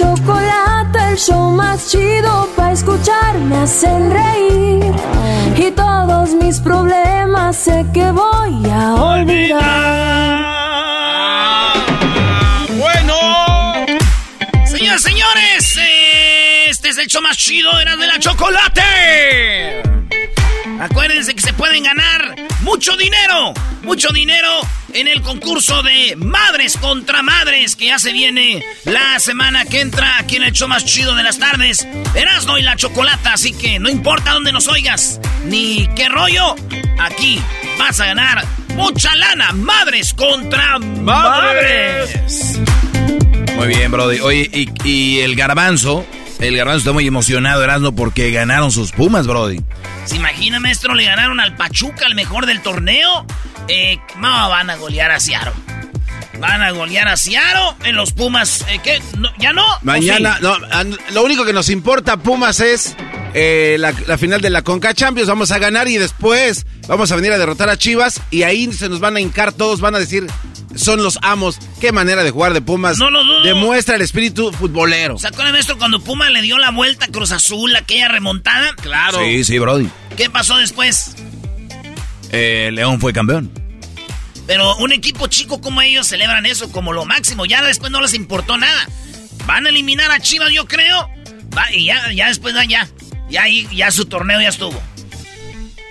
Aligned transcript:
Chocolate, 0.00 0.98
el 1.10 1.18
show 1.18 1.50
más 1.50 1.90
chido 1.90 2.48
para 2.56 2.72
escuchar, 2.72 3.36
me 3.38 3.58
hacen 3.58 4.10
reír. 4.10 4.94
Y 5.58 5.70
todos 5.72 6.30
mis 6.30 6.58
problemas 6.58 7.54
sé 7.54 7.84
que 7.92 8.10
voy 8.10 8.70
a 8.70 8.94
olvidar. 8.94 9.60
Bueno. 12.78 13.14
Señoras, 14.64 15.02
señores, 15.02 15.78
este 16.70 16.88
es 16.88 16.96
el 16.96 17.06
show 17.06 17.20
más 17.20 17.36
chido 17.36 17.70
de 17.76 17.84
de 17.84 18.06
la 18.06 18.18
chocolate. 18.18 19.82
Acuérdense 20.80 21.34
que 21.34 21.42
se 21.42 21.52
pueden 21.52 21.82
ganar 21.82 22.36
mucho 22.62 22.96
dinero, 22.96 23.52
mucho 23.82 24.08
dinero 24.14 24.48
en 24.94 25.08
el 25.08 25.20
concurso 25.20 25.82
de 25.82 26.16
Madres 26.16 26.78
contra 26.78 27.22
Madres 27.22 27.76
que 27.76 27.86
ya 27.86 27.98
se 27.98 28.14
viene 28.14 28.64
la 28.84 29.20
semana 29.20 29.66
que 29.66 29.80
entra 29.82 30.16
aquí 30.18 30.36
en 30.36 30.44
el 30.44 30.52
show 30.52 30.68
más 30.68 30.86
chido 30.86 31.14
de 31.14 31.22
las 31.22 31.38
tardes. 31.38 31.86
Erasno 32.14 32.56
y 32.56 32.62
la 32.62 32.76
chocolata, 32.76 33.34
así 33.34 33.52
que 33.52 33.78
no 33.78 33.90
importa 33.90 34.32
dónde 34.32 34.52
nos 34.52 34.68
oigas 34.68 35.20
ni 35.44 35.86
qué 35.94 36.08
rollo, 36.08 36.56
aquí 36.98 37.38
vas 37.78 38.00
a 38.00 38.06
ganar 38.06 38.46
mucha 38.74 39.14
lana. 39.16 39.52
Madres 39.52 40.14
contra 40.14 40.78
Madres. 40.78 42.58
Muy 43.54 43.68
bien, 43.68 43.90
Brody. 43.90 44.20
Oye, 44.20 44.48
y, 44.50 44.88
y 44.88 45.20
el 45.20 45.36
garbanzo, 45.36 46.06
el 46.40 46.56
garbanzo 46.56 46.78
está 46.78 46.92
muy 46.92 47.06
emocionado, 47.06 47.62
Erasmo, 47.62 47.92
porque 47.94 48.30
ganaron 48.30 48.70
sus 48.70 48.92
Pumas, 48.92 49.26
Brody. 49.26 49.60
¿Se 50.04 50.16
imagina, 50.16 50.58
maestro? 50.60 50.94
Le 50.94 51.04
ganaron 51.04 51.40
al 51.40 51.54
Pachuca, 51.54 52.06
el 52.06 52.14
mejor 52.14 52.46
del 52.46 52.62
torneo. 52.62 53.26
Eh, 53.68 53.98
no, 54.18 54.48
van 54.48 54.70
a 54.70 54.76
golear 54.76 55.10
a 55.10 55.20
Ciaro. 55.20 55.52
Van 56.40 56.62
a 56.62 56.70
golear 56.70 57.06
a 57.08 57.16
Ciaro 57.16 57.76
en 57.84 57.96
los 57.96 58.12
Pumas. 58.12 58.64
Eh, 58.70 58.80
¿Qué? 58.82 59.00
No, 59.18 59.28
¿Ya 59.38 59.52
no? 59.52 59.64
Mañana, 59.82 60.38
lo 61.12 61.22
único 61.22 61.44
que 61.44 61.52
nos 61.52 61.68
importa, 61.68 62.16
Pumas, 62.16 62.60
es 62.60 62.96
eh, 63.34 63.76
la, 63.78 63.92
la 64.06 64.16
final 64.16 64.40
de 64.40 64.48
la 64.50 64.62
Conca 64.62 64.94
Champions. 64.94 65.28
Vamos 65.28 65.50
a 65.50 65.58
ganar 65.58 65.86
y 65.88 65.98
después 65.98 66.64
vamos 66.88 67.12
a 67.12 67.16
venir 67.16 67.32
a 67.32 67.38
derrotar 67.38 67.68
a 67.68 67.76
Chivas 67.76 68.20
y 68.30 68.42
ahí 68.44 68.72
se 68.72 68.88
nos 68.88 69.00
van 69.00 69.16
a 69.16 69.20
hincar 69.20 69.52
todos, 69.52 69.80
van 69.82 69.94
a 69.94 69.98
decir, 69.98 70.26
son 70.74 71.02
los 71.02 71.18
amos. 71.22 71.58
Qué 71.80 71.92
manera 71.92 72.24
de 72.24 72.30
jugar 72.30 72.54
de 72.54 72.62
Pumas. 72.62 72.96
No 72.96 73.10
lo 73.10 73.22
dudo. 73.22 73.42
Demuestra 73.42 73.96
el 73.96 74.02
espíritu 74.02 74.50
futbolero. 74.52 75.18
¿Se 75.18 75.28
acuerdan, 75.28 75.52
maestro, 75.52 75.76
cuando 75.76 76.00
Puma 76.00 76.30
le 76.30 76.40
dio 76.40 76.56
la 76.58 76.70
vuelta 76.70 77.04
a 77.04 77.08
Cruz 77.08 77.32
Azul, 77.32 77.76
aquella 77.76 78.08
remontada? 78.08 78.72
Claro. 78.80 79.18
Sí, 79.18 79.44
sí, 79.44 79.58
Brody. 79.58 79.88
¿Qué 80.16 80.30
pasó 80.30 80.56
después? 80.56 81.16
Eh, 82.32 82.70
León 82.72 82.98
fue 82.98 83.12
campeón. 83.12 83.50
Pero 84.50 84.74
un 84.78 84.90
equipo 84.90 85.28
chico 85.28 85.60
como 85.60 85.80
ellos 85.80 86.08
celebran 86.08 86.44
eso 86.44 86.72
como 86.72 86.92
lo 86.92 87.04
máximo. 87.04 87.46
Ya 87.46 87.62
después 87.62 87.92
no 87.92 88.00
les 88.00 88.14
importó 88.14 88.56
nada. 88.56 88.88
Van 89.46 89.64
a 89.64 89.68
eliminar 89.68 90.10
a 90.10 90.18
Chivas, 90.18 90.50
yo 90.50 90.66
creo. 90.66 91.08
Va, 91.56 91.72
y 91.72 91.84
ya, 91.84 92.10
ya 92.12 92.26
después, 92.26 92.52
ya, 92.54 92.64
ya. 92.64 92.88
Ya, 93.28 93.42
ahí- 93.44 93.68
ya 93.72 93.92
su 93.92 94.06
torneo 94.06 94.40
ya 94.40 94.48
estuvo. 94.48 94.82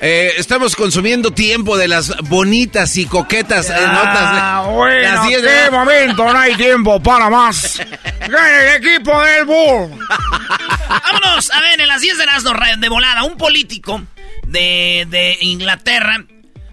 Eh, 0.02 0.34
estamos 0.36 0.76
consumiendo 0.76 1.32
tiempo 1.32 1.78
de 1.78 1.88
las 1.88 2.18
bonitas 2.24 2.98
y 2.98 3.06
coquetas 3.06 3.70
eh, 3.70 3.76
Ah, 3.78 3.94
notas. 3.94 4.66
de- 4.68 4.76
bueno, 4.76 5.02
las 5.16 5.28
diez 5.30 5.42
de 5.42 5.48
qué 5.48 5.72
momento, 5.72 6.34
no 6.34 6.38
hay 6.38 6.56
tiempo 6.56 7.02
para 7.02 7.30
más. 7.30 7.80
Gana 8.20 8.62
el 8.76 8.84
equipo 8.86 9.22
del 9.24 9.46
Bull. 9.46 10.06
Vámonos, 10.90 11.50
a 11.52 11.62
ver, 11.62 11.80
en 11.80 11.88
las 11.88 12.02
10 12.02 12.18
de 12.18 12.26
las 12.26 12.44
de 12.78 12.90
volada, 12.90 13.24
un 13.24 13.38
político 13.38 14.02
de, 14.44 15.08
de 15.10 15.38
Inglaterra 15.40 16.26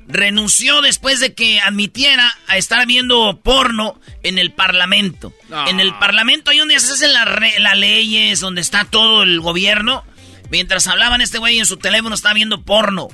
renunció 0.08 0.80
después 0.82 1.20
de 1.20 1.34
que 1.34 1.60
admitiera 1.60 2.36
a 2.46 2.56
estar 2.56 2.86
viendo 2.86 3.40
porno 3.42 4.00
en 4.22 4.38
el 4.38 4.52
Parlamento. 4.52 5.32
En 5.68 5.80
el 5.80 5.94
Parlamento 5.98 6.50
ahí 6.50 6.58
donde 6.58 6.78
se 6.78 6.92
hacen 6.92 7.12
las 7.12 7.26
las 7.58 7.76
leyes, 7.76 8.40
donde 8.40 8.60
está 8.60 8.84
todo 8.84 9.22
el 9.22 9.40
gobierno. 9.40 10.04
Mientras 10.50 10.86
hablaban 10.86 11.20
este 11.20 11.38
güey 11.38 11.58
en 11.58 11.66
su 11.66 11.76
teléfono 11.76 12.14
estaba 12.14 12.34
viendo 12.34 12.62
porno. 12.62 13.08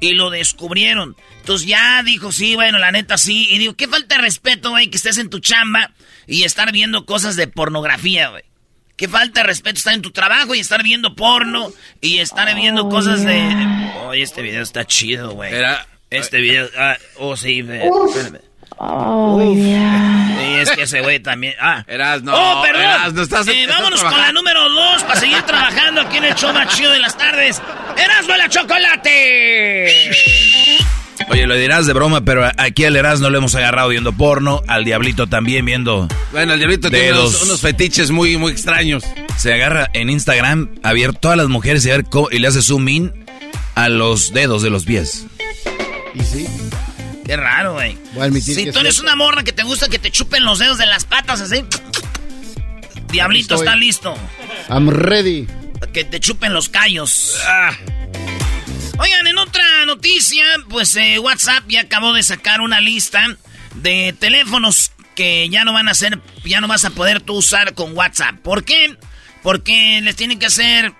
Y 0.00 0.12
lo 0.12 0.30
descubrieron. 0.30 1.16
Entonces 1.40 1.66
ya 1.66 2.02
dijo, 2.04 2.30
sí, 2.30 2.54
bueno, 2.54 2.78
la 2.78 2.92
neta 2.92 3.18
sí. 3.18 3.48
Y 3.50 3.58
digo, 3.58 3.74
qué 3.74 3.88
falta 3.88 4.16
de 4.16 4.22
respeto, 4.22 4.70
güey, 4.70 4.90
que 4.90 4.96
estés 4.96 5.18
en 5.18 5.28
tu 5.28 5.40
chamba 5.40 5.92
y 6.26 6.44
estar 6.44 6.70
viendo 6.70 7.04
cosas 7.04 7.34
de 7.34 7.48
pornografía, 7.48 8.28
güey. 8.28 8.44
Qué 8.96 9.08
falta 9.08 9.40
de 9.40 9.46
respeto 9.46 9.78
estar 9.78 9.94
en 9.94 10.02
tu 10.02 10.10
trabajo 10.10 10.54
y 10.54 10.60
estar 10.60 10.82
viendo 10.82 11.16
porno 11.16 11.72
y 12.00 12.18
estar 12.18 12.52
viendo 12.54 12.88
cosas 12.88 13.24
de... 13.24 13.40
Oye, 14.06 14.22
este 14.22 14.42
video 14.42 14.62
está 14.62 14.84
chido, 14.84 15.32
güey. 15.32 15.52
Este 16.10 16.40
video... 16.40 16.68
ah, 16.78 16.96
oh, 17.18 17.36
sí, 17.36 17.62
ve, 17.62 17.86
espérame. 18.08 18.38
Oh, 18.80 19.40
Sí, 19.42 20.54
es 20.60 20.70
que 20.70 20.82
ese 20.82 21.00
güey 21.00 21.20
también... 21.20 21.54
Ah. 21.60 21.84
Erasno, 21.86 22.32
oh, 22.34 22.62
perdón. 22.62 22.82
Erasno, 22.82 23.22
estás- 23.22 23.48
Eh, 23.48 23.62
estás 23.62 23.76
vámonos 23.76 24.02
con 24.04 24.16
la 24.20 24.32
número 24.32 24.68
dos 24.70 25.02
para 25.02 25.18
seguir 25.20 25.42
trabajando 25.42 26.00
aquí 26.02 26.18
en 26.18 26.24
el 26.24 26.34
show 26.34 26.52
más 26.54 26.74
chido 26.76 26.92
de 26.92 26.98
las 27.00 27.16
tardes. 27.18 27.60
¡Erasmo 27.96 28.36
la 28.36 28.48
chocolate! 28.48 30.10
Oye, 31.30 31.46
lo 31.46 31.56
dirás 31.56 31.86
de 31.86 31.92
broma, 31.92 32.22
pero 32.22 32.48
aquí 32.56 32.84
al 32.84 32.96
Erasmo 32.96 33.28
lo 33.28 33.38
hemos 33.38 33.54
agarrado 33.54 33.88
viendo 33.88 34.12
porno, 34.12 34.62
al 34.68 34.84
Diablito 34.84 35.26
también 35.26 35.64
viendo. 35.66 36.08
Bueno, 36.32 36.54
el 36.54 36.58
diablito 36.60 36.88
tiene 36.90 37.12
unos, 37.12 37.42
unos 37.42 37.60
fetiches 37.60 38.10
muy, 38.10 38.36
muy 38.38 38.52
extraños. 38.52 39.04
Se 39.36 39.52
agarra 39.52 39.88
en 39.92 40.08
Instagram 40.08 40.70
a 40.82 40.92
ver 40.94 41.12
todas 41.14 41.36
las 41.36 41.48
mujeres 41.48 41.84
y, 41.84 41.90
a 41.90 41.96
ver 41.96 42.04
cómo- 42.04 42.28
y 42.30 42.38
le 42.38 42.48
hace 42.48 42.62
zoom 42.62 42.88
in 42.88 43.24
a 43.74 43.88
los 43.88 44.32
dedos 44.32 44.62
de 44.62 44.70
los 44.70 44.84
pies. 44.84 45.26
Y 46.18 46.24
sí, 46.24 46.46
Qué 47.28 47.36
raro, 47.36 47.74
güey. 47.74 47.98
Si 48.40 48.64
que 48.64 48.72
tú 48.72 48.78
eres 48.78 49.00
una 49.00 49.14
morra 49.14 49.44
que 49.44 49.52
te 49.52 49.62
gusta 49.62 49.88
que 49.90 49.98
te 49.98 50.10
chupen 50.10 50.44
los 50.44 50.58
dedos 50.58 50.78
de 50.78 50.86
las 50.86 51.04
patas 51.04 51.42
así. 51.42 51.62
Diablito 53.10 53.54
Estoy. 53.54 53.66
está 53.66 53.76
listo. 53.76 54.16
I'm 54.70 54.88
ready. 54.88 55.46
Que 55.92 56.04
te 56.04 56.20
chupen 56.20 56.54
los 56.54 56.70
callos. 56.70 57.36
Ah. 57.46 57.76
Oigan, 58.98 59.26
en 59.26 59.36
otra 59.36 59.62
noticia, 59.84 60.42
pues 60.70 60.96
eh, 60.96 61.18
WhatsApp 61.18 61.64
ya 61.68 61.82
acabó 61.82 62.14
de 62.14 62.22
sacar 62.22 62.62
una 62.62 62.80
lista 62.80 63.24
de 63.74 64.14
teléfonos 64.18 64.92
que 65.14 65.48
ya 65.50 65.64
no 65.64 65.74
van 65.74 65.88
a 65.88 65.94
ser, 65.94 66.20
ya 66.44 66.62
no 66.62 66.68
vas 66.68 66.86
a 66.86 66.90
poder 66.90 67.20
tú 67.20 67.34
usar 67.34 67.74
con 67.74 67.94
WhatsApp. 67.94 68.36
¿Por 68.36 68.64
qué? 68.64 68.96
Porque 69.42 70.00
les 70.02 70.16
tienen 70.16 70.38
que 70.38 70.46
hacer 70.46 70.94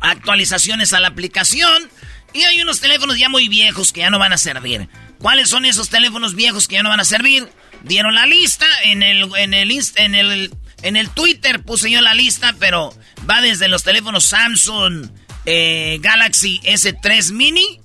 actualizaciones 0.00 0.92
a 0.92 1.00
la 1.00 1.08
aplicación 1.08 1.90
y 2.32 2.42
hay 2.42 2.60
unos 2.62 2.80
teléfonos 2.80 3.18
ya 3.18 3.28
muy 3.28 3.48
viejos 3.48 3.92
que 3.92 4.00
ya 4.00 4.10
no 4.10 4.18
van 4.18 4.32
a 4.32 4.38
servir. 4.38 4.88
¿Cuáles 5.18 5.50
son 5.50 5.64
esos 5.64 5.88
teléfonos 5.90 6.34
viejos 6.34 6.68
que 6.68 6.76
ya 6.76 6.82
no 6.82 6.88
van 6.88 7.00
a 7.00 7.04
servir? 7.04 7.48
Dieron 7.82 8.14
la 8.14 8.26
lista 8.26 8.66
en 8.84 9.02
el 9.02 9.30
en 9.36 9.54
el 9.54 9.70
en 9.96 10.14
el 10.14 10.54
en 10.82 10.96
el 10.96 11.10
Twitter 11.10 11.62
puse 11.62 11.90
yo 11.90 12.00
la 12.00 12.14
lista, 12.14 12.54
pero 12.58 12.94
Va 13.28 13.40
desde 13.40 13.68
los 13.68 13.82
teléfonos 13.82 14.24
Samsung 14.24 15.08
eh, 15.46 15.98
Galaxy 16.00 16.60
S3 16.64 17.32
Mini 17.32 17.80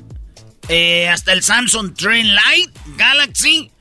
eh, 0.69 1.09
hasta 1.09 1.33
el 1.33 1.43
Samsung 1.43 1.93
Train 1.93 2.33
Light 2.33 2.71
Galaxy. 2.97 3.71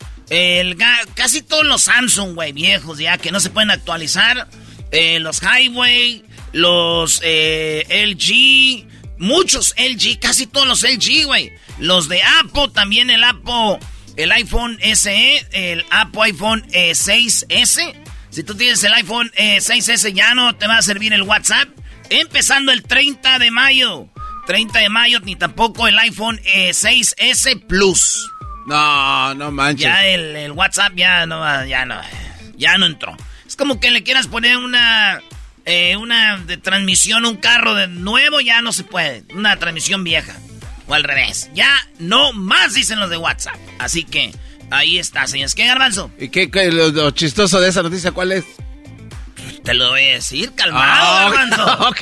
Casi 1.15 1.43
todos 1.43 1.65
los 1.65 1.83
Samsung, 1.85 2.35
güey, 2.35 2.53
viejos 2.53 2.99
ya 2.99 3.19
que 3.19 3.31
no 3.31 3.41
se 3.41 3.51
pueden 3.51 3.71
actualizar. 3.71 4.49
Eh, 4.91 5.21
los 5.21 5.41
Highway, 5.43 6.25
los 6.53 7.21
LG, 7.23 8.87
muchos 9.19 9.75
LG, 9.77 10.21
casi 10.21 10.47
todos 10.47 10.67
los 10.67 10.83
LG, 10.83 11.27
güey. 11.27 11.53
Los 11.79 12.09
de 12.09 12.23
Apple, 12.23 12.69
también 12.73 13.11
el 13.11 13.25
Apple, 13.25 13.79
el 14.17 14.33
iPhone 14.33 14.79
SE, 14.81 15.47
el 15.53 15.85
Apple 15.91 16.23
iPhone 16.23 16.63
6S. 16.71 17.95
Si 18.31 18.43
tú 18.43 18.55
tienes 18.55 18.83
el 18.85 18.93
iPhone 18.95 19.31
6S 19.37 20.13
ya 20.13 20.35
no 20.35 20.57
te 20.57 20.67
va 20.67 20.79
a 20.79 20.83
servir 20.83 21.13
el 21.13 21.23
WhatsApp. 21.23 21.69
Empezando 22.11 22.73
el 22.73 22.83
30 22.83 23.39
de 23.39 23.51
mayo. 23.51 24.09
30 24.47 24.79
de 24.79 24.89
mayo, 24.89 25.21
ni 25.21 25.37
tampoco 25.37 25.89
el 25.89 25.99
iPhone 25.99 26.39
6S 26.45 27.67
Plus. 27.67 28.31
No, 28.67 29.35
no 29.35 29.51
manches. 29.51 29.85
Ya 29.85 30.07
el, 30.07 30.53
WhatsApp 30.53 30.95
ya 30.95 31.27
no, 31.27 31.65
ya 31.65 31.85
no, 31.85 32.01
ya 32.57 32.79
no 32.79 32.87
entró. 32.87 33.17
Es 33.47 33.57
como 33.57 33.81
que 33.81 33.91
le 33.91 34.03
quieras 34.03 34.27
poner 34.27 34.57
una, 34.57 35.21
eh, 35.65 35.97
una 35.97 36.39
de 36.39 36.57
transmisión, 36.57 37.25
un 37.25 37.37
carro 37.37 37.75
de 37.75 37.89
nuevo, 37.89 38.41
ya 38.41 38.61
no 38.63 38.73
se 38.73 38.85
puede. 38.85 39.25
Una 39.35 39.59
transmisión 39.59 40.05
vieja. 40.05 40.37
O 40.87 40.95
al 40.95 41.05
revés. 41.05 41.51
Ya 41.55 41.71
no 41.99 42.33
más 42.33 42.75
dicen 42.75 43.01
los 43.01 43.11
de 43.11 43.17
WhatsApp. 43.17 43.57
Así 43.79 44.05
que 44.05 44.33
ahí 44.71 44.99
está, 44.99 45.27
señores. 45.27 45.55
¿Qué, 45.55 45.67
Garbanzo? 45.67 46.11
¿Y 46.19 46.29
qué, 46.29 46.49
lo 46.71 47.11
chistoso 47.13 47.61
de 47.61 47.71
esa 47.71 47.83
noticia 47.83 48.13
cuál 48.13 48.33
es? 48.33 48.45
Te 49.65 49.73
lo 49.73 49.91
voy 49.91 50.03
a 50.03 50.13
decir, 50.15 50.53
calmado, 50.55 50.85
ah, 50.85 51.31
garbanzo. 51.31 51.95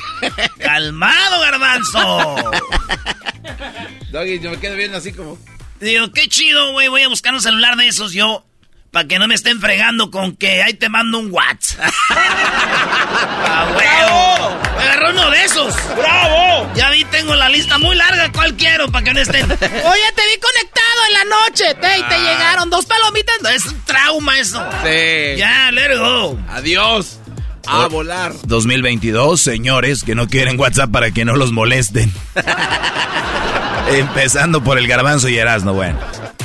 Calmado, 0.59 1.39
garbanzo. 1.39 2.35
Doggy, 4.11 4.39
yo 4.39 4.51
me 4.51 4.59
quedo 4.59 4.75
viendo 4.75 4.97
así 4.97 5.13
como. 5.13 5.37
Digo, 5.79 6.11
qué 6.11 6.27
chido, 6.27 6.73
güey. 6.73 6.89
Voy 6.89 7.03
a 7.03 7.07
buscar 7.07 7.33
un 7.33 7.41
celular 7.41 7.77
de 7.77 7.87
esos 7.87 8.11
yo. 8.11 8.45
Para 8.93 9.07
que 9.07 9.17
no 9.17 9.27
me 9.27 9.33
estén 9.33 9.59
fregando 9.59 10.11
con 10.11 10.35
que 10.35 10.61
ahí 10.61 10.75
te 10.75 10.87
mando 10.87 11.17
un 11.17 11.31
WhatsApp. 11.31 11.91
¡Ah, 12.11 13.67
huevo! 13.75 14.61
Me 14.77 14.83
agarró 14.83 15.09
uno 15.09 15.31
de 15.31 15.43
esos. 15.45 15.75
¡Bravo! 15.97 16.71
Ya 16.75 16.91
vi, 16.91 17.03
tengo 17.05 17.33
la 17.33 17.49
lista 17.49 17.79
muy 17.79 17.95
larga. 17.95 18.31
¿Cuál 18.31 18.53
quiero? 18.53 18.91
Para 18.91 19.03
que 19.03 19.13
no 19.15 19.19
estén. 19.19 19.45
Oye, 19.51 19.61
te 19.61 20.27
vi 20.27 20.39
conectado 20.39 21.05
en 21.07 21.13
la 21.13 21.23
noche. 21.25 21.73
Te, 21.73 21.97
y 21.97 22.03
te 22.03 22.13
ah. 22.13 22.19
llegaron 22.19 22.69
dos 22.69 22.85
palomitas. 22.85 23.39
es 23.55 23.65
un 23.65 23.81
trauma 23.83 24.37
eso. 24.37 24.63
Sí. 24.83 25.37
Ya, 25.37 25.71
let 25.71 25.97
go. 25.97 26.37
Adiós. 26.49 27.17
A 27.65 27.87
volar. 27.87 28.33
2022, 28.45 29.39
señores 29.39 30.03
que 30.03 30.15
no 30.15 30.27
quieren 30.27 30.59
WhatsApp 30.59 30.91
para 30.91 31.11
que 31.11 31.25
no 31.25 31.35
los 31.35 31.51
molesten. 31.51 32.11
Empezando 33.89 34.63
por 34.63 34.77
el 34.77 34.87
garbanzo 34.87 35.29
y 35.29 35.37
Erasmo, 35.37 35.73
bueno. 35.73 35.99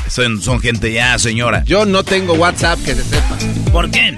Son, 0.09 0.41
son 0.41 0.61
gente 0.61 0.93
ya, 0.93 1.19
señora. 1.19 1.65
Yo 1.65 1.85
no 1.85 2.03
tengo 2.03 2.35
WhatsApp, 2.35 2.79
que 2.85 2.95
se 2.95 3.05
sepa. 3.05 3.37
¿Por 3.71 3.91
qué? 3.91 4.17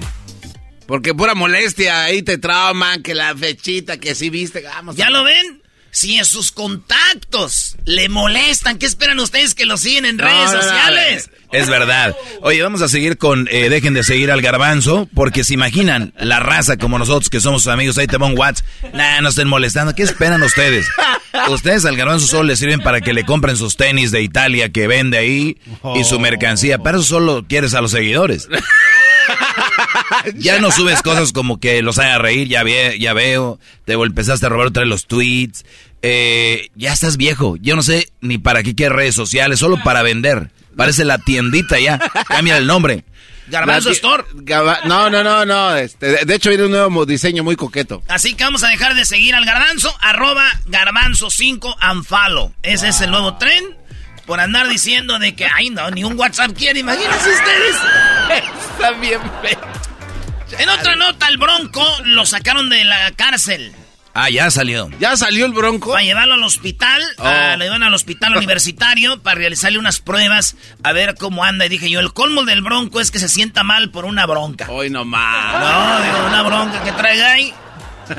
Porque 0.87 1.14
pura 1.14 1.35
molestia, 1.35 2.05
ahí 2.05 2.23
te 2.23 2.38
trauman, 2.38 3.02
que 3.02 3.14
la 3.14 3.35
fechita, 3.37 3.99
que 3.99 4.14
si 4.14 4.31
viste, 4.31 4.62
vamos. 4.62 4.97
¿Ya 4.97 5.11
lo 5.11 5.25
ven? 5.25 5.62
Si 5.92 6.16
en 6.16 6.25
sus 6.25 6.52
contactos 6.52 7.76
le 7.84 8.08
molestan, 8.08 8.78
¿qué 8.78 8.87
esperan 8.87 9.19
ustedes 9.19 9.54
que 9.54 9.66
lo 9.66 9.76
siguen 9.76 10.04
en 10.04 10.19
redes 10.19 10.50
sociales? 10.50 11.31
Es 11.52 11.69
verdad. 11.69 12.14
Oye, 12.42 12.62
vamos 12.62 12.81
a 12.81 12.88
seguir 12.88 13.19
con 13.19 13.48
eh, 13.50 13.69
dejen 13.69 13.92
de 13.94 14.04
seguir 14.04 14.31
al 14.31 14.40
garbanzo, 14.40 15.08
porque 15.14 15.42
se 15.42 15.54
imaginan 15.54 16.12
la 16.16 16.38
raza 16.38 16.76
como 16.76 16.98
nosotros 16.98 17.28
que 17.28 17.40
somos 17.40 17.66
amigos, 17.66 17.98
ahí 17.98 18.06
te 18.06 18.19
van 18.19 18.38
Watts. 18.38 18.64
Nah, 18.92 19.20
no 19.20 19.31
estén 19.31 19.48
molestando. 19.48 19.94
¿Qué 19.94 20.04
esperan 20.04 20.42
ustedes? 20.42 20.87
Ustedes 21.48 21.84
al 21.84 21.96
garbanzo 21.96 22.26
solo 22.26 22.44
le 22.44 22.56
sirven 22.56 22.81
para 22.81 23.00
que 23.00 23.12
le 23.12 23.25
compren 23.25 23.56
sus 23.56 23.76
tenis 23.76 24.10
de 24.10 24.22
Italia 24.22 24.70
que 24.70 24.87
vende 24.87 25.19
ahí 25.19 25.58
y 25.96 26.04
su 26.04 26.20
mercancía. 26.20 26.78
Para 26.78 26.98
eso 26.98 27.06
solo 27.06 27.44
quieres 27.48 27.75
a 27.75 27.81
los 27.81 27.90
seguidores. 27.90 28.48
Ya 30.37 30.61
no 30.61 30.70
subes 30.70 31.02
cosas 31.02 31.32
como 31.32 31.61
que 31.61 31.82
los 31.82 31.99
haga 31.99 32.19
reír, 32.19 32.49
ya, 32.49 32.64
ya 32.99 33.12
veo. 33.12 33.58
Te 33.84 33.94
empezaste 33.94 34.46
a 34.46 34.49
robar 34.49 34.69
otra 34.69 34.82
de 34.82 34.88
los 34.88 35.06
tweets. 35.06 35.64
Eh, 36.02 36.69
ya 36.75 36.93
estás 36.93 37.17
viejo. 37.17 37.56
Yo 37.56 37.76
no 37.76 37.82
sé 37.82 38.11
ni 38.20 38.38
para 38.38 38.62
qué 38.62 38.75
quieres 38.75 38.96
redes 38.96 39.14
sociales, 39.14 39.58
solo 39.58 39.82
para 39.82 40.02
vender. 40.02 40.50
Parece 40.76 41.05
la 41.05 41.19
tiendita 41.19 41.78
ya. 41.78 41.99
Cambia 42.28 42.56
el 42.56 42.67
nombre. 42.67 43.05
Garbanzo 43.49 43.90
Store. 43.90 44.25
no, 44.87 45.11
no, 45.11 45.25
no, 45.25 45.44
no. 45.44 45.76
Este, 45.76 46.25
de 46.25 46.34
hecho, 46.34 46.50
viene 46.50 46.64
un 46.64 46.70
nuevo 46.70 47.05
diseño 47.05 47.44
muy 47.44 47.56
coqueto. 47.56 48.02
Así 48.08 48.34
que 48.34 48.44
vamos 48.44 48.62
a 48.62 48.69
dejar 48.69 48.94
de 48.94 49.05
seguir 49.05 49.34
al 49.34 49.44
garbanzo. 49.44 49.94
Arroba 50.00 50.46
garbanzo 50.66 51.31
5 51.31 51.76
anfalo. 51.81 52.52
Ese 52.62 52.88
es 52.88 53.00
el 53.00 53.11
nuevo 53.11 53.37
tren. 53.37 53.76
Por 54.26 54.38
andar 54.38 54.69
diciendo 54.69 55.19
de 55.19 55.34
que, 55.34 55.46
ay, 55.46 55.70
no, 55.70 55.90
ni 55.90 56.05
un 56.05 56.16
WhatsApp 56.19 56.52
quiere. 56.56 56.81
Imagínense 56.81 57.31
ustedes. 57.31 57.76
Está 58.73 58.93
bien 58.93 59.20
En 60.61 60.69
otra 60.69 60.95
nota, 60.95 61.27
el 61.29 61.39
Bronco 61.39 61.83
lo 62.05 62.27
sacaron 62.27 62.69
de 62.69 62.85
la 62.85 63.11
cárcel. 63.12 63.75
Ah, 64.12 64.29
ya 64.29 64.51
salió. 64.51 64.91
¿Ya 64.99 65.17
salió 65.17 65.47
el 65.47 65.53
bronco? 65.53 65.93
Para 65.93 66.03
llevarlo 66.03 66.35
al 66.35 66.43
hospital, 66.43 67.01
oh. 67.19 67.27
a, 67.27 67.57
le 67.57 67.65
llevan 67.65 67.83
al 67.83 67.95
hospital 67.95 68.37
universitario 68.37 69.23
para 69.23 69.37
realizarle 69.37 69.79
unas 69.79 70.01
pruebas, 70.01 70.57
a 70.83 70.93
ver 70.93 71.15
cómo 71.15 71.45
anda. 71.45 71.65
Y 71.67 71.69
dije 71.69 71.89
yo, 71.89 72.01
el 72.01 72.12
colmo 72.12 72.45
del 72.45 72.61
bronco 72.61 73.01
es 73.01 73.11
que 73.11 73.19
se 73.19 73.29
sienta 73.29 73.62
mal 73.62 73.91
por 73.91 74.05
una 74.05 74.27
bronca. 74.27 74.67
Hoy 74.69 74.91
no 74.91 75.05
más. 75.05 75.61
No, 75.61 76.05
digo, 76.05 76.27
una 76.27 76.43
bronca 76.43 76.83
que 76.83 76.93
traiga 76.93 77.31
ahí. 77.31 77.55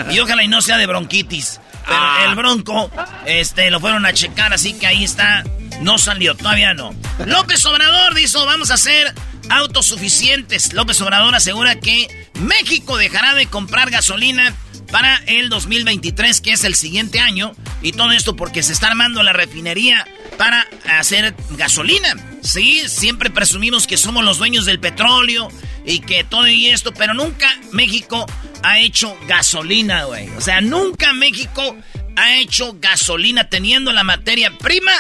Y 0.09 0.19
ojalá 0.19 0.43
y 0.43 0.47
no 0.47 0.61
sea 0.61 0.77
de 0.77 0.87
bronquitis. 0.87 1.59
Pero 1.85 1.99
ah. 1.99 2.25
el 2.29 2.35
bronco, 2.35 2.89
este, 3.25 3.69
lo 3.69 3.79
fueron 3.79 4.05
a 4.05 4.13
checar, 4.13 4.53
así 4.53 4.73
que 4.73 4.87
ahí 4.87 5.03
está. 5.03 5.43
No 5.81 5.97
salió, 5.97 6.35
todavía 6.35 6.73
no. 6.73 6.95
López 7.25 7.65
Obrador 7.65 8.13
dijo, 8.13 8.45
vamos 8.45 8.71
a 8.71 8.77
ser 8.77 9.13
autosuficientes. 9.51 10.73
López 10.73 10.99
Obrador 11.01 11.35
asegura 11.35 11.79
que 11.79 12.07
México 12.39 12.97
dejará 12.97 13.35
de 13.35 13.47
comprar 13.47 13.89
gasolina 13.91 14.55
para 14.91 15.17
el 15.27 15.49
2023, 15.49 16.41
que 16.41 16.53
es 16.53 16.63
el 16.63 16.75
siguiente 16.75 17.19
año. 17.19 17.53
Y 17.81 17.91
todo 17.91 18.11
esto 18.11 18.35
porque 18.35 18.63
se 18.63 18.73
está 18.73 18.87
armando 18.87 19.23
la 19.23 19.33
refinería 19.33 20.07
para 20.37 20.67
hacer 20.97 21.35
gasolina. 21.51 22.15
Sí, 22.41 22.83
siempre 22.87 23.29
presumimos 23.29 23.87
que 23.87 23.97
somos 23.97 24.23
los 24.23 24.37
dueños 24.37 24.65
del 24.65 24.79
petróleo 24.79 25.49
y 25.85 25.99
que 25.99 26.23
todo 26.23 26.47
y 26.47 26.69
esto, 26.69 26.93
pero 26.93 27.13
nunca 27.13 27.47
México 27.71 28.25
ha 28.63 28.79
hecho 28.79 29.17
gasolina, 29.27 30.05
güey. 30.05 30.29
O 30.29 30.41
sea, 30.41 30.61
nunca 30.61 31.13
México 31.13 31.75
ha 32.15 32.35
hecho 32.37 32.75
gasolina 32.79 33.49
teniendo 33.49 33.91
la 33.91 34.03
materia 34.03 34.57
prima. 34.57 34.91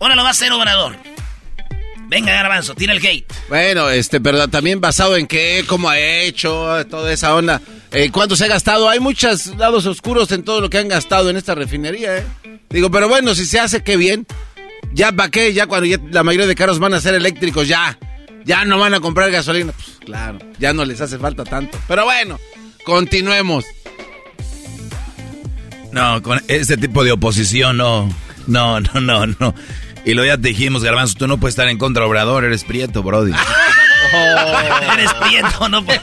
Ahora 0.00 0.16
lo 0.16 0.22
va 0.22 0.28
a 0.28 0.32
hacer 0.32 0.52
Obrador. 0.52 1.15
Venga, 2.08 2.32
Garbanzo, 2.32 2.74
tira 2.74 2.92
el 2.92 3.04
hate. 3.04 3.32
Bueno, 3.48 3.88
este, 3.90 4.20
pero 4.20 4.46
también 4.48 4.80
basado 4.80 5.16
en 5.16 5.26
qué, 5.26 5.64
cómo 5.66 5.88
ha 5.88 5.98
hecho, 5.98 6.84
toda 6.88 7.12
esa 7.12 7.34
onda. 7.34 7.60
Eh, 7.90 8.10
¿Cuánto 8.12 8.36
se 8.36 8.44
ha 8.44 8.48
gastado? 8.48 8.88
Hay 8.88 9.00
muchos 9.00 9.46
lados 9.56 9.86
oscuros 9.86 10.30
en 10.32 10.44
todo 10.44 10.60
lo 10.60 10.70
que 10.70 10.78
han 10.78 10.88
gastado 10.88 11.30
en 11.30 11.36
esta 11.36 11.54
refinería, 11.54 12.18
¿eh? 12.18 12.26
Digo, 12.70 12.90
pero 12.90 13.08
bueno, 13.08 13.34
si 13.34 13.44
se 13.44 13.58
hace, 13.58 13.82
qué 13.82 13.96
bien. 13.96 14.26
Ya 14.92 15.12
para 15.12 15.30
qué, 15.30 15.52
ya 15.52 15.66
cuando 15.66 15.88
la 16.10 16.22
mayoría 16.22 16.46
de 16.46 16.54
carros 16.54 16.78
van 16.78 16.94
a 16.94 17.00
ser 17.00 17.14
eléctricos, 17.14 17.66
ya. 17.66 17.98
Ya 18.44 18.64
no 18.64 18.78
van 18.78 18.94
a 18.94 19.00
comprar 19.00 19.30
gasolina. 19.30 19.72
Pues, 19.72 19.98
claro, 20.04 20.38
ya 20.58 20.72
no 20.72 20.84
les 20.84 21.00
hace 21.00 21.18
falta 21.18 21.42
tanto. 21.42 21.78
Pero 21.88 22.04
bueno, 22.04 22.38
continuemos. 22.84 23.64
No, 25.90 26.22
con 26.22 26.40
este 26.46 26.76
tipo 26.76 27.02
de 27.02 27.12
oposición 27.12 27.78
no. 27.78 28.08
No, 28.46 28.78
no, 28.80 29.00
no, 29.00 29.26
no. 29.26 29.54
Y 30.06 30.14
lo 30.14 30.24
ya 30.24 30.38
te 30.38 30.48
dijimos, 30.48 30.84
Garbanzo, 30.84 31.16
tú 31.18 31.26
no 31.26 31.38
puedes 31.38 31.54
estar 31.54 31.68
en 31.68 31.78
contra 31.78 32.06
Obrador, 32.06 32.44
eres 32.44 32.62
prieto, 32.62 33.02
Brody. 33.02 33.32
Oh. 33.32 34.92
eres 34.92 35.12
prieto, 35.14 35.68
no 35.68 35.84
puedes. 35.84 36.00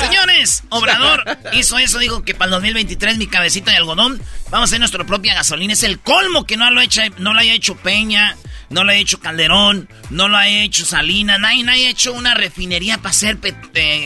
Señores, 0.00 0.64
Obrador 0.70 1.22
hizo 1.52 1.76
eso, 1.76 1.98
dijo 1.98 2.22
que 2.22 2.34
para 2.34 2.46
el 2.46 2.52
2023 2.52 3.18
mi 3.18 3.26
cabecita 3.26 3.72
de 3.72 3.76
algodón, 3.76 4.18
vamos 4.50 4.60
a 4.60 4.64
hacer 4.64 4.78
nuestra 4.78 5.04
propia 5.04 5.34
gasolina. 5.34 5.74
Es 5.74 5.82
el 5.82 5.98
colmo 5.98 6.46
que 6.46 6.56
no 6.56 6.70
lo, 6.70 6.80
hecho, 6.80 7.02
no 7.18 7.34
lo 7.34 7.40
haya 7.40 7.52
hecho 7.52 7.76
Peña, 7.76 8.38
no 8.70 8.84
lo 8.84 8.92
haya 8.92 9.02
hecho 9.02 9.20
Calderón, 9.20 9.90
no 10.08 10.28
lo 10.28 10.38
haya 10.38 10.62
hecho 10.62 10.86
Salina, 10.86 11.36
nadie, 11.36 11.64
nadie 11.64 11.88
ha 11.88 11.90
hecho 11.90 12.14
una 12.14 12.32
refinería 12.32 12.96
para 12.96 13.10
hacer 13.10 13.36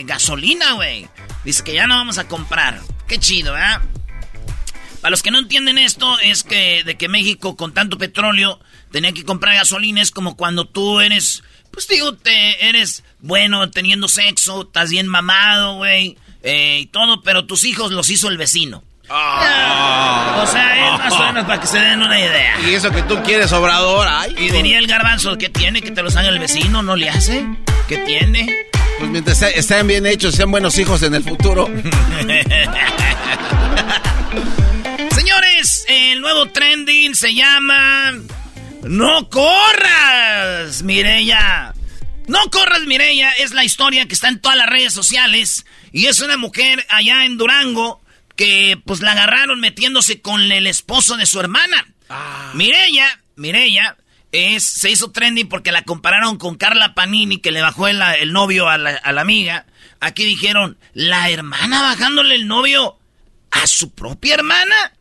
gasolina, 0.03 0.73
güey. 0.73 1.07
Dice 1.45 1.63
que 1.63 1.73
ya 1.73 1.87
no 1.87 1.95
vamos 1.95 2.17
a 2.17 2.27
comprar. 2.27 2.81
Qué 3.07 3.17
chido, 3.17 3.53
¿verdad? 3.53 3.81
Para 5.03 5.11
los 5.11 5.21
que 5.21 5.31
no 5.31 5.39
entienden 5.39 5.77
esto, 5.77 6.17
es 6.19 6.43
que 6.43 6.83
de 6.85 6.95
que 6.95 7.09
México 7.09 7.57
con 7.57 7.73
tanto 7.73 7.97
petróleo 7.97 8.59
tenía 8.93 9.11
que 9.11 9.25
comprar 9.25 9.55
gasolina 9.55 10.01
es 10.03 10.11
como 10.11 10.37
cuando 10.37 10.65
tú 10.65 11.01
eres, 11.01 11.43
pues 11.71 11.87
digo, 11.87 12.13
te, 12.13 12.69
eres 12.69 13.03
bueno 13.19 13.71
teniendo 13.71 14.07
sexo, 14.07 14.61
estás 14.61 14.91
bien 14.91 15.07
mamado, 15.07 15.77
güey, 15.77 16.15
eh, 16.43 16.81
y 16.81 16.85
todo, 16.85 17.23
pero 17.23 17.45
tus 17.45 17.65
hijos 17.65 17.91
los 17.91 18.11
hizo 18.11 18.29
el 18.29 18.37
vecino. 18.37 18.83
Ah. 19.09 20.41
o 20.43 20.47
sea, 20.47 20.95
es 20.95 20.99
más 20.99 21.13
o 21.13 21.25
menos 21.25 21.45
para 21.45 21.59
que 21.59 21.67
se 21.67 21.77
den 21.79 22.01
una 22.01 22.17
idea. 22.19 22.55
Y 22.65 22.73
eso 22.73 22.89
que 22.91 23.01
tú 23.01 23.21
quieres, 23.23 23.51
obrador, 23.51 24.07
ay. 24.09 24.33
Y 24.37 24.49
diría 24.49 24.77
el 24.77 24.87
garbanzo, 24.87 25.37
¿qué 25.37 25.49
tiene? 25.49 25.81
Que 25.81 25.91
te 25.91 26.01
los 26.03 26.15
haga 26.15 26.29
el 26.29 26.39
vecino, 26.39 26.83
¿no 26.83 26.95
le 26.95 27.09
hace? 27.09 27.45
¿Qué 27.87 27.97
tiene? 27.97 28.47
Pues 28.99 29.09
mientras 29.09 29.41
estén 29.41 29.87
bien 29.87 30.05
hechos, 30.05 30.35
sean 30.35 30.51
buenos 30.51 30.77
hijos 30.77 31.01
en 31.01 31.15
el 31.15 31.23
futuro. 31.23 31.65
Señores, 35.15 35.85
el 35.89 36.21
nuevo 36.21 36.47
trending 36.49 37.15
se 37.15 37.33
llama 37.33 38.13
No 38.83 39.29
corras, 39.29 40.83
Mireya. 40.83 41.73
No 42.27 42.39
corras, 42.51 42.81
Mireya, 42.85 43.31
es 43.31 43.53
la 43.53 43.63
historia 43.63 44.07
que 44.07 44.13
está 44.13 44.29
en 44.29 44.39
todas 44.39 44.57
las 44.57 44.69
redes 44.69 44.93
sociales 44.93 45.65
y 45.91 46.07
es 46.07 46.21
una 46.21 46.37
mujer 46.37 46.85
allá 46.89 47.25
en 47.25 47.37
Durango 47.37 48.01
que 48.35 48.81
pues 48.85 49.01
la 49.01 49.11
agarraron 49.11 49.59
metiéndose 49.59 50.21
con 50.21 50.51
el 50.51 50.67
esposo 50.67 51.17
de 51.17 51.25
su 51.25 51.39
hermana. 51.39 51.85
Ah. 52.09 52.51
Mireya, 52.55 53.19
Mireya 53.35 53.97
es, 54.31 54.63
se 54.63 54.89
hizo 54.89 55.11
trending 55.11 55.47
porque 55.47 55.71
la 55.71 55.83
compararon 55.83 56.37
con 56.37 56.55
Carla 56.55 56.93
Panini, 56.93 57.37
que 57.37 57.51
le 57.51 57.61
bajó 57.61 57.87
el, 57.87 58.33
novio 58.33 58.67
a 58.67 58.77
la, 58.77 58.99
amiga. 59.03 59.65
Aquí 59.99 60.25
dijeron, 60.25 60.77
la 60.93 61.29
hermana 61.29 61.81
bajándole 61.81 62.35
el 62.35 62.47
novio 62.47 62.97
a 63.51 63.67
su 63.67 63.91
propia 63.91 64.35
hermana. 64.35 64.93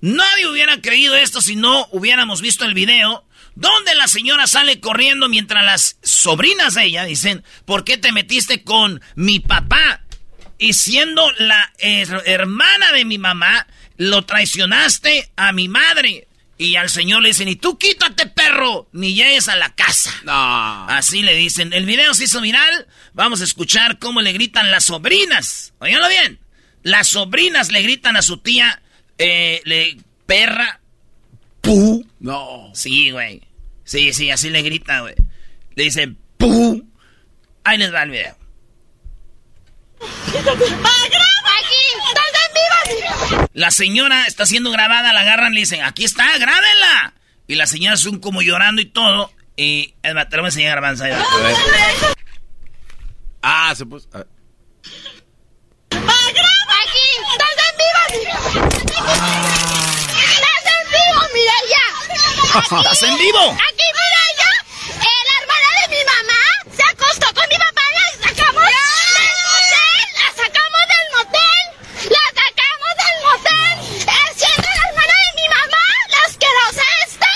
Nadie 0.00 0.46
hubiera 0.46 0.80
creído 0.80 1.14
esto 1.16 1.40
si 1.40 1.56
no 1.56 1.86
hubiéramos 1.90 2.40
visto 2.40 2.64
el 2.64 2.74
video 2.74 3.24
donde 3.54 3.94
la 3.94 4.08
señora 4.08 4.46
sale 4.46 4.80
corriendo 4.80 5.28
mientras 5.28 5.64
las 5.64 5.98
sobrinas 6.02 6.74
de 6.74 6.84
ella 6.84 7.04
dicen, 7.04 7.44
¿por 7.64 7.84
qué 7.84 7.98
te 7.98 8.12
metiste 8.12 8.62
con 8.62 9.02
mi 9.16 9.40
papá? 9.40 10.02
Y 10.58 10.74
siendo 10.74 11.30
la 11.38 11.72
hermana 11.78 12.92
de 12.92 13.04
mi 13.04 13.18
mamá, 13.18 13.66
lo 13.96 14.24
traicionaste 14.24 15.30
a 15.36 15.52
mi 15.52 15.68
madre. 15.68 16.26
Y 16.58 16.76
al 16.76 16.90
señor 16.90 17.22
le 17.22 17.28
dicen, 17.30 17.48
y 17.48 17.56
tú 17.56 17.78
quítate, 17.78 18.26
perro, 18.26 18.86
ni 18.92 19.14
llegues 19.14 19.48
a 19.48 19.56
la 19.56 19.74
casa. 19.74 20.12
No. 20.24 20.88
Así 20.88 21.22
le 21.22 21.34
dicen. 21.34 21.72
El 21.72 21.86
video 21.86 22.12
se 22.12 22.24
hizo 22.24 22.42
viral. 22.42 22.86
Vamos 23.14 23.40
a 23.40 23.44
escuchar 23.44 23.98
cómo 23.98 24.20
le 24.20 24.32
gritan 24.32 24.70
las 24.70 24.84
sobrinas. 24.84 25.72
Óiganlo 25.78 26.08
bien. 26.08 26.38
Las 26.82 27.08
sobrinas 27.08 27.70
le 27.70 27.80
gritan 27.80 28.18
a 28.18 28.22
su 28.22 28.36
tía, 28.38 28.82
eh, 29.22 29.60
le, 29.64 29.98
perra, 30.24 30.80
pu. 31.60 32.06
No. 32.20 32.70
Sí, 32.74 33.10
güey. 33.10 33.42
Sí, 33.84 34.14
sí, 34.14 34.30
así 34.30 34.48
le 34.48 34.62
grita, 34.62 35.00
güey. 35.00 35.14
Le 35.74 35.84
dicen, 35.84 36.18
pu. 36.38 36.82
Ahí 37.64 37.76
les 37.76 37.92
va 37.92 38.02
el 38.04 38.10
video. 38.10 38.34
La 43.52 43.70
señora 43.70 44.26
está 44.26 44.46
siendo 44.46 44.70
grabada, 44.70 45.12
la 45.12 45.20
agarran 45.20 45.52
y 45.52 45.56
le 45.56 45.60
dicen, 45.60 45.82
aquí 45.82 46.04
está, 46.04 46.38
grábenla. 46.38 47.12
Y 47.46 47.56
la 47.56 47.66
señora 47.66 47.98
son 47.98 48.20
como 48.20 48.40
llorando 48.40 48.80
y 48.80 48.86
todo. 48.86 49.30
Y 49.54 49.94
el 50.02 50.14
te 50.28 50.36
lo 50.36 50.42
voy 50.42 50.48
a 50.48 50.48
enseñar. 50.48 50.80
Ah, 53.42 53.74
se 53.76 53.84
puso 53.84 54.08
estás 57.32 57.56
en 57.66 57.76
vivo. 57.76 58.02
Estás 60.10 60.66
en 60.66 60.84
vivo, 60.90 61.22
mira 61.34 61.56
ya. 61.70 61.84
¿Estás 62.60 63.02
en 63.04 63.16
vivo? 63.16 63.38
Aquí, 63.38 63.86
mira 63.94 64.22
ya. 64.40 64.50
la 64.98 65.34
hermana 65.40 65.68
de 65.78 65.86
mi 65.94 66.02
mamá 66.04 66.40
se 66.74 66.82
acostó 66.82 67.26
con 67.32 67.46
mi 67.48 67.56
papá 67.56 67.82
y 67.86 67.94
la 67.94 68.08
sacamos 68.26 68.66
del 68.66 69.46
motel. 69.54 70.02
La 70.18 70.28
sacamos 70.34 70.84
del 70.90 71.06
motel. 71.14 71.62
La 72.10 72.24
sacamos 72.40 72.92
del 72.98 73.16
motel. 73.22 73.74
Es 74.02 74.30
siendo 74.36 74.66
la 74.66 74.82
hermana 74.90 75.14
de 75.14 75.30
mi 75.38 75.46
mamá, 75.54 75.84
la 76.10 76.18
asquerosa 76.26 76.84
este. 77.06 77.30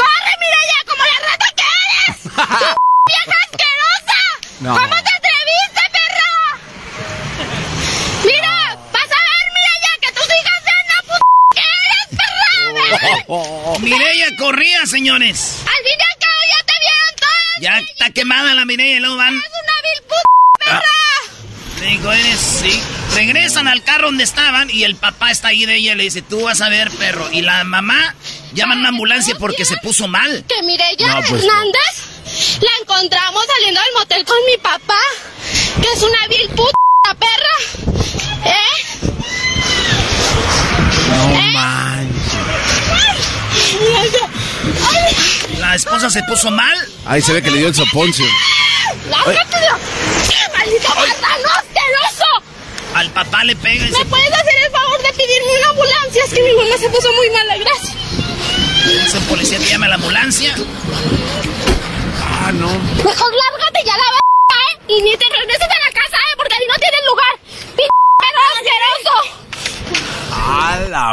Corre, 0.00 0.32
mira 0.40 0.60
ya, 0.72 0.78
como 0.88 1.02
la 1.04 1.18
rata 1.28 1.48
que 1.58 1.68
eres. 1.84 2.16
¡Vieja 3.08 3.36
asquerosa! 3.44 4.18
¿Cómo 4.64 4.96
te 5.04 5.12
atreviste, 5.12 5.84
perro? 5.92 6.32
Mira, 8.24 8.54
vas 8.96 9.10
a 9.12 9.20
ver, 9.28 9.44
mira 9.56 9.74
ya, 9.84 9.92
que 10.00 10.08
tus 10.16 10.24
hijas 10.24 10.58
sean 10.64 10.84
la 10.88 10.98
puta 11.04 11.28
que 12.96 13.08
perra. 13.28 13.78
Mireya 13.80 14.36
corría, 14.38 14.86
señores. 14.86 15.58
Al 15.60 15.84
fin 15.84 15.98
y 15.98 16.02
al 16.02 16.18
cabo 16.18 16.40
ya 16.50 16.66
te 16.66 16.72
vieron 16.80 17.14
todas. 17.20 17.60
Ya 17.60 17.78
está 17.78 18.10
quemada 18.10 18.54
la 18.54 18.64
Mireya 18.64 18.96
y 18.96 19.00
luego 19.00 19.16
van. 19.16 19.34
¡Es 19.36 19.42
una 19.42 19.74
vil 19.82 20.02
puta, 20.02 20.64
perra! 20.64 20.82
Le 21.80 21.86
digo, 21.86 22.12
eres, 22.12 22.40
sí. 22.40 22.82
Regresan 23.14 23.68
al 23.68 23.82
carro 23.84 24.06
donde 24.06 24.24
estaban 24.24 24.68
y 24.70 24.84
el 24.84 24.96
papá 24.96 25.30
está 25.30 25.48
ahí 25.48 25.64
de 25.64 25.76
ella 25.76 25.92
y 25.92 25.96
le 25.96 26.04
dice, 26.04 26.22
tú 26.22 26.42
vas 26.42 26.60
a 26.60 26.68
ver, 26.68 26.90
perro. 26.92 27.30
Y 27.32 27.42
la 27.42 27.62
mamá 27.64 28.14
llaman 28.52 28.78
a 28.78 28.80
una 28.80 28.88
ambulancia 28.90 29.34
porque 29.38 29.64
se 29.64 29.76
puso 29.78 30.08
mal. 30.08 30.44
Que 30.48 30.62
Mireya 30.62 31.18
Hernández 31.18 32.08
la 32.60 32.70
encontramos 32.80 33.44
saliendo 33.46 33.80
del 33.80 33.94
motel 33.94 34.24
con 34.24 34.36
mi 34.46 34.56
papá, 34.58 34.98
que 35.80 35.88
es 35.92 36.02
una 36.02 36.26
vil 36.28 36.48
puta 36.50 37.14
perra. 37.18 37.56
¿Eh? 38.44 38.98
No 41.08 41.34
¿Eh? 41.34 41.52
La 45.58 45.74
esposa 45.74 46.10
se 46.10 46.22
puso 46.24 46.50
mal. 46.50 46.76
Ahí 47.06 47.20
se 47.22 47.32
ve 47.32 47.42
que 47.42 47.50
le 47.50 47.58
dio 47.58 47.68
el 47.68 47.74
soponcio. 47.74 48.24
¡Lárgate 49.10 49.58
de 49.58 49.68
¡Maldito 50.56 50.88
marrano 50.88 51.48
asqueroso! 51.56 52.24
Al 52.94 53.10
papá 53.10 53.44
le 53.44 53.54
pega 53.56 53.86
y 53.86 53.90
¿Me 53.90 53.98
se... 53.98 54.04
puedes 54.06 54.32
hacer 54.32 54.54
el 54.64 54.70
favor 54.72 54.98
de 55.02 55.12
pedirme 55.12 55.58
una 55.58 55.68
ambulancia? 55.70 56.24
Es 56.24 56.34
que 56.34 56.42
mi 56.42 56.52
mamá 56.52 56.76
se 56.78 56.88
puso 56.88 57.12
muy 57.12 57.30
mala, 57.30 57.56
gracias. 57.58 57.92
Ese 59.06 59.20
policía 59.20 59.58
te 59.58 59.66
llama 59.66 59.86
a 59.86 59.90
la 59.90 59.94
ambulancia. 59.96 60.54
Ah, 62.42 62.50
no. 62.52 62.68
Mejor 62.68 63.32
lárgate 63.34 63.80
ya 63.84 63.96
la 63.96 64.04
¿eh? 64.08 64.78
Y 64.88 65.02
ni 65.02 65.16
te 65.16 65.26
regreses 65.28 65.62
a 65.62 65.86
la 65.86 65.92
casa, 65.92 66.16
¿eh? 66.16 66.34
Porque 66.36 66.54
ahí 66.54 66.66
no 66.66 66.74
tienes 66.76 67.00
lugar. 67.06 67.38
¡P 67.76 67.82
perro 68.18 68.42
asqueroso! 68.54 69.47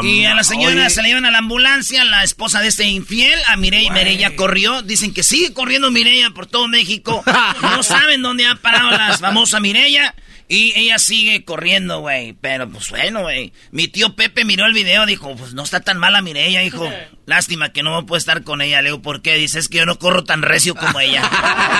Y 0.04 0.26
a 0.26 0.36
la 0.36 0.44
señora 0.44 0.82
Oye, 0.82 0.90
se 0.90 1.02
la 1.02 1.08
llevan 1.08 1.26
a 1.26 1.32
la 1.32 1.40
ambulancia, 1.40 2.04
la 2.06 2.24
esposa 2.24 2.62
de 2.62 2.68
este 2.68 2.86
infiel, 2.86 3.40
a 3.48 3.58
Mireya. 3.58 3.92
Mireya 3.92 4.36
corrió. 4.36 4.82
Dicen 4.82 5.14
que 5.14 5.24
sigue 5.24 5.54
corriendo 5.54 5.92
Mireya 5.92 6.32
por 6.32 6.48
todo 6.48 6.68
México. 6.68 7.24
No 7.62 7.84
saben 7.84 8.22
dónde 8.22 8.46
ha 8.46 8.56
parado 8.56 8.92
la 8.92 9.18
famosa 9.18 9.60
Mireya. 9.60 10.16
Y 10.48 10.74
ella 10.76 11.00
sigue 11.00 11.44
corriendo, 11.44 12.00
güey. 12.00 12.34
Pero 12.34 12.70
pues 12.70 12.90
bueno, 12.90 13.22
güey. 13.22 13.52
Mi 13.72 13.88
tío 13.88 14.16
Pepe 14.16 14.46
miró 14.46 14.66
el 14.66 14.74
video, 14.74 15.06
dijo, 15.06 15.36
pues 15.36 15.54
no 15.54 15.64
está 15.64 15.80
tan 15.80 15.98
mala 15.98 16.22
Mireya, 16.22 16.64
hijo. 16.64 16.90
Lástima 17.26 17.70
que 17.70 17.82
no 17.82 18.06
puedo 18.06 18.18
estar 18.18 18.44
con 18.44 18.62
ella. 18.62 18.82
Le 18.82 18.90
digo, 18.90 19.02
¿por 19.02 19.22
qué? 19.22 19.36
Dice, 19.36 19.58
es 19.60 19.68
que 19.70 19.80
yo 19.80 19.86
no 19.86 19.98
corro 19.98 20.24
tan 20.24 20.42
recio 20.42 20.76
como 20.76 21.00
ella. 21.00 21.22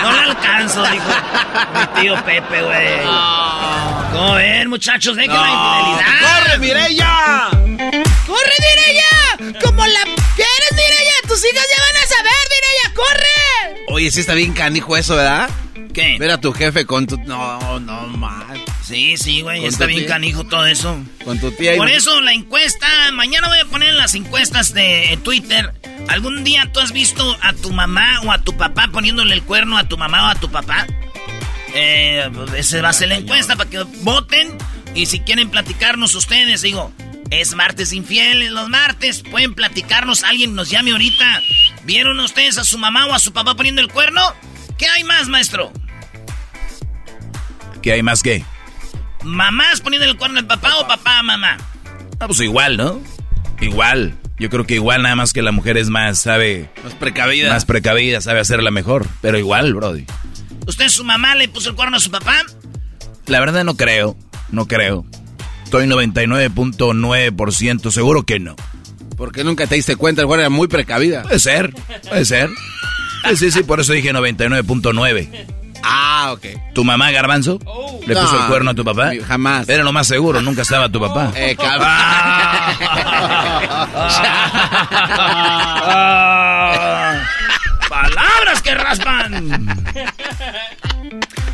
No 0.02 0.12
la 0.12 0.22
alcanzo, 0.22 0.84
dijo 0.86 1.08
mi 1.74 2.00
tío 2.00 2.24
Pepe, 2.24 2.62
güey. 2.62 3.02
¿Cómo 4.12 4.34
ven, 4.34 4.68
muchachos? 4.68 5.16
Dejen 5.16 5.32
la 5.32 5.48
infidelidad. 5.48 6.20
¡Corre, 6.20 6.58
Mireya! 6.58 7.48
¡Corre, 8.26 8.54
Mireya! 8.60 9.60
¡Como 9.60 9.84
la! 9.84 10.25
¡Tus 11.36 11.44
hijas 11.52 11.66
ya 11.68 11.82
van 11.84 12.02
a 12.02 12.06
saber, 12.06 12.32
Mireya! 12.50 12.94
¡Corre! 12.94 13.84
Oye, 13.88 14.10
sí 14.10 14.20
está 14.20 14.32
bien 14.32 14.54
canijo 14.54 14.96
eso, 14.96 15.16
¿verdad? 15.16 15.50
¿Qué? 15.92 16.16
Ver 16.18 16.30
a 16.30 16.40
tu 16.40 16.50
jefe 16.50 16.86
con 16.86 17.06
tu... 17.06 17.18
No, 17.18 17.78
no, 17.78 18.06
man. 18.06 18.64
Sí, 18.82 19.18
sí, 19.18 19.42
güey, 19.42 19.66
está 19.66 19.84
bien 19.84 20.00
tía. 20.00 20.08
canijo 20.08 20.44
todo 20.44 20.64
eso. 20.64 20.98
Con 21.26 21.38
tu 21.38 21.50
tía 21.50 21.74
y... 21.74 21.76
Por 21.76 21.90
eso 21.90 22.22
la 22.22 22.32
encuesta, 22.32 22.86
mañana 23.12 23.48
voy 23.48 23.58
a 23.58 23.66
poner 23.66 23.92
las 23.92 24.14
encuestas 24.14 24.72
de 24.72 25.12
en 25.12 25.22
Twitter. 25.22 25.74
¿Algún 26.08 26.42
día 26.42 26.70
tú 26.72 26.80
has 26.80 26.92
visto 26.92 27.36
a 27.42 27.52
tu 27.52 27.70
mamá 27.70 28.22
o 28.24 28.32
a 28.32 28.38
tu 28.38 28.56
papá 28.56 28.88
poniéndole 28.90 29.34
el 29.34 29.42
cuerno 29.42 29.76
a 29.76 29.86
tu 29.86 29.98
mamá 29.98 30.28
o 30.28 30.30
a 30.30 30.34
tu 30.36 30.50
papá? 30.50 30.86
Eh, 31.74 32.30
pues 32.32 32.54
esa 32.54 32.80
va 32.80 32.88
a 32.88 32.92
ser 32.94 33.08
la 33.08 33.16
encuesta 33.16 33.56
para 33.56 33.68
que 33.68 33.82
voten. 34.00 34.56
Y 34.94 35.04
si 35.04 35.20
quieren 35.20 35.50
platicarnos 35.50 36.14
ustedes, 36.14 36.62
digo, 36.62 36.94
es 37.30 37.54
martes 37.54 37.92
infieles 37.92 38.50
los 38.50 38.68
martes. 38.68 39.22
Pueden 39.30 39.54
platicarnos, 39.54 40.22
alguien 40.24 40.54
nos 40.54 40.70
llame 40.70 40.92
ahorita. 40.92 41.40
¿Vieron 41.84 42.18
ustedes 42.20 42.58
a 42.58 42.64
su 42.64 42.78
mamá 42.78 43.06
o 43.06 43.14
a 43.14 43.18
su 43.18 43.32
papá 43.32 43.54
poniendo 43.54 43.80
el 43.80 43.88
cuerno? 43.88 44.20
¿Qué 44.78 44.86
hay 44.88 45.04
más, 45.04 45.28
maestro? 45.28 45.72
¿Qué 47.82 47.92
hay 47.92 48.02
más 48.02 48.22
que? 48.22 48.44
¿Mamás 49.22 49.80
poniendo 49.80 50.08
el 50.08 50.16
cuerno 50.16 50.38
al 50.38 50.46
papá 50.46 50.76
o 50.78 50.86
papá 50.86 51.18
a 51.18 51.22
mamá? 51.22 51.56
Ah, 52.20 52.26
pues 52.26 52.40
igual, 52.40 52.76
¿no? 52.76 53.00
Igual. 53.60 54.14
Yo 54.38 54.50
creo 54.50 54.66
que 54.66 54.74
igual, 54.74 55.02
nada 55.02 55.16
más 55.16 55.32
que 55.32 55.40
la 55.40 55.50
mujer 55.52 55.78
es 55.78 55.88
más, 55.88 56.20
sabe, 56.20 56.68
Más 56.84 56.94
precavida. 56.94 57.48
más 57.50 57.64
precavida, 57.64 58.20
sabe 58.20 58.40
hacerla 58.40 58.70
mejor. 58.70 59.06
Pero 59.22 59.38
igual, 59.38 59.72
Brody. 59.74 60.04
¿Usted, 60.66 60.88
su 60.88 61.04
mamá, 61.04 61.34
le 61.34 61.48
puso 61.48 61.70
el 61.70 61.76
cuerno 61.76 61.96
a 61.96 62.00
su 62.00 62.10
papá? 62.10 62.42
La 63.26 63.40
verdad 63.40 63.64
no 63.64 63.76
creo, 63.76 64.16
no 64.50 64.66
creo. 64.66 65.06
Estoy 65.66 65.86
99.9% 65.88 67.90
seguro 67.90 68.22
que 68.22 68.38
no. 68.38 68.54
Porque 69.16 69.42
nunca 69.42 69.66
te 69.66 69.74
diste 69.74 69.96
cuenta, 69.96 70.22
el 70.22 70.28
era 70.40 70.48
muy 70.48 70.68
precavida. 70.68 71.22
Puede 71.22 71.40
ser, 71.40 71.74
puede 72.08 72.24
ser. 72.24 72.50
Sí, 73.30 73.36
sí, 73.36 73.50
sí, 73.50 73.62
por 73.64 73.80
eso 73.80 73.92
dije 73.92 74.12
99.9. 74.12 75.28
Ah, 75.82 76.30
ok. 76.32 76.46
¿Tu 76.72 76.84
mamá, 76.84 77.10
Garbanzo? 77.10 77.58
¿Le 78.06 78.14
No, 78.14 78.20
puso 78.20 78.40
el 78.40 78.46
cuerno 78.46 78.70
a 78.70 78.74
tu 78.74 78.84
papá? 78.84 79.10
jamás. 79.26 79.68
Era 79.68 79.82
lo 79.82 79.92
más 79.92 80.06
seguro, 80.06 80.40
nunca 80.40 80.62
estaba 80.62 80.88
tu 80.88 81.00
papá. 81.00 81.32
Eh, 81.34 81.56
cabrón. 81.56 81.88
Ah. 85.88 87.22
Palabras 87.88 88.62
que 88.62 88.74
raspan. 88.74 89.66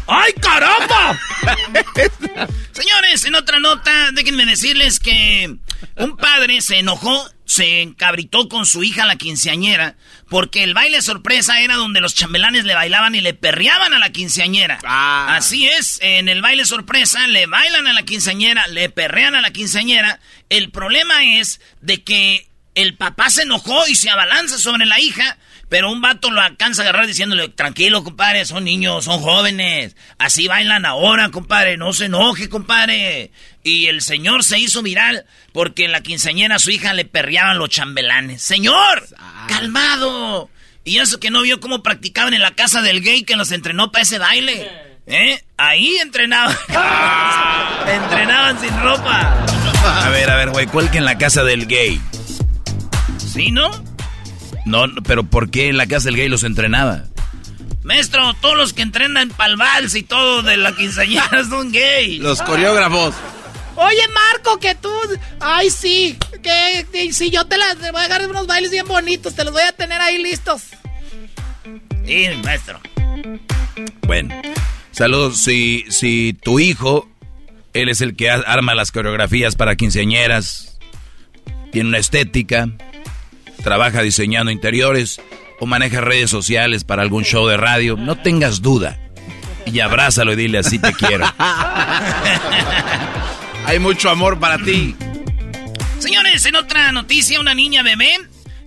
¡Oh, 0.07 0.13
¡Ay, 0.15 0.33
caramba! 0.41 1.19
Señores, 2.73 3.25
en 3.25 3.35
otra 3.35 3.61
nota, 3.61 4.11
déjenme 4.13 4.47
decirles 4.47 4.99
que 4.99 5.57
un 5.97 6.17
padre 6.17 6.61
se 6.61 6.79
enojó, 6.79 7.31
se 7.45 7.83
encabritó 7.83 8.49
con 8.49 8.67
su 8.67 8.83
hija 8.83 9.05
la 9.05 9.17
quinceañera, 9.17 9.97
porque 10.29 10.63
el 10.63 10.75
baile 10.75 11.03
sorpresa 11.03 11.61
era 11.61 11.77
donde 11.77 12.01
los 12.01 12.15
chambelanes 12.15 12.65
le 12.65 12.75
bailaban 12.75 13.15
y 13.15 13.21
le 13.21 13.35
perreaban 13.35 13.93
a 13.93 13.99
la 13.99 14.11
quinceañera. 14.11 14.79
Ah. 14.85 15.37
Así 15.37 15.67
es, 15.67 15.99
en 16.03 16.29
el 16.29 16.43
baile 16.43 16.65
sorpresa 16.65 17.27
le 17.27 17.47
bailan 17.47 17.87
a 17.87 17.93
la 17.93 18.03
quinceañera, 18.03 18.67
le 18.69 18.89
perrean 18.89 19.35
a 19.35 19.41
la 19.41 19.51
quinceañera. 19.51 20.21
El 20.49 20.71
problema 20.71 21.25
es 21.25 21.61
de 21.81 22.03
que 22.03 22.49
el 22.75 22.97
papá 22.97 23.31
se 23.31 23.43
enojó 23.43 23.87
y 23.87 23.95
se 23.95 24.11
abalanza 24.11 24.59
sobre 24.59 24.87
la 24.87 24.99
hija, 24.99 25.37
pero 25.73 25.91
un 25.91 26.03
vato 26.03 26.31
lo 26.31 26.43
alcanza 26.43 26.83
a 26.83 26.85
agarrar 26.85 27.07
diciéndole, 27.07 27.49
tranquilo, 27.49 28.05
compadre, 28.05 28.45
son 28.45 28.65
niños, 28.65 29.07
son 29.07 29.21
jóvenes, 29.21 29.97
así 30.19 30.47
bailan 30.47 30.85
ahora, 30.85 31.31
compadre, 31.31 31.79
no 31.79 31.95
se 31.95 32.05
enoje, 32.05 32.51
compadre. 32.51 33.31
Y 33.63 33.87
el 33.87 34.03
señor 34.03 34.45
se 34.45 34.59
hizo 34.59 34.83
viral 34.83 35.25
porque 35.55 35.87
en 35.87 35.93
la 35.93 36.03
quinceañera 36.03 36.57
a 36.57 36.59
su 36.59 36.71
hija 36.71 36.93
le 36.93 37.07
perreaban 37.07 37.57
los 37.57 37.71
chambelanes. 37.71 38.43
Señor, 38.43 39.09
calmado. 39.49 40.51
Y 40.85 40.99
eso 40.99 41.19
que 41.19 41.31
no 41.31 41.41
vio 41.41 41.59
cómo 41.59 41.83
practicaban 41.83 42.35
en 42.35 42.43
la 42.43 42.51
casa 42.51 42.83
del 42.83 43.01
gay 43.01 43.23
que 43.23 43.37
los 43.37 43.51
entrenó 43.51 43.91
para 43.93 44.03
ese 44.03 44.19
baile. 44.19 44.71
¿Eh? 45.07 45.43
Ahí 45.57 45.97
entrenaban. 46.03 46.55
entrenaban 47.89 48.61
sin 48.61 48.79
ropa. 48.83 49.43
A 50.05 50.11
ver, 50.11 50.29
a 50.29 50.37
ver, 50.37 50.51
güey, 50.51 50.67
¿cuál 50.67 50.91
que 50.91 50.99
en 50.99 51.07
la 51.07 51.17
casa 51.17 51.43
del 51.45 51.67
gay? 51.67 51.99
¿Sí, 53.17 53.51
no? 53.51 53.92
No, 54.65 54.87
no, 54.87 55.03
pero 55.03 55.25
¿por 55.25 55.51
qué 55.51 55.69
en 55.69 55.77
la 55.77 55.87
casa 55.87 56.07
del 56.07 56.17
gay 56.17 56.29
los 56.29 56.45
entrenaba? 56.45 57.05
Maestro, 57.83 58.35
todos 58.41 58.57
los 58.57 58.73
que 58.73 58.83
entrenan 58.83 59.31
pa'l 59.31 59.57
vals 59.57 59.95
y 59.97 60.03
todo 60.03 60.43
de 60.43 60.57
la 60.57 60.75
quinceañera 60.75 61.45
son 61.49 61.73
gays. 61.73 62.21
Los 62.21 62.41
coreógrafos. 62.43 63.15
Oye, 63.75 64.03
Marco, 64.15 64.59
que 64.61 64.75
tú. 64.75 64.93
Ay, 65.41 65.71
sí. 65.71 66.17
Que, 66.43 66.87
que 66.93 67.13
si 67.13 67.31
yo 67.31 67.47
te 67.47 67.57
las 67.57 67.77
te 67.79 67.91
voy 67.91 68.03
a 68.03 68.09
dar 68.09 68.29
unos 68.29 68.47
bailes 68.47 68.71
bien 68.71 68.87
bonitos, 68.87 69.35
te 69.35 69.45
los 69.45 69.53
voy 69.53 69.63
a 69.63 69.73
tener 69.73 70.01
ahí 70.01 70.23
listos. 70.23 70.63
Sí, 72.07 72.29
maestro. 72.45 72.81
Bueno, 74.07 74.35
saludos. 74.93 75.39
Si, 75.39 75.85
si 75.89 76.35
tu 76.35 76.61
hijo, 76.61 77.09
él 77.73 77.89
es 77.89 78.01
el 78.01 78.15
que 78.15 78.31
arma 78.31 78.75
las 78.75 78.93
coreografías 78.93 79.57
para 79.57 79.77
quinceañeras, 79.77 80.79
tiene 81.73 81.89
una 81.89 81.99
estética, 81.99 82.69
trabaja 83.63 84.03
diseñando 84.03 84.51
interiores 84.51 85.21
o 85.61 85.67
maneja 85.67 86.01
redes 86.01 86.31
sociales 86.31 86.85
para 86.85 87.03
algún 87.03 87.25
show 87.25 87.47
de 87.47 87.57
radio, 87.57 87.97
no 87.97 88.17
tengas 88.17 88.63
duda. 88.63 88.99
Y 89.65 89.79
abrázalo 89.81 90.33
y 90.33 90.37
dile 90.37 90.59
así 90.59 90.79
te 90.79 90.93
quiero. 90.93 91.25
Hay 93.67 93.79
mucho 93.79 94.11
amor 94.11 94.41
para 94.41 94.59
ti. 94.59 94.97
Señores, 96.01 96.45
en 96.47 96.57
otra 96.57 96.91
noticia, 96.91 97.39
una 97.39 97.55
niña 97.55 97.83
bebé. 97.85 98.11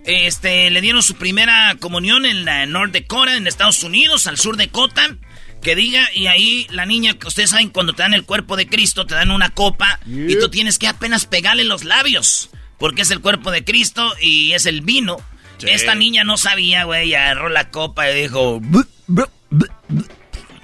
Este, 0.06 0.70
le 0.70 0.82
dieron 0.82 1.04
su 1.04 1.16
primera 1.16 1.76
comunión 1.80 2.26
en 2.26 2.46
la 2.46 2.66
North 2.66 2.94
Dakota, 2.94 3.36
en 3.36 3.48
Estados 3.48 3.84
Unidos, 3.84 4.28
al 4.28 4.38
sur 4.38 4.56
de 4.56 4.68
Dakota. 4.68 5.18
Que 5.62 5.76
diga, 5.76 6.08
y 6.14 6.28
ahí 6.28 6.68
la 6.70 6.86
niña, 6.86 7.16
que 7.16 7.28
ustedes 7.28 7.50
saben, 7.50 7.70
cuando 7.70 7.94
te 7.94 8.04
dan 8.04 8.14
el 8.14 8.24
cuerpo 8.24 8.56
de 8.56 8.68
Cristo, 8.68 9.06
te 9.06 9.16
dan 9.16 9.32
una 9.32 9.50
copa 9.50 10.00
y 10.06 10.40
tú 10.40 10.50
tienes 10.50 10.78
que 10.80 10.88
apenas 10.88 11.26
pegarle 11.26 11.66
los 11.66 11.84
labios. 11.84 12.50
Porque 12.78 13.04
es 13.04 13.12
el 13.12 13.22
cuerpo 13.22 13.52
de 13.52 13.64
Cristo 13.64 14.14
y 14.22 14.52
es 14.54 14.66
el 14.66 14.82
vino. 14.82 15.18
Sí. 15.58 15.68
Esta 15.70 15.96
niña 15.96 16.24
no 16.24 16.38
sabía, 16.38 16.84
güey, 16.84 17.10
y 17.10 17.16
agarró 17.16 17.50
la 17.50 17.70
copa 17.70 18.10
y 18.10 18.22
dijo... 18.22 18.62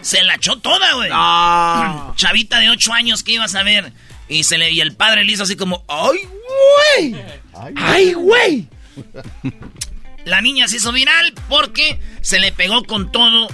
Se 0.01 0.23
la 0.23 0.35
echó 0.35 0.57
toda, 0.57 0.93
güey. 0.93 1.09
Chavita 2.15 2.59
de 2.59 2.69
8 2.69 2.93
años 2.93 3.23
que 3.23 3.33
iba 3.33 3.45
a 3.45 3.49
saber. 3.49 3.93
Y, 4.27 4.43
se 4.43 4.57
le, 4.57 4.71
y 4.71 4.81
el 4.81 4.95
padre 4.95 5.23
le 5.23 5.33
hizo 5.33 5.43
así 5.43 5.55
como, 5.55 5.83
¡ay, 5.87 6.19
güey! 6.99 7.15
¡Ay, 7.75 8.13
güey! 8.13 8.67
La 10.25 10.41
niña 10.41 10.67
se 10.67 10.77
hizo 10.77 10.91
viral 10.91 11.33
porque 11.49 11.99
se 12.21 12.39
le 12.39 12.51
pegó 12.51 12.83
con 12.83 13.11
todo 13.11 13.47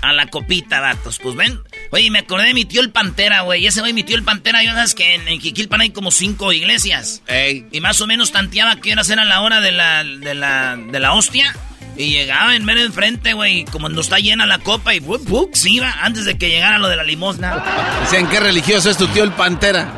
a 0.00 0.12
la 0.12 0.26
copita, 0.26 0.80
datos. 0.80 1.18
Pues 1.18 1.36
ven, 1.36 1.60
oye, 1.92 2.10
me 2.10 2.20
acordé 2.20 2.46
de 2.46 2.54
mi 2.54 2.64
tío 2.64 2.80
el 2.80 2.90
Pantera, 2.90 3.42
güey. 3.42 3.66
Ese 3.66 3.80
güey, 3.80 3.92
mi 3.92 4.02
tío 4.02 4.16
el 4.16 4.24
Pantera, 4.24 4.62
yo 4.64 4.72
sabes 4.72 4.94
que 4.94 5.14
en, 5.14 5.28
en 5.28 5.40
Jiquilpan 5.40 5.82
hay 5.82 5.90
como 5.90 6.10
cinco 6.10 6.52
iglesias. 6.52 7.22
Ey. 7.26 7.66
Y 7.70 7.80
más 7.80 8.00
o 8.00 8.06
menos 8.06 8.32
tanteaba 8.32 8.76
que 8.76 8.92
horas 8.92 9.10
era 9.10 9.24
la 9.24 9.42
hora 9.42 9.60
de 9.60 9.72
la, 9.72 10.02
de 10.02 10.34
la, 10.34 10.76
de 10.76 11.00
la 11.00 11.12
hostia. 11.12 11.54
Y 11.96 12.10
llegaba 12.10 12.56
en 12.56 12.64
medio 12.64 12.84
enfrente, 12.86 13.34
güey, 13.34 13.66
como 13.66 13.90
no 13.90 14.00
está 14.00 14.18
llena 14.18 14.46
la 14.46 14.58
copa 14.58 14.94
y 14.94 15.00
¡bup, 15.00 15.28
bup! 15.28 15.54
se 15.54 15.68
iba 15.68 15.92
antes 16.00 16.24
de 16.24 16.38
que 16.38 16.48
llegara 16.48 16.78
lo 16.78 16.88
de 16.88 16.96
la 16.96 17.04
limosna. 17.04 17.62
Decían, 18.00 18.28
¿qué 18.30 18.40
religioso 18.40 18.88
es 18.88 18.96
tu 18.96 19.06
tío 19.08 19.24
el 19.24 19.32
Pantera? 19.32 19.92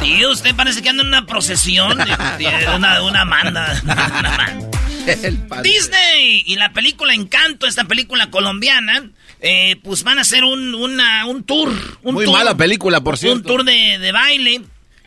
Tío, 0.00 0.32
usted 0.32 0.54
parece 0.56 0.82
que 0.82 0.88
anda 0.88 1.02
en 1.02 1.08
una 1.08 1.26
procesión 1.26 1.96
de, 1.98 2.68
una, 2.74 3.02
una 3.02 3.24
manda. 3.24 3.80
Una 3.84 3.94
manda. 3.94 4.56
El. 5.06 5.38
Disney 5.62 6.44
y 6.46 6.56
la 6.56 6.72
película 6.72 7.14
Encanto, 7.14 7.66
esta 7.66 7.84
película 7.84 8.30
colombiana, 8.30 9.10
eh, 9.42 9.76
pues 9.82 10.02
van 10.04 10.18
a 10.18 10.22
hacer 10.22 10.44
un, 10.44 10.74
una- 10.74 11.26
un 11.26 11.44
tour. 11.44 11.70
Un 12.02 12.14
Muy 12.14 12.24
tour, 12.24 12.36
mala 12.38 12.56
película, 12.56 13.00
por 13.00 13.16
cierto. 13.18 13.38
Un 13.38 13.42
tour 13.44 13.64
de, 13.64 13.98
de 13.98 14.12
baile. 14.12 14.60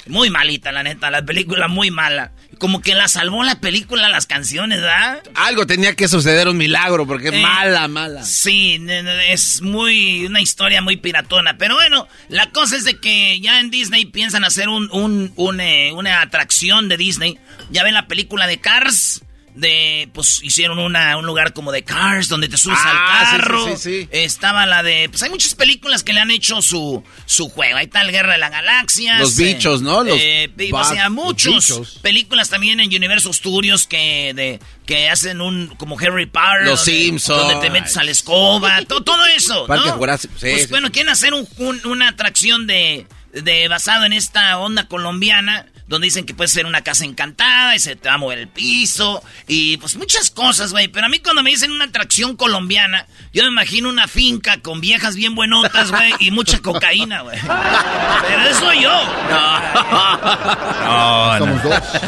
Muy 0.06 0.30
malita, 0.30 0.74
la 0.74 0.84
neta, 0.84 1.10
la 1.10 1.24
película 1.24 1.70
muy 1.70 1.90
mala. 1.90 2.34
Como 2.58 2.82
que 2.82 2.94
la 2.94 3.08
salvó 3.08 3.42
la 3.46 3.62
película, 3.62 4.10
las 4.10 4.26
canciones, 4.28 4.82
¿verdad? 4.82 5.24
Algo 5.36 5.66
tenía 5.66 5.96
que 5.96 6.10
suceder, 6.10 6.50
un 6.50 6.58
milagro, 6.58 7.08
porque 7.08 7.30
es 7.30 7.34
Eh, 7.36 7.42
mala, 7.42 7.88
mala. 7.88 8.22
Sí, 8.26 8.86
es 9.30 9.62
muy 9.62 10.26
una 10.26 10.42
historia 10.42 10.82
muy 10.82 10.98
piratona. 10.98 11.58
Pero 11.58 11.76
bueno, 11.76 12.06
la 12.28 12.50
cosa 12.52 12.76
es 12.76 12.84
de 12.84 13.00
que 13.00 13.40
ya 13.40 13.62
en 13.62 13.72
Disney 13.72 14.04
piensan 14.04 14.44
hacer 14.44 14.68
un, 14.68 14.90
un- 14.92 15.32
un, 15.38 15.62
eh, 15.62 15.94
una 15.94 16.20
atracción 16.22 16.90
de 16.90 16.98
Disney. 16.98 17.40
Ya 17.72 17.84
ven 17.84 17.94
la 17.94 18.08
película 18.08 18.46
de 18.46 18.60
Cars. 18.60 19.24
De, 19.56 20.10
pues 20.14 20.42
hicieron 20.42 20.80
una, 20.80 21.16
un 21.16 21.28
lugar 21.28 21.54
como 21.54 21.72
de 21.72 21.84
Cars 21.84 22.28
donde 22.28 22.50
te 22.50 22.58
subes 22.58 22.80
Ah, 22.82 23.20
al 23.20 23.26
sí, 23.28 23.32
carro. 23.38 23.66
sí, 23.68 23.78
sí. 23.78 24.10
Estaba 24.12 24.66
la 24.66 24.82
de. 24.82 25.08
Pues 25.10 25.22
hay 25.22 25.30
muchas 25.30 25.54
películas 25.54 26.04
que 26.04 26.12
le 26.12 26.22
han 26.22 26.32
hecho 26.32 26.60
su, 26.64 27.04
su 27.28 27.50
juego. 27.50 27.78
Ahí 27.78 27.86
está 27.86 28.02
el 28.02 28.10
Guerra 28.12 28.32
de 28.34 28.40
las 28.40 28.50
Galaxias. 28.50 29.20
Los 29.20 29.36
bichos, 29.36 29.84
¿no? 29.84 30.04
Los 30.04 30.18
eh, 30.20 30.50
o 30.72 30.76
bat- 30.76 30.90
sea, 30.92 31.10
muchos. 31.12 32.00
Películas 32.02 32.50
también 32.50 32.80
en 32.80 32.88
Universal 32.88 33.32
Studios 33.32 33.86
que, 33.86 34.34
de, 34.36 34.60
que 34.88 35.10
hacen 35.12 35.40
un. 35.40 35.68
como 35.78 36.00
Harry 36.00 36.26
Potter. 36.26 36.64
Los 36.64 36.84
donde- 36.84 37.00
Simpsons. 37.04 37.40
Donde 37.40 37.56
te 37.68 37.70
metes 37.70 37.96
a 37.96 38.04
la 38.04 38.10
escoba. 38.10 38.82
to- 38.88 39.04
todo 39.04 39.24
eso. 39.28 39.68
Parque 39.68 39.88
¿no? 39.90 39.98
Jurásico, 39.98 40.34
sí, 40.36 40.48
Pues 40.50 40.70
bueno, 40.72 40.92
quieren 40.92 41.12
hacer 41.12 41.32
un- 41.36 41.48
un- 41.58 41.86
una 41.86 42.08
atracción 42.10 42.66
de, 42.66 43.06
de. 43.34 43.68
basado 43.68 44.06
en 44.06 44.14
esta 44.14 44.58
onda 44.58 44.88
colombiana. 44.88 45.68
Donde 45.88 46.06
dicen 46.06 46.26
que 46.26 46.34
puede 46.34 46.48
ser 46.48 46.66
una 46.66 46.82
casa 46.82 47.06
encantada 47.06 47.76
y 47.76 47.80
se 47.80 47.96
te 47.96 48.10
va 48.10 48.16
a 48.16 48.18
mover 48.18 48.40
el 48.40 48.48
piso. 48.48 49.22
Y 49.48 49.78
pues 49.78 49.96
muchas 49.96 50.32
cosas, 50.32 50.72
güey. 50.72 50.88
Pero 50.88 51.06
a 51.06 51.10
mí 51.10 51.20
cuando 51.20 51.44
me 51.44 51.52
dicen 51.52 51.72
una 51.72 51.86
atracción 51.86 52.36
colombiana, 52.36 53.06
yo 53.34 53.44
me 53.44 53.50
imagino 53.50 53.90
una 53.90 54.08
finca 54.08 54.58
con 54.62 54.82
viejas 54.82 55.16
bien 55.16 55.36
buenotas, 55.36 55.92
güey. 55.92 56.14
Y 56.20 56.32
mucha 56.32 56.60
cocaína, 56.60 57.22
güey. 57.22 57.38
Pero 57.42 58.42
eso 58.50 58.60
soy 58.62 58.82
yo. 58.82 58.92
No, 59.30 61.40
no. 61.46 61.54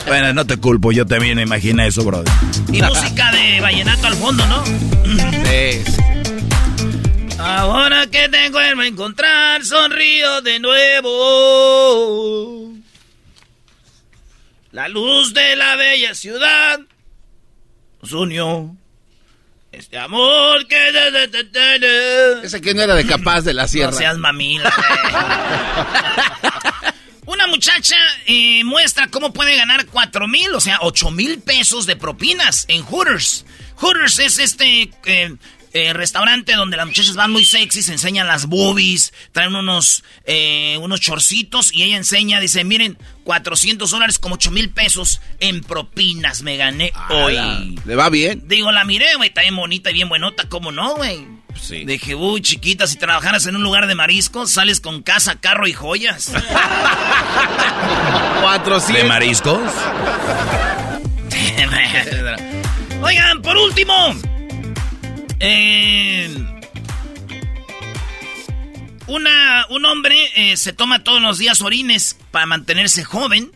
Bueno, 0.08 0.34
no 0.34 0.46
te 0.46 0.58
culpo, 0.58 0.92
yo 0.92 1.06
también 1.06 1.36
me 1.36 1.44
imaginé 1.44 1.88
eso, 1.88 2.04
brother. 2.04 2.32
Y 2.72 2.82
música 2.82 3.32
de 3.32 3.62
vallenato 3.62 4.08
al 4.08 4.16
fondo, 4.16 4.46
¿no? 4.48 4.64
Sí. 4.66 5.84
Ahora 7.38 8.08
que 8.08 8.28
te 8.30 8.50
vuelvo 8.50 8.82
a 8.82 8.88
encontrar, 8.88 9.64
sonrío 9.64 10.42
de 10.42 10.60
nuevo. 10.60 11.12
La 14.76 14.90
luz 14.90 15.34
de 15.34 15.56
la 15.56 15.78
bella 15.78 16.14
ciudad 16.14 16.82
nos 18.02 18.12
unió. 18.12 18.76
Este 19.72 19.98
amor 19.98 20.68
que... 20.68 22.42
Ese 22.44 22.60
que 22.60 22.74
no 22.74 22.82
era 22.82 22.94
de 22.94 23.08
capaz 23.08 23.44
de 23.44 23.54
la 23.54 23.62
No 23.62 23.68
sierra. 23.70 23.94
seas 23.94 24.18
mamila. 24.18 24.70
Una 27.26 27.48
muchacha 27.48 27.96
eh, 28.26 28.66
muestra 28.66 29.08
cómo 29.08 29.32
puede 29.32 29.56
ganar 29.56 29.86
4 29.86 30.28
mil, 30.28 30.54
o 30.54 30.60
sea, 30.60 30.80
8 30.82 31.10
mil 31.10 31.40
pesos 31.40 31.86
de 31.86 31.96
propinas 31.96 32.66
en 32.68 32.84
Hooters. 32.84 33.46
Hooters 33.78 34.20
es 34.20 34.40
este 34.40 34.92
eh, 35.06 35.36
eh, 35.76 35.92
restaurante 35.92 36.54
donde 36.54 36.78
las 36.78 36.86
muchachas 36.86 37.18
van 37.18 37.34
muy 37.34 37.44
sexy, 37.44 37.84
se 37.84 37.92
enseñan 37.92 38.28
las 38.28 38.46
boobies, 38.46 39.12
traen 39.34 39.56
unos, 39.56 40.06
eh, 40.24 40.78
unos 40.80 41.02
chorcitos 41.02 41.74
y 41.74 41.84
ella 41.84 41.98
enseña, 41.98 42.40
dice, 42.40 42.64
miren, 42.64 42.98
400 43.26 43.92
dólares 43.92 44.18
como 44.18 44.36
8 44.36 44.52
mil 44.52 44.70
pesos 44.70 45.20
en 45.42 45.62
propinas 45.62 46.44
me 46.44 46.56
gané 46.56 46.94
hoy. 47.10 47.36
Ala, 47.36 47.66
¿Le 47.84 47.96
va 47.96 48.10
bien? 48.10 48.44
Digo, 48.48 48.72
la 48.72 48.86
miré, 48.86 49.16
güey, 49.18 49.28
está 49.28 49.42
bien 49.42 49.58
bonita 49.58 49.92
y 49.92 49.96
bien 49.96 50.08
buenota, 50.08 50.48
¿cómo 50.48 50.72
no, 50.72 50.96
güey? 50.96 51.28
Sí. 51.62 51.84
Dije, 51.84 52.16
uy, 52.16 52.42
chiquita, 52.42 52.88
si 52.88 52.96
trabajaras 52.96 53.46
en 53.46 53.58
un 53.58 53.64
lugar 53.64 53.88
de 53.88 53.96
mariscos, 53.96 54.52
sales 54.52 54.80
con 54.80 55.04
casa, 55.04 55.42
carro 55.42 55.68
y 55.68 55.74
joyas. 55.74 56.32
400. 58.42 58.96
¿De 58.96 59.04
mariscos? 59.04 59.60
Oigan, 63.02 63.42
por 63.42 63.58
último. 63.58 64.16
Una, 69.08 69.68
un 69.70 69.86
hombre 69.86 70.18
eh, 70.36 70.58
se 70.58 70.74
toma 70.74 71.04
todos 71.04 71.22
los 71.22 71.38
días 71.38 71.62
orines 71.62 72.18
para 72.32 72.46
mantenerse 72.46 73.04
joven. 73.04 73.52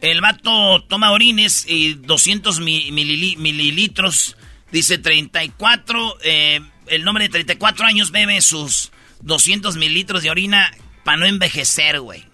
El 0.00 0.20
vato 0.20 0.82
toma 0.84 1.12
orines 1.12 1.64
y 1.68 1.94
200 1.94 2.60
mililitros, 2.60 4.36
dice 4.72 4.98
34, 4.98 6.18
eh, 6.22 6.60
el 6.86 7.04
nombre 7.04 7.24
de 7.24 7.30
34 7.30 7.86
años 7.86 8.10
bebe 8.10 8.40
sus 8.40 8.90
200 9.20 9.76
mililitros 9.76 10.22
de 10.22 10.30
orina 10.30 10.72
para 11.04 11.18
no 11.18 11.26
envejecer, 11.26 12.00
güey. 12.00 12.24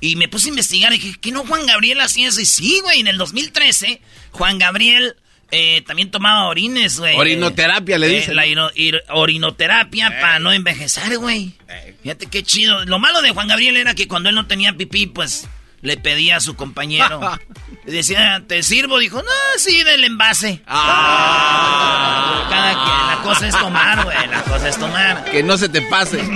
Y 0.00 0.16
me 0.16 0.28
puse 0.28 0.48
a 0.48 0.50
investigar 0.50 0.92
y 0.92 0.98
dije, 0.98 1.18
¿qué 1.20 1.32
no 1.32 1.44
Juan 1.44 1.66
Gabriel 1.66 2.00
hacía 2.00 2.28
eso? 2.28 2.40
Y 2.40 2.46
sí, 2.46 2.80
güey, 2.82 3.00
en 3.00 3.08
el 3.08 3.18
2013, 3.18 4.00
Juan 4.30 4.58
Gabriel 4.58 5.16
eh, 5.50 5.82
también 5.86 6.10
tomaba 6.10 6.46
orines, 6.46 6.98
güey. 6.98 7.16
Orinoterapia, 7.16 7.98
le 7.98 8.06
Eh, 8.06 8.20
dicen. 8.20 8.36
la 8.36 8.46
ino- 8.46 8.70
ir- 8.74 9.02
orinoterapia 9.08 10.20
para 10.20 10.38
no 10.38 10.52
envejecer, 10.52 11.18
güey. 11.18 11.54
Fíjate 12.02 12.26
qué 12.26 12.42
chido. 12.42 12.84
Lo 12.86 12.98
malo 12.98 13.22
de 13.22 13.30
Juan 13.30 13.48
Gabriel 13.48 13.76
era 13.76 13.94
que 13.94 14.08
cuando 14.08 14.28
él 14.28 14.34
no 14.34 14.46
tenía 14.46 14.72
pipí, 14.74 15.06
pues 15.06 15.48
le 15.82 15.96
pedía 15.96 16.36
a 16.36 16.40
su 16.40 16.56
compañero. 16.56 17.20
le 17.86 17.92
decía, 17.92 18.42
¿te 18.46 18.62
sirvo? 18.62 18.98
Dijo, 18.98 19.22
no, 19.22 19.30
sí, 19.58 19.82
del 19.82 20.04
envase. 20.04 20.62
Ah. 20.66 22.46
Cada 22.50 22.72
quien, 22.72 23.06
la 23.06 23.22
cosa 23.22 23.48
es 23.48 23.56
tomar, 23.58 24.04
güey. 24.04 24.16
La 24.28 24.42
cosa 24.42 24.68
es 24.68 24.78
tomar. 24.78 25.24
Que 25.30 25.42
no 25.42 25.56
se 25.58 25.68
te 25.68 25.82
pase. 25.82 26.20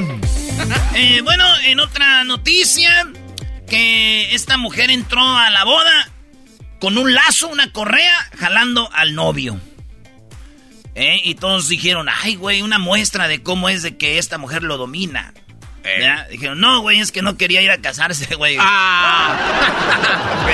Eh, 0.94 1.20
bueno, 1.24 1.44
en 1.64 1.80
otra 1.80 2.22
noticia, 2.22 2.88
que 3.68 4.32
esta 4.34 4.56
mujer 4.56 4.92
entró 4.92 5.20
a 5.36 5.50
la 5.50 5.64
boda 5.64 6.08
con 6.80 6.98
un 6.98 7.14
lazo, 7.14 7.48
una 7.48 7.72
correa, 7.72 8.14
jalando 8.38 8.90
al 8.92 9.14
novio. 9.14 9.60
Eh, 10.94 11.20
Y 11.24 11.34
todos 11.34 11.68
dijeron, 11.68 12.08
ay, 12.22 12.36
güey, 12.36 12.62
una 12.62 12.78
muestra 12.78 13.26
de 13.28 13.42
cómo 13.42 13.68
es 13.68 13.82
de 13.82 13.96
que 13.96 14.18
esta 14.18 14.38
mujer 14.38 14.62
lo 14.62 14.76
domina. 14.76 15.32
¿Ya? 16.00 16.26
Dijeron, 16.30 16.60
no, 16.60 16.80
güey, 16.80 17.00
es 17.00 17.12
que 17.12 17.20
no 17.20 17.36
quería 17.36 17.60
ir 17.60 17.70
a 17.70 17.78
casarse, 17.78 18.34
güey. 18.36 18.56
Fue 18.56 18.64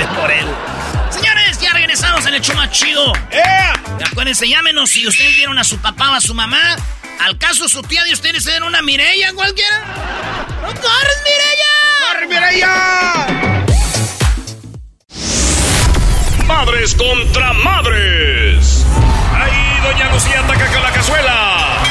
por 0.19 0.31
él. 0.31 0.45
Señores, 1.09 1.59
ya 1.61 1.71
regresamos 1.73 2.25
en 2.25 2.33
el 2.33 2.41
show 2.41 2.55
más 2.55 2.71
chido. 2.71 3.13
Acuérdense, 4.09 4.47
llámenos 4.49 4.89
si 4.89 5.07
ustedes 5.07 5.35
vieron 5.35 5.57
a 5.59 5.63
su 5.63 5.77
papá 5.77 6.11
o 6.11 6.15
a 6.15 6.21
su 6.21 6.33
mamá. 6.33 6.75
Al 7.19 7.37
caso 7.37 7.69
su 7.69 7.81
tía 7.83 8.03
de 8.03 8.13
ustedes 8.13 8.45
era 8.47 8.65
una 8.65 8.81
Mireya 8.81 9.31
cualquiera. 9.33 9.85
¡No 10.61 10.67
corres, 10.69 11.17
Mireya! 11.23 11.69
¡Corre, 12.07 12.27
Mireya! 12.27 13.50
Madres 16.65 16.93
contra 16.93 17.53
madres. 17.53 18.85
Ahí 19.33 19.81
Doña 19.81 20.11
Lucía 20.13 20.41
ataca 20.41 20.71
con 20.71 20.83
la 20.83 20.91
cazuela. 20.91 21.83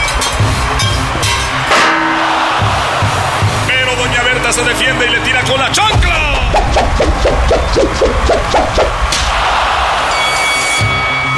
Pero 3.67 3.97
Doña 3.97 4.23
Berta 4.23 4.53
se 4.53 4.63
defiende 4.63 5.07
y 5.09 5.11
le 5.11 5.19
tira 5.23 5.43
con 5.43 5.59
la 5.59 5.73
chancla. 5.73 6.53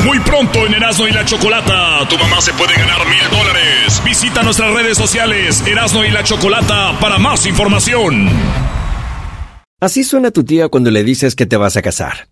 Muy 0.05 0.21
pronto 0.21 0.66
en 0.66 0.75
Erasmo 0.75 1.09
y 1.09 1.12
la 1.12 1.25
Chocolata, 1.25 2.07
tu 2.11 2.18
mamá 2.18 2.38
se 2.42 2.53
puede 2.53 2.75
ganar 2.75 3.07
mil 3.07 3.31
dólares. 3.31 4.03
Visita 4.05 4.42
nuestras 4.42 4.75
redes 4.75 4.99
sociales 4.99 5.66
Erasmo 5.66 6.05
y 6.05 6.11
la 6.11 6.23
Chocolata 6.23 6.99
para 7.01 7.16
más 7.16 7.47
información. 7.47 8.29
Así 9.81 10.05
suena 10.05 10.31
tu 10.31 10.45
tía 10.45 10.68
cuando 10.68 10.90
le 10.90 11.03
dices 11.03 11.35
que 11.35 11.47
te 11.47 11.57
vas 11.57 11.79
a 11.79 11.83
casar. 11.83 12.32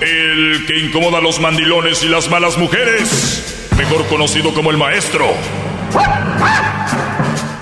El 0.00 0.64
que 0.66 0.78
incomoda 0.78 1.18
a 1.18 1.20
los 1.20 1.40
mandilones 1.40 2.02
y 2.02 2.08
las 2.08 2.28
malas 2.28 2.58
mujeres. 2.58 3.68
Mejor 3.76 4.06
conocido 4.06 4.52
como 4.54 4.70
el 4.70 4.76
maestro. 4.76 5.26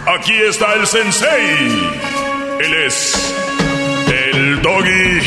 Aquí 0.06 0.34
está 0.48 0.74
el 0.74 0.86
sensei. 0.86 1.90
Él 2.60 2.74
es. 2.86 3.34
El 4.08 4.60
doggy. 4.60 5.20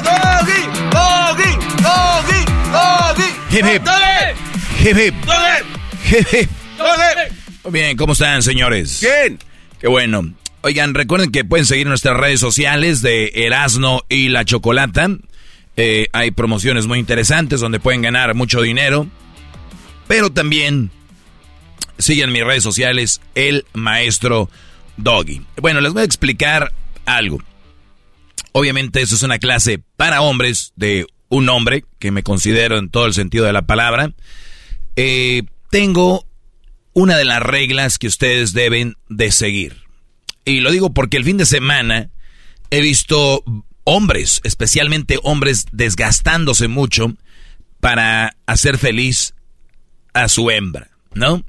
¡Doggy! 0.00 0.66
¡Doggy! 0.90 1.56
¡Doggy! 1.82 2.44
¡Doggy! 2.72 3.30
Hip, 3.50 3.66
hip. 3.66 3.82
¡Doggy! 3.84 4.28
Hip, 4.82 4.96
hip. 4.98 5.14
¡Doggy! 5.24 5.58
Hip, 6.10 6.26
hip. 6.32 6.50
¡Doggy! 6.78 7.39
Muy 7.64 7.72
Bien, 7.72 7.96
¿cómo 7.96 8.14
están, 8.14 8.42
señores? 8.42 9.00
Bien. 9.02 9.38
Qué 9.80 9.88
bueno. 9.88 10.32
Oigan, 10.62 10.94
recuerden 10.94 11.30
que 11.30 11.44
pueden 11.44 11.66
seguir 11.66 11.86
nuestras 11.86 12.16
redes 12.16 12.40
sociales 12.40 13.02
de 13.02 13.32
Erasno 13.34 14.02
y 14.08 14.28
la 14.28 14.44
Chocolata. 14.44 15.08
Eh, 15.76 16.08
hay 16.12 16.30
promociones 16.30 16.86
muy 16.86 16.98
interesantes 16.98 17.60
donde 17.60 17.80
pueden 17.80 18.02
ganar 18.02 18.34
mucho 18.34 18.62
dinero. 18.62 19.06
Pero 20.08 20.30
también 20.30 20.90
sigan 21.98 22.32
mis 22.32 22.44
redes 22.44 22.62
sociales, 22.62 23.20
el 23.34 23.66
maestro 23.74 24.50
Doggy. 24.96 25.42
Bueno, 25.60 25.80
les 25.80 25.92
voy 25.92 26.02
a 26.02 26.06
explicar 26.06 26.72
algo. 27.04 27.42
Obviamente, 28.52 29.02
eso 29.02 29.14
es 29.14 29.22
una 29.22 29.38
clase 29.38 29.82
para 29.96 30.22
hombres 30.22 30.72
de 30.76 31.06
un 31.28 31.48
hombre, 31.48 31.84
que 31.98 32.10
me 32.10 32.22
considero 32.22 32.78
en 32.78 32.90
todo 32.90 33.06
el 33.06 33.14
sentido 33.14 33.44
de 33.44 33.52
la 33.52 33.62
palabra. 33.62 34.12
Eh, 34.96 35.42
tengo 35.70 36.26
una 36.92 37.16
de 37.16 37.24
las 37.24 37.40
reglas 37.40 37.98
que 37.98 38.08
ustedes 38.08 38.52
deben 38.52 38.96
de 39.08 39.30
seguir. 39.30 39.76
Y 40.44 40.60
lo 40.60 40.70
digo 40.70 40.92
porque 40.92 41.16
el 41.16 41.24
fin 41.24 41.36
de 41.36 41.46
semana 41.46 42.10
he 42.70 42.80
visto 42.80 43.44
hombres, 43.84 44.40
especialmente 44.44 45.18
hombres 45.22 45.66
desgastándose 45.72 46.68
mucho 46.68 47.14
para 47.80 48.36
hacer 48.46 48.78
feliz 48.78 49.34
a 50.12 50.28
su 50.28 50.50
hembra, 50.50 50.90
¿no? 51.14 51.44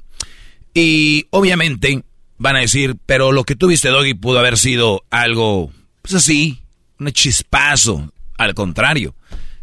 Y 0.74 1.26
obviamente 1.30 2.02
van 2.38 2.56
a 2.56 2.60
decir, 2.60 2.96
pero 3.06 3.32
lo 3.32 3.44
que 3.44 3.56
tuviste, 3.56 3.88
Doggy, 3.88 4.14
pudo 4.14 4.38
haber 4.38 4.58
sido 4.58 5.04
algo, 5.10 5.72
pues 6.00 6.14
así, 6.14 6.62
un 6.98 7.10
chispazo. 7.12 8.12
Al 8.38 8.54
contrario, 8.54 9.14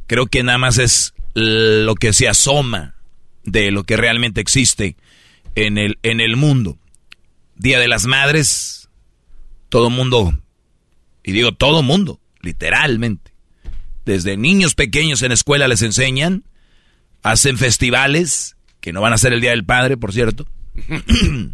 creo 0.08 0.28
que 0.28 0.44
nada 0.44 0.58
más 0.58 0.78
es 0.78 1.14
lo 1.34 1.96
que 1.96 2.14
se 2.14 2.28
asoma 2.28 2.96
de 3.44 3.72
lo 3.72 3.84
que 3.84 3.98
realmente 3.98 4.42
existe 4.42 4.96
en 5.56 5.78
el, 5.78 6.00
en 6.04 6.22
el 6.22 6.36
mundo. 6.36 6.78
Día 7.56 7.80
de 7.80 7.88
las 7.88 8.06
Madres, 8.06 8.90
todo 9.70 9.90
mundo, 9.90 10.34
y 11.24 11.32
digo 11.32 11.54
todo 11.54 11.84
mundo, 11.84 12.20
literalmente. 12.42 13.32
Desde 14.06 14.38
niños 14.38 14.76
pequeños 14.76 15.22
en 15.22 15.32
escuela 15.32 15.68
les 15.68 15.82
enseñan, 15.82 16.44
hacen 17.22 17.58
festivales, 17.58 18.56
que 18.80 18.94
no 18.94 19.02
van 19.02 19.14
a 19.14 19.18
ser 19.18 19.34
el 19.34 19.42
Día 19.42 19.52
del 19.52 19.66
Padre, 19.66 19.98
por 19.98 20.14
cierto. 20.14 20.48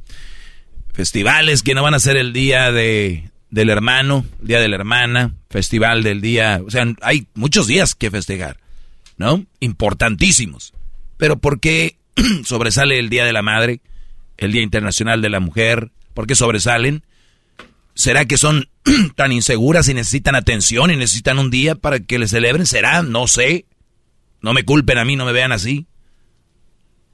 festivales 0.93 1.63
que 1.63 1.75
no 1.75 1.83
van 1.83 1.93
a 1.93 1.99
ser 1.99 2.15
el 2.17 2.31
Día 2.31 2.71
de, 2.71 3.31
del 3.49 3.69
Hermano, 3.69 4.25
Día 4.39 4.59
de 4.59 4.69
la 4.69 4.75
Hermana, 4.75 5.33
Festival 5.49 6.03
del 6.03 6.21
Día, 6.21 6.61
o 6.65 6.71
sea, 6.71 6.85
hay 7.01 7.27
muchos 7.33 7.67
días 7.67 7.95
que 7.95 8.11
festejar, 8.11 8.59
¿no? 9.17 9.45
Importantísimos. 9.59 10.73
Pero 11.17 11.37
¿por 11.37 11.59
qué 11.59 11.97
sobresale 12.45 12.99
el 12.99 13.09
Día 13.09 13.25
de 13.25 13.33
la 13.33 13.41
Madre, 13.41 13.81
el 14.37 14.51
Día 14.51 14.61
Internacional 14.61 15.21
de 15.21 15.29
la 15.29 15.39
Mujer? 15.39 15.91
¿Por 16.13 16.27
qué 16.27 16.35
sobresalen? 16.35 17.03
¿Será 17.93 18.25
que 18.25 18.37
son 18.37 18.69
tan 19.15 19.31
inseguras 19.31 19.87
y 19.87 19.93
necesitan 19.93 20.35
atención 20.35 20.91
y 20.91 20.95
necesitan 20.95 21.39
un 21.39 21.49
día 21.49 21.75
para 21.75 21.99
que 21.99 22.19
le 22.19 22.27
celebren? 22.27 22.65
¿Será? 22.65 23.01
No 23.03 23.27
sé. 23.27 23.65
No 24.41 24.53
me 24.53 24.63
culpen 24.63 24.97
a 24.97 25.05
mí, 25.05 25.15
no 25.15 25.25
me 25.25 25.31
vean 25.31 25.51
así. 25.51 25.87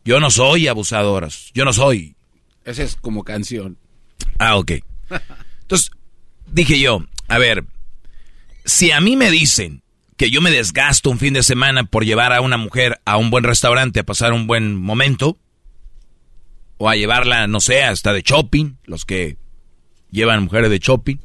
Yo 0.03 0.19
no 0.19 0.31
soy 0.31 0.67
abusadoras. 0.67 1.51
Yo 1.53 1.65
no 1.65 1.73
soy. 1.73 2.15
Esa 2.65 2.83
es 2.83 2.95
como 2.95 3.23
canción. 3.23 3.77
Ah, 4.39 4.57
ok. 4.57 4.71
Entonces, 5.61 5.91
dije 6.47 6.79
yo, 6.79 7.05
a 7.27 7.37
ver, 7.37 7.63
si 8.65 8.91
a 8.91 8.99
mí 8.99 9.15
me 9.15 9.31
dicen 9.31 9.83
que 10.21 10.29
yo 10.29 10.39
me 10.39 10.51
desgasto 10.51 11.09
un 11.09 11.17
fin 11.17 11.33
de 11.33 11.41
semana 11.41 11.83
por 11.83 12.05
llevar 12.05 12.31
a 12.31 12.41
una 12.41 12.57
mujer 12.57 13.01
a 13.05 13.17
un 13.17 13.31
buen 13.31 13.43
restaurante 13.43 14.01
a 14.01 14.03
pasar 14.03 14.33
un 14.33 14.45
buen 14.45 14.75
momento, 14.75 15.39
o 16.77 16.87
a 16.87 16.95
llevarla, 16.95 17.47
no 17.47 17.59
sé, 17.59 17.81
hasta 17.81 18.13
de 18.13 18.21
shopping, 18.21 18.75
los 18.83 19.03
que 19.03 19.37
llevan 20.11 20.43
mujeres 20.43 20.69
de 20.69 20.77
shopping, 20.77 21.17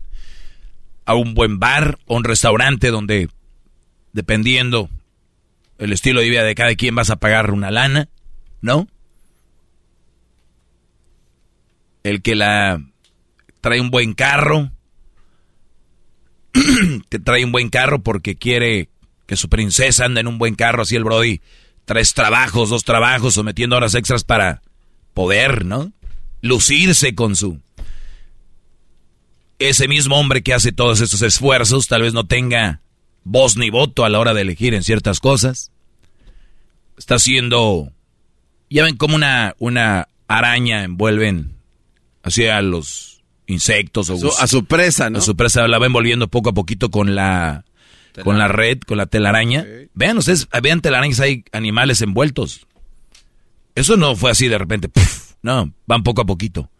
a 1.04 1.14
un 1.14 1.34
buen 1.34 1.58
bar 1.58 1.98
o 2.06 2.16
un 2.16 2.24
restaurante 2.24 2.90
donde, 2.90 3.28
dependiendo 4.14 4.88
el 5.76 5.92
estilo 5.92 6.22
de 6.22 6.30
vida 6.30 6.42
de 6.42 6.54
cada 6.54 6.74
quien, 6.74 6.94
vas 6.94 7.10
a 7.10 7.16
pagar 7.16 7.50
una 7.50 7.70
lana, 7.70 8.08
¿no? 8.62 8.88
El 12.02 12.22
que 12.22 12.34
la 12.34 12.80
trae 13.60 13.78
un 13.78 13.90
buen 13.90 14.14
carro, 14.14 14.70
que 17.08 17.18
trae 17.18 17.44
un 17.44 17.52
buen 17.52 17.68
carro 17.68 18.02
porque 18.02 18.36
quiere 18.36 18.88
que 19.26 19.36
su 19.36 19.48
princesa 19.48 20.04
ande 20.04 20.20
en 20.20 20.28
un 20.28 20.38
buen 20.38 20.54
carro, 20.54 20.82
así 20.82 20.96
el 20.96 21.04
Brody, 21.04 21.40
tres 21.84 22.14
trabajos, 22.14 22.70
dos 22.70 22.84
trabajos, 22.84 23.34
sometiendo 23.34 23.76
horas 23.76 23.94
extras 23.94 24.24
para 24.24 24.62
poder, 25.14 25.64
¿no? 25.64 25.92
Lucirse 26.42 27.14
con 27.14 27.36
su... 27.36 27.60
Ese 29.58 29.88
mismo 29.88 30.18
hombre 30.18 30.42
que 30.42 30.52
hace 30.52 30.70
todos 30.72 31.00
estos 31.00 31.22
esfuerzos 31.22 31.88
tal 31.88 32.02
vez 32.02 32.12
no 32.12 32.26
tenga 32.26 32.80
voz 33.24 33.56
ni 33.56 33.70
voto 33.70 34.04
a 34.04 34.10
la 34.10 34.20
hora 34.20 34.34
de 34.34 34.42
elegir 34.42 34.74
en 34.74 34.82
ciertas 34.84 35.20
cosas. 35.20 35.72
Está 36.96 37.16
haciendo... 37.16 37.90
Ya 38.68 38.84
ven 38.84 38.96
como 38.96 39.16
una, 39.16 39.54
una 39.58 40.08
araña 40.28 40.82
envuelven 40.84 41.56
hacia 42.22 42.60
los 42.62 43.15
insectos 43.46 44.10
o 44.10 44.38
a 44.38 44.46
su 44.46 44.64
presa, 44.64 45.10
¿no? 45.10 45.18
A 45.18 45.20
su 45.22 45.36
presa 45.36 45.66
la 45.68 45.78
va 45.78 45.86
envolviendo 45.86 46.28
poco 46.28 46.50
a 46.50 46.52
poquito 46.52 46.90
con 46.90 47.14
la 47.14 47.64
con 48.22 48.38
la 48.38 48.48
red, 48.48 48.80
con 48.80 48.96
la 48.96 49.06
telaraña. 49.06 49.64
Vean 49.94 50.18
ustedes, 50.18 50.48
vean 50.62 50.80
telarañas, 50.80 51.20
hay 51.20 51.44
animales 51.52 52.00
envueltos. 52.02 52.66
Eso 53.74 53.96
no 53.96 54.16
fue 54.16 54.30
así 54.30 54.48
de 54.48 54.58
repente. 54.58 54.88
no, 55.42 55.72
van 55.86 56.02
poco 56.02 56.22
a 56.22 56.24
poquito. 56.24 56.70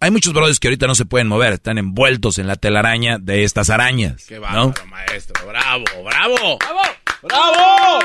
Hay 0.00 0.10
muchos 0.12 0.32
brothers 0.32 0.60
que 0.60 0.68
ahorita 0.68 0.86
no 0.86 0.94
se 0.94 1.06
pueden 1.06 1.26
mover, 1.26 1.54
están 1.54 1.78
envueltos 1.78 2.38
en 2.38 2.46
la 2.46 2.56
telaraña 2.56 3.18
de 3.18 3.44
estas 3.44 3.70
arañas. 3.70 4.26
Qué 4.26 4.38
bárbaro, 4.38 4.74
maestro. 4.86 5.46
Bravo, 5.46 5.84
bravo. 6.04 6.58
Bravo. 6.58 6.82
Bravo. 7.22 7.98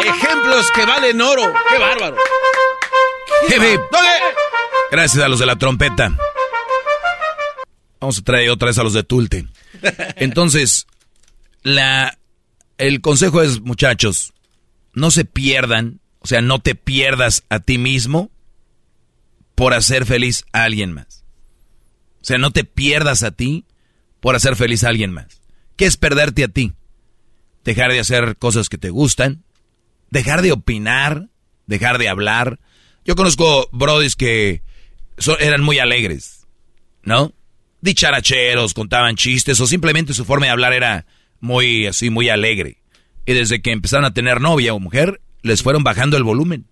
Ejemplos 0.00 0.70
que 0.70 0.86
valen 0.86 1.20
oro. 1.20 1.52
Qué 1.68 1.78
bárbaro. 1.78 2.16
Gracias 4.90 5.24
a 5.24 5.28
los 5.28 5.38
de 5.38 5.46
la 5.46 5.56
trompeta. 5.56 6.16
Vamos 8.00 8.18
a 8.18 8.22
traer 8.22 8.50
otra 8.50 8.66
vez 8.66 8.78
a 8.78 8.84
los 8.84 8.92
de 8.92 9.02
Tulte. 9.02 9.46
Entonces, 10.16 10.86
la, 11.62 12.18
el 12.78 13.00
consejo 13.00 13.42
es, 13.42 13.60
muchachos, 13.60 14.32
no 14.94 15.10
se 15.10 15.24
pierdan, 15.24 16.00
o 16.20 16.26
sea, 16.26 16.40
no 16.40 16.60
te 16.60 16.74
pierdas 16.74 17.44
a 17.48 17.60
ti 17.60 17.78
mismo 17.78 18.30
por 19.54 19.74
hacer 19.74 20.06
feliz 20.06 20.44
a 20.52 20.64
alguien 20.64 20.92
más. 20.92 21.24
O 22.20 22.24
sea, 22.24 22.38
no 22.38 22.50
te 22.50 22.64
pierdas 22.64 23.22
a 23.22 23.30
ti 23.30 23.64
por 24.20 24.36
hacer 24.36 24.56
feliz 24.56 24.84
a 24.84 24.88
alguien 24.88 25.12
más. 25.12 25.40
¿Qué 25.76 25.86
es 25.86 25.96
perderte 25.96 26.44
a 26.44 26.48
ti? 26.48 26.72
Dejar 27.64 27.90
de 27.92 28.00
hacer 28.00 28.36
cosas 28.36 28.68
que 28.68 28.78
te 28.78 28.90
gustan, 28.90 29.44
dejar 30.10 30.42
de 30.42 30.52
opinar, 30.52 31.28
dejar 31.66 31.98
de 31.98 32.08
hablar. 32.08 32.60
Yo 33.08 33.16
conozco 33.16 33.70
brodis 33.72 34.16
que 34.16 34.60
eran 35.40 35.62
muy 35.62 35.78
alegres, 35.78 36.46
¿no? 37.02 37.32
Dicharacheros, 37.80 38.74
contaban 38.74 39.16
chistes 39.16 39.58
o 39.60 39.66
simplemente 39.66 40.12
su 40.12 40.26
forma 40.26 40.44
de 40.44 40.52
hablar 40.52 40.74
era 40.74 41.06
muy 41.40 41.86
así, 41.86 42.10
muy 42.10 42.28
alegre. 42.28 42.82
Y 43.24 43.32
desde 43.32 43.62
que 43.62 43.72
empezaron 43.72 44.04
a 44.04 44.12
tener 44.12 44.42
novia 44.42 44.74
o 44.74 44.78
mujer, 44.78 45.22
les 45.40 45.62
fueron 45.62 45.84
bajando 45.84 46.18
el 46.18 46.22
volumen. 46.22 46.66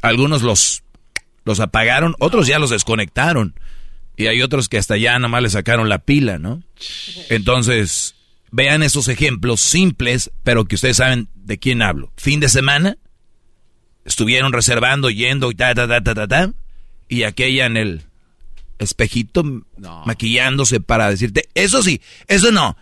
Algunos 0.00 0.40
los, 0.40 0.82
los 1.44 1.60
apagaron, 1.60 2.14
otros 2.20 2.46
ya 2.46 2.58
los 2.58 2.70
desconectaron. 2.70 3.54
Y 4.16 4.28
hay 4.28 4.40
otros 4.40 4.70
que 4.70 4.78
hasta 4.78 4.96
ya 4.96 5.18
nada 5.18 5.28
más 5.28 5.42
le 5.42 5.50
sacaron 5.50 5.90
la 5.90 5.98
pila, 5.98 6.38
¿no? 6.38 6.62
Entonces, 7.28 8.14
vean 8.50 8.82
esos 8.82 9.08
ejemplos 9.08 9.60
simples, 9.60 10.30
pero 10.42 10.64
que 10.64 10.76
ustedes 10.76 10.96
saben 10.96 11.28
de 11.34 11.58
quién 11.58 11.82
hablo. 11.82 12.14
Fin 12.16 12.40
de 12.40 12.48
semana, 12.48 12.96
estuvieron 14.04 14.52
reservando, 14.52 15.10
yendo 15.10 15.50
y 15.50 15.54
ta, 15.54 15.74
ta, 15.74 15.86
ta, 15.88 16.02
ta, 16.02 16.14
ta, 16.14 16.28
ta. 16.28 16.52
Y 17.08 17.24
aquella 17.24 17.66
en 17.66 17.76
el 17.76 18.02
espejito 18.78 19.44
maquillándose 20.06 20.80
para 20.80 21.10
decirte, 21.10 21.48
eso 21.54 21.82
sí, 21.82 22.00
eso 22.28 22.50
no. 22.50 22.76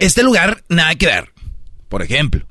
Este 0.00 0.22
lugar, 0.22 0.62
nada 0.68 0.94
que 0.94 1.06
ver. 1.06 1.32
Por 1.88 2.02
ejemplo, 2.02 2.46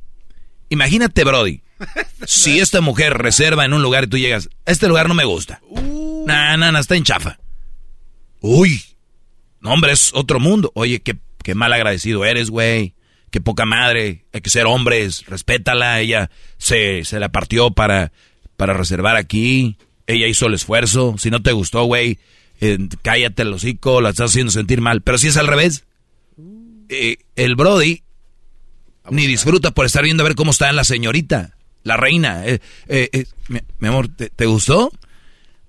imagínate, 0.70 1.24
Brody, 1.24 1.62
si 2.26 2.60
esta 2.60 2.82
mujer 2.82 3.18
reserva 3.18 3.66
en 3.66 3.74
un 3.74 3.82
lugar 3.82 4.06
y 4.06 4.08
tú 4.08 4.18
llegas, 4.18 4.50
este 4.66 4.88
lugar 4.88 5.08
no 5.08 5.14
me 5.14 5.26
gusta. 5.26 5.62
No, 5.72 6.58
no, 6.58 6.72
no, 6.72 6.80
está 6.80 6.96
en 6.96 7.04
chafa. 7.04 7.40
Uy, 8.42 8.82
no, 9.62 9.74
hombre, 9.74 9.92
es 9.92 10.12
otro 10.14 10.40
mundo. 10.40 10.72
Oye, 10.76 11.02
qué, 11.02 11.18
qué 11.44 11.56
mal 11.56 11.74
agradecido 11.74 12.26
eres, 12.26 12.50
güey. 12.50 12.94
Qué 13.32 13.42
poca 13.42 13.66
madre. 13.66 14.26
Hay 14.34 14.42
que 14.42 14.50
ser 14.50 14.66
hombres. 14.66 15.26
Respétala. 15.28 16.00
Ella 16.00 16.30
se, 16.58 17.04
se 17.06 17.20
la 17.20 17.30
partió 17.30 17.72
para, 17.72 18.12
para 18.58 18.74
reservar 18.74 19.16
aquí. 19.16 19.78
Ella 20.08 20.28
hizo 20.28 20.48
el 20.48 20.56
esfuerzo. 20.56 21.16
Si 21.18 21.30
no 21.30 21.42
te 21.42 21.52
gustó, 21.52 21.84
güey, 21.84 22.18
eh, 22.62 22.78
cállate 23.02 23.44
el 23.44 23.54
hocico. 23.54 24.02
La 24.02 24.10
estás 24.10 24.32
haciendo 24.32 24.52
sentir 24.52 24.82
mal. 24.82 25.02
Pero 25.02 25.18
si 25.18 25.28
es 25.28 25.38
al 25.38 25.48
revés. 25.48 25.86
Eh, 26.90 27.18
el 27.36 27.56
Brody 27.56 28.02
ni 29.12 29.28
disfruta 29.28 29.72
por 29.72 29.86
estar 29.86 30.04
viendo 30.04 30.24
a 30.24 30.28
ver 30.28 30.36
cómo 30.36 30.52
está 30.52 30.72
la 30.72 30.84
señorita, 30.84 31.56
la 31.84 31.98
reina. 31.98 32.44
Eh, 32.46 33.26
mi, 33.48 33.88
amor, 33.88 34.08
¿te, 34.08 34.46
gustó? 34.48 34.92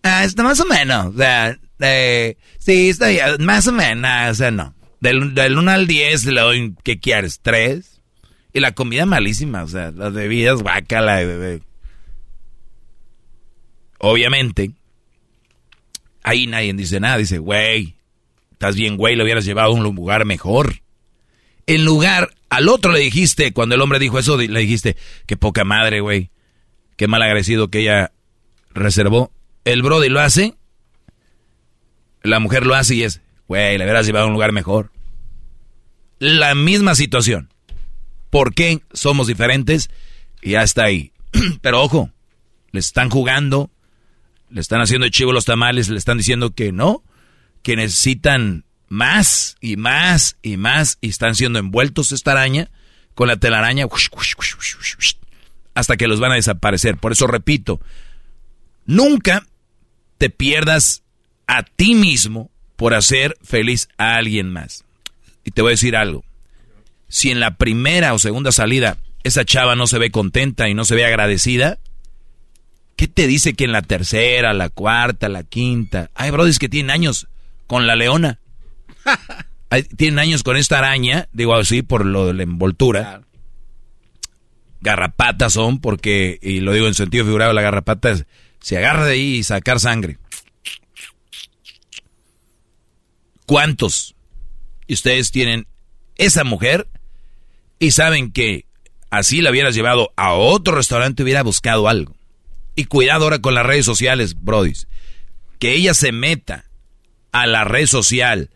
Ah, 0.02 0.24
está 0.24 0.42
más 0.42 0.60
o 0.60 0.64
menos. 0.64 1.14
O 1.14 1.18
sea, 1.18 1.58
sí, 2.58 2.88
está 2.88 3.08
más 3.38 3.66
o 3.66 3.72
menos. 3.72 4.30
O 4.30 4.34
sea, 4.34 4.50
no. 4.50 4.74
Del, 5.00 5.34
del 5.34 5.58
1 5.58 5.70
al 5.70 5.86
10 5.86 6.26
le 6.26 6.40
doy, 6.40 6.74
¿qué 6.82 7.00
quieres? 7.00 7.42
¿3? 7.42 7.84
Y 8.52 8.60
la 8.60 8.72
comida 8.72 9.06
malísima, 9.06 9.62
o 9.62 9.68
sea, 9.68 9.90
las 9.92 10.12
bebidas, 10.12 10.62
guacala. 10.62 11.20
Obviamente, 13.98 14.72
ahí 16.22 16.46
nadie 16.46 16.72
dice 16.74 17.00
nada. 17.00 17.18
Dice, 17.18 17.38
güey, 17.38 17.96
estás 18.52 18.76
bien, 18.76 18.96
güey, 18.96 19.16
lo 19.16 19.24
hubieras 19.24 19.44
llevado 19.44 19.68
a 19.68 19.74
un 19.74 19.82
lugar 19.82 20.24
mejor. 20.24 20.80
En 21.66 21.84
lugar, 21.84 22.34
al 22.48 22.68
otro 22.68 22.92
le 22.92 23.00
dijiste, 23.00 23.52
cuando 23.52 23.76
el 23.76 23.80
hombre 23.80 23.98
dijo 23.98 24.18
eso, 24.18 24.36
le 24.36 24.60
dijiste, 24.60 24.96
qué 25.26 25.36
poca 25.36 25.64
madre, 25.64 26.00
güey. 26.00 26.30
Qué 26.96 27.06
mal 27.06 27.22
agradecido 27.22 27.68
que 27.68 27.80
ella 27.80 28.12
reservó. 28.74 29.30
El 29.64 29.82
Brody 29.82 30.08
lo 30.08 30.20
hace, 30.20 30.54
la 32.22 32.40
mujer 32.40 32.66
lo 32.66 32.74
hace 32.74 32.94
y 32.96 33.02
es, 33.04 33.20
güey, 33.50 33.78
le 33.78 33.84
hubieras 33.84 34.06
llevado 34.06 34.26
a 34.26 34.28
un 34.28 34.34
lugar 34.34 34.52
mejor. 34.52 34.92
La 36.20 36.54
misma 36.54 36.94
situación. 36.94 37.52
¿Por 38.30 38.54
qué 38.54 38.80
somos 38.92 39.26
diferentes? 39.26 39.90
Y 40.40 40.52
ya 40.52 40.62
está 40.62 40.84
ahí. 40.84 41.10
Pero 41.60 41.82
ojo, 41.82 42.12
le 42.70 42.78
están 42.78 43.10
jugando, 43.10 43.68
le 44.50 44.60
están 44.60 44.80
haciendo 44.80 45.08
chivo 45.08 45.32
los 45.32 45.46
tamales, 45.46 45.88
le 45.88 45.98
están 45.98 46.16
diciendo 46.16 46.54
que 46.54 46.70
no, 46.70 47.02
que 47.64 47.74
necesitan 47.74 48.66
más 48.86 49.56
y 49.60 49.76
más 49.76 50.36
y 50.42 50.56
más 50.56 50.98
y 51.00 51.08
están 51.08 51.34
siendo 51.34 51.58
envueltos 51.58 52.12
esta 52.12 52.30
araña 52.30 52.70
con 53.16 53.26
la 53.26 53.36
telaraña 53.36 53.88
hasta 55.74 55.96
que 55.96 56.06
los 56.06 56.20
van 56.20 56.30
a 56.30 56.36
desaparecer. 56.36 56.98
Por 56.98 57.10
eso 57.10 57.26
repito, 57.26 57.80
nunca 58.86 59.44
te 60.18 60.30
pierdas 60.30 61.02
a 61.48 61.64
ti 61.64 61.96
mismo 61.96 62.52
por 62.80 62.94
hacer 62.94 63.36
feliz 63.42 63.90
a 63.98 64.16
alguien 64.16 64.50
más. 64.50 64.86
Y 65.44 65.50
te 65.50 65.60
voy 65.60 65.68
a 65.68 65.76
decir 65.76 65.96
algo. 65.96 66.24
Si 67.08 67.30
en 67.30 67.38
la 67.38 67.56
primera 67.56 68.14
o 68.14 68.18
segunda 68.18 68.52
salida 68.52 68.96
esa 69.22 69.44
chava 69.44 69.76
no 69.76 69.86
se 69.86 69.98
ve 69.98 70.10
contenta 70.10 70.66
y 70.66 70.72
no 70.72 70.86
se 70.86 70.94
ve 70.94 71.04
agradecida, 71.04 71.78
¿qué 72.96 73.06
te 73.06 73.26
dice 73.26 73.52
que 73.52 73.64
en 73.64 73.72
la 73.72 73.82
tercera, 73.82 74.54
la 74.54 74.70
cuarta, 74.70 75.28
la 75.28 75.42
quinta? 75.42 76.10
Hay 76.14 76.30
brodis 76.30 76.58
que 76.58 76.70
tienen 76.70 76.90
años 76.90 77.28
con 77.66 77.86
la 77.86 77.96
leona. 77.96 78.38
tienen 79.98 80.18
años 80.18 80.42
con 80.42 80.56
esta 80.56 80.78
araña, 80.78 81.28
digo 81.32 81.54
así 81.56 81.82
por 81.82 82.06
lo 82.06 82.28
de 82.28 82.32
la 82.32 82.44
envoltura. 82.44 83.20
Garrapatas 84.80 85.52
son 85.52 85.82
porque, 85.82 86.38
y 86.40 86.60
lo 86.60 86.72
digo 86.72 86.86
en 86.86 86.94
sentido 86.94 87.26
figurado, 87.26 87.52
la 87.52 87.60
garrapata 87.60 88.14
se 88.58 88.78
agarra 88.78 89.04
de 89.04 89.12
ahí 89.12 89.34
y 89.34 89.42
sacar 89.42 89.80
sangre. 89.80 90.16
¿Cuántos? 93.50 94.14
Y 94.86 94.94
ustedes 94.94 95.32
tienen 95.32 95.66
esa 96.14 96.44
mujer 96.44 96.86
y 97.80 97.90
saben 97.90 98.30
que 98.30 98.64
así 99.10 99.42
la 99.42 99.50
hubieras 99.50 99.74
llevado 99.74 100.12
a 100.14 100.34
otro 100.34 100.76
restaurante 100.76 101.24
hubiera 101.24 101.42
buscado 101.42 101.88
algo. 101.88 102.14
Y 102.76 102.84
cuidado 102.84 103.24
ahora 103.24 103.40
con 103.40 103.56
las 103.56 103.66
redes 103.66 103.84
sociales, 103.84 104.36
brodis. 104.40 104.86
Que 105.58 105.74
ella 105.74 105.94
se 105.94 106.12
meta 106.12 106.66
a 107.32 107.48
la 107.48 107.64
red 107.64 107.86
social 107.86 108.50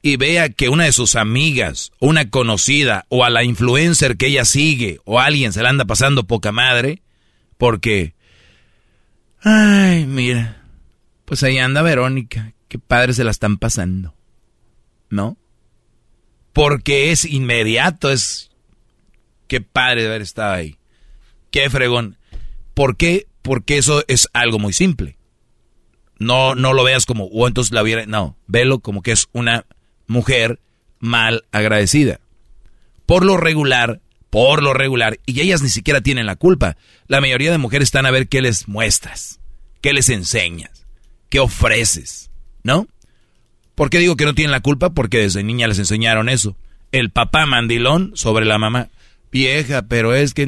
y 0.00 0.16
vea 0.16 0.48
que 0.48 0.70
una 0.70 0.84
de 0.84 0.92
sus 0.92 1.16
amigas, 1.16 1.92
una 1.98 2.30
conocida 2.30 3.04
o 3.10 3.26
a 3.26 3.28
la 3.28 3.44
influencer 3.44 4.16
que 4.16 4.28
ella 4.28 4.46
sigue 4.46 5.00
o 5.04 5.20
alguien 5.20 5.52
se 5.52 5.62
la 5.62 5.68
anda 5.68 5.84
pasando 5.84 6.26
poca 6.26 6.50
madre, 6.50 7.02
porque, 7.58 8.14
ay, 9.42 10.06
mira, 10.06 10.64
pues 11.26 11.42
ahí 11.42 11.58
anda 11.58 11.82
Verónica, 11.82 12.54
qué 12.68 12.78
padre 12.78 13.12
se 13.12 13.24
la 13.24 13.32
están 13.32 13.58
pasando. 13.58 14.14
¿No? 15.10 15.36
Porque 16.52 17.10
es 17.10 17.24
inmediato, 17.24 18.10
es... 18.10 18.50
Qué 19.46 19.60
padre 19.60 20.02
de 20.02 20.08
haber 20.08 20.22
estado 20.22 20.54
ahí. 20.54 20.78
Qué 21.50 21.68
fregón. 21.68 22.16
¿Por 22.72 22.96
qué? 22.96 23.26
Porque 23.42 23.78
eso 23.78 24.04
es 24.06 24.28
algo 24.32 24.58
muy 24.58 24.72
simple. 24.72 25.18
No, 26.18 26.54
no 26.54 26.72
lo 26.72 26.84
veas 26.84 27.06
como, 27.06 27.24
o 27.24 27.48
entonces 27.48 27.72
la 27.72 27.82
hubiera, 27.82 28.06
no, 28.06 28.36
velo 28.46 28.80
como 28.80 29.02
que 29.02 29.10
es 29.10 29.26
una 29.32 29.66
mujer 30.06 30.60
mal 30.98 31.44
agradecida. 31.50 32.20
Por 33.06 33.24
lo 33.24 33.38
regular, 33.38 34.00
por 34.28 34.62
lo 34.62 34.74
regular, 34.74 35.18
y 35.26 35.40
ellas 35.40 35.62
ni 35.62 35.70
siquiera 35.70 36.00
tienen 36.00 36.26
la 36.26 36.36
culpa. 36.36 36.76
La 37.08 37.20
mayoría 37.20 37.50
de 37.50 37.58
mujeres 37.58 37.88
están 37.88 38.06
a 38.06 38.10
ver 38.10 38.28
qué 38.28 38.42
les 38.42 38.68
muestras, 38.68 39.40
qué 39.80 39.92
les 39.92 40.10
enseñas, 40.10 40.86
qué 41.28 41.40
ofreces, 41.40 42.30
¿no? 42.62 42.86
¿Por 43.80 43.88
qué 43.88 43.98
digo 43.98 44.14
que 44.14 44.26
no 44.26 44.34
tienen 44.34 44.50
la 44.50 44.60
culpa? 44.60 44.90
Porque 44.90 45.16
desde 45.16 45.42
niña 45.42 45.66
les 45.66 45.78
enseñaron 45.78 46.28
eso. 46.28 46.54
El 46.92 47.08
papá 47.08 47.46
mandilón 47.46 48.12
sobre 48.14 48.44
la 48.44 48.58
mamá. 48.58 48.88
Vieja, 49.32 49.80
pero 49.88 50.14
es 50.14 50.34
que... 50.34 50.44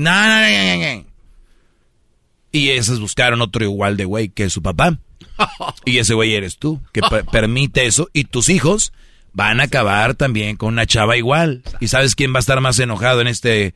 y 2.53 2.69
esas 2.69 3.01
buscaron 3.01 3.41
otro 3.41 3.65
igual 3.65 3.97
de 3.97 4.05
güey 4.05 4.29
que 4.29 4.51
su 4.51 4.61
papá. 4.61 4.99
Y 5.87 5.97
ese 5.97 6.13
güey 6.13 6.35
eres 6.35 6.59
tú, 6.59 6.83
que 6.93 7.01
permite 7.33 7.87
eso. 7.87 8.11
Y 8.13 8.25
tus 8.25 8.51
hijos 8.51 8.93
van 9.33 9.61
a 9.61 9.65
acabar 9.65 10.15
también 10.15 10.57
con 10.57 10.75
una 10.75 10.85
chava 10.85 11.17
igual. 11.17 11.63
¿Y 11.81 11.89
sabes 11.89 12.15
quién 12.15 12.35
va 12.35 12.37
a 12.37 12.41
estar 12.41 12.61
más 12.61 12.79
enojado 12.81 13.23
en 13.23 13.29
este? 13.29 13.75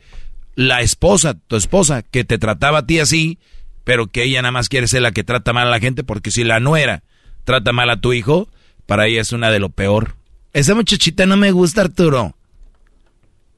La 0.54 0.82
esposa, 0.82 1.32
tu 1.32 1.56
esposa, 1.56 2.02
que 2.02 2.24
te 2.24 2.36
trataba 2.36 2.80
a 2.80 2.86
ti 2.86 2.98
así, 2.98 3.38
pero 3.84 4.08
que 4.08 4.24
ella 4.24 4.42
nada 4.42 4.52
más 4.52 4.68
quiere 4.68 4.86
ser 4.86 5.00
la 5.00 5.12
que 5.12 5.24
trata 5.24 5.54
mal 5.54 5.68
a 5.68 5.70
la 5.70 5.80
gente, 5.80 6.04
porque 6.04 6.30
si 6.30 6.44
la 6.44 6.60
nuera 6.60 7.04
trata 7.46 7.72
mal 7.72 7.88
a 7.88 8.02
tu 8.02 8.12
hijo, 8.12 8.50
para 8.86 9.06
ella 9.06 9.20
es 9.20 9.32
una 9.32 9.50
de 9.50 9.58
lo 9.58 9.70
peor. 9.70 10.16
Esa 10.52 10.74
muchachita 10.74 11.26
no 11.26 11.36
me 11.36 11.50
gusta, 11.50 11.82
Arturo. 11.82 12.36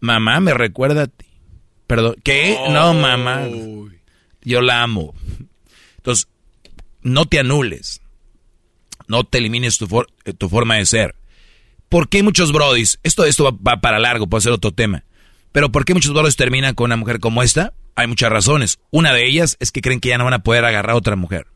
Mamá 0.00 0.40
me 0.40 0.54
recuerda 0.54 1.02
a 1.02 1.06
ti. 1.06 1.26
Perdón, 1.86 2.16
¿qué? 2.22 2.58
No, 2.70 2.92
mamá. 2.94 3.46
Yo 4.42 4.60
la 4.62 4.82
amo. 4.82 5.14
Entonces, 5.98 6.28
no 7.02 7.26
te 7.26 7.38
anules. 7.38 8.00
No 9.06 9.24
te 9.24 9.38
elimines 9.38 9.78
tu, 9.78 10.04
eh, 10.24 10.32
tu 10.34 10.48
forma 10.48 10.76
de 10.76 10.86
ser. 10.86 11.14
¿Por 11.88 12.08
qué 12.08 12.22
muchos 12.22 12.52
brodis? 12.52 12.98
Esto, 13.02 13.24
esto 13.24 13.58
va, 13.66 13.80
para 13.80 13.98
largo, 13.98 14.26
puede 14.26 14.42
ser 14.42 14.52
otro 14.52 14.72
tema. 14.72 15.04
Pero 15.52 15.72
¿por 15.72 15.84
qué 15.84 15.94
muchos 15.94 16.12
brodis 16.12 16.36
terminan 16.36 16.74
con 16.74 16.86
una 16.86 16.96
mujer 16.96 17.18
como 17.18 17.42
esta? 17.42 17.72
Hay 17.96 18.06
muchas 18.06 18.30
razones. 18.30 18.78
Una 18.90 19.12
de 19.12 19.26
ellas 19.26 19.56
es 19.60 19.72
que 19.72 19.80
creen 19.80 20.00
que 20.00 20.10
ya 20.10 20.18
no 20.18 20.24
van 20.24 20.34
a 20.34 20.42
poder 20.42 20.64
agarrar 20.64 20.90
a 20.90 20.98
otra 20.98 21.16
mujer. 21.16 21.46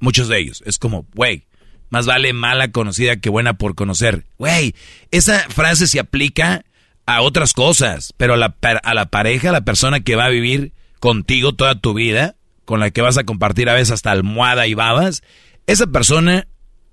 Muchos 0.00 0.28
de 0.28 0.38
ellos. 0.38 0.62
Es 0.66 0.78
como, 0.78 1.06
güey, 1.14 1.46
más 1.90 2.06
vale 2.06 2.32
mala 2.32 2.70
conocida 2.70 3.16
que 3.16 3.30
buena 3.30 3.54
por 3.54 3.74
conocer. 3.74 4.24
Güey, 4.38 4.74
esa 5.10 5.40
frase 5.48 5.86
se 5.86 6.00
aplica 6.00 6.64
a 7.06 7.22
otras 7.22 7.52
cosas, 7.52 8.12
pero 8.16 8.34
a 8.34 8.36
la, 8.36 8.56
a 8.82 8.94
la 8.94 9.06
pareja, 9.06 9.50
a 9.50 9.52
la 9.52 9.62
persona 9.62 10.00
que 10.00 10.16
va 10.16 10.26
a 10.26 10.30
vivir 10.30 10.72
contigo 11.00 11.54
toda 11.54 11.80
tu 11.80 11.94
vida, 11.94 12.36
con 12.64 12.80
la 12.80 12.90
que 12.90 13.00
vas 13.00 13.16
a 13.16 13.24
compartir 13.24 13.70
a 13.70 13.74
veces 13.74 13.92
hasta 13.92 14.10
almohada 14.10 14.66
y 14.66 14.74
babas, 14.74 15.22
esa 15.66 15.86
persona 15.86 16.46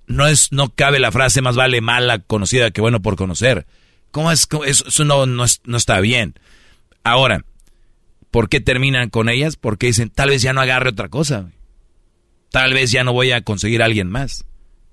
no 0.06 0.26
es, 0.26 0.52
no 0.52 0.70
cabe 0.70 1.00
la 1.00 1.12
frase 1.12 1.42
más 1.42 1.56
vale 1.56 1.80
mala 1.80 2.20
conocida 2.20 2.70
que 2.70 2.80
bueno 2.80 3.02
por 3.02 3.16
conocer. 3.16 3.66
¿Cómo 4.10 4.32
es? 4.32 4.48
Eso 4.66 5.04
no, 5.04 5.26
no, 5.26 5.44
no 5.64 5.76
está 5.76 6.00
bien. 6.00 6.34
Ahora, 7.04 7.44
¿por 8.30 8.48
qué 8.48 8.60
terminan 8.60 9.10
con 9.10 9.28
ellas? 9.28 9.56
Porque 9.56 9.88
dicen, 9.88 10.08
tal 10.08 10.30
vez 10.30 10.40
ya 10.40 10.54
no 10.54 10.62
agarre 10.62 10.90
otra 10.90 11.10
cosa. 11.10 11.50
Tal 12.50 12.72
vez 12.72 12.90
ya 12.90 13.04
no 13.04 13.12
voy 13.12 13.32
a 13.32 13.42
conseguir 13.42 13.82
a 13.82 13.84
alguien 13.84 14.08
más 14.08 14.46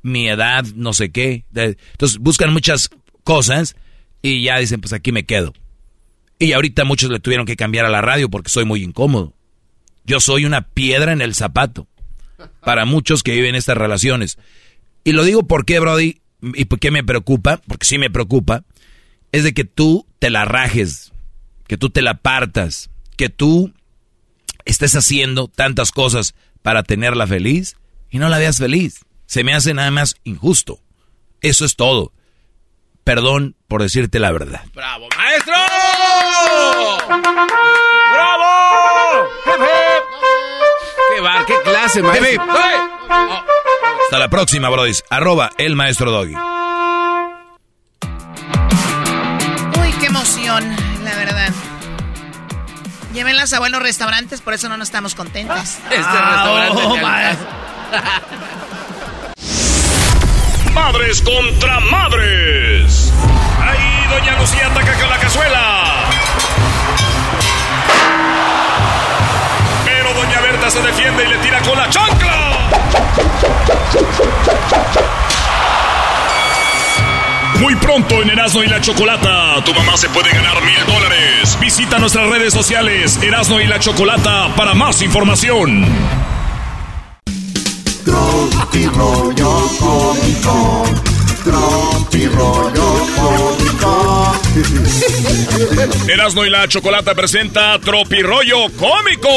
mi 0.04 0.28
edad, 0.28 0.66
no 0.76 0.94
sé 0.94 1.12
qué. 1.12 1.46
Entonces 1.56 2.20
buscan 2.20 2.54
muchas 2.54 2.92
cosas 3.24 3.76
y 4.22 4.44
ya 4.44 4.60
dicen, 4.60 4.82
pues 4.82 4.94
aquí 4.94 5.12
me 5.12 5.26
quedo. 5.26 5.54
Y 6.38 6.52
ahorita 6.52 6.84
muchos 6.84 7.10
le 7.10 7.20
tuvieron 7.20 7.46
que 7.46 7.56
cambiar 7.56 7.86
a 7.86 7.90
la 7.90 8.02
radio 8.02 8.30
porque 8.30 8.50
soy 8.50 8.66
muy 8.66 8.84
incómodo. 8.84 9.34
Yo 10.06 10.20
soy 10.20 10.46
una 10.46 10.68
piedra 10.68 11.14
en 11.14 11.22
el 11.22 11.34
zapato 11.34 11.88
para 12.60 12.86
muchos 12.86 13.24
que 13.24 13.32
viven 13.32 13.56
estas 13.56 13.78
relaciones. 13.78 14.38
Y 15.06 15.14
lo 15.14 15.24
digo 15.24 15.48
porque, 15.48 15.80
Brody, 15.80 16.22
y 16.42 16.66
por 16.66 16.80
qué 16.80 16.92
me 16.92 17.04
preocupa, 17.04 17.62
porque 17.68 17.86
sí 17.86 17.98
me 17.98 18.10
preocupa, 18.10 18.66
es 19.32 19.44
de 19.44 19.54
que 19.54 19.64
tú 19.64 20.06
te 20.20 20.30
la 20.30 20.44
rajes, 20.44 21.14
que 21.68 21.78
tú 21.78 21.90
te 21.90 22.02
la 22.02 22.16
partas, 22.16 22.90
que 23.16 23.30
tú 23.30 23.72
estés 24.66 24.96
haciendo 24.96 25.48
tantas 25.48 25.92
cosas 25.92 26.36
para 26.62 26.84
tenerla 26.84 27.26
feliz 27.26 27.78
y 28.10 28.20
no 28.20 28.28
la 28.28 28.38
veas 28.38 28.58
feliz 28.58 29.06
se 29.34 29.44
me 29.44 29.56
hace 29.56 29.74
nada 29.74 29.90
más 29.90 30.14
injusto. 30.26 30.78
Eso 31.42 31.66
es 31.66 31.76
todo. 31.76 32.12
Perdón 33.04 33.56
por 33.68 33.82
decirte 33.82 34.20
la 34.20 34.32
verdad. 34.32 34.62
¡Bravo, 34.76 35.08
maestro! 35.18 35.56
¡Bravo! 38.14 39.30
¡Qué 41.16 41.22
bar, 41.22 41.46
qué 41.48 41.56
clase, 41.64 42.04
maestro! 42.04 42.44
Hasta 44.04 44.20
la 44.20 44.30
próxima, 44.30 44.70
brodis. 44.70 45.04
Arroba 45.10 45.50
el 45.58 45.76
maestro 45.76 46.12
Doggy. 46.12 46.36
Uy, 49.82 49.92
qué 50.00 50.06
emoción, 50.06 50.76
la 51.04 51.16
verdad. 51.16 51.50
Llévenlas 53.16 53.52
a 53.54 53.58
buenos 53.58 53.82
restaurantes, 53.82 54.42
por 54.42 54.54
eso 54.54 54.70
no 54.70 54.78
nos 54.78 54.90
estamos 54.90 55.16
contentas. 55.16 55.80
Este 55.90 55.96
restaurante. 55.98 56.82
Oh, 56.86 56.98
Madres 60.74 61.22
contra 61.22 61.80
madres. 61.80 63.14
Ahí 63.62 64.08
doña 64.10 64.40
Lucía 64.40 64.68
ataca 64.68 64.94
con 65.00 65.10
la 65.10 65.18
cazuela. 65.20 66.10
Pero 69.86 70.14
doña 70.14 70.42
Berta 70.42 70.72
se 70.72 70.82
defiende 70.82 71.26
y 71.26 71.28
le 71.28 71.38
tira 71.38 71.62
con 71.62 71.78
la 71.78 71.90
chancla. 71.90 72.70
Muy 77.60 77.76
pronto 77.76 78.22
en 78.24 78.32
Erasmo 78.32 78.64
y 78.64 78.68
la 78.68 78.82
Chocolata, 78.82 79.64
tu 79.64 79.74
mamá 79.76 79.96
se 79.96 80.10
puede 80.10 80.32
ganar 80.32 80.62
mil 80.64 80.86
dólares. 80.88 81.58
Visita 81.62 82.00
nuestras 82.00 82.28
redes 82.30 82.52
sociales, 82.52 83.20
Erasmo 83.22 83.60
y 83.60 83.68
la 83.68 83.80
Chocolata, 83.80 84.54
para 84.56 84.74
más 84.74 85.02
información. 85.02 85.86
Tropi 88.06 88.86
rollo 88.86 89.70
cómico, 89.80 90.84
tropi 91.44 92.26
rollo 92.28 93.08
cómico 93.16 93.64
Erasmo 96.08 96.46
y 96.46 96.50
la 96.50 96.68
Chocolata 96.68 97.16
presenta 97.16 97.80
Tropirollo 97.80 98.70
Cómico. 98.78 99.30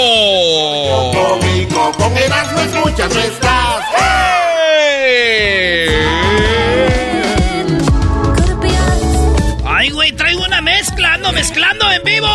Cómico, 1.12 1.92
con 1.92 2.16
Erasmo 2.16 2.60
escuchas 2.60 3.14
no 3.14 3.20
estás. 3.20 3.84
Ay, 9.64 9.90
güey, 9.90 10.12
traigo 10.12 10.44
una 10.44 10.60
mezcla, 10.60 11.14
ando 11.14 11.32
mezclando 11.32 11.90
en 11.90 12.02
vivo. 12.04 12.28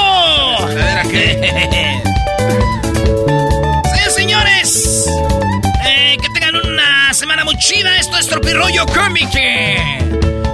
sí, 1.11 1.37
chida. 7.61 7.95
Esto 7.97 8.17
es 8.17 8.27
Tropirollo 8.27 8.85
Cómico. 8.87 9.37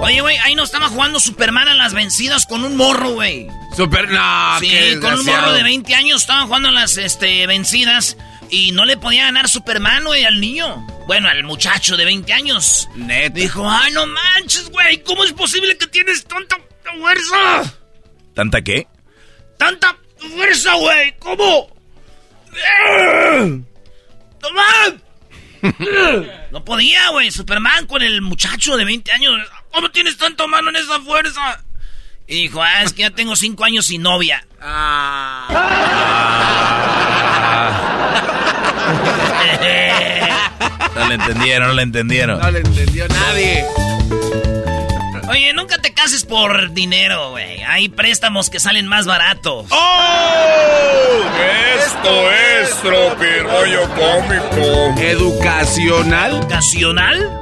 Oye, 0.00 0.20
güey, 0.20 0.36
ahí 0.38 0.54
nos 0.54 0.66
estaba 0.68 0.88
jugando 0.88 1.18
Superman 1.18 1.66
a 1.68 1.74
las 1.74 1.94
vencidas 1.94 2.46
con 2.46 2.62
un 2.62 2.76
morro, 2.76 3.12
güey. 3.12 3.48
Super, 3.74 4.08
no, 4.10 4.60
Sí, 4.60 4.68
qué 4.68 5.00
con 5.00 5.14
un 5.14 5.24
morro 5.24 5.52
de 5.52 5.62
20 5.62 5.94
años 5.94 6.20
estaban 6.20 6.46
jugando 6.46 6.68
a 6.68 6.72
las 6.72 6.98
este, 6.98 7.46
vencidas 7.46 8.16
y 8.50 8.72
no 8.72 8.84
le 8.84 8.96
podía 8.96 9.24
ganar 9.24 9.48
Superman, 9.48 10.04
güey, 10.04 10.24
al 10.24 10.40
niño. 10.40 10.86
Bueno, 11.06 11.28
al 11.28 11.42
muchacho 11.44 11.96
de 11.96 12.04
20 12.04 12.32
años. 12.32 12.88
Neta. 12.94 13.34
Dijo, 13.34 13.68
ay, 13.68 13.92
no 13.92 14.06
manches, 14.06 14.68
güey, 14.68 15.02
¿cómo 15.02 15.24
es 15.24 15.32
posible 15.32 15.78
que 15.78 15.86
tienes 15.86 16.24
tanta 16.24 16.56
fuerza? 16.98 17.74
¿Tanta 18.34 18.62
qué? 18.62 18.86
¡Tanta 19.56 19.96
fuerza, 20.18 20.74
güey! 20.74 21.14
¿Cómo? 21.18 21.68
¡Toma! 24.40 25.07
No 26.50 26.64
podía, 26.64 27.10
güey. 27.10 27.30
Superman 27.30 27.86
con 27.86 28.02
el 28.02 28.22
muchacho 28.22 28.76
de 28.76 28.84
20 28.84 29.12
años. 29.12 29.34
¿Cómo 29.72 29.90
tienes 29.90 30.16
tanta 30.16 30.46
mano 30.46 30.70
en 30.70 30.76
esa 30.76 31.00
fuerza? 31.00 31.62
Y 32.26 32.42
dijo, 32.42 32.62
ah, 32.62 32.82
es 32.82 32.92
que 32.92 33.02
ya 33.02 33.10
tengo 33.10 33.36
5 33.36 33.64
años 33.64 33.86
sin 33.86 34.02
novia. 34.02 34.46
No 40.94 41.08
le 41.08 41.14
entendieron, 41.14 41.68
no 41.68 41.74
le 41.74 41.82
entendieron. 41.82 42.40
No 42.40 42.50
le 42.50 42.58
entendió 42.58 43.06
nadie. 43.08 43.64
Oye, 45.28 45.52
nunca 45.52 45.78
te 45.78 45.92
cases 45.92 46.24
por 46.24 46.72
dinero, 46.72 47.30
güey. 47.30 47.62
Hay 47.62 47.88
préstamos 47.88 48.48
que 48.50 48.60
salen 48.60 48.86
más 48.86 49.06
baratos. 49.06 49.66
¡Oh! 49.70 51.22
Esto 51.84 52.30
es 52.32 52.70
Tropirollo 52.82 53.88
Cómico. 53.94 55.00
Educacional. 55.00 56.36
¿Educacional? 56.38 57.40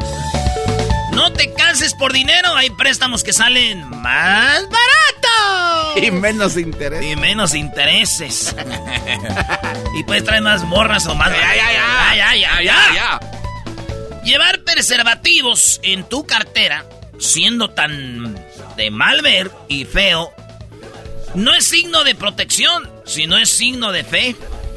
No 1.12 1.32
te 1.32 1.52
cases 1.54 1.94
por 1.94 2.12
dinero. 2.12 2.54
Hay 2.56 2.70
préstamos 2.70 3.22
que 3.22 3.32
salen 3.32 3.88
más 3.88 4.62
baratos. 4.68 6.02
Y 6.02 6.10
menos 6.10 6.56
interés. 6.56 7.04
Y 7.04 7.16
menos 7.16 7.54
intereses. 7.54 8.54
y 9.98 10.02
puedes 10.04 10.24
traer 10.24 10.42
más 10.42 10.62
morras 10.64 11.06
o 11.06 11.14
más. 11.14 11.30
Ya, 11.30 11.54
ya, 11.56 11.72
ya. 11.72 12.16
ya, 12.16 12.36
ya, 12.36 12.62
Ya, 12.62 12.94
ya. 12.94 13.20
Llevar 14.24 14.64
preservativos 14.64 15.78
en 15.84 16.02
tu 16.04 16.26
cartera, 16.26 16.84
siendo 17.18 17.70
tan 17.70 18.34
de 18.76 18.90
mal 18.90 19.22
ver 19.22 19.50
y 19.68 19.84
feo, 19.84 20.30
no 21.34 21.52
es 21.54 21.66
signo 21.66 22.04
de 22.04 22.14
protección, 22.14 22.88
sino 23.04 23.36
es 23.38 23.50
signo 23.50 23.92
de 23.92 24.04
fe. 24.04 24.36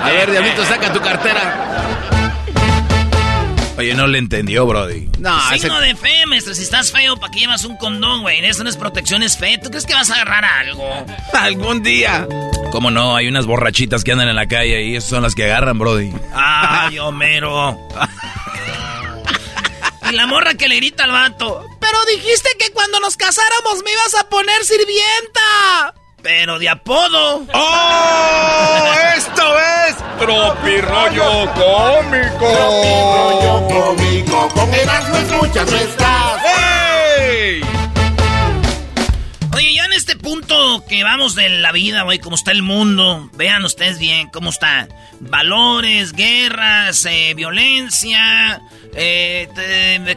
A 0.00 0.10
ver, 0.10 0.30
Diablito, 0.30 0.64
saca 0.64 0.92
tu 0.92 1.00
cartera. 1.00 1.54
Oye, 3.76 3.94
no 3.94 4.06
le 4.08 4.18
entendió, 4.18 4.66
Brody. 4.66 5.08
No, 5.20 5.38
signo 5.50 5.78
ese- 5.78 5.86
de 5.86 5.94
fe, 5.96 6.26
maestro. 6.26 6.52
Si 6.54 6.62
estás 6.62 6.90
feo, 6.90 7.16
¿para 7.16 7.30
qué 7.32 7.40
llevas 7.40 7.64
un 7.64 7.76
condón, 7.76 8.22
güey? 8.22 8.44
Eso 8.44 8.64
no 8.64 8.70
es 8.70 8.76
protección, 8.76 9.22
es 9.22 9.36
fe. 9.38 9.58
¿Tú 9.62 9.70
crees 9.70 9.86
que 9.86 9.94
vas 9.94 10.10
a 10.10 10.14
agarrar 10.14 10.44
algo? 10.44 10.84
algún 11.32 11.82
día. 11.84 12.26
¿Cómo 12.72 12.90
no? 12.90 13.14
Hay 13.14 13.28
unas 13.28 13.46
borrachitas 13.46 14.02
que 14.02 14.12
andan 14.12 14.28
en 14.28 14.34
la 14.36 14.46
calle 14.48 14.82
y 14.84 14.96
esas 14.96 15.10
son 15.10 15.22
las 15.22 15.34
que 15.36 15.44
agarran, 15.44 15.78
Brody. 15.78 16.12
Ay, 16.34 16.98
Homero. 16.98 17.78
y 20.10 20.14
la 20.14 20.26
morra 20.26 20.54
que 20.54 20.68
le 20.68 20.76
grita 20.76 21.04
al 21.04 21.12
vato. 21.12 21.64
Pero 21.80 21.98
dijiste 22.06 22.50
que 22.58 22.72
cuando 22.72 23.00
nos 23.00 23.16
casáramos 23.16 23.82
me 23.84 23.92
ibas 23.92 24.14
a 24.14 24.28
poner 24.28 24.64
sirvienta. 24.64 25.94
Pero 26.22 26.58
de 26.58 26.68
apodo. 26.68 27.46
¡Oh! 27.52 28.94
¡Esto 29.16 29.58
es! 29.58 29.96
Tropirollo 30.18 31.52
Cómico. 31.54 32.38
Tropirollo 32.38 33.68
cómico, 33.68 34.48
con 34.48 34.74
Erasmo 34.74 35.16
escuchas 35.16 35.70
no 35.70 35.76
estás. 35.76 36.77
Que 40.88 41.04
vamos 41.04 41.34
de 41.34 41.48
la 41.48 41.72
vida, 41.72 42.02
güey, 42.02 42.18
cómo 42.18 42.36
está 42.36 42.52
el 42.52 42.62
mundo, 42.62 43.28
vean 43.34 43.64
ustedes 43.64 43.98
bien 43.98 44.28
cómo 44.28 44.50
está. 44.50 44.88
Valores, 45.20 46.12
guerras, 46.12 47.04
eh, 47.06 47.34
violencia, 47.34 48.60
eh, 48.94 49.48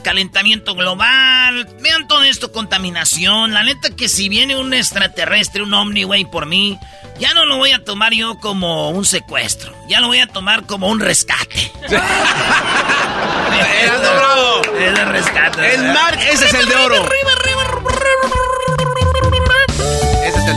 calentamiento 0.04 0.76
global, 0.76 1.68
vean 1.82 2.08
todo 2.08 2.24
esto, 2.24 2.52
contaminación. 2.52 3.54
La 3.54 3.64
neta 3.64 3.96
que 3.96 4.10
si 4.10 4.30
viene 4.30 4.56
un 4.56 4.74
extraterrestre, 4.74 5.64
un 5.64 5.74
ovni, 5.74 6.04
güey, 6.04 6.26
por 6.26 6.46
mí, 6.46 6.78
ya 7.20 7.34
no 7.34 7.46
lo 7.46 7.58
voy 7.58 7.72
a 7.72 7.84
tomar 7.84 8.14
yo 8.14 8.40
como 8.40 8.90
un 8.90 9.06
secuestro, 9.06 9.74
ya 9.88 10.00
lo 10.00 10.08
voy 10.08 10.20
a 10.20 10.28
tomar 10.28 10.66
como 10.66 10.88
un 10.88 11.00
rescate. 11.00 11.72
Bravo. 14.00 14.62
Es 14.82 15.00
el 15.00 15.08
rescate. 15.10 15.76
El 15.76 15.84
mar, 15.94 16.18
ese 16.32 16.46
es 16.46 16.54
el 16.54 16.66
de 16.66 16.76
oro. 16.76 16.96
Es 16.96 17.02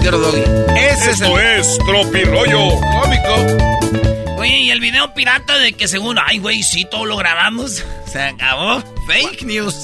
el 0.08 0.20
Doggy. 0.20 0.42
Ese 0.76 1.10
es 1.10 1.20
Esto 1.20 1.38
el 1.38 1.60
es 1.60 1.78
Tropirollo 1.78 2.78
cómico. 2.80 4.34
Oye, 4.38 4.58
y 4.58 4.70
el 4.70 4.80
video 4.80 5.14
pirata 5.14 5.56
de 5.58 5.72
que 5.72 5.88
según, 5.88 6.18
ay, 6.24 6.38
güey, 6.38 6.62
sí, 6.62 6.86
todo 6.90 7.04
lo 7.06 7.16
grabamos. 7.16 7.82
Se 8.12 8.20
acabó. 8.20 8.82
Fake 9.06 9.42
news. 9.44 9.74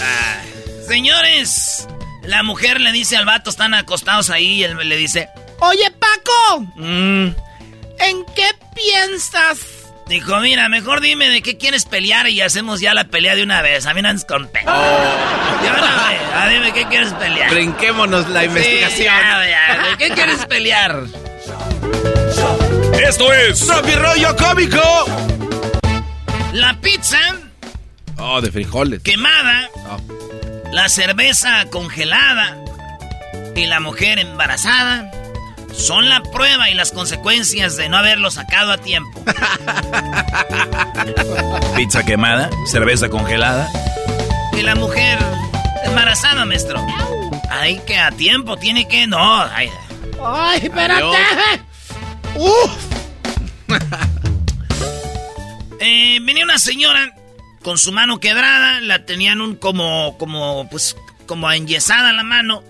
Ah, 0.00 0.42
señores, 0.86 1.86
la 2.22 2.42
mujer 2.42 2.80
le 2.80 2.92
dice 2.92 3.16
al 3.16 3.24
vato, 3.24 3.50
están 3.50 3.74
acostados 3.74 4.30
ahí, 4.30 4.60
y 4.60 4.64
él 4.64 4.76
le 4.88 4.96
dice, 4.96 5.28
Oye, 5.60 5.90
Paco, 5.90 6.60
"Mm". 6.76 7.28
¿en 7.98 8.24
qué 8.34 8.48
piensas? 8.74 9.58
Dijo, 10.10 10.38
mira, 10.40 10.68
mejor 10.68 11.00
dime 11.00 11.28
de 11.30 11.40
qué 11.40 11.56
quieres 11.56 11.84
pelear 11.86 12.28
y 12.28 12.40
hacemos 12.42 12.80
ya 12.80 12.92
la 12.94 13.04
pelea 13.04 13.34
de 13.34 13.42
una 13.42 13.62
vez. 13.62 13.86
A 13.86 13.94
mí 13.94 14.02
no 14.02 14.08
andes 14.10 14.24
con 14.26 14.46
pe- 14.48 14.60
Oh. 14.66 14.70
Vez, 15.62 15.72
ah, 16.34 16.48
dime 16.50 16.72
qué 16.72 16.84
quieres 16.86 17.12
pelear. 17.14 17.50
Brinquémonos 17.50 18.28
la 18.28 18.40
Sí, 18.40 18.46
investigación. 18.46 19.04
ya, 19.14 19.48
ya, 19.48 19.88
¿De 19.90 19.96
qué 19.96 20.10
quieres 20.14 20.44
pelear? 20.46 21.04
Esto 23.02 23.32
es 23.32 23.66
Tropirollo 23.66 24.36
cómico. 24.36 24.80
La 26.52 26.74
pizza 26.80 27.18
Oh, 28.18 28.40
de 28.40 28.50
frijoles. 28.52 29.02
quemada, 29.02 29.68
Oh. 29.88 29.98
la 30.72 30.88
cerveza 30.88 31.64
congelada 31.70 32.56
y 33.56 33.66
la 33.66 33.80
mujer 33.80 34.18
embarazada 34.18 35.10
son 35.74 36.08
la 36.08 36.22
prueba 36.22 36.70
y 36.70 36.74
las 36.74 36.92
consecuencias 36.92 37.76
de 37.76 37.88
no 37.88 37.96
haberlo 37.96 38.30
sacado 38.30 38.72
a 38.72 38.78
tiempo. 38.78 39.22
Pizza 41.76 42.04
quemada, 42.04 42.50
cerveza 42.66 43.08
congelada. 43.08 43.68
Y 44.52 44.62
la 44.62 44.74
mujer 44.74 45.18
embarazada, 45.84 46.44
maestro. 46.44 46.84
Ay, 47.50 47.80
que 47.86 47.98
a 47.98 48.10
tiempo 48.10 48.56
tiene 48.56 48.86
que... 48.86 49.06
No, 49.06 49.42
ay. 49.42 49.70
Ay, 50.24 50.60
espérate. 50.62 51.02
Uf. 52.36 52.70
Eh, 55.82 56.18
venía 56.20 56.44
una 56.44 56.58
señora 56.58 57.14
con 57.62 57.78
su 57.78 57.90
mano 57.90 58.20
quebrada, 58.20 58.80
la 58.80 59.06
tenían 59.06 59.40
un 59.40 59.56
como, 59.56 60.18
como, 60.18 60.68
pues, 60.68 60.94
como 61.24 61.50
enyesada 61.50 62.12
la 62.12 62.22
mano. 62.22 62.62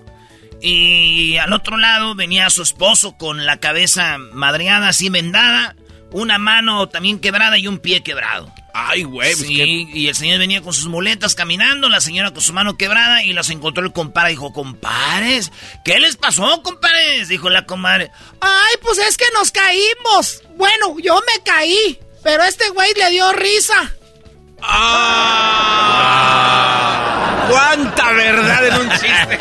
Y 0.61 1.37
al 1.37 1.53
otro 1.53 1.77
lado 1.77 2.13
venía 2.15 2.49
su 2.49 2.61
esposo 2.61 3.17
con 3.17 3.45
la 3.45 3.57
cabeza 3.57 4.17
madreada, 4.17 4.89
así 4.89 5.09
vendada, 5.09 5.75
una 6.11 6.37
mano 6.37 6.87
también 6.87 7.19
quebrada 7.19 7.57
y 7.57 7.67
un 7.67 7.79
pie 7.79 8.03
quebrado. 8.03 8.53
Ay, 8.73 9.03
güey. 9.03 9.33
pues 9.35 9.47
Sí, 9.47 9.89
y 9.93 10.07
el 10.07 10.15
señor 10.15 10.39
venía 10.39 10.61
con 10.61 10.73
sus 10.73 10.87
muletas 10.87 11.35
caminando, 11.35 11.89
la 11.89 11.99
señora 11.99 12.31
con 12.31 12.41
su 12.41 12.53
mano 12.53 12.77
quebrada 12.77 13.23
y 13.23 13.33
los 13.33 13.49
encontró 13.49 13.83
el 13.83 13.91
compadre. 13.91 14.29
Dijo, 14.31 14.53
compares, 14.53 15.51
¿qué 15.83 15.99
les 15.99 16.15
pasó, 16.15 16.61
compares? 16.63 17.27
Dijo 17.27 17.49
la 17.49 17.65
comadre. 17.65 18.11
Ay, 18.39 18.75
pues 18.81 18.97
es 18.99 19.17
que 19.17 19.25
nos 19.33 19.51
caímos. 19.51 20.43
Bueno, 20.55 20.95
yo 20.99 21.15
me 21.15 21.43
caí, 21.43 21.99
pero 22.23 22.43
este 22.43 22.69
güey 22.69 22.93
le 22.95 23.09
dio 23.11 23.33
risa. 23.33 23.93
¡Ah! 24.61 26.31
¡Cuánta 27.49 28.11
verdad 28.11 28.67
en 28.67 28.73
un 28.75 28.89
chiste! 28.91 29.39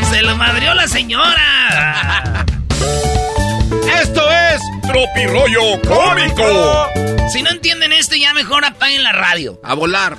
Se 0.10 0.22
lo 0.22 0.36
madrió 0.36 0.74
la 0.74 0.86
señora. 0.88 2.44
Esto 4.00 4.30
es 4.30 4.60
Tropirollo 4.86 5.80
Cómico. 5.82 6.88
Si 7.32 7.42
no 7.42 7.50
entienden 7.50 7.92
esto, 7.92 8.16
ya 8.16 8.32
mejor 8.32 8.64
apaguen 8.64 9.02
la 9.02 9.12
radio. 9.12 9.60
A 9.64 9.74
volar. 9.74 10.16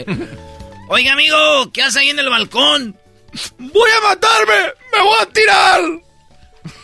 Oiga, 0.88 1.12
amigo, 1.12 1.72
¿qué 1.72 1.82
hace 1.82 2.00
ahí 2.00 2.10
en 2.10 2.18
el 2.18 2.28
balcón? 2.28 2.96
Voy 3.58 3.90
a 3.90 4.08
matarme. 4.08 4.72
Me 4.92 5.00
voy 5.02 5.16
a 5.20 5.26
tirar. 5.26 5.80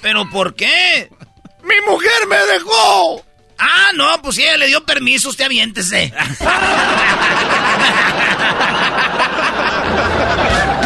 ¿Pero 0.00 0.28
por 0.30 0.54
qué? 0.54 1.10
Mi 1.62 1.74
mujer 1.86 2.26
me 2.28 2.38
dejó. 2.52 3.24
Ah, 3.58 3.90
no, 3.94 4.22
pues 4.22 4.36
si 4.36 4.42
ella 4.44 4.56
le 4.56 4.66
dio 4.68 4.84
permiso, 4.84 5.28
usted 5.30 5.44
aviéntese. 5.46 6.12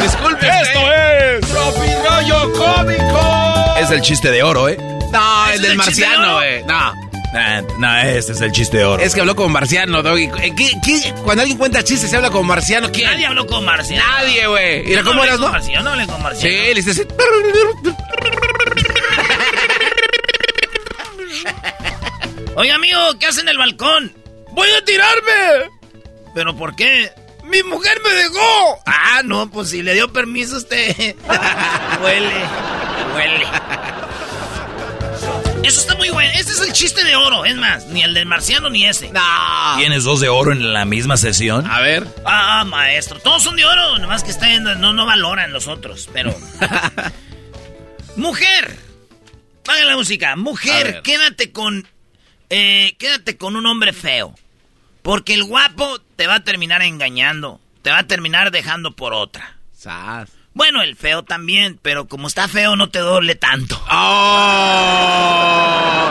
Disculpe. 0.03 0.47
Esto 0.49 0.93
es 0.93 1.41
Tropi 1.49 1.89
rollo 2.09 2.53
cómico. 2.53 3.75
Es 3.79 3.91
el 3.91 4.01
chiste 4.03 4.31
de 4.31 4.43
oro, 4.43 4.69
¿eh? 4.69 4.77
No, 5.13 5.47
¿Es 5.49 5.57
el 5.57 5.63
del 5.63 5.71
de 5.73 5.77
marciano, 5.77 6.23
oro? 6.29 6.35
güey. 6.37 6.63
No. 6.65 6.95
Nah, 7.33 7.63
nah, 7.79 8.03
este 8.03 8.33
es 8.33 8.41
el 8.43 8.53
chiste 8.53 8.77
de 8.79 8.85
oro. 8.85 9.03
Es 9.03 9.15
que 9.15 9.21
habló 9.21 9.35
como 9.35 9.49
marciano, 9.51 10.03
Doggy. 10.03 10.29
¿Qué, 10.55 10.73
qué- 10.85 11.15
Cuando 11.25 11.43
alguien 11.43 11.57
cuenta 11.59 11.83
chistes 11.83 12.11
se 12.11 12.17
habla 12.17 12.31
como 12.31 12.45
marciano. 12.45 12.91
¿Quién? 12.93 13.11
Nadie 13.11 13.27
habló 13.27 13.47
con 13.47 13.65
Marciano. 13.65 14.05
Nadie, 14.07 14.47
güey. 14.47 14.91
¿Y 14.91 14.95
Yo 14.95 15.03
cómo 15.05 15.23
hablé 15.23 15.35
eras, 15.35 15.39
con 15.39 15.47
no? 15.47 15.53
Marciano, 15.53 15.83
no 15.85 15.91
hablé 15.91 16.05
Sí, 16.05 16.11
Marciano. 16.23 16.57
le 16.75 16.81
hiciste 16.81 16.91
así. 16.91 17.03
Oiga, 22.55 22.75
amigo, 22.75 22.99
¿qué 23.19 23.27
hace 23.27 23.41
en 23.41 23.49
el 23.49 23.57
balcón? 23.57 24.13
Voy 24.51 24.69
a 24.71 24.85
tirarme. 24.85 25.71
¿Pero 26.35 26.55
por 26.57 26.77
qué? 26.77 27.11
Mi 27.45 27.63
mujer 27.63 27.99
me 28.05 28.11
dejó. 28.11 28.79
Ah, 28.87 29.23
no, 29.25 29.51
pues 29.51 29.71
si 29.71 29.83
le 29.83 29.95
dio 29.95 30.13
permiso 30.13 30.59
usted. 30.59 30.95
huele, 32.03 32.35
huele. 33.15 33.47
Eso 35.63 35.81
está 35.81 35.95
muy 35.95 36.11
bueno. 36.11 36.31
Este 36.35 36.53
es 36.53 36.61
el 36.61 36.73
chiste 36.73 37.05
de 37.05 37.17
oro. 37.17 37.45
Es 37.45 37.57
más, 37.57 37.87
ni 37.87 38.03
el 38.03 38.15
del 38.15 38.27
marciano 38.27 38.69
ni 38.69 38.85
ese. 38.85 39.11
No. 39.13 39.21
¿Tienes 39.79 40.05
dos 40.05 40.21
de 40.21 40.29
oro 40.29 40.53
en 40.53 40.73
la 40.73 40.85
misma 40.85 41.17
sesión? 41.17 41.67
A 41.71 41.81
ver. 41.81 42.07
Ah, 42.27 42.65
maestro. 42.67 43.19
Todos 43.21 43.43
son 43.45 43.57
de 43.57 43.65
oro. 43.65 43.99
Nomás 43.99 44.25
que 44.25 44.31
están, 44.31 44.65
no, 44.65 44.93
no 44.93 45.07
valoran 45.07 45.53
los 45.53 45.69
otros. 45.69 46.11
Pero. 46.13 46.35
Mujer. 48.17 48.77
Paga 49.65 49.85
la 49.85 49.97
música. 49.97 50.33
A 50.33 50.37
Mujer, 50.37 51.01
quédate 51.03 51.53
con. 51.53 51.87
Eh, 52.55 52.97
quédate 52.99 53.39
con 53.39 53.57
un 53.57 53.65
hombre 53.65 53.95
feo. 53.95 54.35
Porque 55.01 55.33
el 55.33 55.43
guapo 55.45 55.99
te 56.17 56.27
va 56.27 56.35
a 56.37 56.45
terminar 56.45 56.83
engañando. 56.83 57.61
Te 57.81 57.91
va 57.91 58.01
a 58.01 58.07
terminar 58.07 58.51
dejando 58.51 58.93
por 58.93 59.15
otra. 59.15 59.57
Sas. 59.73 60.29
Bueno, 60.53 60.83
el 60.83 60.95
feo 60.97 61.23
también, 61.23 61.79
pero 61.81 62.07
como 62.07 62.29
está 62.29 62.47
feo 62.49 62.77
no 62.77 62.91
te 62.91 62.99
duele 62.99 63.37
tanto. 63.37 63.83
Oh. 63.91 65.01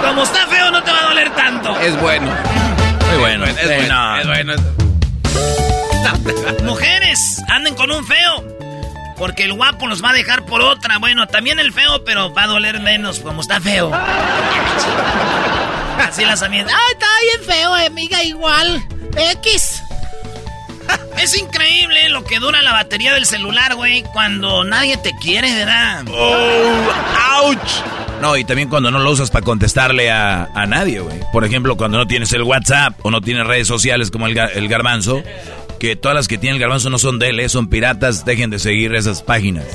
Como 0.04 0.24
está 0.24 0.48
feo 0.48 0.72
no 0.72 0.82
te 0.82 0.92
va 0.92 1.00
a 1.00 1.04
doler 1.10 1.30
tanto. 1.36 1.80
Es 1.80 2.02
bueno. 2.02 2.36
Muy 3.08 3.18
bueno. 3.20 3.46
Es 3.46 3.64
bueno. 3.64 4.18
Es 4.18 4.26
bueno. 4.34 4.54
Mujeres, 6.64 7.40
anden 7.50 7.76
con 7.76 7.92
un 7.92 8.04
feo. 8.04 8.58
Porque 9.16 9.44
el 9.44 9.54
guapo 9.54 9.86
los 9.86 10.04
va 10.04 10.10
a 10.10 10.14
dejar 10.14 10.44
por 10.48 10.62
otra. 10.62 10.98
Bueno, 10.98 11.28
también 11.28 11.60
el 11.60 11.72
feo, 11.72 12.04
pero 12.04 12.34
va 12.34 12.46
a 12.46 12.48
doler 12.48 12.80
menos 12.80 13.20
como 13.20 13.42
está 13.42 13.62
feo. 13.62 13.92
Así 16.00 16.26
las 16.26 16.42
amigas. 16.42 16.68
Ay, 16.70 16.94
está 16.94 17.06
bien 17.22 17.50
feo, 17.58 17.78
eh, 17.78 17.86
amiga, 17.88 18.24
igual. 18.24 18.84
X. 19.34 19.84
Es 21.22 21.38
increíble 21.38 22.10
lo 22.10 22.24
que 22.24 22.40
dura 22.40 22.62
la 22.64 22.74
batería 22.74 23.14
del 23.14 23.26
celular, 23.26 23.76
güey, 23.76 24.04
cuando 24.14 24.64
nadie 24.64 24.98
te 24.98 25.12
quiere, 25.22 25.54
¿verdad? 25.54 26.04
¡Auch! 26.08 27.58
No, 28.22 28.36
y 28.36 28.44
también 28.44 28.68
cuando 28.70 28.92
no 28.92 29.00
lo 29.00 29.12
usas 29.12 29.30
para 29.32 29.46
contestarle 29.46 30.12
a, 30.12 30.46
a 30.54 30.66
nadie, 30.66 31.00
güey. 31.00 31.20
Por 31.32 31.46
ejemplo, 31.46 31.78
cuando 31.78 31.98
no 31.98 32.08
tienes 32.08 32.34
el 32.34 32.44
WhatsApp 32.44 32.94
o 33.04 33.12
no 33.12 33.22
tienes 33.22 33.46
redes 33.48 33.68
sociales 33.68 34.10
como 34.12 34.28
el, 34.28 34.36
ga- 34.36 34.52
el 34.54 34.68
garbanzo, 34.68 35.24
que 35.80 35.96
todas 35.96 36.16
las 36.16 36.28
que 36.28 36.38
tiene 36.38 36.56
el 36.56 36.62
garbanzo 36.62 36.90
no 36.90 36.98
son 36.98 37.20
de 37.20 37.30
él, 37.30 37.40
¿eh? 37.40 37.50
son 37.50 37.68
piratas, 37.70 38.26
dejen 38.26 38.50
de 38.50 38.60
seguir 38.60 38.94
esas 38.96 39.22
páginas. 39.22 39.66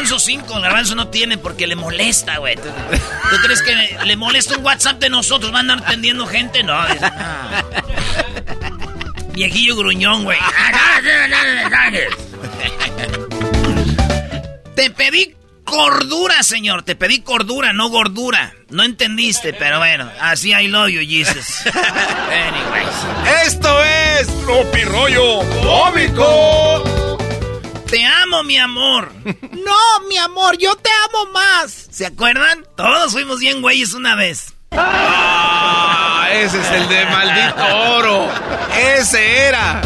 Garbanzo 0.00 0.18
5, 0.18 0.60
Garbanzo 0.62 0.94
no 0.94 1.08
tiene 1.08 1.36
porque 1.36 1.66
le 1.66 1.76
molesta, 1.76 2.38
güey. 2.38 2.56
¿Tú, 2.56 2.62
tú 2.62 3.36
crees 3.42 3.60
que 3.60 3.74
le, 3.74 4.06
le 4.06 4.16
molesta 4.16 4.56
un 4.56 4.64
WhatsApp 4.64 4.98
de 4.98 5.10
nosotros? 5.10 5.52
¿Van 5.52 5.68
a 5.68 5.74
andar 5.74 5.88
atendiendo 5.88 6.26
gente? 6.26 6.62
No, 6.62 6.82
dice, 6.86 7.00
no. 7.00 7.10
Viejillo 9.34 9.76
gruñón, 9.76 10.24
güey. 10.24 10.38
Te 14.74 14.90
pedí 14.90 15.36
cordura, 15.64 16.42
señor. 16.44 16.82
Te 16.82 16.96
pedí 16.96 17.20
cordura, 17.20 17.74
no 17.74 17.90
gordura. 17.90 18.54
No 18.70 18.84
entendiste, 18.84 19.52
pero 19.52 19.80
bueno. 19.80 20.10
Así 20.18 20.52
I 20.52 20.68
love 20.68 20.88
you, 20.88 21.02
Jesus. 21.02 21.66
Anyways. 21.66 23.46
Esto 23.46 23.82
es 23.84 24.28
Tropi 24.46 24.82
rollo 24.84 25.40
cómico. 25.62 26.99
Te 27.90 28.04
amo, 28.04 28.42
mi 28.44 28.56
amor. 28.56 29.12
No, 29.50 30.08
mi 30.08 30.16
amor, 30.16 30.56
yo 30.58 30.74
te 30.76 30.90
amo 31.08 31.32
más. 31.32 31.88
¿Se 31.90 32.06
acuerdan? 32.06 32.64
Todos 32.76 33.12
fuimos 33.12 33.40
bien 33.40 33.60
güeyes 33.60 33.92
una 33.92 34.14
vez. 34.14 34.54
Ah, 34.72 36.28
ese 36.32 36.60
es 36.60 36.70
el 36.70 36.88
de 36.88 37.04
maldito 37.06 37.76
oro. 37.96 38.28
Ese 38.76 39.48
era. 39.48 39.82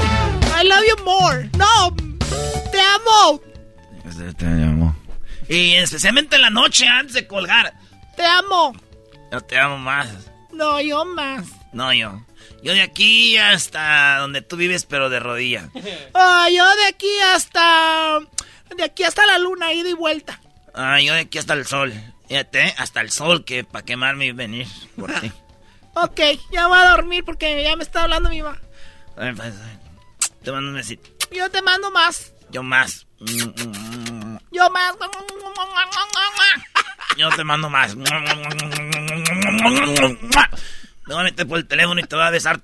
I 0.61 0.67
love 0.67 0.85
you 0.89 1.05
more. 1.05 1.51
No, 1.59 1.95
te 2.71 2.81
amo. 2.81 3.41
Y 5.49 5.75
especialmente 5.75 6.37
en 6.37 6.43
la 6.43 6.51
noche 6.51 6.87
antes 6.87 7.15
de 7.15 7.27
colgar. 7.27 7.75
Te 8.17 8.25
amo. 8.25 8.75
Yo 9.33 9.41
te 9.41 9.59
amo 9.59 9.79
más. 9.79 10.09
No, 10.53 10.81
yo 10.81 11.05
más. 11.05 11.47
No, 11.75 11.93
yo. 11.93 12.25
Yo 12.63 12.73
de 12.73 12.83
aquí 12.83 13.37
hasta 13.37 14.19
donde 14.19 14.43
tú 14.43 14.57
vives, 14.57 14.87
pero 14.87 15.11
de 15.11 15.21
rodilla. 15.21 15.69
Ah, 16.15 16.49
yo 16.51 16.65
de 16.77 16.87
aquí 16.87 17.11
hasta. 17.35 18.21
De 18.77 18.85
aquí 18.85 19.03
hasta 19.03 19.27
la 19.27 19.39
luna, 19.39 19.73
ida 19.73 19.89
y 19.89 19.95
vuelta. 19.95 20.41
Ah, 20.75 21.01
yo 21.01 21.15
de 21.15 21.21
aquí 21.21 21.39
hasta 21.39 21.55
el 21.55 21.67
sol. 21.67 21.93
Fíjate, 22.29 22.75
hasta 22.79 23.01
el 23.01 23.11
sol, 23.11 23.45
que 23.45 23.65
para 23.65 23.85
quemarme 23.85 24.27
y 24.27 24.33
venir 24.33 24.67
por 24.97 25.13
ti. 25.21 25.33
Ok, 25.97 26.19
ya 26.51 26.67
voy 26.67 26.77
a 26.77 26.91
dormir 26.91 27.23
porque 27.25 27.63
ya 27.63 27.77
me 27.77 27.85
está 27.85 28.03
hablando 28.03 28.29
mi 28.29 28.43
mamá. 28.43 28.59
Ay, 29.17 29.33
pues. 29.33 29.55
Te 30.43 30.51
mando 30.51 30.71
un 30.71 30.75
besito. 30.75 31.09
Yo 31.31 31.49
te 31.53 31.63
mando 31.63 31.89
más. 31.93 32.33
Yo 32.51 32.65
más. 32.65 33.07
Yo 34.51 34.71
más. 34.71 34.93
Yo 37.17 37.31
te 37.37 37.45
mando 37.45 37.71
más. 37.71 37.97
Me 41.07 41.15
voy 41.15 41.21
a 41.21 41.25
meter 41.25 41.47
por 41.47 41.59
el 41.59 41.67
teléfono 41.67 42.01
y 42.01 42.05
te 42.05 42.17
voy 42.17 42.25
a 42.25 42.31
besar 42.31 42.61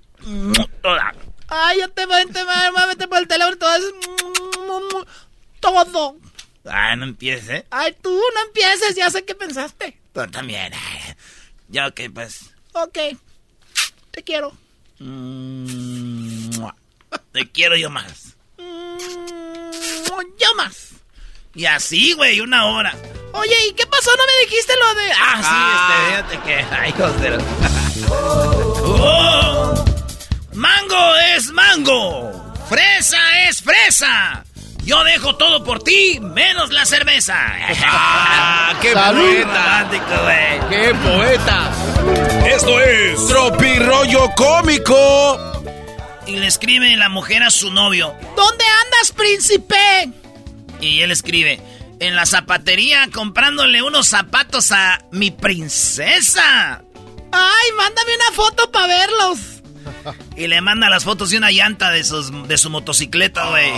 toda. 0.82 1.14
Ay, 1.49 1.80
yo 1.80 1.91
te 1.91 2.07
voy, 2.07 2.24
te 2.26 2.45
voy 2.45 2.55
a 2.55 2.86
meter 2.86 3.09
por 3.09 3.18
el 3.18 3.28
teléfono 3.28 3.57
y 3.57 3.59
todo 3.59 3.74
eso. 3.76 5.07
Todo. 5.61 6.16
Ay, 6.64 6.97
no 6.97 7.05
empieces, 7.05 7.49
¿eh? 7.51 7.66
Ay, 7.70 7.97
tú 8.01 8.11
no 8.11 8.43
empieces, 8.47 8.95
ya 8.97 9.11
sé 9.11 9.24
qué 9.24 9.34
pensaste. 9.34 10.01
Tú 10.12 10.26
también. 10.28 10.72
ay. 10.74 11.14
Ya 11.68 11.91
que 11.91 12.11
pues. 12.11 12.51
Ok. 12.72 12.99
Te 14.11 14.22
quiero. 14.22 14.53
Te 17.32 17.51
quiero 17.51 17.76
yo 17.76 17.91
más. 17.91 18.36
Yo 18.59 20.55
más. 20.57 20.93
Y 21.55 21.67
así, 21.67 22.13
güey, 22.13 22.41
una 22.41 22.67
hora. 22.67 22.95
Oye, 23.33 23.55
¿y 23.69 23.73
qué 23.75 23.87
pasó? 23.87 24.11
¿No 24.17 24.25
me 24.25 24.45
dijiste 24.47 24.73
lo 24.77 24.95
de.? 24.95 25.13
Ah, 25.13 26.23
sí, 26.27 26.33
este, 26.33 26.37
fíjate 26.37 26.39
que. 26.47 26.75
Ay, 26.81 26.95
la- 26.99 27.39
Oh, 28.83 29.85
mango 30.55 31.17
es 31.37 31.51
mango. 31.53 32.53
Fresa 32.69 33.19
es 33.49 33.63
fresa. 33.63 34.45
Yo 34.85 35.03
dejo 35.05 35.37
todo 35.37 35.63
por 35.63 35.83
ti, 35.83 36.19
menos 36.21 36.71
la 36.71 36.85
cerveza. 36.87 37.37
¡Ah, 37.85 38.75
qué 38.81 38.93
Salud. 38.93 39.21
poeta! 39.23 39.91
¡Qué 40.71 40.95
poeta! 40.95 41.71
Esto 42.47 42.81
es 42.81 43.27
Tropi 43.29 43.79
rollo 43.81 44.31
cómico. 44.37 45.63
Y 46.27 46.37
le 46.37 46.47
escribe 46.47 46.97
la 46.97 47.09
mujer 47.09 47.43
a 47.43 47.51
su 47.51 47.71
novio. 47.71 48.15
¿Dónde 48.37 48.65
andas, 48.85 49.13
príncipe? 49.17 50.11
Y 50.81 51.03
él 51.03 51.11
escribe, 51.11 51.61
en 52.01 52.16
la 52.16 52.24
zapatería 52.26 53.09
comprándole 53.12 53.83
unos 53.83 54.09
zapatos 54.09 54.72
a 54.72 54.99
mi 55.12 55.31
princesa. 55.31 56.83
Ay, 57.33 57.72
mándame 57.76 58.11
una 58.16 58.33
foto 58.35 58.70
para 58.72 58.87
verlos. 58.87 59.39
Y 60.37 60.47
le 60.47 60.61
manda 60.62 60.89
las 60.89 61.05
fotos 61.05 61.31
de 61.31 61.37
una 61.39 61.51
llanta 61.51 61.91
de, 61.91 62.05
sus, 62.05 62.31
de 62.49 62.57
su 62.59 62.70
motocicleta, 62.70 63.47
güey. 63.49 63.70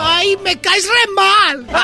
Ay, 0.00 0.36
me 0.42 0.58
caes 0.60 0.86
re 0.88 1.12
mal. 1.14 1.66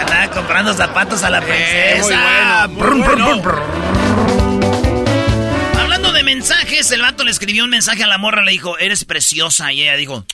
Andaba 0.00 0.30
comprando 0.30 0.74
zapatos 0.74 1.22
a 1.22 1.30
la 1.30 1.38
Eh, 1.38 2.00
muy 2.00 2.08
princesa. 2.08 2.66
bueno, 2.66 2.68
muy 2.68 2.82
Brum, 2.82 3.02
brum, 3.02 3.24
bueno. 3.24 3.42
brum, 3.42 3.42
brum. 3.42 3.62
Hablando 5.80 6.12
de 6.12 6.22
mensajes, 6.24 6.90
el 6.90 7.00
vato 7.02 7.24
le 7.24 7.30
escribió 7.30 7.64
un 7.64 7.70
mensaje 7.70 8.04
a 8.04 8.06
la 8.06 8.18
morra, 8.18 8.42
le 8.42 8.52
dijo, 8.52 8.78
eres 8.78 9.04
preciosa. 9.04 9.72
Y 9.72 9.82
ella 9.82 9.96
dijo, 9.96 10.24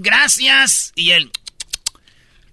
gracias. 0.00 0.92
Y 0.94 1.12
él, 1.12 1.30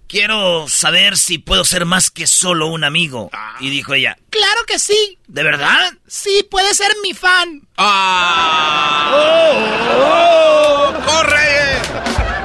quiero 0.08 0.68
saber 0.68 1.16
si 1.16 1.38
puedo 1.38 1.64
ser 1.64 1.84
más 1.84 2.10
que 2.10 2.26
solo 2.26 2.68
un 2.68 2.84
amigo. 2.84 3.30
Y 3.60 3.70
dijo 3.70 3.94
ella, 3.94 4.16
Claro 4.30 4.64
que 4.66 4.78
sí. 4.78 5.18
¿de 5.26 5.42
verdad? 5.42 5.92
Sí, 6.06 6.46
puedes 6.50 6.76
ser 6.76 6.90
mi 7.02 7.12
fan. 7.14 7.62
¡Ah! 7.76 9.12
Oh, 9.14 10.94
¡Corre! 11.04 11.78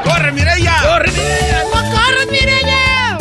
¡Corre, 0.04 0.32
Mireya! 0.32 0.78
¡Corre, 0.82 1.12
Mireya! 1.12 1.64
¡No 1.64 1.82
corres, 1.92 2.28
Mireya! 2.32 3.18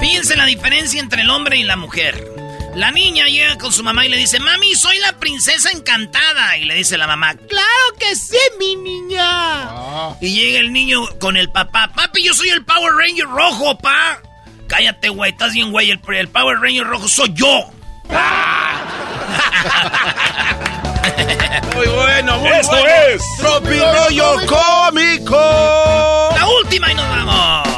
Fíjense 0.00 0.36
la 0.36 0.46
diferencia 0.46 1.00
entre 1.00 1.22
el 1.22 1.30
hombre 1.30 1.56
y 1.58 1.64
la 1.64 1.76
mujer. 1.76 2.26
La 2.74 2.90
niña 2.92 3.26
llega 3.26 3.58
con 3.58 3.72
su 3.72 3.82
mamá 3.82 4.06
y 4.06 4.08
le 4.08 4.16
dice, 4.16 4.38
mami, 4.38 4.74
soy 4.74 4.96
la 4.98 5.12
princesa 5.14 5.70
encantada. 5.72 6.56
Y 6.56 6.64
le 6.64 6.74
dice 6.74 6.96
la 6.96 7.06
mamá, 7.06 7.34
claro 7.34 7.96
que 7.98 8.14
sí, 8.16 8.38
mi 8.58 8.76
niña. 8.76 9.24
Ah. 9.24 10.16
Y 10.20 10.34
llega 10.34 10.60
el 10.60 10.72
niño 10.72 11.00
con 11.18 11.36
el 11.36 11.50
papá, 11.50 11.90
papi, 11.94 12.24
yo 12.24 12.32
soy 12.32 12.48
el 12.50 12.64
Power 12.64 12.92
Ranger 12.94 13.26
rojo, 13.26 13.76
pa. 13.78 14.20
Cállate, 14.68 15.08
güey, 15.08 15.32
estás 15.32 15.52
bien, 15.52 15.72
güey, 15.72 15.90
el, 15.90 16.00
el 16.16 16.28
Power 16.28 16.58
Ranger 16.60 16.86
rojo 16.86 17.08
soy 17.08 17.32
yo. 17.34 17.70
muy 21.76 21.86
bueno, 21.86 22.38
muy 22.38 22.50
Esto 22.50 22.70
bueno. 22.72 22.88
es 23.08 23.22
Tropi 23.38 23.78
Rollo 23.78 24.36
Cómico. 24.46 26.32
La 26.36 26.46
última 26.62 26.92
y 26.92 26.94
nos 26.94 27.08
vamos. 27.08 27.69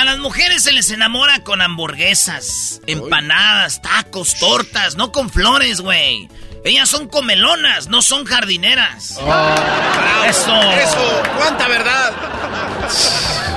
A 0.00 0.04
las 0.04 0.18
mujeres 0.18 0.62
se 0.62 0.72
les 0.72 0.90
enamora 0.90 1.44
con 1.44 1.60
hamburguesas, 1.60 2.80
empanadas, 2.86 3.82
tacos, 3.82 4.34
tortas, 4.38 4.96
no 4.96 5.12
con 5.12 5.28
flores, 5.28 5.82
güey. 5.82 6.26
Ellas 6.64 6.88
son 6.88 7.06
comelonas, 7.06 7.88
no 7.88 8.00
son 8.00 8.24
jardineras. 8.24 9.18
Ah, 9.20 10.24
eso. 10.26 10.54
Eso, 10.72 11.22
cuánta 11.36 11.68
verdad. 11.68 12.12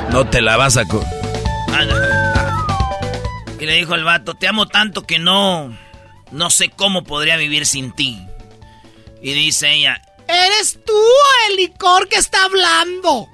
No 0.09 0.27
te 0.29 0.41
la 0.41 0.57
vas 0.57 0.75
a... 0.75 0.83
co- 0.85 1.05
Y 3.59 3.65
le 3.65 3.75
dijo 3.77 3.95
el 3.95 4.03
vato, 4.03 4.33
te 4.33 4.47
amo 4.49 4.67
tanto 4.67 5.03
que 5.03 5.19
no, 5.19 5.73
no 6.31 6.49
sé 6.49 6.69
cómo 6.69 7.03
podría 7.05 7.37
vivir 7.37 7.65
sin 7.65 7.93
ti. 7.93 8.19
Y 9.21 9.31
dice 9.31 9.71
ella, 9.71 10.01
¿Eres 10.27 10.79
tú 10.85 10.99
el 11.49 11.55
licor 11.55 12.09
que 12.09 12.17
está 12.17 12.43
hablando? 12.43 13.29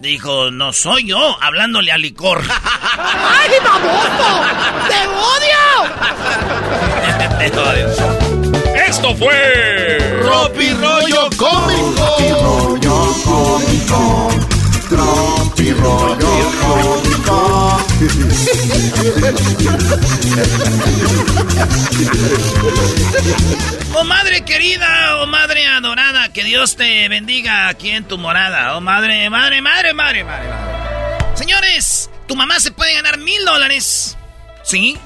Dijo, 0.00 0.50
no 0.50 0.72
soy 0.72 1.08
yo, 1.08 1.36
hablándole 1.42 1.92
al 1.92 2.02
licor. 2.02 2.42
¡Ay, 2.48 3.50
baboso! 3.64 4.40
¡Te 4.88 5.06
odio! 5.06 5.58
Te 7.38 7.58
odio. 7.58 7.88
Esto 8.86 9.14
fue 9.16 9.98
Tropi 10.22 10.70
Rollo 10.74 11.28
Cómico. 11.36 12.16
rollo 12.42 13.14
cómico. 13.24 14.47
Oh 23.94 24.04
madre 24.04 24.44
querida, 24.44 25.18
oh 25.20 25.26
madre 25.26 25.66
adorada, 25.66 26.32
que 26.32 26.44
Dios 26.44 26.76
te 26.76 27.08
bendiga 27.08 27.68
aquí 27.68 27.90
en 27.90 28.04
tu 28.04 28.16
morada. 28.16 28.76
Oh 28.76 28.80
madre, 28.80 29.28
madre, 29.28 29.60
madre, 29.60 29.92
madre, 29.92 30.24
madre. 30.24 30.48
madre. 30.48 31.36
Señores, 31.36 32.10
tu 32.26 32.34
mamá 32.34 32.58
se 32.58 32.70
puede 32.70 32.94
ganar 32.94 33.18
mil 33.18 33.44
dólares. 33.44 34.16
¿Sí? 34.64 34.98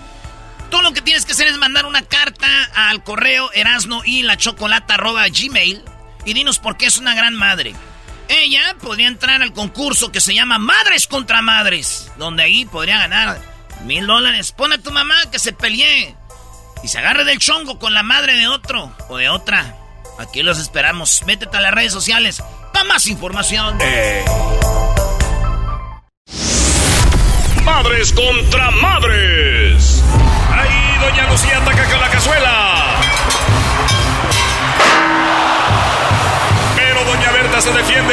Todo 0.71 0.83
lo 0.83 0.93
que 0.93 1.03
tienes 1.03 1.25
que 1.25 1.33
hacer 1.33 1.49
es 1.49 1.59
mandar 1.59 1.87
una 1.87 2.03
carta 2.03 2.49
al 2.75 3.03
correo 3.03 3.51
erasno 3.53 4.03
y 4.05 4.23
la 4.23 4.37
chocolata 4.37 4.97
gmail 4.97 5.83
y 6.25 6.33
dinos 6.35 6.59
por 6.59 6.77
qué 6.77 6.87
es 6.87 6.99
una 6.99 7.15
gran 7.15 7.35
madre. 7.35 7.75
Ella 8.33 8.77
podría 8.81 9.09
entrar 9.09 9.43
al 9.43 9.53
concurso 9.53 10.11
que 10.11 10.23
se 10.23 10.35
llama 10.35 10.59
Madres 10.59 11.07
contra 11.07 11.43
Madres, 11.43 12.11
donde 12.17 12.43
ahí 12.43 12.65
podría 12.65 12.97
ganar 12.97 13.39
mil 13.85 14.07
dólares. 14.07 14.53
Pon 14.53 14.73
a 14.73 14.79
tu 14.79 14.91
mamá 14.91 15.15
que 15.31 15.39
se 15.39 15.53
pelee 15.53 16.17
y 16.83 16.89
se 16.89 16.99
agarre 16.99 17.25
del 17.25 17.39
chongo 17.39 17.79
con 17.79 17.93
la 17.93 18.03
madre 18.03 18.35
de 18.37 18.49
otro 18.49 18.91
o 19.11 19.19
de 19.19 19.29
otra. 19.29 19.77
Aquí 20.19 20.43
los 20.43 20.59
esperamos. 20.59 21.23
Métete 21.27 21.59
a 21.59 21.61
las 21.61 21.75
redes 21.75 21.93
sociales 21.93 22.43
para 22.73 22.85
más 22.85 23.07
información. 23.07 23.77
Madres 27.65 28.13
contra 28.15 28.71
madres. 28.71 30.03
Ahí 30.51 30.99
doña 31.01 31.31
Lucía 31.31 31.59
ataca 31.59 31.85
con 31.85 32.01
la 32.01 32.09
cazuela. 32.09 33.12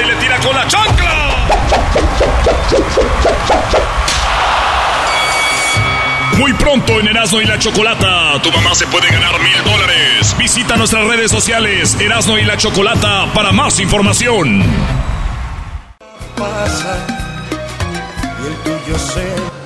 Y 0.02 0.06
le 0.06 0.16
tira 0.16 0.40
con 0.40 0.56
la 0.56 0.68
chancla. 0.68 1.36
Muy 6.38 6.54
pronto 6.54 7.00
en 7.00 7.08
Erasmo 7.08 7.42
y 7.42 7.46
la 7.46 7.60
Chocolata, 7.60 8.42
tu 8.42 8.52
mamá 8.52 8.74
se 8.74 8.88
puede 8.88 9.10
ganar 9.10 9.40
mil 9.42 9.64
dólares. 9.64 10.36
Visita 10.38 10.78
nuestras 10.78 11.06
redes 11.06 11.30
sociales 11.32 11.98
Erasmo 12.00 12.38
y 12.38 12.44
la 12.44 12.56
Chocolata 12.56 13.26
para 13.34 13.52
más 13.52 13.80
información. 13.80 14.64
Pasa 16.38 17.06
y 18.42 18.48
el 18.48 18.56
tuyo 18.64 18.98
se 18.98 19.59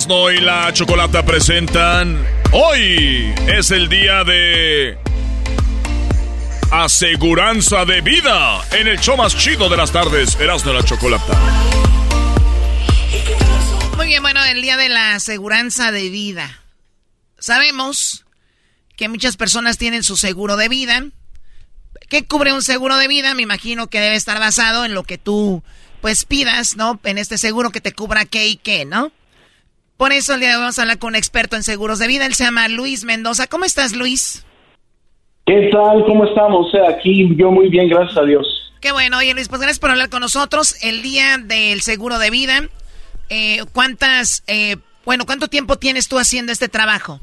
Erasmo 0.00 0.30
y 0.30 0.40
la 0.40 0.72
Chocolata 0.72 1.26
presentan. 1.26 2.26
Hoy 2.52 3.34
es 3.48 3.70
el 3.70 3.90
día 3.90 4.24
de. 4.24 4.98
Aseguranza 6.70 7.84
de 7.84 8.00
vida 8.00 8.62
en 8.72 8.86
el 8.86 8.98
show 8.98 9.18
más 9.18 9.36
chido 9.36 9.68
de 9.68 9.76
las 9.76 9.92
tardes, 9.92 10.40
Erasmo 10.40 10.72
y 10.72 10.74
la 10.76 10.82
Chocolata. 10.84 11.38
Muy 13.98 14.06
bien, 14.06 14.22
bueno, 14.22 14.42
el 14.42 14.62
día 14.62 14.78
de 14.78 14.88
la 14.88 15.16
aseguranza 15.16 15.92
de 15.92 16.08
vida. 16.08 16.62
Sabemos 17.38 18.24
que 18.96 19.10
muchas 19.10 19.36
personas 19.36 19.76
tienen 19.76 20.02
su 20.02 20.16
seguro 20.16 20.56
de 20.56 20.70
vida. 20.70 21.04
¿Qué 22.08 22.24
cubre 22.24 22.54
un 22.54 22.62
seguro 22.62 22.96
de 22.96 23.06
vida? 23.06 23.34
Me 23.34 23.42
imagino 23.42 23.88
que 23.88 24.00
debe 24.00 24.14
estar 24.14 24.38
basado 24.38 24.86
en 24.86 24.94
lo 24.94 25.02
que 25.02 25.18
tú, 25.18 25.62
pues, 26.00 26.24
pidas, 26.24 26.76
¿no? 26.76 26.98
En 27.04 27.18
este 27.18 27.36
seguro 27.36 27.70
que 27.70 27.82
te 27.82 27.92
cubra 27.92 28.24
qué 28.24 28.46
y 28.46 28.56
qué, 28.56 28.86
¿no? 28.86 29.12
Por 30.00 30.12
eso 30.12 30.32
el 30.32 30.40
día 30.40 30.48
de 30.48 30.54
hoy 30.54 30.60
vamos 30.62 30.78
a 30.78 30.82
hablar 30.82 30.98
con 30.98 31.08
un 31.08 31.14
experto 31.14 31.56
en 31.56 31.62
seguros 31.62 31.98
de 31.98 32.08
vida. 32.08 32.24
Él 32.24 32.32
se 32.32 32.44
llama 32.44 32.68
Luis 32.68 33.04
Mendoza. 33.04 33.46
¿Cómo 33.48 33.66
estás, 33.66 33.94
Luis? 33.94 34.46
¿Qué 35.44 35.68
tal? 35.70 36.06
¿Cómo 36.06 36.24
estamos? 36.24 36.74
Aquí 36.88 37.36
yo 37.36 37.50
muy 37.50 37.68
bien, 37.68 37.86
gracias 37.86 38.16
a 38.16 38.22
Dios. 38.22 38.46
Qué 38.80 38.92
bueno. 38.92 39.18
Oye, 39.18 39.34
Luis, 39.34 39.50
pues 39.50 39.60
gracias 39.60 39.78
por 39.78 39.90
hablar 39.90 40.08
con 40.08 40.22
nosotros. 40.22 40.82
El 40.82 41.02
día 41.02 41.36
del 41.36 41.82
seguro 41.82 42.18
de 42.18 42.30
vida. 42.30 42.62
Eh, 43.28 43.58
¿Cuántas, 43.74 44.42
eh, 44.46 44.76
bueno, 45.04 45.26
cuánto 45.26 45.48
tiempo 45.48 45.76
tienes 45.76 46.08
tú 46.08 46.16
haciendo 46.16 46.50
este 46.50 46.70
trabajo? 46.70 47.20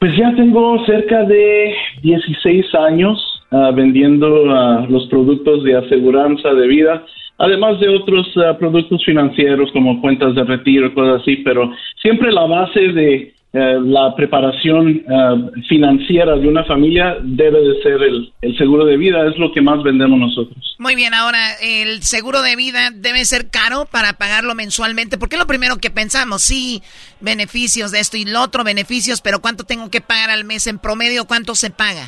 Pues 0.00 0.16
ya 0.16 0.34
tengo 0.34 0.82
cerca 0.86 1.22
de 1.24 1.74
16 2.00 2.64
años 2.76 3.18
ah, 3.50 3.72
vendiendo 3.74 4.50
ah, 4.50 4.86
los 4.88 5.06
productos 5.08 5.64
de 5.64 5.76
aseguranza 5.76 6.48
de 6.54 6.66
vida, 6.66 7.04
además 7.42 7.80
de 7.80 7.88
otros 7.88 8.26
ah, 8.36 8.56
productos 8.56 9.04
financieros 9.04 9.70
como 9.72 10.00
cuentas 10.00 10.34
de 10.34 10.44
retiro 10.44 10.86
y 10.86 10.94
cosas 10.94 11.20
así, 11.20 11.36
pero 11.38 11.72
siempre 12.00 12.32
la 12.32 12.46
base 12.46 12.80
de 12.80 13.34
eh, 13.54 13.78
la 13.82 14.14
preparación 14.14 15.02
ah, 15.10 15.36
financiera 15.68 16.36
de 16.36 16.46
una 16.46 16.62
familia 16.64 17.16
debe 17.20 17.60
de 17.60 17.82
ser 17.82 18.00
el, 18.00 18.32
el 18.42 18.56
seguro 18.56 18.84
de 18.84 18.96
vida, 18.96 19.26
es 19.26 19.36
lo 19.38 19.52
que 19.52 19.60
más 19.60 19.82
vendemos 19.82 20.20
nosotros. 20.20 20.76
Muy 20.78 20.94
bien, 20.94 21.14
ahora, 21.14 21.38
el 21.60 22.02
seguro 22.02 22.42
de 22.42 22.54
vida 22.54 22.90
debe 22.94 23.24
ser 23.24 23.50
caro 23.50 23.86
para 23.90 24.12
pagarlo 24.12 24.54
mensualmente, 24.54 25.18
porque 25.18 25.34
es 25.34 25.40
lo 25.40 25.48
primero 25.48 25.78
que 25.78 25.90
pensamos, 25.90 26.42
sí, 26.42 26.80
beneficios 27.20 27.90
de 27.90 27.98
esto 27.98 28.16
y 28.16 28.24
lo 28.24 28.40
otro, 28.40 28.62
beneficios, 28.62 29.20
pero 29.20 29.40
¿cuánto 29.40 29.64
tengo 29.64 29.90
que 29.90 30.00
pagar 30.00 30.30
al 30.30 30.44
mes 30.44 30.68
en 30.68 30.78
promedio? 30.78 31.24
¿Cuánto 31.26 31.56
se 31.56 31.70
paga? 31.70 32.06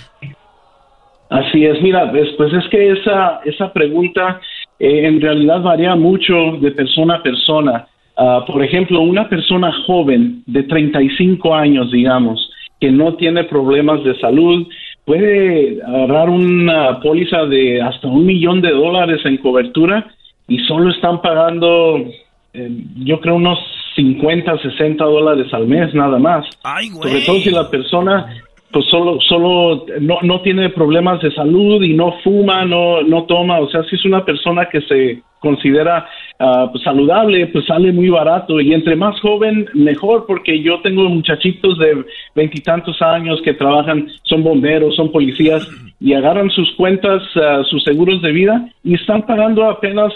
Así 1.28 1.64
es, 1.64 1.82
mira, 1.82 2.09
pues, 2.12 2.28
pues 2.37 2.53
es 2.53 2.68
que 2.70 2.93
esa, 2.93 3.41
esa 3.45 3.72
pregunta 3.72 4.41
eh, 4.78 5.06
en 5.06 5.20
realidad 5.20 5.62
varía 5.62 5.94
mucho 5.94 6.58
de 6.60 6.70
persona 6.72 7.16
a 7.16 7.22
persona. 7.22 7.86
Ah, 8.16 8.44
por 8.46 8.62
ejemplo, 8.62 9.00
una 9.00 9.28
persona 9.28 9.72
joven 9.86 10.42
de 10.46 10.62
35 10.64 11.54
años, 11.54 11.90
digamos, 11.90 12.50
que 12.80 12.90
no 12.90 13.14
tiene 13.14 13.44
problemas 13.44 14.04
de 14.04 14.18
salud, 14.20 14.66
puede 15.04 15.82
agarrar 15.82 16.30
una 16.30 17.00
póliza 17.00 17.44
de 17.46 17.82
hasta 17.82 18.08
un 18.08 18.24
millón 18.24 18.60
de 18.60 18.70
dólares 18.70 19.20
en 19.24 19.36
cobertura 19.38 20.06
y 20.48 20.58
solo 20.60 20.90
están 20.90 21.20
pagando, 21.22 21.98
eh, 22.52 22.70
yo 22.96 23.20
creo, 23.20 23.36
unos 23.36 23.58
50, 23.96 24.58
60 24.58 25.04
dólares 25.04 25.52
al 25.52 25.66
mes 25.66 25.94
nada 25.94 26.18
más. 26.18 26.46
Ay, 26.62 26.88
Sobre 26.88 27.20
todo 27.20 27.38
si 27.38 27.50
la 27.50 27.70
persona 27.70 28.43
pues 28.74 28.86
solo 28.90 29.20
solo 29.20 29.86
no, 30.00 30.18
no 30.22 30.40
tiene 30.40 30.68
problemas 30.68 31.22
de 31.22 31.30
salud 31.30 31.80
y 31.82 31.94
no 31.94 32.16
fuma, 32.24 32.64
no 32.64 33.02
no 33.02 33.22
toma, 33.22 33.60
o 33.60 33.70
sea, 33.70 33.84
si 33.84 33.94
es 33.94 34.04
una 34.04 34.24
persona 34.24 34.68
que 34.68 34.80
se 34.80 35.22
considera 35.38 36.08
pues, 36.38 36.82
saludable, 36.82 37.46
pues 37.48 37.66
sale 37.66 37.92
muy 37.92 38.08
barato. 38.08 38.60
Y 38.60 38.72
entre 38.72 38.96
más 38.96 39.20
joven 39.20 39.66
mejor 39.74 40.24
porque 40.26 40.60
yo 40.60 40.80
tengo 40.80 41.08
muchachitos 41.08 41.78
de 41.78 42.04
veintitantos 42.34 43.00
años 43.02 43.40
que 43.44 43.52
trabajan, 43.52 44.08
son 44.24 44.42
bomberos, 44.42 44.96
son 44.96 45.12
policías 45.12 45.68
y 46.01 46.12
agarran 46.12 46.51
sus 46.51 46.70
cuentas, 46.76 47.22
ah, 47.36 47.62
sus 47.70 47.82
seguros 47.84 48.20
de 48.22 48.32
vida 48.32 48.68
y 48.82 48.95
están 48.95 49.26
pagando 49.26 49.68
apenas 49.68 50.12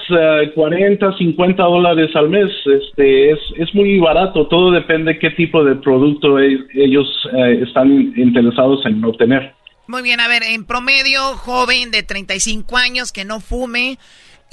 40, 0.54 1.06
ah, 1.06 1.14
50 1.16 1.62
dólares 1.62 2.14
al 2.14 2.28
mes. 2.28 2.50
Este 2.66 3.30
es, 3.30 3.38
es 3.56 3.74
muy 3.74 3.98
barato, 3.98 4.46
todo 4.48 4.70
depende 4.70 5.18
qué 5.18 5.30
tipo 5.30 5.64
de 5.64 5.76
producto 5.76 6.38
e, 6.38 6.58
ellos 6.74 7.06
eh, 7.32 7.62
están 7.66 7.90
interesados 8.16 8.84
en 8.86 9.04
obtener. 9.04 9.54
Muy 9.86 10.02
bien, 10.02 10.20
a 10.20 10.28
ver, 10.28 10.42
en 10.42 10.66
promedio, 10.66 11.20
joven 11.36 11.90
de 11.90 12.02
35 12.02 12.76
años 12.76 13.10
que 13.10 13.24
no 13.24 13.40
fume. 13.40 13.98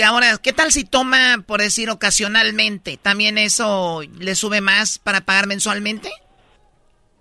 Ahora, 0.04 0.38
¿qué 0.42 0.54
tal 0.54 0.72
si 0.72 0.86
toma, 0.86 1.44
por 1.46 1.62
decir, 1.62 1.90
ocasionalmente? 1.90 2.98
¿También 2.98 3.38
eso 3.38 4.02
le 4.20 4.36
sube 4.36 4.62
más 4.62 5.00
para 5.00 5.22
pagar 5.22 5.48
mensualmente? 5.48 6.10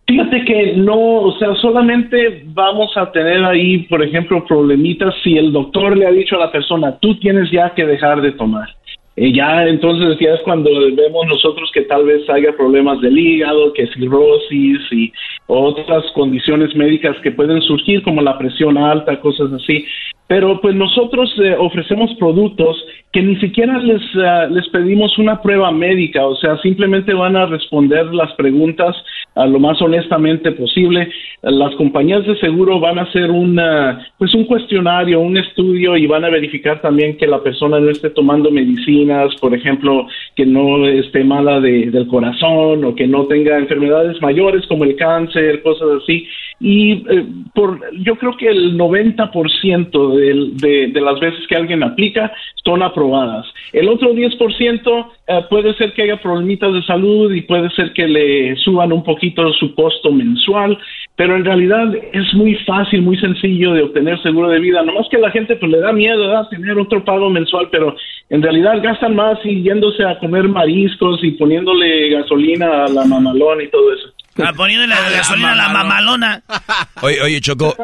Fíjate 0.06 0.44
que 0.44 0.74
no, 0.76 0.96
o 0.96 1.38
sea, 1.38 1.54
solamente 1.54 2.42
vamos 2.48 2.94
a 2.96 3.10
tener 3.10 3.42
ahí, 3.44 3.78
por 3.84 4.02
ejemplo, 4.02 4.44
problemitas 4.44 5.14
si 5.22 5.38
el 5.38 5.50
doctor 5.50 5.96
le 5.96 6.06
ha 6.06 6.10
dicho 6.10 6.36
a 6.36 6.40
la 6.40 6.52
persona, 6.52 6.98
tú 7.00 7.18
tienes 7.18 7.50
ya 7.50 7.70
que 7.74 7.86
dejar 7.86 8.20
de 8.20 8.32
tomar. 8.32 8.68
Eh, 9.16 9.32
ya 9.32 9.64
entonces 9.66 10.18
ya 10.20 10.34
es 10.34 10.40
cuando 10.42 10.70
vemos 10.94 11.26
nosotros 11.26 11.70
que 11.72 11.82
tal 11.82 12.04
vez 12.04 12.28
haya 12.28 12.54
problemas 12.56 13.00
del 13.00 13.16
hígado, 13.16 13.72
que 13.72 13.86
cirrosis 13.86 14.80
y 14.90 15.12
otras 15.46 16.04
condiciones 16.14 16.74
médicas 16.74 17.16
que 17.22 17.32
pueden 17.32 17.60
surgir 17.62 18.02
como 18.02 18.22
la 18.22 18.38
presión 18.38 18.78
alta, 18.78 19.20
cosas 19.20 19.52
así. 19.52 19.84
Pero 20.26 20.58
pues 20.60 20.74
nosotros 20.74 21.32
eh, 21.38 21.54
ofrecemos 21.58 22.10
productos 22.18 22.82
que 23.12 23.22
ni 23.22 23.36
siquiera 23.36 23.78
les, 23.78 24.02
eh, 24.16 24.48
les 24.50 24.66
pedimos 24.70 25.18
una 25.18 25.40
prueba 25.42 25.70
médica, 25.70 26.26
o 26.26 26.34
sea, 26.36 26.56
simplemente 26.62 27.12
van 27.12 27.36
a 27.36 27.46
responder 27.46 28.06
las 28.06 28.32
preguntas 28.32 28.96
a 29.34 29.46
lo 29.46 29.58
más 29.60 29.80
honestamente 29.82 30.52
posible. 30.52 31.10
Las 31.42 31.74
compañías 31.76 32.26
de 32.26 32.36
seguro 32.38 32.80
van 32.80 32.98
a 32.98 33.02
hacer 33.02 33.30
una, 33.30 34.08
pues 34.18 34.34
un 34.34 34.44
cuestionario, 34.44 35.20
un 35.20 35.36
estudio 35.36 35.96
y 35.96 36.06
van 36.06 36.24
a 36.24 36.30
verificar 36.30 36.80
también 36.80 37.16
que 37.18 37.26
la 37.26 37.42
persona 37.42 37.78
no 37.78 37.90
esté 37.90 38.10
tomando 38.10 38.50
medicinas, 38.50 39.34
por 39.36 39.54
ejemplo, 39.54 40.06
que 40.34 40.46
no 40.46 40.86
esté 40.86 41.22
mala 41.22 41.60
de, 41.60 41.90
del 41.90 42.06
corazón 42.06 42.84
o 42.84 42.94
que 42.94 43.06
no 43.06 43.26
tenga 43.26 43.58
enfermedades 43.58 44.20
mayores 44.22 44.66
como 44.66 44.84
el 44.84 44.96
cáncer, 44.96 45.33
cosas 45.62 46.02
así 46.02 46.26
y 46.60 46.92
eh, 46.92 47.26
por 47.54 47.80
yo 48.04 48.16
creo 48.16 48.36
que 48.36 48.48
el 48.48 48.78
90% 48.78 50.14
de, 50.14 50.68
de, 50.68 50.86
de 50.88 51.00
las 51.00 51.18
veces 51.20 51.46
que 51.48 51.56
alguien 51.56 51.82
aplica 51.82 52.32
son 52.64 52.82
aprobadas. 52.82 53.46
El 53.72 53.88
otro 53.88 54.14
10% 54.14 55.06
eh, 55.26 55.40
puede 55.50 55.74
ser 55.74 55.92
que 55.92 56.02
haya 56.02 56.20
problemitas 56.20 56.72
de 56.72 56.82
salud 56.84 57.32
y 57.32 57.42
puede 57.42 57.68
ser 57.70 57.92
que 57.92 58.06
le 58.06 58.56
suban 58.56 58.92
un 58.92 59.02
poquito 59.02 59.52
su 59.52 59.74
costo 59.74 60.10
mensual, 60.12 60.78
pero 61.16 61.36
en 61.36 61.44
realidad 61.44 61.92
es 62.12 62.32
muy 62.34 62.54
fácil, 62.66 63.02
muy 63.02 63.18
sencillo 63.18 63.74
de 63.74 63.82
obtener 63.82 64.22
seguro 64.22 64.48
de 64.48 64.60
vida. 64.60 64.82
Nomás 64.82 65.08
que 65.10 65.18
la 65.18 65.30
gente 65.30 65.56
pues 65.56 65.70
le 65.70 65.80
da 65.80 65.92
miedo 65.92 66.36
a 66.36 66.48
tener 66.48 66.78
otro 66.78 67.04
pago 67.04 67.28
mensual, 67.28 67.68
pero 67.70 67.96
en 68.30 68.42
realidad 68.42 68.82
gastan 68.82 69.14
más 69.14 69.38
y 69.44 69.62
yéndose 69.62 70.04
a 70.04 70.18
comer 70.18 70.48
mariscos 70.48 71.22
y 71.22 71.32
poniéndole 71.32 72.08
gasolina 72.10 72.84
a 72.84 72.88
la 72.88 73.04
mamalón 73.04 73.60
y 73.60 73.68
todo 73.68 73.92
eso. 73.92 74.13
Ah, 74.42 74.52
poniéndole 74.52 74.94
la 74.94 75.10
gasolina 75.10 75.52
a 75.52 75.56
la 75.56 75.68
mamalona. 75.68 76.42
Oye, 77.02 77.20
oye, 77.22 77.40
Choco, 77.40 77.76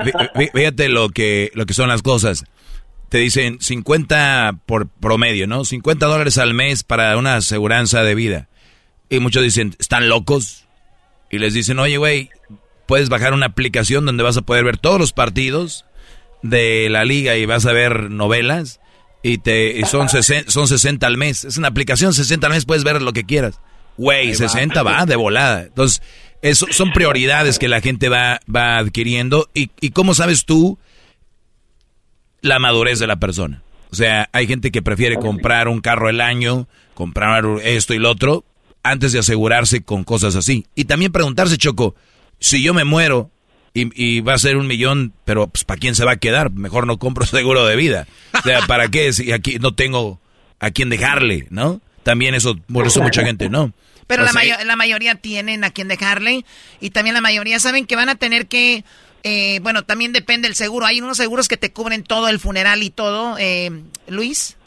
fíjate 0.53 0.89
lo 0.89 1.11
que, 1.11 1.51
lo 1.55 1.67
que 1.67 1.75
son 1.75 1.89
las 1.89 2.03
cosas. 2.03 2.45
Te 3.09 3.19
dicen 3.19 3.59
50 3.61 4.61
por 4.67 4.89
promedio, 4.89 5.47
¿no? 5.47 5.65
50 5.65 6.07
dólares 6.07 6.39
al 6.39 6.55
mes 6.55 6.85
para 6.85 7.17
una 7.17 7.37
aseguranza 7.37 8.03
de 8.03 8.15
vida. 8.15 8.49
Y 9.09 9.19
muchos 9.19 9.43
dicen, 9.43 9.75
¿están 9.79 10.09
locos? 10.09 10.67
Y 11.31 11.39
les 11.39 11.55
dicen, 11.55 11.79
oye, 11.79 11.97
güey, 11.97 12.31
puedes 12.87 13.09
bajar 13.09 13.33
una 13.33 13.47
aplicación 13.47 14.07
donde 14.07 14.23
vas 14.23 14.37
a 14.37 14.43
poder 14.43 14.65
ver 14.65 14.77
todos 14.77 14.99
los 14.99 15.13
partidos 15.13 15.85
de 16.43 16.89
la 16.91 17.05
liga 17.05 17.37
y 17.37 17.47
vas 17.47 17.67
a 17.67 17.73
ver 17.73 18.11
novelas 18.11 18.81
y 19.23 19.39
te 19.39 19.85
son, 19.87 20.09
60, 20.11 20.51
son 20.51 20.69
60 20.69 21.07
al 21.07 21.17
mes. 21.17 21.45
Es 21.45 21.57
una 21.57 21.69
aplicación, 21.69 22.15
60 22.15 22.47
al 22.47 22.53
mes 22.53 22.65
puedes 22.65 22.85
ver 22.85 23.03
lo 23.03 23.13
que 23.13 23.25
quieras. 23.25 23.61
Güey, 23.97 24.35
60 24.35 24.83
va 24.83 25.05
de 25.05 25.17
volada. 25.17 25.65
Entonces, 25.65 26.03
eso 26.43 26.67
son 26.71 26.93
prioridades 26.93 27.59
que 27.59 27.69
la 27.69 27.81
gente 27.81 28.09
va, 28.09 28.41
va 28.55 28.79
adquiriendo. 28.79 29.49
¿Y, 29.55 29.71
¿Y 29.81 29.91
cómo 29.91 30.15
sabes 30.15 30.45
tú 30.45 30.79
la 32.41 32.59
madurez 32.59 32.99
de 32.99 33.07
la 33.07 33.17
persona? 33.17 33.63
O 33.93 33.97
sea, 33.97 34.29
hay 34.33 34.47
gente 34.47 34.71
que 34.71 34.83
prefiere 34.83 35.17
comprar 35.17 35.69
un 35.69 35.81
carro 35.81 36.09
el 36.09 36.21
año, 36.21 36.69
comprar 36.95 37.45
esto 37.65 37.93
y 37.93 37.99
lo 37.99 38.11
otro, 38.11 38.45
antes 38.83 39.13
de 39.13 39.19
asegurarse 39.19 39.83
con 39.83 40.05
cosas 40.05 40.37
así. 40.37 40.67
Y 40.75 40.85
también 40.85 41.13
preguntarse, 41.13 41.59
Choco, 41.59 41.97
si 42.39 42.63
yo 42.63 42.73
me 42.73 42.85
muero 42.85 43.31
y, 43.75 44.21
va 44.21 44.35
a 44.35 44.39
ser 44.39 44.57
un 44.57 44.67
millón, 44.67 45.13
pero 45.25 45.49
pues, 45.49 45.65
¿para 45.65 45.79
quién 45.79 45.95
se 45.95 46.05
va 46.05 46.13
a 46.13 46.17
quedar? 46.17 46.51
Mejor 46.51 46.87
no 46.87 46.99
compro 46.99 47.27
seguro 47.27 47.67
de 47.67 47.77
vida. 47.77 48.07
O 48.39 48.43
sea, 48.43 48.67
¿para 48.67 48.89
qué? 48.89 49.13
Si 49.13 49.33
aquí 49.33 49.59
no 49.59 49.75
tengo 49.75 50.21
a 50.61 50.71
quién 50.71 50.89
dejarle, 50.89 51.47
¿no? 51.51 51.81
También 52.03 52.35
eso, 52.35 52.57
por 52.73 52.87
eso 52.87 53.03
mucha 53.03 53.25
gente 53.25 53.49
no. 53.49 53.73
Pero 54.11 54.25
la, 54.25 54.65
la 54.65 54.75
mayoría 54.75 55.15
tienen 55.15 55.63
a 55.63 55.71
quien 55.71 55.87
dejarle 55.87 56.45
y 56.81 56.91
también 56.91 57.15
la 57.15 57.21
mayoría 57.21 57.61
saben 57.61 57.87
que 57.87 57.95
van 57.95 58.09
a 58.09 58.17
tener 58.17 58.49
que, 58.49 58.83
eh, 59.23 59.61
bueno, 59.63 59.85
también 59.85 60.13
depende 60.13 60.49
del 60.49 60.57
seguro. 60.57 60.85
Hay 60.85 61.01
unos 61.01 61.17
seguros 61.17 61.47
que 61.47 61.57
te 61.57 61.73
cubren 61.73 62.03
todo 62.03 62.29
el 62.29 62.41
funeral 62.41 62.83
y 62.83 62.91
todo, 62.91 63.37
eh, 63.39 63.71
Luis. 64.09 64.59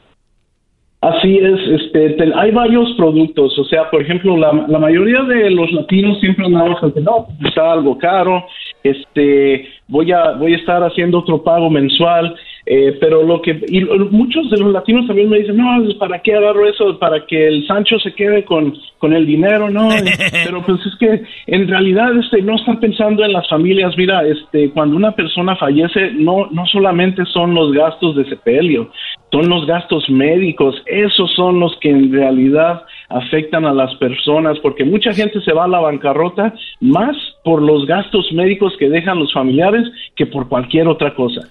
Así 1.02 1.38
es, 1.39 1.82
este, 1.82 2.16
hay 2.34 2.52
varios 2.52 2.94
productos, 2.96 3.60
o 3.60 3.66
sea, 3.66 3.89
por 3.89 4.02
ejemplo, 4.02 4.38
la, 4.38 4.54
la 4.70 4.80
mayoría 4.80 5.22
de 5.24 5.50
los 5.50 5.70
latinos 5.74 6.18
siempre 6.22 6.46
andamos 6.46 6.80
que 6.94 7.02
no, 7.02 7.28
está 7.46 7.74
algo 7.74 7.98
caro, 7.98 8.46
este, 8.82 9.68
voy 9.89 10.14
a, 10.14 10.32
voy 10.32 10.54
a 10.54 10.58
estar 10.58 10.82
haciendo 10.82 11.20
otro 11.20 11.44
pago 11.44 11.70
mensual, 11.70 12.34
eh, 12.66 12.97
pero 13.01 13.24
lo 13.24 13.41
que 13.41 13.59
y 13.68 13.84
muchos 13.84 14.49
de 14.49 14.57
los 14.57 14.72
latinos 14.72 15.05
también 15.05 15.30
me 15.30 15.39
dicen 15.39 15.57
no 15.57 15.84
para 15.99 16.22
qué 16.22 16.34
agarro 16.34 16.66
eso 16.66 16.97
para 16.97 17.26
que 17.26 17.45
el 17.45 17.68
Sancho 17.68 17.99
se 17.99 18.14
quede 18.14 18.45
con, 18.45 18.74
con 18.99 19.11
el 19.11 19.26
dinero 19.26 19.70
no 19.70 19.89
pero 20.45 20.61
pues 20.61 20.80
es 20.86 20.95
que 20.97 21.24
en 21.47 21.68
realidad 21.68 22.18
este 22.18 22.41
no 22.41 22.55
están 22.55 22.80
pensando 22.80 23.26
en 23.26 23.34
las 23.34 23.49
familias 23.49 23.93
mira 23.97 24.26
este 24.26 24.70
cuando 24.72 24.95
una 24.95 25.11
persona 25.11 25.57
fallece 25.57 26.11
no 26.14 26.47
no 26.51 26.66
solamente 26.68 27.26
son 27.34 27.53
los 27.53 27.74
gastos 27.74 28.16
de 28.16 28.30
sepelio 28.30 28.89
son 29.30 29.49
los 29.49 29.66
gastos 29.66 30.09
médicos 30.09 30.82
esos 30.86 31.34
son 31.36 31.59
los 31.59 31.78
que 31.82 31.89
en 31.89 32.14
realidad 32.14 32.84
afectan 33.09 33.66
a 33.66 33.74
las 33.74 33.93
personas 33.95 34.57
porque 34.59 34.86
mucha 34.86 35.11
gente 35.11 35.41
se 35.41 35.51
va 35.51 35.66
a 35.66 35.68
la 35.68 35.82
bancarrota 35.82 36.53
más 36.80 37.18
por 37.43 37.61
los 37.61 37.86
gastos 37.88 38.32
médicos 38.32 38.74
que 38.80 38.88
dejan 38.88 39.20
los 39.20 39.34
familiares 39.34 39.84
que 40.16 40.28
por 40.28 40.47
cualquier 40.47 40.88
otra 40.88 41.14
cosa 41.14 41.41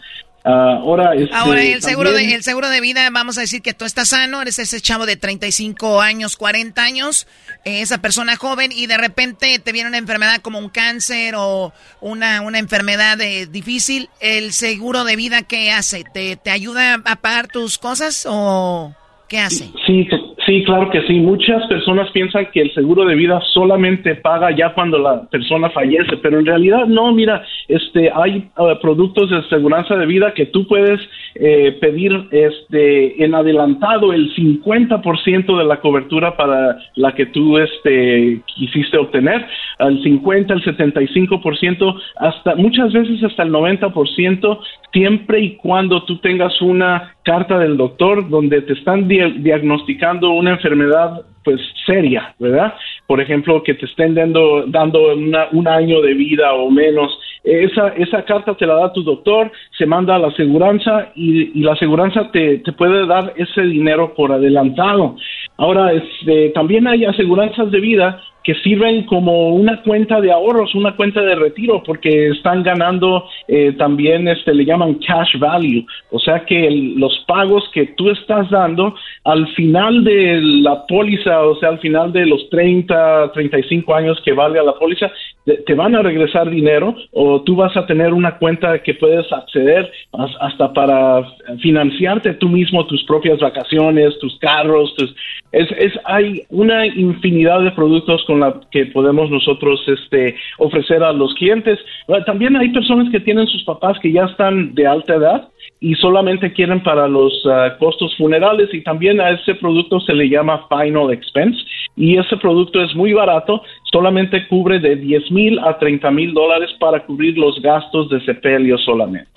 Ah, 0.45 0.78
ahora, 0.80 1.14
este, 1.14 1.34
ahora 1.34 1.62
el 1.62 1.82
seguro 1.82 2.12
de 2.12 2.34
el 2.34 2.43
seguro 2.43 2.68
de 2.68 2.80
vida, 2.80 3.09
vamos 3.11 3.38
a 3.38 3.43
decir 3.43 3.62
que 3.62 3.74
tú 3.74 3.84
estás 3.84 4.09
sano, 4.09 4.43
eres 4.43 4.59
ese 4.59 4.80
chavo 4.80 5.07
de 5.07 5.16
35 5.16 6.01
años, 6.01 6.36
40 6.36 6.82
años, 6.82 7.28
esa 7.64 7.99
persona 7.99 8.34
joven 8.36 8.72
y 8.74 8.86
de 8.86 8.97
repente 8.97 9.59
te 9.61 9.72
viene 9.72 9.88
una 9.88 9.99
enfermedad 9.99 10.40
como 10.40 10.59
un 10.59 10.68
cáncer 10.68 11.34
o 11.36 11.72
una, 12.01 12.40
una 12.40 12.59
enfermedad 12.59 13.20
eh, 13.20 13.47
difícil, 13.47 14.09
¿el 14.20 14.53
seguro 14.53 15.05
de 15.05 15.14
vida 15.14 15.43
qué 15.43 15.70
hace? 15.70 16.03
¿Te, 16.12 16.36
¿Te 16.36 16.51
ayuda 16.51 17.01
a 17.05 17.16
pagar 17.16 17.47
tus 17.47 17.78
cosas 17.78 18.26
o 18.28 18.93
qué 19.28 19.38
hace? 19.38 19.70
Sí, 19.86 20.09
Sí, 20.47 20.64
claro 20.64 20.90
que 20.90 21.03
sí. 21.03 21.20
Muchas 21.20 21.64
personas 21.66 22.11
piensan 22.11 22.47
que 22.53 22.62
el 22.62 22.74
seguro 22.74 23.05
de 23.05 23.14
vida 23.14 23.40
solamente 23.53 24.16
paga 24.16 24.51
ya 24.51 24.74
cuando 24.74 24.99
la 24.99 25.22
persona 25.30 25.70
fallece, 25.70 26.16
pero 26.16 26.40
en 26.40 26.47
realidad 26.47 26.86
no. 26.86 27.12
Mira, 27.12 27.45
este, 27.68 28.11
hay 28.12 28.49
uh, 28.57 28.80
productos 28.80 29.30
de 29.30 29.36
aseguranza 29.36 29.97
de 29.97 30.07
vida 30.07 30.34
que 30.34 30.47
tú 30.47 30.66
puedes 30.66 31.01
eh, 31.36 31.78
pedir 31.80 32.28
este, 32.32 33.24
en 33.24 33.36
adelantado 33.36 34.12
el 34.12 34.34
50% 34.34 35.59
de 35.59 35.64
la 35.64 35.80
cobertura 35.80 36.36
para 36.36 36.76
la 36.97 37.14
que 37.14 37.26
tú 37.26 37.59
este, 37.59 38.43
quisiste 38.57 38.99
obtener, 38.99 39.47
al 39.78 40.03
50, 40.03 40.55
el 40.55 40.64
75%, 40.64 42.03
hasta 42.16 42.57
muchas 42.57 42.93
veces 42.93 43.22
hasta 43.22 43.45
el 43.45 43.53
90%, 43.53 44.59
siempre 44.93 45.40
y 45.40 45.57
cuando 45.57 46.03
tú 46.05 46.18
tengas 46.18 46.61
una 46.61 47.14
carta 47.22 47.58
del 47.58 47.76
doctor 47.76 48.28
donde 48.28 48.62
te 48.62 48.72
están 48.72 49.08
diagnosticando 49.08 50.30
una 50.30 50.50
enfermedad 50.52 51.22
pues 51.44 51.60
seria, 51.86 52.34
¿verdad? 52.38 52.74
Por 53.06 53.20
ejemplo, 53.20 53.62
que 53.62 53.74
te 53.74 53.86
estén 53.86 54.14
dando, 54.14 54.64
dando 54.66 55.12
un 55.52 55.68
año 55.68 56.00
de 56.00 56.14
vida 56.14 56.52
o 56.54 56.70
menos. 56.70 57.18
Esa, 57.42 57.88
esa 57.88 58.24
carta 58.24 58.54
te 58.54 58.66
la 58.66 58.74
da 58.74 58.92
tu 58.92 59.02
doctor, 59.02 59.50
se 59.76 59.84
manda 59.84 60.14
a 60.14 60.18
la 60.18 60.28
aseguranza 60.28 61.10
y, 61.16 61.60
la 61.60 61.72
aseguranza 61.72 62.30
te, 62.30 62.58
te, 62.58 62.72
puede 62.72 63.06
dar 63.06 63.32
ese 63.36 63.62
dinero 63.62 64.14
por 64.14 64.30
adelantado. 64.30 65.16
Ahora, 65.56 65.92
este, 65.92 66.50
también 66.50 66.86
hay 66.86 67.04
aseguranzas 67.04 67.70
de 67.72 67.80
vida 67.80 68.22
que 68.45 68.55
sirven 68.57 69.05
como 69.05 69.51
una 69.51 69.82
cuenta 69.82 70.20
de 70.20 70.32
ahorros, 70.32 70.74
una 70.74 70.97
cuenta 70.97 71.22
de 71.22 71.34
retiro, 71.34 71.82
porque 71.84 72.28
están 72.28 72.62
ganando 72.62 73.24
eh, 73.49 73.72
también, 73.78 74.28
este, 74.28 74.55
le 74.55 74.64
llaman 74.64 74.95
cash 74.95 75.38
value, 75.38 75.86
o 76.11 76.18
sea 76.18 76.45
que 76.45 76.70
los 76.97 77.16
pagos 77.26 77.64
que 77.72 77.86
tú 77.97 78.11
estás 78.11 78.51
dando 78.51 78.95
al 79.24 79.47
final 79.55 80.05
de 80.05 80.40
la 80.43 80.86
póliza, 80.86 81.43
o 81.43 81.57
sea, 81.57 81.70
al 81.70 81.78
final 81.78 82.12
de 82.12 82.26
los 82.26 82.49
30, 82.51 83.32
35 83.32 83.95
años 83.95 84.20
que 84.24 84.32
valga 84.32 84.62
la 84.62 84.74
póliza, 84.74 85.11
te, 85.45 85.74
van 85.74 85.95
a 85.97 86.03
regresar 86.03 86.49
dinero 86.51 86.95
o 87.12 87.43
tú 87.43 87.57
vas 87.57 87.76
a 87.76 87.86
tener 87.86 88.12
una 88.12 88.38
cuenta 88.38 88.80
que 88.82 88.95
puedes 88.95 89.30
acceder 89.32 89.90
as- 90.12 90.36
hasta 90.40 90.72
para 90.72 91.22
financiarte 91.61 92.34
tú 92.34 92.49
mismo 92.49 92.86
tus 92.86 93.03
propias 93.05 93.40
vacaciones, 93.40 94.18
tus 94.20 94.38
carros, 94.38 94.95
tus, 94.97 95.14
es, 95.51 95.68
es, 95.78 95.93
hay 96.05 96.43
una 96.51 96.86
infinidad 96.86 97.61
de 97.62 97.72
productos 97.72 98.24
la 98.40 98.60
que 98.70 98.86
podemos 98.86 99.30
nosotros 99.30 99.82
este, 99.86 100.36
ofrecer 100.58 101.02
a 101.02 101.12
los 101.12 101.34
clientes. 101.34 101.78
Bueno, 102.06 102.24
También 102.24 102.56
hay 102.56 102.70
personas 102.70 103.10
que 103.10 103.20
tienen 103.20 103.46
sus 103.46 103.64
papás 103.64 103.98
que 104.00 104.12
ya 104.12 104.24
están 104.24 104.74
de 104.74 104.86
alta 104.86 105.14
edad 105.14 105.48
y 105.80 105.94
solamente 105.96 106.52
quieren 106.52 106.82
para 106.82 107.08
los 107.08 107.32
ah, 107.46 107.76
costos 107.78 108.16
funerales 108.16 108.72
y 108.72 108.82
también 108.82 109.20
a 109.20 109.30
ese 109.30 109.54
producto 109.56 110.00
se 110.00 110.14
le 110.14 110.28
llama 110.28 110.66
final 110.68 111.12
expense 111.12 111.58
y 111.96 112.16
ese 112.16 112.36
producto 112.36 112.82
es 112.82 112.94
muy 112.94 113.12
barato, 113.12 113.62
solamente 113.92 114.46
cubre 114.48 114.78
de 114.78 114.96
10 114.96 115.30
mil 115.30 115.58
a 115.58 115.78
30 115.78 116.10
mil 116.10 116.32
dólares 116.32 116.70
para 116.78 117.04
cubrir 117.04 117.36
los 117.36 117.60
gastos 117.60 118.08
de 118.10 118.20
sepelio 118.24 118.78
solamente. 118.78 119.28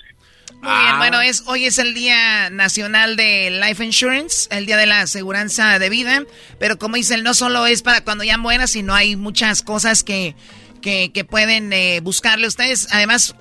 Muy 0.66 0.82
bien, 0.82 0.98
bueno, 0.98 1.20
es, 1.20 1.44
hoy 1.46 1.64
es 1.64 1.78
el 1.78 1.94
Día 1.94 2.50
Nacional 2.50 3.14
de 3.14 3.50
Life 3.50 3.84
Insurance, 3.84 4.48
el 4.50 4.66
Día 4.66 4.76
de 4.76 4.86
la 4.86 5.02
Aseguranza 5.02 5.78
de 5.78 5.88
Vida, 5.88 6.24
pero 6.58 6.76
como 6.76 6.96
dicen, 6.96 7.22
no 7.22 7.34
solo 7.34 7.68
es 7.68 7.82
para 7.82 8.02
cuando 8.02 8.24
ya 8.24 8.36
mueras, 8.36 8.72
sino 8.72 8.92
hay 8.92 9.14
muchas 9.14 9.62
cosas 9.62 10.02
que, 10.02 10.34
que, 10.82 11.12
que 11.12 11.24
pueden 11.24 11.72
eh, 11.72 12.00
buscarle 12.00 12.48
ustedes. 12.48 12.88
Además, 12.90 13.36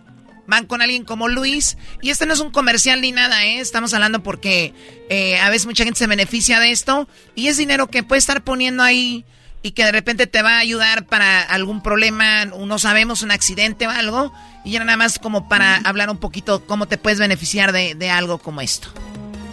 van 0.46 0.68
con 0.68 0.84
alguien 0.84 1.04
como 1.04 1.28
Luis, 1.28 1.78
y 2.00 2.12
este 2.12 2.28
no 2.28 2.34
es 2.36 2.42
un 2.42 2.52
comercial 2.52 3.02
ni 3.02 3.12
nada, 3.12 3.44
¿eh? 3.44 3.60
estamos 3.60 3.96
hablando 3.96 4.22
porque 4.22 4.76
eh, 5.10 5.40
a 5.40 5.50
veces 5.50 5.66
mucha 5.66 5.84
gente 5.84 5.98
se 5.98 6.06
beneficia 6.06 6.60
de 6.60 6.70
esto, 6.70 7.10
y 7.34 7.48
es 7.48 7.58
dinero 7.58 7.88
que 7.88 8.04
puede 8.04 8.20
estar 8.20 8.44
poniendo 8.44 8.84
ahí 8.84 9.26
y 9.64 9.72
que 9.72 9.84
de 9.84 9.92
repente 9.92 10.28
te 10.28 10.44
va 10.44 10.58
a 10.58 10.60
ayudar 10.60 11.08
para 11.08 11.42
algún 11.42 11.82
problema, 11.82 12.46
no 12.46 12.78
sabemos, 12.78 13.24
un 13.24 13.32
accidente 13.32 13.88
o 13.88 13.90
algo, 13.90 14.32
y 14.66 14.76
era 14.76 14.84
nada 14.86 14.98
más 14.98 15.20
como 15.20 15.48
para 15.48 15.78
hablar 15.78 16.10
un 16.10 16.18
poquito 16.18 16.64
cómo 16.66 16.88
te 16.88 16.98
puedes 16.98 17.20
beneficiar 17.20 17.72
de, 17.72 17.96
de 17.96 18.10
algo 18.10 18.38
como 18.40 18.62
esto. 18.62 18.90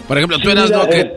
Por 0.09 0.19
ejemplo, 0.19 0.39
tú 0.41 0.51
eras 0.51 0.71
lo 0.71 0.89
que... 0.89 1.01
eh. 1.01 1.13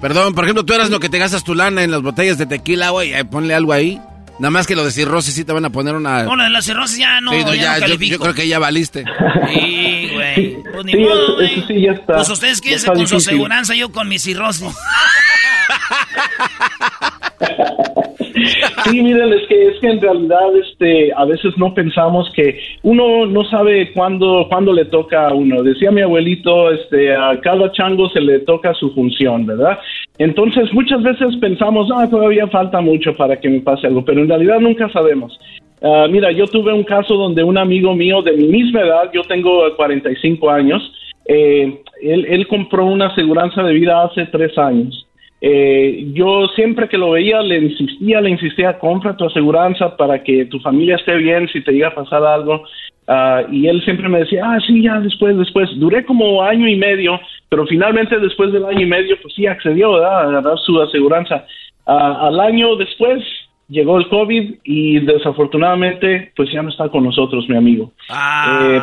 Perdón, 0.00 0.34
por 0.34 0.44
ejemplo, 0.44 0.64
tú 0.64 0.72
eras 0.74 0.90
lo 0.90 0.98
que 1.00 1.08
te 1.08 1.18
gastas 1.18 1.44
tu 1.44 1.54
lana 1.54 1.82
en 1.84 1.90
las 1.90 2.02
botellas 2.02 2.38
de 2.38 2.46
tequila, 2.46 2.90
güey. 2.90 3.12
Ponle 3.24 3.54
algo 3.54 3.72
ahí. 3.72 4.00
Nada 4.40 4.50
más 4.50 4.66
que 4.66 4.74
lo 4.74 4.84
de 4.84 4.90
cirrosis 4.90 5.34
sí 5.34 5.44
te 5.44 5.52
van 5.52 5.64
a 5.66 5.70
poner 5.70 5.94
una... 5.94 6.24
Bueno, 6.24 6.42
de 6.44 6.50
la 6.50 6.62
cirrosis 6.62 6.98
ya 6.98 7.20
no, 7.20 7.30
Sí, 7.32 7.38
no, 7.44 7.54
ya 7.54 7.62
ya, 7.62 7.70
no 7.72 7.74
yo, 7.76 7.80
califico. 7.82 8.12
yo 8.16 8.20
creo 8.20 8.34
que 8.34 8.48
ya 8.48 8.58
valiste. 8.58 9.04
Sí, 9.52 10.08
güey. 10.14 10.56
Pues 10.72 10.84
ni 10.86 10.92
Sí, 10.92 10.98
modo, 10.98 11.12
eso- 11.24 11.34
güey. 11.34 11.46
eso 11.58 11.66
sí 11.68 11.80
ya 11.82 11.92
está. 11.92 12.14
Pues 12.14 12.28
ustedes 12.30 12.60
quédense 12.60 12.86
con 12.90 13.06
su 13.06 13.16
aseguranza, 13.16 13.74
yo 13.74 13.92
con 13.92 14.08
mi 14.08 14.18
cirrosis. 14.18 14.64
Sí, 18.84 19.02
miren, 19.02 19.32
es 19.32 19.46
que 19.48 19.68
es 19.68 19.78
que 19.80 19.88
en 19.88 20.00
realidad 20.00 20.56
este 20.62 21.12
a 21.14 21.24
veces 21.24 21.52
no 21.58 21.74
pensamos 21.74 22.30
que 22.34 22.58
uno 22.82 23.26
no 23.26 23.44
sabe 23.44 23.92
cuándo 23.92 24.46
cuándo 24.48 24.72
le 24.72 24.86
toca 24.86 25.28
a 25.28 25.34
uno. 25.34 25.62
Decía 25.62 25.90
mi 25.90 26.00
abuelito, 26.00 26.70
este 26.72 27.14
a 27.14 27.38
cada 27.42 27.70
chango 27.72 28.08
se 28.10 28.20
le 28.20 28.40
toca 28.40 28.72
su 28.74 28.92
función, 28.94 29.46
¿verdad? 29.46 29.78
Entonces, 30.18 30.72
muchas 30.72 31.02
veces 31.02 31.36
pensamos, 31.40 31.88
"Ah, 31.94 32.08
todavía 32.10 32.46
falta 32.48 32.80
mucho 32.80 33.14
para 33.16 33.38
que 33.38 33.48
me 33.48 33.60
pase 33.60 33.86
algo", 33.86 34.04
pero 34.04 34.22
en 34.22 34.29
realidad 34.30 34.60
nunca 34.60 34.88
sabemos. 34.90 35.38
Ah, 35.82 36.06
mira, 36.10 36.30
yo 36.30 36.46
tuve 36.46 36.72
un 36.72 36.84
caso 36.84 37.14
donde 37.14 37.42
un 37.42 37.56
amigo 37.56 37.94
mío 37.94 38.22
de 38.22 38.32
mi 38.32 38.48
misma 38.48 38.80
edad, 38.80 39.10
yo 39.12 39.22
tengo 39.24 39.74
45 39.76 40.50
años, 40.50 40.92
eh, 41.26 41.80
él, 42.02 42.26
él 42.28 42.46
compró 42.48 42.86
una 42.86 43.06
aseguranza 43.06 43.62
de 43.62 43.74
vida 43.74 44.02
hace 44.02 44.26
tres 44.26 44.56
años. 44.58 45.06
Eh, 45.42 46.10
yo 46.12 46.48
siempre 46.54 46.86
que 46.86 46.98
lo 46.98 47.12
veía 47.12 47.40
le 47.40 47.58
insistía, 47.58 48.20
le 48.20 48.30
insistía, 48.30 48.78
compra 48.78 49.16
tu 49.16 49.24
aseguranza 49.24 49.96
para 49.96 50.22
que 50.22 50.44
tu 50.44 50.60
familia 50.60 50.96
esté 50.96 51.16
bien 51.16 51.48
si 51.48 51.62
te 51.62 51.72
llega 51.72 51.88
a 51.88 51.94
pasar 51.94 52.22
algo. 52.24 52.64
Ah, 53.06 53.42
y 53.50 53.66
él 53.66 53.82
siempre 53.84 54.08
me 54.08 54.20
decía, 54.20 54.42
ah, 54.44 54.58
sí, 54.66 54.82
ya 54.82 55.00
después, 55.00 55.36
después. 55.36 55.70
Duré 55.76 56.04
como 56.04 56.42
año 56.42 56.68
y 56.68 56.76
medio, 56.76 57.18
pero 57.48 57.66
finalmente 57.66 58.18
después 58.18 58.52
del 58.52 58.66
año 58.66 58.82
y 58.82 58.86
medio, 58.86 59.16
pues 59.22 59.34
sí 59.34 59.46
accedió 59.46 59.92
¿verdad? 59.92 60.18
a 60.18 60.28
agarrar 60.28 60.58
su 60.58 60.80
aseguranza. 60.80 61.44
Ah, 61.86 62.28
al 62.28 62.38
año 62.38 62.76
después 62.76 63.22
llegó 63.70 63.96
el 63.98 64.08
COVID 64.08 64.54
y 64.64 64.98
desafortunadamente, 65.00 66.32
pues 66.36 66.50
ya 66.52 66.62
no 66.62 66.68
está 66.70 66.88
con 66.88 67.04
nosotros, 67.04 67.48
mi 67.48 67.56
amigo. 67.56 67.92
Eh, 68.66 68.80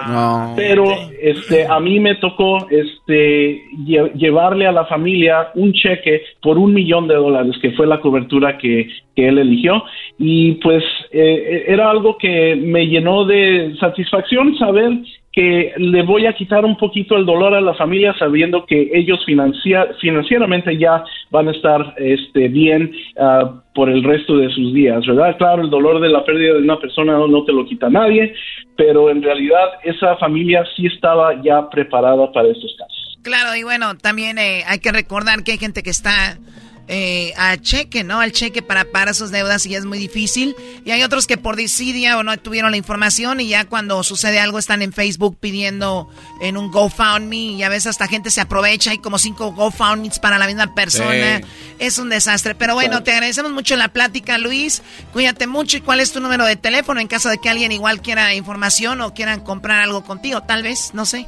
pero 0.56 0.86
este 1.22 1.66
a 1.68 1.80
mí 1.80 2.00
me 2.00 2.16
tocó 2.16 2.68
este 2.70 3.62
lle- 3.86 4.14
llevarle 4.14 4.66
a 4.66 4.72
la 4.72 4.86
familia 4.86 5.50
un 5.56 5.74
cheque 5.74 6.22
por 6.42 6.58
un 6.58 6.74
millón 6.74 7.08
de 7.08 7.16
dólares 7.16 7.56
que 7.62 7.72
fue 7.72 7.86
la 7.88 8.00
cobertura 8.00 8.58
que, 8.58 8.88
que 9.16 9.28
él 9.28 9.38
eligió 9.38 9.84
y 10.18 10.54
pues 10.54 10.84
eh, 11.12 11.66
era 11.68 11.90
algo 11.90 12.18
que 12.18 12.56
me 12.56 12.88
llenó 12.88 13.26
de 13.26 13.76
satisfacción 13.80 14.56
saber 14.58 14.92
que 15.38 15.72
le 15.78 16.02
voy 16.02 16.26
a 16.26 16.34
quitar 16.34 16.66
un 16.66 16.76
poquito 16.78 17.16
el 17.16 17.24
dolor 17.24 17.54
a 17.54 17.62
la 17.62 17.76
familia 17.76 18.12
sabiendo 18.18 18.66
que 18.66 18.90
ellos 18.92 19.24
financia- 19.24 19.88
financieramente 20.02 20.76
ya 20.80 21.04
van 21.30 21.48
a 21.48 21.52
estar 21.52 21.94
este, 21.98 22.48
bien 22.48 22.92
ah, 23.20 23.62
por 23.76 23.88
el 23.88 24.04
resto 24.04 24.36
de 24.36 24.50
sus 24.50 24.74
días, 24.74 25.06
¿verdad? 25.06 25.38
Claro, 25.38 25.62
el 25.62 25.70
dolor 25.70 26.02
de 26.02 26.10
la 26.10 26.26
pérdida 26.26 26.56
de 26.56 26.62
una 26.64 26.80
persona 26.80 27.20
no, 27.20 27.44
te 27.44 27.54
lo 27.54 27.68
quita 27.68 27.88
nadie, 27.88 28.34
pero 28.76 29.12
en 29.12 29.22
realidad 29.22 29.74
esa 29.84 30.16
familia 30.16 30.66
sí 30.76 30.88
estaba 30.88 31.40
ya 31.44 31.70
preparada 31.70 32.32
para 32.32 32.48
estos 32.48 32.76
casos. 32.76 33.20
Claro, 33.22 33.56
y 33.56 33.62
bueno, 33.62 33.96
también 33.96 34.40
eh, 34.40 34.64
hay 34.66 34.80
que 34.80 34.92
recordar 34.92 35.44
que 35.44 35.52
hay 35.52 35.60
gente 35.60 35.84
que 35.84 35.92
está 35.92 36.40
eh, 36.88 37.34
a 37.36 37.58
cheque, 37.58 38.04
¿no? 38.04 38.20
Al 38.20 38.32
cheque 38.32 38.62
para 38.62 38.86
pagar 38.86 39.14
sus 39.14 39.32
deudas 39.32 39.66
y 39.66 39.76
es 39.76 39.86
muy 39.86 39.98
difícil. 39.98 40.56
Y 40.86 40.92
hay 40.92 41.04
otros 41.04 41.28
que 41.28 41.38
por 41.38 41.56
desidia 41.56 42.18
o 42.18 42.24
no 42.24 42.38
tuvieron 42.38 42.72
la 42.72 42.78
información 42.78 43.42
y 43.42 43.50
ya 43.50 43.66
cuando 43.66 44.02
sucede 44.04 44.40
algo 44.40 44.58
están 44.58 44.82
en 44.82 44.94
Facebook 44.94 45.38
pidiendo 45.40 46.10
en 46.42 46.56
un 46.56 46.72
GoFundMe 46.72 47.36
y 47.36 47.64
a 47.64 47.70
veces 47.70 47.88
hasta 47.88 48.08
gente 48.08 48.32
se 48.32 48.42
aprovecha. 48.42 48.92
Hay 48.92 49.00
como 49.00 49.20
cinco 49.20 49.52
GoFundMes 49.52 50.20
para 50.20 50.38
la 50.38 50.48
misma 50.48 50.74
persona. 50.74 51.40
Sí. 51.40 51.46
Es 51.80 51.98
un 51.98 52.10
desastre. 52.10 52.56
Pero 52.56 52.74
bueno, 52.74 53.04
te 53.04 53.12
agradecemos 53.12 53.52
mucho 53.52 53.76
la 53.76 53.90
plática, 53.90 54.38
Luis. 54.38 54.82
Cuídate 55.14 55.48
mucho. 55.48 55.78
¿Y 55.78 55.82
cuál 55.82 56.00
es 56.00 56.12
tu 56.12 56.20
número 56.22 56.46
de 56.46 56.56
teléfono 56.56 57.00
en 57.00 57.08
caso 57.08 57.30
de 57.30 57.38
que 57.38 57.50
alguien 57.50 57.72
igual 57.72 58.02
quiera 58.02 58.34
información 58.34 59.02
o 59.02 59.14
quieran 59.14 59.42
comprar 59.42 59.82
algo 59.82 60.04
contigo? 60.04 60.44
Tal 60.44 60.64
vez, 60.64 60.92
no 60.94 61.06
sé. 61.06 61.28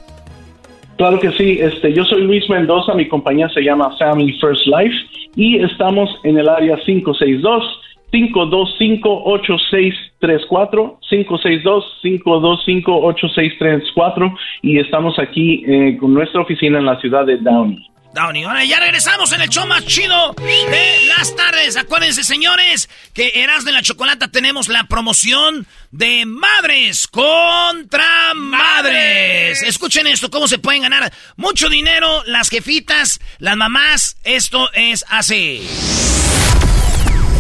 Claro 1.00 1.18
que 1.18 1.32
sí, 1.32 1.58
este, 1.62 1.94
yo 1.94 2.04
soy 2.04 2.24
Luis 2.24 2.50
Mendoza, 2.50 2.94
mi 2.94 3.08
compañía 3.08 3.48
se 3.48 3.62
llama 3.62 3.96
Family 3.98 4.34
First 4.34 4.68
Life 4.68 4.98
y 5.34 5.58
estamos 5.64 6.10
en 6.26 6.38
el 6.38 6.50
área 6.50 6.76
562 6.76 7.64
525 8.12 9.24
8634 9.24 11.00
562 11.10 12.00
525 12.02 12.92
8634 12.92 14.34
y 14.62 14.80
estamos 14.80 15.18
aquí 15.20 15.64
eh, 15.66 15.96
con 15.98 16.14
nuestra 16.14 16.42
oficina 16.42 16.80
en 16.80 16.86
la 16.86 17.00
ciudad 17.00 17.26
de 17.26 17.38
Downey. 17.38 17.80
Downey. 18.14 18.44
Ahora 18.44 18.66
ya 18.66 18.80
regresamos 18.80 19.32
en 19.32 19.42
el 19.42 19.50
show 19.50 19.66
más 19.66 19.86
chido 19.86 20.34
de 20.34 21.08
las 21.08 21.36
tardes. 21.36 21.78
Acuérdense, 21.78 22.24
señores, 22.24 22.90
que 23.14 23.32
Erasmo 23.36 23.70
y 23.70 23.74
la 23.74 23.82
Chocolata 23.82 24.28
tenemos 24.30 24.68
la 24.68 24.86
promoción 24.86 25.68
de 25.92 26.26
Madres 26.26 27.08
contra 27.08 28.34
Madres. 28.36 29.62
Escuchen 29.64 30.08
esto, 30.08 30.30
cómo 30.30 30.48
se 30.48 30.60
pueden 30.60 30.84
ganar 30.84 31.12
mucho 31.36 31.70
dinero 31.70 32.24
las 32.26 32.50
jefitas, 32.50 33.20
las 33.38 33.58
mamás. 33.58 34.18
Esto 34.24 34.70
es 34.74 35.06
así. 35.08 35.68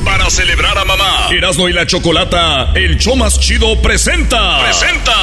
Para 0.09 0.27
celebrar 0.31 0.75
a 0.75 0.85
mamá, 0.85 1.27
Erasmo 1.29 1.69
y 1.69 1.73
la 1.73 1.85
Chocolata, 1.85 2.71
el 2.73 2.97
show 2.97 3.15
más 3.15 3.39
chido 3.39 3.79
presenta. 3.79 4.59
Presenta. 4.59 5.13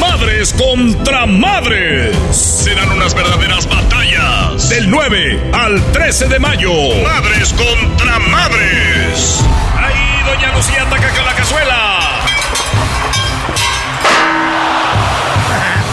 Madres 0.00 0.52
contra 0.52 1.26
madres. 1.26 2.16
Serán 2.32 2.90
unas 2.90 3.14
verdaderas 3.14 3.68
batallas. 3.68 4.68
Del 4.68 4.90
9 4.90 5.50
al 5.52 5.80
13 5.92 6.26
de 6.26 6.40
mayo. 6.40 6.72
Madres 7.04 7.54
contra 7.54 8.18
madres. 8.18 9.44
Ahí, 9.76 10.22
doña 10.26 10.52
Lucía 10.56 10.82
ataca 10.82 11.08
con 11.10 11.24
la 11.24 11.34
cazuela. 11.36 12.00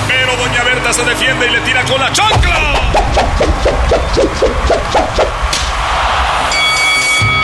Pero 0.07 0.37
doña 0.37 0.63
Berta 0.63 0.91
se 0.91 1.03
defiende 1.03 1.45
y 1.45 1.51
le 1.51 1.59
tira 1.61 1.83
con 1.83 1.99
la 1.99 2.11
chancla. 2.11 2.89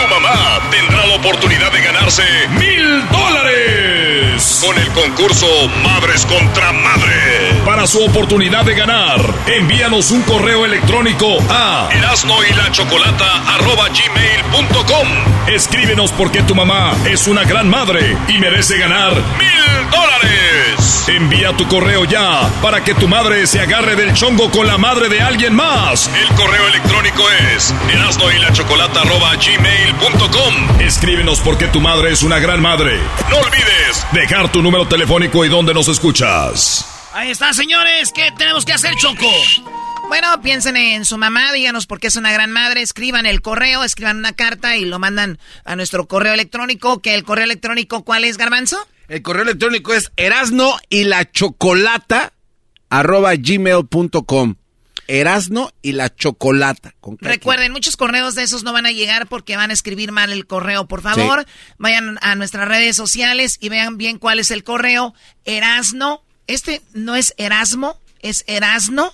Tu 0.05 0.11
mamá 0.11 0.59
tendrá 0.69 1.03
la 1.07 1.15
oportunidad 1.15 1.71
de 1.71 1.81
ganarse 1.81 2.21
mil 2.59 3.09
dólares 3.09 4.63
con 4.63 4.77
el 4.77 4.91
concurso 4.91 5.47
Madres 5.83 6.27
contra 6.27 6.71
Madres. 6.71 7.55
Para 7.65 7.87
su 7.87 8.03
oportunidad 8.03 8.65
de 8.65 8.75
ganar. 8.75 9.19
Envíanos 9.47 10.11
un 10.11 10.21
correo 10.21 10.63
electrónico 10.63 11.39
a 11.49 11.89
erasno 11.91 12.35
Escríbenos 15.47 16.11
porque 16.11 16.43
tu 16.43 16.53
mamá 16.53 16.93
es 17.05 17.27
una 17.27 17.43
gran 17.43 17.67
madre 17.67 18.15
y 18.27 18.37
merece 18.37 18.77
ganar 18.77 19.13
mil 19.13 19.89
dólares. 19.89 21.05
Envía 21.07 21.55
tu 21.55 21.67
correo 21.67 22.05
ya 22.05 22.49
para 22.61 22.83
que 22.83 22.93
tu 22.93 23.07
madre 23.07 23.45
se 23.47 23.59
agarre 23.59 23.95
del 23.95 24.13
chongo 24.13 24.51
con 24.51 24.67
la 24.67 24.77
madre 24.77 25.09
de 25.09 25.21
alguien 25.21 25.55
más. 25.55 26.09
El 26.19 26.35
correo 26.35 26.67
electrónico 26.67 27.23
es 27.53 27.73
erasno 27.91 28.29
Escríbenos 30.85 31.39
porque 31.41 31.67
tu 31.67 31.81
madre 31.81 32.11
es 32.11 32.23
una 32.23 32.39
gran 32.39 32.61
madre. 32.61 32.99
No 33.29 33.37
olvides 33.37 34.05
dejar 34.13 34.51
tu 34.51 34.61
número 34.61 34.87
telefónico 34.87 35.43
y 35.45 35.49
dónde 35.49 35.73
nos 35.73 35.87
escuchas. 35.87 36.85
Ahí 37.13 37.31
está, 37.31 37.53
señores. 37.53 38.11
¿Qué 38.13 38.31
tenemos 38.37 38.65
que 38.65 38.73
hacer, 38.73 38.93
Choco? 38.95 39.25
Bueno, 40.07 40.41
piensen 40.41 40.77
en 40.77 41.05
su 41.05 41.17
mamá, 41.17 41.51
díganos 41.53 41.87
por 41.87 41.99
qué 41.99 42.07
es 42.07 42.15
una 42.15 42.31
gran 42.31 42.51
madre, 42.51 42.81
escriban 42.81 43.25
el 43.25 43.41
correo, 43.41 43.83
escriban 43.83 44.17
una 44.17 44.33
carta 44.33 44.77
y 44.77 44.85
lo 44.85 44.99
mandan 44.99 45.39
a 45.63 45.75
nuestro 45.75 46.07
correo 46.07 46.33
electrónico, 46.33 47.01
que 47.01 47.15
el 47.15 47.23
correo 47.23 47.45
electrónico, 47.45 48.03
¿cuál 48.03 48.23
es, 48.23 48.37
Garbanzo? 48.37 48.77
El 49.07 49.23
correo 49.23 49.43
electrónico 49.43 49.93
es 49.93 50.11
erasno 50.15 50.77
y 50.89 51.05
la 51.05 51.31
chocolata 51.31 52.33
arroba 52.89 53.33
gmail.com. 53.35 54.55
Erasno 55.07 55.71
y 55.81 55.91
la 55.93 56.13
chocolata. 56.13 56.95
Recuerden, 57.19 57.71
muchos 57.71 57.97
correos 57.97 58.35
de 58.35 58.43
esos 58.43 58.63
no 58.63 58.73
van 58.73 58.85
a 58.85 58.91
llegar 58.91 59.27
porque 59.27 59.55
van 59.55 59.69
a 59.69 59.73
escribir 59.73 60.11
mal 60.11 60.31
el 60.31 60.47
correo. 60.47 60.87
Por 60.87 61.01
favor, 61.01 61.45
vayan 61.77 62.17
a 62.21 62.35
nuestras 62.35 62.67
redes 62.67 62.95
sociales 62.95 63.57
y 63.59 63.69
vean 63.69 63.97
bien 63.97 64.17
cuál 64.17 64.39
es 64.39 64.51
el 64.51 64.63
correo. 64.63 65.13
Erasno. 65.43 66.23
Este 66.47 66.81
no 66.93 67.15
es 67.15 67.33
Erasmo, 67.37 67.99
es 68.21 68.43
Erasno. 68.47 69.13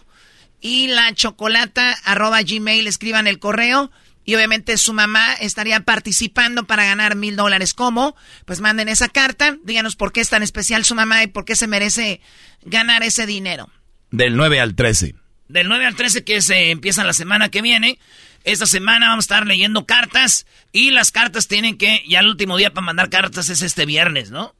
Y 0.59 0.87
la 0.87 1.13
chocolata 1.13 1.97
arroba 2.03 2.41
gmail. 2.41 2.87
Escriban 2.87 3.27
el 3.27 3.39
correo. 3.39 3.91
Y 4.23 4.35
obviamente 4.35 4.77
su 4.77 4.93
mamá 4.93 5.33
estaría 5.33 5.79
participando 5.79 6.65
para 6.65 6.85
ganar 6.85 7.15
mil 7.15 7.35
dólares. 7.35 7.73
¿Cómo? 7.73 8.15
Pues 8.45 8.61
manden 8.61 8.87
esa 8.87 9.09
carta. 9.09 9.57
Díganos 9.63 9.95
por 9.95 10.13
qué 10.13 10.21
es 10.21 10.29
tan 10.29 10.43
especial 10.43 10.85
su 10.85 10.93
mamá 10.93 11.23
y 11.23 11.27
por 11.27 11.43
qué 11.43 11.55
se 11.55 11.67
merece 11.67 12.21
ganar 12.63 13.01
ese 13.01 13.25
dinero. 13.25 13.69
Del 14.11 14.37
9 14.37 14.59
al 14.59 14.75
13 14.75 15.20
del 15.51 15.67
9 15.67 15.85
al 15.85 15.95
13 15.95 16.23
que 16.23 16.41
se 16.41 16.71
empieza 16.71 17.03
la 17.03 17.13
semana 17.13 17.49
que 17.49 17.61
viene. 17.61 17.99
Esta 18.43 18.65
semana 18.65 19.09
vamos 19.09 19.23
a 19.23 19.27
estar 19.27 19.47
leyendo 19.47 19.85
cartas 19.85 20.47
y 20.71 20.91
las 20.91 21.11
cartas 21.11 21.47
tienen 21.47 21.77
que, 21.77 22.03
ya 22.07 22.19
el 22.19 22.27
último 22.27 22.57
día 22.57 22.73
para 22.73 22.85
mandar 22.85 23.09
cartas 23.09 23.49
es 23.49 23.61
este 23.61 23.85
viernes, 23.85 24.31
¿no? 24.31 24.55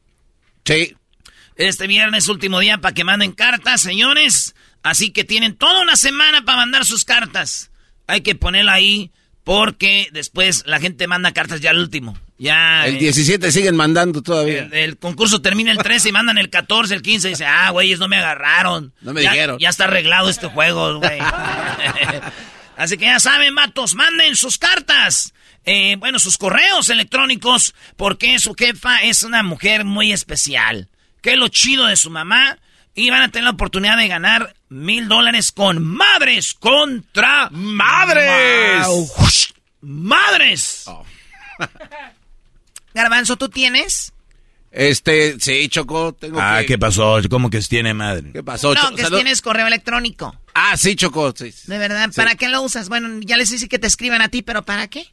Sí. 0.66 0.96
Este 1.56 1.88
viernes, 1.88 2.28
último 2.28 2.60
día 2.60 2.78
para 2.78 2.94
que 2.94 3.04
manden 3.04 3.32
cartas, 3.32 3.82
señores. 3.82 4.56
Así 4.84 5.12
que 5.12 5.24
tienen 5.24 5.56
toda 5.56 5.82
una 5.82 5.96
semana 5.96 6.44
para 6.44 6.60
mandar 6.60 6.86
sus 6.86 7.06
cartas. 7.06 7.72
Hay 8.08 8.22
que 8.22 8.36
ponerla 8.36 8.74
ahí 8.74 9.12
porque 9.44 10.10
después 10.12 10.64
la 10.66 10.80
gente 10.80 11.08
manda 11.08 11.34
cartas 11.34 11.62
ya 11.62 11.72
al 11.72 11.80
último. 11.80 12.18
Ya. 12.42 12.88
El 12.88 12.98
17 12.98 13.48
eh, 13.48 13.52
siguen 13.52 13.76
mandando 13.76 14.24
todavía. 14.24 14.68
El, 14.72 14.98
concurso 14.98 15.44
termina 15.44 15.72
el 15.72 15.78
13 15.78 16.10
y 16.10 16.12
mandan 16.12 16.40
el 16.40 16.50
14, 16.50 16.96
el 16.96 17.04
15. 17.04 17.28
Y 17.28 17.32
dice, 17.34 17.46
ah, 17.46 17.70
güeyes, 17.70 18.00
no 18.00 18.08
me 18.08 18.18
agarraron. 18.18 18.96
No 19.02 19.14
me 19.14 19.22
ya, 19.22 19.32
dijeron. 19.32 19.60
Ya 19.60 19.70
está 19.70 19.84
arreglado 19.84 20.28
este 20.28 20.48
juego, 20.48 20.98
güey. 20.98 21.20
Así 22.78 22.98
que 22.98 23.06
ya 23.06 23.20
saben, 23.20 23.54
matos, 23.54 23.94
manden 23.94 24.36
sus 24.36 24.58
cartas. 24.58 25.36
Eh, 25.66 25.98
bueno, 26.00 26.18
sus 26.18 26.40
correos 26.40 26.90
electrónicos, 26.90 27.76
porque 27.96 28.40
su 28.40 28.56
jefa 28.56 29.04
es 29.04 29.22
una 29.22 29.44
mujer 29.44 29.86
muy 29.86 30.12
especial. 30.12 30.90
¿Qué 31.22 31.34
es 31.34 31.38
lo 31.38 31.48
chido 31.48 31.86
de 31.86 31.96
su 31.96 32.10
mamá? 32.10 32.58
Y 32.96 33.12
van 33.12 33.22
a 33.22 33.30
tener 33.30 33.44
la 33.44 33.52
oportunidad 33.52 33.98
de 33.98 34.08
ganar 34.08 34.56
mil 34.68 35.08
dólares 35.08 35.52
con 35.52 35.84
madres 35.84 36.56
contra 36.56 37.50
madres. 37.52 38.88
Madres. 39.82 40.86
Oh. 40.88 41.06
Garbanzo, 42.94 43.38
¿tú 43.38 43.50
tienes? 43.50 44.14
Este, 44.72 45.38
sí, 45.40 45.68
Choco, 45.68 46.14
tengo 46.14 46.40
Ah, 46.42 46.62
¿qué 46.66 46.78
pasó? 46.78 47.18
¿Cómo 47.30 47.50
que 47.50 47.60
tiene 47.60 47.94
madre? 47.94 48.32
¿Qué 48.32 48.42
pasó? 48.42 48.74
No, 48.74 48.96
que 48.96 49.04
tienes 49.04 49.42
correo 49.42 49.68
electrónico. 49.68 50.34
Ah, 50.54 50.78
sí, 50.78 50.96
Choco, 50.96 51.34
sí. 51.36 51.54
De 51.66 51.78
verdad, 51.78 52.10
¿para 52.16 52.36
qué 52.36 52.48
lo 52.48 52.62
usas? 52.62 52.88
Bueno, 52.88 53.20
ya 53.22 53.36
les 53.36 53.50
dije 53.50 53.68
que 53.68 53.80
te 53.80 53.88
escriban 53.88 54.22
a 54.22 54.30
ti, 54.30 54.42
pero 54.42 54.64
¿para 54.64 54.88
qué? 54.88 55.08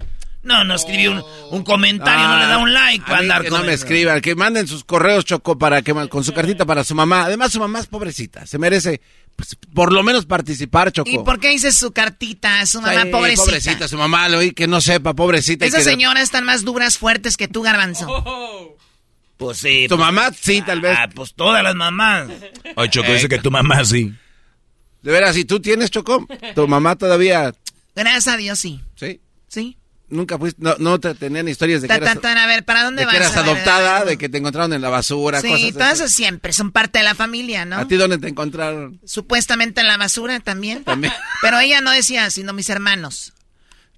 No, 0.44 0.62
no 0.62 0.76
escribí 0.76 1.08
un, 1.08 1.64
comentario, 1.64 2.28
no 2.28 2.38
le 2.38 2.46
da 2.46 2.58
un 2.58 2.72
like 2.72 3.04
para 3.04 3.18
andar 3.18 3.42
que 3.42 3.50
no 3.50 3.64
me 3.64 3.72
escriban, 3.72 4.20
que 4.20 4.36
manden 4.36 4.68
sus 4.68 4.84
correos, 4.84 5.24
Choco, 5.24 5.58
para 5.58 5.82
que 5.82 5.92
con 6.08 6.22
su 6.22 6.32
cartita 6.32 6.64
para 6.64 6.84
su 6.84 6.94
mamá. 6.94 7.24
Además, 7.24 7.52
su 7.52 7.58
mamá 7.58 7.80
es 7.80 7.86
pobrecita, 7.86 8.46
se 8.46 8.56
merece 8.56 9.00
pues, 9.38 9.56
por 9.72 9.92
lo 9.92 10.02
menos 10.02 10.26
participar, 10.26 10.90
Choco. 10.90 11.08
¿Y 11.08 11.18
por 11.18 11.38
qué 11.38 11.50
dices 11.50 11.76
su 11.76 11.92
cartita? 11.92 12.66
Su 12.66 12.82
mamá 12.82 13.04
pobrecita. 13.08 13.44
Pobrecita, 13.44 13.86
su 13.86 13.96
mamá, 13.96 14.28
lo 14.28 14.38
oí 14.38 14.50
que 14.50 14.66
no 14.66 14.80
sepa, 14.80 15.14
pobrecita. 15.14 15.64
Esas 15.64 15.84
señoras 15.84 16.24
están 16.24 16.42
más 16.44 16.64
duras, 16.64 16.98
fuertes 16.98 17.36
que 17.36 17.46
tú, 17.46 17.62
Garbanzo. 17.62 18.76
Pues 19.36 19.58
sí. 19.58 19.86
Tu 19.88 19.94
pues, 19.94 20.00
mamá 20.00 20.32
sí, 20.32 20.60
tal 20.62 20.80
vez. 20.80 20.98
Ah, 20.98 21.08
pues 21.14 21.34
todas 21.34 21.62
las 21.62 21.76
mamás. 21.76 22.28
Oye, 22.74 22.90
Choco, 22.90 23.12
dice 23.12 23.28
que 23.28 23.38
tu 23.38 23.52
mamá 23.52 23.84
sí. 23.84 24.12
De 25.02 25.12
veras, 25.12 25.36
si 25.36 25.44
tú 25.44 25.60
tienes, 25.60 25.92
Choco, 25.92 26.26
tu 26.56 26.66
mamá 26.66 26.96
todavía... 26.96 27.54
Gracias 27.94 28.26
a 28.26 28.36
Dios, 28.36 28.58
sí. 28.58 28.80
¿Sí? 28.96 29.20
Sí. 29.46 29.77
Nunca 30.10 30.38
fuiste, 30.38 30.62
no, 30.62 30.74
no 30.78 30.98
te 30.98 31.14
tenían 31.14 31.48
historias 31.48 31.82
de 31.82 31.88
que 31.88 31.94
eras, 31.94 32.16
a 32.24 32.46
ver, 32.46 32.64
¿para 32.64 32.82
dónde 32.84 33.00
de 33.00 33.06
vas? 33.06 33.12
que 33.14 33.20
eras 33.20 33.36
adoptada, 33.36 34.04
de 34.06 34.16
que 34.16 34.30
te 34.30 34.38
encontraron 34.38 34.72
en 34.72 34.80
la 34.80 34.88
basura, 34.88 35.42
sí, 35.42 35.48
cosas 35.48 35.72
todas 35.74 36.00
eso 36.00 36.08
siempre 36.08 36.54
son 36.54 36.72
parte 36.72 36.98
de 37.00 37.04
la 37.04 37.14
familia, 37.14 37.66
¿no? 37.66 37.76
¿A 37.76 37.86
ti 37.86 37.96
dónde 37.96 38.16
te 38.16 38.28
encontraron? 38.28 38.98
Supuestamente 39.04 39.82
en 39.82 39.86
la 39.86 39.98
basura 39.98 40.40
también. 40.40 40.82
También. 40.84 41.12
Pero 41.42 41.58
ella 41.58 41.82
no 41.82 41.90
decía, 41.90 42.30
sino 42.30 42.54
mis 42.54 42.70
hermanos. 42.70 43.34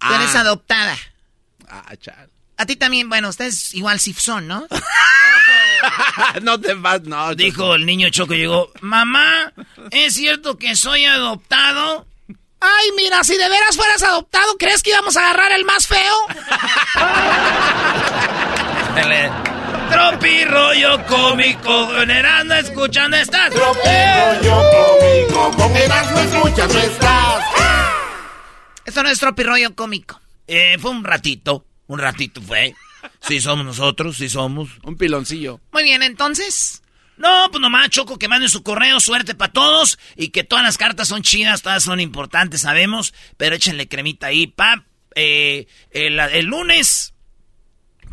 Tú 0.01 0.13
eres 0.13 0.35
Ah. 0.35 0.41
adoptada. 0.41 0.97
Ah, 1.69 1.95
chal. 2.01 2.29
A 2.57 2.67
ti 2.67 2.75
también, 2.77 3.09
bueno, 3.09 3.29
ustedes 3.29 3.73
igual 3.75 4.01
sí 4.01 4.13
son, 4.13 4.49
¿no? 4.49 4.67
no 6.43 6.61
te 6.61 6.75
vas, 6.75 7.03
no. 7.03 7.35
Dijo 7.35 7.75
el 7.75 7.87
niño 7.87 8.09
Choco, 8.11 8.35
llegó, 8.35 8.73
mamá, 8.81 9.53
¿es 9.91 10.15
cierto 10.15 10.59
que 10.59 10.75
soy 10.77 11.05
adoptado? 11.05 12.07
Ay, 12.61 12.93
mira, 12.97 13.25
si 13.25 13.37
de 13.37 13.49
veras 13.49 13.77
fueras 13.77 14.03
adoptado, 14.03 14.57
¿crees 14.59 14.83
que 14.83 14.91
íbamos 14.91 15.17
a 15.17 15.21
agarrar 15.21 15.53
el 15.53 15.65
más 15.65 15.87
feo? 15.87 15.97
Tropi 19.91 20.45
rollo 20.45 21.05
cómico, 21.07 21.89
generando, 21.89 22.55
escuchando 22.55 23.17
estas. 23.17 23.53
Tropi 23.53 23.81
rollo 23.81 24.63
cómico, 24.71 25.51
con 25.57 25.77
Erasmo 25.77 26.21
escuchas, 26.21 26.73
no 26.73 26.81
estás. 26.81 27.45
Esto 28.85 29.03
no 29.03 29.09
es 29.09 29.19
tropi 29.19 29.43
rollo 29.43 29.75
cómico. 29.75 30.21
Eh, 30.47 30.77
fue 30.79 30.93
un 30.93 31.03
ratito, 31.03 31.65
un 31.89 31.99
ratito 31.99 32.41
fue. 32.41 32.73
Sí 33.21 33.41
somos 33.41 33.67
nosotros, 33.67 34.17
sí 34.17 34.29
somos. 34.29 34.69
Un 34.85 34.97
piloncillo. 34.97 35.59
Muy 35.73 35.83
bien, 35.83 36.05
entonces. 36.05 36.83
No, 37.21 37.51
pues 37.51 37.61
nomás 37.61 37.91
Choco 37.91 38.19
que 38.19 38.29
manden 38.29 38.49
su 38.49 38.63
correo, 38.63 38.99
suerte 38.99 39.35
para 39.35 39.53
todos 39.53 39.99
y 40.17 40.31
que 40.31 40.43
todas 40.43 40.65
las 40.65 40.79
cartas 40.79 41.07
son 41.07 41.23
chidas, 41.23 41.61
todas 41.61 41.83
son 41.83 42.01
importantes, 42.01 42.63
sabemos, 42.63 43.13
pero 43.37 43.55
échenle 43.55 43.89
cremita 43.89 44.29
ahí, 44.29 44.47
pa. 44.47 44.85
Eh, 45.15 45.67
el 45.91 46.47
lunes 46.47 47.13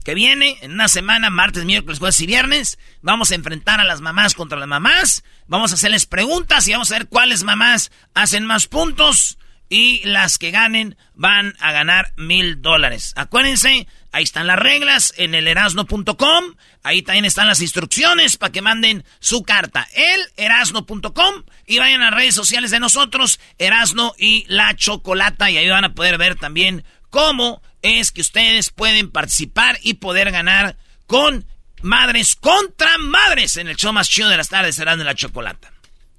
que 0.03 0.13
viene, 0.13 0.57
en 0.61 0.73
una 0.73 0.89
semana, 0.89 1.29
martes, 1.29 1.63
miércoles, 1.63 1.99
jueves 1.99 2.19
y 2.19 2.25
viernes, 2.25 2.77
vamos 3.01 3.31
a 3.31 3.35
enfrentar 3.35 3.79
a 3.79 3.85
las 3.85 4.01
mamás 4.01 4.33
contra 4.33 4.59
las 4.59 4.67
mamás, 4.67 5.23
vamos 5.47 5.71
a 5.71 5.75
hacerles 5.75 6.05
preguntas 6.05 6.67
y 6.67 6.73
vamos 6.73 6.91
a 6.91 6.95
ver 6.95 7.07
cuáles 7.07 7.43
mamás 7.43 7.91
hacen 8.13 8.45
más 8.45 8.67
puntos 8.67 9.37
y 9.69 10.01
las 10.05 10.37
que 10.37 10.51
ganen 10.51 10.97
van 11.13 11.55
a 11.59 11.71
ganar 11.71 12.13
mil 12.15 12.61
dólares. 12.61 13.13
Acuérdense, 13.15 13.87
ahí 14.11 14.23
están 14.23 14.47
las 14.47 14.59
reglas 14.59 15.13
en 15.17 15.35
el 15.35 15.47
erasno.com. 15.47 16.55
Ahí 16.83 17.01
también 17.01 17.25
están 17.25 17.47
las 17.47 17.61
instrucciones 17.61 18.37
para 18.37 18.51
que 18.51 18.61
manden 18.61 19.03
su 19.19 19.43
carta. 19.43 19.87
El 19.93 20.21
erasno.com 20.37 21.43
y 21.65 21.79
vayan 21.79 22.01
a 22.01 22.11
las 22.11 22.19
redes 22.19 22.35
sociales 22.35 22.71
de 22.71 22.79
nosotros, 22.79 23.39
Erasno 23.57 24.13
y 24.17 24.45
la 24.47 24.75
Chocolata. 24.75 25.49
Y 25.51 25.57
ahí 25.57 25.69
van 25.69 25.85
a 25.85 25.93
poder 25.93 26.17
ver 26.17 26.35
también 26.35 26.85
cómo 27.09 27.61
es 27.81 28.11
que 28.11 28.21
ustedes 28.21 28.69
pueden 28.69 29.11
participar 29.11 29.79
y 29.81 29.95
poder 29.95 30.31
ganar 30.31 30.77
con 31.07 31.45
madres 31.81 32.35
contra 32.35 32.97
madres 32.97 33.57
en 33.57 33.67
el 33.67 33.75
show 33.75 33.93
más 33.93 34.09
chido 34.09 34.29
de 34.29 34.37
las 34.37 34.49
tardes, 34.49 34.79
Erasno 34.79 35.03
y 35.03 35.05
la 35.05 35.15
Chocolata. 35.15 35.71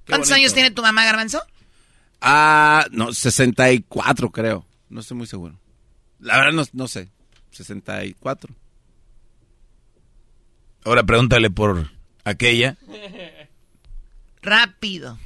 ¿Cuántos 0.07 0.33
años 0.33 0.55
tiene 0.55 0.71
tu 0.71 0.83
mamá, 0.83 1.05
Garbanzo? 1.05 1.43
Ah, 2.21 2.87
no, 2.91 3.13
64 3.13 4.31
creo. 4.31 4.67
No 4.89 5.01
estoy 5.01 5.17
muy 5.17 5.27
seguro. 5.27 5.59
La 6.19 6.37
verdad 6.39 6.53
no, 6.53 6.65
no 6.73 6.89
sé. 6.89 7.09
64. 7.51 8.55
Ahora 10.85 11.03
pregúntale 11.05 11.51
por 11.51 11.91
aquella. 12.25 12.77
Rápido. 14.43 15.19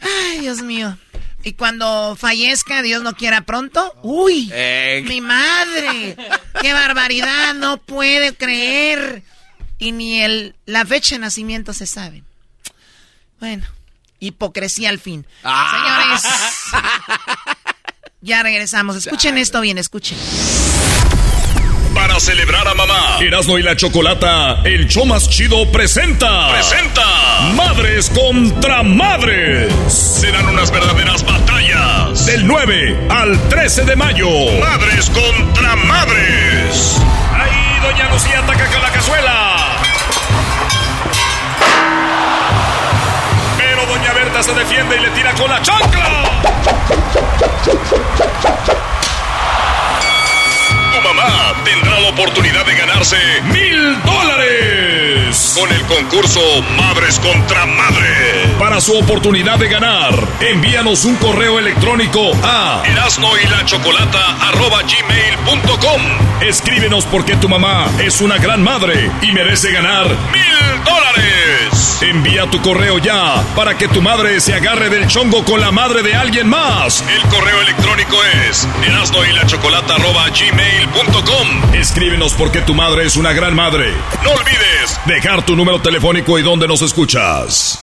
Ay, 0.00 0.40
Dios 0.40 0.62
mío. 0.62 0.96
Y 1.44 1.54
cuando 1.54 2.14
fallezca, 2.16 2.82
Dios 2.82 3.02
no 3.02 3.14
quiera 3.14 3.42
pronto. 3.42 3.92
¡Uy! 4.02 4.48
Eh. 4.52 5.04
¡Mi 5.08 5.20
madre! 5.20 6.16
¡Qué 6.60 6.72
barbaridad! 6.72 7.54
No 7.54 7.78
puede 7.78 8.34
creer. 8.34 9.24
Y 9.78 9.90
ni 9.90 10.20
el, 10.20 10.54
la 10.66 10.86
fecha 10.86 11.16
de 11.16 11.20
nacimiento 11.20 11.72
se 11.72 11.86
sabe. 11.86 12.22
Bueno, 13.40 13.66
hipocresía 14.22 14.88
al 14.88 14.98
fin. 14.98 15.26
Ah. 15.44 16.18
Señores, 16.20 16.86
ya 18.20 18.42
regresamos. 18.42 18.96
Escuchen 18.96 19.36
esto 19.36 19.60
bien, 19.60 19.78
escuchen. 19.78 20.16
Para 21.94 22.18
celebrar 22.18 22.66
a 22.66 22.74
mamá, 22.74 23.18
Erasmo 23.20 23.58
y 23.58 23.62
la 23.62 23.76
Chocolata, 23.76 24.62
el 24.64 24.88
show 24.88 25.04
más 25.04 25.28
chido 25.28 25.70
presenta. 25.70 26.50
Presenta. 26.52 27.04
Madres 27.54 28.08
contra 28.10 28.82
madres. 28.82 29.72
Serán 29.92 30.48
unas 30.48 30.70
verdaderas 30.70 31.22
batallas. 31.24 32.24
Del 32.24 32.46
9 32.46 33.08
al 33.10 33.48
13 33.48 33.84
de 33.84 33.96
mayo. 33.96 34.28
Madres 34.58 35.10
contra 35.10 35.76
madres. 35.76 36.96
Ahí 37.34 37.80
Doña 37.82 38.10
Lucía 38.10 38.38
ataca 38.38 38.66
con 38.70 38.80
la 38.82 38.90
cazuela. 38.90 39.51
Se 44.42 44.52
defiende 44.54 44.96
y 44.96 45.00
le 45.00 45.10
tira 45.10 45.32
con 45.34 45.48
la 45.48 45.62
chancla. 45.62 46.42
Tendrá 51.64 52.00
la 52.00 52.08
oportunidad 52.08 52.66
de 52.66 52.74
ganarse 52.74 53.16
mil 53.52 54.02
dólares 54.02 55.56
con 55.58 55.70
el 55.70 55.82
concurso 55.82 56.40
Madres 56.76 57.18
contra 57.18 57.66
Madre. 57.66 58.54
Para 58.58 58.80
su 58.80 58.96
oportunidad 58.96 59.58
de 59.58 59.68
ganar, 59.68 60.14
envíanos 60.40 61.04
un 61.04 61.16
correo 61.16 61.58
electrónico 61.58 62.32
a 62.42 62.82
erasno 62.84 63.36
Escríbenos 66.40 67.06
porque 67.06 67.36
tu 67.36 67.48
mamá 67.48 67.86
es 67.98 68.20
una 68.20 68.36
gran 68.38 68.62
madre 68.62 69.10
y 69.22 69.32
merece 69.32 69.72
ganar 69.72 70.08
mil 70.08 70.84
dólares. 70.84 71.98
Envía 72.02 72.50
tu 72.50 72.60
correo 72.60 72.98
ya 72.98 73.42
para 73.54 73.78
que 73.78 73.88
tu 73.88 74.02
madre 74.02 74.40
se 74.40 74.52
agarre 74.54 74.90
del 74.90 75.06
chongo 75.06 75.44
con 75.44 75.60
la 75.60 75.70
madre 75.70 76.02
de 76.02 76.14
alguien 76.14 76.48
más. 76.48 77.04
El 77.08 77.22
correo 77.28 77.60
electrónico 77.60 78.16
es 78.48 78.66
erasno 78.86 79.22
Escríbenos 81.74 82.34
porque 82.34 82.60
tu 82.60 82.74
madre 82.74 83.04
es 83.04 83.16
una 83.16 83.32
gran 83.32 83.54
madre. 83.54 83.92
No 84.22 84.30
olvides 84.30 84.98
dejar 85.06 85.44
tu 85.44 85.56
número 85.56 85.80
telefónico 85.82 86.38
y 86.38 86.42
dónde 86.42 86.68
nos 86.68 86.80
escuchas. 86.80 87.80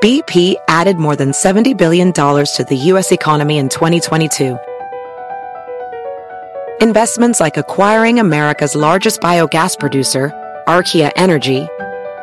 BP 0.00 0.56
added 0.68 0.96
more 0.98 1.16
than 1.16 1.32
$70 1.32 1.76
billion 1.76 2.12
to 2.12 2.64
the 2.68 2.76
U.S. 2.92 3.10
economy 3.10 3.58
in 3.58 3.68
2022. 3.68 4.56
Investments 6.80 7.40
like 7.40 7.56
acquiring 7.56 8.20
America's 8.20 8.76
largest 8.76 9.20
biogas 9.20 9.76
producer, 9.76 10.30
Archaea 10.68 11.10
Energy, 11.16 11.66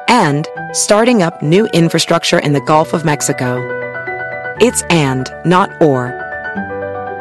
and 0.07 0.47
starting 0.71 1.21
up 1.21 1.41
new 1.41 1.67
infrastructure 1.73 2.39
in 2.39 2.53
the 2.53 2.61
Gulf 2.61 2.93
of 2.93 3.03
Mexico. 3.03 3.57
It's 4.61 4.84
and, 4.84 5.30
not 5.43 5.69
or. 5.82 6.24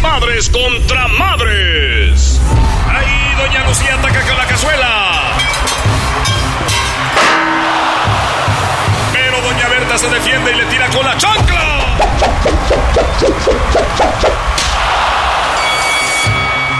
Madres 0.00 0.48
contra 0.48 1.08
madres. 1.08 2.40
Ahí 2.88 3.34
Doña 3.36 3.64
Lucía 3.66 3.94
ataca 3.94 4.20
con 4.26 4.36
la 4.36 4.46
cazuela. 4.46 5.38
Pero 9.12 9.40
Doña 9.42 9.68
Berta 9.68 9.98
se 9.98 10.08
defiende 10.08 10.52
y 10.52 10.56
le 10.56 10.64
tira 10.66 10.88
con 10.88 11.04
la 11.04 11.16
chancla. 11.18 11.86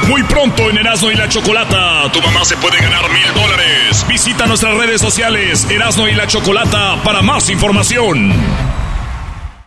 Muy 0.09 0.23
pronto 0.25 0.71
en 0.71 0.79
Erasmo 0.79 1.11
y 1.11 1.15
la 1.15 1.29
Chocolata, 1.29 2.11
tu 2.13 2.21
mamá 2.23 2.45
se 2.45 2.57
puede 2.57 2.81
ganar 2.81 3.09
mil 3.11 3.33
dólares. 3.35 4.05
Visita 4.09 4.47
nuestras 4.47 4.75
redes 4.75 5.01
sociales, 5.01 5.69
Erasmo 5.71 6.09
y 6.09 6.15
la 6.15 6.27
Chocolata, 6.27 6.97
para 7.05 7.23
más 7.23 7.49
información. 7.49 8.80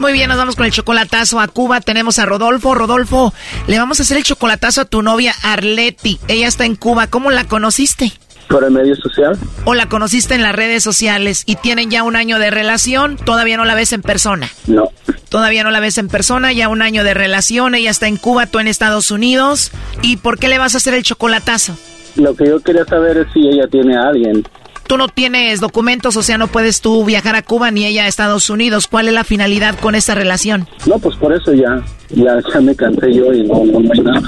Muy 0.00 0.14
bien, 0.14 0.30
nos 0.30 0.38
vamos 0.38 0.56
con 0.56 0.64
el 0.64 0.72
chocolatazo 0.72 1.40
a 1.40 1.46
Cuba. 1.46 1.82
Tenemos 1.82 2.18
a 2.18 2.24
Rodolfo. 2.24 2.74
Rodolfo, 2.74 3.34
le 3.66 3.78
vamos 3.78 4.00
a 4.00 4.02
hacer 4.02 4.16
el 4.16 4.22
chocolatazo 4.22 4.80
a 4.80 4.84
tu 4.86 5.02
novia 5.02 5.34
Arleti. 5.42 6.18
Ella 6.26 6.48
está 6.48 6.64
en 6.64 6.74
Cuba. 6.74 7.08
¿Cómo 7.08 7.30
la 7.30 7.44
conociste? 7.44 8.10
Por 8.48 8.64
el 8.64 8.70
medio 8.70 8.96
social. 8.96 9.36
¿O 9.66 9.74
la 9.74 9.90
conociste 9.90 10.34
en 10.34 10.42
las 10.42 10.54
redes 10.54 10.82
sociales 10.82 11.42
y 11.44 11.56
tienen 11.56 11.90
ya 11.90 12.02
un 12.02 12.16
año 12.16 12.38
de 12.38 12.50
relación? 12.50 13.18
¿Todavía 13.18 13.58
no 13.58 13.66
la 13.66 13.74
ves 13.74 13.92
en 13.92 14.00
persona? 14.00 14.48
No. 14.66 14.88
Todavía 15.28 15.64
no 15.64 15.70
la 15.70 15.80
ves 15.80 15.98
en 15.98 16.08
persona, 16.08 16.50
ya 16.54 16.70
un 16.70 16.80
año 16.80 17.04
de 17.04 17.12
relación. 17.12 17.74
Ella 17.74 17.90
está 17.90 18.08
en 18.08 18.16
Cuba, 18.16 18.46
tú 18.46 18.58
en 18.58 18.68
Estados 18.68 19.10
Unidos. 19.10 19.70
¿Y 20.00 20.16
por 20.16 20.38
qué 20.38 20.48
le 20.48 20.58
vas 20.58 20.72
a 20.72 20.78
hacer 20.78 20.94
el 20.94 21.02
chocolatazo? 21.02 21.76
Lo 22.16 22.34
que 22.34 22.46
yo 22.46 22.58
quería 22.60 22.86
saber 22.86 23.18
es 23.18 23.26
si 23.34 23.46
ella 23.46 23.68
tiene 23.70 23.96
a 23.98 24.08
alguien 24.08 24.44
tú 24.90 24.96
no 24.96 25.06
tienes 25.06 25.60
documentos, 25.60 26.16
o 26.16 26.22
sea, 26.24 26.36
no 26.36 26.48
puedes 26.48 26.80
tú 26.80 27.04
viajar 27.04 27.36
a 27.36 27.42
Cuba 27.42 27.70
ni 27.70 27.86
ella 27.86 28.06
a 28.06 28.08
Estados 28.08 28.50
Unidos. 28.50 28.88
¿Cuál 28.88 29.06
es 29.06 29.14
la 29.14 29.22
finalidad 29.22 29.78
con 29.78 29.94
esta 29.94 30.16
relación? 30.16 30.66
No, 30.84 30.98
pues 30.98 31.14
por 31.14 31.32
eso 31.32 31.54
ya, 31.54 31.80
ya, 32.08 32.40
ya 32.52 32.60
me 32.60 32.74
cansé 32.74 33.14
yo 33.14 33.32
y 33.32 33.44
no, 33.44 33.64
no, 33.66 33.78
hay 33.78 34.00
nada. 34.00 34.20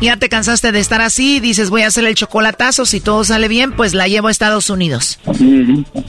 Ya 0.00 0.16
te 0.16 0.28
cansaste 0.28 0.72
de 0.72 0.80
estar 0.80 1.00
así, 1.02 1.38
dices 1.38 1.70
voy 1.70 1.82
a 1.82 1.86
hacer 1.86 2.04
el 2.04 2.16
chocolatazo, 2.16 2.84
si 2.84 2.98
todo 2.98 3.22
sale 3.22 3.46
bien, 3.46 3.70
pues 3.70 3.94
la 3.94 4.08
llevo 4.08 4.26
a 4.26 4.32
Estados 4.32 4.70
Unidos. 4.70 5.20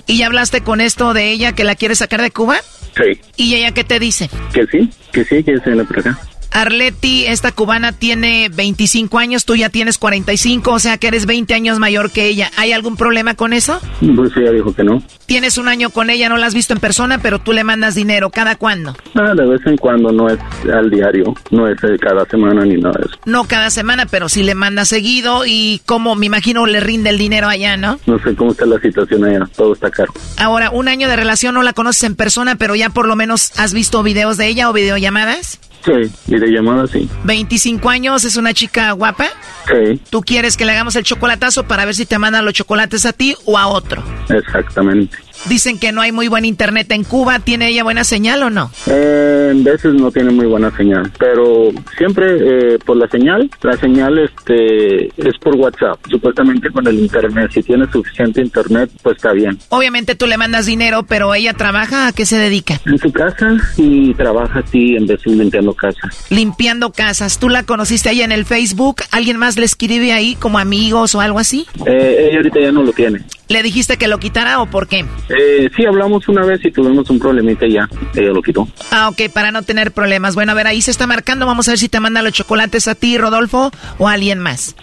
¿Y 0.07 0.17
ya 0.17 0.25
hablaste 0.25 0.61
con 0.61 0.81
esto 0.81 1.13
de 1.13 1.29
ella 1.29 1.53
que 1.53 1.63
la 1.63 1.75
quiere 1.75 1.93
sacar 1.93 2.23
de 2.23 2.31
Cuba? 2.31 2.57
Sí. 2.97 3.21
¿Y 3.37 3.53
ella 3.53 3.75
qué 3.75 3.83
te 3.83 3.99
dice? 3.99 4.27
Que 4.53 4.65
sí, 4.65 4.89
que 5.11 5.23
sí, 5.23 5.43
que 5.43 5.59
se 5.59 5.75
la 5.75 5.83
por 5.83 5.99
acá. 5.99 6.19
Arleti, 6.51 7.25
esta 7.25 7.51
cubana 7.51 7.91
tiene 7.91 8.49
25 8.53 9.17
años, 9.17 9.45
tú 9.45 9.55
ya 9.55 9.69
tienes 9.69 9.97
45, 9.97 10.71
o 10.71 10.79
sea 10.79 10.97
que 10.97 11.07
eres 11.07 11.25
20 11.25 11.53
años 11.53 11.79
mayor 11.79 12.11
que 12.11 12.25
ella. 12.25 12.51
¿Hay 12.57 12.71
algún 12.71 12.97
problema 12.97 13.35
con 13.35 13.53
eso? 13.53 13.79
Pues 14.15 14.35
ella 14.37 14.51
dijo 14.51 14.73
que 14.73 14.83
no. 14.83 15.01
Tienes 15.25 15.57
un 15.57 15.67
año 15.67 15.91
con 15.91 16.09
ella, 16.09 16.27
no 16.27 16.37
la 16.37 16.47
has 16.47 16.55
visto 16.55 16.73
en 16.73 16.79
persona, 16.79 17.19
pero 17.19 17.39
tú 17.39 17.53
le 17.53 17.63
mandas 17.63 17.95
dinero. 17.95 18.29
¿Cada 18.31 18.55
cuándo? 18.55 18.95
Ah, 19.13 19.33
de 19.35 19.45
vez 19.45 19.61
en 19.65 19.77
cuando, 19.77 20.11
no 20.11 20.27
es 20.27 20.39
al 20.73 20.89
diario, 20.89 21.35
no 21.51 21.67
es 21.67 21.77
cada 22.01 22.25
semana 22.25 22.65
ni 22.65 22.77
nada 22.77 22.95
de 22.99 23.05
eso. 23.05 23.19
No 23.25 23.43
cada 23.45 23.69
semana, 23.69 24.05
pero 24.07 24.27
sí 24.27 24.43
le 24.43 24.55
mandas 24.55 24.89
seguido 24.89 25.45
y 25.45 25.81
como 25.85 26.15
me 26.15 26.25
imagino 26.25 26.65
le 26.65 26.79
rinde 26.79 27.11
el 27.11 27.17
dinero 27.17 27.47
allá, 27.47 27.77
¿no? 27.77 27.99
No 28.07 28.19
sé 28.19 28.35
cómo 28.35 28.51
está 28.51 28.65
la 28.65 28.79
situación 28.79 29.23
allá, 29.23 29.47
todo 29.55 29.73
está 29.73 29.91
caro. 29.91 30.13
Ahora, 30.37 30.71
un 30.71 30.87
año 30.87 31.07
de 31.07 31.15
relación 31.15 31.53
no 31.53 31.63
la 31.63 31.73
conoces 31.73 32.03
en 32.03 32.15
persona, 32.15 32.55
pero 32.55 32.75
ya 32.75 32.89
por 32.89 33.07
lo 33.07 33.15
menos 33.15 33.51
has 33.57 33.73
visto 33.73 34.01
videos 34.03 34.37
de 34.37 34.47
ella 34.47 34.69
o 34.69 34.73
videollamadas. 34.73 35.59
Sí, 35.85 36.11
videollamada 36.27 36.87
sí. 36.87 37.09
25 37.23 37.89
años, 37.89 38.23
es 38.23 38.35
una 38.35 38.53
chica 38.53 38.91
guapa. 38.91 39.27
Sí. 39.67 40.01
¿Tú 40.09 40.21
quieres 40.21 40.57
que 40.57 40.65
le 40.65 40.71
hagamos 40.71 40.95
el 40.95 41.03
chocolatazo 41.03 41.63
para 41.63 41.85
ver 41.85 41.95
si 41.95 42.05
te 42.05 42.19
mandan 42.19 42.45
los 42.45 42.53
chocolates 42.53 43.05
a 43.05 43.13
ti 43.13 43.35
o 43.45 43.57
a 43.57 43.67
otro? 43.67 44.03
Exactamente. 44.29 45.17
Dicen 45.47 45.79
que 45.79 45.91
no 45.91 46.01
hay 46.01 46.11
muy 46.11 46.27
buen 46.27 46.45
internet 46.45 46.91
en 46.91 47.03
Cuba. 47.03 47.39
¿Tiene 47.39 47.69
ella 47.69 47.83
buena 47.83 48.03
señal 48.03 48.43
o 48.43 48.49
no? 48.49 48.71
Eh, 48.87 49.49
en 49.51 49.63
veces 49.63 49.93
no 49.93 50.11
tiene 50.11 50.31
muy 50.31 50.45
buena 50.45 50.75
señal, 50.75 51.11
pero 51.17 51.69
siempre 51.97 52.25
eh, 52.73 52.79
por 52.85 52.97
la 52.97 53.07
señal. 53.07 53.49
La 53.61 53.77
señal 53.77 54.19
este 54.19 55.07
es 55.07 55.37
por 55.41 55.55
WhatsApp. 55.55 55.99
Supuestamente 56.09 56.69
con 56.71 56.85
el 56.87 56.99
internet. 56.99 57.51
Si 57.53 57.63
tiene 57.63 57.89
suficiente 57.91 58.41
internet, 58.41 58.89
pues 59.01 59.15
está 59.15 59.31
bien. 59.31 59.57
Obviamente 59.69 60.15
tú 60.15 60.27
le 60.27 60.37
mandas 60.37 60.65
dinero, 60.65 61.03
pero 61.03 61.33
ella 61.33 61.53
trabaja. 61.53 62.07
¿A 62.07 62.11
qué 62.11 62.25
se 62.25 62.37
dedica? 62.37 62.79
En 62.85 62.97
su 62.97 63.11
casa 63.11 63.55
y 63.77 64.13
trabaja 64.13 64.59
así 64.59 64.95
en 64.95 65.07
vez 65.07 65.21
de 65.23 65.31
limpiando 65.31 65.73
casas. 65.73 66.25
Limpiando 66.29 66.91
casas. 66.91 67.39
¿Tú 67.39 67.49
la 67.49 67.63
conociste 67.63 68.09
ahí 68.09 68.21
en 68.21 68.31
el 68.31 68.45
Facebook? 68.45 68.97
¿Alguien 69.11 69.37
más 69.37 69.57
le 69.57 69.65
escribe 69.65 70.11
ahí 70.11 70.35
como 70.35 70.59
amigos 70.59 71.15
o 71.15 71.21
algo 71.21 71.39
así? 71.39 71.65
Eh, 71.85 72.27
ella 72.29 72.37
ahorita 72.37 72.59
ya 72.59 72.71
no 72.71 72.83
lo 72.83 72.91
tiene. 72.93 73.23
¿Le 73.47 73.63
dijiste 73.63 73.97
que 73.97 74.07
lo 74.07 74.19
quitara 74.19 74.61
o 74.61 74.67
por 74.67 74.87
qué? 74.87 75.05
Eh, 75.29 75.69
sí, 75.75 75.85
hablamos 75.85 76.27
una 76.27 76.43
vez 76.43 76.59
y 76.65 76.71
tuvimos 76.71 77.09
un 77.09 77.19
problemita 77.19 77.65
y 77.65 77.73
ya. 77.73 77.87
Ella 78.15 78.31
lo 78.31 78.41
quitó. 78.41 78.67
Ah, 78.91 79.09
ok, 79.09 79.31
para 79.33 79.51
no 79.51 79.61
tener 79.63 79.91
problemas. 79.91 80.35
Bueno, 80.35 80.51
a 80.51 80.55
ver, 80.55 80.67
ahí 80.67 80.81
se 80.81 80.91
está 80.91 81.07
marcando. 81.07 81.45
Vamos 81.45 81.67
a 81.67 81.71
ver 81.71 81.79
si 81.79 81.89
te 81.89 81.99
manda 81.99 82.21
los 82.21 82.33
chocolates 82.33 82.87
a 82.87 82.95
ti, 82.95 83.17
Rodolfo, 83.17 83.71
o 83.97 84.07
a 84.07 84.13
alguien 84.13 84.39
más. 84.39 84.75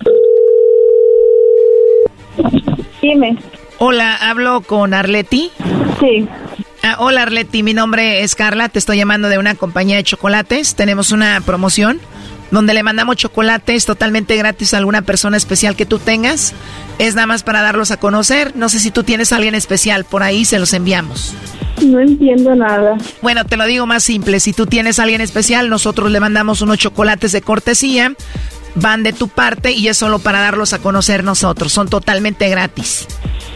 Dime. 3.02 3.36
Hola, 3.78 4.16
¿hablo 4.16 4.62
con 4.62 4.94
Arleti? 4.94 5.50
Sí. 6.00 6.26
Ah, 6.82 6.96
hola 7.00 7.22
Arleti, 7.22 7.62
mi 7.62 7.74
nombre 7.74 8.22
es 8.22 8.36
Carla, 8.36 8.68
te 8.68 8.78
estoy 8.78 8.96
llamando 8.96 9.28
de 9.28 9.38
una 9.38 9.54
compañía 9.56 9.96
de 9.96 10.04
chocolates. 10.04 10.76
Tenemos 10.76 11.10
una 11.10 11.40
promoción 11.40 12.00
donde 12.50 12.74
le 12.74 12.82
mandamos 12.82 13.16
chocolates 13.16 13.86
totalmente 13.86 14.36
gratis 14.36 14.74
a 14.74 14.78
alguna 14.78 15.02
persona 15.02 15.36
especial 15.36 15.76
que 15.76 15.86
tú 15.86 15.98
tengas. 15.98 16.54
Es 16.98 17.14
nada 17.14 17.26
más 17.26 17.42
para 17.42 17.62
darlos 17.62 17.90
a 17.90 17.96
conocer. 17.98 18.56
No 18.56 18.68
sé 18.68 18.78
si 18.78 18.90
tú 18.90 19.02
tienes 19.02 19.32
a 19.32 19.36
alguien 19.36 19.54
especial, 19.54 20.04
por 20.04 20.22
ahí 20.22 20.44
se 20.44 20.58
los 20.58 20.72
enviamos. 20.72 21.34
No 21.82 22.00
entiendo 22.00 22.54
nada. 22.54 22.96
Bueno, 23.20 23.44
te 23.44 23.56
lo 23.56 23.66
digo 23.66 23.86
más 23.86 24.02
simple. 24.02 24.40
Si 24.40 24.52
tú 24.52 24.66
tienes 24.66 24.98
a 24.98 25.02
alguien 25.02 25.20
especial, 25.20 25.68
nosotros 25.68 26.10
le 26.10 26.20
mandamos 26.20 26.62
unos 26.62 26.78
chocolates 26.78 27.32
de 27.32 27.42
cortesía. 27.42 28.14
Van 28.74 29.02
de 29.02 29.12
tu 29.12 29.28
parte 29.28 29.72
y 29.72 29.88
es 29.88 29.96
solo 29.96 30.18
para 30.18 30.40
darlos 30.40 30.72
a 30.72 30.78
conocer 30.78 31.24
nosotros. 31.24 31.72
Son 31.72 31.88
totalmente 31.88 32.48
gratis. 32.48 33.06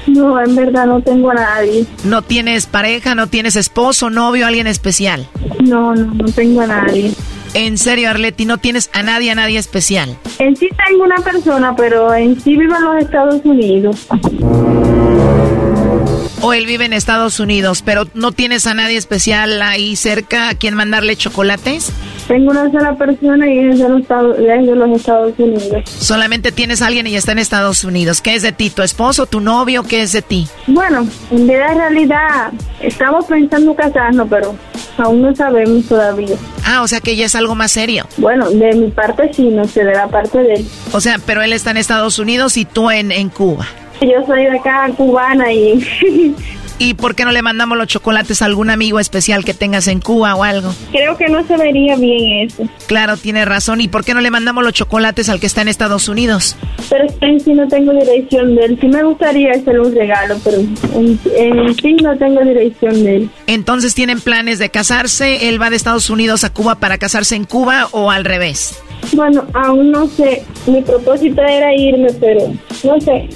No, 0.07 0.41
en 0.41 0.55
verdad 0.55 0.87
no 0.87 1.03
tengo 1.03 1.31
a 1.31 1.35
nadie. 1.35 1.87
¿No 2.05 2.23
tienes 2.23 2.67
pareja, 2.67 3.15
no 3.15 3.27
tienes 3.27 3.57
esposo, 3.57 4.11
novio, 4.11 4.47
alguien 4.47 4.67
especial? 4.67 5.29
No, 5.62 5.95
no, 5.95 6.07
no 6.15 6.25
tengo 6.33 6.62
a 6.62 6.67
nadie. 6.67 7.12
En 7.55 7.78
serio, 7.78 8.10
Arleti, 8.10 8.44
no 8.44 8.59
tienes 8.59 8.90
a 8.93 9.02
nadie, 9.02 9.31
a 9.31 9.35
nadie 9.35 9.59
especial. 9.59 10.16
En 10.39 10.55
sí 10.56 10.68
tengo 10.86 11.05
una 11.05 11.16
persona, 11.16 11.74
pero 11.74 12.14
en 12.14 12.40
sí 12.40 12.56
vivo 12.56 12.77
en 12.77 12.85
los 12.85 13.02
Estados 13.02 13.40
Unidos. 13.44 14.06
O 16.43 16.55
él 16.55 16.65
vive 16.65 16.87
en 16.87 16.95
Estados 16.95 17.39
Unidos, 17.39 17.83
pero 17.83 18.07
no 18.15 18.33
tienes 18.33 18.67
a 18.67 18.73
nadie 18.73 18.97
especial 18.97 19.61
ahí 19.61 19.95
cerca 19.95 20.49
a 20.49 20.55
quien 20.55 20.75
mandarle 20.75 21.15
chocolates. 21.15 21.93
Tengo 22.29 22.51
una 22.53 22.71
sola 22.71 22.97
persona 22.97 23.47
y 23.47 23.59
es 23.59 23.79
de 23.79 23.89
los 23.89 24.01
Estados, 24.01 24.39
es 24.39 24.67
de 24.67 24.75
los 24.75 24.91
Estados 24.97 25.35
Unidos. 25.37 25.83
Solamente 25.85 26.51
tienes 26.51 26.81
a 26.81 26.87
alguien 26.87 27.07
y 27.07 27.17
está 27.17 27.33
en 27.33 27.41
Estados 27.41 27.85
Unidos. 27.85 28.23
¿Qué 28.23 28.35
es 28.37 28.43
de 28.43 28.53
ti? 28.53 28.71
¿Tu 28.71 28.83
esposo, 28.83 29.27
tu 29.27 29.41
novio? 29.41 29.83
¿Qué 29.83 30.01
es 30.01 30.12
de 30.12 30.23
ti? 30.23 30.47
Bueno, 30.67 31.07
en 31.31 31.47
realidad 31.49 32.53
estamos 32.81 33.27
pensando 33.27 33.75
casarnos, 33.75 34.27
pero 34.31 34.55
aún 34.97 35.21
no 35.21 35.35
sabemos 35.35 35.87
todavía. 35.87 36.37
Ah, 36.65 36.83
o 36.83 36.89
sea 36.89 37.01
que 37.01 37.17
ya 37.17 37.27
es 37.27 37.35
algo 37.35 37.55
más 37.55 37.73
serio. 37.73 38.07
Bueno, 38.17 38.49
de 38.49 38.73
mi 38.77 38.91
parte 38.91 39.31
sí, 39.35 39.49
no 39.49 39.67
sé, 39.67 39.85
de 39.85 39.93
la 39.93 40.09
parte 40.09 40.39
de 40.39 40.55
él. 40.55 40.67
O 40.93 41.01
sea, 41.01 41.19
pero 41.27 41.43
él 41.43 41.53
está 41.53 41.73
en 41.73 41.77
Estados 41.77 42.19
Unidos 42.19 42.57
y 42.57 42.65
tú 42.65 42.91
en, 42.91 43.12
en 43.12 43.29
Cuba. 43.29 43.67
Yo 44.01 44.27
soy 44.27 44.44
de 44.44 44.59
acá, 44.59 44.89
cubana, 44.97 45.52
y 45.52 45.85
¿Y 46.82 46.94
por 46.94 47.14
qué 47.14 47.27
no 47.27 47.31
le 47.31 47.43
mandamos 47.43 47.77
los 47.77 47.89
chocolates 47.89 48.40
a 48.40 48.47
algún 48.47 48.70
amigo 48.70 49.01
especial 49.01 49.44
que 49.44 49.52
tengas 49.52 49.86
en 49.86 50.01
Cuba 50.01 50.35
o 50.35 50.44
algo? 50.44 50.72
Creo 50.90 51.14
que 51.18 51.28
no 51.28 51.47
se 51.47 51.59
vería 51.59 51.94
bien 51.97 52.48
eso. 52.48 52.66
Claro, 52.86 53.18
tiene 53.18 53.44
razón. 53.44 53.82
¿Y 53.82 53.89
por 53.89 54.02
qué 54.02 54.14
no 54.14 54.22
le 54.22 54.31
mandamos 54.31 54.64
los 54.64 54.72
chocolates 54.72 55.28
al 55.28 55.40
que 55.40 55.47
está 55.47 55.60
en 55.60 55.68
Estados 55.68 56.09
Unidos? 56.09 56.56
Pero 56.89 57.05
en 57.20 57.39
sí 57.39 57.52
no 57.52 57.68
tengo 57.68 57.93
dirección 57.93 58.55
de 58.55 58.64
él. 58.64 58.78
Sí 58.81 58.89
me 58.89 59.02
gustaría 59.02 59.51
hacer 59.52 59.78
un 59.78 59.94
regalo, 59.94 60.39
pero 60.43 60.56
en, 60.56 61.20
en 61.36 61.74
sí 61.74 61.93
no 62.02 62.16
tengo 62.16 62.40
dirección 62.40 63.05
de 63.05 63.16
él. 63.16 63.31
Entonces, 63.47 63.94
¿tienen 63.94 64.22
planes 64.22 64.59
de 64.59 64.70
casarse? 64.70 65.51
¿Él 65.51 65.60
va 65.60 65.68
de 65.68 65.77
Estados 65.77 66.09
Unidos 66.09 66.44
a 66.44 66.51
Cuba 66.51 66.77
para 66.77 66.97
casarse 66.97 67.36
en 67.36 67.44
Cuba 67.44 67.89
o 67.93 68.10
al 68.10 68.24
revés? 68.24 68.81
Bueno, 69.12 69.44
aún 69.52 69.90
no 69.90 70.06
sé. 70.06 70.44
Mi 70.66 70.81
propósito 70.81 71.43
era 71.43 71.74
irme, 71.74 72.09
pero 72.18 72.55
no 72.85 72.98
sé. 73.02 73.28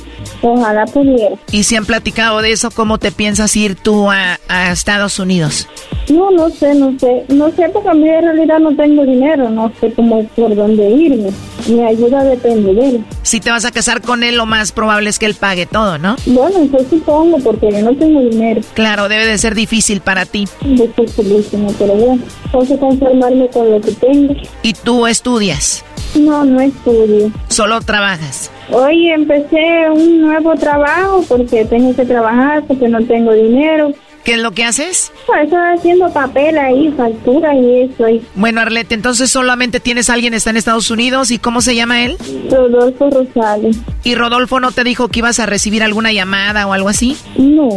Ojalá 0.47 0.85
pudiera. 0.85 1.37
¿Y 1.51 1.65
si 1.65 1.75
han 1.75 1.87
platicado 1.87 2.43
de 2.43 2.53
eso? 2.53 2.71
¿Cómo 2.71 2.99
te 2.99 3.11
piensas 3.11 3.57
ir 3.57 3.77
tú 3.77 4.11
a, 4.11 4.39
a, 4.47 4.73
Estados 4.73 5.19
Unidos? 5.19 5.67
No, 6.11 6.31
no 6.31 6.51
sé, 6.51 6.75
no 6.75 6.95
sé. 6.99 7.25
No 7.29 7.51
sé 7.53 7.71
porque 7.73 7.89
a 7.89 7.95
mí 7.95 8.07
en 8.07 8.25
realidad 8.25 8.59
no 8.59 8.77
tengo 8.77 9.07
dinero. 9.07 9.49
No 9.49 9.73
sé 9.81 9.91
cómo 9.95 10.23
por 10.37 10.55
dónde 10.55 10.87
irme. 10.91 11.31
Mi 11.67 11.83
ayuda 11.83 12.23
depende 12.25 12.75
de 12.75 12.89
él. 12.89 13.05
Si 13.23 13.41
te 13.41 13.51
vas 13.51 13.65
a 13.65 13.71
casar 13.71 14.03
con 14.03 14.23
él, 14.23 14.37
lo 14.37 14.45
más 14.45 14.73
probable 14.73 15.09
es 15.09 15.19
que 15.19 15.25
él 15.25 15.35
pague 15.35 15.65
todo, 15.65 15.97
¿no? 15.97 16.17
Bueno, 16.27 16.59
eso 16.59 16.87
supongo 16.91 17.39
porque 17.39 17.73
yo 17.73 17.81
no 17.81 17.97
tengo 17.97 18.21
dinero. 18.21 18.61
Claro, 18.75 19.09
debe 19.09 19.25
de 19.25 19.39
ser 19.39 19.55
difícil 19.55 20.03
para 20.03 20.27
ti. 20.27 20.47
Dificilísimo, 20.61 21.73
pero 21.79 21.95
bueno. 21.95 22.23
Tengo 22.53 22.67
que 22.67 22.79
conformarme 22.79 23.49
con 23.49 23.71
lo 23.71 23.81
que 23.81 23.93
tengo. 23.93 24.35
¿Y 24.63 24.75
tú 24.75 25.07
estudias? 25.07 25.83
No, 26.15 26.45
no 26.45 26.61
estudio. 26.61 27.31
¿Solo 27.49 27.81
trabajas? 27.81 28.51
Hoy 28.71 29.11
empecé 29.11 29.91
un 29.91 30.21
nuevo 30.21 30.55
trabajo 30.55 31.25
porque 31.29 31.65
tengo 31.65 31.95
que 31.95 32.05
trabajar, 32.05 32.63
porque 32.67 32.89
no 32.89 33.05
tengo 33.05 33.33
dinero. 33.33 33.93
¿Qué 34.25 34.33
es 34.33 34.39
lo 34.39 34.53
que 34.53 34.65
haces? 34.65 35.13
Pues 35.27 35.45
estoy 35.45 35.61
haciendo 35.77 36.11
papel 36.11 36.57
ahí, 36.57 36.91
factura 36.97 37.55
y 37.55 37.83
eso. 37.83 38.07
Ahí. 38.07 38.25
Bueno, 38.35 38.63
Arlette, 38.63 38.93
entonces 38.93 39.31
solamente 39.31 39.81
tienes 39.81 40.09
a 40.09 40.15
alguien 40.15 40.33
está 40.33 40.49
en 40.49 40.57
Estados 40.57 40.91
Unidos 40.91 41.31
y 41.31 41.39
¿cómo 41.39 41.61
se 41.61 41.75
llama 41.75 42.05
él? 42.05 42.17
Rodolfo 42.51 43.11
Rosales. 43.11 43.77
¿Y 44.03 44.15
Rodolfo 44.15 44.61
no 44.61 44.73
te 44.73 44.83
dijo 44.83 45.09
que 45.09 45.19
ibas 45.19 45.41
a 45.41 45.47
recibir 45.47 45.83
alguna 45.83 46.11
llamada 46.13 46.67
o 46.67 46.73
algo 46.73 46.89
así? 46.89 47.17
No. 47.37 47.69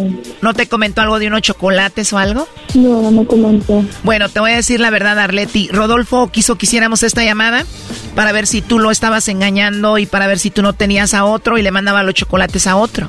¿No 0.41 0.53
te 0.53 0.67
comentó 0.67 1.01
algo 1.01 1.19
de 1.19 1.27
unos 1.27 1.41
chocolates 1.41 2.13
o 2.13 2.17
algo? 2.17 2.47
No, 2.75 3.01
no 3.01 3.11
me 3.11 3.25
comentó. 3.25 3.83
Bueno, 4.03 4.29
te 4.29 4.39
voy 4.39 4.51
a 4.51 4.55
decir 4.55 4.79
la 4.79 4.89
verdad, 4.89 5.19
Arleti. 5.19 5.67
Rodolfo 5.67 6.29
quiso 6.31 6.57
que 6.57 6.65
hiciéramos 6.65 7.03
esta 7.03 7.25
llamada 7.25 7.65
para 8.15 8.31
ver 8.31 8.47
si 8.47 8.61
tú 8.61 8.79
lo 8.79 8.91
estabas 8.91 9.27
engañando 9.27 9.97
y 9.97 10.05
para 10.05 10.27
ver 10.27 10.39
si 10.39 10.49
tú 10.49 10.61
no 10.61 10.73
tenías 10.73 11.13
a 11.13 11.25
otro 11.25 11.57
y 11.57 11.61
le 11.61 11.71
mandaba 11.71 12.03
los 12.03 12.13
chocolates 12.13 12.67
a 12.67 12.77
otro. 12.77 13.07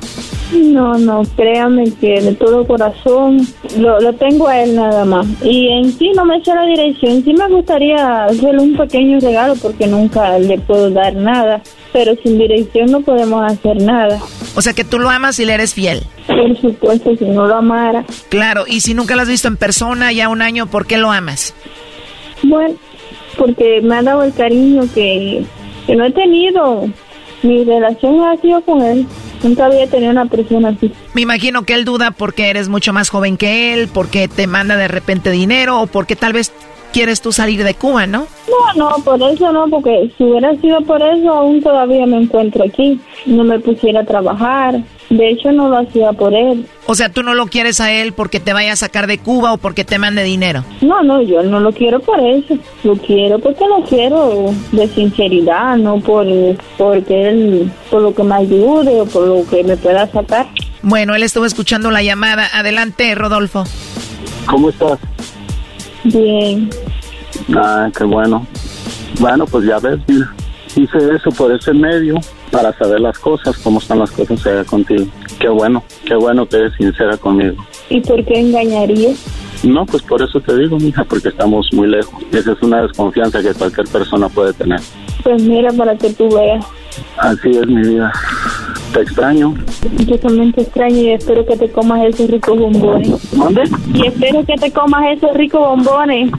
No, 0.51 0.97
no, 0.97 1.21
créame 1.35 1.91
que 2.01 2.21
de 2.21 2.33
todo 2.33 2.65
corazón 2.65 3.28
lo, 3.77 3.99
lo 3.99 4.13
tengo 4.13 4.47
a 4.47 4.61
él 4.61 4.75
nada 4.75 5.05
más. 5.05 5.25
Y 5.43 5.67
en 5.69 5.91
sí 5.91 6.11
no 6.15 6.25
me 6.25 6.37
echa 6.37 6.55
la 6.55 6.65
dirección. 6.65 7.23
Sí 7.23 7.33
me 7.33 7.47
gustaría 7.47 8.25
hacerle 8.25 8.61
un 8.61 8.77
pequeño 8.77 9.19
regalo 9.19 9.55
porque 9.61 9.87
nunca 9.87 10.37
le 10.39 10.57
puedo 10.59 10.89
dar 10.89 11.15
nada. 11.15 11.61
Pero 11.91 12.13
sin 12.23 12.37
dirección 12.37 12.91
no 12.91 13.01
podemos 13.01 13.51
hacer 13.51 13.81
nada. 13.81 14.19
O 14.55 14.61
sea 14.61 14.73
que 14.73 14.83
tú 14.83 14.99
lo 14.99 15.09
amas 15.09 15.39
y 15.39 15.45
le 15.45 15.53
eres 15.53 15.73
fiel. 15.73 16.03
Por 16.27 16.57
supuesto, 16.61 17.15
si 17.15 17.25
no 17.25 17.47
lo 17.47 17.55
amara. 17.55 18.05
Claro, 18.29 18.65
y 18.67 18.81
si 18.81 18.93
nunca 18.93 19.15
lo 19.15 19.23
has 19.23 19.29
visto 19.29 19.47
en 19.47 19.57
persona 19.57 20.11
ya 20.11 20.29
un 20.29 20.41
año, 20.41 20.67
¿por 20.67 20.85
qué 20.85 20.97
lo 20.97 21.11
amas? 21.11 21.55
Bueno, 22.43 22.75
porque 23.37 23.81
me 23.81 23.95
ha 23.97 24.03
dado 24.03 24.23
el 24.23 24.33
cariño 24.33 24.83
que, 24.93 25.43
que 25.87 25.95
no 25.95 26.05
he 26.05 26.11
tenido. 26.11 26.87
Mi 27.41 27.63
relación 27.63 28.23
ha 28.23 28.35
sido 28.37 28.61
con 28.61 28.81
él. 28.81 29.07
Nunca 29.43 29.65
había 29.65 29.87
tenido 29.87 30.11
una 30.11 30.25
persona 30.25 30.69
así. 30.69 30.91
Me 31.13 31.21
imagino 31.21 31.63
que 31.63 31.73
él 31.73 31.85
duda 31.85 32.11
porque 32.11 32.49
eres 32.49 32.67
mucho 32.67 32.91
más 32.91 33.09
joven 33.09 33.37
que 33.37 33.73
él, 33.73 33.87
porque 33.87 34.27
te 34.27 34.47
manda 34.47 34.75
de 34.75 34.87
repente 34.87 35.31
dinero 35.31 35.81
o 35.81 35.87
porque 35.87 36.15
tal 36.15 36.33
vez 36.33 36.51
quieres 36.91 37.21
tú 37.21 37.31
salir 37.31 37.63
de 37.63 37.73
Cuba, 37.73 38.07
¿no? 38.07 38.27
No, 38.47 38.73
no, 38.75 39.03
por 39.03 39.21
eso 39.21 39.51
no, 39.51 39.67
porque 39.69 40.11
si 40.17 40.23
hubiera 40.23 40.55
sido 40.57 40.81
por 40.81 41.01
eso, 41.01 41.29
aún 41.29 41.61
todavía 41.61 42.05
me 42.05 42.17
encuentro 42.17 42.63
aquí. 42.63 42.99
No 43.25 43.43
me 43.43 43.59
pusiera 43.59 44.01
a 44.01 44.05
trabajar. 44.05 44.81
De 45.09 45.29
hecho, 45.29 45.51
no 45.51 45.69
lo 45.69 45.77
hacía 45.79 46.13
por 46.13 46.33
él. 46.33 46.67
O 46.85 46.93
sea, 46.93 47.09
tú 47.09 47.23
no 47.23 47.33
lo 47.33 47.47
quieres 47.47 47.79
a 47.81 47.91
él 47.91 48.13
porque 48.13 48.39
te 48.39 48.53
vaya 48.53 48.73
a 48.73 48.75
sacar 48.75 49.07
de 49.07 49.17
Cuba 49.17 49.53
o 49.53 49.57
porque 49.57 49.83
te 49.83 49.97
mande 49.97 50.23
dinero. 50.23 50.63
No, 50.81 51.01
no, 51.01 51.21
yo 51.21 51.41
no 51.41 51.59
lo 51.59 51.71
quiero 51.71 51.99
por 51.99 52.19
eso. 52.19 52.57
Lo 52.83 52.95
quiero 52.95 53.39
porque 53.39 53.65
lo 53.67 53.83
quiero 53.83 54.53
de 54.71 54.87
sinceridad, 54.89 55.77
no 55.77 55.99
por 55.99 56.27
porque 56.77 57.29
él, 57.29 57.71
por 57.89 58.03
lo 58.03 58.13
que 58.13 58.23
me 58.23 58.35
ayude 58.35 59.01
o 59.01 59.05
por 59.05 59.27
lo 59.27 59.49
que 59.49 59.63
me 59.63 59.77
pueda 59.77 60.05
sacar. 60.11 60.47
Bueno, 60.83 61.15
él 61.15 61.23
estuvo 61.23 61.45
escuchando 61.45 61.89
la 61.89 62.03
llamada. 62.03 62.47
Adelante, 62.53 63.13
Rodolfo. 63.15 63.63
¿Cómo 64.45 64.69
estás? 64.69 64.99
Bien. 66.03 66.69
Ah, 67.55 67.89
qué 67.95 68.03
bueno. 68.03 68.45
Bueno, 69.19 69.45
pues 69.45 69.65
ya 69.65 69.79
ves, 69.79 69.99
mira, 70.07 70.33
hice 70.75 70.97
eso 71.15 71.29
por 71.31 71.51
ese 71.51 71.73
medio 71.73 72.15
para 72.51 72.71
saber 72.77 72.99
las 72.99 73.17
cosas, 73.19 73.57
cómo 73.57 73.79
están 73.79 73.99
las 73.99 74.11
cosas 74.11 74.45
allá 74.45 74.63
contigo. 74.63 75.05
Qué 75.39 75.49
bueno, 75.49 75.83
qué 76.05 76.15
bueno 76.15 76.47
que 76.47 76.57
eres 76.57 76.73
sincera 76.75 77.17
conmigo. 77.17 77.63
¿Y 77.89 78.01
por 78.01 78.23
qué 78.25 78.39
engañarías? 78.39 79.25
No, 79.63 79.85
pues 79.85 80.03
por 80.03 80.21
eso 80.21 80.39
te 80.39 80.57
digo, 80.57 80.77
mija, 80.77 81.03
porque 81.03 81.29
estamos 81.29 81.67
muy 81.73 81.87
lejos. 81.87 82.23
Esa 82.31 82.53
es 82.53 82.61
una 82.61 82.81
desconfianza 82.81 83.41
que 83.41 83.53
cualquier 83.53 83.87
persona 83.87 84.29
puede 84.29 84.53
tener. 84.53 84.79
Pues 85.23 85.43
mira, 85.43 85.71
para 85.73 85.97
que 85.97 86.09
tú 86.13 86.29
veas. 86.29 86.65
Así 87.17 87.49
es 87.49 87.67
mi 87.67 87.81
vida. 87.81 88.11
Te 88.93 89.01
extraño. 89.01 89.53
Yo 90.05 90.17
también 90.19 90.51
te 90.51 90.61
extraño 90.61 90.97
y 90.97 91.11
espero 91.11 91.45
que 91.45 91.55
te 91.55 91.69
comas 91.69 92.03
esos 92.05 92.29
ricos 92.29 92.57
bombones. 92.57 93.31
¿Dónde? 93.31 93.63
Y 93.93 94.07
espero 94.07 94.43
que 94.45 94.55
te 94.55 94.71
comas 94.71 95.03
esos 95.15 95.33
ricos 95.35 95.61
bombones. 95.61 96.31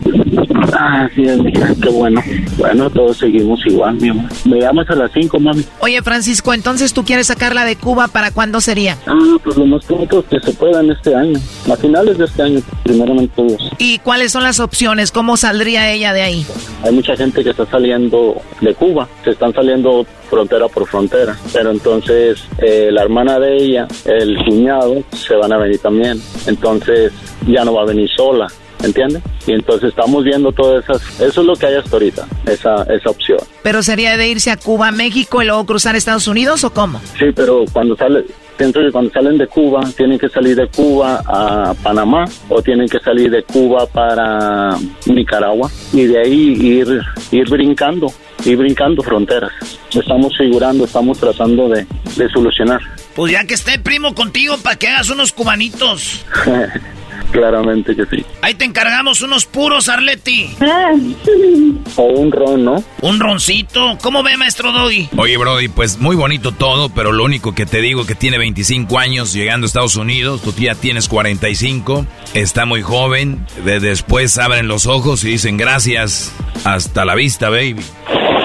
Ah, 0.73 1.09
sí, 1.15 1.23
qué 1.23 1.89
bueno. 1.91 2.23
Bueno, 2.59 2.91
todos 2.91 3.19
seguimos 3.19 3.61
igual, 3.67 3.97
mi 4.01 4.09
amor. 4.09 4.31
Me 4.45 4.61
llamas 4.61 4.89
a 4.91 4.95
las 4.97 5.13
5, 5.13 5.39
mami. 5.39 5.65
Oye, 5.81 6.03
Francisco, 6.03 6.53
entonces 6.53 6.93
tú 6.93 7.05
quieres 7.05 7.29
sacarla 7.29 7.65
de 7.65 7.77
Cuba, 7.77 8.09
¿para 8.09 8.31
cuándo 8.33 8.61
sería? 8.61 8.97
Ah, 9.07 9.37
pues 9.43 9.57
lo 9.57 9.67
más 9.67 9.85
pronto 9.85 10.25
que 10.29 10.41
se 10.41 10.53
pueda 10.53 10.81
en 10.81 10.91
este 10.91 11.15
año. 11.15 11.39
A 11.73 11.77
finales 11.77 12.19
de 12.19 12.25
este 12.25 12.43
año, 12.43 12.61
primeramente 12.83 13.43
Dios. 13.43 13.71
¿Y 13.79 13.99
cuáles 13.99 14.33
son 14.33 14.43
las 14.43 14.59
opciones? 14.61 15.13
¿Cómo 15.13 15.37
saldría 15.37 15.91
ella 15.93 16.13
de 16.13 16.23
ahí? 16.23 16.47
Hay 16.83 16.93
mucha 16.93 17.17
gente 17.17 17.45
que 17.45 17.51
está 17.51 17.67
saliendo 17.67 18.37
de 18.61 18.75
Cuba. 18.75 19.09
Se 19.25 19.31
están 19.31 19.53
saliendo 19.53 20.07
frontera 20.31 20.69
por 20.69 20.87
frontera. 20.87 21.37
Pero 21.53 21.71
entonces 21.71 22.43
eh, 22.59 22.89
la 22.91 23.03
hermana 23.03 23.39
de 23.39 23.57
ella, 23.57 23.89
el 24.07 24.39
cuñado, 24.45 25.03
se 25.13 25.35
van 25.35 25.53
a 25.53 25.59
venir 25.59 25.79
también. 25.81 26.21
Entonces 26.47 27.13
ya 27.47 27.65
no 27.65 27.75
va 27.75 27.83
a 27.83 27.87
venir 27.87 28.09
sola. 28.17 28.47
¿Entiendes? 28.83 29.23
Y 29.47 29.53
entonces 29.53 29.91
estamos 29.91 30.25
viendo 30.25 30.53
todas 30.53 30.83
esas, 30.85 31.21
eso 31.21 31.43
es 31.43 31.47
lo 31.47 31.55
que 31.55 31.67
hay 31.67 31.75
hasta 31.75 31.97
ahorita, 31.97 32.27
esa, 32.47 32.83
esa 32.85 33.11
opción. 33.11 33.39
¿Pero 33.63 33.83
sería 33.83 34.17
de 34.17 34.29
irse 34.29 34.51
a 34.51 34.57
Cuba, 34.57 34.91
México 34.91 35.43
y 35.43 35.45
luego 35.45 35.67
cruzar 35.67 35.97
Estados 35.97 36.27
Unidos 36.27 36.65
o 36.65 36.73
cómo? 36.73 36.99
Sí, 37.19 37.27
pero 37.37 37.67
cuando 37.75 37.95
sale, 37.95 38.25
pienso 38.61 38.81
que 38.81 38.93
cuando 38.93 39.11
salen 39.11 39.39
de 39.39 39.47
Cuba, 39.47 39.81
tienen 39.97 40.19
que 40.19 40.29
salir 40.29 40.55
de 40.55 40.69
Cuba 40.69 41.23
a 41.27 41.73
Panamá 41.83 42.27
o 42.51 42.61
tienen 42.61 42.87
que 42.89 43.01
salir 43.01 43.31
de 43.31 43.43
Cuba 43.43 43.87
para 43.87 44.77
Nicaragua 45.07 45.71
y 45.95 46.05
de 46.05 46.21
ahí 46.21 46.59
ir, 46.61 47.01
ir 47.31 47.49
brincando, 47.49 48.13
ir 48.45 48.59
brincando 48.59 49.03
fronteras. 49.03 49.51
Estamos 49.91 50.37
figurando, 50.37 50.85
estamos 50.85 51.19
tratando 51.19 51.71
de, 51.71 51.87
de 52.17 52.29
solucionar. 52.29 52.83
Pues 53.15 53.33
ya 53.33 53.45
que 53.45 53.55
esté 53.55 53.79
primo 53.79 54.15
contigo 54.15 54.59
para 54.63 54.77
que 54.77 54.89
hagas 54.89 55.09
unos 55.09 55.33
cubanitos. 55.33 56.23
Claramente 57.31 57.95
que 57.95 58.05
sí. 58.07 58.25
Ahí 58.43 58.55
te 58.55 58.65
encargamos 58.65 59.23
unos 59.23 59.47
puros, 59.47 59.89
Arleti. 59.89 60.51
O 61.97 62.03
un 62.05 62.31
ron, 62.31 62.65
¿no? 62.65 62.85
Un 63.03 63.19
roncito. 63.19 63.99
¿Cómo 64.01 64.23
ve, 64.23 64.37
maestro 64.37 64.71
Doggy? 64.73 65.09
Oye, 65.17 65.37
Brody, 65.37 65.69
pues 65.69 65.99
muy 65.99 66.15
bonito 66.15 66.53
todo, 66.53 66.89
pero 66.89 67.11
lo 67.11 67.25
único 67.25 67.53
que 67.55 67.67
te 67.67 67.81
digo 67.81 68.07
que 68.07 68.15
tiene 68.15 68.39
25 68.39 68.99
años 68.99 69.33
llegando 69.33 69.65
a 69.65 69.67
Estados 69.67 69.97
Unidos, 69.97 70.41
tú 70.43 70.53
ya 70.57 70.75
tienes 70.77 71.09
45, 71.09 72.07
está 72.35 72.65
muy 72.65 72.83
joven, 72.83 73.45
de 73.65 73.81
después 73.81 74.39
abren 74.39 74.69
los 74.69 74.87
ojos 74.87 75.25
y 75.25 75.31
dicen 75.31 75.57
gracias, 75.57 76.33
hasta 76.65 77.05
la 77.05 77.15
vista, 77.17 77.51
baby. 77.51 77.83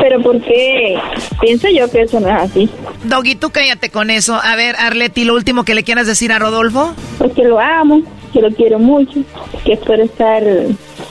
Pero 0.01 0.21
¿por 0.21 0.41
qué? 0.41 0.97
Pienso 1.41 1.67
yo 1.69 1.89
que 1.89 2.01
eso 2.01 2.19
no 2.19 2.27
es 2.29 2.35
así. 2.51 2.69
Doggy, 3.03 3.35
tú 3.35 3.49
cállate 3.51 3.89
con 3.89 4.09
eso. 4.09 4.39
A 4.41 4.55
ver, 4.55 4.75
Arleti, 4.77 5.23
lo 5.23 5.33
último 5.33 5.63
que 5.65 5.75
le 5.75 5.83
quieras 5.83 6.07
decir 6.07 6.31
a 6.31 6.39
Rodolfo. 6.39 6.93
Pues 7.17 7.33
que 7.33 7.43
lo 7.43 7.59
amo, 7.59 8.01
que 8.35 8.41
lo 8.41 8.51
quiero 8.51 8.79
mucho, 8.79 9.21
que 9.63 9.73
espero 9.73 10.03
estar 10.03 10.43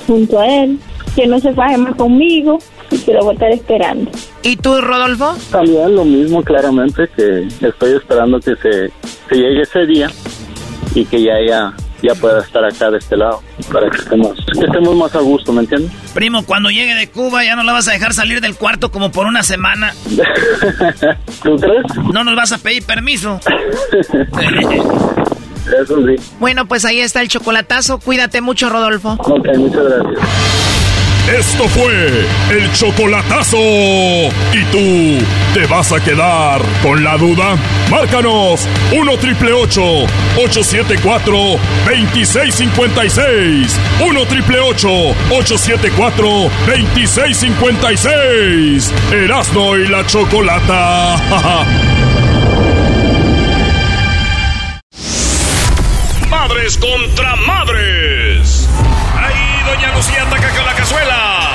junto 0.06 0.38
a 0.38 0.46
él, 0.46 0.78
que 1.16 1.26
no 1.26 1.40
se 1.40 1.54
faje 1.54 1.78
más 1.78 1.94
conmigo 1.96 2.58
y 2.90 2.98
que 2.98 3.14
lo 3.14 3.20
voy 3.20 3.30
a 3.30 3.32
estar 3.32 3.50
esperando. 3.50 4.10
¿Y 4.42 4.56
tú, 4.56 4.78
Rodolfo? 4.78 5.34
También 5.50 5.96
lo 5.96 6.04
mismo, 6.04 6.42
claramente, 6.42 7.08
que 7.16 7.48
estoy 7.66 7.94
esperando 7.94 8.38
que 8.40 8.54
se, 8.56 8.90
se 9.30 9.34
llegue 9.36 9.62
ese 9.62 9.86
día 9.86 10.10
y 10.94 11.06
que 11.06 11.22
ya 11.22 11.38
ella 11.38 11.72
ya 12.02 12.14
pueda 12.16 12.40
estar 12.40 12.62
acá 12.62 12.90
de 12.90 12.98
este 12.98 13.16
lado 13.16 13.40
para 13.72 13.88
que 13.88 13.96
estemos, 13.96 14.36
que 14.52 14.66
estemos 14.66 14.94
más 14.94 15.14
a 15.14 15.20
gusto, 15.20 15.54
¿me 15.54 15.60
entiendes? 15.60 15.90
Primo, 16.12 16.44
cuando 16.44 16.68
llegue 16.68 16.94
de 16.94 17.08
Cuba 17.08 17.42
ya 17.42 17.56
no 17.56 17.62
la 17.62 17.72
vas 17.72 17.88
a 17.88 17.92
dejar 17.92 18.12
salir 18.12 18.42
del 18.42 18.56
cuarto 18.56 18.90
como 18.90 19.10
por 19.10 19.26
una 19.26 19.42
semana. 19.42 19.94
¿Tú 21.42 21.56
crees? 21.56 21.86
No 22.12 22.22
nos 22.22 22.36
vas 22.36 22.52
a 22.52 22.58
pedir 22.58 22.84
permiso. 22.84 23.40
Eso 25.66 25.96
sí. 26.06 26.14
Bueno, 26.38 26.66
pues 26.66 26.84
ahí 26.84 27.00
está 27.00 27.20
el 27.20 27.26
chocolatazo. 27.28 27.98
Cuídate 27.98 28.40
mucho, 28.40 28.70
Rodolfo. 28.70 29.16
Ok, 29.18 29.48
muchas 29.56 29.82
gracias. 29.84 30.20
Esto 31.32 31.66
fue 31.68 32.26
el 32.50 32.70
chocolatazo. 32.74 33.56
¿Y 33.56 34.62
tú 34.70 35.24
te 35.54 35.64
vas 35.66 35.90
a 35.90 35.98
quedar 35.98 36.60
con 36.82 37.02
la 37.02 37.16
duda? 37.16 37.56
Márcanos 37.90 38.68
1 38.94 39.16
triple 39.16 39.54
874 39.54 41.32
2656. 41.86 43.80
1 44.06 44.26
triple 44.26 44.60
874 44.60 46.28
2656. 46.66 48.92
Erasno 49.10 49.78
y 49.78 49.88
la 49.88 50.04
chocolata. 50.04 51.16
Madres 56.46 56.76
contra 56.76 57.36
madres. 57.36 58.68
Ahí 59.16 59.62
doña 59.64 59.94
Lucía 59.94 60.24
ataca 60.24 60.50
con 60.50 60.66
la 60.66 60.74
cazuela. 60.74 61.48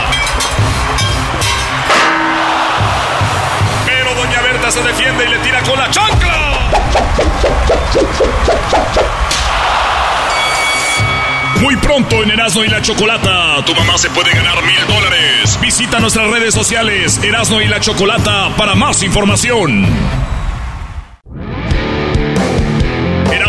Pero 3.86 4.16
doña 4.16 4.41
Berta 4.41 4.72
se 4.72 4.82
defiende 4.82 5.26
y 5.26 5.30
le 5.30 5.38
tira 5.40 5.61
con 5.61 5.78
la 5.78 5.91
chancla. 5.91 6.72
Muy 11.61 11.76
pronto 11.76 12.24
en 12.24 12.32
Erasmo 12.32 12.64
y 12.64 12.70
la 12.70 12.82
Chocolata, 12.82 13.64
tu 13.64 13.76
mamá 13.76 13.95
se 13.99 14.10
puede 14.10 14.32
ganar 14.32 14.64
mil 14.64 14.88
dólares. 14.88 15.60
Visita 15.61 15.99
nuestras 15.99 16.32
redes 16.32 16.56
sociales 16.56 17.20
Erasmo 17.24 17.61
y 17.61 17.68
la 17.68 17.80
Chocolata 17.80 18.56
para 18.57 18.74
más 18.74 19.03
información. 19.03 19.86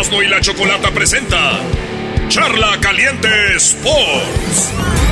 Erasmo 0.01 0.23
y 0.23 0.27
la 0.27 0.41
Chocolata 0.41 0.89
presenta 0.89 1.59
Charla 2.27 2.79
Caliente 2.81 3.29
Sports. 3.57 4.71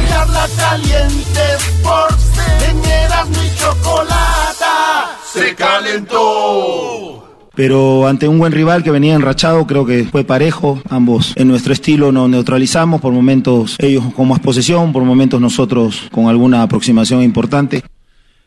Charla 0.10 0.48
Caliente 0.58 1.40
Sports. 1.58 2.32
En 2.68 2.84
Erasmo 2.84 3.38
y 3.44 3.56
Chocolata 3.56 5.16
se 5.32 5.54
calentó. 5.54 7.24
Pero 7.54 8.08
ante 8.08 8.28
un 8.28 8.40
buen 8.40 8.52
rival 8.52 8.84
que 8.84 8.90
venía 8.90 9.14
enrachado, 9.14 9.68
creo 9.68 9.86
que 9.86 10.06
fue 10.06 10.24
parejo. 10.24 10.82
Ambos 10.90 11.34
en 11.36 11.50
nuestro 11.50 11.72
estilo 11.72 12.12
nos 12.12 12.28
neutralizamos. 12.28 13.00
Por 13.00 13.14
momentos 13.14 13.76
ellos 13.78 14.06
con 14.16 14.28
más 14.28 14.40
posesión, 14.40 14.92
por 14.92 15.04
momentos 15.04 15.40
nosotros 15.40 16.08
con 16.12 16.30
alguna 16.30 16.64
aproximación 16.64 17.22
importante. 17.22 17.84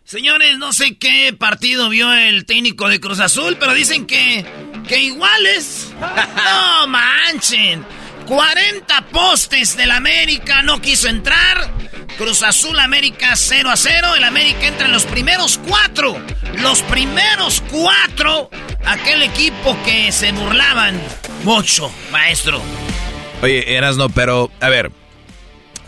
Señores, 0.04 0.58
no 0.58 0.72
sé 0.72 0.96
qué 0.96 1.32
partido 1.32 1.88
vio 1.88 2.12
el 2.12 2.44
técnico 2.44 2.88
de 2.88 3.00
Cruz 3.00 3.20
Azul, 3.20 3.56
pero 3.58 3.72
dicen 3.72 4.06
que, 4.06 4.44
que 4.88 4.98
iguales. 4.98 5.92
No 6.80 6.86
manchen. 6.88 7.84
40 8.26 9.06
postes 9.06 9.76
del 9.76 9.90
América 9.90 10.62
no 10.62 10.80
quiso 10.80 11.08
entrar. 11.08 11.70
Cruz 12.18 12.42
Azul 12.42 12.78
América 12.78 13.36
0 13.36 13.70
a 13.70 13.76
0. 13.76 14.16
El 14.16 14.24
América 14.24 14.66
entra 14.66 14.86
en 14.86 14.92
los 14.92 15.04
primeros 15.04 15.58
cuatro. 15.58 16.20
Los 16.58 16.82
primeros 16.82 17.62
cuatro. 17.70 18.50
Aquel 18.84 19.22
equipo 19.22 19.76
que 19.84 20.10
se 20.12 20.32
burlaban 20.32 21.00
mucho, 21.44 21.90
maestro. 22.10 22.60
Oye, 23.42 23.76
Erasno, 23.76 24.08
pero, 24.08 24.50
a 24.60 24.68
ver, 24.68 24.90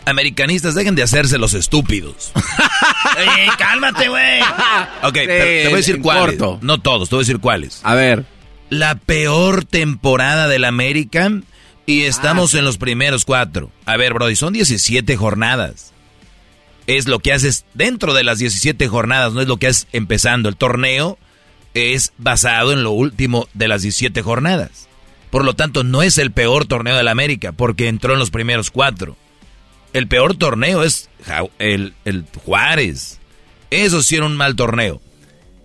americanistas, 0.05 0.75
dejen 0.75 0.95
de 0.95 1.03
hacerse 1.03 1.37
los 1.37 1.53
estúpidos. 1.53 2.31
Cálmate, 3.57 4.09
güey. 4.09 4.41
Ok, 5.03 5.13
pero 5.13 5.43
te 5.43 5.63
voy 5.65 5.73
a 5.73 5.77
decir 5.77 6.01
cuáles. 6.01 6.39
No 6.61 6.81
todos, 6.81 7.09
te 7.09 7.15
voy 7.15 7.21
a 7.21 7.25
decir 7.25 7.39
cuáles. 7.39 7.79
A 7.83 7.95
ver. 7.95 8.25
La 8.69 8.95
peor 8.95 9.65
temporada 9.65 10.47
del 10.47 10.65
América 10.65 11.31
y 11.85 12.03
estamos 12.03 12.53
en 12.55 12.65
los 12.65 12.77
primeros 12.77 13.25
cuatro. 13.25 13.71
A 13.85 13.97
ver, 13.97 14.13
Brody, 14.13 14.35
son 14.35 14.53
17 14.53 15.15
jornadas. 15.17 15.93
Es 16.87 17.07
lo 17.07 17.19
que 17.19 17.33
haces 17.33 17.65
dentro 17.73 18.13
de 18.13 18.23
las 18.23 18.39
17 18.39 18.87
jornadas, 18.87 19.33
no 19.33 19.41
es 19.41 19.47
lo 19.47 19.57
que 19.57 19.67
haces 19.67 19.87
empezando. 19.91 20.49
El 20.49 20.55
torneo 20.55 21.17
es 21.73 22.13
basado 22.17 22.73
en 22.73 22.83
lo 22.83 22.91
último 22.91 23.47
de 23.53 23.67
las 23.67 23.83
17 23.83 24.21
jornadas. 24.21 24.87
Por 25.29 25.43
lo 25.45 25.53
tanto, 25.53 25.83
no 25.83 26.01
es 26.01 26.17
el 26.17 26.31
peor 26.31 26.65
torneo 26.65 26.95
del 26.95 27.07
América, 27.07 27.51
porque 27.51 27.87
entró 27.87 28.13
en 28.13 28.19
los 28.19 28.31
primeros 28.31 28.71
cuatro. 28.71 29.17
El 29.95 30.09
peor 30.09 30.35
torneo 30.35 30.83
es 30.83 31.09
el, 31.57 31.93
el 32.03 32.25
Juárez. 32.43 33.21
Eso 33.69 34.03
sí 34.03 34.17
era 34.17 34.25
un 34.25 34.35
mal 34.35 34.57
torneo. 34.57 35.01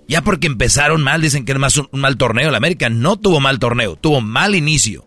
Ya 0.07 0.23
porque 0.23 0.47
empezaron 0.47 1.03
mal, 1.03 1.21
dicen 1.21 1.45
que 1.45 1.51
era 1.51 1.59
más 1.59 1.77
un, 1.77 1.89
un 1.91 1.99
mal 1.99 2.17
torneo. 2.17 2.49
El 2.49 2.55
América 2.55 2.89
no 2.91 3.17
tuvo 3.17 3.41
mal 3.41 3.59
torneo, 3.59 3.97
tuvo 3.97 4.21
mal 4.21 4.55
inicio, 4.55 5.05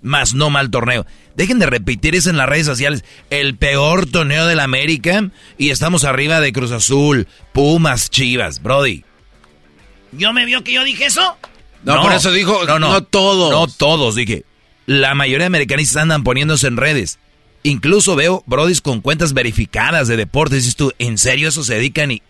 más 0.00 0.32
no 0.32 0.48
mal 0.48 0.70
torneo. 0.70 1.04
Dejen 1.36 1.58
de 1.58 1.66
repetir 1.66 2.14
eso 2.14 2.30
en 2.30 2.38
las 2.38 2.48
redes 2.48 2.64
sociales. 2.64 3.04
El 3.28 3.56
peor 3.58 4.06
torneo 4.06 4.46
del 4.46 4.58
América 4.58 5.28
y 5.58 5.68
estamos 5.68 6.04
arriba 6.04 6.40
de 6.40 6.54
Cruz 6.54 6.72
Azul, 6.72 7.28
Pumas, 7.52 8.08
Chivas, 8.08 8.62
Brody. 8.62 9.04
¿Yo 10.12 10.32
me 10.32 10.46
vio 10.46 10.64
que 10.64 10.72
yo 10.72 10.82
dije 10.82 11.04
eso? 11.04 11.36
No, 11.84 12.00
por 12.00 12.12
eso 12.14 12.32
dijo, 12.32 12.64
no 12.78 13.02
todos. 13.04 13.50
No 13.50 13.66
todos, 13.66 14.14
dije. 14.14 14.46
La 14.86 15.14
mayoría 15.14 15.40
de 15.40 15.48
americanistas 15.48 16.04
andan 16.04 16.24
poniéndose 16.24 16.68
en 16.68 16.78
redes. 16.78 17.18
Incluso 17.64 18.16
veo 18.16 18.42
brodis 18.46 18.80
con 18.80 19.00
cuentas 19.00 19.34
verificadas 19.34 20.08
de 20.08 20.16
deportes. 20.16 20.58
Dices 20.58 20.76
tú, 20.76 20.92
¿en 20.98 21.18
serio 21.18 21.48
eso 21.48 21.62
se 21.62 21.74
dedican? 21.74 22.10
Y 22.10 22.22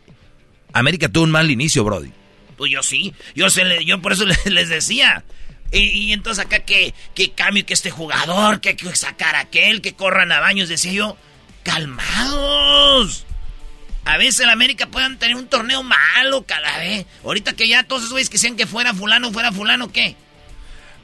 América 0.73 1.09
tuvo 1.09 1.25
un 1.25 1.31
mal 1.31 1.51
inicio, 1.51 1.85
brody. 1.85 2.11
Pues 2.57 2.71
yo 2.71 2.83
sí. 2.83 3.15
Yo, 3.35 3.49
se 3.51 3.85
yo 3.85 4.01
por 4.03 4.13
eso 4.13 4.25
les 4.45 4.69
decía. 4.69 5.25
Y, 5.73 6.13
entonces 6.13 6.45
acá 6.45 6.61
que, 6.61 6.93
que 7.15 7.31
cambio 7.31 7.65
que 7.65 7.73
este 7.73 7.91
jugador, 7.91 8.61
que, 8.61 8.77
que 8.77 8.95
sacar 8.95 9.37
aquel, 9.37 9.81
que 9.81 9.95
corran 9.95 10.31
a 10.31 10.41
baños. 10.41 10.69
Decía 10.69 10.93
yo, 10.93 11.17
calmados. 11.63 13.25
A 14.05 14.19
veces 14.19 14.41
el 14.41 14.51
América 14.51 14.87
puedan 14.87 15.19
tener 15.19 15.37
un 15.37 15.47
torneo 15.47 15.83
malo 15.83 16.45
cada 16.45 16.79
vez. 16.79 17.07
Ahorita 17.25 17.55
que 17.55 17.69
ya 17.69 17.85
todos 17.85 18.03
esos 18.03 18.13
güeyes 18.13 18.29
que 18.29 18.39
sean 18.39 18.57
que 18.57 18.67
fuera 18.67 18.93
fulano, 18.93 19.33
fuera 19.33 19.53
fulano, 19.53 19.91
¿qué? 19.93 20.17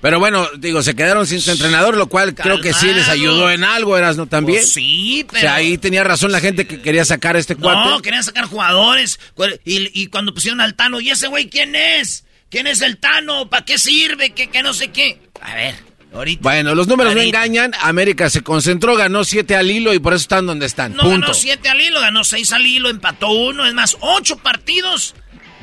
Pero 0.00 0.20
bueno, 0.20 0.46
digo, 0.58 0.82
se 0.82 0.94
quedaron 0.94 1.26
sin 1.26 1.40
su 1.40 1.50
entrenador, 1.50 1.96
lo 1.96 2.08
cual 2.08 2.34
creo 2.34 2.60
que 2.60 2.72
sí 2.72 2.86
les 2.86 3.08
ayudó 3.08 3.50
en 3.50 3.64
algo, 3.64 3.96
eras 3.96 4.16
no 4.16 4.26
también. 4.26 4.60
Pues 4.60 4.72
sí, 4.72 5.26
pero. 5.26 5.38
O 5.38 5.40
sea, 5.40 5.54
ahí 5.56 5.76
tenía 5.76 6.04
razón 6.04 6.30
la 6.30 6.40
gente 6.40 6.66
que 6.66 6.80
quería 6.80 7.04
sacar 7.04 7.34
a 7.34 7.40
este 7.40 7.56
cuate. 7.56 7.88
No, 7.88 8.00
querían 8.00 8.22
sacar 8.22 8.44
jugadores. 8.44 9.18
Y, 9.64 10.00
y 10.00 10.06
cuando 10.06 10.32
pusieron 10.32 10.60
al 10.60 10.74
Tano, 10.74 11.00
¿y 11.00 11.10
ese 11.10 11.26
güey 11.26 11.50
quién 11.50 11.74
es? 11.74 12.24
¿Quién 12.48 12.66
es 12.66 12.80
el 12.80 12.98
Tano? 12.98 13.50
¿Para 13.50 13.64
qué 13.64 13.76
sirve? 13.76 14.30
¿Qué, 14.30 14.48
qué 14.48 14.62
no 14.62 14.72
sé 14.72 14.88
qué? 14.88 15.20
A 15.40 15.54
ver, 15.54 15.74
ahorita. 16.14 16.42
Bueno, 16.42 16.74
los 16.76 16.86
números 16.86 17.14
no 17.16 17.20
engañan. 17.20 17.72
América 17.80 18.30
se 18.30 18.42
concentró, 18.42 18.96
ganó 18.96 19.24
siete 19.24 19.56
al 19.56 19.68
hilo 19.68 19.92
y 19.94 19.98
por 19.98 20.14
eso 20.14 20.22
están 20.22 20.46
donde 20.46 20.66
están. 20.66 20.94
No 20.94 21.08
ganó 21.10 21.34
siete 21.34 21.68
al 21.68 21.80
hilo, 21.80 22.00
ganó 22.00 22.22
seis 22.22 22.52
al 22.52 22.64
hilo, 22.64 22.88
empató 22.88 23.30
uno. 23.30 23.66
Es 23.66 23.74
más, 23.74 23.96
ocho 24.00 24.36
partidos, 24.36 25.16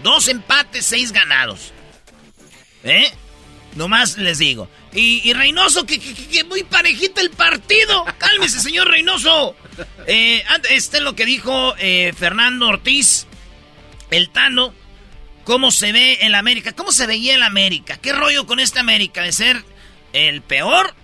dos 0.04 0.28
empates, 0.28 0.86
seis 0.86 1.14
ganados. 1.14 1.72
¿Eh? 2.84 3.12
Nomás 3.76 4.18
les 4.18 4.38
digo. 4.38 4.70
Y, 4.94 5.34
Reynoso, 5.34 5.86
que, 5.86 6.00
muy 6.48 6.64
parejita 6.64 7.22
el 7.22 7.30
partido. 7.30 8.06
Cálmese, 8.18 8.62
señor 8.62 8.88
Reynoso. 8.88 9.56
Eh, 10.08 10.44
este 10.70 10.98
es 10.98 11.04
lo 11.04 11.16
que 11.16 11.26
dijo 11.26 11.76
eh, 11.78 12.14
Fernando 12.18 12.68
Ortiz, 12.68 13.28
el 14.12 14.30
Tano. 14.30 14.74
¿Cómo 15.44 15.72
se 15.72 15.92
ve 15.92 16.20
el 16.22 16.34
América? 16.34 16.74
¿Cómo 16.74 16.92
se 16.92 17.06
veía 17.06 17.36
el 17.36 17.44
América? 17.44 17.98
¿Qué 17.98 18.14
rollo 18.14 18.48
con 18.48 18.60
este 18.60 18.80
América? 18.80 19.22
De 19.22 19.32
ser 19.32 19.64
el 20.14 20.42
peor 20.42 20.96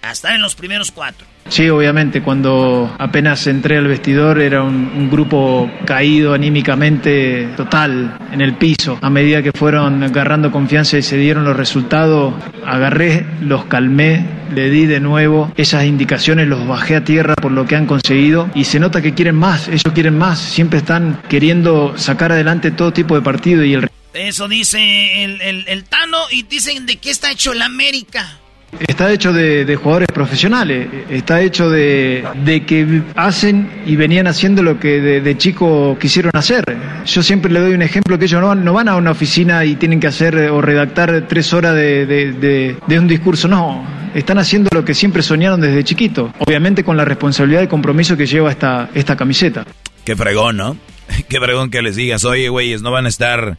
a 0.00 0.10
estar 0.10 0.34
en 0.34 0.40
los 0.40 0.54
primeros 0.54 0.90
cuatro. 0.90 1.26
Sí, 1.48 1.68
obviamente, 1.68 2.22
cuando 2.22 2.94
apenas 2.98 3.46
entré 3.46 3.76
al 3.76 3.86
vestidor 3.86 4.40
era 4.40 4.62
un, 4.62 5.10
grupo 5.10 5.70
caído 5.84 6.32
anímicamente 6.32 7.48
total 7.56 8.16
en 8.32 8.40
el 8.40 8.54
piso. 8.54 8.98
A 9.02 9.10
medida 9.10 9.42
que 9.42 9.52
fueron 9.52 10.02
agarrando 10.02 10.50
confianza 10.50 10.96
y 10.96 11.02
se 11.02 11.18
dieron 11.18 11.44
los 11.44 11.54
resultados, 11.56 12.32
agarré, 12.64 13.26
los 13.42 13.66
calmé, 13.66 14.24
le 14.54 14.70
di 14.70 14.86
de 14.86 15.00
nuevo 15.00 15.52
esas 15.56 15.84
indicaciones, 15.84 16.48
los 16.48 16.66
bajé 16.66 16.96
a 16.96 17.04
tierra 17.04 17.34
por 17.34 17.52
lo 17.52 17.66
que 17.66 17.76
han 17.76 17.86
conseguido 17.86 18.48
y 18.54 18.64
se 18.64 18.80
nota 18.80 19.02
que 19.02 19.12
quieren 19.12 19.34
más, 19.34 19.68
ellos 19.68 19.92
quieren 19.92 20.16
más, 20.16 20.38
siempre 20.38 20.78
están 20.78 21.20
queriendo 21.28 21.98
sacar 21.98 22.32
adelante 22.32 22.70
todo 22.70 22.92
tipo 22.92 23.14
de 23.14 23.22
partido 23.22 23.64
y 23.64 23.74
el... 23.74 23.88
Eso 24.14 24.48
dice 24.48 25.24
el, 25.24 25.40
el, 25.42 25.64
el 25.68 25.84
Tano 25.84 26.18
y 26.30 26.42
dicen 26.44 26.86
de 26.86 26.96
qué 26.96 27.10
está 27.10 27.30
hecho 27.30 27.52
el 27.52 27.62
América. 27.62 28.41
Está 28.80 29.12
hecho 29.12 29.32
de, 29.32 29.76
jugadores 29.76 30.08
profesionales, 30.12 30.88
está 31.10 31.42
hecho 31.42 31.68
de, 31.68 32.24
que 32.66 33.02
hacen 33.14 33.82
y 33.86 33.96
venían 33.96 34.26
haciendo 34.26 34.62
lo 34.62 34.80
que 34.80 35.00
de, 35.00 35.38
chico 35.38 35.96
quisieron 36.00 36.32
hacer. 36.34 36.64
Yo 37.04 37.22
siempre 37.22 37.52
le 37.52 37.60
doy 37.60 37.74
un 37.74 37.82
ejemplo 37.82 38.18
que 38.18 38.24
ellos 38.24 38.40
no 38.40 38.48
van, 38.48 38.64
no 38.64 38.72
van 38.72 38.88
a 38.88 38.96
una 38.96 39.10
oficina 39.10 39.64
y 39.64 39.76
tienen 39.76 40.00
que 40.00 40.06
hacer 40.06 40.36
o 40.50 40.62
redactar 40.62 41.26
tres 41.28 41.52
horas 41.52 41.74
de, 41.74 42.76
un 42.88 43.08
discurso, 43.08 43.46
no. 43.46 43.84
Están 44.14 44.38
haciendo 44.38 44.70
lo 44.72 44.84
que 44.84 44.94
siempre 44.94 45.22
soñaron 45.22 45.60
desde 45.60 45.84
chiquito, 45.84 46.32
obviamente 46.38 46.82
con 46.82 46.96
la 46.96 47.04
responsabilidad 47.04 47.62
y 47.62 47.66
compromiso 47.66 48.16
que 48.16 48.26
lleva 48.26 48.50
esta, 48.50 48.90
esta 48.94 49.16
camiseta. 49.16 49.64
Qué 50.04 50.16
fregón, 50.16 50.56
¿no? 50.56 50.76
Qué 51.28 51.38
fregón 51.38 51.70
que 51.70 51.82
les 51.82 51.96
digas, 51.96 52.24
oye, 52.24 52.48
güeyes, 52.48 52.82
no 52.82 52.90
van 52.90 53.06
a 53.06 53.08
estar 53.08 53.58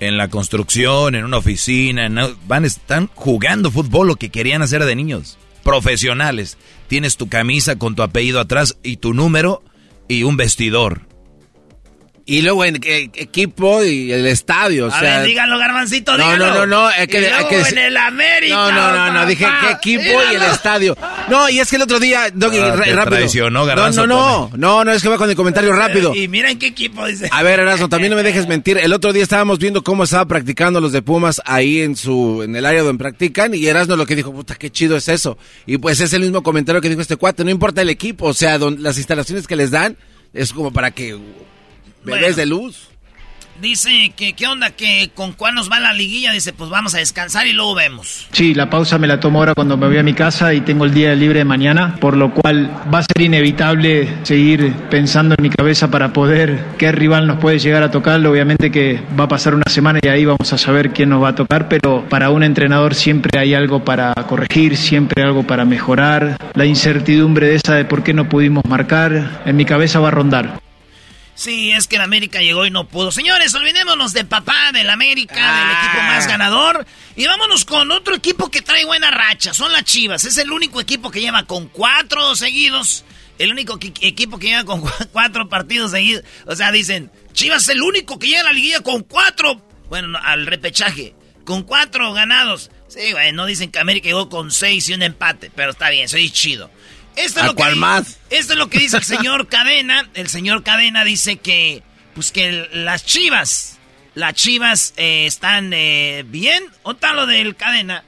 en 0.00 0.16
la 0.16 0.28
construcción, 0.28 1.14
en 1.14 1.24
una 1.24 1.38
oficina, 1.38 2.08
van, 2.46 2.64
están 2.64 3.08
jugando 3.14 3.70
fútbol 3.70 4.08
lo 4.08 4.16
que 4.16 4.30
querían 4.30 4.62
hacer 4.62 4.84
de 4.84 4.96
niños. 4.96 5.38
Profesionales. 5.62 6.58
Tienes 6.88 7.16
tu 7.16 7.28
camisa 7.28 7.76
con 7.76 7.94
tu 7.94 8.02
apellido 8.02 8.40
atrás 8.40 8.76
y 8.82 8.98
tu 8.98 9.14
número 9.14 9.62
y 10.08 10.24
un 10.24 10.36
vestidor. 10.36 11.02
Y 12.26 12.40
luego 12.40 12.64
en 12.64 12.80
equipo 12.82 13.84
y 13.84 14.10
el 14.10 14.26
estadio. 14.26 14.86
O 14.86 14.88
a 14.88 14.98
sea, 14.98 15.18
ver, 15.18 15.26
díganlo, 15.26 15.58
Garbancito, 15.58 16.16
no, 16.16 16.24
díganlo. 16.24 16.46
No, 16.46 16.54
no, 16.54 16.66
no. 16.66 16.90
Es 16.90 17.06
que, 17.06 17.18
y 17.18 17.20
luego 17.20 17.48
que, 17.50 17.60
en 17.60 17.78
el 17.78 17.96
América. 17.98 18.54
No, 18.54 18.72
no, 18.72 18.92
no, 18.92 19.12
no. 19.12 19.26
Dije 19.26 19.46
qué 19.60 19.72
equipo 19.72 20.22
y 20.32 20.34
el 20.34 20.42
estadio. 20.42 20.96
No, 21.28 21.50
y 21.50 21.60
es 21.60 21.68
que 21.68 21.76
el 21.76 21.82
otro 21.82 22.00
día, 22.00 22.30
Doggy, 22.32 22.58
ah, 22.58 22.76
rápido. 22.94 23.50
No, 23.50 23.66
no, 23.66 24.06
no. 24.06 24.50
No, 24.56 24.84
no, 24.84 24.92
es 24.92 25.02
que 25.02 25.08
va 25.10 25.18
con 25.18 25.28
el 25.28 25.36
comentario 25.36 25.72
rápido. 25.74 26.14
Y 26.14 26.28
mira 26.28 26.50
en 26.50 26.58
qué 26.58 26.68
equipo 26.68 27.06
dice. 27.06 27.28
A 27.30 27.42
ver, 27.42 27.60
Erasmo, 27.60 27.90
también 27.90 28.10
no 28.10 28.16
me 28.16 28.22
dejes 28.22 28.48
mentir. 28.48 28.78
El 28.78 28.94
otro 28.94 29.12
día 29.12 29.22
estábamos 29.22 29.58
viendo 29.58 29.84
cómo 29.84 30.04
estaba 30.04 30.24
practicando 30.24 30.80
los 30.80 30.92
de 30.92 31.02
Pumas 31.02 31.42
ahí 31.44 31.82
en 31.82 31.94
su, 31.94 32.42
en 32.42 32.56
el 32.56 32.64
área 32.64 32.82
donde 32.82 32.98
practican. 32.98 33.54
Y 33.54 33.66
Erasmo 33.66 33.96
lo 33.96 34.06
que 34.06 34.16
dijo, 34.16 34.32
puta, 34.32 34.54
qué 34.54 34.70
chido 34.70 34.96
es 34.96 35.08
eso. 35.08 35.36
Y 35.66 35.76
pues 35.76 36.00
es 36.00 36.14
el 36.14 36.22
mismo 36.22 36.42
comentario 36.42 36.80
que 36.80 36.88
dijo 36.88 37.02
este 37.02 37.16
cuate. 37.16 37.44
No 37.44 37.50
importa 37.50 37.82
el 37.82 37.90
equipo, 37.90 38.28
o 38.28 38.34
sea, 38.34 38.58
las 38.58 38.96
instalaciones 38.96 39.46
que 39.46 39.56
les 39.56 39.70
dan, 39.70 39.98
es 40.32 40.54
como 40.54 40.72
para 40.72 40.90
que 40.90 41.18
bebés 42.04 42.36
de 42.36 42.46
luz. 42.46 42.88
Dice 43.60 44.12
que 44.16 44.32
qué 44.32 44.48
onda, 44.48 44.70
que 44.70 45.10
con 45.14 45.32
cuál 45.32 45.54
nos 45.54 45.70
va 45.70 45.78
la 45.78 45.92
liguilla. 45.92 46.32
Dice, 46.32 46.52
pues 46.52 46.70
vamos 46.70 46.94
a 46.94 46.98
descansar 46.98 47.46
y 47.46 47.52
luego 47.52 47.74
vemos. 47.74 48.26
Sí, 48.32 48.52
la 48.52 48.68
pausa 48.68 48.98
me 48.98 49.06
la 49.06 49.20
tomo 49.20 49.38
ahora 49.38 49.54
cuando 49.54 49.76
me 49.76 49.86
voy 49.86 49.98
a 49.98 50.02
mi 50.02 50.12
casa 50.12 50.52
y 50.54 50.60
tengo 50.62 50.84
el 50.84 50.92
día 50.92 51.14
libre 51.14 51.38
de 51.38 51.44
mañana, 51.44 51.96
por 52.00 52.16
lo 52.16 52.32
cual 52.34 52.68
va 52.92 52.98
a 52.98 53.02
ser 53.02 53.22
inevitable 53.22 54.08
seguir 54.24 54.72
pensando 54.90 55.36
en 55.38 55.42
mi 55.42 55.50
cabeza 55.50 55.88
para 55.88 56.12
poder 56.12 56.64
qué 56.78 56.90
rival 56.90 57.28
nos 57.28 57.38
puede 57.38 57.60
llegar 57.60 57.84
a 57.84 57.92
tocar. 57.92 58.24
Obviamente 58.26 58.72
que 58.72 59.00
va 59.18 59.24
a 59.24 59.28
pasar 59.28 59.54
una 59.54 59.70
semana 59.70 60.00
y 60.02 60.08
ahí 60.08 60.24
vamos 60.24 60.52
a 60.52 60.58
saber 60.58 60.90
quién 60.90 61.10
nos 61.10 61.22
va 61.22 61.28
a 61.28 61.34
tocar, 61.36 61.68
pero 61.68 62.04
para 62.08 62.30
un 62.30 62.42
entrenador 62.42 62.96
siempre 62.96 63.38
hay 63.38 63.54
algo 63.54 63.84
para 63.84 64.14
corregir, 64.14 64.76
siempre 64.76 65.22
algo 65.22 65.44
para 65.44 65.64
mejorar. 65.64 66.38
La 66.54 66.66
incertidumbre 66.66 67.48
de 67.48 67.54
esa 67.54 67.76
de 67.76 67.84
por 67.84 68.02
qué 68.02 68.14
no 68.14 68.28
pudimos 68.28 68.64
marcar, 68.68 69.42
en 69.46 69.56
mi 69.56 69.64
cabeza 69.64 70.00
va 70.00 70.08
a 70.08 70.10
rondar. 70.10 70.64
Sí, 71.34 71.72
es 71.72 71.88
que 71.88 71.96
el 71.96 72.02
América 72.02 72.40
llegó 72.40 72.64
y 72.64 72.70
no 72.70 72.86
pudo. 72.86 73.10
Señores, 73.10 73.54
olvidémonos 73.54 74.12
de 74.12 74.24
papá, 74.24 74.70
del 74.72 74.88
América, 74.88 75.34
del 75.34 75.76
equipo 75.78 76.02
más 76.02 76.28
ganador. 76.28 76.86
Y 77.16 77.26
vámonos 77.26 77.64
con 77.64 77.90
otro 77.90 78.14
equipo 78.14 78.50
que 78.50 78.62
trae 78.62 78.84
buena 78.84 79.10
racha. 79.10 79.52
Son 79.52 79.72
las 79.72 79.84
Chivas. 79.84 80.24
Es 80.24 80.38
el 80.38 80.52
único 80.52 80.80
equipo 80.80 81.10
que 81.10 81.20
lleva 81.20 81.42
con 81.44 81.68
cuatro 81.68 82.36
seguidos. 82.36 83.04
El 83.38 83.50
único 83.50 83.78
equipo 83.80 84.38
que 84.38 84.46
lleva 84.46 84.64
con 84.64 84.82
cuatro 85.12 85.48
partidos 85.48 85.90
seguidos. 85.90 86.24
O 86.46 86.54
sea, 86.54 86.70
dicen, 86.70 87.10
Chivas 87.32 87.64
es 87.64 87.70
el 87.70 87.82
único 87.82 88.18
que 88.18 88.28
llega 88.28 88.42
a 88.42 88.44
la 88.44 88.52
liguilla 88.52 88.80
con 88.80 89.02
cuatro. 89.02 89.60
Bueno, 89.88 90.18
al 90.22 90.46
repechaje. 90.46 91.14
Con 91.44 91.64
cuatro 91.64 92.12
ganados. 92.12 92.70
Sí, 92.88 93.10
güey, 93.12 93.32
no 93.32 93.44
dicen 93.44 93.70
que 93.72 93.80
América 93.80 94.06
llegó 94.06 94.28
con 94.28 94.52
seis 94.52 94.88
y 94.88 94.94
un 94.94 95.02
empate. 95.02 95.50
Pero 95.54 95.72
está 95.72 95.90
bien, 95.90 96.08
soy 96.08 96.30
chido. 96.30 96.70
Esto 97.16 97.40
es, 97.40 97.46
lo 97.46 97.54
que, 97.54 97.74
más? 97.74 98.18
esto 98.30 98.52
es 98.54 98.58
lo 98.58 98.68
que 98.68 98.78
dice 98.78 98.96
el 98.96 99.04
señor 99.04 99.48
Cadena. 99.48 100.08
El 100.14 100.28
señor 100.28 100.62
Cadena 100.62 101.04
dice 101.04 101.36
que, 101.36 101.82
pues 102.14 102.32
que 102.32 102.68
las 102.72 103.04
chivas, 103.04 103.78
las 104.14 104.34
chivas 104.34 104.94
eh, 104.96 105.26
están 105.26 105.72
eh, 105.72 106.24
bien. 106.26 106.64
¿O 106.82 106.92
está 106.92 107.12
lo 107.12 107.26
del 107.26 107.56
Cadena? 107.56 108.04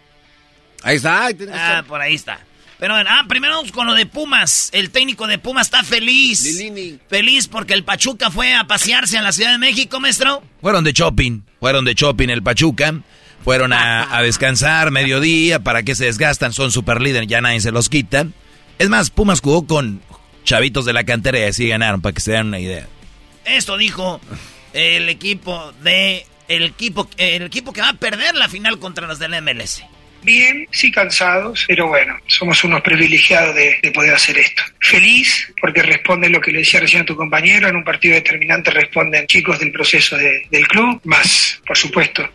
Ahí 0.83 0.97
está. 0.97 1.29
Ah, 1.53 1.85
por 1.87 2.01
ahí 2.01 2.15
está. 2.15 2.41
Pero 2.79 2.95
ah, 2.95 3.25
primero 3.27 3.57
vamos 3.57 3.73
con 3.73 3.87
lo 3.87 3.95
de 3.95 4.07
Pumas. 4.07 4.69
El 4.73 4.91
técnico 4.91 5.27
de 5.27 5.39
Pumas 5.39 5.69
está 5.69 5.83
feliz. 5.83 6.63
Feliz 7.09 7.49
porque 7.49 7.75
el 7.75 7.85
Pachuca 7.85 8.31
fue 8.31 8.55
a 8.55 8.65
pasearse 8.67 9.17
a 9.17 9.23
la 9.23 9.33
Ciudad 9.33 9.53
de 9.53 9.59
México, 9.59 9.99
maestro. 9.99 10.43
Fueron 10.61 10.85
de 10.85 10.93
shopping. 10.93 11.43
Fueron 11.59 11.85
de 11.85 11.95
shopping 11.95 12.29
el 12.29 12.43
Pachuca. 12.43 12.95
Fueron 13.43 13.73
a, 13.73 14.15
a 14.15 14.23
descansar 14.23 14.91
mediodía. 14.91 15.61
¿Para 15.61 15.85
que 15.85 15.95
se 15.95 16.05
desgastan? 16.05 16.53
Son 16.53 16.71
super 16.71 17.01
líderes, 17.01 17.29
ya 17.29 17.41
nadie 17.41 17.61
se 17.61 17.73
los 17.73 17.89
quita. 17.89 18.27
Es 18.79 18.89
más, 18.89 19.11
Pumas 19.11 19.41
jugó 19.41 19.67
con 19.67 20.01
chavitos 20.45 20.85
de 20.85 20.93
la 20.93 21.05
cantera 21.05 21.39
y 21.39 21.45
así 21.45 21.69
ganaron, 21.69 22.01
para 22.01 22.13
que 22.13 22.21
se 22.21 22.33
den 22.33 22.49
una 22.49 22.61
idea. 22.61 22.87
Esto 23.45 23.77
dijo 23.77 24.21
el 24.73 25.09
equipo 25.09 25.73
de. 25.83 26.27
El 26.49 26.63
equipo, 26.63 27.09
el 27.17 27.43
equipo 27.43 27.73
que 27.73 27.81
va 27.81 27.89
a 27.89 27.95
perder 27.95 28.37
la 28.37 28.49
final 28.49 28.79
contra 28.79 29.09
los 29.09 29.19
del 29.19 29.33
MLS. 29.43 29.83
Bien, 30.23 30.67
sí 30.71 30.91
cansados, 30.91 31.65
pero 31.69 31.89
bueno, 31.89 32.19
somos 32.27 32.63
unos 32.65 32.81
privilegiados 32.83 33.55
de, 33.55 33.79
poder 33.95 34.15
hacer 34.15 34.37
esto. 34.39 34.63
Feliz 34.81 35.53
porque 35.61 35.83
responde 35.83 36.29
lo 36.29 36.41
que 36.41 36.51
le 36.51 36.59
decía 36.59 36.81
recién 36.81 37.03
a 37.03 37.05
tu 37.05 37.15
compañero, 37.15 37.69
en 37.69 37.77
un 37.77 37.85
partido 37.85 38.15
determinante 38.15 38.71
responden 38.71 39.27
chicos 39.27 39.59
del 39.61 39.73
proceso 39.73 40.17
del 40.17 40.69
club, 40.69 41.01
más, 41.05 41.61
por 41.67 41.77
supuesto, 41.79 42.29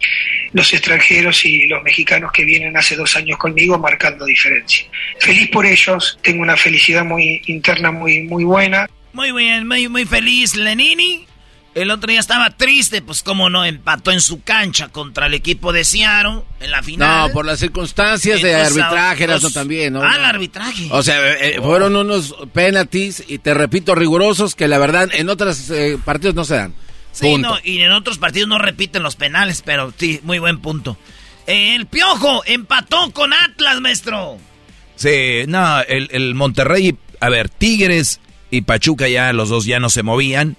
los 0.53 0.74
extranjeros 0.74 1.45
y 1.45 1.68
los 1.68 1.84
mexicanos 1.84 2.32
que 2.32 2.45
vienen 2.45 2.76
hace 2.78 2.95
dos 2.95 3.16
años 3.16 3.38
conmigo 3.38 3.78
marcando 3.78 4.26
diferencia. 4.26 4.86
Feliz 5.20 5.49
por 5.49 5.66
ellos, 5.66 6.18
tengo 6.22 6.41
una 6.41 6.58
felicidad 6.58 7.03
muy 7.03 7.41
interna 7.48 7.91
muy, 7.91 8.22
muy 8.22 8.44
buena. 8.44 8.90
Muy 9.14 9.32
bien, 9.34 9.68
muy, 9.68 9.88
muy 9.90 10.06
feliz, 10.06 10.56
Lenini. 10.56 11.28
El 11.73 11.89
otro 11.89 12.11
día 12.11 12.19
estaba 12.19 12.49
triste, 12.49 13.02
pues 13.02 13.23
cómo 13.23 13.49
no, 13.49 13.64
empató 13.64 14.11
en 14.11 14.19
su 14.19 14.41
cancha 14.41 14.89
contra 14.89 15.27
el 15.27 15.34
equipo 15.34 15.72
de 15.72 15.85
Seattle 15.85 16.41
en 16.60 16.72
la 16.72 16.84
final. 16.84 17.27
No, 17.27 17.34
por 17.34 17.45
las 17.45 17.60
circunstancias 17.60 18.41
de 18.41 18.56
arbitraje, 18.56 19.26
no 19.26 19.39
también, 19.52 19.93
¿no? 19.93 20.03
Ah, 20.03 20.15
el 20.18 20.26
arbitraje. 20.26 20.89
O 20.91 21.02
sea, 21.02 21.31
eh, 21.31 21.56
eh, 21.56 21.61
fueron 21.61 21.95
unos 21.95 22.35
penalties, 22.52 23.23
y 23.26 23.38
te 23.38 23.53
repito, 23.53 23.95
rigurosos, 23.95 24.53
que 24.53 24.68
la 24.68 24.80
verdad 24.80 25.10
en 25.14 25.30
otros 25.30 25.69
eh, 25.69 25.98
partidos 26.03 26.35
no 26.35 26.43
se 26.43 26.56
dan. 26.56 26.73
Sí, 27.14 27.38
no, 27.38 27.57
y 27.64 27.80
en 27.81 27.91
otros 27.91 28.18
partidos 28.18 28.49
no 28.49 28.57
repiten 28.57 29.02
los 29.02 29.15
penales, 29.15 29.61
pero 29.65 29.93
sí, 29.98 30.19
muy 30.23 30.39
buen 30.39 30.60
punto. 30.60 30.98
el 31.48 31.85
Piojo 31.85 32.43
empató 32.45 33.11
con 33.11 33.34
Atlas, 33.34 33.80
maestro. 33.80 34.38
Sí, 34.98 35.45
no, 35.48 35.81
el, 35.84 36.10
el 36.11 36.35
Monterrey, 36.35 36.98
a 37.22 37.30
ver, 37.30 37.48
Tigres 37.48 38.19
y 38.49 38.61
Pachuca 38.61 39.07
ya 39.07 39.31
los 39.31 39.48
dos 39.48 39.65
ya 39.65 39.80
no 39.80 39.89
se 39.89 40.03
movían. 40.03 40.57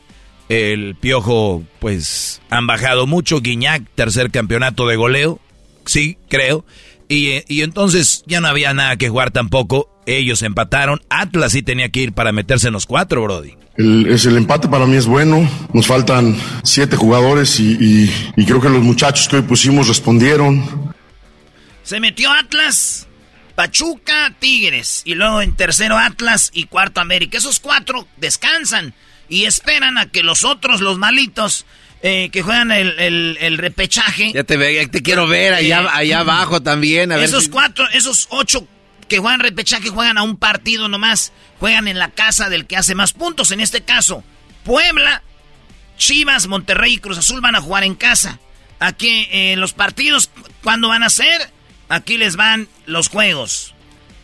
El 0.53 0.97
Piojo, 0.97 1.65
pues, 1.79 2.43
han 2.51 2.67
bajado 2.67 3.07
mucho. 3.07 3.41
Guiñac, 3.41 3.85
tercer 3.95 4.31
campeonato 4.31 4.87
de 4.87 4.97
goleo. 4.97 5.41
Sí, 5.87 6.19
creo. 6.29 6.67
Y, 7.09 7.43
y, 7.49 7.63
entonces 7.63 8.23
ya 8.27 8.43
no 8.43 8.49
había 8.49 8.75
nada 8.75 8.97
que 8.97 9.09
jugar 9.09 9.31
tampoco. 9.31 9.89
Ellos 10.05 10.43
empataron. 10.43 11.01
Atlas 11.09 11.53
sí 11.53 11.63
tenía 11.63 11.89
que 11.89 12.01
ir 12.01 12.13
para 12.13 12.33
meterse 12.33 12.67
en 12.67 12.75
los 12.75 12.85
cuatro, 12.85 13.23
Brody. 13.23 13.55
El, 13.79 14.07
es 14.09 14.27
el 14.27 14.37
empate 14.37 14.69
para 14.69 14.85
mí 14.85 14.95
es 14.97 15.07
bueno. 15.07 15.49
Nos 15.73 15.87
faltan 15.87 16.37
siete 16.65 16.97
jugadores 16.97 17.59
y, 17.59 18.11
y 18.37 18.45
creo 18.45 18.61
que 18.61 18.69
los 18.69 18.83
muchachos 18.83 19.29
que 19.29 19.37
hoy 19.37 19.43
pusimos 19.43 19.89
respondieron. 19.89 20.93
Se 21.83 21.99
metió 21.99 22.31
Atlas. 22.31 23.09
Pachuca, 23.55 24.35
Tigres. 24.39 25.01
Y 25.07 25.15
luego 25.15 25.41
en 25.41 25.57
tercero 25.57 25.97
Atlas 25.97 26.51
y 26.53 26.65
cuarto 26.65 27.01
América. 27.01 27.39
Esos 27.39 27.59
cuatro 27.59 28.07
descansan 28.19 28.93
y 29.33 29.47
esperan 29.47 29.97
a 29.97 30.11
que 30.11 30.23
los 30.23 30.45
otros, 30.45 30.83
los 30.83 30.99
malitos, 30.99 31.65
eh, 32.03 32.29
que 32.31 32.43
juegan 32.43 32.71
el, 32.71 33.57
repechaje. 33.57 34.31
Ya 34.35 34.45
te, 34.45 34.59
ve, 34.59 34.87
te 34.89 35.03
quiero 35.03 35.27
ver 35.27 35.55
allá, 35.55 35.81
eh, 35.81 35.89
allá 35.91 36.21
abajo 36.21 36.63
también. 36.63 37.13
esos 37.13 37.49
cuatro, 37.49 37.89
esos 37.95 38.27
ocho 38.29 38.69
que 39.09 39.21
juegan 39.21 39.41
repechaje 39.41 39.89
juegan 39.89 40.19
a 40.19 40.23
un 40.23 40.37
partido 40.37 40.87
nomás. 40.87 41.33
Juegan 41.61 41.89
en 41.89 41.99
la 41.99 42.11
casa 42.11 42.51
del 42.51 42.67
que 42.67 42.77
hace 42.77 42.95
más 42.95 43.15
puntos. 43.15 43.53
En 43.53 43.61
este 43.61 43.81
caso, 43.81 44.23
Puebla, 44.65 45.23
Chivas, 45.97 46.47
Monterrey 46.47 46.95
y 46.95 46.99
Cruz 46.99 47.17
Azul 47.17 47.41
van 47.41 47.57
a 47.57 47.63
jugar 47.63 47.85
en 47.85 47.95
casa. 47.95 48.39
Aquí 48.81 49.29
eh, 49.31 49.55
los 49.57 49.73
partidos, 49.73 50.31
¿cuándo 50.63 50.89
van 50.89 51.05
a 51.05 51.09
ser? 51.09 51.51
Aquí 51.89 52.19
les 52.19 52.37
van 52.37 52.69
los 52.85 53.09
juegos. 53.09 53.75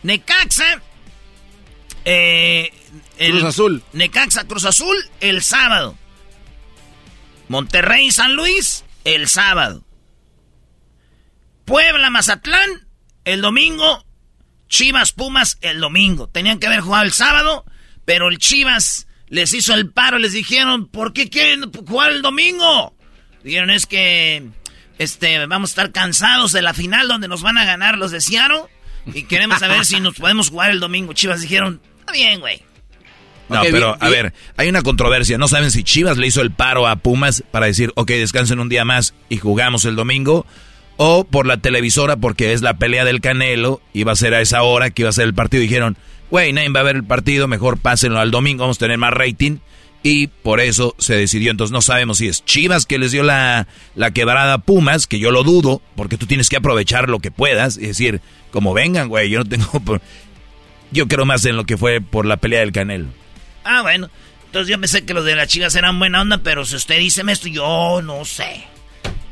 Necaxa. 0.03 0.83
Eh, 2.05 2.71
Cruz 3.17 3.43
Azul. 3.43 3.83
Necaxa 3.93 4.45
Cruz 4.45 4.65
Azul 4.65 4.97
el 5.19 5.41
sábado. 5.41 5.97
Monterrey 7.47 8.11
San 8.11 8.35
Luis 8.35 8.85
el 9.03 9.27
sábado. 9.27 9.83
Puebla 11.65 12.09
Mazatlán 12.09 12.87
el 13.25 13.41
domingo. 13.41 14.05
Chivas 14.67 15.11
Pumas 15.11 15.57
el 15.61 15.79
domingo. 15.79 16.29
Tenían 16.29 16.59
que 16.59 16.67
haber 16.67 16.81
jugado 16.81 17.03
el 17.03 17.11
sábado, 17.11 17.65
pero 18.05 18.29
el 18.29 18.37
Chivas 18.37 19.07
les 19.27 19.53
hizo 19.53 19.73
el 19.73 19.91
paro, 19.91 20.19
les 20.19 20.33
dijeron, 20.33 20.87
¿por 20.87 21.13
qué 21.13 21.29
quieren 21.29 21.71
jugar 21.71 22.11
el 22.11 22.21
domingo? 22.21 22.95
Dijeron, 23.43 23.69
es 23.69 23.85
que 23.85 24.47
este, 24.99 25.45
vamos 25.45 25.69
a 25.69 25.71
estar 25.71 25.91
cansados 25.91 26.51
de 26.51 26.61
la 26.61 26.73
final 26.73 27.07
donde 27.07 27.27
nos 27.27 27.41
van 27.41 27.57
a 27.57 27.65
ganar 27.65 27.97
los 27.97 28.11
de 28.11 28.21
Seattle. 28.21 28.63
Y 29.13 29.23
queremos 29.23 29.59
saber 29.59 29.85
si 29.85 29.99
nos 29.99 30.15
podemos 30.15 30.49
jugar 30.49 30.69
el 30.71 30.79
domingo. 30.79 31.13
Chivas 31.13 31.41
dijeron, 31.41 31.81
está 31.99 32.11
bien, 32.11 32.39
güey. 32.39 32.61
No, 33.49 33.61
pero 33.71 33.97
a 33.99 34.09
ver, 34.09 34.33
hay 34.57 34.69
una 34.69 34.81
controversia. 34.81 35.37
No 35.37 35.47
saben 35.47 35.71
si 35.71 35.83
Chivas 35.83 36.17
le 36.17 36.27
hizo 36.27 36.41
el 36.41 36.51
paro 36.51 36.87
a 36.87 36.97
Pumas 36.97 37.43
para 37.51 37.65
decir, 37.65 37.91
ok, 37.95 38.09
descansen 38.11 38.59
un 38.59 38.69
día 38.69 38.85
más 38.85 39.13
y 39.27 39.37
jugamos 39.37 39.85
el 39.85 39.95
domingo. 39.95 40.45
O 40.97 41.23
por 41.23 41.45
la 41.45 41.57
televisora 41.57 42.17
porque 42.17 42.53
es 42.53 42.61
la 42.61 42.77
pelea 42.77 43.05
del 43.05 43.21
Canelo. 43.21 43.81
Iba 43.93 44.11
a 44.11 44.15
ser 44.15 44.33
a 44.33 44.41
esa 44.41 44.61
hora 44.63 44.89
que 44.89 45.03
iba 45.03 45.09
a 45.09 45.13
ser 45.13 45.25
el 45.25 45.33
partido. 45.33 45.61
Dijeron, 45.61 45.97
güey, 46.29 46.53
nadie 46.53 46.69
va 46.69 46.81
a 46.81 46.83
ver 46.83 46.97
el 46.97 47.05
partido, 47.05 47.47
mejor 47.47 47.77
pásenlo 47.77 48.19
al 48.19 48.31
domingo, 48.31 48.63
vamos 48.63 48.77
a 48.77 48.81
tener 48.81 48.97
más 48.97 49.13
rating 49.13 49.57
y 50.03 50.27
por 50.27 50.59
eso 50.59 50.95
se 50.97 51.15
decidió. 51.15 51.51
Entonces 51.51 51.71
no 51.71 51.81
sabemos 51.81 52.17
si 52.19 52.27
es 52.27 52.43
Chivas 52.45 52.85
que 52.85 52.97
les 52.97 53.11
dio 53.11 53.23
la, 53.23 53.67
la 53.95 54.11
quebrada 54.11 54.53
a 54.53 54.57
Pumas, 54.59 55.07
que 55.07 55.19
yo 55.19 55.31
lo 55.31 55.43
dudo, 55.43 55.81
porque 55.95 56.17
tú 56.17 56.25
tienes 56.25 56.49
que 56.49 56.57
aprovechar 56.57 57.09
lo 57.09 57.19
que 57.19 57.31
puedas 57.31 57.77
y 57.77 57.87
decir, 57.87 58.21
como 58.51 58.73
vengan, 58.73 59.09
güey, 59.09 59.29
yo 59.29 59.39
no 59.39 59.45
tengo... 59.45 59.99
Yo 60.91 61.07
creo 61.07 61.23
más 61.23 61.45
en 61.45 61.55
lo 61.55 61.65
que 61.65 61.77
fue 61.77 62.01
por 62.01 62.25
la 62.25 62.37
pelea 62.37 62.61
del 62.61 62.71
Canelo. 62.71 63.09
Ah, 63.63 63.81
bueno. 63.81 64.09
Entonces 64.45 64.69
yo 64.69 64.79
pensé 64.79 65.05
que 65.05 65.13
los 65.13 65.25
de 65.25 65.35
las 65.35 65.47
Chivas 65.47 65.75
eran 65.75 65.99
buena 65.99 66.21
onda, 66.21 66.39
pero 66.39 66.65
si 66.65 66.75
usted 66.75 66.97
dice 66.97 67.23
esto, 67.27 67.47
yo 67.47 68.01
no 68.01 68.25
sé. 68.25 68.65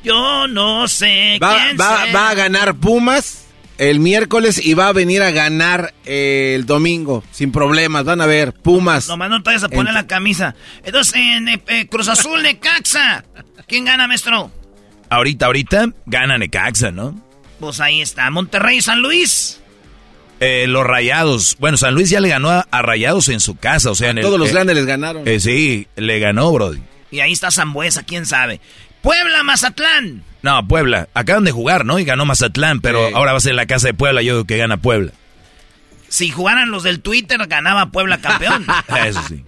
Yo 0.04 0.48
no 0.48 0.88
sé. 0.88 1.40
Va, 1.42 1.58
va, 1.80 2.06
va 2.14 2.30
a 2.30 2.36
ganar 2.36 2.76
Pumas 2.76 3.48
el 3.78 4.00
miércoles 4.00 4.64
y 4.64 4.74
va 4.74 4.88
a 4.88 4.94
venir 4.94 5.22
a 5.22 5.32
ganar 5.32 5.94
eh, 6.06 6.54
el 6.56 6.66
domingo, 6.66 7.24
sin 7.32 7.52
problemas. 7.52 8.06
Van 8.06 8.22
a 8.22 8.26
ver, 8.26 8.54
Pumas. 8.54 9.08
Nomás 9.08 9.30
no 9.30 9.42
te 9.44 9.50
vayas 9.50 9.64
a 9.64 9.70
poner 9.70 9.94
la 9.94 10.08
camisa. 10.08 10.56
Entonces, 10.84 11.16
en 11.16 11.48
eh, 11.48 11.64
eh, 11.68 11.88
Cruz 11.88 12.08
Azul, 12.08 12.42
Necaxa. 12.42 13.24
¿Quién 13.68 13.86
gana, 13.86 14.08
maestro? 14.08 14.52
Ahorita, 15.10 15.46
ahorita, 15.48 15.90
gana 16.06 16.38
Necaxa, 16.38 16.92
¿no? 16.92 17.22
Pues 17.60 17.80
ahí 17.80 18.02
está. 18.02 18.30
Monterrey, 18.30 18.82
San 18.82 19.02
Luis. 19.02 19.62
Los 20.40 20.86
Rayados. 20.86 21.58
Bueno, 21.60 21.78
San 21.78 21.94
Luis 21.94 22.10
ya 22.10 22.20
le 22.20 22.30
ganó 22.30 22.50
a, 22.50 22.82
Rayados 22.82 23.30
en 23.30 23.40
su 23.40 23.56
casa, 23.56 23.92
o 23.92 23.96
sea, 23.96 24.12
en 24.12 24.22
Todos 24.22 24.40
los 24.40 24.52
grandes 24.52 24.76
les 24.76 24.86
ganaron. 24.86 25.24
sí, 25.40 25.88
le 25.96 26.20
ganó, 26.20 26.52
Brody. 26.52 26.82
Y 27.12 27.22
ahí 27.22 27.32
está 27.32 27.52
Zambuesa, 27.52 28.04
quién 28.04 28.26
sabe. 28.26 28.60
Puebla, 29.02 29.44
Mazatlán. 29.44 30.24
No, 30.42 30.68
Puebla. 30.68 31.08
Acaban 31.14 31.44
de 31.44 31.52
jugar, 31.52 31.86
¿no? 31.86 32.00
Y 32.00 32.06
ganó 32.06 32.26
Mazatlán, 32.26 32.82
pero 32.82 33.16
ahora 33.16 33.32
va 33.32 33.38
a 33.38 33.42
ser 33.42 33.56
la 33.56 33.66
casa 33.66 33.88
de 33.88 33.94
Puebla. 33.94 34.22
Yo 34.22 34.34
digo 34.34 34.46
que 34.46 34.58
gana 34.58 34.78
Puebla. 34.78 35.12
Si 36.10 36.30
jugaran 36.30 36.72
los 36.72 36.84
del 36.84 37.02
Twitter, 37.02 37.46
ganaba 37.48 37.88
Puebla 37.88 38.20
campeón. 38.20 38.66
Eso 39.06 39.22
sí. 39.28 39.44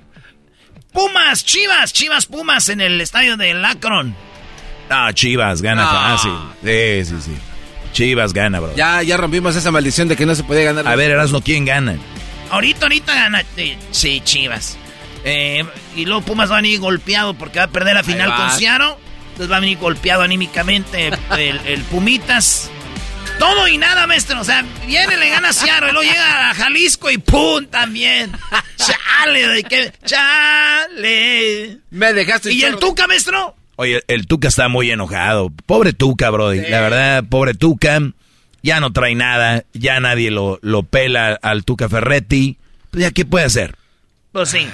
Pumas, 0.92 1.46
Chivas, 1.46 1.94
Chivas 1.94 2.26
Pumas 2.26 2.70
en 2.70 2.82
el 2.82 3.00
estadio 3.00 3.38
de 3.38 3.54
Lacron. 3.54 4.16
Ah, 4.90 5.12
Chivas 5.14 5.62
gana 5.62 5.88
fácil. 5.88 6.32
Sí, 6.64 7.06
sí, 7.06 7.22
sí. 7.22 7.38
Chivas 7.94 8.34
gana, 8.34 8.60
bro. 8.60 8.76
Ya, 8.76 9.02
ya 9.04 9.18
rompimos 9.18 9.56
esa 9.56 9.72
maldición 9.72 10.08
de 10.08 10.16
que 10.16 10.26
no 10.26 10.36
se 10.36 10.44
podía 10.44 10.64
ganar. 10.64 10.88
A 10.88 10.96
ver, 10.96 11.12
Erasmo, 11.12 11.42
¿quién 11.42 11.66
gana? 11.66 11.98
Ahorita, 12.50 12.86
ahorita 12.86 13.14
gana. 13.14 13.44
sí, 13.92 14.22
Chivas. 14.24 14.78
Eh, 15.24 15.66
y 15.96 16.06
luego 16.06 16.22
Pumas 16.22 16.50
va 16.50 16.58
a 16.58 16.62
venir 16.62 16.80
golpeado 16.80 17.34
porque 17.34 17.60
va 17.60 17.66
a 17.66 17.70
perder 17.70 17.96
la 17.96 18.04
final 18.04 18.36
con 18.36 18.52
Ciaro. 18.52 18.98
Entonces 19.32 19.52
va 19.52 19.58
a 19.58 19.60
venir 19.62 19.78
golpeado 19.78 20.22
anímicamente 20.22 21.12
el, 21.38 21.82
Pumitas. 21.84 22.70
Todo 23.38 23.68
y 23.68 23.78
nada, 23.78 24.06
maestro. 24.06 24.42
O 24.42 24.44
sea, 24.44 24.66
viene, 24.86 25.16
le 25.16 25.30
gana 25.30 25.50
a 25.50 25.54
Seattle, 25.54 25.90
y 25.90 25.94
luego 25.94 26.10
llega 26.10 26.50
a 26.50 26.54
Jalisco 26.54 27.10
y 27.10 27.18
¡pum! 27.20 27.66
también. 27.68 28.32
¡Chale! 28.76 29.48
¿de 29.48 29.64
qué? 29.64 29.94
¡Chale! 30.06 31.78
Me 31.90 32.14
dejaste. 32.14 32.52
¿Y 32.52 32.64
el 32.64 32.78
Tuca, 32.78 33.08
maestro? 33.08 33.56
Oye, 33.82 34.04
el 34.10 34.28
Tuca 34.28 34.50
está 34.50 34.68
muy 34.68 34.92
enojado. 34.92 35.54
Pobre 35.66 35.94
Tuca, 35.94 36.30
bro. 36.32 36.54
La 36.54 36.82
verdad, 36.82 37.24
pobre 37.24 37.54
Tuca. 37.54 38.02
Ya 38.62 38.82
no 38.82 38.92
trae 38.92 39.16
nada. 39.16 39.64
Ya 39.72 40.02
nadie 40.02 40.32
lo, 40.32 40.60
lo 40.62 40.84
pela 40.84 41.40
al 41.42 41.64
Tuca 41.64 41.88
Ferretti. 41.88 42.58
Pues 42.92 43.04
ya, 43.04 43.12
¿qué 43.12 43.24
puede 43.24 43.46
hacer? 43.46 43.76
Pues 44.34 44.50
sí. 44.50 44.68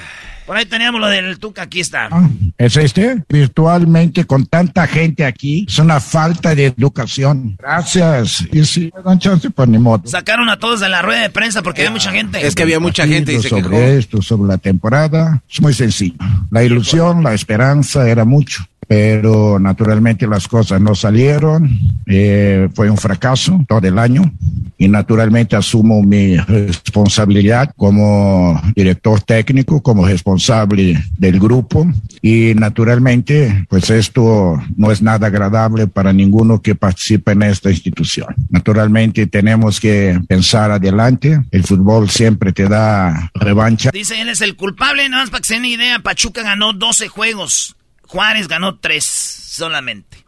Por 0.48 0.58
ahí 0.58 0.66
teníamos 0.66 1.00
lo 1.00 1.08
del 1.08 1.38
Tuca, 1.38 1.62
aquí 1.62 1.82
está. 1.82 2.10
Ah, 2.12 2.28
¿Es 2.58 2.78
este? 2.78 3.24
Virtualmente 3.30 4.26
con 4.26 4.48
tanta 4.48 4.88
gente 4.88 5.24
aquí, 5.24 5.68
es 5.68 5.78
una 5.78 6.00
falta 6.00 6.56
de 6.56 6.66
educación. 6.66 7.58
Gracias. 7.60 8.44
Y 8.52 8.66
si 8.66 8.92
me 8.96 9.04
dan 9.04 9.20
chance, 9.20 9.52
pues 9.52 9.70
ni 9.70 9.78
modo. 9.78 10.02
Sacaron 10.08 10.50
a 10.50 10.58
todos 10.58 10.80
de 10.80 10.90
la 10.90 11.04
rueda 11.04 11.22
de 11.22 11.30
prensa 11.30 11.62
porque 11.62 11.82
había 11.82 11.92
mucha 11.92 12.12
gente. 12.12 12.46
Es 12.46 12.56
que 12.56 12.64
había 12.64 12.80
mucha 12.80 13.06
gente 13.06 13.34
y 13.34 13.42
se 13.42 13.50
sobre 13.50 14.00
esto, 14.00 14.24
sobre 14.24 14.48
la 14.48 14.58
temporada, 14.58 15.44
es 15.48 15.62
muy 15.62 15.76
sencillo. 15.76 16.18
La 16.50 16.64
ilusión, 16.64 17.24
la 17.24 17.36
esperanza 17.36 18.10
era 18.10 18.26
mucho 18.26 18.66
pero 18.88 19.60
naturalmente 19.60 20.28
las 20.28 20.48
cosas 20.48 20.82
no 20.82 20.96
salieron, 20.96 21.80
eh, 22.06 22.70
fue 22.74 22.90
un 22.90 22.98
fracaso 22.98 23.64
todo 23.68 23.88
el 23.88 23.98
año 23.98 24.32
y 24.78 24.88
naturalmente 24.88 25.56
asumo 25.56 26.04
mi 26.04 26.38
responsabilidad 26.38 27.72
como 27.76 28.62
director 28.76 29.22
técnico, 29.22 29.82
como 29.82 30.06
responsable 30.06 31.04
del 31.18 31.40
grupo 31.40 31.88
y 32.22 32.54
naturalmente 32.56 33.66
pues 33.70 33.90
esto 33.90 34.62
no 34.76 34.92
es 34.92 35.02
nada 35.02 35.28
agradable 35.28 35.88
para 35.88 36.14
ninguno 36.14 36.62
que 36.62 36.76
participe 36.76 37.32
en 37.32 37.44
esta 37.44 37.72
institución. 37.72 38.36
Naturalmente 38.50 39.28
tenemos 39.28 39.80
que 39.80 40.20
pensar 40.28 40.72
adelante, 40.72 41.42
el 41.52 41.64
fútbol 41.64 42.10
siempre 42.10 42.52
te 42.52 42.68
da 42.68 43.32
revancha. 43.34 43.92
Dice 43.92 44.22
él 44.22 44.30
es 44.30 44.42
el 44.42 44.56
culpable, 44.56 45.08
nada 45.10 45.24
más 45.24 45.30
para 45.30 45.42
que 45.42 45.48
se 45.48 45.54
den 45.56 45.66
idea, 45.66 46.00
Pachuca 46.00 46.44
ganó 46.44 46.74
12 46.74 47.08
juegos 47.08 47.76
Juárez 48.16 48.48
ganó 48.48 48.80
tres 48.80 49.04
solamente. 49.04 50.24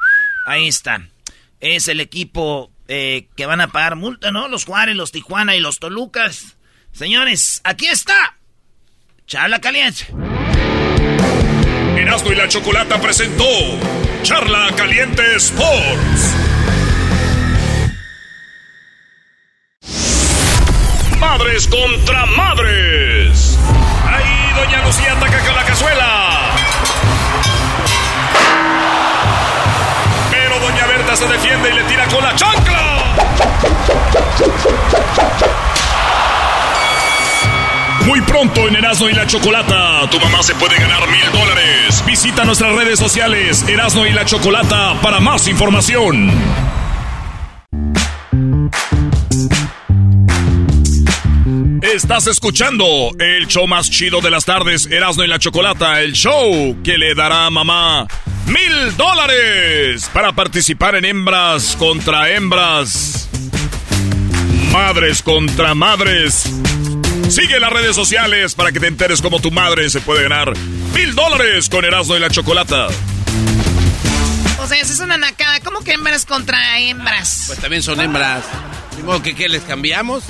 Ahí 0.46 0.68
está. 0.68 1.08
Es 1.62 1.88
el 1.88 2.02
equipo 2.02 2.70
eh, 2.90 3.30
que 3.38 3.46
van 3.46 3.62
a 3.62 3.70
pagar 3.70 3.96
multa, 3.96 4.30
¿no? 4.30 4.50
Los 4.50 4.66
Juárez, 4.66 4.98
los 4.98 5.14
Tijuana 5.14 5.56
y 5.56 5.62
los 5.62 5.80
Tolucas. 5.80 6.58
Señores, 6.92 7.62
aquí 7.64 7.88
está. 7.88 8.36
Charla 9.26 9.62
caliente. 9.62 10.06
Erasmo 11.96 12.34
y 12.34 12.36
la 12.36 12.50
Chocolata 12.50 13.00
presentó 13.00 13.46
Charla 14.22 14.68
Caliente 14.76 15.24
Sports. 15.38 16.36
Madres 21.22 21.68
contra 21.70 22.26
madres. 22.26 23.58
Ahí 24.06 24.54
Doña 24.58 24.86
Lucía 24.86 25.14
ataca 25.14 25.40
con 25.46 25.56
la 25.56 25.64
cazuela. 25.64 26.67
Se 31.16 31.28
defiende 31.28 31.70
y 31.70 31.74
le 31.74 31.84
tira 31.84 32.08
con 32.08 32.24
la 32.24 32.36
chancla. 32.36 33.16
Muy 38.06 38.22
pronto 38.22 38.68
en 38.68 38.76
Erasmo 38.76 39.10
y 39.10 39.14
la 39.14 39.26
Chocolata, 39.28 40.10
tu 40.10 40.20
mamá 40.20 40.42
se 40.44 40.56
puede 40.56 40.78
ganar 40.78 41.08
mil 41.10 41.32
dólares. 41.32 42.04
Visita 42.06 42.46
nuestras 42.46 42.74
redes 42.76 43.00
sociales, 43.00 43.66
Erasmo 43.68 44.06
y 44.06 44.12
la 44.12 44.26
Chocolata, 44.26 45.00
para 45.02 45.20
más 45.20 45.48
información. 45.48 46.32
Estás 51.82 52.28
escuchando 52.28 53.12
el 53.20 53.48
show 53.48 53.68
más 53.68 53.90
chido 53.90 54.22
de 54.22 54.30
las 54.30 54.46
tardes, 54.46 54.88
Erasmo 54.88 55.24
y 55.24 55.28
la 55.28 55.40
Chocolata, 55.40 56.02
el 56.02 56.14
show 56.14 56.78
que 56.84 56.98
le 56.98 57.16
dará 57.16 57.46
a 57.46 57.50
mamá 57.50 58.08
mil 58.48 58.96
dólares 58.98 60.10
para 60.14 60.34
participar 60.34 60.96
en 60.96 61.06
hembras 61.06 61.76
contra 61.78 62.30
hembras, 62.32 63.30
madres 64.72 65.22
contra 65.22 65.76
madres. 65.76 66.44
Sigue 67.30 67.60
las 67.60 67.72
redes 67.72 67.96
sociales 67.96 68.56
para 68.56 68.72
que 68.72 68.80
te 68.80 68.88
enteres 68.88 69.22
cómo 69.22 69.40
tu 69.40 69.52
madre 69.52 69.90
se 69.90 70.00
puede 70.00 70.24
ganar 70.24 70.54
mil 70.94 71.14
dólares 71.14 71.70
con 71.70 71.84
Erasmo 71.86 72.16
y 72.16 72.20
la 72.20 72.30
Chocolata. 72.30 72.88
O 74.60 74.68
sea, 74.68 74.82
esa 74.82 74.94
es 74.94 75.00
una 75.00 75.18
nacada. 75.18 75.60
¿Cómo 75.62 75.82
que 75.82 75.94
hembras 75.94 76.26
contra 76.26 76.80
hembras? 76.80 77.46
Pues 77.48 77.60
también 77.60 77.84
son 77.84 78.00
hembras. 78.02 78.44
¿De 78.96 79.04
modo 79.04 79.22
que 79.22 79.36
qué 79.36 79.48
les 79.50 79.64
cambiamos? 79.64 80.24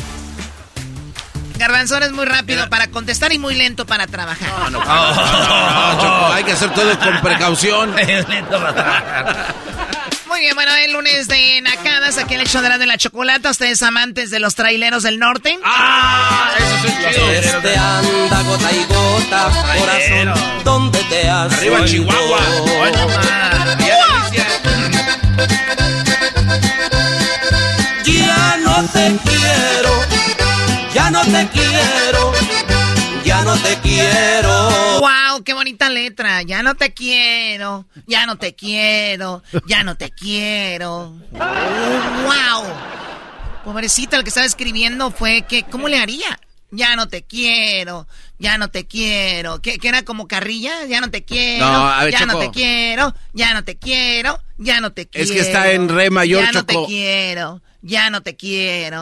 Garbanzón 1.57 2.03
es 2.03 2.11
muy 2.11 2.25
rápido 2.25 2.69
para 2.69 2.87
contestar 2.87 3.33
y 3.33 3.39
muy 3.39 3.55
lento 3.55 3.85
para 3.85 4.07
trabajar. 4.07 4.49
No, 4.59 4.69
no, 4.69 4.79
no, 4.85 5.93
no, 5.95 6.01
Choco, 6.01 6.33
hay 6.33 6.43
que 6.43 6.51
hacer 6.53 6.73
todo 6.73 6.97
con 6.99 7.21
precaución. 7.21 7.97
Es 8.07 8.27
lento 8.29 8.57
para 8.59 8.73
trabajar. 8.73 9.55
Muy 10.27 10.39
bien, 10.41 10.55
bueno, 10.55 10.71
el 10.75 10.91
lunes 10.93 11.27
de 11.27 11.61
Nacadas, 11.61 12.17
aquí 12.17 12.35
en 12.35 12.41
el 12.41 12.47
show 12.47 12.61
de 12.61 12.69
la, 12.69 12.77
de 12.77 12.85
la 12.85 12.97
chocolata. 12.97 13.49
Ustedes 13.49 13.81
amantes 13.81 14.29
de 14.29 14.39
los 14.39 14.55
traileros 14.55 15.03
del 15.03 15.19
norte. 15.19 15.57
¡Ah! 15.63 16.49
Eso 16.57 16.87
es 16.87 17.15
chido. 17.15 17.31
Este 17.31 17.77
anda 17.77 18.41
gota 18.43 18.71
y 18.71 18.83
gota, 18.85 19.49
corazón, 19.79 20.63
¿dónde 20.63 21.03
te 21.05 21.29
has 21.29 21.53
Arriba 21.53 21.77
ido? 21.77 21.85
Chihuahua. 21.87 22.39
Bueno. 22.79 23.07
Ya 28.03 28.57
no 28.63 28.83
te 28.89 29.17
quiero, 29.23 29.96
ya 31.07 31.11
no 31.11 31.21
te 31.21 31.47
quiero, 31.53 32.33
ya 33.23 33.43
no 33.43 33.55
te 33.57 33.77
quiero. 33.77 34.99
¡Wow! 34.99 35.41
¡Qué 35.45 35.53
bonita 35.53 35.89
letra! 35.89 36.41
Ya 36.41 36.61
no 36.63 36.75
te 36.75 36.93
quiero, 36.93 37.85
ya 38.05 38.25
no 38.25 38.37
te 38.37 38.55
quiero, 38.55 39.41
ya 39.67 39.83
no 39.83 39.95
te 39.95 40.09
quiero. 40.11 41.17
¡Wow! 41.31 42.73
Pobrecita, 43.63 44.17
el 44.17 44.23
que 44.23 44.29
estaba 44.29 44.45
escribiendo 44.45 45.09
fue 45.11 45.43
que, 45.43 45.63
¿cómo 45.63 45.87
le 45.87 45.97
haría? 45.97 46.39
Ya 46.71 46.97
no 46.97 47.07
te 47.07 47.23
quiero, 47.23 48.05
ya 48.37 48.57
no 48.57 48.67
te 48.67 48.85
quiero. 48.85 49.61
¿Qué, 49.61 49.77
qué 49.77 49.87
era 49.87 50.03
como 50.03 50.27
carrilla? 50.27 50.85
Ya 50.87 50.99
no 50.99 51.09
te 51.09 51.23
quiero, 51.23 51.65
No, 51.65 51.87
a 51.89 52.03
ver, 52.03 52.11
ya 52.11 52.25
no 52.25 52.37
te 52.37 52.51
quiero, 52.51 53.15
ya 53.31 53.53
no 53.53 53.63
te 53.63 53.77
quiero, 53.77 54.37
ya 54.57 54.81
no 54.81 54.91
te 54.91 55.07
quiero. 55.07 55.23
Es 55.23 55.31
que 55.31 55.39
está 55.39 55.71
en 55.71 55.87
re 55.87 56.09
mayor, 56.09 56.43
Ya 56.43 56.51
no 56.51 56.65
te 56.65 56.73
Choco. 56.73 56.87
quiero, 56.87 57.61
ya 57.81 58.09
no 58.09 58.21
te 58.21 58.35
quiero. 58.35 59.01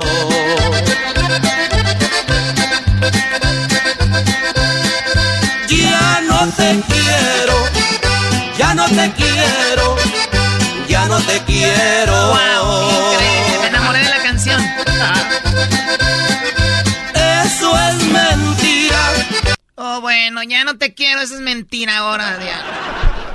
Ya 5.68 6.22
no 6.22 6.52
te 6.52 6.84
quiero, 6.88 7.70
ya 8.58 8.74
no 8.74 8.86
te 8.88 9.12
quiero, 9.14 9.96
ya 10.88 11.06
no 11.08 11.20
te 11.22 11.40
quiero. 11.44 12.14
¡Wow! 12.14 13.14
Increíble, 13.14 13.60
me 13.62 13.68
enamoré 13.68 14.00
de 14.00 14.10
la 14.10 14.22
canción. 14.22 14.62
Eso 17.46 17.80
es 17.80 18.04
mentira. 18.06 19.14
Oh, 19.76 20.02
bueno, 20.02 20.44
ya 20.44 20.64
no 20.64 20.78
te 20.78 20.94
quiero, 20.94 21.22
eso 21.22 21.36
es 21.36 21.42
mentira 21.42 21.98
ahora, 21.98 22.38
Diana. 22.38 23.35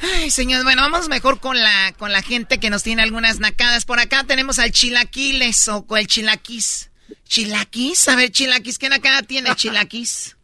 Ay, 0.00 0.30
señor, 0.30 0.64
bueno, 0.64 0.82
vamos 0.82 1.08
mejor 1.08 1.40
con 1.40 1.60
la, 1.60 1.92
con 1.98 2.12
la 2.12 2.22
gente 2.22 2.58
que 2.58 2.70
nos 2.70 2.82
tiene 2.82 3.02
algunas 3.02 3.40
nacadas. 3.40 3.84
Por 3.84 4.00
acá 4.00 4.24
tenemos 4.24 4.58
al 4.58 4.72
Chilaquiles 4.72 5.68
o 5.68 5.84
el 5.96 6.06
Chilaquis. 6.06 6.90
¿Chilaquis? 7.26 8.08
A 8.08 8.16
ver, 8.16 8.30
Chilaquis, 8.30 8.78
¿qué 8.78 8.88
nacada 8.88 9.22
tiene 9.22 9.54
Chilaquis? 9.54 10.37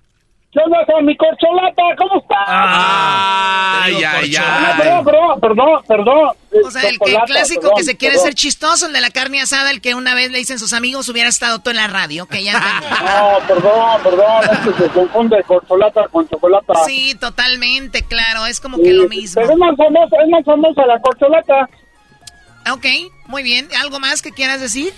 ¿Qué 0.55 0.61
onda 0.65 0.79
con 0.87 1.05
mi 1.05 1.17
corcholata? 1.17 1.83
¿Cómo 1.99 2.21
estás? 2.21 2.39
Ay, 2.47 3.95
ay, 4.05 4.37
Ah, 4.39 4.73
ay. 4.77 4.81
perdón, 4.81 5.05
perdón, 5.05 5.41
perdón, 5.41 5.83
perdón. 5.89 6.31
O 6.65 6.71
sea, 6.71 6.83
el, 6.83 6.91
el 6.95 6.99
clásico 7.27 7.61
perdón, 7.63 7.77
que 7.79 7.83
se 7.83 7.97
quiere 7.97 8.13
perdón. 8.15 8.27
ser 8.27 8.35
chistoso, 8.35 8.87
el 8.87 8.93
de 8.93 9.01
la 9.01 9.11
carne 9.11 9.41
asada, 9.41 9.73
el 9.73 9.81
que 9.81 9.97
una 9.97 10.15
vez 10.15 10.31
le 10.31 10.39
dicen 10.39 10.61
sus 10.61 10.73
amigos 10.73 11.09
hubiera 11.09 11.29
estado 11.29 11.59
tú 11.59 11.71
en 11.71 11.77
la 11.77 11.89
radio, 11.89 12.27
que 12.27 12.45
ya 12.45 12.53
No, 13.03 13.47
perdón, 13.49 14.03
perdón, 14.05 14.45
es 14.53 14.59
que 14.61 14.83
se 14.85 14.89
confunde 14.91 15.43
corcholata 15.43 16.07
con 16.09 16.29
chocolate. 16.29 16.73
Sí, 16.87 17.17
totalmente, 17.21 18.03
claro, 18.03 18.47
es 18.47 18.61
como 18.61 18.79
que 18.79 18.93
lo 18.93 19.09
mismo. 19.09 19.43
Pero 19.43 19.53
es 19.55 19.59
más 19.59 19.77
famosa, 19.77 20.17
es 20.23 20.29
más 20.31 20.45
famosa 20.45 20.87
la 20.87 21.01
corcholata. 21.01 21.69
Ok, 22.73 22.87
muy 23.27 23.43
bien. 23.43 23.69
¿Algo 23.81 23.99
más 23.99 24.23
que 24.23 24.31
quieras 24.31 24.61
decir? 24.61 24.95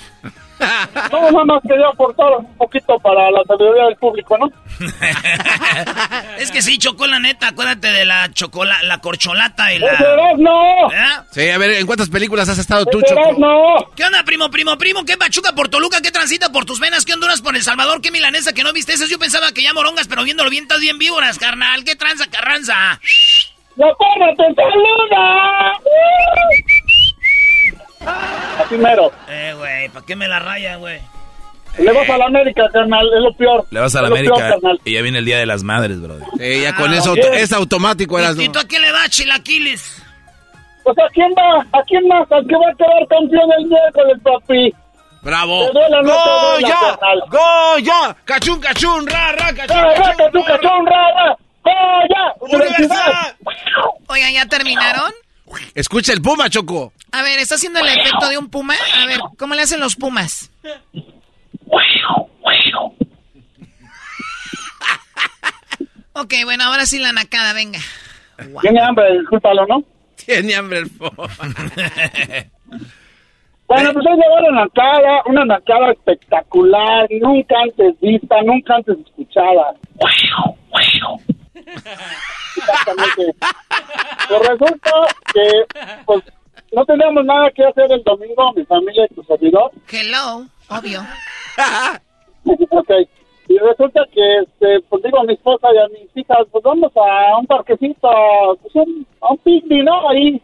No, 1.12 1.31
nada 1.31 1.45
más 1.45 1.62
quería 1.62 1.89
aportar 1.89 2.27
un 2.39 2.57
poquito 2.57 2.99
para 3.01 3.31
la 3.31 3.43
sabiduría 3.47 3.85
del 3.85 3.97
público, 3.97 4.37
¿no? 4.39 4.51
Es 6.39 6.51
que 6.51 6.62
sí, 6.62 6.78
chocó 6.78 7.07
la 7.07 7.19
neta. 7.19 7.49
Acuérdate 7.49 7.89
de 7.93 8.05
la 8.05 8.31
chocolate, 8.33 8.87
la 8.87 8.99
corcholata 8.99 9.73
y 9.73 9.78
la. 9.78 9.93
¡Ese 9.93 10.05
no! 10.39 10.91
¿Eh? 10.93 11.23
Sí, 11.31 11.49
a 11.51 11.59
ver, 11.59 11.70
¿en 11.73 11.87
cuántas 11.87 12.09
películas 12.09 12.49
has 12.49 12.59
estado 12.59 12.85
tú, 12.87 12.99
¡Ese 13.01 13.15
Choco? 13.15 13.35
no! 13.39 13.77
¿Qué 13.95 14.05
onda, 14.05 14.23
primo, 14.24 14.51
primo, 14.51 14.77
primo? 14.78 15.05
¿Qué 15.05 15.16
Pachuca 15.16 15.53
por 15.53 15.69
Toluca? 15.69 16.01
¿Qué 16.01 16.11
transita 16.11 16.51
por 16.51 16.65
tus 16.65 16.81
venas? 16.81 17.05
¿Qué 17.05 17.15
Honduras 17.15 17.41
por 17.43 17.57
El 17.57 17.62
Salvador? 17.62 18.01
¿Qué 18.01 18.11
milanesa 18.11 18.53
que 18.53 18.62
no 18.62 18.73
viste? 18.73 18.93
Eso 18.95 19.07
yo 19.07 19.19
pensaba 19.19 19.53
que 19.53 19.62
ya 19.62 19.73
morongas, 19.73 20.09
pero 20.09 20.24
viéndolo 20.24 20.51
bien, 20.51 20.65
estás 20.65 20.81
bien 20.81 20.99
víboras, 20.99 21.39
carnal. 21.39 21.85
¿Qué 21.85 21.97
tranza, 21.97 22.27
carranza? 22.31 23.01
¡La 23.77 23.93
porra 23.95 24.35
te 24.37 24.55
saluda! 24.55 25.73
Así 28.07 28.77
mero. 28.77 29.12
Eh, 29.28 29.55
güey, 29.57 29.89
¿para 29.91 30.07
qué 30.07 30.16
me 30.16 30.28
la 30.28 30.39
rayan, 30.39 30.81
güey? 30.81 31.01
Le 31.78 31.93
vas 31.93 32.09
a 32.09 32.16
la 32.16 32.27
América, 32.27 32.62
carnal, 32.73 33.07
es 33.15 33.23
lo 33.23 33.35
peor. 33.35 33.66
Le 33.70 33.81
vas 33.81 33.95
a 33.95 34.01
la 34.03 34.09
peor, 34.09 34.19
América 34.19 34.49
carnal. 34.51 34.81
y 34.85 34.95
ya 34.95 35.03
viene 35.03 35.19
el 35.19 35.24
Día 35.27 35.37
de 35.39 35.45
las 35.47 35.62
Madres, 35.62 36.01
brother. 36.01 36.27
Sí, 36.39 36.62
ya 36.62 36.74
con 36.74 36.91
Ah, 36.93 36.97
eso 36.97 37.12
bien. 37.12 37.35
es 37.35 37.53
automático, 37.53 38.19
eras, 38.19 38.39
¿Y 38.39 38.49
tú 38.49 38.59
a 38.59 38.65
quién 38.65 38.81
le 38.83 38.93
vas, 38.93 39.11
chilaquiles? 39.11 40.03
Pues 40.85 40.97
¿a 40.99 41.09
quién 41.12 41.28
va? 41.37 41.61
¿A 41.78 41.83
quién 41.85 42.07
más? 42.09 42.31
¿Al 42.33 42.47
que 42.47 42.55
va 42.55 42.70
a 42.70 42.74
quedar 42.77 43.09
campeón 43.11 43.51
el 43.59 43.66
miércoles, 43.66 44.16
papi? 44.23 44.74
¡Bravo! 45.23 45.70
Duela, 45.73 46.03
no 46.03 46.15
¡Goya! 46.15 46.99
¡Goya! 47.28 48.16
¡Cachún, 48.24 48.61
cachún! 48.61 49.07
¡Ra, 49.07 49.33
ra, 49.33 49.53
cachún! 49.53 49.77
¡Ra, 49.77 49.95
ra, 49.95 50.15
cachún, 50.16 50.43
cachún, 50.45 50.87
ra, 50.87 51.11
ra! 51.12 51.37
¡Goya! 51.65 52.35
¡Universidad! 52.41 53.37
Oigan, 54.07 54.33
¿ya 54.33 54.47
terminaron? 54.47 55.12
Escucha 55.74 56.12
el 56.12 56.23
Puma, 56.23 56.48
Choco. 56.51 56.93
A 57.12 57.23
ver, 57.23 57.39
¿está 57.39 57.55
haciendo 57.55 57.81
el 57.81 57.86
efecto 57.86 58.28
de 58.28 58.39
un 58.39 58.51
puma? 58.51 58.74
A 59.02 59.06
ver, 59.06 59.20
¿cómo 59.39 59.55
le 59.55 59.62
hacen 59.62 59.81
los 59.81 59.97
pumas? 59.97 60.51
Ok, 66.12 66.32
bueno, 66.44 66.64
ahora 66.64 66.86
sí 66.86 66.98
la 66.98 67.12
nacada, 67.12 67.52
venga. 67.52 67.78
Tiene 68.62 68.81
hambre, 68.82 69.18
discúlpalo, 69.18 69.66
¿no? 69.66 69.85
Tiene 70.24 70.55
hambre 70.55 70.78
el 70.78 70.90
Puma. 70.90 71.10
Bueno, 73.68 73.93
pues 73.93 74.06
hay 74.06 74.14
llevar 74.14 74.44
una 74.48 74.62
nacada, 74.62 75.23
una 75.27 75.44
nacada 75.44 75.90
espectacular, 75.90 77.09
nunca 77.20 77.56
antes 77.64 77.98
vista, 78.01 78.36
nunca 78.44 78.77
antes 78.77 78.97
escuchada. 79.05 79.74
Exactamente. 82.57 83.35
Pues 84.28 84.49
resulta 84.49 84.91
que, 85.33 85.51
pues, 86.05 86.24
no 86.73 86.85
teníamos 86.85 87.24
nada 87.24 87.51
que 87.53 87.65
hacer 87.65 87.91
el 87.93 88.03
domingo, 88.03 88.53
mi 88.55 88.65
familia 88.65 89.07
y 89.11 89.15
tu 89.15 89.23
servidor. 89.24 89.70
Hello, 89.91 90.47
obvio. 90.69 91.01
ok. 92.70 92.91
Y 93.49 93.59
resulta 93.59 94.05
que, 94.12 94.39
este, 94.39 94.81
pues 94.89 95.03
digo 95.05 95.20
a 95.20 95.24
mi 95.24 95.35
esposa 95.35 95.69
y 95.73 95.78
a 95.78 95.89
mis 95.89 96.16
hijas, 96.16 96.47
pues 96.51 96.65
vamos 96.65 96.91
a 96.97 97.39
un 97.39 97.47
parquecito, 97.47 98.09
pues 98.61 98.74
un, 98.74 99.07
a 99.20 99.33
un 99.33 99.39
picnic, 99.39 99.85
¿no? 99.85 100.09
Ahí. 100.09 100.43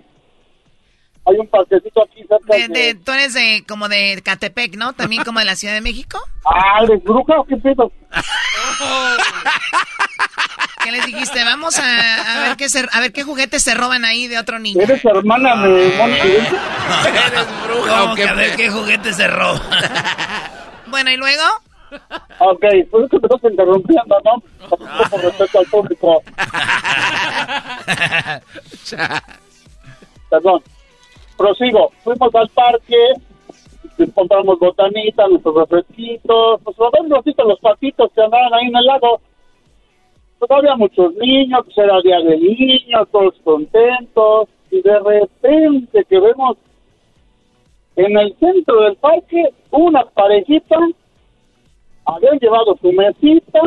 Hay 1.24 1.36
un 1.38 1.46
parquecito 1.46 2.02
aquí 2.02 2.24
cerca 2.28 2.56
De- 2.56 2.66
de- 2.68 2.94
tú 2.96 3.12
eres 3.12 3.32
de, 3.34 3.64
como 3.68 3.88
de 3.88 4.20
Catepec, 4.24 4.74
¿no? 4.76 4.92
También 4.92 5.22
como 5.24 5.38
de 5.38 5.44
la 5.44 5.54
Ciudad 5.56 5.74
de 5.74 5.80
México. 5.80 6.18
Ah, 6.44 6.80
¿eres 6.82 7.00
bruja 7.04 7.34
o 7.38 7.44
qué 7.44 7.56
pedo? 7.58 7.92
¿Qué 10.82 10.90
les 10.90 11.06
dijiste? 11.06 11.44
Vamos 11.44 11.78
a, 11.78 11.84
a 11.84 12.40
ver 12.48 12.56
qué 12.56 12.68
se, 12.68 12.84
a 12.90 13.00
ver 13.00 13.12
qué 13.12 13.22
juguetes 13.22 13.62
se 13.62 13.72
roban 13.74 14.04
ahí 14.04 14.26
de 14.26 14.36
otro 14.38 14.58
niño. 14.58 14.80
¿Eres 14.82 15.04
hermana 15.04 15.64
de 15.64 15.94
Mónica? 15.96 16.24
¿Eres 16.24 17.46
bruja 17.68 18.12
o 18.12 18.16
qué? 18.16 18.28
A 18.28 18.34
ver 18.34 18.56
qué 18.56 18.68
juguete 18.68 19.12
se 19.12 19.28
roba. 19.28 19.60
Bueno, 20.88 21.10
¿y 21.12 21.16
luego? 21.16 21.44
Ok, 22.38 22.64
pues 22.90 23.04
es 23.04 23.10
que 23.10 23.18
me 23.18 23.28
estás 23.30 23.44
interrumpiendo, 23.50 24.16
¿no? 24.24 24.42
Por 25.08 25.20
respeto 25.22 25.58
al 25.60 25.66
público. 25.66 26.22
Perdón. 30.30 30.62
Prosigo. 31.42 31.90
Fuimos 32.04 32.34
al 32.34 32.48
parque, 32.50 32.96
compramos 34.14 34.58
botanitas, 34.60 35.28
nuestros 35.28 35.54
refresquitos, 35.56 36.60
pues 36.62 36.76
un 36.78 37.10
ratito 37.10 37.44
los 37.44 37.58
patitos 37.58 38.10
que 38.14 38.22
andaban 38.22 38.54
ahí 38.54 38.66
en 38.66 38.76
el 38.76 38.84
lago. 38.84 39.20
Pues 40.38 40.50
había 40.50 40.76
muchos 40.76 41.14
niños, 41.14 41.60
pues 41.64 41.78
era 41.78 42.00
día 42.02 42.20
de 42.20 42.36
niños, 42.36 43.08
todos 43.10 43.34
contentos, 43.44 44.48
y 44.70 44.82
de 44.82 44.98
repente 45.00 46.04
que 46.04 46.20
vemos 46.20 46.56
en 47.96 48.16
el 48.16 48.34
centro 48.38 48.82
del 48.82 48.96
parque 48.96 49.44
una 49.70 50.04
parejita, 50.04 50.76
habían 52.06 52.38
llevado 52.38 52.76
su 52.80 52.92
mesita, 52.92 53.60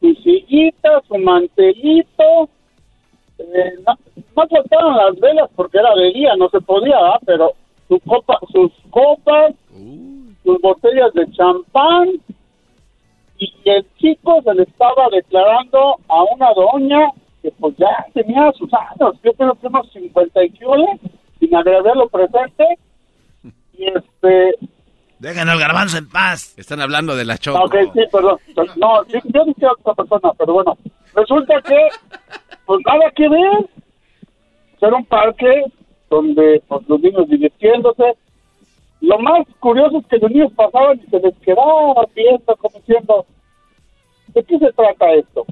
su 0.00 0.14
sillita, 0.22 1.02
su 1.08 1.18
mantelito, 1.18 2.48
eh, 3.38 3.74
no, 3.86 3.94
no 4.36 4.48
faltaban 4.48 4.96
las 4.96 5.20
velas 5.20 5.50
porque 5.54 5.78
era 5.78 5.94
de 5.94 6.12
día, 6.12 6.36
no 6.36 6.48
se 6.50 6.60
podía, 6.60 7.00
¿verdad? 7.00 7.20
pero 7.26 7.52
su 7.88 8.00
copa, 8.00 8.38
sus 8.52 8.72
copas, 8.90 9.54
sus 10.42 10.60
botellas 10.60 11.12
de 11.14 11.30
champán, 11.32 12.08
y 13.38 13.52
el 13.64 13.86
chico 13.98 14.40
se 14.42 14.54
le 14.54 14.62
estaba 14.62 15.08
declarando 15.10 15.96
a 16.08 16.22
una 16.34 16.52
doña 16.54 17.10
que 17.42 17.50
pues 17.52 17.76
ya 17.76 18.06
tenía 18.14 18.50
sus 18.52 18.70
años, 18.72 19.14
yo 19.22 19.32
creo 19.34 19.54
que 19.54 19.66
unos 19.66 19.92
50 19.92 20.44
y 20.44 20.52
sin 21.40 21.54
agradecerlo 21.54 22.08
presente, 22.08 22.64
y 23.76 23.84
este... 23.86 24.54
Dejen 25.18 25.48
al 25.48 25.58
garbanzo 25.58 25.98
en 25.98 26.08
paz. 26.08 26.54
Están 26.58 26.80
hablando 26.80 27.16
de 27.16 27.24
la 27.24 27.38
choco. 27.38 27.64
Ok, 27.64 27.76
sí, 27.94 28.00
perdón. 28.12 28.38
No, 28.76 29.06
yo, 29.06 29.20
yo 29.24 29.44
dije 29.44 29.66
a 29.66 29.72
otra 29.72 29.94
persona, 29.94 30.32
pero 30.36 30.52
bueno. 30.52 30.76
Resulta 31.14 31.60
que, 31.62 31.88
pues 32.66 32.80
nada 32.86 33.10
que 33.14 33.28
ver. 33.28 33.68
Era 34.80 34.96
un 34.96 35.06
parque 35.06 35.64
donde 36.10 36.62
pues, 36.68 36.88
los 36.88 37.00
niños 37.00 37.28
divirtiéndose. 37.28 38.14
Lo 39.00 39.18
más 39.18 39.46
curioso 39.60 39.98
es 39.98 40.06
que 40.06 40.18
los 40.18 40.30
niños 40.30 40.52
pasaban 40.54 40.98
y 40.98 41.10
se 41.10 41.20
les 41.20 41.34
quedaba 41.38 42.06
viendo, 42.14 42.56
como 42.56 42.78
diciendo, 42.78 43.26
¿de 44.28 44.44
qué 44.44 44.58
se 44.58 44.72
trata 44.72 45.12
esto? 45.12 45.46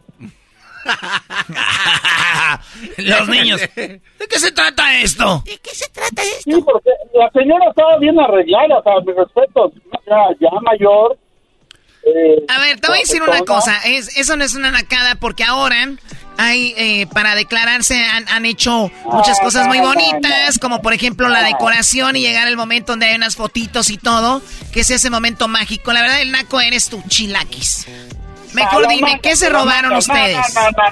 Los 2.98 3.28
niños. 3.28 3.60
¿De 3.74 4.01
qué 4.28 4.39
se 4.39 4.52
trata 4.52 5.01
esto? 5.01 5.43
¿De 5.44 5.59
qué 5.59 5.70
se 5.70 5.90
trata 5.90 6.22
esto? 6.22 6.51
Sí, 6.51 6.62
porque 6.64 6.90
la 7.14 7.30
señora 7.30 7.68
estaba 7.68 7.98
bien 7.98 8.18
arreglada, 8.18 8.78
o 8.78 8.82
sea, 8.82 8.94
mi 9.05 9.12
respeto, 9.12 9.72
ya, 10.06 10.16
ya 10.40 10.51
mayor. 10.62 11.18
Eh, 12.05 12.45
A 12.49 12.59
ver, 12.59 12.81
te 12.81 12.89
voy 12.89 12.99
a 12.99 13.01
decir 13.01 13.23
una 13.23 13.41
cosa. 13.41 13.77
Es, 13.85 14.16
eso 14.16 14.37
no 14.37 14.45
es 14.45 14.55
una 14.55 14.70
nacada 14.70 15.15
porque 15.15 15.45
ahora 15.45 15.89
hay, 16.39 16.74
eh, 16.77 17.07
para 17.12 17.35
declararse, 17.35 18.03
han, 18.05 18.29
han 18.29 18.45
hecho 18.47 18.91
muchas 19.05 19.39
cosas 19.41 19.66
muy 19.69 19.79
bonitas, 19.81 20.59
como 20.59 20.83
por 20.83 20.93
ejemplo 20.93 21.29
la 21.29 21.43
decoración 21.43 22.16
y 22.16 22.20
llegar 22.23 22.49
el 22.49 22.57
momento 22.57 22.93
donde 22.93 23.07
hay 23.07 23.15
unas 23.16 23.37
fotitos 23.37 23.91
y 23.91 23.99
todo, 23.99 24.43
que 24.73 24.81
es 24.81 24.91
ese 24.91 25.11
momento 25.11 25.47
mágico. 25.49 25.93
La 25.93 26.03
verdad, 26.03 26.20
el 26.20 26.33
naco 26.33 26.61
eres 26.61 26.89
tu 26.89 27.03
chilaquis. 27.09 27.87
Mejor 28.53 28.87
dime, 28.89 29.19
¿qué 29.23 29.35
se 29.35 29.49
robaron 29.49 29.95
ustedes? 29.95 30.39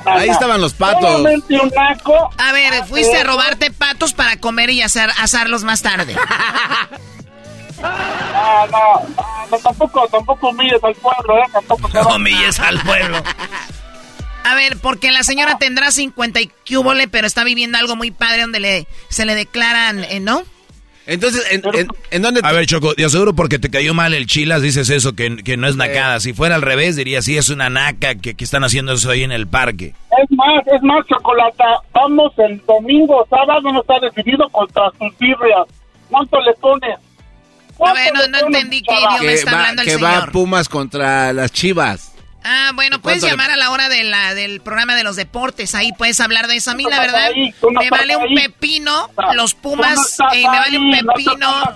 Ahí 0.06 0.30
estaban 0.30 0.60
los 0.62 0.72
patos. 0.72 1.02
Solamente 1.02 1.60
un 1.60 1.68
naco. 1.68 2.30
A 2.38 2.52
ver, 2.52 2.84
fuiste 2.86 3.18
a 3.18 3.24
robarte 3.24 3.70
patos 3.70 4.14
para 4.14 4.36
comer 4.38 4.70
y 4.70 4.80
asar, 4.80 5.10
asarlos 5.18 5.62
más 5.64 5.82
tarde. 5.82 6.16
No, 7.82 8.66
no, 8.66 9.08
no, 9.50 9.58
tampoco, 9.58 10.06
tampoco 10.08 10.50
humilles 10.50 10.82
al 10.82 10.94
pueblo, 10.94 11.38
¿eh? 11.38 11.46
Tampoco 11.52 11.88
te 11.88 12.00
No 12.00 12.16
humilles 12.16 12.60
al 12.60 12.80
pueblo. 12.80 13.22
A 14.44 14.54
ver, 14.54 14.78
porque 14.78 15.10
la 15.10 15.22
señora 15.22 15.58
tendrá 15.58 15.90
50 15.90 16.40
y 16.40 16.50
cúbole, 16.68 17.08
pero 17.08 17.26
está 17.26 17.44
viviendo 17.44 17.78
algo 17.78 17.96
muy 17.96 18.10
padre 18.10 18.42
donde 18.42 18.60
le, 18.60 18.86
se 19.08 19.24
le 19.24 19.34
declaran, 19.34 20.04
eh, 20.04 20.20
¿no? 20.20 20.42
Entonces, 21.06 21.44
¿en, 21.50 21.62
en, 21.74 21.88
en 22.10 22.22
dónde? 22.22 22.40
A 22.44 22.52
ver, 22.52 22.66
Choco, 22.66 22.94
yo 22.96 23.08
seguro 23.08 23.34
porque 23.34 23.58
te 23.58 23.70
cayó 23.70 23.94
mal 23.94 24.14
el 24.14 24.26
chilas 24.26 24.62
dices 24.62 24.90
eso, 24.90 25.14
que, 25.14 25.36
que 25.38 25.56
no 25.56 25.66
es 25.66 25.76
nacada. 25.76 26.20
Si 26.20 26.32
fuera 26.32 26.54
al 26.54 26.62
revés, 26.62 26.94
diría, 26.94 27.20
sí, 27.20 27.36
es 27.36 27.48
una 27.48 27.68
naca 27.68 28.14
que, 28.14 28.34
que 28.34 28.44
están 28.44 28.62
haciendo 28.64 28.92
eso 28.92 29.10
ahí 29.10 29.24
en 29.24 29.32
el 29.32 29.48
parque. 29.48 29.94
Es 30.22 30.30
más, 30.30 30.66
es 30.66 30.82
más, 30.82 31.04
Chocolata, 31.06 31.80
vamos 31.92 32.32
el 32.38 32.62
domingo, 32.64 33.26
sábado, 33.28 33.72
no 33.72 33.80
está 33.80 33.94
decidido 34.00 34.48
contra 34.50 34.84
sus 34.98 35.18
birrias. 35.18 35.66
¿Cuánto 36.08 36.40
le 36.40 36.52
pones? 36.60 36.96
A 37.86 37.92
ver, 37.92 38.12
no, 38.14 38.26
no 38.28 38.38
entendí 38.46 38.82
qué 38.82 38.94
idioma 38.94 39.18
que 39.20 39.32
está 39.34 39.52
va, 39.52 39.58
hablando 39.60 39.82
el 39.82 39.88
que 39.88 39.96
va 39.96 40.12
señor. 40.14 40.32
Pumas 40.32 40.68
contra 40.68 41.32
las 41.32 41.52
Chivas. 41.52 42.06
Ah, 42.42 42.70
bueno, 42.74 43.00
puedes 43.02 43.20
¿Cuánto 43.20 43.36
le- 43.36 43.42
llamar 43.42 43.50
a 43.50 43.56
la 43.56 43.70
hora 43.70 43.88
de 43.90 44.02
la, 44.04 44.34
del 44.34 44.60
programa 44.62 44.94
de 44.96 45.04
los 45.04 45.16
deportes. 45.16 45.74
Ahí 45.74 45.92
puedes 45.92 46.20
hablar 46.20 46.46
de 46.46 46.56
eso. 46.56 46.70
A 46.70 46.74
mí, 46.74 46.84
la 46.88 46.98
verdad, 47.00 47.24
ahí, 47.34 47.54
no 47.62 47.80
me 47.80 47.90
vale 47.90 48.16
un 48.16 48.22
ahí. 48.22 48.34
pepino. 48.34 49.10
Los 49.34 49.54
no 49.56 49.60
Pumas, 49.60 49.98
estás 50.12 50.32
eh, 50.34 50.42
me 50.50 50.58
vale 50.58 50.78
un 50.78 50.94
ahí, 50.94 51.02
no 51.02 51.12
te 51.12 51.22
pepino. 51.24 51.66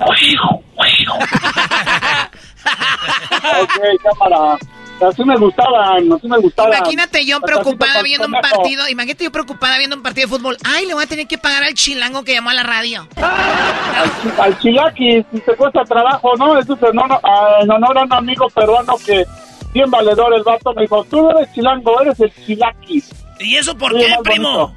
ok, 3.62 3.81
cámara. 4.02 4.59
Así 5.00 5.24
me 5.24 5.36
gustaban, 5.36 6.10
así 6.12 6.28
me 6.28 6.38
gustaban. 6.38 6.72
Imagínate 6.78 7.26
yo 7.26 7.40
preocupada 7.40 8.02
viendo 8.02 8.26
un 8.26 8.32
partido. 8.32 8.88
Imagínate 8.88 9.24
yo 9.24 9.32
preocupada 9.32 9.76
viendo 9.76 9.96
un 9.96 10.02
partido 10.02 10.28
de 10.28 10.36
fútbol. 10.36 10.56
Ay, 10.64 10.86
le 10.86 10.94
voy 10.94 11.02
a 11.04 11.06
tener 11.06 11.26
que 11.26 11.36
pagar 11.36 11.64
al 11.64 11.74
chilango 11.74 12.22
que 12.22 12.32
llamó 12.34 12.50
a 12.50 12.54
la 12.54 12.62
radio. 12.62 13.06
Al, 13.16 14.40
al 14.40 14.58
chilaqui, 14.60 15.24
si 15.32 15.40
te 15.40 15.56
cuesta 15.56 15.82
trabajo, 15.84 16.36
¿no? 16.36 16.56
Eso 16.58 16.74
es 16.74 16.82
en 16.82 16.98
honor, 16.98 17.20
a- 17.22 17.62
en 17.62 17.70
honor 17.70 17.98
a 17.98 18.02
un 18.04 18.12
amigo 18.12 18.46
peruano 18.50 18.94
que, 19.04 19.24
bien 19.72 19.90
valedor 19.90 20.32
el 20.32 20.42
vato, 20.44 20.72
me 20.74 20.82
dijo, 20.82 21.04
tú 21.04 21.22
no 21.22 21.38
eres 21.38 21.52
chilango, 21.52 22.00
eres 22.00 22.20
el 22.20 22.32
chilaqui. 22.46 23.02
¿Y 23.40 23.56
eso 23.56 23.76
por 23.76 23.92
Sí, 23.92 23.98
qué, 24.06 24.14
primo? 24.22 24.48
bonito. 24.58 24.74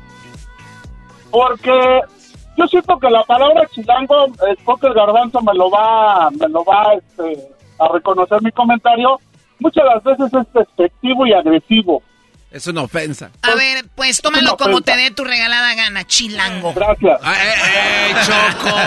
Porque 1.32 2.02
yo 2.58 2.68
siento 2.68 2.98
que 3.00 3.10
la 3.10 3.24
palabra 3.24 3.68
chilango, 3.74 4.26
el 4.48 4.58
poco 4.66 4.88
el 4.88 4.94
garbanzo 4.94 5.42
me 5.42 5.54
lo 5.54 5.70
va, 5.70 6.30
me 6.32 6.48
lo 6.50 6.64
va 6.64 6.94
este, 6.96 7.48
a 7.80 7.88
reconocer 7.94 8.42
mi 8.42 8.52
comentario, 8.52 9.20
muchas 9.60 9.84
de 9.84 9.90
las 9.90 10.04
veces 10.04 10.34
es 10.34 10.54
despectivo 10.54 11.26
y 11.26 11.34
agresivo. 11.34 12.04
Es 12.50 12.66
una 12.66 12.82
ofensa. 12.82 13.30
A 13.42 13.56
ver, 13.56 13.86
pues 13.94 14.22
tómalo 14.22 14.56
como 14.56 14.80
te 14.82 14.96
dé 14.96 15.12
tu 15.12 15.26
regalada 15.26 15.76
gana, 15.76 16.06
chilango. 16.06 16.74
Gracias. 16.74 17.20
¡Ay, 17.22 17.36
eh, 17.46 18.10
eh, 18.10 18.16
Choco! 18.26 18.78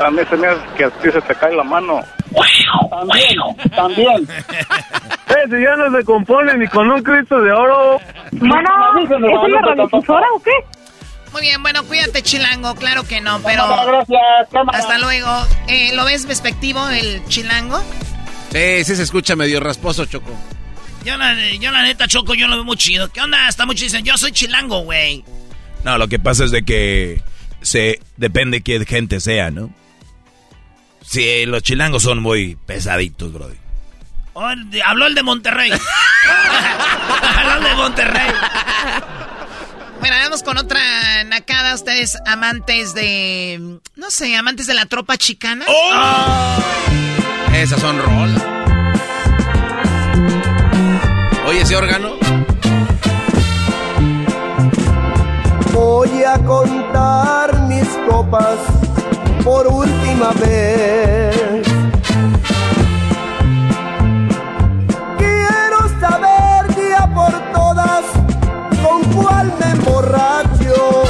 A 0.04 0.10
mí 0.10 0.22
se 0.28 0.36
me 0.36 0.46
hace 0.46 0.60
que 0.76 0.84
a 0.84 0.90
ti 0.90 1.10
se 1.10 1.20
te 1.20 1.34
cae 1.34 1.54
la 1.54 1.62
mano. 1.62 2.00
También, 2.90 3.70
también. 3.76 4.28
Eh, 4.28 5.44
si 5.48 5.62
ya 5.62 5.76
no 5.76 5.96
se 5.96 6.04
compone 6.04 6.56
ni 6.56 6.66
con 6.66 6.90
un 6.90 7.02
Cristo 7.02 7.40
de 7.40 7.52
oro. 7.52 8.00
Bueno, 8.32 8.70
¿es 9.02 9.10
una 9.10 9.60
radiodifusora 9.60 10.26
o 10.34 10.40
qué? 10.42 10.50
Muy 11.32 11.42
bien, 11.42 11.62
bueno, 11.62 11.84
cuídate, 11.84 12.22
chilango. 12.22 12.74
Claro 12.74 13.04
que 13.04 13.20
no, 13.20 13.40
pero. 13.44 13.62
Cámara, 13.62 13.84
gracias, 13.84 14.48
cámara. 14.52 14.78
Hasta 14.78 14.98
luego. 14.98 15.30
Eh, 15.68 15.94
¿Lo 15.94 16.04
ves 16.04 16.26
despectivo 16.28 16.88
el 16.88 17.24
chilango? 17.26 17.80
Sí, 18.54 18.84
sí 18.84 18.94
se 18.94 19.02
escucha 19.02 19.34
medio 19.34 19.58
rasposo, 19.58 20.06
Choco. 20.06 20.30
Yo 21.04 21.16
la, 21.16 21.34
yo 21.54 21.72
la 21.72 21.82
neta, 21.82 22.06
Choco, 22.06 22.34
yo 22.34 22.46
lo 22.46 22.54
veo 22.54 22.64
muy 22.64 22.76
chido. 22.76 23.10
¿Qué 23.10 23.20
onda? 23.20 23.48
Está 23.48 23.66
muy 23.66 23.74
chido. 23.74 23.86
Dicen, 23.86 24.04
Yo 24.04 24.16
soy 24.16 24.30
chilango, 24.30 24.84
güey. 24.84 25.24
No, 25.82 25.98
lo 25.98 26.06
que 26.06 26.20
pasa 26.20 26.44
es 26.44 26.52
de 26.52 26.64
que 26.64 27.20
se 27.62 27.98
depende 28.16 28.62
qué 28.62 28.84
gente 28.86 29.18
sea, 29.18 29.50
¿no? 29.50 29.74
Sí, 31.04 31.46
los 31.46 31.64
chilangos 31.64 32.04
son 32.04 32.22
muy 32.22 32.56
pesaditos, 32.64 33.32
brody. 33.32 33.56
Oh, 34.34 34.48
habló 34.84 35.06
el 35.06 35.16
de 35.16 35.22
Monterrey. 35.24 35.72
habló 37.36 37.56
el 37.56 37.64
de 37.64 37.74
Monterrey. 37.74 38.30
Bueno, 39.98 40.16
vamos 40.22 40.44
con 40.44 40.58
otra 40.58 41.24
nacada. 41.24 41.74
Ustedes 41.74 42.16
amantes 42.24 42.94
de. 42.94 43.80
No 43.96 44.10
sé, 44.12 44.36
amantes 44.36 44.68
de 44.68 44.74
la 44.74 44.86
tropa 44.86 45.16
chicana. 45.18 45.64
Esas 47.54 47.80
son 47.80 47.98
rolas. 47.98 48.42
Oye, 51.46 51.60
ese 51.62 51.76
órgano. 51.76 52.14
Voy 55.72 56.22
a 56.24 56.38
contar 56.38 57.60
mis 57.68 57.88
copas 58.08 58.58
por 59.42 59.66
última 59.66 60.32
vez. 60.32 61.66
Quiero 65.18 66.00
saber 66.00 66.74
día 66.76 67.08
por 67.14 67.32
todas 67.52 68.04
con 68.82 69.02
cuál 69.14 69.54
me 69.58 69.70
emborracho. 69.70 71.02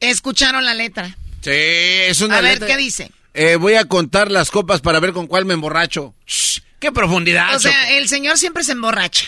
Escucharon 0.00 0.64
la 0.64 0.74
letra. 0.74 1.08
Sí, 1.42 1.50
es 1.52 2.20
una 2.20 2.38
A 2.38 2.40
ver, 2.40 2.52
letra. 2.54 2.66
¿qué 2.68 2.76
dice? 2.76 3.12
Eh, 3.34 3.56
voy 3.56 3.74
a 3.74 3.84
contar 3.84 4.30
las 4.30 4.50
copas 4.50 4.80
para 4.80 5.00
ver 5.00 5.12
con 5.12 5.26
cuál 5.26 5.44
me 5.44 5.54
emborracho. 5.54 6.14
Shh, 6.26 6.60
¡Qué 6.78 6.92
profundidad, 6.92 7.54
O 7.56 7.60
sea, 7.60 7.96
el 7.96 8.08
señor 8.08 8.38
siempre 8.38 8.64
se 8.64 8.72
emborracha. 8.72 9.26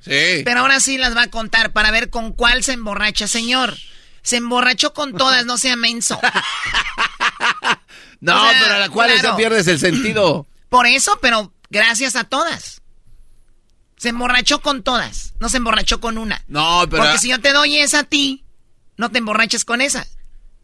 Sí. 0.00 0.42
Pero 0.44 0.60
ahora 0.60 0.80
sí 0.80 0.98
las 0.98 1.16
va 1.16 1.22
a 1.22 1.30
contar 1.30 1.72
para 1.72 1.90
ver 1.90 2.10
con 2.10 2.32
cuál 2.32 2.62
se 2.62 2.72
emborracha. 2.72 3.26
Señor, 3.26 3.76
se 4.22 4.36
emborrachó 4.36 4.92
con 4.92 5.14
todas, 5.14 5.46
no 5.46 5.58
sea 5.58 5.76
menso. 5.76 6.20
No, 8.20 8.36
o 8.36 8.50
sea, 8.50 8.60
pero 8.62 8.74
a 8.74 8.78
la 8.78 8.88
cual 8.90 9.10
claro. 9.10 9.30
ya 9.30 9.36
pierdes 9.36 9.66
el 9.66 9.78
sentido. 9.78 10.46
Por 10.68 10.86
eso, 10.86 11.18
pero 11.22 11.54
gracias 11.70 12.16
a 12.16 12.24
todas. 12.24 12.82
Se 13.96 14.10
emborrachó 14.10 14.60
con 14.60 14.82
todas, 14.82 15.32
no 15.40 15.48
se 15.48 15.56
emborrachó 15.56 16.00
con 16.00 16.18
una. 16.18 16.44
No, 16.46 16.84
pero... 16.90 17.02
Porque 17.02 17.18
si 17.18 17.30
yo 17.30 17.40
te 17.40 17.52
doy 17.52 17.78
esa 17.78 18.00
a 18.00 18.04
ti, 18.04 18.44
no 18.96 19.10
te 19.10 19.18
emborraches 19.18 19.64
con 19.64 19.80
esa. 19.80 20.06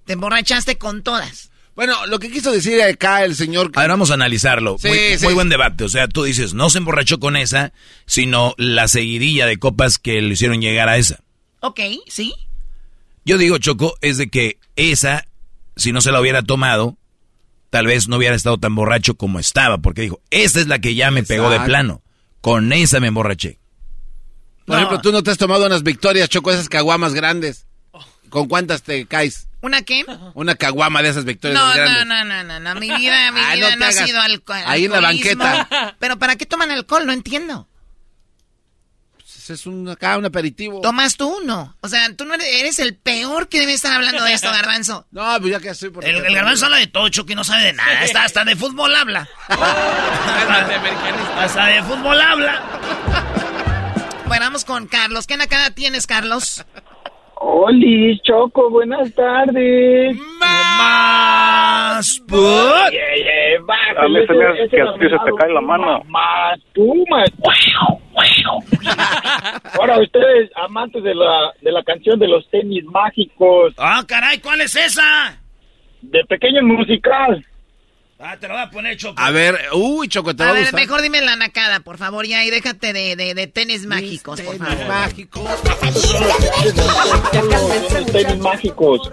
Te 0.05 0.15
emborrachaste 0.15 0.79
con 0.79 1.03
todas. 1.03 1.51
Bueno, 1.77 2.07
lo 2.07 2.19
que 2.19 2.31
quiso 2.31 2.51
decir 2.51 2.81
acá 2.81 3.23
el 3.23 3.37
señor... 3.37 3.71
A 3.75 3.83
ver, 3.83 3.91
vamos 3.91 4.11
a 4.11 4.15
analizarlo. 4.15 4.77
Sí, 4.79 4.89
muy, 4.89 5.19
sí. 5.19 5.25
muy 5.27 5.35
buen 5.35 5.51
debate. 5.51 5.85
O 5.85 5.91
sea, 5.91 6.09
tú 6.09 6.25
dices, 6.25 6.55
no 6.55 6.71
se 6.71 6.79
emborrachó 6.79 7.21
con 7.21 7.37
esa, 7.37 7.75
sino 8.07 8.55
la 8.57 8.89
seguidilla 8.89 9.45
de 9.45 9.59
copas 9.59 9.99
que 9.99 10.23
le 10.23 10.33
hicieron 10.33 10.63
llegar 10.63 10.89
a 10.89 10.97
esa. 10.97 11.21
Ok, 11.61 11.81
¿sí? 12.09 12.35
Yo 13.27 13.37
digo, 13.37 13.59
Choco, 13.59 13.95
es 14.01 14.17
de 14.17 14.29
que 14.29 14.59
esa, 14.77 15.27
si 15.77 15.93
no 15.93 16.01
se 16.01 16.13
la 16.13 16.21
hubiera 16.21 16.43
tomado, 16.43 16.97
tal 17.69 17.87
vez 17.87 18.09
no 18.09 18.17
hubiera 18.17 18.35
estado 18.35 18.57
tan 18.57 18.75
borracho 18.75 19.17
como 19.17 19.39
estaba, 19.39 19.77
porque 19.79 20.01
dijo, 20.01 20.23
esta 20.31 20.61
es 20.61 20.69
la 20.69 20.79
que 20.79 20.95
ya 20.95 21.11
me 21.11 21.25
pegó 21.25 21.51
de 21.51 21.61
plano. 21.61 22.03
Con 22.41 22.73
esa 22.73 23.01
me 23.01 23.09
emborraché. 23.09 23.59
Por 24.65 24.77
ejemplo, 24.77 25.01
tú 25.03 25.13
no 25.13 25.23
te 25.23 25.31
has 25.31 25.39
tomado 25.39 25.67
unas 25.67 25.83
victorias, 25.83 26.31
Choco, 26.31 26.53
esas 26.53 26.71
caguamas 26.71 27.13
grandes. 27.13 27.67
¿Con 28.31 28.49
cuántas 28.49 28.83
te 28.83 29.05
caes? 29.07 29.49
¿Una 29.63 29.83
qué? 29.83 30.05
Una 30.35 30.55
caguama 30.55 31.03
de 31.03 31.09
esas 31.09 31.25
victorias 31.25 31.59
No, 31.61 31.75
no, 31.75 32.05
no, 32.05 32.25
no, 32.25 32.45
no, 32.45 32.61
no, 32.61 32.75
mi 32.81 32.91
vida, 32.95 33.33
mi 33.33 33.41
Ah, 33.45 33.55
vida 33.55 33.77
no 33.77 33.87
ha 33.87 33.93
sido 33.93 34.21
alcohol. 34.21 34.61
Ahí 34.67 34.85
en 34.85 34.93
la 34.93 35.01
banqueta. 35.01 35.97
Pero 35.99 36.19
¿para 36.19 36.37
qué 36.37 36.47
toman 36.47 36.71
alcohol? 36.71 37.07
No 37.07 37.13
entiendo. 37.13 37.67
Pues 39.17 39.51
es 39.51 39.67
un, 39.67 39.89
acá 39.89 40.19
un 40.19 40.25
aperitivo. 40.25 40.81
¿Tomas 40.83 41.17
tú? 41.17 41.41
No. 41.45 41.77
O 41.81 41.89
sea, 41.89 42.13
tú 42.15 42.25
no 42.25 42.35
eres, 42.35 42.47
eres 42.49 42.79
el 42.81 42.97
peor 42.97 43.49
que 43.49 43.61
debe 43.61 43.73
estar 43.73 43.93
hablando 43.93 44.23
de 44.25 44.33
esto, 44.35 44.51
Garbanzo. 44.53 45.07
No, 45.11 45.41
pues 45.41 45.53
ya 45.53 45.61
que 45.61 45.71
estoy 45.71 45.91
por... 45.91 46.05
El, 46.05 46.17
el 46.27 46.35
garbanzo 46.35 46.67
habla 46.67 46.77
de 46.79 46.89
todo, 46.89 47.09
Choco, 47.09 47.33
y 47.33 47.35
no 47.35 47.45
sabe 47.45 47.65
de 47.65 47.73
nada. 47.73 48.01
Hasta, 48.01 48.25
hasta 48.25 48.45
de 48.45 48.57
fútbol 48.57 48.95
habla. 48.95 49.29
hasta 51.39 51.67
de 51.67 51.83
fútbol 51.83 52.21
habla. 52.21 52.63
Bueno, 54.27 54.45
vamos 54.47 54.65
con 54.65 54.87
Carlos. 54.87 55.27
¿Qué 55.27 55.37
nacada 55.37 55.71
tienes, 55.71 56.07
Carlos? 56.07 56.65
Oli, 57.39 58.19
Choco, 58.25 58.71
buenas 58.71 59.13
tardes. 59.15 60.17
Más. 60.41 62.23
A 63.99 64.09
mí 64.09 64.27
se 64.27 64.33
me 64.35 64.47
hace 64.47 64.69
que 64.69 64.81
a 64.83 64.93
ti 64.95 65.01
se 65.01 65.09
te 65.25 65.33
cae 65.39 65.53
la 65.53 65.61
mano. 65.61 66.03
Más, 66.09 66.59
más. 67.09 67.31
Ahora, 69.79 69.99
ustedes, 70.01 70.51
amantes 70.57 71.03
de 71.03 71.15
la, 71.15 71.53
de 71.61 71.73
la 71.73 71.83
canción 71.83 72.19
de 72.19 72.29
los 72.29 72.49
tenis 72.51 72.85
mágicos, 72.85 73.75
Ah, 73.79 74.03
caray, 74.07 74.39
¿cuál 74.41 74.61
es 74.63 74.75
esa? 74.77 75.39
de 76.03 76.25
pequeño 76.25 76.63
musical. 76.63 77.45
Ah, 78.19 78.35
te 78.41 78.49
lo 78.49 78.55
voy 78.55 78.63
a 78.63 78.71
poner, 78.71 78.97
Choco. 78.97 79.21
A 79.21 79.31
ver, 79.31 79.61
uy, 79.75 80.09
Choco, 80.09 80.35
te 80.35 80.43
va 80.43 80.49
A 80.49 80.53
a 80.53 80.55
ver, 80.55 80.63
gustar. 80.65 80.81
mejor 80.81 81.03
dime 81.03 81.21
la 81.21 81.37
nacada, 81.37 81.81
por 81.81 81.99
favor, 81.99 82.25
ya, 82.27 82.43
y 82.45 82.51
déjate 82.51 82.95
de, 82.95 83.15
de, 83.15 83.35
de 83.35 83.47
tenis 83.47 83.85
mágicos, 83.85 84.41
por 84.41 84.57
favor. 84.57 84.87
Mágico. 84.89 85.45
Los 87.93 88.07
tenis 88.13 88.39
mágicos. 88.39 89.13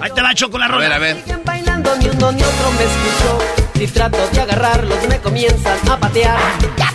Ahí 0.00 0.10
te 0.14 0.22
va, 0.22 0.34
Choco, 0.34 0.56
la 0.58 0.66
A 0.66 0.68
rola. 0.68 0.80
ver, 0.88 0.92
a 0.92 0.98
ver. 0.98 1.16
Siguen 1.24 1.42
bailando, 1.44 1.96
ni 1.96 2.06
uno 2.08 2.32
ni 2.32 2.42
otro 2.42 2.70
me 2.72 2.84
escuchó. 2.84 3.38
Si 3.74 3.86
trato 3.88 4.28
de 4.32 4.40
agarrarlos, 4.40 5.08
me 5.08 5.18
comienzan 5.20 5.78
a 5.90 5.98
patear. 5.98 6.38
¡Ya 6.78 6.92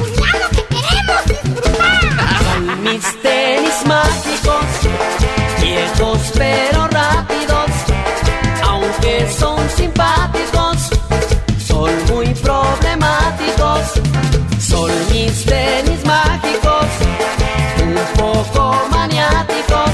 cuñado, 0.00 0.48
que 0.50 0.64
queremos 0.64 1.26
disfrutar! 1.26 2.00
Son 2.42 2.84
mis 2.84 3.22
tenis 3.22 3.86
mágicos, 3.86 4.64
viejos 5.60 6.32
pero 6.38 6.88
rápidos. 6.88 7.70
Aunque 8.62 9.28
son 9.38 9.70
simpáticos, 9.70 10.65
Son 14.60 14.90
mis 15.12 15.44
tenis 15.44 16.04
mágicos, 16.04 16.86
un 17.82 17.94
poco 18.18 18.88
maniáticos. 18.90 19.90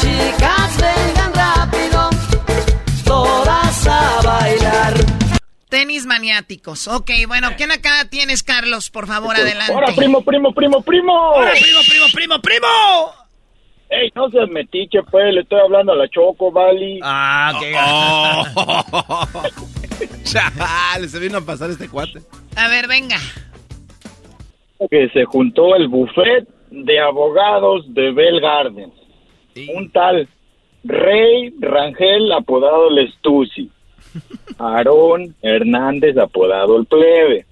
Chicas, 0.00 0.76
vengan 0.80 1.34
rápido, 1.34 2.10
todas 3.04 3.86
a 3.86 4.20
bailar. 4.22 4.94
Tenis 5.68 6.06
maniáticos. 6.06 6.88
Ok, 6.88 7.10
bueno, 7.26 7.50
¿qué 7.56 7.66
nacada 7.66 8.04
tienes, 8.06 8.42
Carlos? 8.42 8.90
Por 8.90 9.06
favor, 9.06 9.36
adelante. 9.36 9.72
Ahora, 9.72 9.92
primo, 9.94 10.22
primo, 10.22 10.52
primo, 10.52 10.82
primo. 10.82 11.12
¡Ahora, 11.12 11.52
primo, 11.52 11.80
primo, 11.88 12.06
primo, 12.14 12.38
primo! 12.40 12.66
Ey, 13.90 14.10
no 14.14 14.28
seas 14.30 14.48
metiche, 14.48 15.02
pues, 15.10 15.32
le 15.34 15.42
estoy 15.42 15.60
hablando 15.60 15.92
a 15.92 15.96
la 15.96 16.08
Choco, 16.08 16.50
Vali. 16.50 17.00
Ah, 17.02 17.52
qué 17.60 17.74
Oh. 17.76 19.26
Chale, 20.24 21.08
se 21.08 21.18
vino 21.18 21.38
a 21.38 21.40
pasar 21.40 21.70
este 21.70 21.88
cuate. 21.88 22.20
A 22.56 22.68
ver, 22.68 22.88
venga. 22.88 23.16
que 24.90 25.08
se 25.10 25.24
juntó 25.24 25.76
el 25.76 25.88
buffet 25.88 26.46
de 26.70 27.00
abogados 27.00 27.84
de 27.94 28.12
Bell 28.12 28.40
Gardens. 28.40 28.94
Un 29.74 29.90
tal 29.90 30.28
Rey 30.82 31.54
Rangel, 31.60 32.32
apodado 32.32 32.88
el 32.88 32.98
Estusi. 33.06 33.70
Aarón 34.58 35.34
Hernández, 35.42 36.16
apodado 36.18 36.76
el 36.78 36.86
Plebe. 36.86 37.46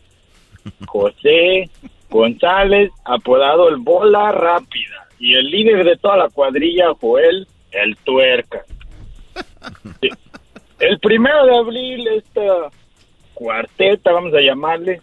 José 0.87 1.71
González, 2.11 2.91
apodado 3.05 3.69
el 3.69 3.77
Bola 3.77 4.33
Rápida. 4.33 5.09
Y 5.19 5.35
el 5.35 5.51
líder 5.51 5.85
de 5.85 5.97
toda 5.97 6.17
la 6.17 6.29
cuadrilla, 6.29 6.93
Joel, 7.01 7.47
el 7.71 7.97
Tuerca. 7.99 8.65
Sí. 10.01 10.09
El 10.83 10.99
primero 10.99 11.47
de 11.47 11.57
abril, 11.57 12.07
esta 12.09 12.43
cuarteta, 13.35 14.13
vamos 14.13 14.35
a 14.35 14.41
llamarle, 14.41 15.01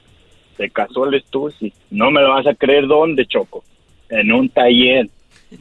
se 0.57 0.69
casó 0.69 1.05
el 1.05 1.21
Stussy. 1.21 1.73
No 1.89 2.11
me 2.11 2.21
lo 2.21 2.29
vas 2.33 2.47
a 2.47 2.53
creer 2.53 2.85
dónde, 2.87 3.25
Choco. 3.25 3.63
En 4.09 4.31
un 4.31 4.49
taller. 4.49 5.07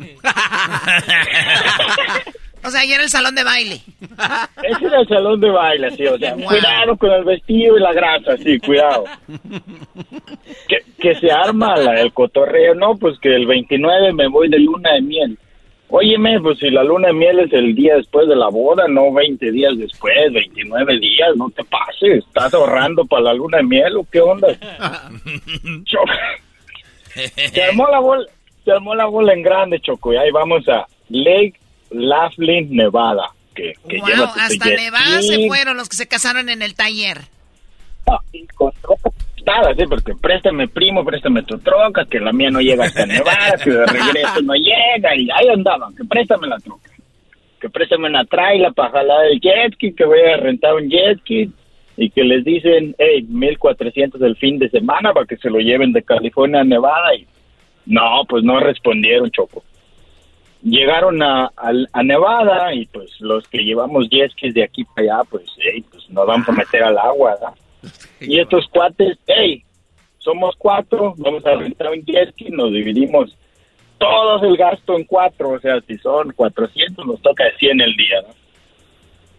O 2.64 2.70
sea, 2.70 2.80
ayer 2.80 3.00
el 3.00 3.08
salón 3.08 3.36
de 3.36 3.44
baile. 3.44 3.74
Ese 3.76 4.84
era 4.86 5.00
el 5.00 5.08
salón 5.08 5.40
de 5.40 5.48
baile, 5.48 5.90
sí. 5.92 6.04
O 6.06 6.18
sea, 6.18 6.34
Wow. 6.34 6.44
cuidado 6.48 6.96
con 6.96 7.10
el 7.12 7.24
vestido 7.24 7.78
y 7.78 7.80
la 7.80 7.92
grasa, 7.92 8.36
sí, 8.36 8.58
cuidado. 8.58 9.04
Que, 10.66 10.78
que 10.98 11.14
se 11.14 11.30
arma 11.30 11.76
la- 11.76 12.00
el 12.00 12.12
cotorreo, 12.12 12.74
¿no? 12.74 12.96
Pues 12.96 13.16
que 13.20 13.34
el 13.34 13.46
29 13.46 14.12
me 14.12 14.26
voy 14.26 14.48
de 14.50 14.58
luna 14.58 14.92
de 14.94 15.00
miel. 15.02 15.38
Óyeme, 15.90 16.38
pues 16.40 16.58
si 16.58 16.68
la 16.70 16.84
luna 16.84 17.08
de 17.08 17.14
miel 17.14 17.40
es 17.40 17.52
el 17.52 17.74
día 17.74 17.96
después 17.96 18.28
de 18.28 18.36
la 18.36 18.48
boda, 18.48 18.86
no 18.88 19.10
20 19.12 19.50
días 19.50 19.72
después, 19.78 20.14
29 20.32 20.98
días, 20.98 21.28
no 21.36 21.48
te 21.50 21.64
pases. 21.64 22.24
¿Estás 22.26 22.52
ahorrando 22.52 23.06
para 23.06 23.22
la 23.22 23.34
luna 23.34 23.58
de 23.58 23.64
miel 23.64 23.96
o 23.96 24.06
qué 24.10 24.20
onda? 24.20 24.48
Choco. 25.84 26.12
Se 27.52 27.62
armó 27.62 27.88
la 27.88 27.98
bola, 28.00 28.26
se 28.64 28.70
armó 28.70 28.94
la 28.94 29.06
bola 29.06 29.32
en 29.32 29.42
grande, 29.42 29.80
Choco, 29.80 30.12
y 30.12 30.16
ahí 30.16 30.30
vamos 30.30 30.68
a 30.68 30.86
Lake 31.08 31.54
Laughlin, 31.90 32.68
Nevada. 32.70 33.30
Que, 33.54 33.72
que 33.88 33.98
Wow, 33.98 34.24
hasta 34.38 34.66
Nevada 34.66 35.22
se 35.22 35.48
fueron 35.48 35.76
los 35.76 35.88
que 35.88 35.96
se 35.96 36.06
casaron 36.06 36.48
en 36.48 36.62
el 36.62 36.74
taller. 36.74 37.22
con 38.54 38.72
troca 38.80 39.10
sí, 39.76 39.84
porque 39.88 40.14
préstame 40.14 40.68
primo, 40.68 41.04
préstame 41.04 41.42
tu 41.42 41.58
troca, 41.58 42.04
que 42.04 42.20
la 42.20 42.32
mía 42.32 42.50
no 42.50 42.60
llega 42.60 42.84
hasta 42.84 43.06
Nevada, 43.06 43.56
que 43.62 43.70
de 43.70 43.86
regreso 43.86 44.42
no 44.42 44.54
llega, 44.54 45.16
y 45.16 45.28
ahí 45.30 45.48
andaban, 45.52 45.94
que 45.94 46.04
préstame 46.04 46.48
la 46.48 46.58
troca, 46.58 46.90
que 47.60 47.68
préstame 47.68 48.08
una 48.08 48.24
traila 48.24 48.70
para 48.72 48.90
jalar 48.90 49.26
el 49.26 49.40
jet 49.40 49.74
ski, 49.74 49.92
que 49.92 50.04
voy 50.04 50.20
a 50.20 50.36
rentar 50.36 50.74
un 50.74 50.88
jet 50.88 51.18
ski, 51.20 51.50
y 51.96 52.10
que 52.10 52.22
les 52.22 52.44
dicen, 52.44 52.94
hey, 52.98 53.26
1400 53.28 54.20
el 54.22 54.36
fin 54.36 54.58
de 54.58 54.68
semana 54.70 55.12
para 55.12 55.26
que 55.26 55.36
se 55.36 55.50
lo 55.50 55.58
lleven 55.58 55.92
de 55.92 56.02
California 56.02 56.60
a 56.60 56.64
Nevada, 56.64 57.14
y 57.14 57.26
no, 57.86 58.24
pues 58.28 58.44
no 58.44 58.60
respondieron, 58.60 59.30
Choco. 59.30 59.64
Llegaron 60.62 61.22
a, 61.22 61.50
a, 61.56 62.02
Nevada 62.02 62.74
y 62.74 62.86
pues 62.86 63.20
los 63.20 63.46
que 63.46 63.58
llevamos 63.58 64.08
jet 64.10 64.32
skis 64.32 64.54
de 64.54 64.64
aquí 64.64 64.84
para 64.84 65.18
allá, 65.18 65.30
pues, 65.30 65.44
hey, 65.58 65.84
pues 65.88 66.10
nos 66.10 66.26
vamos 66.26 66.48
a 66.48 66.52
meter 66.52 66.82
al 66.82 66.98
agua, 66.98 67.34
¿verdad? 67.34 67.54
Y 68.20 68.40
estos 68.40 68.66
cuates, 68.68 69.16
hey, 69.26 69.62
somos 70.18 70.54
cuatro, 70.58 71.14
vamos 71.18 71.44
a 71.46 71.54
rentar 71.54 71.90
un 71.90 72.04
jet 72.04 72.30
ski, 72.32 72.50
nos 72.50 72.72
dividimos 72.72 73.36
todos 73.98 74.42
el 74.42 74.56
gasto 74.56 74.96
en 74.96 75.04
cuatro, 75.04 75.50
o 75.50 75.60
sea, 75.60 75.80
si 75.86 75.96
son 75.98 76.32
400, 76.32 77.06
nos 77.06 77.20
toca 77.20 77.44
de 77.44 77.56
100 77.58 77.80
el 77.80 77.96
día, 77.96 78.22
¿no? 78.22 78.34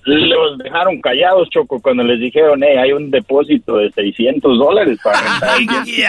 Los 0.05 0.57
dejaron 0.57 1.01
callados, 1.01 1.49
Choco, 1.49 1.79
cuando 1.81 2.03
les 2.03 2.19
dijeron, 2.19 2.61
hey, 2.63 2.77
hay 2.77 2.93
un 2.93 3.11
depósito 3.11 3.77
de 3.77 3.91
600 3.91 4.57
dólares 4.57 4.97
para 5.03 5.19
rentar 5.19 5.59
el 5.59 5.67
jet. 5.85 6.07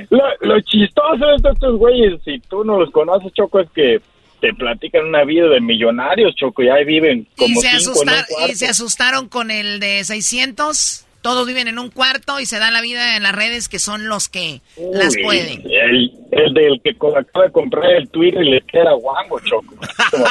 Lo, 0.10 0.22
lo 0.40 0.60
chistoso 0.60 1.26
de 1.26 1.34
estos, 1.36 1.54
estos 1.54 1.76
güeyes, 1.76 2.22
si 2.24 2.38
tú 2.40 2.64
no 2.64 2.78
los 2.78 2.90
conoces, 2.90 3.32
Choco, 3.32 3.60
es 3.60 3.70
que 3.70 4.00
te 4.40 4.52
platican 4.54 5.06
una 5.06 5.24
vida 5.24 5.48
de 5.48 5.60
millonarios, 5.60 6.34
Choco, 6.36 6.62
y 6.62 6.68
ahí 6.68 6.84
viven 6.84 7.20
Y 7.36 7.36
como 7.36 7.60
se, 7.60 7.70
cinco 7.78 8.02
en 8.02 8.08
un 8.08 8.14
asustar- 8.14 8.50
y 8.50 8.54
se 8.56 8.66
asustaron 8.66 9.28
con 9.28 9.50
el 9.50 9.80
de 9.80 10.04
600. 10.04 11.06
Todos 11.22 11.46
viven 11.46 11.68
en 11.68 11.78
un 11.78 11.90
cuarto 11.90 12.40
y 12.40 12.46
se 12.46 12.58
dan 12.58 12.72
la 12.72 12.80
vida 12.80 13.14
en 13.16 13.22
las 13.24 13.34
redes 13.34 13.68
que 13.68 13.78
son 13.78 14.08
los 14.08 14.30
que 14.30 14.62
las 14.94 15.14
Uy, 15.16 15.22
pueden. 15.22 15.62
El, 15.70 16.12
el 16.32 16.54
del 16.54 16.80
que 16.82 16.90
acaba 16.92 17.44
de 17.44 17.52
comprar 17.52 17.90
el 17.92 18.08
Twitter 18.08 18.42
y 18.42 18.50
le 18.52 18.60
queda 18.62 18.92
guango, 18.94 19.38
Choco. 19.40 19.74
Como. 20.10 20.26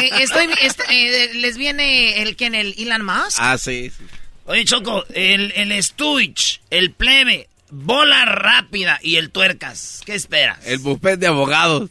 Eh, 0.00 0.10
estoy, 0.22 0.46
est- 0.62 0.80
eh, 0.90 1.30
les 1.34 1.58
viene 1.58 2.22
el 2.22 2.36
que 2.36 2.46
en 2.46 2.54
el 2.54 2.74
Elon 2.78 3.04
Musk. 3.04 3.36
Ah, 3.38 3.58
sí. 3.58 3.90
sí. 3.90 4.04
Oye, 4.46 4.64
Choco, 4.64 5.04
el, 5.12 5.52
el 5.56 5.82
Stuich, 5.82 6.62
el 6.70 6.90
plebe, 6.92 7.48
bola 7.70 8.24
rápida 8.24 8.98
y 9.02 9.16
el 9.16 9.30
tuercas. 9.30 10.00
¿Qué 10.06 10.14
esperas? 10.14 10.66
El 10.66 10.78
buffet 10.78 11.18
de 11.18 11.26
abogados. 11.26 11.90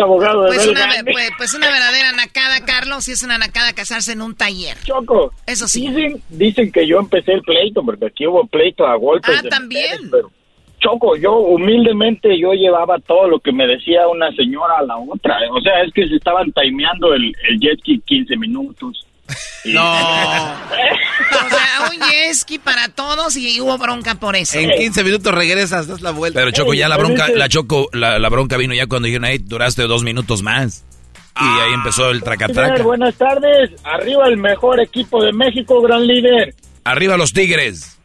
Abogado 0.00 0.42
de 0.42 0.48
Pues 0.48 0.66
una, 0.66 0.88
pues, 1.04 1.30
pues 1.36 1.54
una 1.54 1.70
verdadera 1.70 2.12
nacada, 2.12 2.64
Carlos, 2.64 3.08
y 3.08 3.12
es 3.12 3.22
una 3.22 3.38
nacada 3.38 3.72
casarse 3.72 4.12
en 4.12 4.22
un 4.22 4.34
taller. 4.34 4.76
Choco. 4.84 5.32
Eso 5.46 5.68
sí. 5.68 5.88
Dicen, 5.88 6.22
dicen 6.28 6.72
que 6.72 6.86
yo 6.86 6.98
empecé 6.98 7.32
el 7.32 7.42
pleito, 7.42 7.82
porque 7.84 8.06
aquí 8.06 8.26
hubo 8.26 8.46
pleito 8.46 8.86
a 8.86 8.96
golpes. 8.96 9.34
Ah, 9.38 9.48
también. 9.48 9.82
mujeres, 9.84 10.08
pero, 10.10 10.30
Choco, 10.82 11.16
yo 11.16 11.36
humildemente 11.36 12.36
yo 12.38 12.52
llevaba 12.52 12.98
todo 12.98 13.28
lo 13.28 13.38
que 13.38 13.52
me 13.52 13.66
decía 13.66 14.08
una 14.08 14.32
señora 14.32 14.78
a 14.78 14.82
la 14.82 14.96
otra. 14.98 15.38
O 15.52 15.60
sea, 15.60 15.82
es 15.82 15.92
que 15.92 16.08
se 16.08 16.16
estaban 16.16 16.52
timeando 16.52 17.14
el, 17.14 17.32
el 17.48 17.60
jet 17.60 17.78
ski 17.78 18.00
15 18.00 18.36
minutos. 18.36 19.06
No. 19.64 20.54
O 21.32 21.48
sea, 21.48 21.90
un 21.90 21.98
jet 22.08 22.34
ski 22.34 22.58
para 22.58 22.88
todos 22.88 23.36
y 23.36 23.60
hubo 23.60 23.78
bronca 23.78 24.16
por 24.16 24.36
eso. 24.36 24.58
En 24.58 24.70
15 24.70 25.04
minutos 25.04 25.32
regresas, 25.34 25.86
das 25.86 26.00
la 26.00 26.10
vuelta. 26.10 26.40
Pero 26.40 26.50
Choco, 26.50 26.74
ya 26.74 26.88
la 26.88 26.96
bronca, 26.96 27.28
la 27.28 27.48
Choco, 27.48 27.88
la, 27.92 28.18
la 28.18 28.28
bronca 28.28 28.56
vino 28.56 28.74
ya 28.74 28.86
cuando 28.86 29.06
dijeron, 29.06 29.24
ahí 29.24 29.38
duraste 29.38 29.82
dos 29.82 30.02
minutos 30.02 30.42
más. 30.42 30.84
Y 31.40 31.44
ahí 31.44 31.72
empezó 31.72 32.10
el 32.10 32.22
tracatraca. 32.22 32.82
Buenas 32.82 33.14
tardes. 33.14 33.70
Arriba 33.84 34.26
el 34.26 34.36
mejor 34.36 34.80
equipo 34.80 35.22
de 35.24 35.32
México, 35.32 35.80
gran 35.80 36.06
líder. 36.06 36.54
Arriba 36.84 37.16
los 37.16 37.32
tigres. 37.32 37.98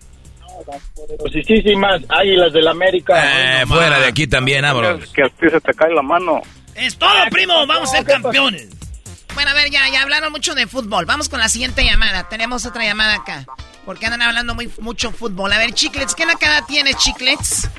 Poderosísimas 0.96 2.02
águilas 2.10 2.54
del 2.54 2.68
América. 2.68 3.62
Eh, 3.62 3.66
fuera 3.66 4.00
de 4.00 4.08
aquí 4.08 4.28
también, 4.28 4.62
vámonos. 4.62 5.12
Que 5.12 5.24
a 5.24 5.30
ti 5.30 5.50
se 5.50 5.60
te 5.60 5.74
cae 5.74 5.94
la 5.94 6.02
mano. 6.02 6.42
Es 6.76 6.98
todo, 6.98 7.12
primo. 7.30 7.66
Vamos 7.68 7.94
a 7.94 7.98
ser 7.98 8.06
campeones. 8.06 8.70
Bueno, 9.38 9.52
a 9.52 9.54
ver, 9.54 9.70
ya, 9.70 9.88
ya 9.94 10.02
hablaron 10.02 10.32
mucho 10.32 10.56
de 10.56 10.66
fútbol. 10.66 11.06
Vamos 11.06 11.30
con 11.30 11.40
la 11.40 11.48
siguiente 11.48 11.86
llamada. 11.86 12.28
Tenemos 12.28 12.66
otra 12.66 12.84
llamada 12.84 13.18
acá. 13.18 13.46
Porque 13.86 14.08
andan 14.08 14.24
hablando 14.24 14.56
muy, 14.56 14.68
mucho 14.80 15.12
fútbol. 15.12 15.54
A 15.54 15.60
ver, 15.60 15.74
Chiclets, 15.74 16.16
¿qué 16.16 16.26
nacada 16.26 16.66
tienes, 16.66 16.98
Chiclets? 16.98 17.70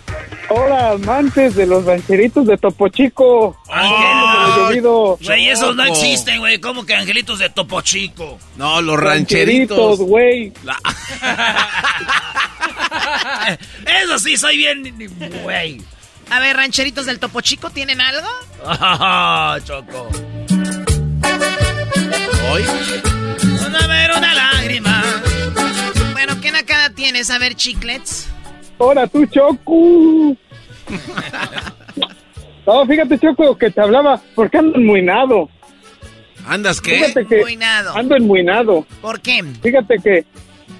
Hola, 0.50 0.90
amantes 0.90 1.56
de 1.56 1.66
los 1.66 1.84
rancheritos 1.84 2.46
de 2.46 2.56
Topo 2.58 2.88
Chico. 2.90 3.60
Ángel. 3.68 4.82
Güey, 4.82 5.48
esos 5.48 5.74
no 5.74 5.82
existen, 5.82 6.38
güey. 6.38 6.60
¿Cómo 6.60 6.86
que 6.86 6.94
angelitos 6.94 7.40
de 7.40 7.50
Topo 7.50 7.80
Chico? 7.80 8.38
No, 8.54 8.80
los 8.80 8.96
Rancheritos, 8.96 9.98
güey. 9.98 10.52
Eso 14.04 14.16
sí, 14.20 14.36
soy 14.36 14.58
bien, 14.58 14.94
güey. 15.42 15.82
A 16.30 16.38
ver, 16.38 16.56
rancheritos 16.56 17.06
del 17.06 17.18
Topo 17.18 17.40
Chico, 17.40 17.70
¿tienen 17.70 18.00
algo? 18.00 18.28
Choco. 19.64 20.08
Hoy. 22.50 22.62
Una 23.66 23.86
ver 23.86 24.10
una 24.16 24.34
lágrima. 24.34 25.02
Bueno, 26.12 26.34
¿qué 26.40 26.50
nacada 26.52 26.90
tienes? 26.90 27.30
A 27.30 27.38
ver, 27.38 27.54
Chiclets. 27.54 28.28
Ahora 28.78 29.06
tú, 29.06 29.26
Choco. 29.26 30.36
No, 32.66 32.86
fíjate, 32.86 33.18
Choco, 33.18 33.56
que 33.56 33.70
te 33.70 33.80
hablaba 33.80 34.20
porque 34.34 34.58
ando 34.58 34.78
enmuinado. 34.78 35.48
¿Andas 36.46 36.80
qué? 36.80 36.98
Fíjate 36.98 37.26
que 37.26 37.36
Enmuinado. 37.36 37.94
ando 37.96 38.16
enmuinado. 38.16 38.86
¿Por 39.02 39.20
qué? 39.20 39.42
Fíjate 39.62 39.96
que, 40.02 40.24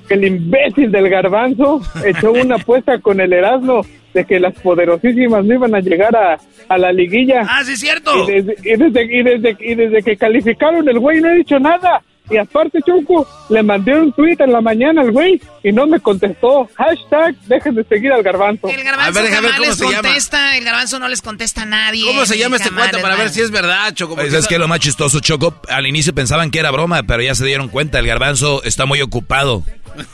que 0.07 0.15
el 0.15 0.25
imbécil 0.25 0.91
del 0.91 1.09
garbanzo 1.11 1.81
echó 2.05 2.33
una 2.33 2.57
apuesta 2.57 2.99
con 3.01 3.21
el 3.21 3.33
Erasmo 3.33 3.85
de 4.15 4.25
que 4.25 4.41
las 4.41 4.55
poderosísimas 4.55 5.45
no 5.45 5.55
iban 5.55 5.75
a 5.75 5.81
llegar 5.81 6.15
a, 6.17 6.39
a 6.69 6.79
la 6.79 6.93
liguilla. 6.93 7.43
Ah, 7.49 7.63
sí, 7.65 7.77
cierto. 7.77 8.29
Y 8.29 8.43
desde, 8.43 8.57
y 8.65 8.77
desde, 8.77 9.05
y 9.05 9.23
desde, 9.23 9.57
y 9.61 9.75
desde 9.75 10.03
que 10.03 10.17
calificaron 10.17 10.89
el 10.89 10.99
güey 10.99 11.21
no 11.21 11.31
he 11.31 11.37
dicho 11.37 11.59
nada. 11.59 12.03
Y 12.31 12.37
aparte, 12.37 12.81
Choco, 12.87 13.27
le 13.49 13.63
mandé 13.63 13.99
un 13.99 14.13
tweet 14.13 14.37
en 14.41 14.53
la 14.53 14.61
mañana 14.61 15.01
al 15.01 15.13
güey 15.13 15.41
y 15.63 15.73
no 15.73 15.87
me 15.87 15.99
contestó. 15.99 16.69
Hashtag, 16.75 17.35
dejen 17.47 17.75
de 17.75 17.85
seguir 17.85 18.13
al 18.13 18.23
garbanzo. 18.23 18.69
El 18.69 18.85
garbanzo 18.85 19.21
jamás 19.31 19.59
les 19.59 19.77
contesta, 19.81 20.57
el 20.59 20.65
garbanzo 20.65 20.99
no 20.99 21.09
les 21.09 21.23
contesta 21.23 21.63
a 21.63 21.65
nadie. 21.65 22.05
¿Cómo 22.05 22.27
se 22.27 22.37
llama 22.37 22.57
este 22.57 22.71
cuento 22.71 23.01
para 23.01 23.17
ver 23.17 23.31
si 23.31 23.41
es 23.41 23.51
verdad, 23.51 23.95
Choco? 23.95 24.15
Pues 24.15 24.35
es 24.35 24.47
que 24.47 24.59
lo 24.59 24.69
más 24.69 24.81
chistoso, 24.81 25.21
Choco, 25.21 25.55
al 25.71 25.87
inicio 25.87 26.15
pensaban 26.15 26.51
que 26.51 26.59
era 26.59 26.71
broma, 26.71 27.03
pero 27.05 27.23
ya 27.23 27.35
se 27.35 27.47
dieron 27.47 27.69
cuenta, 27.69 27.99
el 27.99 28.07
garbanzo 28.07 28.63
está 28.63 28.85
muy 28.85 29.01
ocupado 29.01 29.65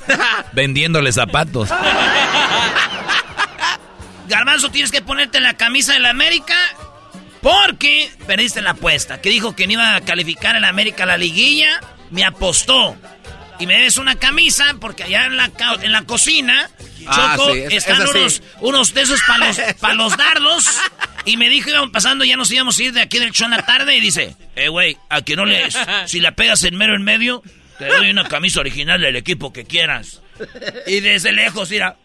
vendiéndole 0.52 1.10
zapatos. 1.10 1.68
Garbanzo, 4.28 4.70
tienes 4.70 4.90
que 4.90 5.02
ponerte 5.02 5.40
la 5.40 5.54
camisa 5.54 5.92
de 5.92 6.00
la 6.00 6.10
América 6.10 6.54
porque 7.40 8.10
perdiste 8.26 8.62
la 8.62 8.70
apuesta. 8.70 9.20
Que 9.20 9.30
dijo 9.30 9.54
que 9.54 9.66
no 9.66 9.74
iba 9.74 9.96
a 9.96 10.00
calificar 10.00 10.56
el 10.56 10.64
América 10.64 11.02
a 11.04 11.06
la 11.06 11.16
liguilla. 11.16 11.80
Me 12.10 12.24
apostó. 12.24 12.96
Y 13.60 13.66
me 13.66 13.74
debes 13.74 13.98
una 13.98 14.16
camisa 14.16 14.64
porque 14.80 15.04
allá 15.04 15.26
en 15.26 15.36
la, 15.36 15.50
en 15.82 15.92
la 15.92 16.02
cocina, 16.02 16.68
Ah, 17.06 17.34
Choco, 17.36 17.52
sí, 17.52 17.58
es- 17.60 17.72
están 17.86 18.00
unos, 18.08 18.42
unos 18.60 18.94
de 18.94 19.02
esos 19.02 19.20
para 19.26 19.46
los, 19.48 19.58
pa' 19.80 19.92
los 19.94 20.16
dardos. 20.16 20.66
Y 21.26 21.36
me 21.36 21.48
dijo, 21.50 21.68
íbamos 21.70 21.90
pasando, 21.90 22.24
ya 22.24 22.36
nos 22.36 22.50
íbamos 22.50 22.78
a 22.78 22.82
ir 22.82 22.92
de 22.94 23.02
aquí 23.02 23.18
del 23.18 23.30
show 23.30 23.44
en 23.44 23.52
la 23.52 23.64
tarde. 23.66 23.94
Y 23.96 24.00
dice, 24.00 24.34
eh, 24.56 24.68
güey, 24.68 24.96
a 25.10 25.20
que 25.22 25.36
no 25.36 25.44
le... 25.44 25.68
Si 26.06 26.20
la 26.20 26.32
pegas 26.32 26.64
en 26.64 26.76
mero 26.76 26.94
en 26.96 27.02
medio, 27.02 27.42
te 27.78 27.86
doy 27.86 28.10
una 28.10 28.26
camisa 28.26 28.60
original 28.60 29.00
del 29.00 29.16
equipo 29.16 29.52
que 29.52 29.64
quieras. 29.64 30.20
Y 30.86 31.00
desde 31.00 31.32
lejos, 31.32 31.70
mira. 31.70 31.96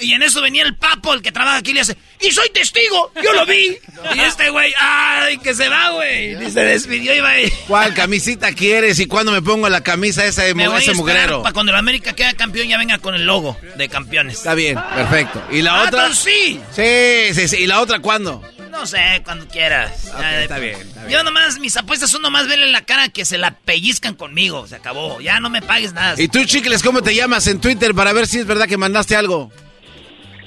Y 0.00 0.12
en 0.12 0.22
eso 0.22 0.40
venía 0.40 0.62
el 0.62 0.74
papo, 0.76 1.12
el 1.14 1.20
que 1.22 1.30
trabaja 1.32 1.58
aquí, 1.58 1.72
y 1.72 1.74
le 1.74 1.80
hace, 1.80 1.96
¡y 2.20 2.30
soy 2.32 2.48
testigo! 2.50 3.12
¡Yo 3.22 3.32
lo 3.34 3.44
vi! 3.44 3.76
Y 4.14 4.20
este 4.20 4.48
güey, 4.50 4.72
¡ay, 4.78 5.38
que 5.38 5.54
se 5.54 5.68
va, 5.68 5.90
güey! 5.90 6.42
Y 6.46 6.50
se 6.50 6.64
despidió 6.64 7.14
y 7.14 7.20
va 7.20 7.30
ahí. 7.30 7.52
¿Cuál 7.68 7.92
camisita 7.94 8.52
quieres 8.54 8.98
y 9.00 9.06
cuándo 9.06 9.30
me 9.32 9.42
pongo 9.42 9.68
la 9.68 9.82
camisa 9.82 10.24
esa 10.24 10.42
de 10.44 10.54
Me 10.54 10.66
voy 10.68 10.76
a 10.76 10.78
ese 10.80 10.92
esperar 10.92 11.16
mugrero? 11.28 11.42
para 11.42 11.52
cuando 11.52 11.72
el 11.72 11.78
América 11.78 12.14
queda 12.14 12.32
campeón 12.34 12.68
ya 12.68 12.78
venga 12.78 12.98
con 12.98 13.14
el 13.14 13.24
logo 13.26 13.56
de 13.76 13.88
campeones. 13.88 14.38
Está 14.38 14.54
bien, 14.54 14.78
perfecto. 14.94 15.42
¿Y 15.50 15.62
la 15.62 15.82
Ah, 15.82 15.88
otra? 15.88 16.14
sí. 16.14 16.60
Sí, 16.74 17.34
sí, 17.34 17.48
sí. 17.48 17.56
¿Y 17.58 17.66
la 17.66 17.80
otra 17.80 17.98
cuándo? 18.00 18.42
No 18.72 18.86
sé, 18.86 19.20
cuando 19.22 19.46
quieras. 19.46 20.10
Ya, 20.18 20.42
está 20.42 20.58
bien, 20.58 20.74
está 20.80 21.00
bien. 21.04 21.12
Yo 21.12 21.22
nomás, 21.22 21.58
mis 21.60 21.76
apuestas 21.76 22.10
son 22.10 22.22
nomás 22.22 22.48
verle 22.48 22.72
la 22.72 22.80
cara 22.80 23.10
que 23.10 23.26
se 23.26 23.36
la 23.36 23.50
pellizcan 23.52 24.14
conmigo. 24.14 24.66
Se 24.66 24.76
acabó. 24.76 25.20
Ya 25.20 25.40
no 25.40 25.50
me 25.50 25.60
pagues 25.60 25.92
nada. 25.92 26.14
¿Y 26.16 26.26
tú, 26.28 26.42
Chicles, 26.46 26.82
cómo 26.82 27.02
te 27.02 27.14
llamas 27.14 27.46
en 27.48 27.60
Twitter 27.60 27.94
para 27.94 28.14
ver 28.14 28.26
si 28.26 28.38
es 28.38 28.46
verdad 28.46 28.66
que 28.66 28.78
mandaste 28.78 29.14
algo? 29.14 29.52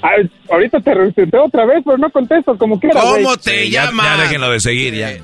Ay, 0.02 0.28
ahorita 0.50 0.80
te 0.80 0.92
retuiteo 0.92 1.44
otra 1.44 1.64
vez, 1.66 1.82
pero 1.84 1.96
no 1.98 2.10
contesto 2.10 2.58
como 2.58 2.78
quieras. 2.80 3.00
¿Cómo 3.02 3.36
te 3.36 3.62
Sí, 3.64 3.70
llamas? 3.70 4.04
ya 4.18 4.22
déjenlo 4.24 4.50
de 4.50 4.60
seguir, 4.60 4.94
ya. 4.94 5.16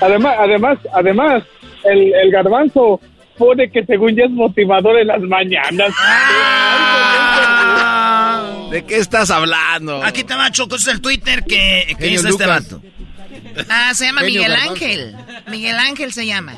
Además, 0.00 0.36
además, 0.38 0.78
además, 0.94 1.42
el, 1.84 2.14
el 2.14 2.30
garbanzo 2.30 3.00
pone 3.36 3.70
que 3.70 3.84
según 3.84 4.16
ya 4.16 4.24
es 4.24 4.30
motivador 4.30 4.96
en 4.98 5.08
las 5.08 5.20
mañanas. 5.22 5.92
¿De 8.70 8.84
qué 8.84 8.96
estás 8.98 9.30
hablando? 9.30 10.02
Aquí 10.02 10.24
te 10.24 10.34
va, 10.34 10.50
Choco. 10.50 10.76
Ese 10.76 10.90
es 10.90 10.96
el 10.96 11.02
Twitter 11.02 11.44
que, 11.44 11.94
que 11.98 12.08
hizo 12.08 12.28
este 12.28 12.46
vato. 12.46 12.80
Ah, 13.68 13.92
se 13.94 14.06
llama 14.06 14.22
Genio 14.22 14.40
Miguel 14.42 14.50
Garbanzo. 14.52 14.72
Ángel. 14.72 15.16
Miguel 15.48 15.76
Ángel 15.78 16.12
se 16.12 16.26
llama. 16.26 16.54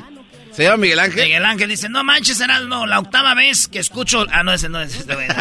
¿Se 0.51 0.63
llama 0.63 0.77
Miguel 0.77 0.99
Ángel? 0.99 1.23
Miguel 1.25 1.45
Ángel 1.45 1.69
dice, 1.69 1.89
no 1.89 2.03
manches, 2.03 2.41
no, 2.67 2.87
la 2.87 2.99
octava 2.99 3.35
vez 3.35 3.67
que 3.67 3.79
escucho... 3.79 4.25
Ah, 4.31 4.43
no, 4.43 4.51
ese 4.51 4.67
no 4.69 4.81
es 4.81 4.95
este 4.95 5.13
güey. 5.15 5.27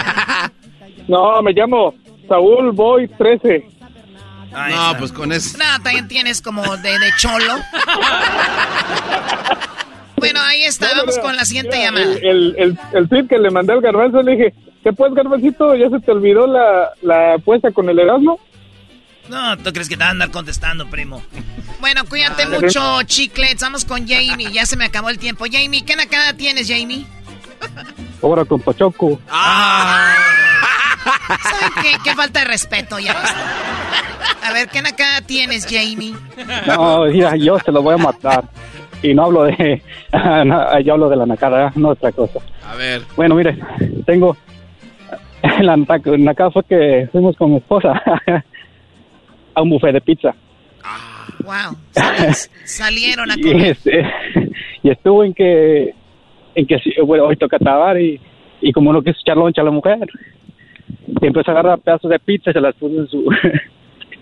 No, 1.09 1.41
me 1.41 1.53
llamo 1.53 1.95
Saúl 2.29 2.71
Boy 2.73 3.09
13. 3.09 3.67
Ahí 4.53 4.75
No, 4.75 4.87
está. 4.89 4.99
pues 4.99 5.11
con 5.11 5.33
eso. 5.33 5.57
No, 5.57 5.83
también 5.83 6.07
tienes 6.07 6.43
como 6.43 6.77
de, 6.77 6.99
de 6.99 7.11
cholo. 7.17 7.55
bueno, 10.17 10.41
ahí 10.43 10.65
está. 10.65 10.89
Vamos 10.97 11.19
con 11.19 11.37
la 11.37 11.45
siguiente 11.45 11.77
Mira, 11.79 11.91
llamada. 11.91 12.15
El, 12.17 12.27
el, 12.27 12.55
el, 12.59 12.79
el 12.93 13.09
tweet 13.09 13.27
que 13.27 13.39
le 13.39 13.51
mandé 13.51 13.73
al 13.73 13.81
garbanzo 13.81 14.23
le 14.23 14.33
dije, 14.33 14.55
¿qué 14.83 14.93
pues, 14.93 15.15
garbancito? 15.15 15.75
¿Ya 15.75 15.89
se 15.91 16.01
te 16.01 16.11
olvidó 16.13 16.47
la, 16.47 16.91
la 17.03 17.35
apuesta 17.35 17.71
con 17.71 17.89
el 17.89 17.99
Erasmo? 17.99 18.39
No, 19.29 19.57
¿tú 19.59 19.73
crees 19.73 19.89
que 19.89 19.97
te 19.97 20.01
van 20.01 20.09
a 20.09 20.13
andar 20.13 20.31
contestando, 20.31 20.87
primo? 20.89 21.23
Bueno, 21.81 22.05
cuídate 22.09 22.43
Ah, 22.43 22.49
mucho, 22.61 23.03
chiclets. 23.05 23.63
Vamos 23.63 23.85
con 23.85 24.01
Jamie. 24.09 24.51
Ya 24.51 24.67
se 24.67 24.77
me 24.77 24.85
acabó 24.87 25.11
el 25.11 25.19
tiempo. 25.21 25.45
Jamie, 25.49 25.85
¿qué 25.85 25.95
nacada 25.95 26.33
tienes, 26.33 26.67
Jamie? 26.69 27.07
Ahora 28.21 28.45
con 28.45 28.61
Pachoco. 28.61 29.21
¿Saben 31.43 31.73
qué? 31.83 31.93
Qué 32.03 32.15
falta 32.17 32.41
de 32.41 32.47
respeto 32.47 32.99
ya. 32.99 33.15
A 34.43 34.53
ver, 34.53 34.69
¿qué 34.71 34.83
nacada 34.83 35.21
tienes, 35.23 35.67
Jamie? 35.67 36.15
No, 36.67 37.05
mira, 37.05 37.37
yo 37.37 37.59
te 37.59 37.71
lo 37.71 37.81
voy 37.81 37.95
a 37.95 37.99
matar. 37.99 38.43
Y 39.03 39.15
no 39.15 39.27
hablo 39.27 39.45
de. 39.45 39.81
no, 40.45 40.81
yo 40.81 40.95
hablo 40.95 41.09
de 41.09 41.17
la 41.17 41.27
nacada, 41.27 41.73
no 41.77 41.91
otra 41.91 42.11
cosa. 42.11 42.41
A 42.69 42.75
ver. 42.75 43.03
Bueno, 43.17 43.37
mire, 43.37 43.57
tengo. 44.05 44.37
La 45.61 45.77
naca- 45.77 46.17
nacada 46.19 46.51
fue 46.51 46.65
que 46.65 47.09
fuimos 47.13 47.37
con 47.37 47.51
mi 47.53 47.57
esposa 47.59 48.03
a 49.55 49.63
un 49.63 49.71
buffet 49.71 49.93
de 49.93 50.01
pizza. 50.01 50.35
Wow. 51.45 51.77
sal- 51.93 52.35
salieron 52.65 53.31
a 53.31 53.35
Y, 53.37 53.43
comer. 53.43 53.71
este, 53.73 54.03
y 54.83 54.91
estuvo 54.91 55.25
en 55.25 55.35
que. 55.35 55.95
En 56.55 56.67
que 56.67 56.77
bueno, 57.05 57.25
hoy 57.25 57.37
toca 57.37 57.59
trabajar 57.59 58.01
y, 58.01 58.21
y 58.61 58.73
como 58.73 58.93
no 58.93 59.01
quiso 59.03 59.19
echar 59.21 59.37
loncha 59.37 59.61
a 59.63 59.65
la 59.65 59.71
mujer, 59.71 60.09
y 61.07 61.27
empezó 61.27 61.51
a 61.51 61.55
agarrar 61.55 61.79
pedazos 61.79 62.11
de 62.11 62.19
pizza 62.19 62.51
y 62.51 62.55
se 62.55 62.61
las 62.61 62.75
puso 62.75 62.99
en 63.01 63.09
su, 63.09 63.25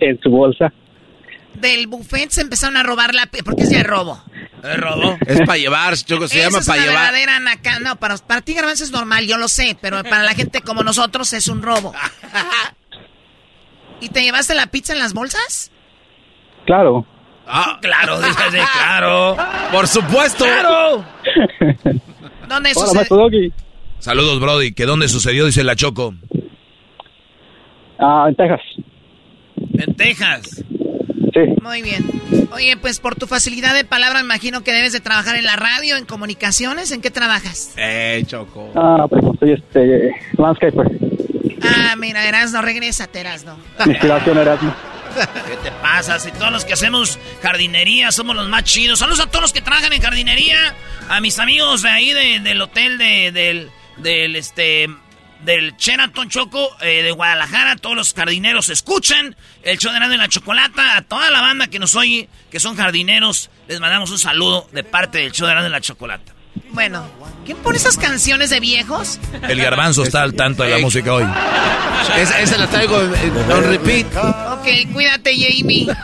en 0.00 0.20
su 0.20 0.30
bolsa. 0.30 0.70
Del 1.54 1.86
buffet 1.86 2.28
se 2.28 2.42
empezaron 2.42 2.76
a 2.76 2.82
robar 2.82 3.14
la... 3.14 3.24
pi- 3.26 3.42
¿Por 3.42 3.56
qué 3.56 3.64
se 3.64 3.82
robo? 3.82 4.18
¿Es 4.62 4.76
robo? 4.78 5.16
Es 5.26 5.40
para 5.40 5.56
llevar, 5.58 5.96
Choco, 5.96 6.26
se 6.28 6.38
Esa 6.38 6.46
llama 6.48 6.58
es 6.60 6.66
para 6.66 6.82
llevar. 6.82 6.96
verdadera 7.12 7.38
naca- 7.40 7.78
No, 7.80 7.96
para, 7.96 8.16
para 8.18 8.40
ti, 8.40 8.54
Garbanzo, 8.54 8.84
es 8.84 8.90
normal, 8.90 9.26
yo 9.26 9.36
lo 9.36 9.48
sé, 9.48 9.76
pero 9.80 10.02
para 10.02 10.22
la 10.22 10.34
gente 10.34 10.60
como 10.62 10.82
nosotros 10.82 11.32
es 11.32 11.48
un 11.48 11.62
robo. 11.62 11.92
¿Y 14.00 14.08
te 14.10 14.22
llevaste 14.22 14.54
la 14.54 14.66
pizza 14.66 14.92
en 14.92 14.98
las 14.98 15.12
bolsas? 15.14 15.70
Claro. 16.66 17.06
Ah, 17.46 17.78
claro, 17.80 18.18
dígase, 18.20 18.58
claro. 18.72 19.36
Por 19.70 19.86
supuesto. 19.86 20.44
¡Claro! 20.44 21.04
¿Dónde 22.48 22.72
Doggy. 23.08 23.52
Saludos, 24.00 24.40
Brody. 24.40 24.72
¿Que 24.72 24.84
dónde 24.84 25.08
sucedió? 25.08 25.46
Dice 25.46 25.62
la 25.64 25.76
Choco. 25.76 26.14
Ah, 27.98 28.26
en 28.28 28.34
Texas. 28.36 28.60
En 29.78 29.94
Texas. 29.96 30.64
Sí. 31.36 31.54
Muy 31.62 31.82
bien. 31.82 32.04
Oye, 32.52 32.76
pues 32.78 32.98
por 32.98 33.14
tu 33.14 33.26
facilidad 33.26 33.74
de 33.74 33.84
palabra, 33.84 34.20
me 34.20 34.24
imagino 34.24 34.62
que 34.64 34.72
debes 34.72 34.92
de 34.94 35.00
trabajar 35.00 35.36
en 35.36 35.44
la 35.44 35.56
radio, 35.56 35.96
en 35.98 36.06
comunicaciones. 36.06 36.90
¿En 36.92 37.02
qué 37.02 37.10
trabajas? 37.10 37.72
Eh, 37.76 38.22
Choco. 38.26 38.70
Ah, 38.74 39.06
pero 39.10 39.34
soy 39.38 39.52
este 39.52 40.10
landscaper. 40.38 40.86
Ah, 41.62 41.94
mira, 41.96 42.26
Erasno, 42.26 42.62
regrésate, 42.62 43.20
Erasno. 43.20 43.58
Mi 43.84 43.92
inspiración 43.92 44.38
era 44.38 44.54
así. 44.54 44.66
¿Qué 45.48 45.56
te 45.62 45.70
pasa? 45.82 46.18
Si 46.18 46.30
todos 46.32 46.52
los 46.52 46.64
que 46.64 46.74
hacemos 46.74 47.18
jardinería 47.42 48.12
somos 48.12 48.36
los 48.36 48.48
más 48.48 48.64
chidos. 48.64 48.98
Saludos 48.98 49.20
a 49.20 49.26
todos 49.26 49.42
los 49.42 49.52
que 49.52 49.62
trabajan 49.62 49.92
en 49.92 50.00
jardinería. 50.02 50.74
A 51.08 51.20
mis 51.20 51.38
amigos 51.38 51.82
de 51.82 51.88
ahí 51.90 52.12
de- 52.12 52.40
del 52.40 52.60
hotel 52.60 52.98
de, 52.98 53.32
del, 53.32 53.70
del, 53.98 54.36
este, 54.36 54.88
del 55.44 55.76
Sheraton 55.76 56.28
Choco 56.28 56.68
eh, 56.80 57.02
de 57.02 57.12
Guadalajara. 57.12 57.76
Todos 57.76 57.96
los 57.96 58.14
jardineros 58.14 58.68
escuchan 58.68 59.36
el 59.62 59.78
show 59.78 59.90
de 59.92 59.98
Erasmo 59.98 60.14
y 60.14 60.18
la 60.18 60.28
Chocolata. 60.28 60.96
A 60.96 61.02
toda 61.02 61.30
la 61.30 61.40
banda 61.40 61.68
que 61.68 61.78
nos 61.78 61.94
oye, 61.94 62.28
que 62.50 62.60
son 62.60 62.76
jardineros, 62.76 63.50
les 63.68 63.80
mandamos 63.80 64.10
un 64.10 64.18
saludo 64.18 64.68
de 64.72 64.84
parte 64.84 65.18
del 65.18 65.32
show 65.32 65.46
de 65.46 65.52
Erasmo 65.52 65.68
y 65.68 65.72
la 65.72 65.80
Chocolata. 65.80 66.32
Bueno, 66.70 67.06
¿quién 67.44 67.58
pone 67.58 67.76
esas 67.76 67.96
canciones 67.96 68.50
de 68.50 68.60
viejos? 68.60 69.20
El 69.48 69.60
garbanzo 69.60 70.02
está 70.02 70.22
al 70.22 70.34
tanto 70.34 70.62
de 70.62 70.70
la 70.70 70.78
música 70.78 71.12
hoy. 71.12 71.26
Esa, 72.16 72.40
esa 72.40 72.58
la 72.58 72.66
traigo 72.66 72.96
on 72.96 73.64
repeat. 73.64 74.06
Ok, 74.16 74.92
cuídate, 74.92 75.34
Jamie. 75.34 75.86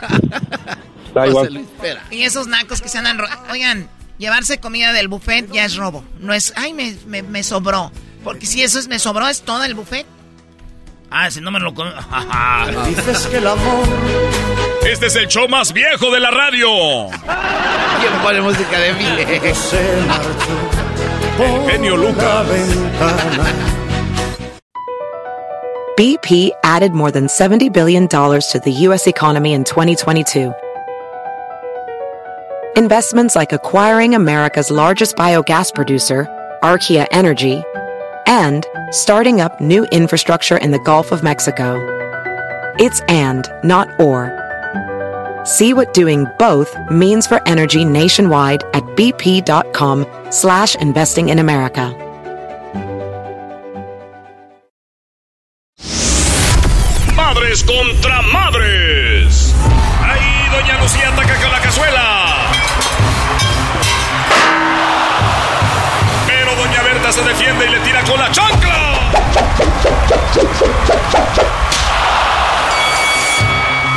Da 1.15 1.27
igual. 1.27 1.67
Y 2.11 2.23
esos 2.23 2.47
nacos 2.47 2.81
que 2.81 2.89
se 2.89 2.99
andan... 2.99 3.21
Oigan, 3.51 3.89
llevarse 4.19 4.61
comida 4.61 4.93
del 4.93 5.09
buffet 5.09 5.51
ya 5.53 5.65
es 5.65 5.77
robo. 5.77 6.05
No 6.19 6.33
es, 6.33 6.53
ay, 6.57 6.73
me, 6.73 6.97
me, 7.07 7.23
me 7.23 7.43
sobró. 7.43 7.93
Porque 8.25 8.47
si 8.47 8.63
eso 8.63 8.79
es 8.79 8.89
me 8.89 8.99
sobró, 8.99 9.27
es 9.29 9.43
todo 9.43 9.65
el 9.65 9.75
buffet. 9.75 10.07
Ah, 11.11 11.31
si 11.31 11.41
no 11.41 11.51
me 11.51 11.61
lo 11.61 11.75
come. 11.75 11.93
Dices 12.89 13.27
que 13.27 13.37
el 13.37 13.47
amor 13.47 13.85
Este 14.89 15.07
es 15.07 15.17
el 15.17 15.29
show 15.29 15.47
más 15.49 15.73
viejo 15.73 16.11
de 16.11 16.21
la 16.21 16.31
radio. 16.31 16.69
¿Quién 17.11 18.13
pone 18.23 18.41
música 18.41 18.79
de 18.79 18.93
mí? 18.95 19.05
se 19.55 20.03
marchó 20.07 21.45
El 21.45 21.71
genio 21.71 21.97
Lucas. 21.97 22.47
BP 25.99 26.51
added 26.65 26.93
more 26.93 27.11
than 27.11 27.27
$70 27.27 27.71
billion 27.73 28.09
to 28.09 28.61
the 28.65 28.73
U.S. 28.87 29.07
economy 29.07 29.53
in 29.53 29.65
2022. 29.65 30.53
Investments 32.77 33.37
like 33.37 33.53
acquiring 33.53 34.15
America's 34.15 34.71
largest 34.71 35.17
biogas 35.17 35.73
producer, 35.75 36.27
Archaea 36.63 37.07
Energy, 37.13 37.63
and 38.27 38.67
starting 38.91 39.41
up 39.41 39.61
new 39.61 39.85
infrastructure 39.93 40.57
in 40.57 40.71
the 40.71 40.79
Gulf 40.81 41.13
of 41.13 41.23
Mexico. 41.23 41.77
It's 42.79 43.01
and, 43.03 43.49
not 43.65 43.89
or. 44.01 44.39
See 45.45 45.75
what 45.75 45.93
doing 45.93 46.27
both 46.39 46.77
means 46.91 47.27
for 47.27 47.41
energy 47.49 47.85
nationwide 47.85 48.63
at 48.75 48.83
bp.com 48.97 50.07
slash 50.31 50.77
investing 50.77 51.29
in 51.31 51.39
America. 51.39 51.97
Madres 57.17 57.65
contra 57.65 58.23
madres. 58.23 59.55
Ahí 60.01 60.49
doña 60.51 60.81
Lucía 60.81 61.09
ataca 61.09 61.41
con 61.41 61.51
la 61.51 61.61
cazuela. 61.61 62.22
Se 67.13 67.23
defiende 67.23 67.67
y 67.67 67.69
le 67.69 67.79
tira 67.81 68.03
con 68.05 68.19
la 68.19 68.31
chancla. 68.31 69.11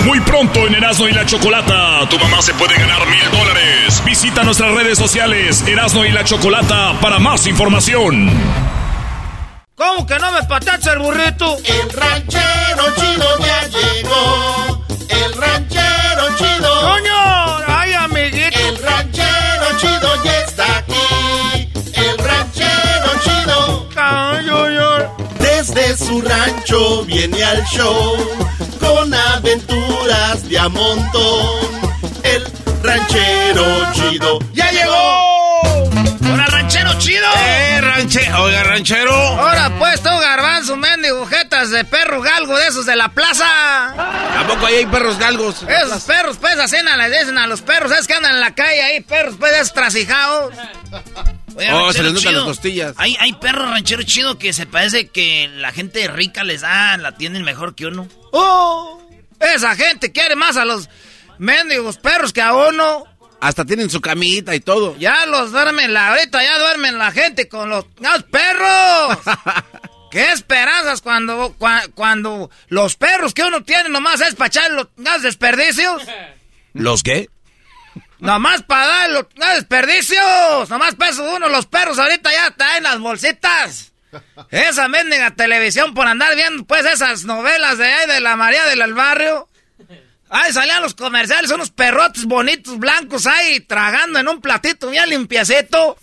Muy 0.04 0.20
pronto 0.20 0.68
en 0.68 0.76
Erasmo 0.76 1.08
y 1.08 1.14
la 1.14 1.26
Chocolata, 1.26 2.10
tu 2.10 2.20
mamá 2.20 2.42
se 2.42 2.54
puede 2.56 2.76
ganar 2.76 3.08
mil 3.08 3.32
dólares. 3.32 4.04
Visita 4.04 4.44
nuestras 4.44 4.74
redes 4.74 4.98
sociales, 4.98 5.64
Erasmo 5.66 6.04
y 6.04 6.12
la 6.12 6.26
Chocolata, 6.26 7.00
para 7.00 7.18
más 7.18 7.48
información. 7.48 8.30
¿Cómo 9.76 10.06
que 10.06 10.20
no 10.20 10.32
me 10.34 10.44
patacha 10.44 10.92
el 10.92 11.00
burrito? 11.00 11.58
El 11.64 11.90
ranchero 11.92 12.96
chido 12.98 13.38
ya 13.40 13.68
llegó. 13.68 14.86
El 15.08 15.34
ranchero 15.42 16.38
chido. 16.38 16.82
¡Coño! 16.82 17.35
Desde 25.40 25.98
su 25.98 26.22
rancho 26.22 27.04
viene 27.06 27.44
al 27.44 27.64
show 27.66 28.16
con 28.80 29.14
aventuras 29.14 30.48
de 30.48 30.60
a 30.60 30.70
montón. 30.70 31.72
El 32.24 32.46
ranchero 32.84 33.64
chido 33.94 34.40
¡Ya 34.54 34.70
llegó! 34.72 35.35
¡Hola, 36.96 37.00
ranchero 37.00 37.00
chido! 37.00 37.26
Eh, 37.38 37.82
ranchero. 37.82 38.44
Oiga, 38.44 38.64
ranchero. 38.64 39.14
Ahora 39.14 39.72
pues 39.78 40.02
tú, 40.02 40.10
garbanzo, 40.10 40.78
mendigo, 40.78 41.26
jetas 41.26 41.70
de 41.70 41.84
perro 41.84 42.22
galgo 42.22 42.58
de 42.58 42.68
esos 42.68 42.86
de 42.86 42.96
la 42.96 43.10
plaza. 43.10 43.90
¿A 44.40 44.48
poco 44.48 44.66
ahí 44.66 44.76
hay 44.76 44.86
perros 44.86 45.18
galgos? 45.18 45.64
Esos 45.64 46.04
perros, 46.04 46.38
pues, 46.38 46.58
así 46.58 46.78
les 46.98 47.20
dicen 47.20 47.38
a 47.38 47.48
los 47.48 47.62
perros, 47.62 47.92
es 47.92 48.08
que 48.08 48.14
andan 48.14 48.36
en 48.36 48.40
la 48.42 48.56
calle 48.56 48.82
ahí, 48.82 49.02
perros, 49.02 49.36
pues, 49.38 49.54
estrasijados. 49.60 50.54
Oye, 51.56 51.72
Oh, 51.74 51.92
se 51.92 52.04
les 52.04 52.14
notan 52.14 52.34
las 52.34 52.44
costillas. 52.44 52.94
Hay, 52.98 53.18
hay 53.20 53.34
perros 53.34 53.70
ranchero 53.70 54.04
chido 54.04 54.38
que 54.38 54.54
se 54.54 54.66
parece 54.66 55.08
que 55.10 55.50
la 55.56 55.72
gente 55.72 56.08
rica 56.08 56.44
les 56.44 56.62
da, 56.62 56.98
la 56.98 57.14
tienen 57.14 57.44
mejor 57.44 57.76
que 57.76 57.88
uno. 57.88 58.08
¡Oh! 58.32 59.02
Esa 59.40 59.76
gente 59.76 60.12
quiere 60.12 60.36
más 60.36 60.58
a 60.58 60.66
los 60.66 60.90
mendigos 61.38 61.98
perros 61.98 62.32
que 62.34 62.42
a 62.42 62.54
uno. 62.54 63.06
Hasta 63.40 63.66
tienen 63.66 63.90
su 63.90 64.02
camita 64.02 64.56
y 64.56 64.60
todo. 64.60 64.96
Ya 64.98 65.26
los 65.26 65.52
duermen, 65.52 65.94
la, 65.94 66.10
ahorita 66.10 66.42
ya 66.44 66.58
duermen 66.60 66.98
la 66.98 67.12
gente 67.12 67.48
con 67.48 67.70
los, 67.70 67.86
¡los 68.00 68.24
perros. 68.24 69.18
¿Qué 70.12 70.32
esperanzas 70.32 71.02
cuando, 71.02 71.56
cua- 71.60 71.92
cuando 71.94 72.50
los 72.70 72.96
perros 72.96 73.34
que 73.34 73.44
uno 73.44 73.64
tiene 73.64 73.90
nomás 73.90 74.22
es 74.22 74.36
para 74.36 74.48
echar 74.48 74.72
los 74.72 74.88
los 74.98 75.22
desperdicios? 75.22 76.04
¿Los 76.74 77.04
qué? 77.04 77.30
Nomás 78.20 78.64
para 78.64 78.88
dar 78.88 79.10
los 79.10 79.26
los 79.36 79.50
desperdicios. 79.56 80.70
Nomás 80.70 80.96
peso 80.96 81.24
uno. 81.36 81.50
Los 81.50 81.66
perros 81.66 82.00
ahorita 82.00 82.32
ya 82.32 82.52
traen 82.52 82.84
las 82.84 83.00
bolsitas. 83.00 83.92
Esa 84.52 84.88
mendiga 84.88 85.32
televisión 85.36 85.94
por 85.94 86.08
andar 86.08 86.34
viendo 86.36 86.64
pues 86.66 86.86
esas 86.86 87.26
novelas 87.26 87.78
de 87.78 87.86
ahí 87.86 88.08
de 88.08 88.22
la 88.22 88.36
María 88.38 88.64
del 88.66 88.94
Barrio. 88.94 89.50
Ahí 90.30 90.52
salían 90.52 90.82
los 90.82 90.96
comerciales, 90.96 91.52
unos 91.52 91.72
perrotes 91.72 92.26
bonitos 92.26 92.78
blancos 92.80 93.28
ahí 93.28 93.60
tragando 93.62 94.20
en 94.20 94.28
un 94.28 94.42
platito 94.42 94.90
bien 94.90 95.10
limpiecito. 95.10 95.98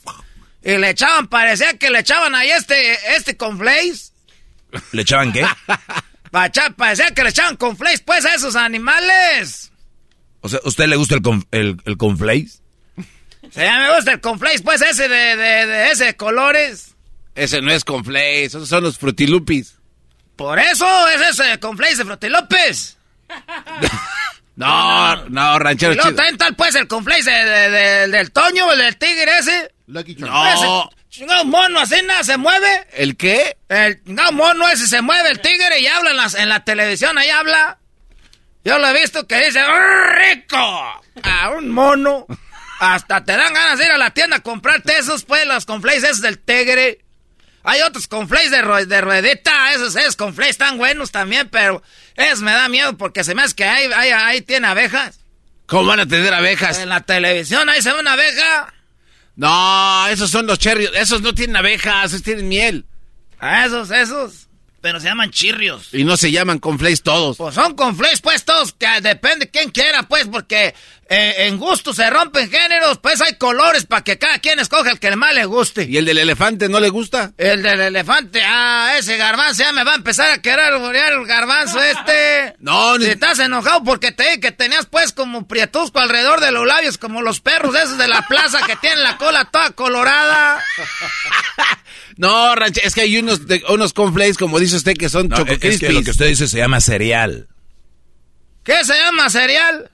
Y 0.63 0.79
le 0.79 0.91
echaban, 0.91 1.27
parecía 1.27 1.77
que 1.77 1.91
le 1.91 2.01
echaban 2.01 2.35
ahí 2.35 2.51
este, 2.51 3.17
este 3.17 3.37
conflace. 3.37 4.13
¿Le 4.93 5.03
echaban 5.03 5.33
qué? 5.33 5.45
Pacha, 6.31 6.71
parecía 6.71 7.13
que 7.13 7.25
le 7.25 7.31
echaban 7.31 7.57
conflace 7.57 8.03
pues 8.05 8.25
a 8.25 8.35
esos 8.35 8.55
animales. 8.55 9.73
O 10.41 10.49
sea, 10.49 10.61
¿usted 10.65 10.87
le 10.87 10.97
gusta 10.97 11.17
el, 11.17 11.23
con, 11.23 11.45
el, 11.51 11.77
el? 11.85 12.49
Sí, 13.51 13.61
me 13.61 13.95
gusta 13.95 14.13
el 14.13 14.21
conflace 14.21 14.61
pues 14.61 14.81
ese 14.83 15.09
de, 15.09 15.37
de, 15.37 15.67
de 15.67 15.91
ese 15.91 16.05
de 16.07 16.17
colores. 16.17 16.95
Ese 17.35 17.61
no 17.61 17.73
es 17.73 17.85
conflace, 17.85 18.45
esos 18.45 18.69
son 18.69 18.85
los 18.85 18.99
frutilupis. 18.99 19.79
Por 20.37 20.59
eso 20.59 20.87
es 21.09 21.39
ese 21.39 21.59
conflace 21.61 21.97
de 21.97 22.05
Frutilopes. 22.05 22.99
No, 24.57 25.17
no, 25.31 25.59
ranchero 25.59 25.95
chido. 25.95 26.15
también 26.15 26.37
tal 26.37 26.55
pues 26.55 26.75
el 26.75 26.87
conflace 26.87 27.31
de- 27.31 27.45
de- 27.45 27.71
de- 27.71 28.09
del 28.09 28.33
Toño, 28.33 28.71
el 28.73 28.79
del 28.79 28.97
tigre 28.99 29.39
ese. 29.39 29.73
No. 29.87 30.47
Ese 30.89 30.97
chingado 31.09 31.45
mono 31.47 31.81
así 31.81 31.97
nada 32.05 32.23
se 32.23 32.37
mueve. 32.37 32.87
¿El 32.93 33.17
qué? 33.17 33.57
El 33.69 34.03
chingado 34.05 34.33
mono 34.33 34.69
ese 34.69 34.87
se 34.87 35.01
mueve 35.01 35.31
el 35.31 35.41
tigre 35.41 35.81
y 35.81 35.87
habla 35.87 36.11
en, 36.11 36.17
las- 36.19 36.35
en 36.35 36.49
la 36.51 36.65
televisión, 36.65 37.17
ahí 37.17 37.31
habla. 37.31 37.79
Yo 38.65 38.79
lo 38.79 38.87
he 38.89 39.01
visto 39.01 39.27
que 39.27 39.43
dice, 39.43 39.59
"¡Ah, 39.61 40.13
rico! 40.17 40.57
A 41.23 41.51
un 41.57 41.71
mono. 41.71 42.27
Hasta 42.79 43.25
te 43.25 43.33
dan 43.37 43.55
ganas 43.55 43.79
de 43.79 43.87
ir 43.87 43.91
a 43.93 43.99
la 43.99 44.11
tienda 44.11 44.37
a 44.37 44.41
comprarte 44.41 44.99
esos, 44.99 45.25
pues, 45.25 45.47
los 45.47 45.65
conflaces 45.67 46.05
esos 46.05 46.21
del 46.21 46.39
tigre. 46.39 46.99
Hay 47.65 47.81
otros 47.83 48.09
conflays 48.09 48.51
de, 48.51 48.63
rue- 48.63 48.87
de 48.87 49.01
ruedita, 49.01 49.73
esos, 49.73 49.95
esos 49.97 50.17
conflays 50.17 50.51
están 50.53 50.79
buenos 50.79 51.11
también, 51.13 51.49
pero 51.49 51.83
esos 52.17 52.41
me 52.41 52.51
da 52.53 52.69
miedo 52.69 52.97
porque 52.97 53.23
se 53.25 53.35
me 53.35 53.43
hace 53.43 53.55
que 53.55 53.65
ahí, 53.65 53.91
ahí, 53.95 54.11
ahí 54.11 54.41
tiene 54.43 54.67
abejas. 54.67 55.21
¿Cómo 55.67 55.87
van 55.87 56.01
a 56.01 56.07
tener 56.07 56.35
abejas? 56.35 56.79
En 56.79 56.89
la 56.89 57.01
televisión 57.01 57.69
ahí 57.69 57.81
se 57.81 57.93
ve 57.93 58.01
una 58.01 58.13
abeja. 58.15 58.75
No, 59.37 60.07
esos 60.09 60.31
son 60.31 60.47
los 60.47 60.59
cherry. 60.59 60.89
Esos 60.95 61.23
no 61.23 61.35
tienen 61.35 61.57
abejas, 61.57 62.07
esos 62.07 62.23
tienen 62.23 62.49
miel. 62.49 62.85
A 63.39 63.65
esos, 63.65 63.91
esos. 63.91 64.49
pero 64.83 65.01
se 65.01 65.07
llaman 65.07 65.31
chirrios. 65.31 65.89
Y 65.95 66.05
no 66.05 66.17
se 66.17 66.31
llaman 66.31 66.59
conflays 66.59 67.03
todos. 67.03 67.37
Pues 67.39 67.55
son 67.55 67.75
conflays, 67.75 68.21
pues 68.21 68.45
todos, 68.45 68.73
que 68.75 68.87
depende 69.01 69.49
quién 69.51 69.71
quiera, 69.71 70.03
pues, 70.03 70.27
porque 70.27 70.75
eh, 71.13 71.47
en 71.47 71.59
gusto 71.59 71.93
se 71.93 72.09
rompen 72.11 72.51
géneros, 72.51 72.99
pues 72.99 73.21
hay 73.21 73.35
colores 73.37 73.85
para 73.85 74.03
que 74.03 74.19
cada 74.19 74.39
quien 74.39 74.59
escoja 74.59 74.91
el 74.91 74.99
que 74.99 75.15
más 75.17 75.35
le 75.35 75.45
guste. 75.45 75.85
¿Y 75.85 75.97
el 75.99 76.05
del 76.07 76.19
elefante 76.19 76.69
no 76.69 76.81
le 76.81 76.89
gusta? 76.89 77.33
El 77.37 77.63
del 77.63 77.81
elefante, 77.81 78.41
ah, 78.45 78.95
ese 78.99 79.17
garbanzo 79.17 79.63
ya 79.63 79.73
me 79.73 79.85
va 79.85 79.93
a 79.93 79.97
empezar 79.97 80.31
a 80.31 80.41
querer 80.43 80.77
borear 80.79 81.13
el 81.13 81.27
garbanzo 81.27 81.83
este. 81.83 82.55
No, 82.61 82.97
Si 82.97 83.05
estás 83.07 83.39
enojado 83.41 83.85
porque 83.85 84.13
te 84.13 84.23
dije 84.25 84.41
que 84.41 84.53
tenías 84.53 84.87
pues 84.87 85.13
como 85.13 85.47
prietusco 85.47 85.99
alrededor 85.99 86.41
de 86.41 86.53
los 86.53 86.67
labios, 86.67 86.97
como 86.99 87.23
los 87.23 87.41
perros 87.41 87.75
esos 87.75 87.99
de 87.99 88.09
la 88.09 88.23
plaza 88.27 88.61
que 88.67 88.77
tienen 88.77 89.03
la 89.03 89.17
cola 89.19 89.45
toda 89.47 89.71
colorada. 89.71 90.63
No, 92.17 92.55
ranch, 92.55 92.79
es 92.83 92.95
que 92.95 93.01
hay 93.03 93.17
unos, 93.19 93.47
de- 93.47 93.63
unos 93.71 93.93
conflays, 93.95 94.37
como 94.37 94.59
dice 94.59 94.77
usted, 94.77 94.93
que 94.95 95.09
son 95.09 95.29
No, 95.29 95.37
choco 95.37 95.53
es 95.61 95.81
que 95.81 95.91
lo 95.93 96.03
que 96.03 96.11
usted 96.11 96.27
dice 96.27 96.47
se 96.47 96.59
llama 96.59 96.81
cereal. 96.81 97.49
¿Qué 98.65 98.85
se 98.85 98.95
llama 98.95 99.31
cereal? 99.31 99.91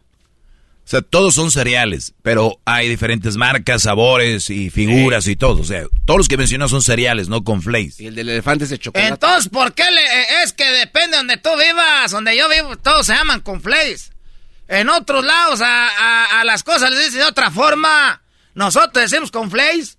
O 0.88 0.90
sea, 0.90 1.02
todos 1.02 1.34
son 1.34 1.50
cereales, 1.50 2.14
pero 2.22 2.60
hay 2.64 2.88
diferentes 2.88 3.36
marcas, 3.36 3.82
sabores 3.82 4.48
y 4.48 4.70
figuras 4.70 5.26
y 5.28 5.36
todo. 5.36 5.60
O 5.60 5.64
sea, 5.64 5.84
todos 6.06 6.16
los 6.16 6.28
que 6.28 6.38
mencionó 6.38 6.66
son 6.66 6.80
cereales, 6.80 7.28
no 7.28 7.44
con 7.44 7.60
flakes. 7.60 7.96
Y 8.02 8.06
el 8.06 8.14
del 8.14 8.30
elefante 8.30 8.64
es 8.64 8.70
de 8.70 8.78
chocolate. 8.78 9.06
Entonces, 9.12 9.50
¿por 9.50 9.74
qué 9.74 9.84
le, 9.90 10.00
eh, 10.00 10.26
es 10.44 10.54
que 10.54 10.64
depende 10.64 11.10
de 11.10 11.16
donde 11.18 11.36
tú 11.36 11.50
vivas? 11.62 12.10
Donde 12.10 12.34
yo 12.38 12.48
vivo, 12.48 12.74
todos 12.78 13.04
se 13.06 13.12
llaman 13.12 13.42
conflays. 13.42 14.12
En 14.66 14.88
otros 14.88 15.26
lados, 15.26 15.60
a, 15.60 15.88
a- 15.88 16.40
a 16.40 16.44
las 16.44 16.62
cosas 16.62 16.90
les 16.90 17.00
dicen 17.04 17.20
de 17.20 17.26
otra 17.26 17.50
forma. 17.50 18.22
Nosotros 18.54 19.10
decimos 19.10 19.30
conflays. 19.30 19.98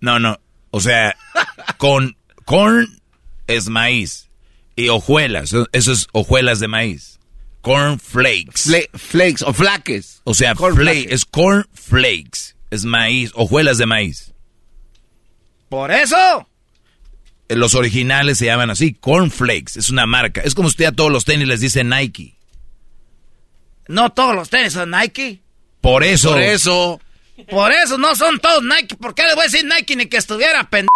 No, 0.00 0.18
no. 0.18 0.40
O 0.72 0.80
sea, 0.80 1.16
con 1.76 2.16
corn 2.44 3.00
es 3.46 3.68
maíz. 3.68 4.28
Y 4.74 4.88
hojuelas, 4.88 5.54
eso 5.70 5.92
es 5.92 6.08
hojuelas 6.10 6.58
de 6.58 6.66
maíz. 6.66 7.19
Corn 7.62 7.98
flakes. 7.98 8.70
flakes 8.94 9.42
o 9.44 9.52
flaques. 9.52 10.22
O 10.24 10.34
sea, 10.34 10.54
Corn 10.54 10.74
flake, 10.76 10.94
flakes. 11.02 11.14
es 11.14 11.24
corn 11.24 11.66
flakes. 11.74 12.56
Es 12.70 12.84
maíz, 12.84 13.32
hojuelas 13.34 13.78
de 13.78 13.86
maíz. 13.86 14.32
Por 15.68 15.90
eso. 15.90 16.16
Eh, 17.48 17.56
Los 17.56 17.74
originales 17.74 18.38
se 18.38 18.46
llaman 18.46 18.70
así, 18.70 18.94
corn 18.94 19.30
flakes. 19.30 19.76
Es 19.78 19.90
una 19.90 20.06
marca. 20.06 20.40
Es 20.40 20.54
como 20.54 20.68
usted 20.68 20.86
a 20.86 20.92
todos 20.92 21.10
los 21.10 21.24
tenis 21.24 21.46
les 21.48 21.60
dice 21.60 21.84
Nike. 21.84 22.34
No 23.88 24.10
todos 24.10 24.34
los 24.34 24.48
tenis 24.50 24.72
son 24.72 24.90
Nike. 24.92 25.40
Por 25.80 26.04
eso. 26.04 26.30
Por 26.32 26.40
eso. 26.40 27.00
Por 27.48 27.72
eso 27.72 27.98
no 27.98 28.14
son 28.14 28.38
todos 28.38 28.62
Nike. 28.62 28.96
¿Por 28.96 29.14
qué 29.14 29.22
le 29.24 29.34
voy 29.34 29.42
a 29.42 29.44
decir 29.48 29.64
Nike 29.64 29.96
ni 29.96 30.06
que 30.06 30.16
estuviera 30.18 30.68
pendejo? 30.70 30.88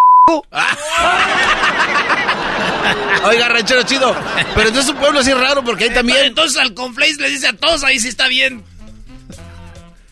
Oiga, 3.25 3.49
ranchero 3.49 3.83
chido. 3.85 4.15
Pero 4.55 4.69
entonces 4.69 4.85
es 4.85 4.91
un 4.91 4.97
pueblo 5.01 5.21
así 5.21 5.33
raro 5.33 5.65
porque 5.65 5.85
ahí 5.85 5.91
también. 5.91 6.19
Entonces 6.25 6.59
al 6.61 6.75
conflays 6.75 7.19
le 7.19 7.29
dice 7.31 7.49
a 7.49 7.53
todos, 7.57 7.85
ahí 7.85 7.99
sí 8.01 8.09
está 8.09 8.29
bien. 8.29 8.63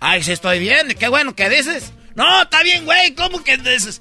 Ay, 0.00 0.22
sí 0.22 0.32
estoy 0.32 0.58
bien. 0.58 0.88
Qué 0.98 1.08
bueno 1.08 1.34
que 1.34 1.48
dices. 1.48 1.92
No, 2.14 2.42
está 2.42 2.62
bien, 2.62 2.84
güey. 2.84 3.14
¿Cómo 3.14 3.42
que 3.44 3.56
dices? 3.58 4.00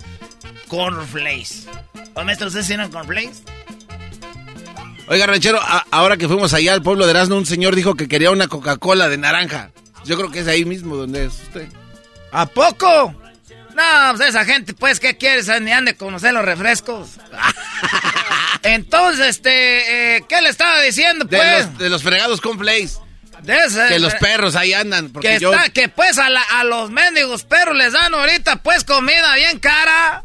Cornflakes. 0.67 1.67
¿O 2.13 2.23
maestro, 2.23 2.47
ustedes 2.47 2.67
tienen 2.67 2.89
cornflakes? 2.91 3.43
Oiga, 5.07 5.27
ranchero, 5.27 5.59
a- 5.61 5.85
ahora 5.91 6.17
que 6.17 6.27
fuimos 6.27 6.53
allá 6.53 6.73
al 6.73 6.81
pueblo 6.81 7.05
de 7.05 7.11
Erasmo, 7.11 7.35
un 7.35 7.45
señor 7.45 7.75
dijo 7.75 7.95
que 7.95 8.07
quería 8.07 8.31
una 8.31 8.47
Coca-Cola 8.47 9.09
de 9.09 9.17
naranja. 9.17 9.71
Yo 10.05 10.17
creo 10.17 10.31
que 10.31 10.39
es 10.39 10.47
ahí 10.47 10.65
mismo 10.65 10.95
donde 10.95 11.25
es 11.25 11.33
usted. 11.33 11.67
¿A 12.31 12.45
poco? 12.45 13.13
No, 13.76 14.15
pues 14.18 14.30
esa 14.30 14.45
gente, 14.45 14.73
pues, 14.73 14.99
¿qué 14.99 15.18
quieres? 15.18 15.48
Ni 15.61 15.72
han 15.72 15.85
de 15.85 15.95
conocer 15.95 16.34
los 16.34 16.43
refrescos. 16.45 17.10
Entonces, 18.64 19.27
este, 19.27 20.18
eh, 20.18 20.26
¿qué 20.27 20.41
le 20.41 20.49
estaba 20.49 20.80
diciendo, 20.81 21.26
De, 21.26 21.38
pues? 21.38 21.65
los, 21.65 21.77
de 21.77 21.89
los 21.89 22.03
fregados 22.03 22.41
conflays. 22.41 22.99
De 23.41 23.57
ese- 23.57 23.88
Que 23.88 23.98
los 23.99 24.14
perros 24.15 24.56
ahí 24.56 24.73
andan. 24.73 25.10
Porque 25.10 25.30
que 25.30 25.39
yo... 25.39 25.52
está, 25.52 25.69
que 25.69 25.89
pues 25.89 26.19
a, 26.19 26.30
la- 26.30 26.43
a 26.43 26.64
los 26.64 26.91
mendigos 26.91 27.43
perros 27.43 27.76
les 27.76 27.91
dan 27.93 28.14
ahorita 28.14 28.57
pues 28.57 28.84
comida 28.84 29.34
bien 29.35 29.57
cara. 29.60 30.23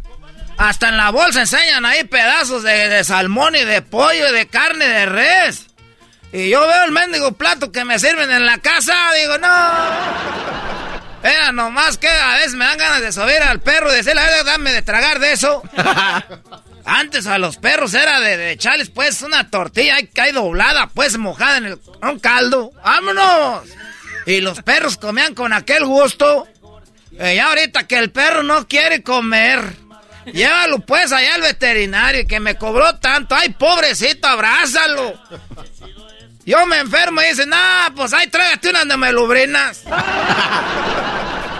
Hasta 0.58 0.88
en 0.90 0.96
la 0.98 1.10
bolsa 1.10 1.40
enseñan 1.40 1.84
ahí 1.86 2.04
pedazos 2.04 2.62
de, 2.62 2.88
de 2.88 3.04
salmón 3.04 3.54
y 3.56 3.64
de 3.64 3.80
pollo 3.82 4.28
y 4.28 4.32
de 4.32 4.46
carne 4.48 4.86
de 4.86 5.06
res. 5.06 5.66
Y 6.32 6.50
yo 6.50 6.60
veo 6.66 6.84
el 6.84 6.92
mendigo 6.92 7.32
plato 7.32 7.72
que 7.72 7.84
me 7.86 7.98
sirven 7.98 8.30
en 8.30 8.44
la 8.44 8.58
casa, 8.58 8.94
digo, 9.20 9.38
no. 9.38 9.48
Era 11.26 11.50
nomás 11.52 11.98
que 11.98 12.08
a 12.08 12.36
veces 12.36 12.54
me 12.54 12.64
dan 12.64 12.78
ganas 12.78 13.00
de 13.00 13.12
subir 13.12 13.42
al 13.42 13.60
perro 13.60 13.92
y 13.92 13.96
decirle, 13.96 14.20
"Ay, 14.20 14.44
dame 14.44 14.72
de 14.72 14.82
tragar 14.82 15.18
de 15.18 15.32
eso. 15.32 15.62
Antes 16.84 17.26
a 17.26 17.38
los 17.38 17.56
perros 17.56 17.94
era 17.94 18.20
de, 18.20 18.36
de 18.36 18.52
echarles 18.52 18.90
pues 18.90 19.20
una 19.22 19.50
tortilla 19.50 19.96
ahí, 19.96 20.08
ahí 20.18 20.30
doblada, 20.30 20.86
pues 20.86 21.18
mojada 21.18 21.56
en 21.56 21.64
el, 21.66 21.80
un 22.00 22.20
caldo. 22.20 22.70
¡Vámonos! 22.84 23.64
Y 24.24 24.40
los 24.40 24.62
perros 24.62 24.96
comían 24.96 25.34
con 25.34 25.52
aquel 25.52 25.84
gusto. 25.84 26.46
Y 27.10 27.34
ya 27.34 27.48
ahorita 27.48 27.88
que 27.88 27.98
el 27.98 28.12
perro 28.12 28.44
no 28.44 28.68
quiere 28.68 29.02
comer, 29.02 29.64
llévalo 30.26 30.78
pues 30.80 31.10
allá 31.12 31.34
al 31.34 31.40
veterinario 31.40 32.20
y 32.20 32.26
que 32.26 32.38
me 32.38 32.56
cobró 32.56 32.96
tanto. 32.98 33.34
¡Ay, 33.34 33.48
pobrecito, 33.50 34.28
abrázalo! 34.28 35.20
Yo 36.46 36.64
me 36.66 36.78
enfermo 36.78 37.20
y 37.20 37.26
dicen, 37.26 37.50
ah, 37.52 37.90
pues 37.94 38.12
ahí 38.14 38.28
trágate 38.28 38.70
unas 38.70 38.88
de 38.88 38.96
melubrinas. 38.96 39.82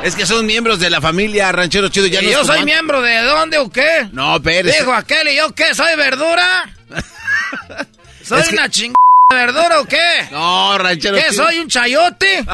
Es 0.03 0.15
que 0.15 0.25
son 0.25 0.47
miembros 0.47 0.79
de 0.79 0.89
la 0.89 1.01
familia 1.01 1.51
ranchero 1.51 1.89
chido. 1.89 2.07
Ya 2.07 2.23
¿Y 2.23 2.31
yo 2.31 2.45
soy 2.45 2.65
miembro 2.65 3.03
de 3.03 3.23
dónde 3.23 3.59
o 3.59 3.69
qué? 3.69 4.07
No, 4.13 4.41
pero... 4.41 4.71
Dijo 4.71 4.93
aquel, 4.95 5.27
¿y 5.29 5.37
yo 5.37 5.53
qué? 5.53 5.75
¿Soy 5.75 5.97
verdura? 5.97 6.69
¿Soy 8.23 8.41
Es 8.41 8.49
que- 8.49 8.55
una 8.55 8.69
chingada 8.71 8.95
verdura 9.33 9.81
o 9.81 9.85
qué? 9.87 10.29
No, 10.31 10.79
ranchero 10.79 11.17
¿Qué, 11.17 11.31
chido. 11.31 11.45
soy 11.45 11.59
un 11.59 11.69
chayote? 11.69 12.45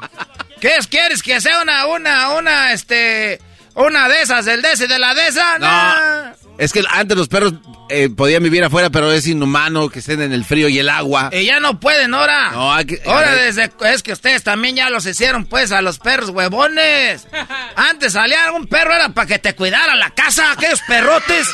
¿Qué 0.60 0.74
es, 0.76 0.88
quieres 0.88 1.22
que 1.22 1.40
sea 1.40 1.60
una, 1.62 1.86
una, 1.86 2.30
una, 2.30 2.72
este, 2.72 3.40
una 3.76 4.08
de 4.08 4.22
esas, 4.22 4.44
del 4.44 4.62
de 4.62 4.72
ese, 4.72 4.88
de 4.88 4.98
la 4.98 5.14
de 5.14 5.28
esa? 5.28 5.58
No. 5.58 6.34
Es 6.58 6.72
que 6.72 6.82
antes 6.90 7.16
los 7.18 7.28
perros 7.28 7.52
eh, 7.90 8.08
podían 8.08 8.42
vivir 8.42 8.64
afuera, 8.64 8.88
pero 8.88 9.12
es 9.12 9.26
inhumano 9.26 9.90
que 9.90 9.98
estén 9.98 10.22
en 10.22 10.32
el 10.32 10.44
frío 10.44 10.68
y 10.70 10.78
el 10.78 10.88
agua. 10.88 11.28
Y 11.30 11.44
ya 11.44 11.60
no 11.60 11.78
pueden, 11.78 12.14
ahora. 12.14 12.50
No, 12.52 12.72
hay 12.72 12.86
que- 12.86 13.02
Ahora 13.04 13.34
desde, 13.34 13.70
es 13.92 14.02
que 14.02 14.12
ustedes 14.14 14.42
también 14.42 14.74
ya 14.76 14.88
los 14.88 15.04
hicieron, 15.04 15.44
pues, 15.44 15.70
a 15.72 15.82
los 15.82 15.98
perros 15.98 16.30
huevones. 16.30 17.26
Antes 17.76 18.14
salía 18.14 18.50
un 18.52 18.66
perro, 18.66 18.94
era 18.94 19.10
para 19.10 19.26
que 19.26 19.38
te 19.38 19.54
cuidara 19.54 19.94
la 19.96 20.08
casa, 20.10 20.52
aquellos 20.52 20.80
perrotes. 20.88 21.46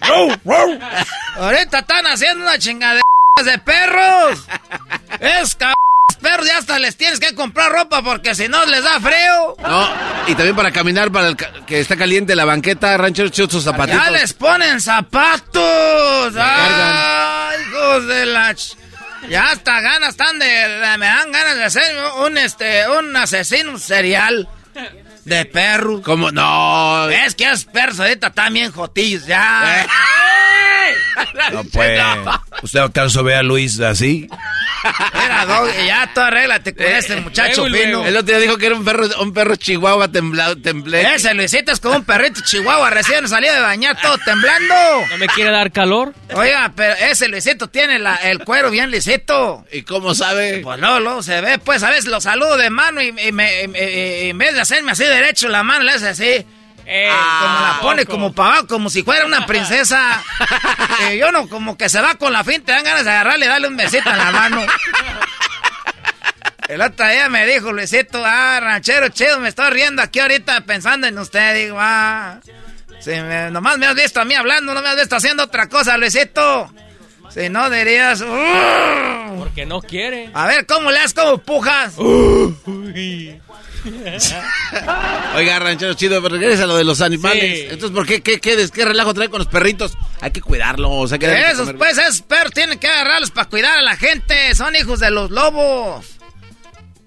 Ahorita 1.36 1.80
están 1.80 2.06
haciendo 2.06 2.44
una 2.44 2.58
chingadera 2.58 3.02
de 3.44 3.58
perros. 3.58 4.46
Es 5.20 5.54
cabrón, 5.56 5.74
perros 6.18 6.46
ya 6.46 6.58
hasta 6.58 6.78
les 6.78 6.96
tienes 6.96 7.18
que 7.20 7.34
comprar 7.34 7.72
ropa 7.72 8.02
porque 8.02 8.34
si 8.34 8.48
no 8.48 8.64
les 8.66 8.82
da 8.84 9.00
frío. 9.00 9.56
No, 9.66 9.88
y 10.26 10.34
también 10.34 10.54
para 10.56 10.70
caminar, 10.70 11.10
para 11.10 11.28
el 11.28 11.36
ca- 11.36 11.52
que 11.66 11.80
está 11.80 11.96
caliente 11.96 12.34
la 12.36 12.44
banqueta, 12.44 12.96
ranchero 12.96 13.28
chido, 13.30 13.48
sus 13.50 13.64
zapatitos. 13.64 14.02
Ya 14.04 14.10
les 14.10 14.32
ponen 14.32 14.80
zapatos. 14.80 16.34
Ay, 16.38 17.56
hijos 17.70 18.06
de 18.06 18.26
la... 18.26 18.52
ch- 18.52 18.76
Ya 19.28 19.50
hasta 19.50 19.80
ganas 19.80 20.10
están 20.10 20.38
de, 20.38 20.46
Me 20.98 21.06
dan 21.06 21.32
ganas 21.32 21.56
de 21.56 21.64
hacer 21.64 21.96
un, 22.24 22.38
este, 22.38 22.88
un 22.88 23.16
asesino 23.16 23.78
serial 23.78 24.48
de 25.28 25.44
perros. 25.44 26.00
¿Cómo? 26.04 26.30
No. 26.32 27.08
Es 27.10 27.34
que 27.34 27.44
esos 27.44 27.64
perros 27.66 28.00
ahorita 28.00 28.32
bien 28.50 28.72
jotillos 28.72 29.26
ya. 29.26 29.86
No, 31.52 31.64
pues. 31.64 32.00
¿Usted 32.62 32.80
acaso 32.80 33.22
ve 33.22 33.34
a 33.34 33.42
Luis 33.42 33.78
así? 33.80 34.28
Mira, 35.14 35.44
Dog, 35.46 35.68
ya 35.86 36.10
tú 36.14 36.20
arréglate 36.20 36.74
con 36.74 36.86
este 36.86 37.16
muchacho 37.16 37.64
fino. 37.66 38.06
El 38.06 38.16
otro 38.16 38.26
día 38.36 38.38
dijo 38.38 38.56
que 38.56 38.66
era 38.66 38.74
un 38.76 38.84
perro, 38.84 39.06
un 39.20 39.32
perro 39.34 39.56
chihuahua 39.56 40.08
temblado, 40.08 40.56
temblé. 40.56 41.14
Ese 41.14 41.34
Luisito 41.34 41.72
es 41.72 41.80
como 41.80 41.96
un 41.96 42.04
perrito 42.04 42.40
chihuahua 42.42 42.88
recién 42.90 43.28
salido 43.28 43.54
de 43.54 43.60
bañar 43.60 44.00
todo 44.00 44.16
temblando. 44.24 44.74
¿No 45.10 45.18
me 45.18 45.26
quiere 45.28 45.50
dar 45.50 45.72
calor? 45.72 46.14
Oiga, 46.32 46.72
pero 46.74 46.94
ese 46.94 47.28
Luisito 47.28 47.68
tiene 47.68 47.98
la- 47.98 48.16
el 48.16 48.38
cuero 48.44 48.70
bien 48.70 48.90
lisito. 48.90 49.66
¿Y 49.72 49.82
cómo 49.82 50.14
sabe? 50.14 50.60
Pues 50.62 50.78
luego, 50.78 51.00
luego 51.00 51.22
se 51.22 51.40
ve, 51.40 51.58
pues 51.58 51.82
a 51.82 51.90
veces 51.90 52.06
lo 52.06 52.20
saludo 52.20 52.56
de 52.56 52.70
mano 52.70 53.02
y, 53.02 53.08
y 53.08 53.32
me- 53.32 53.64
y- 53.64 53.66
y- 53.66 54.26
y 54.26 54.30
en 54.30 54.38
vez 54.38 54.54
de 54.54 54.60
hacerme 54.60 54.92
así 54.92 55.04
derecho 55.20 55.48
la 55.48 55.62
mano, 55.62 55.84
le 55.84 55.92
hace 55.92 56.08
así. 56.08 56.46
como 56.84 57.60
la 57.60 57.78
pone 57.82 58.06
como 58.06 58.32
para 58.32 58.50
abajo, 58.50 58.66
como 58.68 58.90
si 58.90 59.02
fuera 59.02 59.26
una 59.26 59.46
princesa. 59.46 60.22
Eh, 61.10 61.16
yo 61.16 61.30
no, 61.30 61.48
como 61.48 61.78
que 61.78 61.88
se 61.88 62.00
va 62.00 62.16
con 62.16 62.32
la 62.32 62.42
finta, 62.42 62.66
te 62.66 62.72
dan 62.72 62.82
ganas 62.84 63.04
de 63.04 63.10
agarrarle 63.12 63.46
y 63.46 63.48
darle 63.48 63.68
un 63.68 63.76
besito 63.76 64.10
en 64.10 64.18
la 64.18 64.32
mano. 64.32 64.66
El 66.66 66.80
otro 66.82 67.06
día 67.08 67.28
me 67.28 67.46
dijo 67.46 67.70
Luisito, 67.72 68.20
ah, 68.26 68.58
ranchero 68.60 69.08
chido, 69.10 69.38
me 69.38 69.48
estoy 69.50 69.70
riendo 69.70 70.02
aquí 70.02 70.18
ahorita 70.18 70.62
pensando 70.62 71.06
en 71.06 71.16
usted. 71.18 71.54
Digo, 71.54 71.76
ah, 71.80 72.40
si 72.98 73.10
me- 73.10 73.50
nomás 73.52 73.78
me 73.78 73.86
has 73.86 73.94
visto 73.94 74.20
a 74.20 74.24
mí 74.24 74.34
hablando, 74.34 74.74
no 74.74 74.82
me 74.82 74.88
has 74.88 74.96
visto 74.96 75.14
haciendo 75.16 75.44
otra 75.44 75.68
cosa, 75.68 75.96
Luisito. 75.96 76.72
Si 77.30 77.48
no 77.48 77.70
dirías, 77.70 78.20
"Urgh". 78.22 79.38
Porque 79.38 79.64
no 79.66 79.80
quiere. 79.80 80.30
a 80.34 80.46
ver, 80.46 80.66
¿cómo 80.66 80.90
le 80.90 80.98
das 80.98 81.14
como 81.14 81.38
pujas? 81.38 81.94
Oiga, 85.36 85.58
ranchero 85.58 85.94
chido, 85.94 86.22
pero 86.22 86.36
regresa 86.36 86.66
lo 86.66 86.76
de 86.76 86.84
los 86.84 87.00
animales. 87.00 87.58
Sí. 87.58 87.66
Entonces, 87.70 87.90
¿por 87.90 88.06
qué, 88.06 88.20
qué, 88.22 88.40
qué, 88.40 88.68
qué 88.72 88.84
relajo 88.84 89.14
trae 89.14 89.28
con 89.28 89.38
los 89.38 89.48
perritos? 89.48 89.96
Hay 90.20 90.30
que 90.30 90.40
cuidarlos, 90.40 91.12
hay 91.12 91.18
que 91.18 91.32
Esos, 91.50 91.60
comer. 91.60 91.76
pues, 91.76 91.98
esos 91.98 92.22
perros 92.22 92.52
tienen 92.52 92.78
que 92.78 92.88
agarrarlos 92.88 93.30
para 93.30 93.48
cuidar 93.48 93.78
a 93.78 93.82
la 93.82 93.96
gente. 93.96 94.54
Son 94.54 94.74
hijos 94.76 95.00
de 95.00 95.10
los 95.10 95.30
lobos. 95.30 96.06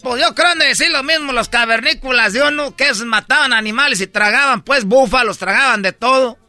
Pues 0.02 0.19
yo 0.22 0.34
creo 0.34 0.49
han 0.49 0.60
de 0.60 0.65
decir 0.65 0.89
lo 0.89 1.03
mismo 1.03 1.31
los 1.31 1.48
cavernícolas 1.49 2.34
de 2.34 2.41
uno, 2.41 2.76
que 2.76 2.85
esos 2.85 3.06
mataban 3.06 3.53
animales 3.53 4.02
y 4.02 4.07
tragaban, 4.07 4.64
pues, 4.64 4.85
búfalos, 4.85 5.38
tragaban 5.38 5.81
de 5.84 5.91
todo. 5.93 6.39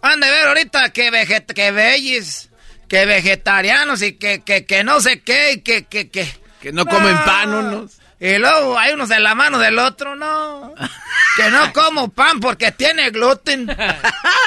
Han 0.00 0.18
de 0.20 0.30
ver 0.30 0.48
ahorita 0.48 0.90
que, 0.90 1.10
veget 1.10 1.52
que 1.52 1.70
bellis, 1.72 2.48
que 2.88 3.04
vegetarianos 3.04 4.00
y 4.02 4.14
que, 4.14 4.42
que, 4.42 4.64
que 4.64 4.82
no 4.82 5.00
sé 5.00 5.20
qué, 5.20 5.52
y 5.52 5.60
que, 5.60 5.84
que, 5.84 6.08
que... 6.08 6.26
Que 6.62 6.72
no 6.72 6.86
comen 6.86 7.16
pan 7.24 7.52
unos. 7.52 7.98
Y 8.24 8.38
luego 8.38 8.78
hay 8.78 8.92
unos 8.92 9.08
de 9.08 9.18
la 9.18 9.34
mano 9.34 9.58
del 9.58 9.78
otro, 9.80 10.14
no. 10.14 10.74
Que 11.36 11.50
no 11.50 11.72
como 11.72 12.10
pan 12.12 12.40
porque 12.40 12.72
tiene 12.72 13.08
gluten. 13.10 13.66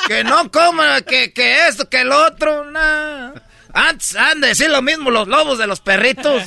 Que 0.08 0.24
no 0.24 0.52
como 0.52 0.84
que, 1.08 1.34
que 1.34 1.68
esto, 1.68 1.90
que 1.90 2.02
el 2.02 2.12
otro, 2.12 2.64
no. 2.70 3.34
Antes 3.74 4.16
han 4.16 4.40
de 4.40 4.50
decir 4.50 4.70
lo 4.70 4.84
mismo 4.84 5.10
los 5.10 5.28
lobos 5.28 5.58
de 5.58 5.66
los 5.66 5.80
perritos. 5.82 6.44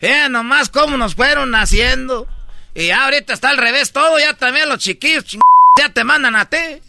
Ya 0.00 0.28
nomás 0.30 0.70
cómo 0.70 0.96
nos 0.96 1.14
fueron 1.14 1.50
naciendo. 1.50 2.26
Y 2.74 2.86
ya 2.86 3.04
ahorita 3.04 3.34
está 3.34 3.50
al 3.50 3.58
revés 3.58 3.92
todo, 3.92 4.18
ya 4.18 4.32
también 4.34 4.68
los 4.68 4.78
chiquillos 4.78 5.24
ching- 5.26 5.40
ya 5.78 5.90
te 5.90 6.04
mandan 6.04 6.36
a 6.36 6.48
ti. 6.48 6.80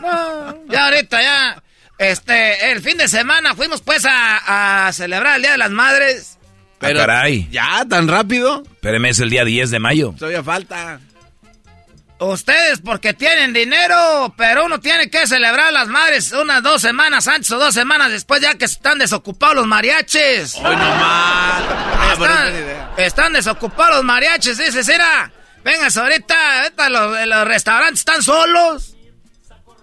No, 0.00 0.64
ya 0.68 0.86
ahorita 0.86 1.20
ya. 1.22 1.62
Este, 1.98 2.72
el 2.72 2.80
fin 2.82 2.96
de 2.98 3.08
semana 3.08 3.54
fuimos 3.54 3.82
pues 3.82 4.04
a, 4.06 4.86
a 4.88 4.92
celebrar 4.94 5.36
el 5.36 5.42
Día 5.42 5.52
de 5.52 5.58
las 5.58 5.70
Madres. 5.70 6.38
Pero, 6.78 7.00
caray. 7.00 7.48
¿Ya? 7.50 7.84
¿Tan 7.88 8.08
rápido? 8.08 8.62
Espéreme, 8.64 9.10
es 9.10 9.20
el 9.20 9.30
día 9.30 9.44
10 9.44 9.70
de 9.70 9.78
mayo. 9.78 10.14
Todavía 10.18 10.42
falta. 10.42 11.00
Ustedes 12.18 12.80
porque 12.80 13.12
tienen 13.12 13.52
dinero, 13.52 14.32
pero 14.38 14.64
uno 14.64 14.80
tiene 14.80 15.10
que 15.10 15.26
celebrar 15.26 15.70
las 15.70 15.88
madres 15.88 16.32
unas 16.32 16.62
dos 16.62 16.80
semanas 16.80 17.28
antes 17.28 17.50
o 17.50 17.58
dos 17.58 17.74
semanas 17.74 18.10
después 18.10 18.40
ya 18.40 18.54
que 18.54 18.64
están 18.64 18.98
desocupados 18.98 19.56
los 19.56 19.66
mariachis. 19.66 20.54
Hoy 20.54 20.76
nomás. 20.76 21.62
Ah, 21.68 22.14
pero 22.18 23.04
están, 23.06 23.34
desocupados 23.34 23.96
los 23.96 24.04
mariachis, 24.04 24.56
dices, 24.56 24.88
mira, 24.88 25.30
vengas 25.62 25.94
ahorita, 25.98 26.62
ahorita 26.62 26.88
los, 26.88 27.26
los 27.26 27.48
restaurantes 27.48 27.98
están 28.00 28.22
solos. 28.22 28.96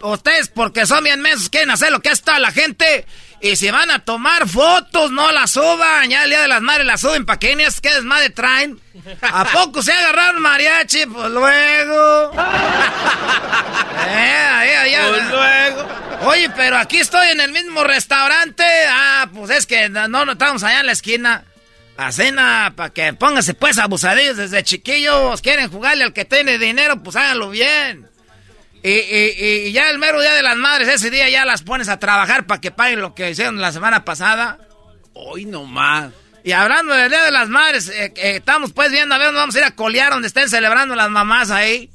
Ustedes 0.01 0.49
porque 0.49 0.87
son 0.87 1.03
bien 1.03 1.21
mensos 1.21 1.49
quieren 1.49 1.69
hacer 1.69 1.91
lo 1.91 2.01
que 2.01 2.09
está 2.09 2.39
la 2.39 2.51
gente. 2.51 3.05
Y 3.43 3.57
si 3.57 3.69
van 3.71 3.91
a 3.91 3.99
tomar 3.99 4.47
fotos, 4.47 5.11
no 5.11 5.29
las 5.33 5.51
suban. 5.51 6.09
Ya 6.09 6.23
el 6.23 6.29
día 6.29 6.43
de 6.43 6.47
las 6.47 6.61
madres 6.61 6.85
las 6.85 7.01
suben 7.01 7.25
para 7.25 7.39
que 7.39 7.57
que 7.81 7.93
desmadre 7.93 8.29
traen. 8.29 8.79
¿A 9.21 9.43
poco 9.43 9.83
se 9.83 9.91
agarraron 9.91 10.41
mariachi? 10.41 11.05
Pues 11.05 11.29
luego. 11.29 12.31
Eh, 14.05 14.75
ahí. 14.75 14.95
Pues 15.09 15.29
luego. 15.29 15.87
Oye, 16.25 16.49
pero 16.55 16.77
aquí 16.77 16.97
estoy 16.97 17.29
en 17.29 17.41
el 17.41 17.51
mismo 17.51 17.83
restaurante. 17.83 18.63
Ah, 18.89 19.27
pues 19.33 19.49
es 19.51 19.65
que 19.65 19.89
no, 19.89 20.07
no 20.07 20.31
estamos 20.31 20.63
allá 20.63 20.81
en 20.81 20.85
la 20.85 20.91
esquina. 20.91 21.43
La 21.97 22.11
cena, 22.11 22.73
para 22.75 22.91
que 22.91 23.13
pónganse 23.13 23.53
pues 23.53 23.77
abusadillos 23.77 24.37
desde 24.37 24.63
chiquillos. 24.63 25.41
Quieren 25.41 25.69
jugarle 25.69 26.03
al 26.03 26.13
que 26.13 26.25
tiene 26.25 26.57
dinero, 26.57 27.01
pues 27.01 27.15
háganlo 27.15 27.49
bien. 27.49 28.07
Y, 28.83 28.89
y- 28.89 29.67
y 29.67 29.71
ya 29.71 29.89
el 29.89 29.97
mero 29.97 30.19
día 30.21 30.33
de 30.33 30.43
las 30.43 30.57
madres, 30.57 30.89
ese 30.89 31.09
día 31.09 31.29
ya 31.29 31.45
las 31.45 31.63
pones 31.63 31.87
a 31.89 31.99
trabajar 31.99 32.45
para 32.45 32.59
que 32.59 32.71
paguen 32.71 32.99
lo 33.01 33.15
que 33.15 33.29
hicieron 33.31 33.61
la 33.61 33.71
semana 33.71 34.03
pasada. 34.03 34.59
Hoy 35.13 35.45
nomás. 35.45 36.11
Y 36.43 36.51
hablando 36.51 36.93
del 36.93 37.09
día 37.09 37.23
de 37.23 37.31
las 37.31 37.47
madres, 37.47 37.87
eh, 37.87 38.11
eh, 38.17 38.35
estamos 38.37 38.73
pues 38.73 38.91
viendo 38.91 39.15
a 39.15 39.17
ver 39.17 39.27
dónde 39.27 39.39
vamos 39.39 39.55
a 39.55 39.59
ir 39.59 39.63
a 39.63 39.71
colear 39.71 40.11
donde 40.11 40.27
estén 40.27 40.49
celebrando 40.49 40.95
las 40.95 41.09
mamás 41.09 41.49
ahí. 41.51 41.89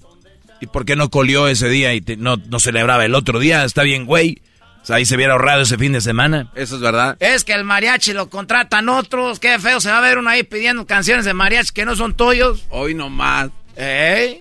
¿Y 0.60 0.66
por 0.66 0.86
qué 0.86 0.96
no 0.96 1.10
colió 1.10 1.46
ese 1.48 1.68
día 1.68 1.92
y 1.92 2.00
te- 2.00 2.16
no, 2.16 2.36
no 2.36 2.58
celebraba 2.58 3.04
el 3.04 3.14
otro 3.14 3.38
día? 3.38 3.64
Está 3.64 3.82
bien, 3.82 4.06
güey. 4.06 4.40
O 4.82 4.86
sea, 4.88 4.96
ahí 4.96 5.04
se 5.04 5.16
hubiera 5.16 5.34
ahorrado 5.34 5.62
ese 5.62 5.76
fin 5.76 5.92
de 5.92 6.00
semana. 6.00 6.50
Eso 6.54 6.76
es 6.76 6.80
verdad. 6.80 7.18
Es 7.20 7.44
que 7.44 7.52
el 7.52 7.64
mariachi 7.64 8.14
lo 8.14 8.30
contratan 8.30 8.88
otros. 8.88 9.38
Qué 9.38 9.58
feo 9.58 9.80
se 9.80 9.90
va 9.90 9.98
a 9.98 10.00
ver 10.00 10.16
uno 10.16 10.30
ahí 10.30 10.44
pidiendo 10.44 10.86
canciones 10.86 11.26
de 11.26 11.34
mariachi 11.34 11.72
que 11.74 11.84
no 11.84 11.94
son 11.94 12.16
tuyos. 12.16 12.64
Hoy 12.70 12.94
nomás. 12.94 13.50
¿Eh? 13.76 14.40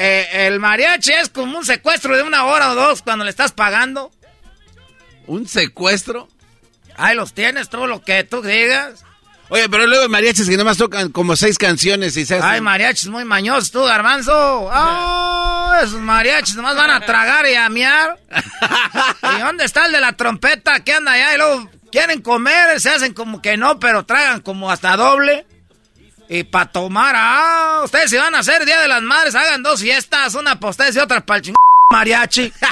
Eh, 0.00 0.46
el 0.46 0.60
mariachi 0.60 1.10
es 1.10 1.28
como 1.28 1.58
un 1.58 1.64
secuestro 1.64 2.16
de 2.16 2.22
una 2.22 2.44
hora 2.44 2.70
o 2.70 2.74
dos 2.76 3.02
cuando 3.02 3.24
le 3.24 3.30
estás 3.30 3.50
pagando. 3.50 4.12
¿Un 5.26 5.48
secuestro? 5.48 6.28
Ahí 6.96 7.16
los 7.16 7.34
tienes, 7.34 7.68
todo 7.68 7.88
lo 7.88 8.00
que 8.02 8.22
tú 8.22 8.40
digas. 8.40 9.04
Oye, 9.48 9.68
pero 9.68 9.88
luego 9.88 10.04
hay 10.04 10.08
mariachis 10.08 10.46
que 10.46 10.52
nada 10.52 10.64
más 10.64 10.76
tocan 10.76 11.10
como 11.10 11.34
seis 11.34 11.58
canciones 11.58 12.16
y 12.16 12.24
se 12.24 12.36
hacen... 12.36 12.48
Ay, 12.48 12.60
mariachis 12.60 13.08
muy 13.08 13.24
mañosos 13.24 13.72
tú, 13.72 13.82
garbanzo. 13.82 14.68
Ah, 14.70 15.80
esos 15.82 16.00
mariachis 16.00 16.54
nomás 16.54 16.76
van 16.76 16.90
a 16.90 17.00
tragar 17.00 17.48
y 17.48 17.54
a 17.54 17.68
miar. 17.68 18.20
¿Y 19.36 19.40
dónde 19.40 19.64
está 19.64 19.86
el 19.86 19.92
de 19.92 20.00
la 20.00 20.12
trompeta 20.12 20.84
que 20.84 20.92
anda 20.92 21.12
allá? 21.12 21.34
Y 21.34 21.38
luego 21.38 21.70
quieren 21.90 22.22
comer, 22.22 22.80
se 22.80 22.90
hacen 22.90 23.14
como 23.14 23.42
que 23.42 23.56
no, 23.56 23.80
pero 23.80 24.04
tragan 24.04 24.42
como 24.42 24.70
hasta 24.70 24.96
doble. 24.96 25.44
Y 26.30 26.44
para 26.44 26.66
tomar, 26.70 27.14
ah, 27.16 27.80
ustedes 27.84 28.10
si 28.10 28.16
van 28.18 28.34
a 28.34 28.40
hacer 28.40 28.64
Día 28.66 28.80
de 28.80 28.88
las 28.88 29.00
Madres, 29.02 29.34
hagan 29.34 29.62
dos 29.62 29.80
fiestas, 29.80 30.34
una 30.34 30.60
para 30.60 30.70
ustedes 30.70 30.94
y 30.96 30.98
otra 30.98 31.20
para 31.24 31.38
el 31.38 31.42
ching 31.44 31.54
mariachi. 31.92 32.52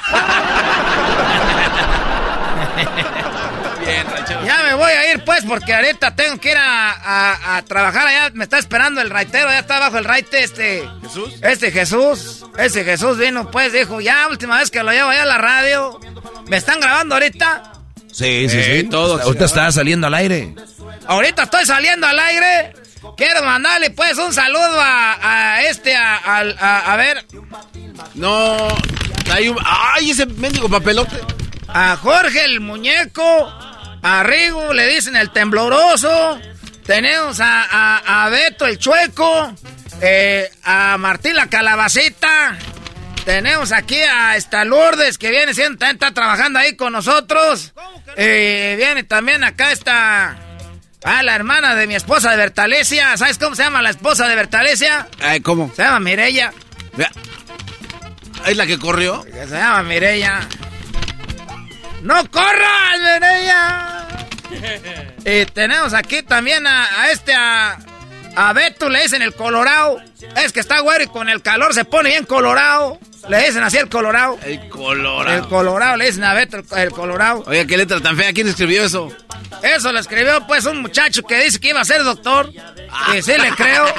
Bien. 3.85 4.07
Ya 4.45 4.63
me 4.65 4.75
voy 4.75 4.91
a 4.91 5.13
ir 5.13 5.25
pues 5.25 5.45
porque 5.45 5.73
ahorita 5.75 6.15
tengo 6.17 6.39
que 6.41 6.51
ir 6.51 6.57
a, 6.57 6.91
a- 6.93 7.57
a 7.57 7.63
trabajar 7.63 8.07
allá. 8.07 8.31
Me 8.35 8.45
está 8.45 8.59
esperando 8.59 9.01
el 9.01 9.11
raitero, 9.11 9.49
ya 9.49 9.61
está 9.61 9.77
abajo 9.77 9.99
el 9.99 10.05
raite 10.05 10.43
este. 10.43 10.89
¿Jesús? 11.03 11.35
Este 11.43 11.71
Jesús. 11.71 12.45
Ese 12.59 12.85
Jesús 12.85 13.17
vino 13.19 13.51
pues, 13.51 13.73
dijo, 13.73 14.01
ya 14.01 14.27
última 14.29 14.59
vez 14.59 14.71
que 14.71 14.83
lo 14.83 14.91
llevo 14.93 15.11
allá 15.11 15.23
a 15.23 15.27
la 15.27 15.39
radio. 15.39 16.01
¿Me 16.49 16.57
están 16.57 16.81
grabando 16.81 17.15
ahorita? 17.15 17.73
Sí, 18.13 18.49
sí, 18.49 18.59
Eh, 18.59 18.81
sí. 18.83 18.89
todo. 18.89 19.21
Ahorita 19.23 19.45
está 19.45 19.71
saliendo 19.71 20.07
al 20.09 20.15
aire. 20.15 20.55
Ahorita 21.07 21.45
estoy 21.45 21.65
saliendo 21.67 22.07
al 22.07 22.19
aire. 22.19 22.73
Quiero 23.17 23.43
mandarle 23.43 23.91
pues 23.91 24.19
un 24.19 24.33
saludo 24.33 24.81
a, 24.81 25.55
a 25.57 25.63
este, 25.63 25.95
a, 25.97 26.17
al- 26.17 26.57
a- 26.59 26.93
a 26.93 26.97
ver, 26.97 27.25
No. 28.15 28.57
Hay 29.33 29.49
un... 29.49 29.59
¡Ay, 29.65 30.11
ese 30.11 30.27
mendigo 30.27 30.69
papelote! 30.69 31.17
a 31.69 31.97
Jorge 31.97 32.45
el 32.45 32.61
muñeco, 32.61 33.53
a 34.03 34.23
Rigo 34.23 34.73
le 34.73 34.87
dicen 34.87 35.17
el 35.17 35.31
tembloroso, 35.31 36.41
tenemos 36.87 37.39
a, 37.43 38.29
Beto 38.31 38.67
el 38.67 38.79
chueco, 38.79 39.53
eh, 40.01 40.49
a 40.63 40.97
Martín 40.97 41.35
la 41.35 41.49
calabacita, 41.49 42.57
tenemos 43.25 43.73
aquí 43.73 43.99
a 44.01 44.37
esta 44.37 44.65
Lourdes 44.65 45.19
que 45.19 45.31
viene 45.31 45.53
siendo, 45.55 45.85
está 45.85 46.15
trabajando 46.15 46.59
ahí 46.61 46.77
con 46.77 46.93
nosotros, 46.93 47.73
Eh, 48.17 48.75
viene 48.79 49.03
también 49.03 49.43
acá 49.45 49.73
esta, 49.73 50.37
ah, 51.07 51.23
la 51.23 51.35
hermana 51.35 51.75
de 51.75 51.87
mi 51.87 51.95
esposa 51.95 52.31
de 52.31 52.37
Bertalesia, 52.37 53.17
¿sabes 53.17 53.39
cómo 53.39 53.55
se 53.55 53.63
llama 53.63 53.83
la 53.83 53.91
esposa 53.91 54.29
de 54.29 54.35
Bertalesia? 54.35 55.09
Ay, 55.21 55.41
¿cómo? 55.41 55.73
Se 55.75 55.83
llama 55.83 56.01
Mirella. 56.01 56.53
Vea. 56.95 57.11
¿Es 58.47 58.57
la 58.57 58.67
que 58.67 58.79
corrió? 58.79 59.25
Que 59.25 59.47
se 59.47 59.57
llama 59.57 59.83
Mireya. 59.83 60.41
¡No 62.03 62.31
corras, 62.31 63.01
Mireya! 63.01 64.07
y 65.25 65.47
tenemos 65.47 65.95
aquí 65.95 66.23
también 66.23 66.67
a, 66.67 67.03
a 67.03 67.11
este, 67.11 67.35
a, 67.35 67.79
a 68.37 68.53
Beto, 68.53 68.89
le 68.89 69.03
dicen 69.03 69.23
el 69.23 69.35
colorado. 69.35 69.99
Es 70.37 70.53
que 70.53 70.61
está 70.61 70.81
güero 70.81 71.05
y 71.05 71.09
con 71.09 71.29
el 71.29 71.43
calor 71.43 71.75
se 71.75 71.85
pone 71.85 72.11
bien 72.11 72.25
colorado. 72.25 72.99
Le 73.29 73.45
dicen 73.45 73.63
así 73.63 73.79
el 73.79 73.89
colorado. 73.89 74.39
El 74.45 74.69
colorado. 74.69 75.37
El 75.37 75.49
colorado, 75.49 75.97
le 75.97 76.07
dicen 76.07 76.25
a 76.25 76.35
Beto 76.35 76.59
el, 76.59 76.65
el 76.79 76.91
colorado. 76.93 77.43
Oye, 77.47 77.67
qué 77.67 77.77
letra 77.77 78.01
tan 78.01 78.17
fea. 78.17 78.33
¿Quién 78.33 78.49
escribió 78.49 78.85
eso? 78.85 79.11
Eso 79.63 79.93
lo 79.93 79.99
escribió 79.99 80.47
pues 80.47 80.65
un 80.65 80.83
muchacho 80.83 81.23
que 81.23 81.43
dice 81.43 81.59
que 81.59 81.71
iba 81.71 81.81
a 81.81 81.85
ser 81.85 82.05
doctor. 82.05 82.53
Y 83.17 83.23
sí 83.23 83.33
le 83.37 83.51
creo. 83.51 83.87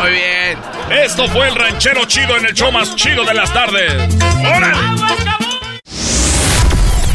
Muy 0.00 0.10
bien. 0.10 0.58
Esto 0.90 1.28
fue 1.28 1.48
el 1.48 1.54
ranchero 1.54 2.04
chido 2.06 2.36
en 2.36 2.46
el 2.46 2.54
show 2.54 2.72
más 2.72 2.94
chido 2.96 3.24
de 3.24 3.34
las 3.34 3.52
tardes. 3.52 3.92
¡Órale! 4.38 4.78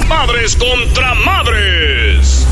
Madres 0.07 0.55
contra 0.55 1.13
madres. 1.15 2.45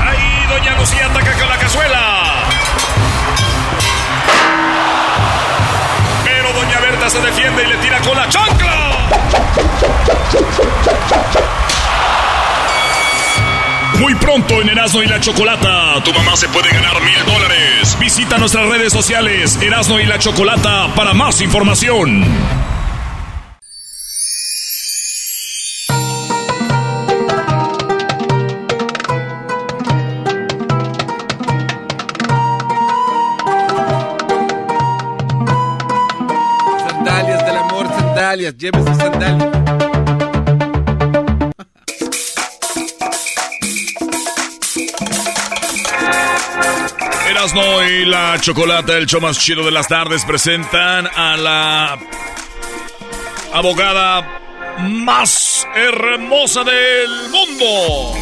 Ahí 0.00 0.46
doña 0.48 0.78
Lucía 0.78 1.06
ataca 1.06 1.32
con 1.32 1.48
la 1.48 1.58
cazuela. 1.58 2.44
Se 7.08 7.22
defiende 7.22 7.64
y 7.64 7.66
le 7.68 7.76
tira 7.78 7.98
con 8.00 8.14
la 8.14 8.28
chancla. 8.28 9.08
Muy 13.98 14.14
pronto 14.16 14.60
en 14.60 14.68
Erasmo 14.68 15.02
y 15.02 15.06
la 15.06 15.18
Chocolata, 15.18 16.02
tu 16.04 16.12
mamá 16.12 16.36
se 16.36 16.50
puede 16.50 16.68
ganar 16.68 17.00
mil 17.00 17.24
dólares. 17.24 17.96
Visita 17.98 18.36
nuestras 18.36 18.66
redes 18.66 18.92
sociales 18.92 19.58
Erasmo 19.62 19.98
y 19.98 20.04
la 20.04 20.18
Chocolata 20.18 20.94
para 20.94 21.14
más 21.14 21.40
información. 21.40 22.26
Sandalias, 38.48 38.56
llévese 38.56 38.94
sandalias. 38.94 39.48
Erasno 47.28 47.82
y 47.84 48.04
la 48.04 48.38
Chocolata, 48.40 48.96
el 48.96 49.06
show 49.06 49.20
más 49.20 49.38
chido 49.38 49.64
de 49.64 49.70
las 49.70 49.88
tardes, 49.88 50.24
presentan 50.24 51.08
a 51.14 51.36
la 51.36 51.98
abogada 53.52 54.40
más 54.78 55.66
hermosa 55.74 56.64
del 56.64 57.30
mundo. 57.30 58.14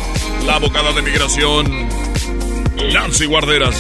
La 0.44 0.56
abogada 0.56 0.92
de 0.92 1.02
migración, 1.02 1.88
Nancy 2.92 3.26
Guarderas. 3.26 3.76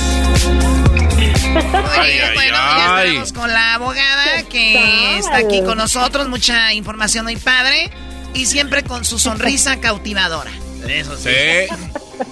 Ay, 1.98 2.20
bueno, 2.34 2.56
ya 2.56 3.04
estamos 3.04 3.32
con 3.32 3.52
la 3.52 3.74
abogada 3.74 4.42
que 4.48 5.18
está 5.18 5.36
aquí 5.36 5.62
con 5.62 5.78
nosotros. 5.78 6.28
Mucha 6.28 6.72
información 6.72 7.24
muy 7.24 7.36
padre. 7.36 7.90
Y 8.34 8.46
siempre 8.46 8.82
con 8.82 9.04
su 9.04 9.18
sonrisa 9.18 9.80
cautivadora. 9.80 10.50
Eso 10.86 11.16
sí. 11.16 11.30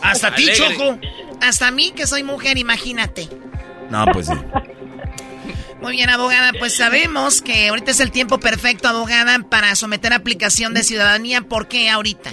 Hasta 0.02 0.34
ti, 0.34 0.48
Choco. 0.52 0.98
Hasta 1.40 1.70
mí, 1.70 1.92
que 1.92 2.06
soy 2.06 2.22
mujer, 2.22 2.59
imagínate. 2.59 3.28
No, 3.90 4.05
pues 4.12 4.26
sí. 4.26 4.34
Muy 5.80 5.92
bien, 5.92 6.09
abogada. 6.10 6.52
Pues 6.59 6.76
sabemos 6.76 7.42
que 7.42 7.68
ahorita 7.68 7.90
es 7.90 8.01
el 8.01 8.10
tiempo 8.10 8.38
perfecto, 8.38 8.88
abogada, 8.88 9.38
para 9.51 9.74
someter 9.74 10.12
aplicación 10.12 10.72
de 10.74 10.82
ciudadanía. 10.82 11.42
¿Por 11.42 11.68
qué 11.68 11.90
ahorita? 11.90 12.30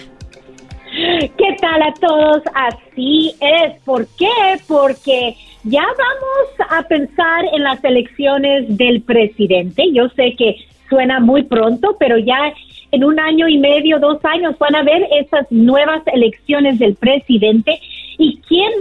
¿Qué 0.91 1.57
tal 1.59 1.81
a 1.81 1.93
todos? 1.99 2.43
Así 2.53 3.33
es. 3.39 3.81
¿Por 3.83 4.07
qué? 4.17 4.27
Porque 4.67 5.35
ya 5.63 5.83
vamos 5.83 6.69
a 6.69 6.83
pensar 6.87 7.45
en 7.53 7.63
las 7.63 7.83
elecciones 7.83 8.77
del 8.77 9.01
presidente. 9.01 9.91
Yo 9.93 10.09
sé 10.09 10.35
que 10.37 10.55
suena 10.89 11.19
muy 11.19 11.43
pronto, 11.43 11.95
pero 11.99 12.17
ya 12.17 12.53
en 12.91 13.03
un 13.03 13.19
año 13.19 13.47
y 13.47 13.57
medio, 13.57 13.99
dos 13.99 14.23
años 14.25 14.57
van 14.59 14.75
a 14.75 14.83
ver 14.83 15.07
esas 15.11 15.49
nuevas 15.51 16.01
elecciones 16.07 16.79
del 16.79 16.95
presidente 16.95 17.79
y 18.17 18.39
quién 18.47 18.71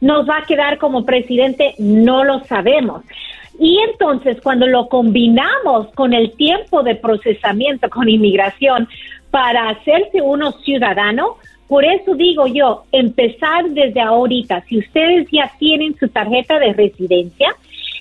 nos 0.00 0.28
va 0.28 0.38
a 0.38 0.46
quedar 0.46 0.78
como 0.78 1.06
presidente 1.06 1.74
no 1.78 2.24
lo 2.24 2.44
sabemos. 2.44 3.02
Y 3.58 3.78
entonces 3.88 4.40
cuando 4.42 4.66
lo 4.66 4.88
combinamos 4.88 5.88
con 5.94 6.12
el 6.12 6.32
tiempo 6.32 6.82
de 6.82 6.96
procesamiento 6.96 7.88
con 7.88 8.08
inmigración 8.08 8.88
para 9.30 9.70
hacerse 9.70 10.20
uno 10.20 10.52
ciudadano, 10.64 11.36
por 11.68 11.84
eso 11.84 12.14
digo 12.14 12.46
yo, 12.46 12.84
empezar 12.92 13.70
desde 13.70 14.00
ahorita, 14.00 14.62
si 14.68 14.78
ustedes 14.78 15.26
ya 15.30 15.50
tienen 15.58 15.96
su 15.98 16.08
tarjeta 16.08 16.58
de 16.58 16.72
residencia, 16.72 17.54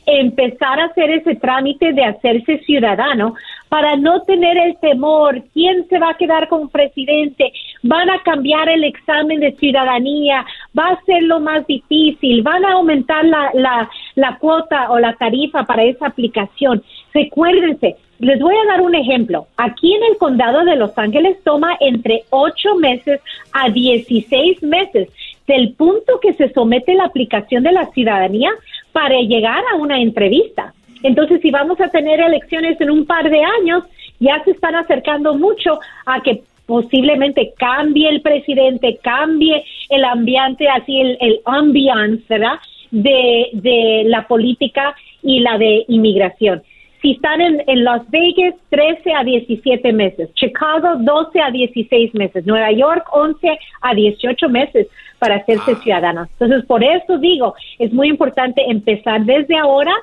empezar 0.06 0.80
a 0.80 0.86
hacer 0.86 1.10
ese 1.12 1.36
trámite 1.36 1.94
de 1.94 2.04
hacerse 2.04 2.60
ciudadano 2.60 3.36
para 3.70 3.96
no 3.96 4.22
tener 4.22 4.58
el 4.58 4.78
temor, 4.80 5.42
quién 5.54 5.88
se 5.88 5.98
va 5.98 6.12
a 6.12 6.18
quedar 6.18 6.48
como 6.48 6.70
presidente, 6.70 7.52
van 7.82 8.10
a 8.10 8.22
cambiar 8.22 8.70
el 8.70 8.84
examen 8.84 9.40
de 9.40 9.54
ciudadanía, 9.54 10.46
va 10.78 10.90
a 10.90 11.02
ser 11.06 11.24
lo 11.24 11.40
más 11.40 11.66
difícil, 11.66 12.44
van 12.44 12.64
a 12.66 12.74
aumentar 12.74 13.26
la, 13.26 13.50
la, 13.54 13.90
la 14.16 14.38
cuota 14.38 14.92
o 14.92 15.00
la 15.00 15.14
tarifa 15.14 15.64
para 15.64 15.84
esa 15.84 16.08
aplicación. 16.08 16.84
Recuérdense, 17.14 17.96
les 18.20 18.40
voy 18.40 18.56
a 18.56 18.72
dar 18.72 18.82
un 18.82 18.96
ejemplo. 18.96 19.48
Aquí 19.58 19.94
en 19.94 20.04
el 20.04 20.18
condado 20.18 20.64
de 20.64 20.76
Los 20.76 20.98
Ángeles 20.98 21.38
toma 21.44 21.78
entre 21.80 22.24
8 22.30 22.76
meses 22.76 23.22
a 23.52 23.70
16 23.70 24.64
meses 24.64 25.10
del 25.48 25.74
punto 25.74 26.20
que 26.22 26.34
se 26.34 26.52
somete 26.54 26.94
la 26.96 27.06
aplicación 27.06 27.64
de 27.64 27.74
la 27.74 27.88
ciudadanía 27.92 28.50
para 28.92 29.20
llegar 29.20 29.64
a 29.72 29.76
una 29.76 30.00
entrevista. 30.00 30.74
Entonces, 31.04 31.42
si 31.42 31.52
vamos 31.52 31.80
a 31.82 31.90
tener 31.90 32.22
elecciones 32.22 32.80
en 32.80 32.90
un 32.90 33.06
par 33.06 33.30
de 33.30 33.44
años, 33.44 33.84
ya 34.20 34.42
se 34.46 34.52
están 34.52 34.76
acercando 34.76 35.36
mucho 35.36 35.80
a 36.06 36.22
que 36.22 36.44
posiblemente 36.66 37.54
cambie 37.58 38.08
el 38.08 38.22
presidente, 38.22 38.98
cambie 39.04 39.66
el 39.90 40.06
ambiente, 40.06 40.68
así 40.70 41.00
el, 41.00 41.18
el 41.20 41.42
ambiance. 41.46 42.40
De, 42.92 43.50
de 43.54 44.04
la 44.06 44.28
política 44.28 44.96
y 45.24 45.40
la 45.40 45.58
de 45.58 45.84
inmigración. 45.88 46.62
Si 47.04 47.12
están 47.12 47.42
en, 47.42 47.62
en, 47.68 47.84
Las 47.84 48.10
Vegas, 48.12 48.56
13 48.70 49.14
a 49.14 49.26
17 49.26 49.92
meses. 49.92 50.34
Chicago, 50.36 50.96
12 51.00 51.42
a 51.42 51.52
16 51.52 52.16
meses. 52.16 52.46
Nueva 52.46 52.72
York, 52.72 53.06
11 53.12 53.60
a 53.82 53.94
18 53.94 54.48
meses 54.48 54.88
para 55.20 55.36
hacerse 55.36 55.76
ciudadanos. 55.84 56.30
Entonces, 56.40 56.66
por 56.66 56.82
eso 56.82 57.18
digo, 57.18 57.56
es 57.78 57.92
muy 57.92 58.08
importante 58.08 58.64
empezar 58.70 59.26
desde 59.26 59.58
ahora 59.58 59.94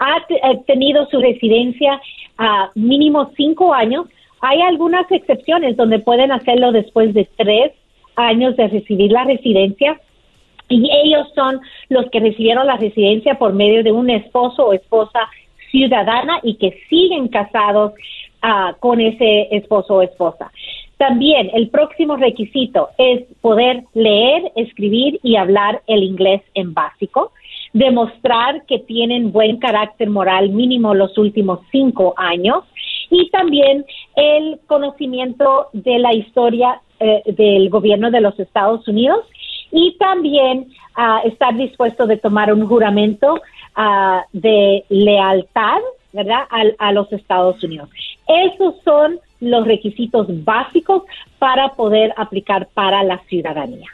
Ha 0.00 0.26
tenido 0.66 1.06
su 1.06 1.20
residencia 1.20 2.00
a 2.38 2.70
mínimo 2.74 3.30
5 3.36 3.72
años. 3.72 4.06
Hay 4.40 4.60
algunas 4.60 5.10
excepciones 5.10 5.76
donde 5.76 6.00
pueden 6.00 6.32
hacerlo 6.32 6.72
después 6.72 7.14
de 7.14 7.28
3 7.36 7.72
años 8.16 8.56
de 8.56 8.68
recibir 8.68 9.12
la 9.12 9.24
residencia 9.24 10.00
y 10.68 10.90
ellos 11.04 11.28
son 11.34 11.60
los 11.88 12.10
que 12.10 12.20
recibieron 12.20 12.66
la 12.66 12.76
residencia 12.76 13.38
por 13.38 13.54
medio 13.54 13.82
de 13.82 13.92
un 13.92 14.10
esposo 14.10 14.66
o 14.66 14.72
esposa 14.74 15.20
ciudadana 15.70 16.40
y 16.42 16.54
que 16.54 16.78
siguen 16.88 17.28
casados 17.28 17.92
uh, 18.42 18.78
con 18.80 19.00
ese 19.00 19.48
esposo 19.50 19.96
o 19.96 20.02
esposa. 20.02 20.50
También 20.98 21.50
el 21.54 21.68
próximo 21.70 22.16
requisito 22.16 22.88
es 22.98 23.22
poder 23.40 23.84
leer, 23.94 24.50
escribir 24.56 25.20
y 25.22 25.36
hablar 25.36 25.80
el 25.86 26.02
inglés 26.02 26.42
en 26.54 26.74
básico, 26.74 27.32
demostrar 27.72 28.64
que 28.66 28.80
tienen 28.80 29.30
buen 29.30 29.58
carácter 29.58 30.10
moral 30.10 30.50
mínimo 30.50 30.94
los 30.94 31.16
últimos 31.16 31.60
cinco 31.70 32.14
años 32.16 32.64
y 33.10 33.30
también 33.30 33.84
el 34.16 34.58
conocimiento 34.66 35.68
de 35.72 35.98
la 36.00 36.14
historia 36.14 36.80
eh, 36.98 37.22
del 37.26 37.70
gobierno 37.70 38.10
de 38.10 38.20
los 38.20 38.38
Estados 38.40 38.86
Unidos 38.88 39.24
y 39.70 39.96
también 39.98 40.66
uh, 40.96 41.28
estar 41.28 41.56
dispuesto 41.56 42.06
de 42.06 42.16
tomar 42.16 42.52
un 42.52 42.66
juramento 42.66 43.40
uh, 43.78 44.20
de 44.32 44.84
lealtad, 44.88 45.78
¿verdad?, 46.12 46.42
a, 46.50 46.88
a, 46.88 46.92
los 46.92 47.10
Estados 47.12 47.62
Unidos. 47.62 47.88
Esos 48.26 48.74
son 48.84 49.18
los 49.40 49.66
requisitos 49.66 50.26
básicos 50.44 51.04
para 51.38 51.70
poder 51.70 52.12
aplicar 52.16 52.68
para 52.74 53.02
la 53.04 53.18
ciudadanía. 53.28 53.88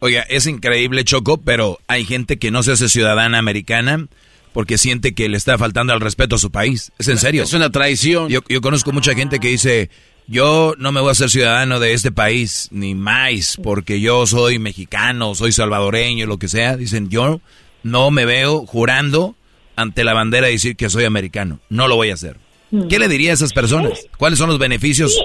Oiga, 0.00 0.22
es 0.28 0.46
increíble, 0.46 1.04
Choco, 1.04 1.38
pero 1.38 1.78
hay 1.88 2.04
gente 2.04 2.38
que 2.38 2.50
no 2.50 2.62
se 2.62 2.72
hace 2.72 2.88
ciudadana 2.88 3.38
americana 3.38 4.06
porque 4.52 4.78
siente 4.78 5.14
que 5.14 5.28
le 5.28 5.36
está 5.36 5.58
faltando 5.58 5.92
al 5.92 6.00
respeto 6.00 6.36
a 6.36 6.38
su 6.38 6.50
país. 6.50 6.92
Es 6.98 7.08
en 7.08 7.18
serio. 7.18 7.42
Es 7.44 7.52
una 7.52 7.70
traición. 7.70 8.28
Yo, 8.28 8.40
yo 8.48 8.60
conozco 8.60 8.92
mucha 8.92 9.14
gente 9.14 9.38
que 9.38 9.48
dice, 9.48 9.90
yo 10.26 10.74
no 10.78 10.92
me 10.92 11.00
voy 11.00 11.10
a 11.10 11.14
ser 11.14 11.30
ciudadano 11.30 11.78
de 11.80 11.92
este 11.92 12.12
país, 12.12 12.68
ni 12.70 12.94
más, 12.94 13.58
porque 13.62 14.00
yo 14.00 14.26
soy 14.26 14.58
mexicano, 14.58 15.34
soy 15.34 15.52
salvadoreño, 15.52 16.26
lo 16.26 16.38
que 16.38 16.48
sea. 16.48 16.76
Dicen, 16.76 17.08
yo 17.10 17.40
no 17.82 18.10
me 18.10 18.24
veo 18.24 18.66
jurando 18.66 19.34
ante 19.76 20.04
la 20.04 20.14
bandera 20.14 20.48
y 20.48 20.52
decir 20.52 20.76
que 20.76 20.90
soy 20.90 21.04
americano. 21.04 21.58
No 21.68 21.88
lo 21.88 21.96
voy 21.96 22.10
a 22.10 22.14
hacer. 22.14 22.36
Mm. 22.70 22.88
¿Qué 22.88 22.98
le 22.98 23.08
diría 23.08 23.30
a 23.30 23.34
esas 23.34 23.52
personas? 23.52 24.06
¿Cuáles 24.18 24.38
son 24.38 24.48
los 24.48 24.58
beneficios? 24.58 25.20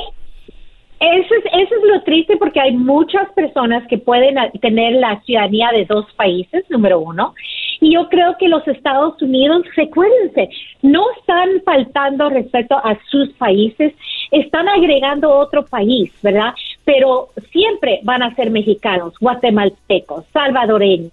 Eso 1.00 1.36
es, 1.36 1.46
eso 1.46 1.76
es 1.76 1.84
lo 1.84 2.02
triste 2.04 2.38
porque 2.38 2.60
hay 2.60 2.72
muchas 2.72 3.30
personas 3.34 3.86
que 3.88 3.98
pueden 3.98 4.36
tener 4.62 4.94
la 4.94 5.22
ciudadanía 5.22 5.70
de 5.74 5.86
dos 5.86 6.06
países, 6.16 6.64
número 6.70 7.00
uno. 7.00 7.36
Y 7.82 7.94
yo 7.94 8.08
creo 8.08 8.38
que 8.40 8.48
los 8.48 8.66
Estados 8.68 9.22
Unidos, 9.22 9.66
recuérdense, 9.76 10.50
no 10.82 11.04
están 11.20 11.50
faltando 11.66 12.30
respecto 12.30 12.76
a 12.76 12.98
sus 13.12 13.30
países, 13.34 13.94
están 14.32 14.70
agregando 14.70 15.30
otro 15.32 15.66
país, 15.66 16.12
¿verdad? 16.24 16.54
Pero 16.86 17.30
siempre 17.52 18.00
van 18.04 18.24
a 18.24 18.34
ser 18.36 18.50
mexicanos, 18.50 19.14
guatemaltecos, 19.20 20.24
salvadoreños 20.32 21.12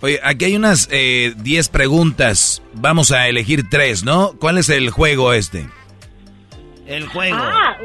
Oye, 0.00 0.20
aquí 0.22 0.44
hay 0.46 0.56
unas 0.56 0.88
10 0.88 0.96
eh, 0.96 1.34
preguntas. 1.70 2.60
Vamos 2.74 3.12
a 3.12 3.28
elegir 3.28 3.68
tres, 3.70 4.02
¿no? 4.04 4.32
¿Cuál 4.40 4.58
es 4.58 4.68
el 4.68 4.90
juego 4.90 5.32
este? 5.32 5.68
El 6.86 7.06
juego. 7.06 7.36
Ah, 7.38 7.76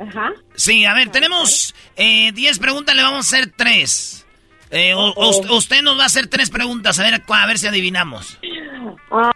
ajá. 0.00 0.32
Sí, 0.54 0.84
a 0.84 0.94
ver, 0.94 1.10
tenemos 1.10 1.74
10 1.96 2.36
eh, 2.36 2.60
preguntas, 2.60 2.94
le 2.94 3.02
vamos 3.02 3.32
a 3.32 3.36
hacer 3.36 3.52
tres. 3.56 4.26
Eh, 4.70 4.94
usted 4.94 5.82
nos 5.82 5.98
va 5.98 6.02
a 6.02 6.06
hacer 6.06 6.26
tres 6.26 6.50
preguntas, 6.50 6.98
a 6.98 7.02
ver, 7.02 7.22
a 7.26 7.46
ver 7.46 7.58
si 7.58 7.66
adivinamos. 7.66 8.38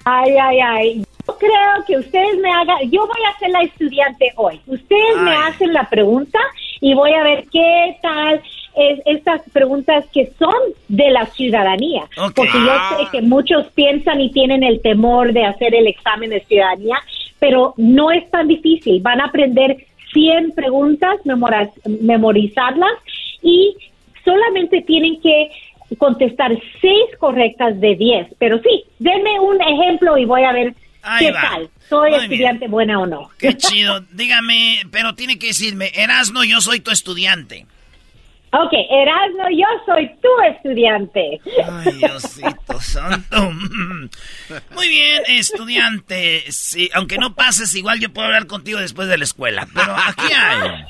Ay, 0.04 0.36
ay, 0.36 0.60
ay. 0.60 1.04
Yo 1.26 1.38
creo 1.38 1.84
que 1.86 1.96
ustedes 1.98 2.38
me 2.38 2.50
hagan, 2.50 2.90
yo 2.90 3.06
voy 3.06 3.20
a 3.28 3.38
ser 3.38 3.50
la 3.50 3.62
estudiante 3.62 4.32
hoy. 4.36 4.60
Ustedes 4.66 5.16
me 5.18 5.34
hacen 5.34 5.72
la 5.72 5.88
pregunta 5.88 6.38
y 6.80 6.94
voy 6.94 7.12
a 7.12 7.22
ver 7.22 7.46
qué 7.50 7.96
tal 8.02 8.42
es 8.74 9.00
estas 9.04 9.42
preguntas 9.52 10.04
que 10.12 10.32
son 10.38 10.54
de 10.88 11.10
la 11.10 11.26
ciudadanía. 11.26 12.08
Porque 12.34 12.58
yo 12.58 12.72
sé 12.98 13.08
que 13.12 13.22
muchos 13.22 13.68
piensan 13.68 14.20
y 14.20 14.32
tienen 14.32 14.62
el 14.62 14.80
temor 14.82 15.32
de 15.32 15.44
hacer 15.44 15.74
el 15.74 15.86
examen 15.86 16.30
de 16.30 16.40
ciudadanía, 16.40 16.96
pero 17.38 17.74
no 17.76 18.10
es 18.10 18.28
tan 18.30 18.48
difícil. 18.48 19.00
Van 19.00 19.20
a 19.20 19.26
aprender 19.26 19.86
100 20.12 20.52
preguntas, 20.52 21.18
memorizarlas 22.00 22.92
y 23.42 23.74
solamente 24.24 24.82
tienen 24.82 25.20
que 25.20 25.50
contestar 25.98 26.52
6 26.80 26.92
correctas 27.18 27.80
de 27.80 27.96
10. 27.96 28.34
Pero 28.38 28.58
sí, 28.60 28.84
denme 28.98 29.40
un 29.40 29.60
ejemplo 29.60 30.16
y 30.16 30.24
voy 30.24 30.44
a 30.44 30.52
ver 30.52 30.74
qué 31.18 31.32
tal. 31.32 31.68
¿Soy 31.88 32.14
estudiante 32.14 32.68
buena 32.68 33.00
o 33.00 33.06
no? 33.06 33.28
Qué 33.38 33.56
chido. 33.56 34.00
Dígame, 34.12 34.82
pero 34.90 35.14
tiene 35.14 35.38
que 35.38 35.48
decirme, 35.48 35.90
Erasno, 35.94 36.44
yo 36.44 36.60
soy 36.60 36.80
tu 36.80 36.90
estudiante. 36.90 37.66
Ok, 38.54 38.72
Erasmo, 38.90 39.44
yo 39.50 39.66
soy 39.86 40.10
tu 40.20 40.28
estudiante. 40.54 41.40
Ay, 41.70 41.92
Diosito 41.94 42.80
santo. 42.80 43.50
Muy 44.74 44.88
bien, 44.88 45.22
estudiante. 45.28 46.44
Sí, 46.52 46.90
aunque 46.92 47.16
no 47.16 47.34
pases, 47.34 47.74
igual 47.74 47.98
yo 47.98 48.12
puedo 48.12 48.26
hablar 48.26 48.46
contigo 48.46 48.78
después 48.78 49.08
de 49.08 49.16
la 49.16 49.24
escuela. 49.24 49.66
Pero 49.74 49.96
aquí 49.96 50.26
hay. 50.34 50.84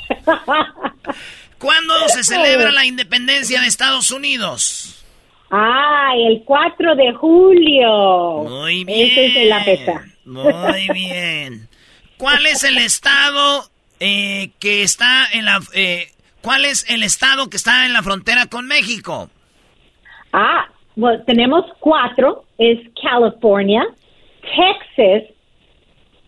¿Cuándo 1.59 1.95
se 2.09 2.25
celebra 2.25 2.73
la 2.73 2.85
independencia 2.85 3.61
de 3.61 3.69
Estados 3.69 4.11
Unidos? 4.11 5.05
Ay, 5.51 6.27
el 6.27 6.43
4 6.45 6.97
de 6.97 7.13
julio. 7.13 8.45
Muy 8.49 8.83
bien. 8.83 9.11
Ese 9.11 9.43
es 9.43 9.49
la 9.49 9.63
fecha. 9.63 10.05
Muy 10.25 10.89
bien. 10.93 11.69
¿Cuál 12.17 12.45
es 12.47 12.65
el 12.65 12.79
estado 12.79 13.71
eh, 14.01 14.51
que 14.59 14.83
está 14.83 15.29
en 15.33 15.45
la... 15.45 15.61
Eh, 15.75 16.11
¿Cuál 16.43 16.65
es 16.65 16.85
el 16.91 17.03
estado 17.05 17.49
que 17.49 17.57
está 17.57 17.87
en 17.87 17.93
la 17.93 18.03
frontera 18.03 18.47
con 18.47 18.67
México? 18.67 19.31
Ah, 20.33 20.67
bueno, 20.97 21.23
tenemos 21.25 21.65
cuatro. 21.79 22.45
Es 22.59 22.79
California, 23.01 23.87
Texas, 24.41 25.31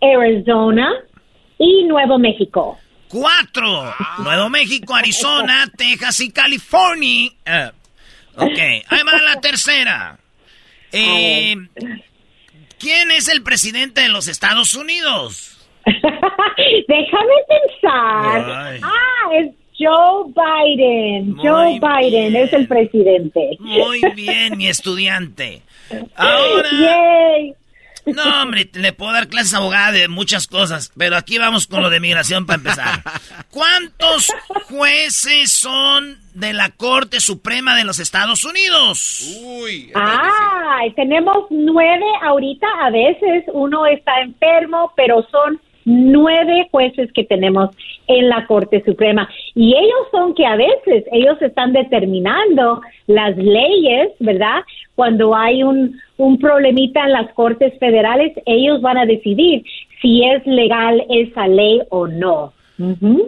Arizona 0.00 0.92
y 1.58 1.84
Nuevo 1.84 2.18
México. 2.18 2.78
Cuatro. 3.08 3.92
Nuevo 4.18 4.48
México, 4.50 4.94
Arizona, 4.94 5.66
Texas 5.76 6.20
y 6.20 6.30
California. 6.30 7.30
Uh, 7.46 8.44
ok, 8.44 8.58
ahí 8.58 9.00
va 9.04 9.20
la 9.20 9.40
tercera. 9.40 10.18
Eh, 10.96 11.56
¿Quién 12.78 13.10
es 13.10 13.28
el 13.28 13.42
presidente 13.42 14.02
de 14.02 14.10
los 14.10 14.28
Estados 14.28 14.74
Unidos? 14.74 15.66
Déjame 15.84 17.34
pensar. 17.48 18.78
Ah, 18.80 19.28
es 19.32 19.50
Joe 19.84 20.32
Biden. 20.34 21.36
Joe 21.36 21.78
Biden 21.80 22.36
es 22.36 22.52
el 22.52 22.66
presidente. 22.66 23.56
Muy 23.60 24.00
bien, 24.14 24.56
mi 24.56 24.68
estudiante. 24.68 25.62
Ahora. 26.16 26.70
No, 28.06 28.42
hombre, 28.42 28.68
le 28.74 28.92
puedo 28.92 29.12
dar 29.12 29.28
clases 29.28 29.54
abogada 29.54 29.92
de 29.92 30.08
muchas 30.08 30.46
cosas, 30.46 30.92
pero 30.96 31.16
aquí 31.16 31.38
vamos 31.38 31.66
con 31.66 31.80
lo 31.80 31.88
de 31.88 32.00
migración 32.00 32.44
para 32.44 32.58
empezar. 32.58 33.02
¿Cuántos 33.50 34.28
jueces 34.68 35.52
son 35.52 36.18
de 36.34 36.52
la 36.52 36.70
Corte 36.70 37.20
Suprema 37.20 37.74
de 37.74 37.84
los 37.84 37.98
Estados 37.98 38.44
Unidos? 38.44 39.40
Uy. 39.42 39.90
Ah, 39.94 40.80
tenemos 40.96 41.46
nueve 41.50 42.04
ahorita. 42.22 42.66
A 42.82 42.90
veces 42.90 43.44
uno 43.52 43.86
está 43.86 44.20
enfermo, 44.20 44.92
pero 44.96 45.26
son 45.30 45.60
nueve 45.84 46.68
jueces 46.70 47.12
que 47.12 47.24
tenemos 47.24 47.70
en 48.06 48.28
la 48.28 48.46
Corte 48.46 48.82
Suprema. 48.84 49.28
Y 49.54 49.74
ellos 49.74 50.08
son 50.10 50.34
que 50.34 50.46
a 50.46 50.56
veces 50.56 51.04
ellos 51.12 51.40
están 51.40 51.72
determinando 51.72 52.80
las 53.06 53.36
leyes, 53.36 54.10
¿verdad? 54.18 54.62
Cuando 54.94 55.34
hay 55.34 55.62
un, 55.62 56.00
un 56.16 56.38
problemita 56.38 57.04
en 57.04 57.12
las 57.12 57.32
Cortes 57.32 57.78
Federales, 57.78 58.32
ellos 58.46 58.80
van 58.80 58.98
a 58.98 59.06
decidir 59.06 59.64
si 60.00 60.24
es 60.24 60.46
legal 60.46 61.04
esa 61.08 61.46
ley 61.46 61.80
o 61.90 62.06
no. 62.06 62.52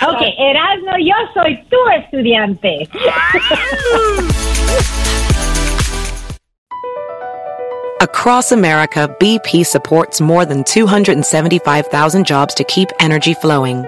ok, 0.01 0.21
Erasmo, 0.39 0.93
yo 0.97 1.13
soy 1.33 1.61
tu 1.69 1.77
estudiante. 1.99 2.87
Across 8.01 8.51
America, 8.51 9.07
BP 9.19 9.63
supports 9.63 10.19
more 10.19 10.45
than 10.45 10.63
275,000 10.63 12.25
jobs 12.25 12.55
to 12.55 12.63
keep 12.63 12.89
energy 12.99 13.35
flowing. 13.35 13.85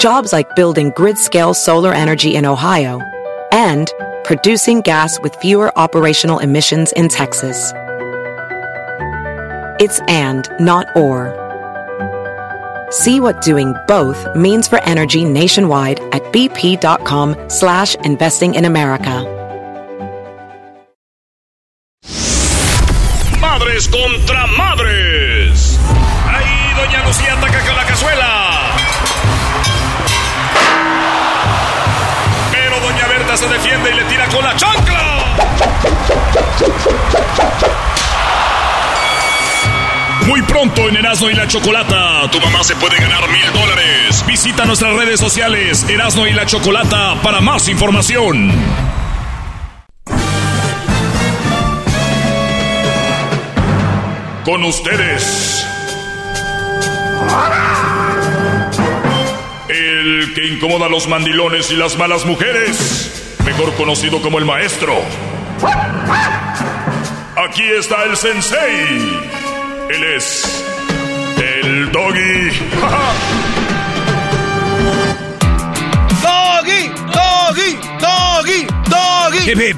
Jobs 0.00 0.32
like 0.32 0.56
building 0.56 0.92
grid-scale 0.96 1.52
solar 1.52 1.92
energy 1.92 2.34
in 2.34 2.46
Ohio 2.46 3.00
and 3.52 3.92
producing 4.24 4.80
gas 4.80 5.20
with 5.20 5.34
fewer 5.36 5.76
operational 5.78 6.38
emissions 6.38 6.90
in 6.92 7.06
Texas. 7.08 7.74
It's 9.78 10.00
and, 10.08 10.48
not 10.58 10.86
or. 10.96 11.36
See 12.90 13.20
what 13.20 13.42
doing 13.42 13.74
both 13.86 14.26
means 14.34 14.66
for 14.66 14.82
energy 14.84 15.22
nationwide 15.22 16.00
at 16.14 16.22
bp.com 16.32 17.36
slash 17.50 17.94
investing 17.96 18.54
in 18.54 18.64
America. 18.64 19.26
Madres 23.38 23.86
contra 23.86 24.46
madres. 24.46 25.78
Ahí 26.26 26.72
doña 26.74 27.04
Lucía 27.06 27.34
ataca 27.34 27.60
con 27.66 27.76
la 27.76 27.84
cazuela. 27.84 28.49
Se 33.40 33.48
defiende 33.48 33.90
y 33.90 33.94
le 33.94 34.04
tira 34.04 34.28
con 34.28 34.44
la 34.44 34.54
chancla. 34.54 35.24
Muy 40.26 40.42
pronto 40.42 40.86
en 40.90 40.96
Erasmo 40.96 41.30
y 41.30 41.34
la 41.34 41.48
Chocolata, 41.48 42.30
tu 42.30 42.38
mamá 42.38 42.62
se 42.62 42.76
puede 42.76 42.98
ganar 42.98 43.26
mil 43.30 43.50
dólares. 43.54 44.22
Visita 44.26 44.66
nuestras 44.66 44.94
redes 44.94 45.18
sociales 45.18 45.88
Erasmo 45.88 46.26
y 46.26 46.34
la 46.34 46.44
Chocolata 46.44 47.14
para 47.22 47.40
más 47.40 47.66
información. 47.68 48.52
Con 54.44 54.64
ustedes. 54.64 55.66
El 59.70 60.34
que 60.34 60.46
incomoda 60.46 60.86
a 60.86 60.88
los 60.90 61.08
mandilones 61.08 61.70
y 61.70 61.76
las 61.76 61.96
malas 61.96 62.26
mujeres 62.26 63.28
mejor 63.50 63.74
conocido 63.74 64.22
como 64.22 64.38
el 64.38 64.44
maestro. 64.44 64.94
Aquí 67.36 67.64
está 67.76 68.04
el 68.04 68.16
sensei. 68.16 69.18
Él 69.90 70.04
es 70.16 70.64
el 71.36 71.90
doggy. 71.90 72.50
doggy, 76.22 76.90
doggy, 77.12 77.76
doggy, 77.98 78.66
doggy. 78.88 79.72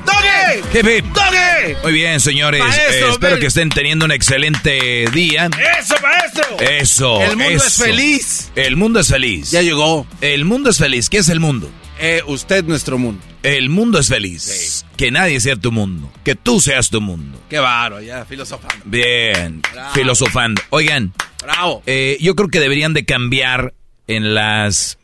Doggy. 0.74 1.00
Doggy. 1.00 1.76
Muy 1.82 1.92
bien, 1.94 2.20
señores. 2.20 2.62
Eh, 2.62 3.06
espero 3.10 3.38
que 3.38 3.46
estén 3.46 3.70
teniendo 3.70 4.04
un 4.04 4.12
excelente 4.12 5.06
día. 5.14 5.48
Eso, 5.80 5.94
maestro. 6.02 6.58
Eso. 6.60 7.22
El 7.22 7.38
mundo 7.38 7.64
es 7.64 7.76
feliz. 7.78 8.52
El 8.54 8.76
mundo 8.76 9.00
es 9.00 9.08
feliz. 9.08 9.50
Ya 9.50 9.62
llegó. 9.62 10.06
El 10.20 10.44
mundo 10.44 10.68
es 10.68 10.76
feliz. 10.76 11.08
¿Qué 11.08 11.18
es 11.18 11.30
el 11.30 11.40
mundo? 11.40 11.70
Eh, 11.98 12.22
usted, 12.26 12.64
nuestro 12.64 12.98
mundo. 12.98 13.22
El 13.42 13.68
mundo 13.68 13.98
es 13.98 14.08
feliz. 14.08 14.84
Que 14.96 15.10
nadie 15.10 15.40
sea 15.40 15.56
tu 15.56 15.72
mundo. 15.72 16.12
Que 16.24 16.34
tú 16.34 16.60
seas 16.60 16.90
tu 16.90 17.00
mundo. 17.00 17.40
Qué 17.48 17.58
baro, 17.58 18.00
ya, 18.00 18.24
filosofando. 18.24 18.84
Bien, 18.84 19.62
filosofando. 19.94 20.62
Oigan. 20.70 21.12
Bravo. 21.42 21.82
Eh, 21.86 22.18
yo 22.20 22.34
creo 22.36 22.48
que 22.48 22.60
deberían 22.60 22.94
de 22.94 23.04
cambiar 23.04 23.74
en 24.06 24.34
las... 24.34 24.98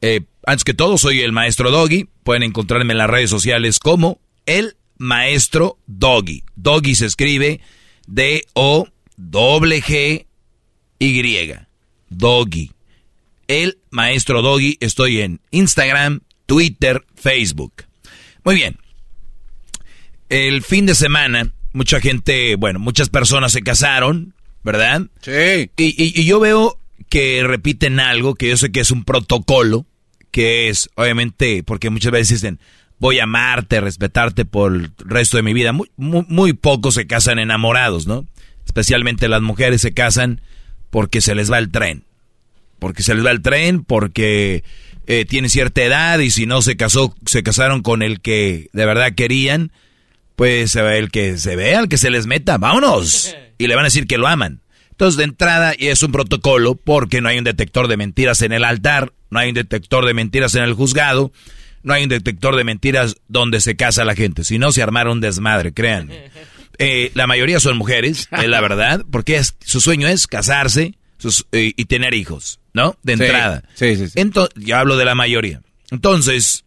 Eh, 0.00 0.22
antes 0.46 0.64
que 0.64 0.74
todo, 0.74 0.98
soy 0.98 1.20
el 1.20 1.32
maestro 1.32 1.70
Doggy. 1.70 2.08
Pueden 2.22 2.42
encontrarme 2.42 2.92
en 2.92 2.98
las 2.98 3.10
redes 3.10 3.30
sociales 3.30 3.78
como 3.78 4.20
el 4.46 4.76
maestro 4.98 5.78
Doggy. 5.86 6.44
Doggy 6.56 6.94
se 6.94 7.06
escribe 7.06 7.60
D-O-G-G-Y. 8.06 8.86
Doggy. 12.08 12.72
El 13.48 13.78
maestro 13.90 14.42
Doggy. 14.42 14.76
Estoy 14.80 15.20
en 15.20 15.40
Instagram, 15.50 16.22
Twitter, 16.50 17.04
Facebook. 17.14 17.84
Muy 18.42 18.56
bien. 18.56 18.76
El 20.28 20.64
fin 20.64 20.84
de 20.84 20.96
semana, 20.96 21.52
mucha 21.72 22.00
gente, 22.00 22.56
bueno, 22.56 22.80
muchas 22.80 23.08
personas 23.08 23.52
se 23.52 23.62
casaron, 23.62 24.34
¿verdad? 24.64 25.02
Sí. 25.20 25.70
Y, 25.76 26.24
yo 26.24 26.40
veo 26.40 26.76
que 27.08 27.44
repiten 27.44 28.00
algo 28.00 28.34
que 28.34 28.48
yo 28.48 28.56
sé 28.56 28.72
que 28.72 28.80
es 28.80 28.90
un 28.90 29.04
protocolo, 29.04 29.86
que 30.32 30.68
es, 30.68 30.90
obviamente, 30.96 31.62
porque 31.62 31.88
muchas 31.88 32.10
veces 32.10 32.40
dicen, 32.40 32.58
voy 32.98 33.20
a 33.20 33.24
amarte, 33.24 33.80
respetarte 33.80 34.44
por 34.44 34.74
el 34.74 34.90
resto 34.98 35.36
de 35.36 35.44
mi 35.44 35.52
vida. 35.52 35.70
Muy, 35.70 35.88
muy, 35.96 36.26
muy 36.26 36.52
pocos 36.52 36.94
se 36.94 37.06
casan 37.06 37.38
enamorados, 37.38 38.08
¿no? 38.08 38.26
Especialmente 38.66 39.28
las 39.28 39.40
mujeres 39.40 39.82
se 39.82 39.94
casan 39.94 40.40
porque 40.90 41.20
se 41.20 41.36
les 41.36 41.48
va 41.48 41.58
el 41.58 41.70
tren. 41.70 42.02
Porque 42.80 43.04
se 43.04 43.14
les 43.14 43.24
va 43.24 43.30
el 43.30 43.40
tren, 43.40 43.84
porque 43.84 44.64
eh, 45.06 45.24
tiene 45.24 45.48
cierta 45.48 45.82
edad 45.82 46.18
y 46.18 46.30
si 46.30 46.46
no 46.46 46.62
se 46.62 46.76
casó, 46.76 47.14
se 47.26 47.42
casaron 47.42 47.82
con 47.82 48.02
el 48.02 48.20
que 48.20 48.68
de 48.72 48.86
verdad 48.86 49.14
querían, 49.14 49.72
pues 50.36 50.76
el 50.76 51.10
que 51.10 51.38
se 51.38 51.56
vea, 51.56 51.80
el 51.80 51.88
que 51.88 51.98
se 51.98 52.10
les 52.10 52.26
meta, 52.26 52.58
vámonos. 52.58 53.34
Y 53.60 53.66
le 53.66 53.74
van 53.74 53.84
a 53.84 53.88
decir 53.88 54.06
que 54.06 54.16
lo 54.16 54.26
aman. 54.26 54.62
Entonces, 54.92 55.18
de 55.18 55.24
entrada, 55.24 55.74
y 55.76 55.88
es 55.88 56.02
un 56.02 56.12
protocolo 56.12 56.76
porque 56.76 57.20
no 57.20 57.28
hay 57.28 57.36
un 57.36 57.44
detector 57.44 57.88
de 57.88 57.98
mentiras 57.98 58.40
en 58.40 58.52
el 58.52 58.64
altar, 58.64 59.12
no 59.28 59.38
hay 59.38 59.50
un 59.50 59.54
detector 59.54 60.06
de 60.06 60.14
mentiras 60.14 60.54
en 60.54 60.62
el 60.62 60.72
juzgado, 60.72 61.30
no 61.82 61.92
hay 61.92 62.04
un 62.04 62.08
detector 62.08 62.56
de 62.56 62.64
mentiras 62.64 63.16
donde 63.28 63.60
se 63.60 63.76
casa 63.76 64.06
la 64.06 64.14
gente. 64.14 64.44
Si 64.44 64.58
no, 64.58 64.72
se 64.72 64.82
armaron 64.82 65.14
un 65.14 65.20
desmadre, 65.20 65.72
créanme. 65.72 66.30
Eh, 66.82 67.10
la 67.12 67.26
mayoría 67.26 67.60
son 67.60 67.76
mujeres, 67.76 68.26
es 68.32 68.48
la 68.48 68.62
verdad, 68.62 69.04
porque 69.10 69.36
es, 69.36 69.54
su 69.62 69.82
sueño 69.82 70.08
es 70.08 70.26
casarse 70.26 70.94
eh, 71.52 71.72
y 71.76 71.84
tener 71.86 72.14
hijos. 72.14 72.60
¿no? 72.72 72.96
De 73.02 73.14
entrada. 73.14 73.64
Sí, 73.74 73.96
sí, 73.96 74.08
sí. 74.08 74.12
Entonces, 74.16 74.54
yo 74.62 74.76
hablo 74.76 74.96
de 74.96 75.04
la 75.04 75.14
mayoría. 75.14 75.62
Entonces, 75.90 76.64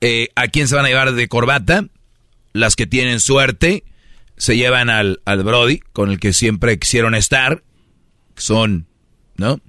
eh, 0.00 0.28
¿a 0.34 0.48
quién 0.48 0.68
se 0.68 0.76
van 0.76 0.86
a 0.86 0.88
llevar 0.88 1.12
de 1.12 1.28
corbata? 1.28 1.86
Las 2.52 2.76
que 2.76 2.86
tienen 2.86 3.20
suerte 3.20 3.84
se 4.36 4.56
llevan 4.56 4.90
al, 4.90 5.20
al 5.24 5.44
Brody, 5.44 5.80
con 5.92 6.10
el 6.10 6.18
que 6.18 6.32
siempre 6.32 6.78
quisieron 6.78 7.14
estar, 7.14 7.62
son, 8.36 8.86
¿no? 9.36 9.60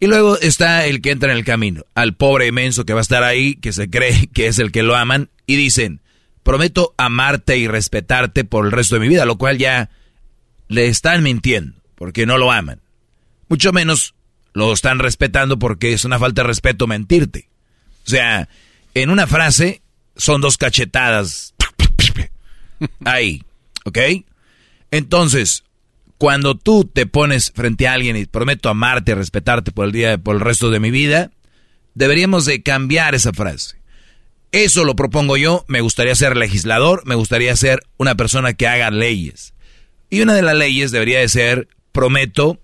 Y 0.00 0.06
luego 0.06 0.38
está 0.38 0.86
el 0.86 1.02
que 1.02 1.10
entra 1.10 1.32
en 1.32 1.38
el 1.38 1.44
camino, 1.44 1.84
al 1.94 2.14
pobre 2.14 2.46
inmenso 2.46 2.84
que 2.84 2.92
va 2.92 3.00
a 3.00 3.02
estar 3.02 3.24
ahí, 3.24 3.56
que 3.56 3.72
se 3.72 3.90
cree 3.90 4.28
que 4.32 4.46
es 4.46 4.58
el 4.58 4.72
que 4.72 4.82
lo 4.82 4.94
aman, 4.94 5.30
y 5.46 5.56
dicen, 5.56 6.00
prometo 6.42 6.94
amarte 6.96 7.58
y 7.58 7.66
respetarte 7.66 8.44
por 8.44 8.64
el 8.64 8.72
resto 8.72 8.94
de 8.94 9.00
mi 9.00 9.08
vida, 9.08 9.24
lo 9.24 9.38
cual 9.38 9.58
ya 9.58 9.90
le 10.68 10.86
están 10.86 11.22
mintiendo, 11.22 11.80
porque 11.96 12.26
no 12.26 12.38
lo 12.38 12.52
aman. 12.52 12.80
Mucho 13.48 13.72
menos 13.72 14.14
lo 14.52 14.72
están 14.72 14.98
respetando 14.98 15.58
porque 15.58 15.92
es 15.92 16.04
una 16.04 16.18
falta 16.18 16.42
de 16.42 16.48
respeto 16.48 16.86
mentirte. 16.86 17.48
O 18.06 18.10
sea, 18.10 18.48
en 18.94 19.10
una 19.10 19.26
frase 19.26 19.82
son 20.16 20.40
dos 20.40 20.56
cachetadas. 20.56 21.54
Ahí, 23.04 23.44
¿ok? 23.84 23.98
Entonces, 24.90 25.64
cuando 26.18 26.56
tú 26.56 26.84
te 26.84 27.06
pones 27.06 27.52
frente 27.54 27.86
a 27.86 27.92
alguien 27.92 28.16
y 28.16 28.26
prometo 28.26 28.68
amarte 28.68 29.14
respetarte 29.14 29.70
por 29.70 29.86
el 29.86 29.92
día, 29.92 30.18
por 30.18 30.36
el 30.36 30.40
resto 30.40 30.70
de 30.70 30.80
mi 30.80 30.90
vida, 30.90 31.30
deberíamos 31.94 32.44
de 32.44 32.62
cambiar 32.62 33.14
esa 33.14 33.32
frase. 33.32 33.78
Eso 34.50 34.84
lo 34.84 34.96
propongo 34.96 35.36
yo, 35.36 35.64
me 35.68 35.80
gustaría 35.80 36.14
ser 36.14 36.36
legislador, 36.36 37.02
me 37.06 37.14
gustaría 37.14 37.54
ser 37.54 37.82
una 37.98 38.14
persona 38.14 38.54
que 38.54 38.66
haga 38.66 38.90
leyes. 38.90 39.54
Y 40.10 40.22
una 40.22 40.34
de 40.34 40.42
las 40.42 40.56
leyes 40.56 40.90
debería 40.90 41.20
de 41.20 41.28
ser, 41.28 41.68
prometo 41.92 42.58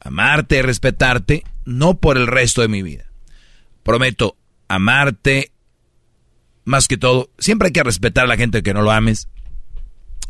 amarte 0.00 0.58
y 0.58 0.62
respetarte, 0.62 1.44
no 1.64 1.98
por 1.98 2.16
el 2.16 2.26
resto 2.26 2.62
de 2.62 2.68
mi 2.68 2.82
vida. 2.82 3.06
Prometo 3.82 4.36
amarte, 4.68 5.52
más 6.64 6.88
que 6.88 6.98
todo, 6.98 7.30
siempre 7.38 7.66
hay 7.66 7.72
que 7.72 7.82
respetar 7.82 8.24
a 8.24 8.28
la 8.28 8.36
gente 8.36 8.62
que 8.62 8.74
no 8.74 8.82
lo 8.82 8.90
ames, 8.90 9.28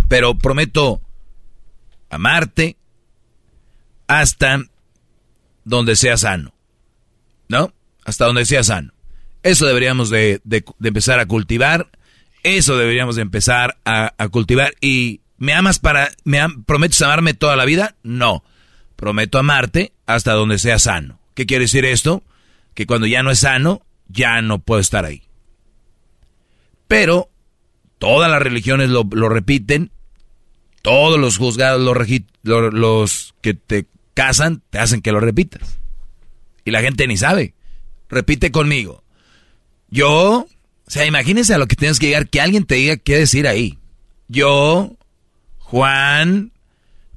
pero 0.08 0.38
prometo 0.38 1.00
amarte 2.10 2.76
hasta 4.06 4.62
donde 5.64 5.96
sea 5.96 6.16
sano. 6.16 6.54
¿No? 7.48 7.72
Hasta 8.04 8.26
donde 8.26 8.44
sea 8.44 8.62
sano. 8.62 8.92
Eso 9.42 9.66
deberíamos 9.66 10.10
de, 10.10 10.42
empezar 10.82 11.20
a 11.20 11.26
cultivar. 11.26 11.88
Eso 12.42 12.76
deberíamos 12.76 13.16
de 13.16 13.22
empezar 13.22 13.78
a, 13.84 14.12
cultivar. 14.30 14.74
¿Y 14.80 15.20
me 15.36 15.54
amas 15.54 15.78
para... 15.78 16.10
Me 16.24 16.40
¿Prometes 16.66 17.00
amarme 17.02 17.34
toda 17.34 17.56
la 17.56 17.64
vida? 17.64 17.96
No. 18.02 18.42
Prometo 18.98 19.38
amarte 19.38 19.92
hasta 20.06 20.32
donde 20.32 20.58
sea 20.58 20.80
sano. 20.80 21.20
¿Qué 21.34 21.46
quiere 21.46 21.66
decir 21.66 21.84
esto? 21.84 22.24
Que 22.74 22.84
cuando 22.84 23.06
ya 23.06 23.22
no 23.22 23.30
es 23.30 23.38
sano, 23.38 23.82
ya 24.08 24.42
no 24.42 24.58
puedo 24.58 24.80
estar 24.80 25.04
ahí. 25.04 25.22
Pero 26.88 27.30
todas 27.98 28.28
las 28.28 28.42
religiones 28.42 28.90
lo, 28.90 29.04
repiten 29.04 29.92
todos 30.82 31.16
los 31.16 31.38
juzgados, 31.38 31.80
los 32.42 33.34
que 33.40 33.54
te 33.54 33.86
casan, 34.14 34.64
te 34.68 34.80
hacen 34.80 35.00
que 35.00 35.12
lo 35.12 35.20
repitas. 35.20 35.78
Y 36.64 36.72
la 36.72 36.80
gente 36.80 37.06
ni 37.06 37.16
sabe. 37.16 37.54
Repite 38.08 38.50
conmigo. 38.50 39.04
Yo, 39.90 40.40
o 40.40 40.90
sea, 40.90 41.06
imagínense 41.06 41.54
a 41.54 41.58
lo 41.58 41.68
que 41.68 41.76
tienes 41.76 42.00
que 42.00 42.06
llegar, 42.06 42.28
que 42.28 42.40
alguien 42.40 42.64
te 42.64 42.74
diga 42.74 42.96
qué 42.96 43.16
decir 43.16 43.46
ahí. 43.46 43.78
Yo, 44.26 44.96
Juan, 45.58 46.50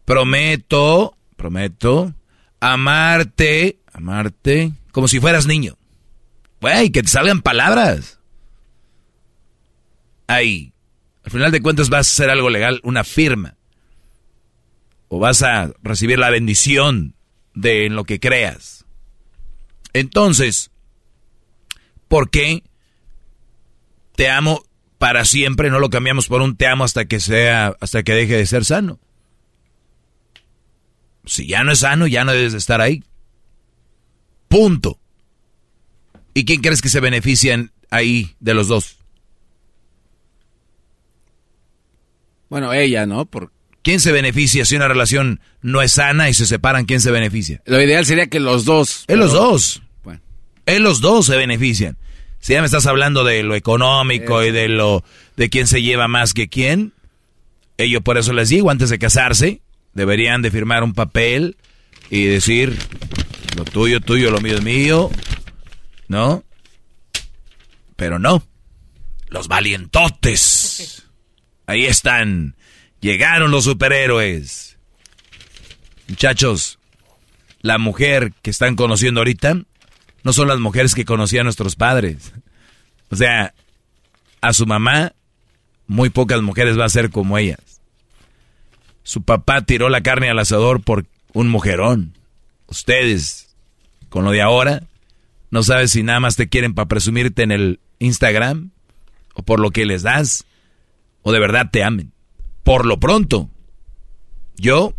prometo, 0.06 1.18
prometo, 1.41 2.13
amarte, 2.59 3.79
amarte, 3.91 4.73
como 4.91 5.07
si 5.07 5.19
fueras 5.19 5.47
niño. 5.47 5.75
Güey, 6.61 6.91
que 6.91 7.01
te 7.01 7.09
salgan 7.09 7.41
palabras. 7.41 8.19
Ahí. 10.27 10.71
Al 11.23 11.31
final 11.31 11.51
de 11.51 11.61
cuentas 11.61 11.89
vas 11.89 12.07
a 12.07 12.11
hacer 12.11 12.29
algo 12.29 12.51
legal, 12.51 12.79
una 12.83 13.03
firma. 13.03 13.57
O 15.07 15.17
vas 15.17 15.41
a 15.41 15.71
recibir 15.81 16.19
la 16.19 16.29
bendición 16.29 17.15
de 17.55 17.89
lo 17.89 18.03
que 18.03 18.19
creas. 18.19 18.85
Entonces, 19.93 20.69
¿por 22.07 22.29
qué 22.29 22.63
te 24.15 24.29
amo 24.29 24.63
para 24.99 25.25
siempre? 25.25 25.71
No 25.71 25.79
lo 25.79 25.89
cambiamos 25.89 26.27
por 26.27 26.43
un 26.43 26.55
te 26.55 26.67
amo 26.67 26.83
hasta 26.83 27.05
que 27.05 27.19
sea, 27.19 27.75
hasta 27.81 28.03
que 28.03 28.13
deje 28.13 28.37
de 28.37 28.45
ser 28.45 28.63
sano. 28.63 28.99
Si 31.25 31.48
ya 31.48 31.64
no 31.64 31.72
es 31.72 31.80
sano, 31.80 32.08
ya 32.08 32.24
no 32.24 32.32
debes 32.32 32.53
de 32.53 32.58
estar 32.58 32.82
ahí. 32.82 33.03
Punto. 34.48 35.00
¿Y 36.33 36.45
quién 36.45 36.61
crees 36.61 36.82
que 36.82 36.90
se 36.90 37.00
benefician 37.00 37.72
ahí 37.90 38.35
de 38.40 38.53
los 38.53 38.67
dos? 38.67 38.98
Bueno, 42.50 42.74
ella, 42.74 43.06
¿no? 43.06 43.25
Por... 43.25 43.51
¿Quién 43.83 44.00
se 44.00 44.11
beneficia 44.11 44.66
si 44.66 44.75
una 44.75 44.88
relación 44.88 45.40
no 45.61 45.82
es 45.82 45.93
sana 45.93 46.30
y 46.30 46.33
se 46.33 46.45
separan? 46.45 46.85
¿Quién 46.85 47.01
se 47.01 47.11
beneficia? 47.11 47.61
Lo 47.66 47.82
ideal 47.82 48.06
sería 48.06 48.27
que 48.27 48.40
los 48.40 48.66
dos. 48.66 49.06
Es 49.08 49.17
los 49.17 49.32
dos. 49.32 49.82
Bueno. 50.03 50.22
Es 50.66 50.80
los 50.80 51.01
dos 51.01 51.25
se 51.27 51.38
benefician. 51.38 51.98
Si 52.40 52.53
ya 52.53 52.59
me 52.59 52.66
estás 52.66 52.88
hablando 52.88 53.24
de 53.24 53.43
lo 53.43 53.56
económico 53.56 54.43
y 54.43 54.51
de 54.51 54.67
lo 54.67 55.03
de 55.38 55.50
quién 55.50 55.67
se 55.67 55.82
lleva 55.82 56.08
más 56.08 56.33
que 56.33 56.50
quién, 56.50 56.93
ellos 57.77 58.01
por 58.01 58.17
eso 58.17 58.33
les 58.33 58.50
digo, 58.50 58.69
antes 58.69 58.90
de 58.90 59.00
casarse, 59.00 59.61
deberían 59.93 60.41
de 60.41 60.51
firmar 60.51 60.83
un 60.83 60.93
papel 60.93 61.57
y 62.09 62.25
decir 62.25 62.77
lo 63.55 63.65
tuyo, 63.65 63.99
tuyo, 64.01 64.31
lo 64.31 64.39
mío 64.39 64.55
es 64.55 64.63
mío, 64.63 65.09
¿no? 66.07 66.43
Pero 67.95 68.19
no. 68.19 68.43
Los 69.27 69.47
valientotes. 69.47 71.03
Ahí 71.67 71.85
están. 71.85 72.55
Llegaron 72.99 73.51
los 73.51 73.65
superhéroes. 73.65 74.77
Muchachos, 76.07 76.79
la 77.61 77.77
mujer 77.77 78.33
que 78.41 78.49
están 78.49 78.75
conociendo 78.75 79.21
ahorita 79.21 79.61
no 80.23 80.33
son 80.33 80.47
las 80.47 80.59
mujeres 80.59 80.95
que 80.95 81.05
conocían 81.05 81.45
nuestros 81.45 81.75
padres. 81.75 82.33
O 83.09 83.15
sea, 83.15 83.53
a 84.41 84.53
su 84.53 84.65
mamá, 84.65 85.13
muy 85.87 86.09
pocas 86.09 86.41
mujeres 86.41 86.77
va 86.77 86.85
a 86.85 86.89
ser 86.89 87.09
como 87.09 87.37
ellas. 87.37 87.70
Su 89.03 89.23
papá 89.23 89.61
tiró 89.61 89.89
la 89.89 90.01
carne 90.01 90.30
al 90.30 90.39
asador 90.39 90.81
por 90.81 91.05
un 91.33 91.49
mujerón. 91.49 92.17
Ustedes, 92.67 93.55
con 94.09 94.23
lo 94.23 94.31
de 94.31 94.41
ahora, 94.41 94.83
no 95.49 95.63
sabes 95.63 95.91
si 95.91 96.03
nada 96.03 96.19
más 96.19 96.35
te 96.35 96.49
quieren 96.49 96.73
para 96.73 96.88
presumirte 96.88 97.43
en 97.43 97.51
el 97.51 97.80
Instagram 97.99 98.71
o 99.33 99.43
por 99.43 99.59
lo 99.59 99.71
que 99.71 99.85
les 99.85 100.03
das 100.03 100.45
o 101.21 101.31
de 101.31 101.39
verdad 101.39 101.69
te 101.71 101.83
amen. 101.83 102.11
Por 102.63 102.85
lo 102.85 102.99
pronto, 102.99 103.49
yo 104.55 104.93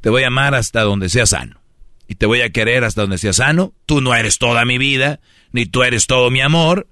te 0.00 0.10
voy 0.10 0.22
a 0.22 0.28
amar 0.28 0.54
hasta 0.54 0.82
donde 0.82 1.08
sea 1.08 1.26
sano. 1.26 1.60
Y 2.06 2.14
te 2.14 2.26
voy 2.26 2.40
a 2.40 2.50
querer 2.50 2.84
hasta 2.84 3.02
donde 3.02 3.18
sea 3.18 3.32
sano. 3.32 3.74
Tú 3.84 4.00
no 4.00 4.14
eres 4.14 4.38
toda 4.38 4.64
mi 4.64 4.78
vida, 4.78 5.20
ni 5.52 5.66
tú 5.66 5.82
eres 5.82 6.06
todo 6.06 6.30
mi 6.30 6.40
amor, 6.40 6.86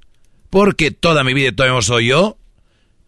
porque 0.50 0.90
toda 0.90 1.24
mi 1.24 1.32
vida 1.32 1.48
y 1.48 1.52
todo 1.52 1.66
mi 1.66 1.70
amor 1.70 1.84
soy 1.84 2.08
yo, 2.08 2.36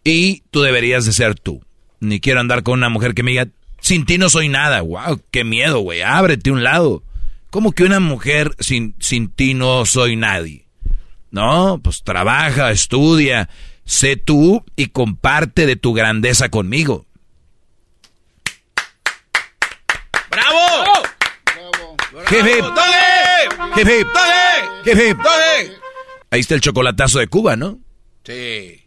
y 0.03 0.41
tú 0.49 0.61
deberías 0.61 1.05
de 1.05 1.13
ser 1.13 1.35
tú. 1.35 1.63
Ni 1.99 2.19
quiero 2.19 2.39
andar 2.39 2.63
con 2.63 2.75
una 2.75 2.89
mujer 2.89 3.13
que 3.13 3.23
me 3.23 3.31
diga, 3.31 3.47
sin 3.81 4.05
ti 4.05 4.17
no 4.17 4.29
soy 4.29 4.49
nada. 4.49 4.81
Wow, 4.81 5.21
qué 5.31 5.43
miedo, 5.43 5.79
güey. 5.79 6.01
Ábrete 6.01 6.51
un 6.51 6.63
lado. 6.63 7.03
¿Cómo 7.49 7.71
que 7.71 7.83
una 7.83 7.99
mujer 7.99 8.55
sin, 8.59 8.95
sin 8.99 9.29
ti 9.29 9.53
no 9.53 9.85
soy 9.85 10.15
nadie? 10.15 10.65
No, 11.31 11.79
pues 11.83 12.03
trabaja, 12.03 12.71
estudia, 12.71 13.49
Sé 13.89 14.17
tú 14.17 14.63
y 14.75 14.89
comparte 14.89 15.65
de 15.65 15.75
tu 15.75 15.93
grandeza 15.95 16.49
conmigo. 16.49 17.07
¡Bravo! 20.29 20.93
Ahí 26.29 26.39
está 26.39 26.53
el 26.53 26.61
chocolatazo 26.61 27.17
de 27.17 27.27
Cuba, 27.29 27.55
¿no? 27.55 27.79
Sí. 28.23 28.85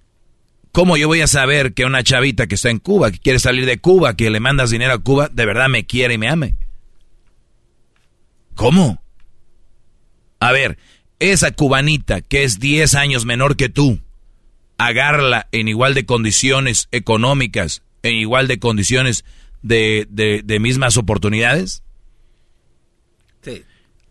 ¿Cómo 0.73 0.97
yo 0.97 1.07
voy 1.07 1.21
a 1.21 1.27
saber 1.27 1.75
que 1.75 1.85
una 1.85 2.03
chavita 2.03 2.47
que 2.47 2.55
está 2.55 2.71
en 2.71 2.79
Cuba, 2.79 3.13
que 3.13 3.19
quiere 3.19 3.39
salir 3.39 3.67
de 3.67 3.79
Cuba, 3.79 4.17
que 4.17 4.31
le 4.31 4.41
mandas 4.41 4.71
dinero 4.71 4.95
a 4.95 4.99
Cuba, 4.99 5.29
de 5.31 5.45
verdad 5.45 5.69
me 5.69 5.85
quiere 5.85 6.15
y 6.15 6.19
me 6.19 6.29
ame? 6.29 6.57
¿Cómo? 8.55 9.03
A 10.41 10.51
ver, 10.53 10.79
esa 11.19 11.53
cubanita 11.53 12.23
que 12.23 12.43
es 12.43 12.59
10 12.59 12.95
años 12.95 13.27
menor 13.27 13.57
que 13.57 13.69
tú, 13.69 14.01
agarla 14.79 15.47
en 15.53 15.69
igual 15.69 15.95
de 15.95 16.07
condiciones 16.07 16.89
económicas, 16.91 17.83
en 18.03 18.15
igual 18.15 18.49
de 18.49 18.59
condiciones 18.59 19.25
de, 19.63 20.07
de, 20.11 20.59
mismas 20.59 20.97
oportunidades? 20.97 21.83
Sí. 23.43 23.63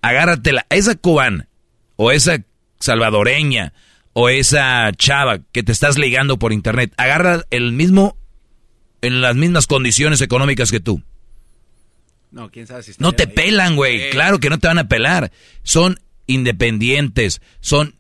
Agárratela, 0.01 0.65
esa 0.69 0.95
cubana, 0.95 1.47
o 1.95 2.11
esa 2.11 2.43
salvadoreña, 2.79 3.73
o 4.13 4.29
esa 4.29 4.91
chava 4.93 5.39
que 5.51 5.63
te 5.63 5.71
estás 5.71 5.97
ligando 5.97 6.37
por 6.37 6.53
internet, 6.53 6.93
agarra 6.97 7.43
el 7.49 7.71
mismo, 7.71 8.17
en 9.01 9.21
las 9.21 9.35
mismas 9.35 9.67
condiciones 9.67 10.21
económicas 10.21 10.71
que 10.71 10.79
tú. 10.79 11.01
No, 12.31 12.49
quién 12.49 12.65
sabe 12.65 12.83
si 12.83 12.93
No 12.99 13.11
te 13.11 13.27
pelan, 13.27 13.75
güey. 13.75 14.09
Claro 14.09 14.39
que 14.39 14.49
no 14.49 14.57
te 14.57 14.67
van 14.67 14.79
a 14.79 14.87
pelar. 14.87 15.31
Son 15.63 15.99
independientes, 16.27 17.41
son 17.59 17.95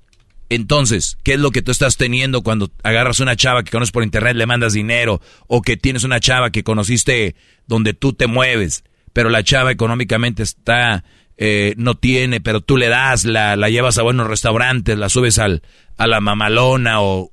Entonces, 0.47 1.17
¿qué 1.23 1.33
es 1.33 1.39
lo 1.39 1.51
que 1.51 1.61
tú 1.61 1.71
estás 1.71 1.97
teniendo 1.97 2.41
cuando 2.41 2.71
agarras 2.83 3.19
una 3.19 3.35
chava 3.35 3.63
que 3.63 3.71
conoces 3.71 3.91
por 3.91 4.03
internet, 4.03 4.35
le 4.35 4.45
mandas 4.45 4.73
dinero, 4.73 5.21
o 5.47 5.61
que 5.61 5.77
tienes 5.77 6.03
una 6.03 6.19
chava 6.19 6.49
que 6.49 6.63
conociste 6.63 7.35
donde 7.67 7.93
tú 7.93 8.13
te 8.13 8.27
mueves, 8.27 8.83
pero 9.13 9.29
la 9.29 9.43
chava 9.43 9.71
económicamente 9.71 10.43
está, 10.43 11.03
eh, 11.43 11.73
no 11.75 11.95
tiene, 11.95 12.39
pero 12.39 12.61
tú 12.61 12.77
le 12.77 12.87
das, 12.87 13.25
la, 13.25 13.55
la 13.55 13.67
llevas 13.67 13.97
a 13.97 14.03
buenos 14.03 14.27
restaurantes, 14.27 14.95
la 14.95 15.09
subes 15.09 15.39
al, 15.39 15.63
a 15.97 16.05
la 16.05 16.21
mamalona, 16.21 17.01
o, 17.01 17.31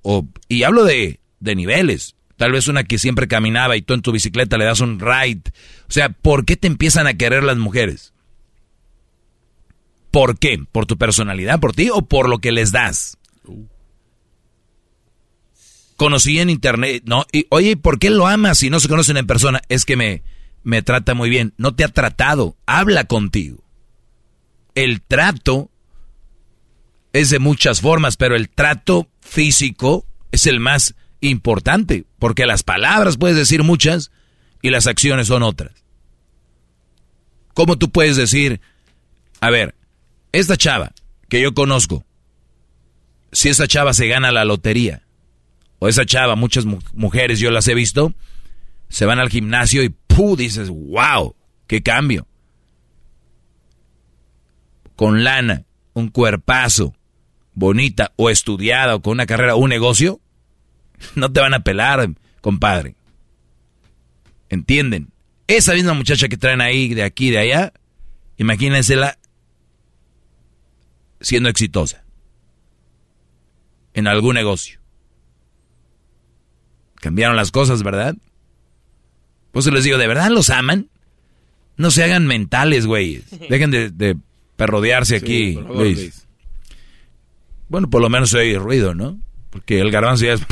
y 0.49 0.63
hablo 0.63 0.85
de, 0.85 1.21
de 1.41 1.55
niveles. 1.55 2.17
Tal 2.39 2.53
vez 2.53 2.69
una 2.69 2.85
que 2.85 2.97
siempre 2.97 3.29
caminaba 3.29 3.77
y 3.77 3.83
tú 3.83 3.93
en 3.93 4.01
tu 4.01 4.11
bicicleta 4.11 4.57
le 4.57 4.65
das 4.65 4.81
un 4.81 4.99
ride. 4.99 5.43
O 5.89 5.93
sea, 5.93 6.09
¿por 6.09 6.47
qué 6.47 6.57
te 6.57 6.69
empiezan 6.69 7.07
a 7.07 7.19
querer 7.19 7.45
las 7.45 7.59
mujeres? 7.59 8.15
¿Por 10.11 10.39
qué? 10.39 10.59
¿Por 10.73 10.87
tu 10.87 10.97
personalidad, 10.97 11.61
por 11.61 11.75
ti 11.75 11.91
o 11.93 12.01
por 12.01 12.31
lo 12.31 12.39
que 12.39 12.51
les 12.51 12.73
das? 12.73 13.19
Conocí 15.97 16.39
en 16.39 16.49
internet, 16.49 17.03
no, 17.05 17.27
y, 17.31 17.45
oye, 17.51 17.77
¿por 17.77 17.99
qué 17.99 18.09
lo 18.09 18.27
amas 18.27 18.57
si 18.57 18.71
no 18.71 18.81
se 18.81 18.89
conocen 18.89 19.19
en 19.19 19.27
persona? 19.27 19.61
Es 19.69 19.85
que 19.85 19.97
me, 19.97 20.23
me 20.63 20.81
trata 20.81 21.13
muy 21.13 21.29
bien. 21.29 21.53
No 21.59 21.75
te 21.75 21.85
ha 21.85 21.89
tratado, 21.89 22.57
habla 22.65 23.05
contigo. 23.05 23.68
El 24.75 25.03
trato 25.03 25.71
es 27.13 27.31
de 27.31 27.39
muchas 27.39 27.81
formas, 27.81 28.17
pero 28.17 28.37
el 28.37 28.49
trato 28.49 29.09
físico 29.21 30.07
es 30.31 30.47
el 30.47 30.61
más 30.61 30.95
importante, 31.21 32.07
porque 32.19 32.47
las 32.47 32.63
palabras 32.63 33.17
puedes 33.17 33.37
decir 33.37 33.63
muchas 33.63 34.11
y 34.63 34.71
las 34.71 34.87
acciones 34.87 35.29
son 35.29 35.43
otras. 35.43 35.85
¿Cómo 37.55 37.77
tú 37.77 37.91
puedes 37.91 38.17
decir, 38.17 38.61
a 39.41 39.51
ver, 39.51 39.75
esta 40.33 40.57
chava 40.57 40.93
que 41.29 41.41
yo 41.41 41.55
conozco, 41.55 42.05
si 43.33 43.49
esa 43.49 43.67
chava 43.67 43.93
se 43.95 44.07
gana 44.09 44.31
la 44.31 44.45
lotería, 44.45 45.03
o 45.81 45.89
esa 45.89 46.05
chava, 46.05 46.35
muchas 46.37 46.65
mujeres 46.95 47.39
yo 47.41 47.51
las 47.51 47.69
he 47.69 47.75
visto, 47.75 48.15
se 48.89 49.07
van 49.07 49.19
al 49.19 49.29
gimnasio 49.29 49.83
y 49.83 49.91
¡puh! 49.91 50.37
dices, 50.37 50.71
wow, 50.71 51.35
qué 51.67 51.83
cambio. 51.83 52.27
Con 54.99 55.23
lana, 55.23 55.65
un 55.93 56.09
cuerpazo, 56.09 56.93
bonita 57.55 58.13
o 58.17 58.31
estudiada 58.31 58.97
o 58.97 59.01
con 59.01 59.13
una 59.13 59.27
carrera 59.27 59.55
o 59.55 59.59
un 59.59 59.69
negocio, 59.71 60.21
no 61.15 61.33
te 61.33 61.39
van 61.39 61.55
a 61.55 61.61
pelar, 61.61 62.11
compadre. 62.41 62.97
¿Entienden? 64.49 65.13
Esa 65.47 65.75
misma 65.75 65.95
muchacha 65.95 66.27
que 66.27 66.37
traen 66.37 66.61
ahí, 66.61 66.95
de 66.95 67.05
aquí, 67.05 67.31
de 67.31 67.39
allá, 67.39 67.73
imagínensela 68.39 69.21
siendo 71.21 71.49
exitosa 71.49 72.05
en 73.95 74.09
algún 74.09 74.35
negocio. 74.35 74.81
Cambiaron 76.97 77.37
las 77.37 77.53
cosas, 77.53 77.85
¿verdad? 77.85 78.17
Pues 79.53 79.65
les 79.67 79.85
digo, 79.85 79.97
¿de 79.97 80.09
verdad 80.09 80.31
los 80.31 80.51
aman? 80.51 80.91
No 81.77 81.93
se 81.93 82.03
hagan 82.03 82.27
mentales, 82.27 82.85
güey. 82.85 83.23
Dejen 83.49 83.71
de, 83.71 84.17
perrodearse 84.59 85.17
aquí, 85.17 85.55
Luis. 85.55 86.27
Bueno, 87.69 87.89
por 87.89 88.03
lo 88.03 88.11
menos 88.11 88.35
oye 88.35 88.59
ruido, 88.59 88.93
¿no? 88.93 89.21
Porque 89.51 89.79
el 89.79 89.93
garbanzo 89.93 90.25
ya 90.25 90.33
es... 90.33 90.43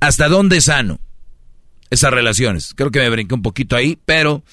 ¿Hasta 0.00 0.28
dónde 0.28 0.58
es 0.58 0.64
sano 0.64 1.00
esas 1.88 2.10
relaciones? 2.12 2.74
Creo 2.76 2.90
que 2.90 2.98
me 2.98 3.08
brinqué 3.08 3.34
un 3.34 3.40
poquito 3.40 3.74
ahí, 3.74 3.98
pero 4.04 4.44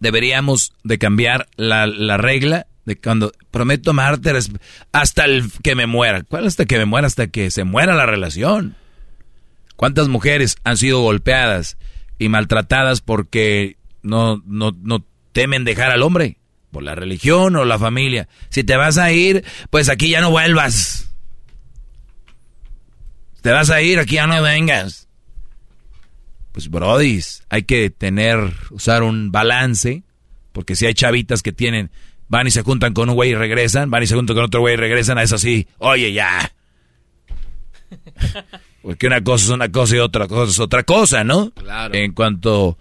deberíamos 0.00 0.74
de 0.84 0.98
cambiar 0.98 1.48
la, 1.56 1.86
regla 2.18 2.66
de 2.84 2.96
cuando 2.96 3.32
prometo 3.50 3.92
amarte 3.92 4.32
hasta 4.92 5.24
el 5.24 5.50
que 5.62 5.74
me 5.74 5.86
muera. 5.86 6.24
¿Cuál 6.24 6.46
hasta 6.46 6.66
que 6.66 6.76
me 6.76 6.84
muera? 6.84 7.06
Hasta 7.06 7.28
que 7.28 7.50
se 7.50 7.64
muera 7.64 7.94
la 7.94 8.04
relación. 8.04 8.76
¿Cuántas 9.76 10.08
mujeres 10.08 10.56
han 10.62 10.76
sido 10.76 11.00
golpeadas 11.00 11.78
y 12.18 12.28
maltratadas 12.28 13.00
porque 13.00 13.78
no, 14.02 14.42
no, 14.44 14.76
no 14.78 15.06
temen 15.32 15.64
dejar 15.64 15.90
al 15.90 16.02
hombre? 16.02 16.38
Por 16.70 16.82
la 16.82 16.94
religión 16.94 17.56
o 17.56 17.64
la 17.64 17.78
familia. 17.78 18.28
Si 18.48 18.64
te 18.64 18.76
vas 18.76 18.96
a 18.98 19.12
ir, 19.12 19.44
pues 19.70 19.88
aquí 19.88 20.10
ya 20.10 20.20
no 20.20 20.30
vuelvas. 20.30 21.10
Te 23.42 23.50
vas 23.50 23.70
a 23.70 23.82
ir, 23.82 23.98
aquí 23.98 24.14
ya 24.14 24.26
no 24.26 24.40
vengas. 24.40 25.08
Pues, 26.52 26.70
brodis, 26.70 27.42
hay 27.48 27.64
que 27.64 27.90
tener, 27.90 28.52
usar 28.70 29.02
un 29.02 29.32
balance, 29.32 30.04
porque 30.52 30.76
si 30.76 30.86
hay 30.86 30.94
chavitas 30.94 31.42
que 31.42 31.52
tienen, 31.52 31.90
van 32.28 32.46
y 32.46 32.50
se 32.50 32.62
juntan 32.62 32.92
con 32.92 33.08
un 33.08 33.14
güey 33.14 33.30
y 33.30 33.34
regresan, 33.34 33.90
van 33.90 34.02
y 34.02 34.06
se 34.06 34.14
juntan 34.14 34.36
con 34.36 34.44
otro 34.44 34.60
güey 34.60 34.74
y 34.74 34.76
regresan, 34.76 35.18
a 35.18 35.22
eso 35.22 35.38
sí, 35.38 35.66
oye, 35.78 36.12
ya. 36.12 36.52
Porque 38.82 39.06
una 39.06 39.22
cosa 39.22 39.44
es 39.44 39.50
una 39.50 39.70
cosa 39.70 39.96
y 39.96 39.98
otra 39.98 40.28
cosa 40.28 40.50
es 40.50 40.58
otra 40.58 40.82
cosa, 40.82 41.24
¿no? 41.24 41.50
Claro. 41.50 41.94
En 41.94 42.12
cuanto, 42.12 42.78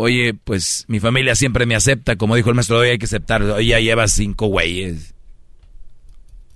oye, 0.00 0.34
pues 0.34 0.84
mi 0.88 1.00
familia 1.00 1.34
siempre 1.34 1.66
me 1.66 1.74
acepta, 1.74 2.16
como 2.16 2.36
dijo 2.36 2.48
el 2.48 2.54
maestro, 2.54 2.78
hoy 2.78 2.88
hay 2.88 2.98
que 2.98 3.06
aceptar, 3.06 3.42
oye, 3.42 3.68
ya 3.68 3.80
llevas 3.80 4.12
cinco 4.12 4.46
güeyes. 4.46 5.14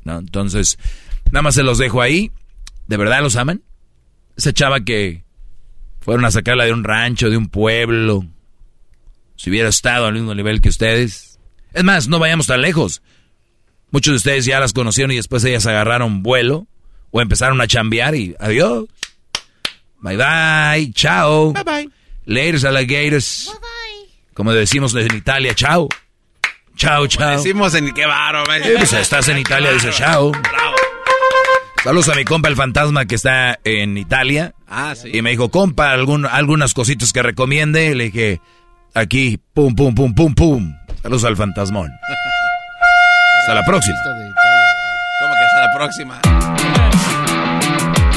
¿No? 0.04 0.18
Entonces, 0.18 0.78
nada 1.30 1.42
más 1.42 1.54
se 1.54 1.62
los 1.62 1.78
dejo 1.78 2.02
ahí. 2.02 2.30
¿De 2.86 2.96
verdad 2.96 3.22
los 3.22 3.36
aman? 3.36 3.62
Esa 4.36 4.52
chava 4.52 4.80
que 4.80 5.24
fueron 6.00 6.24
a 6.24 6.30
sacarla 6.30 6.64
de 6.64 6.72
un 6.72 6.84
rancho, 6.84 7.30
de 7.30 7.36
un 7.36 7.48
pueblo, 7.48 8.26
si 9.36 9.50
hubiera 9.50 9.68
estado 9.68 10.06
al 10.06 10.14
mismo 10.14 10.34
nivel 10.34 10.60
que 10.60 10.68
ustedes. 10.68 11.38
Es 11.72 11.84
más, 11.84 12.08
no 12.08 12.18
vayamos 12.18 12.46
tan 12.46 12.60
lejos. 12.60 13.02
Muchos 13.90 14.12
de 14.12 14.16
ustedes 14.16 14.44
ya 14.44 14.60
las 14.60 14.72
conocieron 14.72 15.12
y 15.12 15.16
después 15.16 15.44
ellas 15.44 15.66
agarraron 15.66 16.22
vuelo 16.22 16.66
o 17.10 17.20
empezaron 17.20 17.60
a 17.60 17.66
chambear 17.66 18.14
y 18.14 18.34
adiós. 18.38 18.86
Bye 20.00 20.16
bye, 20.16 20.92
chao. 20.92 21.52
Bye 21.52 21.64
bye. 21.64 22.03
Laters 22.26 22.64
alligators. 22.64 23.46
Bye 23.46 23.58
bye. 23.60 24.34
Como 24.34 24.52
decimos 24.52 24.94
en 24.94 25.14
Italia, 25.14 25.54
chao. 25.54 25.88
Chao, 26.76 27.06
chao. 27.06 27.36
decimos 27.36 27.74
en 27.74 27.92
qué 27.94 28.04
baro, 28.04 28.42
pues 28.44 28.92
estás 28.92 29.28
en 29.28 29.38
Italia, 29.38 29.72
dice 29.72 29.90
chao. 29.92 30.32
Bravo. 30.32 30.76
Saludos 31.84 32.08
a 32.08 32.14
mi 32.14 32.24
compa 32.24 32.48
el 32.48 32.56
fantasma 32.56 33.04
que 33.04 33.14
está 33.14 33.60
en 33.62 33.98
Italia. 33.98 34.54
Ah, 34.66 34.94
sí. 34.96 35.10
Y 35.12 35.20
me 35.20 35.30
dijo, 35.30 35.50
compa, 35.50 35.92
algún, 35.92 36.24
algunas 36.24 36.72
cositas 36.72 37.12
que 37.12 37.22
recomiende. 37.22 37.94
Le 37.94 38.04
dije, 38.04 38.40
aquí, 38.94 39.38
pum, 39.52 39.74
pum, 39.74 39.94
pum, 39.94 40.14
pum, 40.14 40.34
pum. 40.34 40.74
Saludos 41.02 41.24
al 41.24 41.36
fantasmón. 41.36 41.90
hasta 43.40 43.54
la 43.54 43.62
próxima. 43.64 43.98
¿Cómo 45.20 45.34
que 45.34 45.44
hasta 45.44 45.60
la 45.60 45.72
próxima? 45.74 46.20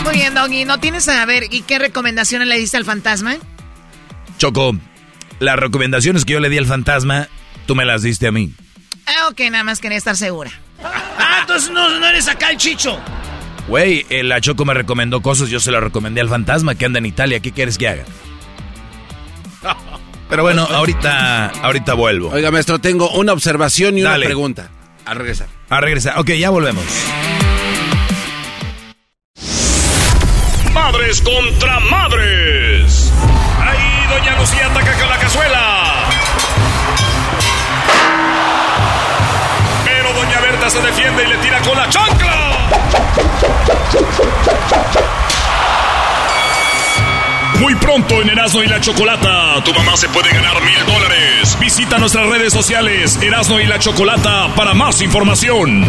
Muy 0.06 0.14
bien, 0.16 0.34
Doggy. 0.34 0.64
¿No 0.64 0.80
tienes 0.80 1.10
a 1.10 1.26
ver 1.26 1.44
y 1.52 1.64
qué 1.64 1.78
recomendaciones 1.78 2.48
le 2.48 2.58
diste 2.58 2.78
al 2.78 2.86
fantasma? 2.86 3.36
Choco, 4.38 4.78
las 5.40 5.58
recomendaciones 5.58 6.26
que 6.26 6.34
yo 6.34 6.40
le 6.40 6.50
di 6.50 6.58
al 6.58 6.66
fantasma, 6.66 7.28
tú 7.66 7.76
me 7.76 7.86
las 7.86 8.02
diste 8.04 8.28
a 8.28 8.32
mí. 8.32 8.54
Ah, 9.06 9.30
ok, 9.30 9.40
nada 9.52 9.64
más 9.64 9.80
quería 9.80 9.98
estar 9.98 10.16
segura. 10.18 10.52
ah, 10.84 11.40
entonces 11.42 11.70
no, 11.72 12.00
no 12.00 12.08
eres 12.08 12.28
acá 12.28 12.52
el 12.52 12.58
chicho. 12.58 13.00
Güey, 13.68 14.06
la 14.24 14.40
Choco 14.40 14.64
me 14.66 14.74
recomendó 14.74 15.22
cosas, 15.22 15.50
yo 15.50 15.60
se 15.60 15.72
las 15.72 15.84
recomendé 15.84 16.22
al 16.22 16.30
fantasma 16.30 16.76
que 16.76 16.86
anda 16.86 17.00
en 17.00 17.06
Italia. 17.06 17.40
¿Qué 17.40 17.52
quieres 17.52 17.78
que 17.78 17.88
haga? 17.88 18.04
Pero 20.30 20.44
bueno, 20.44 20.64
ahorita, 20.64 21.48
ahorita 21.62 21.94
vuelvo. 21.94 22.30
Oiga, 22.30 22.52
maestro, 22.52 22.80
tengo 22.80 23.10
una 23.12 23.32
observación 23.34 23.98
y 23.98 24.02
una 24.02 24.16
pregunta. 24.16 24.70
A 25.06 25.14
regresar. 25.14 25.48
A 25.70 25.80
regresar. 25.80 26.20
Ok, 26.20 26.32
ya 26.32 26.50
volvemos. 26.50 26.84
Madres 30.74 31.22
contra 31.22 31.80
madres. 31.80 33.07
Doña 34.18 34.36
Lucía 34.36 34.66
ataca 34.66 34.98
con 34.98 35.10
la 35.10 35.18
cazuela. 35.20 36.10
Pero 39.86 40.12
doña 40.12 40.40
Berta 40.40 40.72
se 40.72 40.82
defiende 40.82 41.24
y 41.24 41.28
le 41.28 41.38
tira 41.38 41.62
con 41.62 41.78
la 41.78 41.88
chancla. 41.88 42.68
Muy 47.60 47.76
pronto 47.76 48.20
en 48.24 48.30
Erasmo 48.30 48.64
y 48.64 48.68
la 48.68 48.82
Chocolata, 48.82 49.64
tu 49.64 49.72
mamá 49.76 49.96
se 49.96 50.10
puede 50.10 50.32
ganar 50.32 50.64
mil 50.64 50.84
dólares. 50.88 51.56
Visita 51.60 52.00
nuestras 52.00 52.26
redes 52.26 52.52
sociales 52.52 53.20
Erasmo 53.22 53.60
y 53.60 53.68
la 53.68 53.78
Chocolata 53.78 54.48
para 54.56 54.74
más 54.74 55.00
información. 55.04 55.86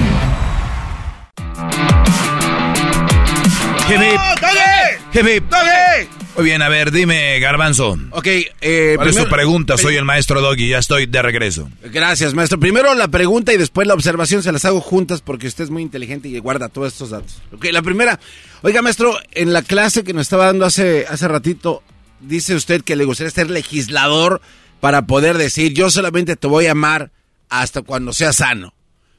Muy 6.39 6.45
bien, 6.45 6.63
a 6.63 6.69
ver, 6.69 6.93
dime, 6.93 7.41
Garbanzo. 7.41 7.99
Ok, 8.13 8.29
eh, 8.61 8.93
¿Cuál 8.95 9.09
es 9.09 9.25
pregunta? 9.25 9.77
Soy 9.77 9.97
el 9.97 10.05
maestro 10.05 10.41
Doggy, 10.41 10.69
ya 10.69 10.79
estoy 10.79 11.07
de 11.07 11.21
regreso. 11.21 11.69
Gracias, 11.83 12.33
maestro. 12.33 12.61
Primero 12.61 12.95
la 12.95 13.09
pregunta 13.09 13.53
y 13.53 13.57
después 13.57 13.89
la 13.89 13.95
observación 13.95 14.45
se 14.45 14.53
las 14.53 14.65
hago 14.65 14.81
juntas 14.81 15.21
porque 15.21 15.49
usted 15.49 15.65
es 15.65 15.71
muy 15.71 15.83
inteligente 15.83 16.29
y 16.29 16.39
guarda 16.39 16.69
todos 16.69 16.93
estos 16.93 17.11
datos. 17.11 17.43
Ok, 17.53 17.65
la 17.73 17.83
primera. 17.83 18.21
Oiga, 18.63 18.83
maestro, 18.83 19.19
en 19.33 19.53
la 19.53 19.63
clase 19.63 20.05
que 20.05 20.13
nos 20.13 20.23
estaba 20.23 20.47
dando 20.47 20.65
hace, 20.65 21.07
hace 21.09 21.27
ratito, 21.27 21.83
dice 22.21 22.55
usted 22.55 22.83
que 22.83 22.95
le 22.95 23.05
gustaría 23.05 23.33
ser 23.33 23.51
legislador 23.51 24.41
para 24.79 25.09
poder 25.09 25.39
decir, 25.39 25.75
yo 25.75 25.91
solamente 25.91 26.37
te 26.37 26.47
voy 26.47 26.67
a 26.67 26.71
amar 26.71 27.11
hasta 27.49 27.83
cuando 27.83 28.13
sea 28.13 28.33
sano. 28.33 28.75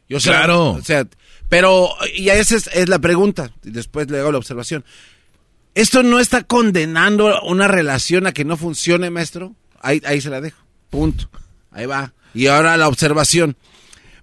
Yo 0.07 0.19
Claro. 0.19 0.69
O 0.69 0.81
sea, 0.81 1.05
pero, 1.49 1.89
y 2.15 2.29
esa 2.29 2.55
es, 2.55 2.69
es 2.71 2.87
la 2.87 2.99
pregunta, 2.99 3.51
y 3.65 3.71
después 3.71 4.09
le 4.09 4.19
hago 4.19 4.31
la 4.31 4.37
observación. 4.37 4.85
¿Esto 5.79 6.03
no 6.03 6.19
está 6.19 6.43
condenando 6.43 7.41
una 7.43 7.69
relación 7.69 8.27
a 8.27 8.33
que 8.33 8.43
no 8.43 8.57
funcione, 8.57 9.09
maestro? 9.11 9.55
Ahí, 9.79 10.01
ahí 10.05 10.19
se 10.19 10.29
la 10.29 10.41
dejo. 10.41 10.61
Punto. 10.89 11.29
Ahí 11.71 11.85
va. 11.85 12.11
Y 12.33 12.47
ahora 12.47 12.75
la 12.75 12.89
observación. 12.89 13.55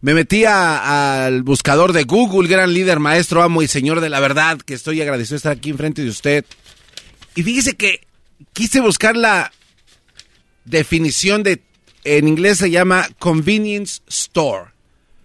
Me 0.03 0.13
metí 0.13 0.45
al 0.45 1.43
buscador 1.45 1.95
de 1.95 2.05
Google, 2.05 2.47
gran 2.47 2.75
líder, 2.75 3.01
maestro, 3.01 3.43
amo 3.43 3.63
y 3.63 3.69
señor 3.69 4.03
de 4.03 4.11
la 4.11 4.21
verdad, 4.21 4.59
que 4.59 4.75
estoy 4.75 5.01
agradecido 5.01 5.37
de 5.37 5.39
estar 5.39 5.53
aquí 5.53 5.71
enfrente 5.71 6.03
de 6.03 6.11
usted. 6.11 6.45
Y 7.35 7.43
fíjese 7.43 7.75
que 7.75 8.07
quise 8.53 8.81
buscar 8.81 9.17
la 9.17 9.51
definición 10.67 11.43
de, 11.43 11.63
en 12.05 12.29
inglés 12.29 12.59
se 12.59 12.71
llama 12.71 13.09
convenience 13.19 14.03
store. 14.09 14.73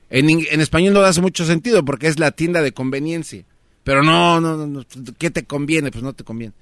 En, 0.10 0.30
en 0.30 0.62
español 0.62 0.94
no 0.94 1.02
hace 1.02 1.20
mucho 1.20 1.46
sentido 1.46 1.84
porque 1.84 2.08
es 2.08 2.20
la 2.20 2.32
tienda 2.32 2.62
de 2.62 2.72
conveniencia. 2.72 3.44
Pero 3.84 4.04
no, 4.04 4.40
no, 4.40 4.58
no, 4.58 4.68
no, 4.68 4.86
¿qué 5.18 5.32
te 5.32 5.46
conviene? 5.46 5.92
Pues 5.92 6.04
no 6.04 6.14
te 6.14 6.24
conviene. 6.24 6.54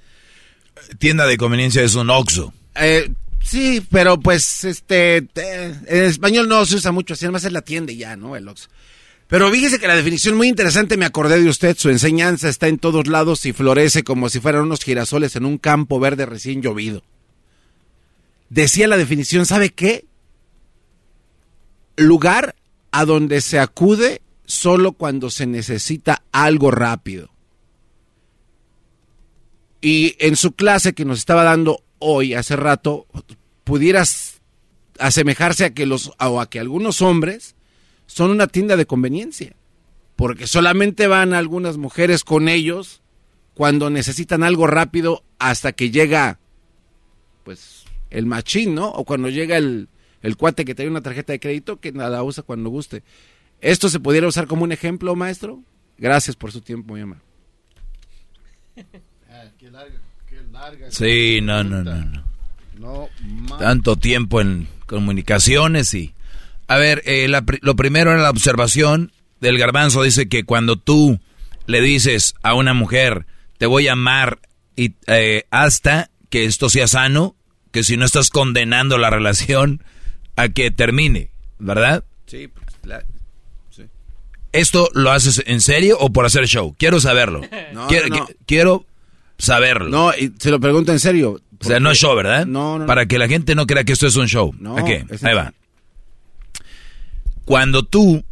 Tienda 0.97 1.25
de 1.25 1.37
conveniencia 1.37 1.83
es 1.83 1.95
un 1.95 2.09
Oxxo. 2.09 2.53
Eh, 2.75 3.11
sí, 3.43 3.85
pero 3.91 4.19
pues, 4.19 4.63
este, 4.63 5.17
en 5.17 6.03
español 6.05 6.47
no 6.47 6.65
se 6.65 6.77
usa 6.77 6.91
mucho 6.91 7.13
así, 7.13 7.25
además 7.25 7.43
es 7.43 7.51
la 7.51 7.61
tienda 7.61 7.91
y 7.91 7.97
ya, 7.97 8.15
¿no? 8.15 8.35
El 8.35 8.47
Oxxo. 8.47 8.69
Pero 9.27 9.51
fíjese 9.51 9.79
que 9.79 9.87
la 9.87 9.95
definición 9.95 10.35
muy 10.35 10.47
interesante, 10.47 10.97
me 10.97 11.05
acordé 11.05 11.39
de 11.39 11.49
usted, 11.49 11.77
su 11.77 11.89
enseñanza 11.89 12.49
está 12.49 12.67
en 12.67 12.79
todos 12.79 13.05
lados 13.05 13.45
y 13.45 13.53
florece 13.53 14.03
como 14.03 14.27
si 14.27 14.39
fueran 14.39 14.63
unos 14.63 14.83
girasoles 14.83 15.35
en 15.35 15.45
un 15.45 15.59
campo 15.59 15.99
verde 15.99 16.25
recién 16.25 16.63
llovido. 16.63 17.03
Decía 18.49 18.87
la 18.87 18.97
definición, 18.97 19.45
¿sabe 19.45 19.69
qué? 19.69 20.05
Lugar 21.95 22.55
a 22.91 23.05
donde 23.05 23.41
se 23.41 23.59
acude 23.59 24.21
solo 24.49 24.93
cuando 24.93 25.29
se 25.29 25.45
necesita 25.45 26.23
algo 26.31 26.71
rápido. 26.71 27.29
Y 29.79 30.15
en 30.17 30.35
su 30.35 30.53
clase 30.53 30.93
que 30.93 31.05
nos 31.05 31.19
estaba 31.19 31.43
dando 31.43 31.83
hoy, 31.99 32.33
hace 32.33 32.55
rato, 32.55 33.05
pudieras 33.63 34.41
asemejarse 34.97 35.65
a 35.65 35.73
que 35.75 35.85
los 35.85 36.11
o 36.19 36.41
a 36.41 36.49
que 36.49 36.59
algunos 36.59 37.03
hombres 37.03 37.55
son 38.07 38.31
una 38.31 38.47
tienda 38.47 38.75
de 38.75 38.87
conveniencia, 38.87 39.55
porque 40.15 40.47
solamente 40.47 41.05
van 41.05 41.35
algunas 41.35 41.77
mujeres 41.77 42.23
con 42.23 42.49
ellos 42.49 43.03
cuando 43.53 43.91
necesitan 43.91 44.41
algo 44.41 44.65
rápido 44.65 45.23
hasta 45.37 45.73
que 45.73 45.91
llega 45.91 46.39
pues 47.43 47.83
el 48.09 48.25
machín, 48.25 48.73
¿no? 48.73 48.89
O 48.89 49.05
cuando 49.05 49.29
llega 49.29 49.57
el, 49.57 49.89
el 50.23 50.37
cuate 50.37 50.65
que 50.65 50.73
trae 50.73 50.89
una 50.89 51.01
tarjeta 51.01 51.33
de 51.33 51.39
crédito 51.39 51.79
que 51.79 51.91
nada 51.91 52.23
usa 52.23 52.41
cuando 52.41 52.71
guste. 52.71 53.03
¿Esto 53.61 53.89
se 53.89 53.99
pudiera 53.99 54.27
usar 54.27 54.47
como 54.47 54.63
un 54.63 54.71
ejemplo, 54.71 55.15
maestro? 55.15 55.61
Gracias 55.97 56.35
por 56.35 56.51
su 56.51 56.61
tiempo, 56.61 56.93
mi 56.93 57.01
amor. 57.01 57.17
Sí, 60.89 61.39
no, 61.41 61.63
no, 61.63 61.83
no. 61.83 61.95
no. 62.05 62.23
No, 62.79 63.09
Tanto 63.57 63.97
tiempo 63.97 64.39
en 64.41 64.67
comunicaciones 64.85 65.93
y... 65.93 66.13
A 66.67 66.77
ver, 66.77 67.01
eh, 67.05 67.27
la 67.27 67.41
pri- 67.41 67.59
lo 67.61 67.75
primero 67.75 68.11
era 68.11 68.21
la 68.21 68.29
observación 68.29 69.11
del 69.41 69.57
garbanzo. 69.57 70.03
Dice 70.03 70.29
que 70.29 70.43
cuando 70.45 70.77
tú 70.77 71.19
le 71.65 71.81
dices 71.81 72.35
a 72.43 72.53
una 72.53 72.73
mujer, 72.73 73.25
te 73.57 73.65
voy 73.65 73.87
a 73.87 73.93
amar 73.93 74.39
y 74.75 74.93
eh, 75.07 75.45
hasta 75.49 76.09
que 76.29 76.45
esto 76.45 76.69
sea 76.69 76.87
sano, 76.87 77.35
que 77.71 77.83
si 77.83 77.97
no 77.97 78.05
estás 78.05 78.29
condenando 78.29 78.97
la 78.97 79.09
relación 79.09 79.83
a 80.35 80.47
que 80.49 80.71
termine, 80.71 81.31
¿verdad? 81.57 82.05
Sí, 82.27 82.49
¿Esto 84.51 84.89
lo 84.93 85.11
haces 85.11 85.43
en 85.45 85.61
serio 85.61 85.97
o 85.99 86.11
por 86.11 86.25
hacer 86.25 86.47
show? 86.47 86.75
Quiero 86.77 86.99
saberlo. 86.99 87.41
No, 87.73 87.87
quiero, 87.87 88.07
no, 88.09 88.85
saberlo. 89.37 89.89
No, 89.89 90.11
y 90.15 90.33
se 90.39 90.49
lo 90.49 90.59
pregunto 90.59 90.91
en 90.91 90.99
serio. 90.99 91.39
O 91.61 91.63
sea, 91.63 91.79
no 91.79 91.91
es 91.91 91.99
show, 91.99 92.15
¿verdad? 92.15 92.45
No, 92.45 92.79
no. 92.79 92.85
Para 92.85 93.05
que 93.05 93.19
la 93.19 93.27
gente 93.27 93.53
no 93.53 93.67
crea 93.67 93.83
que 93.83 93.93
esto 93.93 94.07
es 94.07 94.15
un 94.15 94.27
show. 94.27 94.53
No, 94.59 94.77
¿A 94.77 94.83
qué? 94.83 95.05
Ahí 95.21 95.35
va. 95.35 95.53
Cuando 97.45 97.83
tú 97.83 98.23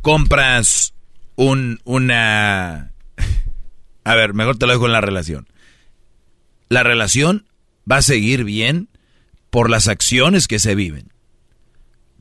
compras 0.00 0.94
un, 1.36 1.80
una... 1.84 2.92
A 4.04 4.14
ver, 4.14 4.32
mejor 4.32 4.58
te 4.58 4.66
lo 4.66 4.72
dejo 4.72 4.86
en 4.86 4.92
la 4.92 5.00
relación. 5.00 5.48
La 6.68 6.82
relación 6.82 7.46
va 7.90 7.96
a 7.96 8.02
seguir 8.02 8.44
bien 8.44 8.88
por 9.50 9.70
las 9.70 9.88
acciones 9.88 10.46
que 10.46 10.58
se 10.58 10.74
viven. 10.74 11.12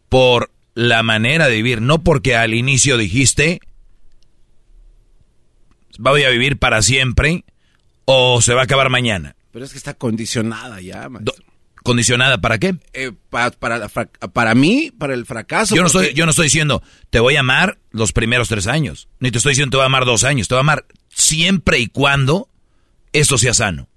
Por 0.09 0.49
la 0.77 1.01
manera 1.01 1.47
de 1.47 1.55
vivir. 1.55 1.81
No 1.81 2.03
porque 2.03 2.35
al 2.35 2.53
inicio 2.53 2.97
dijiste, 2.97 3.59
voy 5.97 6.23
a 6.23 6.29
vivir 6.29 6.57
para 6.59 6.81
siempre 6.83 7.45
o 8.05 8.41
se 8.41 8.53
va 8.53 8.61
a 8.61 8.63
acabar 8.65 8.89
mañana. 8.91 9.35
Pero 9.51 9.65
es 9.65 9.71
que 9.71 9.77
está 9.79 9.95
condicionada 9.95 10.79
ya, 10.81 11.09
maestro. 11.09 11.33
¿Condicionada 11.83 12.39
para 12.39 12.59
qué? 12.59 12.75
Eh, 12.93 13.11
pa- 13.29 13.49
para, 13.51 13.87
para 13.87 14.53
mí, 14.55 14.91
para 14.95 15.13
el 15.15 15.25
fracaso. 15.25 15.73
Yo 15.75 15.81
no, 15.83 15.89
porque- 15.89 16.07
estoy, 16.09 16.17
yo 16.19 16.25
no 16.25 16.31
estoy 16.31 16.45
diciendo, 16.45 16.83
te 17.09 17.19
voy 17.21 17.37
a 17.37 17.39
amar 17.39 17.79
los 17.91 18.11
primeros 18.11 18.49
tres 18.49 18.67
años. 18.67 19.07
Ni 19.19 19.31
te 19.31 19.37
estoy 19.37 19.51
diciendo, 19.53 19.71
te 19.71 19.77
voy 19.77 19.83
a 19.83 19.87
amar 19.87 20.05
dos 20.05 20.23
años. 20.25 20.47
Te 20.47 20.53
voy 20.55 20.59
a 20.59 20.61
amar 20.61 20.85
siempre 21.09 21.79
y 21.79 21.87
cuando 21.87 22.49
esto 23.13 23.37
sea 23.39 23.53
sano. 23.55 23.87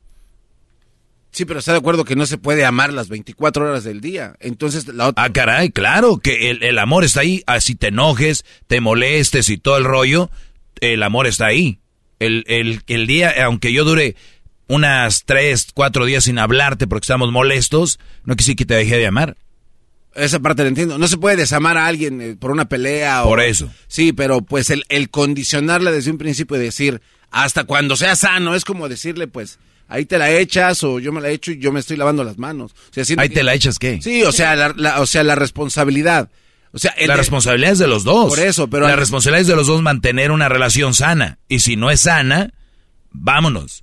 Sí, 1.33 1.45
pero 1.45 1.61
está 1.61 1.73
de 1.73 1.79
acuerdo 1.79 2.05
que 2.05 2.17
no 2.17 2.27
se 2.27 2.39
puede 2.39 2.65
amar 2.65 2.93
las 2.93 3.09
24 3.09 3.65
horas 3.65 3.85
del 3.85 4.01
día. 4.01 4.35
Entonces, 4.41 4.89
la 4.89 5.09
otra... 5.09 5.23
Ah, 5.23 5.33
caray, 5.33 5.71
claro, 5.71 6.19
que 6.19 6.51
el, 6.51 6.63
el 6.65 6.79
amor 6.79 7.05
está 7.05 7.21
ahí. 7.21 7.43
Así 7.47 7.77
te 7.77 7.89
enojes, 7.89 8.45
te 8.67 8.81
molestes 8.81 9.49
y 9.49 9.57
todo 9.57 9.77
el 9.77 9.85
rollo, 9.85 10.31
el 10.81 11.03
amor 11.03 11.27
está 11.27 11.47
ahí. 11.47 11.79
El, 12.19 12.45
el, 12.49 12.83
el 12.89 13.07
día, 13.07 13.33
aunque 13.45 13.73
yo 13.73 13.85
dure 13.85 14.17
unas 14.67 15.25
tres, 15.25 15.69
cuatro 15.73 16.05
días 16.05 16.25
sin 16.25 16.39
hablarte 16.39 16.87
porque 16.87 17.05
estamos 17.05 17.31
molestos, 17.33 17.99
no 18.25 18.37
quisiera 18.37 18.57
que 18.57 18.67
te 18.67 18.75
dejé 18.75 18.99
de 18.99 19.07
amar. 19.07 19.37
Esa 20.15 20.41
parte 20.41 20.63
la 20.63 20.69
entiendo. 20.69 20.99
No 20.99 21.07
se 21.07 21.17
puede 21.17 21.37
desamar 21.37 21.77
a 21.77 21.87
alguien 21.87 22.21
eh, 22.21 22.37
por 22.39 22.51
una 22.51 22.69
pelea 22.69 23.23
o... 23.23 23.29
Por 23.29 23.41
eso. 23.41 23.71
Sí, 23.87 24.13
pero 24.13 24.43
pues 24.43 24.71
el, 24.71 24.85
el 24.89 25.11
condicionarla 25.11 25.93
desde 25.93 26.11
un 26.11 26.19
principio 26.19 26.57
y 26.57 26.61
decir, 26.61 27.01
hasta 27.31 27.65
cuando 27.65 27.97
sea 27.97 28.17
sano, 28.17 28.55
es 28.57 28.65
como 28.65 28.89
decirle, 28.89 29.29
pues, 29.29 29.59
ahí 29.91 30.07
te 30.07 30.17
la 30.17 30.31
echas 30.31 30.83
o 30.85 30.99
yo 31.01 31.13
me 31.13 31.21
la 31.21 31.29
echo 31.29 31.53
y 31.53 31.59
yo 31.59 31.71
me 31.73 31.81
estoy 31.81 31.99
lavando 31.99 32.25
las 32.25 32.39
manos. 32.39 32.73
O 32.73 32.95
sea, 32.95 33.05
siento 33.05 33.21
Ahí 33.23 33.29
que- 33.29 33.35
te 33.35 33.43
la 33.43 33.53
echas, 33.55 33.79
¿qué? 33.79 34.01
Sí, 34.01 34.23
o 34.23 34.33
sea, 34.33 34.57
la, 34.57 34.73
la- 34.77 35.01
o 35.01 35.07
sea, 35.07 35.23
la 35.25 35.35
responsabilidad. 35.35 36.31
O 36.73 36.79
sea, 36.79 36.95
La 36.99 37.15
de- 37.15 37.17
responsabilidad 37.19 37.73
es 37.73 37.79
de 37.81 37.89
los 37.89 38.05
dos. 38.05 38.31
Por 38.31 38.39
eso, 38.39 38.71
pero 38.71 38.87
La 38.87 38.97
responsabilidad 38.97 39.41
es 39.43 39.47
de 39.49 39.57
los 39.57 39.67
dos 39.67 39.83
mantener 39.83 40.31
una 40.31 40.49
relación 40.49 40.95
sana. 40.95 41.39
Y 41.49 41.59
si 41.59 41.75
no 41.77 41.91
es 41.91 42.01
sana, 42.03 42.55
vámonos. 43.11 43.83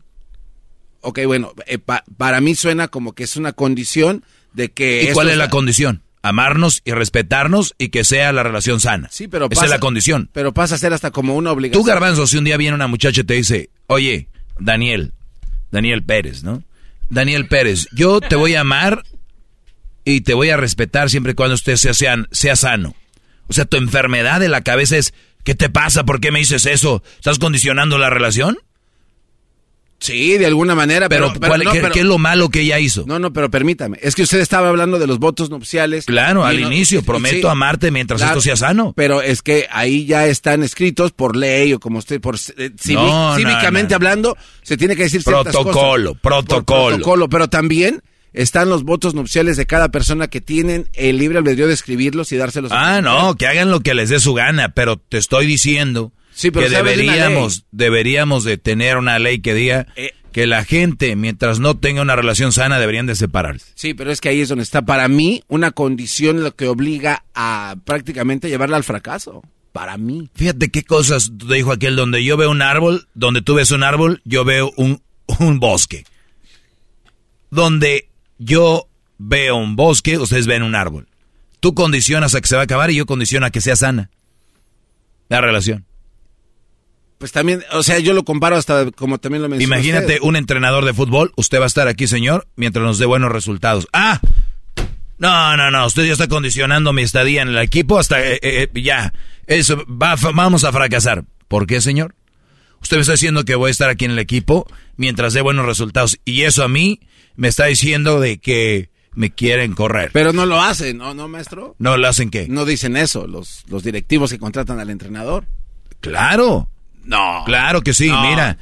Ok, 1.02 1.20
bueno, 1.26 1.54
eh, 1.68 1.78
pa- 1.78 2.04
para 2.18 2.42
mí 2.42 2.56
suena 2.56 2.88
como 2.88 3.14
que 3.14 3.24
es 3.24 3.36
una 3.38 3.54
condición 3.54 4.24
de 4.54 4.72
que... 4.72 5.04
¿Y 5.10 5.14
cuál 5.14 5.30
es 5.30 5.38
la 5.38 5.50
condición? 5.50 6.02
Amarnos 6.24 6.82
y 6.84 6.92
respetarnos 6.92 7.76
y 7.78 7.90
que 7.90 8.04
sea 8.04 8.32
la 8.34 8.44
relación 8.44 8.80
sana. 8.80 9.08
Sí, 9.12 9.28
pero 9.28 9.46
Esa 9.46 9.50
pasa- 9.50 9.66
es 9.66 9.70
la 9.72 9.80
condición. 9.80 10.30
Pero 10.34 10.54
pasa 10.54 10.76
a 10.76 10.78
ser 10.78 10.92
hasta 10.94 11.12
como 11.12 11.36
una 11.36 11.52
obligación. 11.52 11.84
Tú, 11.84 11.88
Garbanzo, 11.88 12.26
si 12.28 12.38
un 12.38 12.44
día 12.46 12.58
viene 12.58 12.76
una 12.76 12.88
muchacha 12.88 13.22
y 13.22 13.24
te 13.24 13.36
dice, 13.36 13.70
oye, 13.88 14.28
Daniel, 14.60 15.14
Daniel 15.72 16.04
Pérez, 16.04 16.44
¿no? 16.44 16.64
Daniel 17.10 17.48
Pérez, 17.48 17.88
yo 17.94 18.20
te 18.20 18.36
voy 18.36 18.56
a 18.56 18.62
amar 18.62 19.04
y 20.04 20.22
te 20.22 20.34
voy 20.34 20.50
a 20.50 20.58
respetar 20.58 21.10
siempre 21.10 21.34
y 21.34 21.36
cuando 21.36 21.56
usted 21.56 21.76
sea, 21.76 21.94
sea, 22.32 22.56
sano. 22.56 22.96
O 23.48 23.54
sea, 23.54 23.66
tu 23.66 23.78
enfermedad 23.78 24.40
de 24.40 24.50
la 24.50 24.62
cabeza 24.62 24.98
es, 24.98 25.14
¿qué 25.44 25.56
te 25.56 25.70
pasa? 25.70 26.04
¿Por 26.04 26.20
qué 26.20 26.32
me 26.32 26.40
dices 26.40 26.66
eso? 26.66 27.04
¿Estás 27.16 27.40
condicionando 27.40 27.98
la 27.98 28.10
relación? 28.10 28.58
Sí, 30.00 30.38
de 30.38 30.46
alguna 30.46 30.76
manera, 30.76 31.10
pero... 31.10 31.34
Pero, 31.34 31.48
¿cuál- 31.48 31.64
no, 31.64 31.72
qué, 31.72 31.82
pero- 31.82 31.94
qué 31.94 32.00
es 32.02 32.06
lo 32.06 32.18
malo 32.20 32.50
que 32.50 32.62
ella 32.62 32.78
hizo? 32.80 33.04
No, 33.08 33.18
no, 33.18 33.34
pero 33.34 33.50
permítame. 33.50 33.98
Es 34.02 34.14
que 34.14 34.22
usted 34.22 34.40
estaba 34.40 34.70
hablando 34.70 35.00
de 35.00 35.08
los 35.08 35.18
votos 35.18 35.50
nupciales. 35.50 36.06
Claro, 36.06 36.46
al 36.46 36.62
no- 36.62 36.68
inicio, 36.68 37.02
prometo 37.02 37.48
sí, 37.48 37.52
amarte 37.52 37.90
mientras 37.90 38.20
claro, 38.22 38.34
esto 38.34 38.42
sea 38.42 38.56
sano. 38.56 38.94
Pero 38.96 39.22
es 39.24 39.42
que 39.42 39.68
ahí 39.72 40.06
ya 40.06 40.28
están 40.28 40.62
escritos 40.62 41.12
por 41.14 41.36
ley 41.36 41.74
o 41.74 41.80
como 41.80 41.98
usted, 41.98 42.22
por 42.22 42.36
eh, 42.58 42.70
No, 42.94 43.36
cívicamente 43.38 43.96
hablando, 43.96 44.38
se 44.62 44.78
tiene 44.78 44.96
que 44.96 45.04
decir 45.04 45.24
Protocolo, 45.24 46.12
cosas. 46.12 46.22
Protocolo. 46.22 46.88
protocolo, 46.90 47.28
pero 47.30 47.48
también 47.50 48.02
están 48.34 48.70
los 48.70 48.84
votos 48.84 49.16
nupciales 49.16 49.58
de 49.58 49.66
cada 49.66 49.90
persona 49.90 50.28
que 50.28 50.42
tienen 50.42 50.88
el 50.94 51.18
libre 51.18 51.40
albedrío 51.40 51.66
de 51.68 51.74
escribirlos 51.74 52.32
y 52.32 52.38
dárselos. 52.38 52.72
Ah, 52.72 53.02
no, 53.02 53.34
que 53.36 53.48
hagan 53.48 53.72
lo 53.72 53.80
que 53.80 53.96
les 53.96 54.10
dé 54.10 54.20
su 54.20 54.36
gana, 54.36 54.70
pero 54.70 54.98
te 54.98 55.18
estoy 55.18 55.48
diciendo 55.48 56.12
Sí, 56.38 56.52
pero 56.52 56.68
que 56.70 56.76
deberíamos, 56.76 57.66
deberíamos 57.72 58.44
de 58.44 58.58
tener 58.60 58.98
una 58.98 59.18
ley 59.18 59.40
que 59.40 59.54
diga 59.56 59.88
Eh. 59.96 60.12
que 60.32 60.46
la 60.46 60.64
gente, 60.64 61.16
mientras 61.16 61.60
no 61.60 61.78
tenga 61.78 62.04
una 62.04 62.16
relación 62.16 62.52
sana, 62.52 62.78
deberían 62.80 63.08
de 63.08 63.16
separarse. 63.16 63.66
Sí, 63.74 63.96
pero 63.96 64.12
es 64.12 64.22
que 64.22 64.30
ahí 64.30 64.42
es 64.42 64.50
donde 64.50 64.64
está 64.64 64.84
para 64.84 65.08
mí 65.08 65.44
una 65.48 65.72
condición 65.72 66.44
lo 66.44 66.56
que 66.56 66.68
obliga 66.68 67.24
a 67.34 67.76
prácticamente 67.86 68.50
llevarla 68.50 68.78
al 68.78 68.84
fracaso. 68.84 69.42
Para 69.72 69.98
mí. 69.98 70.30
Fíjate 70.36 70.70
qué 70.70 70.84
cosas 70.84 71.32
te 71.38 71.54
dijo 71.56 71.72
aquel, 71.72 71.96
donde 71.96 72.24
yo 72.24 72.38
veo 72.38 72.52
un 72.52 72.62
árbol, 72.62 73.08
donde 73.16 73.42
tú 73.42 73.56
ves 73.56 73.72
un 73.72 73.84
árbol, 73.84 74.22
yo 74.26 74.46
veo 74.46 74.72
un, 74.78 75.02
un 75.40 75.60
bosque. 75.60 76.04
Donde 77.50 78.10
yo 78.38 78.88
veo 79.18 79.56
un 79.56 79.76
bosque, 79.76 80.18
ustedes 80.18 80.48
ven 80.48 80.64
un 80.64 80.76
árbol. 80.76 81.08
Tú 81.60 81.74
condicionas 81.74 82.36
a 82.36 82.42
que 82.42 82.48
se 82.48 82.56
va 82.56 82.62
a 82.62 82.66
acabar 82.66 82.92
y 82.92 82.96
yo 82.96 83.06
condiciono 83.06 83.46
a 83.46 83.50
que 83.50 83.62
sea 83.62 83.76
sana. 83.76 84.10
la 85.30 85.42
relación. 85.42 85.86
Pues 87.18 87.32
también, 87.32 87.64
o 87.72 87.82
sea, 87.82 87.98
yo 88.00 88.14
lo 88.14 88.24
comparo 88.24 88.58
hasta 88.58 88.92
como 88.92 89.18
también 89.18 89.42
lo 89.42 89.50
mencioné. 89.50 89.76
Imagínate 89.76 90.20
un 90.22 90.36
entrenador 90.36 90.86
de 90.86 90.94
fútbol, 90.94 91.34
usted 91.36 91.60
va 91.60 91.64
a 91.64 91.68
estar 91.68 91.88
aquí, 91.88 92.06
señor, 92.08 92.48
mientras 92.56 92.86
nos 92.86 93.00
dé 93.00 93.06
buenos 93.06 93.32
resultados. 93.32 93.88
¡Ah! 93.92 94.22
No, 95.18 95.58
no, 95.58 95.72
no, 95.72 95.88
usted 95.88 96.06
ya 96.06 96.12
está 96.12 96.28
condicionando 96.28 96.94
mi 96.94 97.02
estadía 97.02 97.42
en 97.42 97.48
el 97.48 97.58
equipo 97.58 97.98
hasta 97.98 98.24
eh, 98.24 98.40
eh, 98.44 98.70
ya. 98.76 99.14
Eso 99.48 99.84
va, 99.90 100.16
vamos 100.16 100.64
a 100.64 100.72
fracasar. 100.72 101.26
¿Por 101.48 101.66
qué, 101.66 101.82
señor? 101.82 102.14
Usted 102.84 102.98
me 102.98 103.02
está 103.02 103.14
diciendo 103.14 103.44
que 103.44 103.56
voy 103.56 103.70
a 103.70 103.72
estar 103.72 103.90
aquí 103.90 104.06
en 104.06 104.12
el 104.12 104.20
equipo 104.20 104.68
mientras 104.96 105.34
dé 105.34 105.42
buenos 105.42 105.66
resultados 105.66 106.20
y 106.24 106.44
eso 106.44 106.64
a 106.64 106.68
mí 106.68 107.00
me 107.36 107.48
está 107.48 107.66
diciendo 107.66 108.20
de 108.20 108.38
que 108.38 108.92
me 109.16 109.32
quieren 109.32 109.74
correr. 109.74 110.12
Pero 110.14 110.34
no 110.34 110.46
lo 110.46 110.62
hacen, 110.62 111.00
¿no, 111.00 111.16
no 111.16 111.28
maestro? 111.28 111.76
¿No 111.80 111.98
lo 111.98 112.08
hacen 112.08 112.30
qué? 112.30 112.48
No 112.48 112.66
dicen 112.66 112.96
eso, 112.96 113.26
los, 113.26 113.64
los 113.68 113.84
directivos 113.84 114.30
que 114.30 114.38
contratan 114.38 114.80
al 114.80 114.92
entrenador. 114.92 115.46
Claro. 116.00 116.70
No. 117.08 117.44
Claro 117.46 117.82
que 117.82 117.94
sí, 117.94 118.12
mira. 118.12 118.58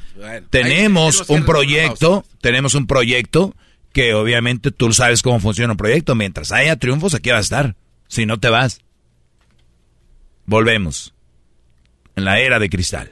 tenemos 0.50 1.28
un 1.28 1.44
proyecto, 1.44 2.24
tenemos 2.40 2.74
un 2.74 2.86
proyecto 2.86 3.54
que 3.92 4.14
obviamente 4.14 4.70
tú 4.70 4.92
sabes 4.92 5.20
cómo 5.22 5.40
funciona 5.40 5.72
un 5.72 5.76
proyecto. 5.76 6.14
Mientras 6.14 6.52
haya 6.52 6.76
triunfos, 6.76 7.14
aquí 7.14 7.30
va 7.30 7.38
a 7.38 7.40
estar. 7.40 7.74
Si 8.06 8.24
no 8.24 8.38
te 8.38 8.48
vas. 8.48 8.80
Volvemos. 10.44 11.12
En 12.14 12.24
la 12.24 12.38
era 12.38 12.60
de 12.60 12.70
cristal. 12.70 13.10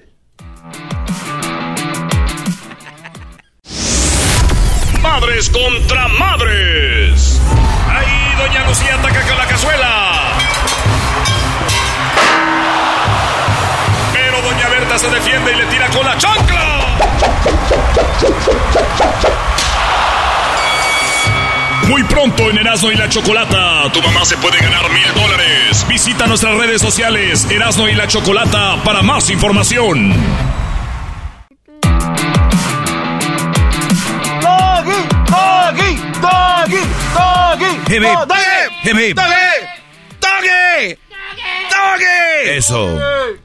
Madres 5.02 5.50
contra 5.50 6.06
madres. 6.08 7.40
Ahí 7.88 8.36
Doña 8.38 8.68
Lucía 8.68 8.94
ataca 8.94 9.26
con 9.26 9.36
la 9.36 9.46
cazuela. 9.48 10.38
Se 14.97 15.10
defiende 15.10 15.52
y 15.52 15.56
le 15.56 15.66
tira 15.66 15.89
con 15.89 16.06
la 16.06 16.16
chancla. 16.16 16.97
Muy 21.89 22.05
pronto 22.05 22.48
en 22.48 22.58
Erasmo 22.58 22.92
y 22.92 22.94
la 22.94 23.08
Chocolata, 23.08 23.90
tu 23.92 24.00
mamá 24.02 24.24
se 24.24 24.36
puede 24.36 24.56
ganar 24.58 24.89
mil 24.90 25.12
dólares. 25.14 25.84
Visita 25.89 26.28
nuestras 26.28 26.56
redes 26.56 26.81
sociales 26.81 27.44
Erasmo 27.50 27.89
y 27.89 27.94
la 27.94 28.06
Chocolata 28.06 28.76
para 28.84 29.02
más 29.02 29.31
información. 29.31 30.12
Doggy, 34.40 35.08
doggy, 35.28 35.97
doggy, 36.23 36.82
doggy, 37.14 37.81
doggy, 37.89 39.14
doggy, 41.68 42.48
Eso. 42.56 43.43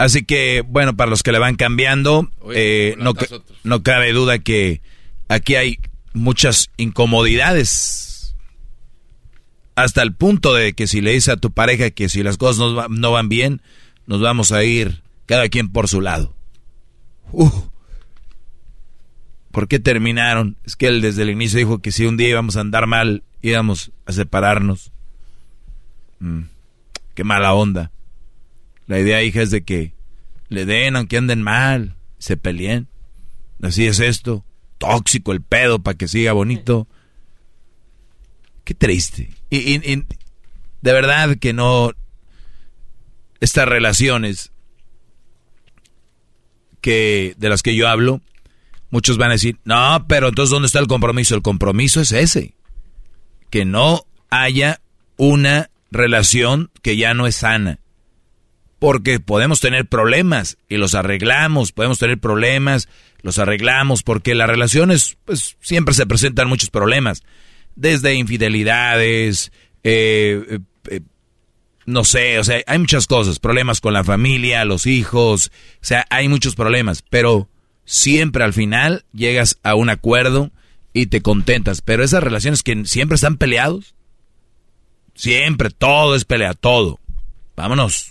Así 0.00 0.24
que, 0.24 0.64
bueno, 0.66 0.96
para 0.96 1.10
los 1.10 1.22
que 1.22 1.30
le 1.30 1.38
van 1.38 1.56
cambiando, 1.56 2.30
eh, 2.54 2.94
no, 2.96 3.12
no 3.64 3.82
cabe 3.82 4.14
duda 4.14 4.38
que 4.38 4.80
aquí 5.28 5.56
hay 5.56 5.78
muchas 6.14 6.70
incomodidades. 6.78 8.34
Hasta 9.74 10.00
el 10.00 10.14
punto 10.14 10.54
de 10.54 10.72
que 10.72 10.86
si 10.86 11.02
le 11.02 11.10
dice 11.10 11.32
a 11.32 11.36
tu 11.36 11.50
pareja 11.50 11.90
que 11.90 12.08
si 12.08 12.22
las 12.22 12.38
cosas 12.38 12.56
no, 12.60 12.88
no 12.88 13.12
van 13.12 13.28
bien, 13.28 13.60
nos 14.06 14.22
vamos 14.22 14.52
a 14.52 14.64
ir 14.64 15.02
cada 15.26 15.50
quien 15.50 15.70
por 15.70 15.86
su 15.86 16.00
lado. 16.00 16.34
¿Por 19.50 19.68
qué 19.68 19.80
terminaron? 19.80 20.56
Es 20.64 20.76
que 20.76 20.86
él 20.86 21.02
desde 21.02 21.24
el 21.24 21.28
inicio 21.28 21.58
dijo 21.58 21.80
que 21.80 21.92
si 21.92 22.06
un 22.06 22.16
día 22.16 22.30
íbamos 22.30 22.56
a 22.56 22.60
andar 22.60 22.86
mal, 22.86 23.22
íbamos 23.42 23.92
a 24.06 24.12
separarnos. 24.12 24.92
Mm, 26.20 26.44
qué 27.14 27.22
mala 27.22 27.52
onda. 27.52 27.90
La 28.90 28.98
idea, 28.98 29.22
hija, 29.22 29.40
es 29.40 29.52
de 29.52 29.62
que 29.62 29.94
le 30.48 30.66
den 30.66 30.96
aunque 30.96 31.16
anden 31.16 31.42
mal, 31.42 31.94
se 32.18 32.36
peleen. 32.36 32.88
Así 33.62 33.86
es 33.86 34.00
esto. 34.00 34.44
Tóxico 34.78 35.30
el 35.30 35.42
pedo 35.42 35.78
para 35.78 35.96
que 35.96 36.08
siga 36.08 36.32
bonito. 36.32 36.88
Qué 38.64 38.74
triste. 38.74 39.30
Y, 39.48 39.76
y 39.76 40.06
de 40.82 40.92
verdad 40.92 41.36
que 41.36 41.52
no... 41.52 41.92
Estas 43.38 43.68
relaciones 43.68 44.50
que 46.80 47.36
de 47.38 47.48
las 47.48 47.62
que 47.62 47.76
yo 47.76 47.86
hablo, 47.86 48.20
muchos 48.90 49.18
van 49.18 49.30
a 49.30 49.34
decir, 49.34 49.56
no, 49.62 50.04
pero 50.08 50.30
entonces 50.30 50.50
¿dónde 50.50 50.66
está 50.66 50.80
el 50.80 50.88
compromiso? 50.88 51.36
El 51.36 51.42
compromiso 51.42 52.00
es 52.00 52.10
ese, 52.10 52.56
que 53.50 53.64
no 53.64 54.04
haya 54.30 54.80
una 55.16 55.70
relación 55.92 56.72
que 56.82 56.96
ya 56.96 57.14
no 57.14 57.28
es 57.28 57.36
sana. 57.36 57.79
Porque 58.80 59.20
podemos 59.20 59.60
tener 59.60 59.86
problemas 59.86 60.58
y 60.68 60.76
los 60.76 60.96
arreglamos, 60.96 61.70
podemos 61.70 62.00
tener 62.00 62.18
problemas, 62.18 62.88
los 63.22 63.38
arreglamos, 63.38 64.02
porque 64.02 64.34
las 64.34 64.48
relaciones, 64.48 65.16
pues 65.24 65.56
siempre 65.60 65.94
se 65.94 66.06
presentan 66.06 66.48
muchos 66.48 66.70
problemas, 66.70 67.22
desde 67.76 68.14
infidelidades, 68.14 69.52
eh, 69.84 70.44
eh, 70.50 70.58
eh, 70.90 71.00
no 71.86 72.04
sé, 72.04 72.40
o 72.40 72.44
sea, 72.44 72.62
hay 72.66 72.78
muchas 72.78 73.06
cosas, 73.06 73.38
problemas 73.38 73.80
con 73.80 73.92
la 73.92 74.02
familia, 74.02 74.64
los 74.64 74.86
hijos, 74.86 75.52
o 75.74 75.84
sea, 75.84 76.04
hay 76.10 76.28
muchos 76.28 76.56
problemas, 76.56 77.04
pero 77.08 77.48
siempre 77.84 78.44
al 78.44 78.52
final 78.52 79.04
llegas 79.12 79.58
a 79.62 79.74
un 79.74 79.90
acuerdo 79.90 80.50
y 80.92 81.06
te 81.06 81.22
contentas. 81.22 81.82
Pero 81.82 82.04
esas 82.04 82.22
relaciones 82.22 82.62
que 82.62 82.84
siempre 82.84 83.16
están 83.16 83.36
peleados, 83.36 83.94
siempre 85.14 85.70
todo 85.70 86.14
es 86.14 86.24
pelea, 86.24 86.54
todo. 86.54 87.00
Vámonos. 87.56 88.09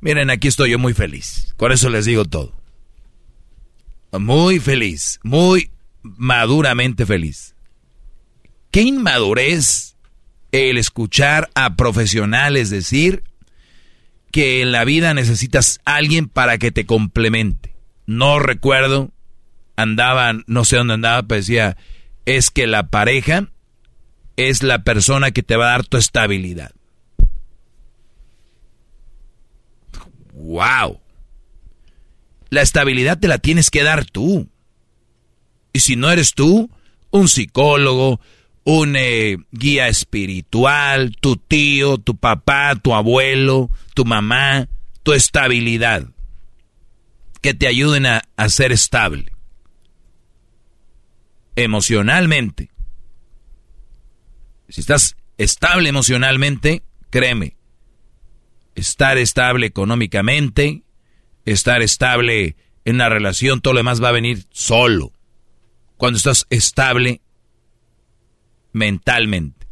Miren, 0.00 0.30
aquí 0.30 0.48
estoy 0.48 0.70
yo 0.70 0.78
muy 0.78 0.94
feliz. 0.94 1.54
Con 1.56 1.72
eso 1.72 1.88
les 1.88 2.04
digo 2.04 2.24
todo. 2.24 2.52
Muy 4.12 4.60
feliz, 4.60 5.20
muy 5.22 5.70
maduramente 6.02 7.06
feliz. 7.06 7.54
Qué 8.70 8.82
inmadurez 8.82 9.96
el 10.52 10.78
escuchar 10.78 11.50
a 11.54 11.76
profesionales 11.76 12.70
decir 12.70 13.24
que 14.30 14.62
en 14.62 14.72
la 14.72 14.84
vida 14.84 15.12
necesitas 15.14 15.80
alguien 15.84 16.28
para 16.28 16.58
que 16.58 16.70
te 16.70 16.86
complemente 16.86 17.76
no 18.06 18.38
recuerdo, 18.38 19.10
andaba, 19.76 20.32
no 20.46 20.64
sé 20.64 20.76
dónde 20.76 20.94
andaba, 20.94 21.24
pero 21.24 21.40
decía, 21.40 21.76
es 22.24 22.50
que 22.50 22.66
la 22.66 22.88
pareja 22.88 23.48
es 24.36 24.62
la 24.62 24.84
persona 24.84 25.32
que 25.32 25.42
te 25.42 25.56
va 25.56 25.66
a 25.66 25.72
dar 25.72 25.84
tu 25.84 25.96
estabilidad. 25.96 26.70
¡Wow! 30.36 31.00
La 32.50 32.62
estabilidad 32.62 33.18
te 33.18 33.26
la 33.26 33.38
tienes 33.38 33.70
que 33.70 33.82
dar 33.82 34.04
tú. 34.04 34.48
Y 35.72 35.80
si 35.80 35.96
no 35.96 36.10
eres 36.10 36.34
tú, 36.34 36.70
un 37.10 37.28
psicólogo, 37.28 38.20
un 38.64 38.96
eh, 38.96 39.38
guía 39.50 39.88
espiritual, 39.88 41.16
tu 41.20 41.36
tío, 41.36 41.98
tu 41.98 42.16
papá, 42.16 42.76
tu 42.76 42.94
abuelo, 42.94 43.70
tu 43.94 44.04
mamá, 44.04 44.68
tu 45.02 45.12
estabilidad 45.12 46.06
que 47.40 47.54
te 47.54 47.66
ayuden 47.66 48.06
a, 48.06 48.22
ser 48.48 48.72
estable. 48.72 49.32
Emocionalmente. 51.54 52.70
Si 54.68 54.80
estás 54.80 55.16
estable 55.38 55.88
emocionalmente, 55.88 56.82
créeme, 57.10 57.55
estar 58.76 59.18
estable 59.18 59.66
económicamente, 59.66 60.82
estar 61.44 61.82
estable 61.82 62.56
en 62.84 62.98
la 62.98 63.08
relación, 63.08 63.60
todo 63.60 63.74
lo 63.74 63.80
demás 63.80 64.02
va 64.02 64.10
a 64.10 64.12
venir 64.12 64.44
solo. 64.50 65.12
Cuando 65.96 66.18
estás 66.18 66.46
estable 66.50 67.20
mentalmente. 68.72 69.66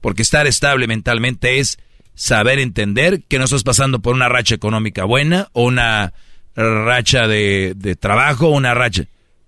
Porque 0.00 0.22
estar 0.22 0.46
estable 0.46 0.86
mentalmente 0.86 1.58
es 1.58 1.78
saber 2.14 2.58
entender 2.58 3.22
que 3.24 3.38
no 3.38 3.44
estás 3.44 3.64
pasando 3.64 4.00
por 4.00 4.14
una 4.14 4.28
racha 4.28 4.54
económica 4.54 5.04
buena 5.04 5.48
o 5.52 5.64
una 5.64 6.14
racha 6.54 7.26
de, 7.26 7.74
de 7.76 7.96
trabajo, 7.96 8.48
una 8.48 8.74
racha, 8.74 9.04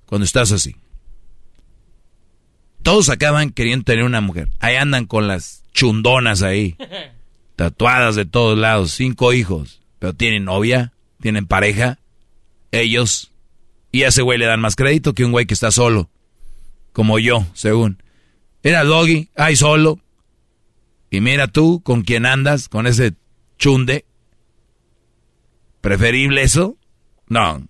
cuando 0.06 0.24
estás 0.24 0.52
así. 0.52 0.76
Todos 2.82 3.08
acaban 3.08 3.50
queriendo 3.50 3.84
tener 3.84 4.04
una 4.04 4.20
mujer. 4.20 4.50
Ahí 4.60 4.76
andan 4.76 5.06
con 5.06 5.28
las 5.28 5.64
chundonas 5.72 6.42
ahí, 6.42 6.76
tatuadas 7.56 8.16
de 8.16 8.24
todos 8.24 8.58
lados, 8.58 8.92
cinco 8.92 9.32
hijos, 9.32 9.80
pero 9.98 10.14
tienen 10.14 10.44
novia, 10.44 10.92
tienen 11.20 11.46
pareja, 11.46 11.98
ellos, 12.70 13.30
y 13.92 14.02
a 14.02 14.08
ese 14.08 14.22
güey 14.22 14.38
le 14.38 14.46
dan 14.46 14.60
más 14.60 14.76
crédito 14.76 15.14
que 15.14 15.24
un 15.24 15.32
güey 15.32 15.46
que 15.46 15.54
está 15.54 15.70
solo, 15.70 16.10
como 16.92 17.18
yo, 17.18 17.46
según. 17.54 18.02
Era 18.62 18.84
Doggy, 18.84 19.28
ahí 19.36 19.56
solo, 19.56 20.00
y 21.10 21.20
mira 21.20 21.46
tú 21.46 21.80
con 21.82 22.02
quién 22.02 22.26
andas, 22.26 22.68
con 22.68 22.86
ese 22.86 23.14
chunde. 23.56 24.04
¿Preferible 25.80 26.42
eso? 26.42 26.76
No. 27.28 27.68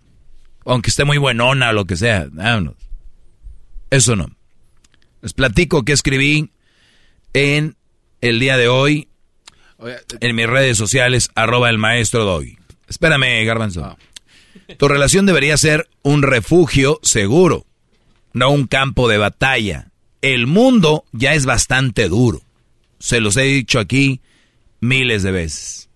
Aunque 0.65 0.89
esté 0.89 1.05
muy 1.05 1.19
buenona 1.19 1.71
o 1.71 1.73
lo 1.75 1.85
que 1.85 1.97
sea. 1.97 2.27
Vámonos. 2.31 2.77
Eso 3.91 4.17
no. 4.17 4.35
Les 5.21 5.35
platico 5.35 5.85
que 5.85 5.93
escribí 5.93 6.51
en 7.35 7.77
el 8.21 8.41
día 8.41 8.57
de 8.57 8.69
hoy 8.69 9.09
En 10.21 10.37
mis 10.37 10.47
redes 10.47 10.77
sociales, 10.77 11.31
arroba 11.35 11.71
el 11.71 11.79
maestro 11.79 12.25
doy. 12.25 12.59
Espérame, 12.89 13.45
Garbanzo. 13.45 13.97
Tu 14.79 14.89
relación 14.89 15.27
debería 15.27 15.57
ser 15.57 15.89
un 16.03 16.23
refugio 16.23 17.01
seguro, 17.03 17.67
no 18.33 18.51
un 18.51 18.67
campo 18.67 19.09
de 19.09 19.19
batalla. 19.19 19.91
El 20.23 20.47
mundo 20.47 21.05
ya 21.13 21.35
es 21.35 21.45
bastante 21.45 22.09
duro. 22.09 22.43
Se 22.99 23.21
los 23.21 23.37
he 23.37 23.43
dicho 23.43 23.79
aquí 23.79 24.21
miles 24.81 25.23
de 25.23 25.33
veces. 25.33 25.91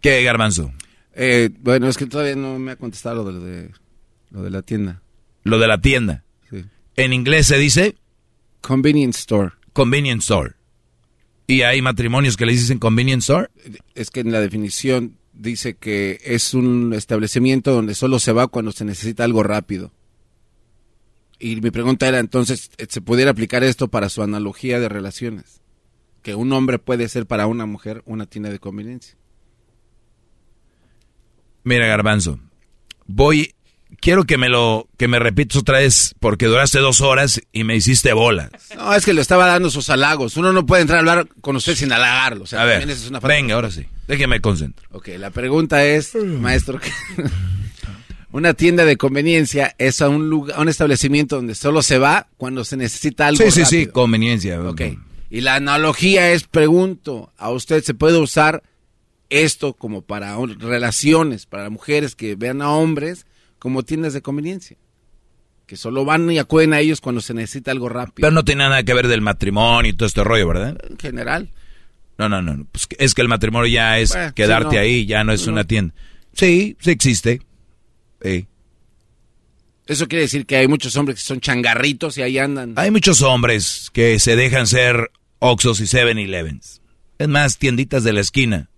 ¿Qué, 0.00 0.22
Garbanzo? 0.22 0.72
Eh, 1.14 1.50
bueno, 1.60 1.88
es 1.88 1.96
que 1.96 2.06
todavía 2.06 2.36
no 2.36 2.58
me 2.58 2.72
ha 2.72 2.76
contestado 2.76 3.24
lo 3.24 3.40
de, 3.40 3.70
lo 4.30 4.42
de 4.42 4.50
la 4.50 4.62
tienda. 4.62 5.02
Lo 5.44 5.58
de 5.58 5.66
la 5.68 5.80
tienda. 5.80 6.24
Sí. 6.50 6.64
En 6.96 7.12
inglés 7.12 7.46
se 7.46 7.56
dice 7.56 7.96
Convenience 8.62 9.18
store. 9.18 9.50
convenience 9.72 10.22
store. 10.22 10.54
¿Y 11.46 11.62
hay 11.62 11.82
matrimonios 11.82 12.36
que 12.36 12.46
le 12.46 12.52
dicen 12.52 12.78
convenience 12.78 13.30
store? 13.32 13.48
Es 13.94 14.10
que 14.10 14.20
en 14.20 14.32
la 14.32 14.40
definición 14.40 15.18
dice 15.32 15.74
que 15.74 16.20
es 16.24 16.54
un 16.54 16.94
establecimiento 16.94 17.72
donde 17.72 17.94
solo 17.94 18.18
se 18.18 18.32
va 18.32 18.48
cuando 18.48 18.72
se 18.72 18.84
necesita 18.84 19.24
algo 19.24 19.42
rápido. 19.42 19.92
Y 21.38 21.60
mi 21.60 21.72
pregunta 21.72 22.06
era 22.06 22.20
entonces, 22.20 22.70
¿se 22.88 23.00
pudiera 23.00 23.32
aplicar 23.32 23.64
esto 23.64 23.88
para 23.88 24.08
su 24.08 24.22
analogía 24.22 24.78
de 24.78 24.88
relaciones? 24.88 25.60
Que 26.22 26.36
un 26.36 26.52
hombre 26.52 26.78
puede 26.78 27.08
ser 27.08 27.26
para 27.26 27.48
una 27.48 27.66
mujer 27.66 28.02
una 28.06 28.26
tienda 28.26 28.50
de 28.50 28.60
conveniencia. 28.60 29.16
Mira, 31.64 31.86
Garbanzo, 31.86 32.38
voy, 33.06 33.54
quiero 34.02 34.24
que 34.24 34.36
me 34.36 34.50
lo, 34.50 34.88
que 34.98 35.08
me 35.08 35.18
repitas 35.18 35.56
otra 35.56 35.78
vez, 35.78 36.14
porque 36.20 36.44
duraste 36.46 36.80
dos 36.80 37.00
horas 37.00 37.40
y 37.52 37.64
me 37.64 37.76
hiciste 37.76 38.12
bolas. 38.12 38.50
No, 38.76 38.92
es 38.92 39.06
que 39.06 39.14
le 39.14 39.22
estaba 39.22 39.46
dando 39.46 39.70
sus 39.70 39.88
halagos. 39.88 40.36
Uno 40.36 40.52
no 40.52 40.66
puede 40.66 40.82
entrar 40.82 40.96
a 40.98 41.00
hablar 41.00 41.28
con 41.40 41.56
usted 41.56 41.74
sin 41.76 41.90
halagarlo. 41.92 42.44
O 42.44 42.46
sea, 42.46 42.60
A 42.62 42.64
ver, 42.66 42.90
es 42.90 43.08
una 43.08 43.20
falta- 43.20 43.34
venga, 43.34 43.54
ahora 43.54 43.70
sí, 43.70 43.86
déjeme 44.08 44.40
concentro. 44.40 44.86
Ok, 44.90 45.08
la 45.18 45.30
pregunta 45.30 45.84
es, 45.86 46.14
maestro, 46.16 46.80
una 48.32 48.54
tienda 48.54 48.84
de 48.84 48.96
conveniencia 48.96 49.74
es 49.78 50.00
a 50.02 50.08
un 50.08 50.28
lugar, 50.28 50.58
a 50.58 50.62
un 50.62 50.68
establecimiento 50.68 51.36
donde 51.36 51.54
solo 51.54 51.82
se 51.82 51.98
va 51.98 52.28
cuando 52.36 52.64
se 52.64 52.76
necesita 52.76 53.26
algo 53.28 53.42
Sí, 53.44 53.50
sí, 53.50 53.64
sí, 53.64 53.76
rápido. 53.76 53.92
conveniencia. 53.92 54.60
Ok. 54.62 54.82
Y 55.30 55.40
la 55.42 55.54
analogía 55.54 56.32
es, 56.32 56.44
pregunto, 56.44 57.32
¿a 57.38 57.50
usted 57.50 57.82
se 57.82 57.94
puede 57.94 58.18
usar 58.18 58.62
esto 59.30 59.72
como 59.74 60.02
para 60.02 60.36
relaciones, 60.58 61.46
para 61.46 61.70
mujeres 61.70 62.14
que 62.16 62.34
vean 62.34 62.60
a 62.60 62.70
hombres 62.70 63.24
como 63.62 63.84
tiendas 63.84 64.12
de 64.12 64.22
conveniencia? 64.22 64.76
Que 65.68 65.76
solo 65.76 66.04
van 66.04 66.28
y 66.32 66.38
acuden 66.40 66.72
a 66.74 66.80
ellos 66.80 67.00
cuando 67.00 67.20
se 67.20 67.32
necesita 67.32 67.70
algo 67.70 67.88
rápido. 67.88 68.16
Pero 68.26 68.32
no 68.32 68.44
tiene 68.44 68.64
nada 68.64 68.82
que 68.82 68.92
ver 68.92 69.06
del 69.06 69.20
matrimonio 69.20 69.88
y 69.88 69.92
todo 69.94 70.08
este 70.08 70.24
rollo, 70.24 70.48
¿verdad? 70.48 70.76
En 70.90 70.98
general. 70.98 71.48
No, 72.18 72.28
no, 72.28 72.42
no. 72.42 72.66
Pues 72.72 72.88
es 72.98 73.14
que 73.14 73.22
el 73.22 73.28
matrimonio 73.28 73.68
ya 73.72 74.00
es 74.00 74.10
Bueno, 74.10 74.34
quedarte 74.34 74.70
sí, 74.70 74.74
no. 74.76 74.82
ahí, 74.82 75.06
ya 75.06 75.22
no 75.22 75.32
es 75.32 75.46
No. 75.46 75.52
una 75.52 75.62
tienda. 75.64 75.94
Sí, 76.32 76.76
sí 76.80 76.90
existe. 76.90 77.40
Sí. 78.20 78.48
Eso 79.86 80.08
quiere 80.08 80.22
decir 80.24 80.44
que 80.44 80.56
hay 80.56 80.66
muchos 80.66 80.96
hombres 80.96 81.18
que 81.18 81.24
son 81.24 81.40
changarritos 81.40 82.18
y 82.18 82.22
ahí 82.22 82.38
andan. 82.38 82.74
Hay 82.76 82.90
muchos 82.90 83.22
hombres 83.22 83.90
que 83.92 84.18
se 84.18 84.34
dejan 84.34 84.66
ser 84.66 85.12
Oxos 85.38 85.78
y 85.80 85.84
7-Elevens. 85.84 86.80
Es 87.18 87.28
más, 87.28 87.58
tienditas 87.58 88.02
de 88.02 88.12
la 88.12 88.20
esquina, 88.22 88.70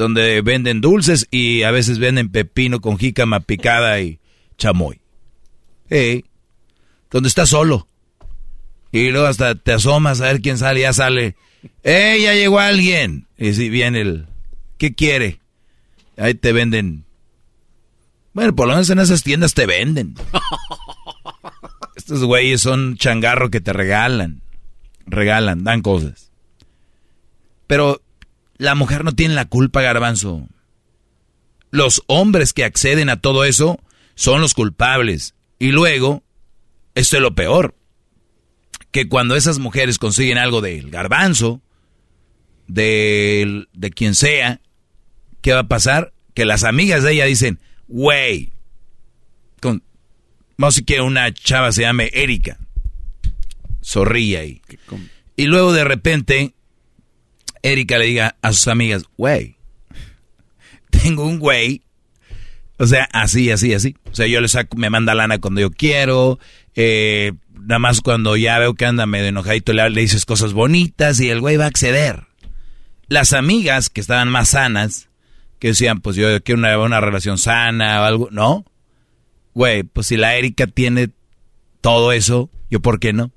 donde 0.00 0.40
venden 0.40 0.80
dulces 0.80 1.28
y 1.30 1.62
a 1.62 1.70
veces 1.70 1.98
venden 1.98 2.30
pepino 2.30 2.80
con 2.80 2.96
jícama 2.96 3.40
picada 3.40 4.00
y 4.00 4.18
chamoy. 4.56 4.98
Sí. 5.90 6.24
Donde 7.10 7.28
estás 7.28 7.50
solo. 7.50 7.86
Y 8.92 9.10
luego 9.10 9.26
hasta 9.26 9.54
te 9.56 9.74
asomas 9.74 10.22
a 10.22 10.28
ver 10.28 10.40
quién 10.40 10.56
sale, 10.56 10.80
ya 10.80 10.94
sale. 10.94 11.36
¡Eh, 11.82 12.18
ya 12.22 12.32
llegó 12.32 12.60
alguien! 12.60 13.28
Y 13.36 13.52
si 13.52 13.68
viene 13.68 14.00
el... 14.00 14.26
¿Qué 14.78 14.94
quiere? 14.94 15.40
Ahí 16.16 16.32
te 16.32 16.52
venden... 16.52 17.04
Bueno, 18.32 18.56
por 18.56 18.68
lo 18.68 18.72
menos 18.72 18.88
en 18.88 19.00
esas 19.00 19.22
tiendas 19.22 19.52
te 19.52 19.66
venden. 19.66 20.14
Estos 21.94 22.24
güeyes 22.24 22.62
son 22.62 22.96
changarro 22.96 23.50
que 23.50 23.60
te 23.60 23.74
regalan. 23.74 24.40
Regalan, 25.04 25.62
dan 25.62 25.82
cosas. 25.82 26.30
Pero 27.66 28.00
la 28.60 28.74
mujer 28.74 29.04
no 29.04 29.12
tiene 29.12 29.34
la 29.34 29.46
culpa, 29.46 29.80
garbanzo. 29.80 30.46
Los 31.70 32.02
hombres 32.08 32.52
que 32.52 32.64
acceden 32.64 33.08
a 33.08 33.20
todo 33.20 33.44
eso 33.44 33.80
son 34.14 34.40
los 34.42 34.52
culpables. 34.54 35.34
Y 35.58 35.72
luego, 35.72 36.22
esto 36.94 37.16
es 37.16 37.22
lo 37.22 37.34
peor, 37.34 37.74
que 38.90 39.08
cuando 39.08 39.34
esas 39.34 39.58
mujeres 39.58 39.98
consiguen 39.98 40.36
algo 40.36 40.60
del 40.60 40.90
garbanzo, 40.90 41.62
del- 42.66 43.68
de 43.72 43.90
quien 43.90 44.14
sea, 44.14 44.60
¿qué 45.40 45.52
va 45.54 45.60
a 45.60 45.68
pasar? 45.68 46.12
Que 46.34 46.44
las 46.44 46.62
amigas 46.64 47.02
de 47.02 47.12
ella 47.12 47.24
dicen, 47.24 47.60
güey, 47.88 48.52
con, 49.60 49.82
vamos 50.58 50.74
a 50.74 50.76
decir 50.76 50.84
que 50.84 51.00
una 51.00 51.32
chava 51.32 51.72
se 51.72 51.82
llame 51.82 52.10
Erika, 52.12 52.58
zorrilla 53.82 54.40
ahí. 54.40 54.60
Y 55.36 55.46
luego 55.46 55.72
de 55.72 55.84
repente, 55.84 56.54
Erika 57.62 57.98
le 57.98 58.06
diga 58.06 58.36
a 58.42 58.52
sus 58.52 58.68
amigas, 58.68 59.04
güey, 59.16 59.56
tengo 60.90 61.24
un 61.24 61.38
güey, 61.38 61.82
o 62.78 62.86
sea, 62.86 63.08
así, 63.12 63.50
así, 63.50 63.74
así. 63.74 63.96
O 64.10 64.14
sea, 64.14 64.26
yo 64.26 64.40
le 64.40 64.48
saco, 64.48 64.76
me 64.76 64.90
manda 64.90 65.14
lana 65.14 65.38
cuando 65.38 65.60
yo 65.60 65.70
quiero, 65.70 66.38
eh, 66.74 67.32
nada 67.54 67.78
más 67.78 68.00
cuando 68.00 68.36
ya 68.36 68.58
veo 68.58 68.74
que 68.74 68.86
anda 68.86 69.06
medio 69.06 69.26
enojadito, 69.28 69.72
le, 69.72 69.88
le 69.90 70.00
dices 70.00 70.24
cosas 70.24 70.52
bonitas 70.52 71.20
y 71.20 71.28
el 71.28 71.40
güey 71.40 71.56
va 71.56 71.64
a 71.64 71.68
acceder. 71.68 72.24
Las 73.08 73.32
amigas 73.32 73.90
que 73.90 74.00
estaban 74.00 74.28
más 74.28 74.50
sanas, 74.50 75.08
que 75.58 75.68
decían, 75.68 76.00
pues 76.00 76.16
yo 76.16 76.42
quiero 76.42 76.58
una, 76.58 76.78
una 76.78 77.00
relación 77.00 77.36
sana 77.36 78.00
o 78.00 78.04
algo, 78.04 78.28
¿no? 78.30 78.64
Güey, 79.52 79.82
pues 79.82 80.06
si 80.06 80.16
la 80.16 80.36
Erika 80.36 80.66
tiene 80.66 81.10
todo 81.80 82.12
eso, 82.12 82.50
¿yo 82.70 82.80
por 82.80 82.98
qué 82.98 83.12
no? 83.12 83.30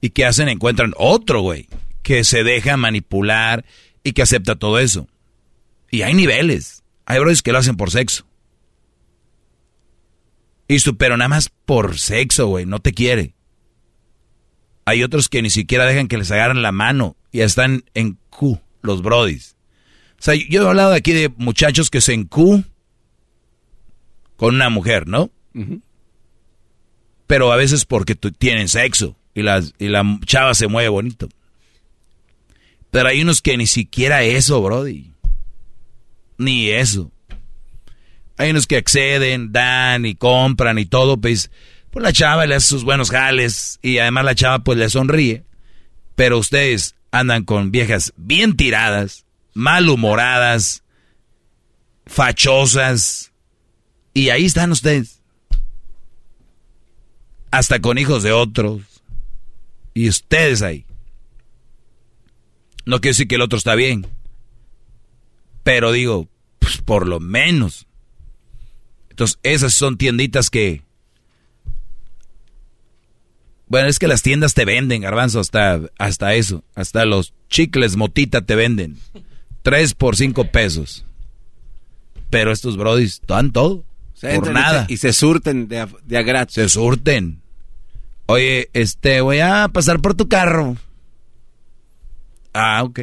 ¿Y 0.00 0.10
qué 0.10 0.24
hacen? 0.24 0.48
Encuentran 0.48 0.92
otro 0.96 1.42
güey 1.42 1.68
que 2.06 2.22
se 2.22 2.44
deja 2.44 2.76
manipular 2.76 3.64
y 4.04 4.12
que 4.12 4.22
acepta 4.22 4.54
todo 4.54 4.78
eso. 4.78 5.08
Y 5.90 6.02
hay 6.02 6.14
niveles. 6.14 6.84
Hay 7.04 7.18
brothers 7.18 7.42
que 7.42 7.50
lo 7.50 7.58
hacen 7.58 7.76
por 7.76 7.90
sexo. 7.90 8.28
Y 10.68 10.78
su, 10.78 10.96
pero 10.96 11.16
nada 11.16 11.28
más 11.28 11.48
por 11.48 11.98
sexo, 11.98 12.46
güey, 12.46 12.64
no 12.64 12.78
te 12.78 12.92
quiere. 12.92 13.34
Hay 14.84 15.02
otros 15.02 15.28
que 15.28 15.42
ni 15.42 15.50
siquiera 15.50 15.84
dejan 15.84 16.06
que 16.06 16.16
les 16.16 16.30
agarren 16.30 16.62
la 16.62 16.70
mano 16.70 17.16
y 17.32 17.40
están 17.40 17.82
en 17.94 18.20
Q, 18.30 18.60
los 18.82 19.02
brodis. 19.02 19.56
O 20.12 20.22
sea, 20.22 20.34
yo 20.36 20.62
he 20.62 20.68
hablado 20.68 20.92
aquí 20.92 21.12
de 21.12 21.28
muchachos 21.38 21.90
que 21.90 22.00
se 22.00 22.14
en 22.14 22.26
Q 22.26 22.62
con 24.36 24.54
una 24.54 24.70
mujer, 24.70 25.08
¿no? 25.08 25.28
Pero 27.26 27.52
a 27.52 27.56
veces 27.56 27.84
porque 27.84 28.14
tienen 28.14 28.68
sexo 28.68 29.16
y, 29.34 29.42
las, 29.42 29.74
y 29.80 29.88
la 29.88 30.04
chava 30.24 30.54
se 30.54 30.68
mueve 30.68 30.88
bonito. 30.88 31.28
Pero 32.96 33.10
hay 33.10 33.20
unos 33.20 33.42
que 33.42 33.58
ni 33.58 33.66
siquiera 33.66 34.22
eso, 34.22 34.62
brody. 34.62 35.12
Ni 36.38 36.70
eso. 36.70 37.12
Hay 38.38 38.52
unos 38.52 38.66
que 38.66 38.78
acceden, 38.78 39.52
dan 39.52 40.06
y 40.06 40.14
compran 40.14 40.78
y 40.78 40.86
todo, 40.86 41.18
pues, 41.18 41.50
pues 41.90 42.02
la 42.02 42.14
chava 42.14 42.46
le 42.46 42.54
hace 42.54 42.68
sus 42.68 42.84
buenos 42.84 43.10
jales 43.10 43.78
y 43.82 43.98
además 43.98 44.24
la 44.24 44.34
chava 44.34 44.60
pues 44.60 44.78
le 44.78 44.88
sonríe. 44.88 45.44
Pero 46.14 46.38
ustedes 46.38 46.94
andan 47.10 47.44
con 47.44 47.70
viejas 47.70 48.14
bien 48.16 48.56
tiradas, 48.56 49.26
malhumoradas, 49.52 50.82
fachosas. 52.06 53.30
Y 54.14 54.30
ahí 54.30 54.46
están 54.46 54.72
ustedes. 54.72 55.20
Hasta 57.50 57.78
con 57.78 57.98
hijos 57.98 58.22
de 58.22 58.32
otros. 58.32 58.80
Y 59.92 60.08
ustedes 60.08 60.62
ahí. 60.62 60.85
No 62.86 63.00
quiero 63.00 63.12
decir 63.12 63.28
que 63.28 63.34
el 63.34 63.42
otro 63.42 63.58
está 63.58 63.74
bien. 63.74 64.06
Pero 65.64 65.92
digo, 65.92 66.28
pues 66.60 66.78
por 66.78 67.06
lo 67.06 67.20
menos. 67.20 67.86
Entonces, 69.10 69.38
esas 69.42 69.74
son 69.74 69.98
tienditas 69.98 70.48
que... 70.50 70.82
Bueno, 73.68 73.88
es 73.88 73.98
que 73.98 74.06
las 74.06 74.22
tiendas 74.22 74.54
te 74.54 74.64
venden, 74.64 75.02
garbanzo, 75.02 75.40
hasta, 75.40 75.80
hasta 75.98 76.34
eso. 76.34 76.62
Hasta 76.76 77.04
los 77.04 77.34
chicles 77.48 77.96
motita 77.96 78.42
te 78.42 78.54
venden. 78.54 78.96
Tres 79.62 79.92
por 79.94 80.16
cinco 80.16 80.44
pesos. 80.52 81.04
Pero 82.30 82.52
estos 82.52 82.76
brodis 82.76 83.20
dan 83.26 83.50
todo. 83.52 83.78
O 84.14 84.18
sea, 84.18 84.36
por 84.36 84.52
nada. 84.52 84.86
se- 84.86 84.92
Y 84.92 84.96
se, 84.98 85.12
surten 85.12 85.66
de, 85.66 85.80
a- 85.80 85.88
de 86.04 86.16
a 86.16 86.22
gratis. 86.22 86.54
Se 86.54 86.68
surten. 86.68 87.40
Oye, 88.26 88.70
este, 88.72 89.20
voy 89.20 89.40
a 89.40 89.68
pasar 89.72 90.00
por 90.00 90.14
tu 90.14 90.28
carro. 90.28 90.76
Ah, 92.56 92.82
ok. 92.82 93.00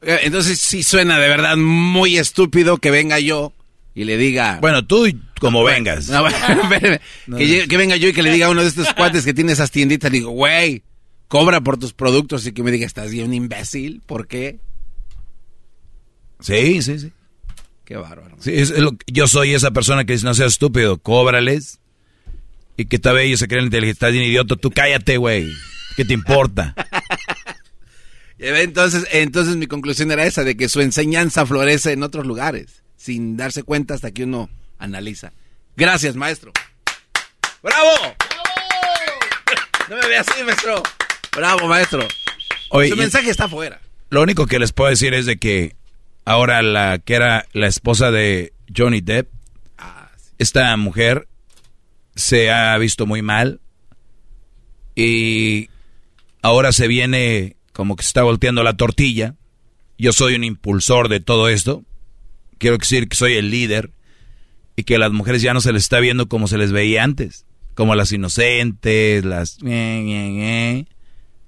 Oiga, 0.00 0.18
Entonces 0.22 0.58
sí 0.58 0.82
suena 0.82 1.18
de 1.18 1.28
verdad 1.28 1.56
muy 1.56 2.16
estúpido 2.16 2.78
que 2.78 2.90
venga 2.90 3.20
yo 3.20 3.52
y 3.94 4.04
le 4.04 4.16
diga... 4.16 4.58
Bueno, 4.60 4.86
tú 4.86 5.06
como 5.38 5.64
vengas. 5.64 6.08
que, 7.38 7.68
que, 7.68 7.76
venga 7.76 7.96
yo 7.96 8.08
y 8.08 8.12
que 8.12 8.22
le 8.22 8.32
diga 8.32 8.46
a 8.46 8.50
uno 8.50 8.62
de 8.62 8.68
estos 8.68 8.92
cuates 8.94 9.24
que 9.24 9.34
tiene 9.34 9.52
esas 9.52 9.70
tienditas, 9.70 10.10
digo, 10.10 10.30
güey, 10.30 10.82
cobra 11.28 11.60
por 11.60 11.78
tus 11.78 11.92
productos 11.92 12.46
y 12.46 12.52
que 12.52 12.62
me 12.62 12.70
diga, 12.70 12.86
estás 12.86 13.10
bien 13.10 13.26
un 13.26 13.34
imbécil, 13.34 14.00
¿por 14.06 14.26
qué? 14.26 14.58
Sí, 16.40 16.82
sí, 16.82 16.98
sí. 16.98 17.12
Qué 17.84 17.96
bárbaro. 17.96 18.36
Sí, 18.40 18.54
yo 19.06 19.26
soy 19.26 19.54
esa 19.54 19.70
persona 19.72 20.04
que 20.04 20.14
dice, 20.14 20.24
no 20.24 20.34
seas 20.34 20.52
estúpido, 20.52 20.98
cóbrales. 20.98 21.80
Y 22.76 22.86
que 22.86 22.98
tal 22.98 23.16
vez 23.16 23.26
ellos 23.26 23.40
se 23.40 23.48
creen 23.48 23.66
inteligentes, 23.66 23.96
estás 23.96 24.12
bien 24.12 24.24
idiota, 24.24 24.56
tú 24.56 24.70
cállate, 24.70 25.18
güey. 25.18 25.52
¿Qué 25.96 26.04
te 26.04 26.14
importa? 26.14 26.74
entonces, 28.38 29.06
entonces 29.12 29.56
mi 29.56 29.66
conclusión 29.66 30.10
era 30.10 30.24
esa, 30.24 30.44
de 30.44 30.56
que 30.56 30.68
su 30.68 30.80
enseñanza 30.80 31.46
florece 31.46 31.92
en 31.92 32.02
otros 32.02 32.26
lugares, 32.26 32.82
sin 32.96 33.36
darse 33.36 33.62
cuenta 33.62 33.94
hasta 33.94 34.10
que 34.10 34.24
uno 34.24 34.50
analiza. 34.78 35.32
Gracias, 35.76 36.16
maestro. 36.16 36.52
¡Bravo! 37.62 37.90
No 39.88 39.96
me 39.96 40.08
veas 40.08 40.28
así, 40.28 40.42
maestro. 40.44 40.82
Bravo, 41.34 41.68
maestro. 41.68 42.06
Su 42.70 42.96
mensaje 42.96 43.30
está 43.30 43.44
afuera. 43.44 43.80
Lo 44.10 44.22
único 44.22 44.46
que 44.46 44.58
les 44.58 44.72
puedo 44.72 44.90
decir 44.90 45.14
es 45.14 45.26
de 45.26 45.38
que 45.38 45.76
ahora 46.24 46.62
la 46.62 46.98
que 46.98 47.14
era 47.14 47.46
la 47.52 47.66
esposa 47.66 48.10
de 48.10 48.52
Johnny 48.74 49.00
Depp, 49.00 49.30
ah, 49.78 50.10
esta 50.38 50.76
mujer 50.76 51.28
se 52.14 52.50
ha 52.50 52.76
visto 52.78 53.06
muy 53.06 53.22
mal 53.22 53.60
y 54.94 55.70
ahora 56.42 56.72
se 56.72 56.88
viene 56.88 57.56
como 57.72 57.96
que 57.96 58.02
se 58.02 58.08
está 58.08 58.22
volteando 58.22 58.62
la 58.62 58.76
tortilla. 58.76 59.36
Yo 59.98 60.12
soy 60.12 60.34
un 60.34 60.44
impulsor 60.44 61.08
de 61.08 61.20
todo 61.20 61.48
esto. 61.48 61.84
Quiero 62.58 62.76
decir 62.76 63.08
que 63.08 63.16
soy 63.16 63.34
el 63.34 63.50
líder 63.50 63.92
y 64.76 64.84
que 64.84 64.96
a 64.96 64.98
las 64.98 65.12
mujeres 65.12 65.42
ya 65.42 65.54
no 65.54 65.60
se 65.60 65.72
les 65.72 65.84
está 65.84 66.00
viendo 66.00 66.28
como 66.28 66.48
se 66.48 66.58
les 66.58 66.72
veía 66.72 67.02
antes, 67.04 67.46
como 67.74 67.94
las 67.94 68.12
inocentes, 68.12 69.24
las... 69.24 69.58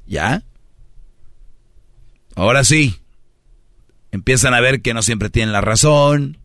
¿Ya? 0.07 0.43
Ahora 2.37 2.65
sí, 2.65 2.97
empiezan 4.13 4.55
a 4.55 4.61
ver 4.61 4.83
que 4.83 4.95
no 4.95 5.03
siempre 5.03 5.31
tienen 5.31 5.53
la 5.53 5.61
razón, 5.61 6.39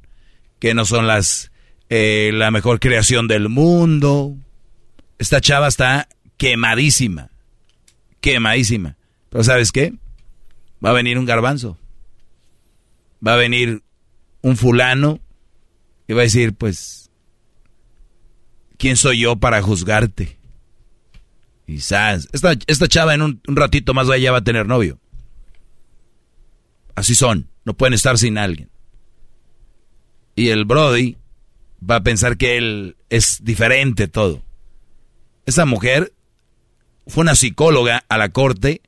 que 0.59 0.73
no 0.73 0.85
son 0.85 1.07
las 1.07 1.51
eh, 1.89 2.31
la 2.33 2.51
mejor 2.51 2.79
creación 2.79 3.27
del 3.27 3.49
mundo. 3.49 4.35
Esta 5.17 5.41
chava 5.41 5.67
está 5.67 6.07
quemadísima, 6.37 7.31
quemadísima. 8.22 8.98
Pero 9.30 9.43
¿sabes 9.43 9.72
qué? 9.72 9.93
Va 10.83 10.91
a 10.91 10.93
venir 10.93 11.17
un 11.17 11.25
garbanzo. 11.25 11.77
Va 13.25 13.33
a 13.33 13.38
venir 13.38 13.83
un 14.41 14.57
fulano 14.57 15.19
y 16.07 16.14
va 16.14 16.22
a 16.22 16.23
decir, 16.23 16.53
pues, 16.53 17.11
¿quién 18.77 18.98
soy 18.98 19.19
yo 19.19 19.35
para 19.35 19.61
juzgarte? 19.61 20.39
Quizás. 21.65 22.27
Esta, 22.31 22.53
esta 22.65 22.88
chava 22.88 23.14
en 23.14 23.22
un, 23.22 23.41
ratito 23.45 23.93
más 23.93 24.09
allá 24.09 24.31
va 24.31 24.39
a 24.39 24.43
tener 24.43 24.65
novio. 24.65 24.99
Así 26.95 27.14
son. 27.14 27.49
No 27.64 27.75
pueden 27.75 27.93
estar 27.93 28.17
sin 28.17 28.39
alguien. 28.39 28.72
Y 30.35 30.49
el 30.49 30.65
Brody 30.65 31.17
va 31.88 31.98
a 31.98 32.03
pensar 32.03 32.38
que 32.38 32.57
él 32.57 32.98
es 33.09 33.43
diferente 33.43 34.07
todo. 34.07 34.43
Esa 35.45 35.65
mujer 35.65 36.14
fue 37.09 37.21
una 37.21 37.35
psicóloga 37.35 38.05
a 38.07 38.17
la 38.17 38.29
corte 38.29 38.81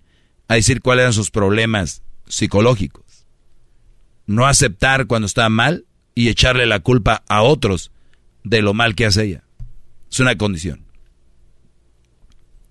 a 0.48 0.56
decir 0.56 0.82
cuáles 0.82 1.04
eran 1.04 1.14
sus 1.14 1.32
problemas 1.32 2.04
psicológicos. 2.28 3.26
No 4.26 4.48
aceptar 4.48 5.08
cuando 5.08 5.26
está 5.26 5.50
mal 5.50 5.86
y 6.16 6.30
echarle 6.30 6.66
la 6.66 6.80
culpa 6.80 7.24
a 7.28 7.42
otros 7.42 7.92
de 8.44 8.62
lo 8.62 8.74
mal 8.74 8.96
que 8.96 9.06
hace 9.06 9.24
ella. 9.24 9.44
Es 10.12 10.20
una 10.20 10.38
condición. 10.38 10.86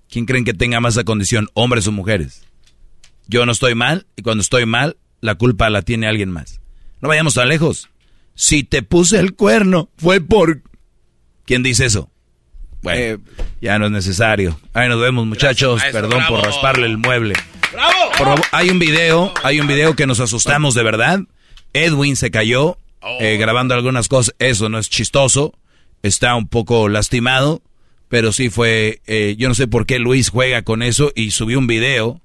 ¿Quién 0.08 0.26
creen 0.26 0.44
que 0.44 0.54
tenga 0.54 0.80
más 0.80 0.94
esa 0.94 1.04
condición, 1.04 1.48
hombres 1.54 1.86
o 1.86 1.92
mujeres? 1.92 2.42
Yo 3.28 3.46
no 3.46 3.52
estoy 3.52 3.74
mal 3.74 4.06
y 4.16 4.22
cuando 4.22 4.42
estoy 4.42 4.66
mal, 4.66 4.96
la 5.20 5.36
culpa 5.36 5.70
la 5.70 5.82
tiene 5.82 6.06
alguien 6.06 6.30
más. 6.30 6.60
No 7.00 7.08
vayamos 7.08 7.34
tan 7.34 7.48
lejos. 7.48 7.88
Si 8.34 8.64
te 8.64 8.82
puse 8.82 9.18
el 9.18 9.34
cuerno, 9.34 9.90
fue 9.96 10.20
por... 10.20 10.62
¿Quién 11.44 11.62
dice 11.62 11.86
eso? 11.86 12.09
Bueno, 12.82 13.00
eh, 13.00 13.18
ya 13.60 13.78
no 13.78 13.86
es 13.86 13.92
necesario. 13.92 14.58
Ahí 14.72 14.88
nos 14.88 15.00
vemos, 15.00 15.26
muchachos. 15.26 15.82
Perdón 15.92 16.22
por 16.28 16.40
rasparle 16.42 16.86
el 16.86 16.98
mueble. 16.98 17.34
¡Bravo! 17.72 18.42
hay 18.52 18.70
un 18.70 18.78
video, 18.78 19.32
hay 19.42 19.60
un 19.60 19.66
video 19.66 19.94
que 19.94 20.06
nos 20.06 20.20
asustamos 20.20 20.74
de 20.74 20.82
verdad. 20.82 21.20
Edwin 21.72 22.16
se 22.16 22.30
cayó 22.30 22.78
eh, 23.20 23.36
grabando 23.36 23.74
algunas 23.74 24.08
cosas. 24.08 24.34
Eso 24.38 24.68
no 24.68 24.78
es 24.78 24.88
chistoso. 24.88 25.54
Está 26.02 26.34
un 26.34 26.48
poco 26.48 26.88
lastimado. 26.88 27.62
Pero 28.08 28.32
sí 28.32 28.50
fue, 28.50 29.00
eh, 29.06 29.36
yo 29.38 29.46
no 29.48 29.54
sé 29.54 29.68
por 29.68 29.86
qué 29.86 30.00
Luis 30.00 30.30
juega 30.30 30.62
con 30.62 30.82
eso 30.82 31.12
y 31.14 31.30
subió 31.30 31.60
un 31.60 31.68
video 31.68 32.20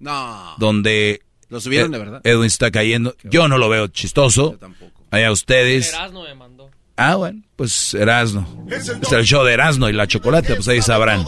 donde... 0.57 1.21
¿Lo 1.49 1.61
subieron 1.61 1.91
de 1.91 1.99
verdad? 1.99 2.21
Edwin 2.23 2.47
está 2.47 2.71
cayendo. 2.71 3.15
yo 3.23 3.47
no 3.47 3.59
lo 3.59 3.69
veo 3.69 3.87
chistoso. 3.87 4.53
Yo 4.53 4.57
tampoco. 4.57 5.03
Allá 5.11 5.31
ustedes. 5.31 5.93
Erasno 5.93 6.23
me 6.23 6.33
mandó. 6.33 6.71
Ah, 6.97 7.15
bueno, 7.15 7.41
pues 7.57 7.93
Erasno. 7.93 8.47
Es 8.69 9.11
el 9.11 9.25
show 9.25 9.43
de 9.43 9.51
Erasno 9.53 9.89
y 9.89 9.93
la 9.93 10.07
chocolate, 10.07 10.55
pues 10.55 10.67
ahí 10.69 10.81
sabrán. 10.81 11.25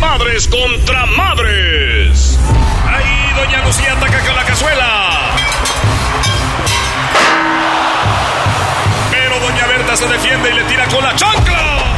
Madres 0.01 0.49
contra 0.49 1.07
madres. 1.07 2.39
Ahí 2.87 3.33
Doña 3.37 3.65
Lucía 3.67 3.93
ataca 3.95 4.21
con 4.25 4.37
la 4.37 4.45
cazuela. 4.45 5.24
Se 9.95 10.09
defiende 10.09 10.51
y 10.51 10.55
le 10.55 10.65
tira 10.65 10.87
con 10.89 11.05
la 11.05 11.15
chancla. 11.15 11.95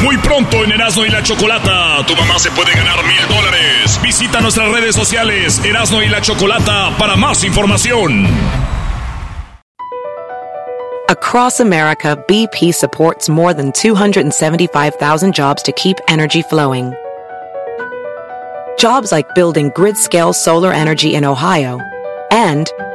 Muy 0.00 0.16
pronto 0.18 0.62
en 0.62 0.70
Erasmo 0.70 1.04
y 1.04 1.08
la 1.08 1.20
Chocolata, 1.20 2.06
tu 2.06 2.14
mamá 2.14 2.38
se 2.38 2.52
puede 2.52 2.72
ganar 2.72 3.04
mil 3.04 3.26
dólares. 3.28 3.98
Visita 4.00 4.40
nuestras 4.40 4.70
redes 4.70 4.94
sociales 4.94 5.60
Erasmo 5.64 6.00
y 6.02 6.08
la 6.08 6.20
Chocolata 6.20 6.96
para 6.98 7.16
más 7.16 7.42
información. 7.42 8.28
Across 11.08 11.58
America, 11.60 12.16
BP 12.28 12.72
supports 12.72 13.28
more 13.28 13.52
than 13.52 13.72
275,000 13.72 15.34
jobs 15.34 15.64
to 15.64 15.72
keep 15.72 15.96
energy 16.06 16.42
flowing. 16.42 16.94
Jobs 18.78 19.10
like 19.10 19.34
building 19.34 19.72
grid-scale 19.74 20.32
solar 20.32 20.72
energy 20.72 21.16
in 21.16 21.24
Ohio 21.24 21.80
and 22.30 22.70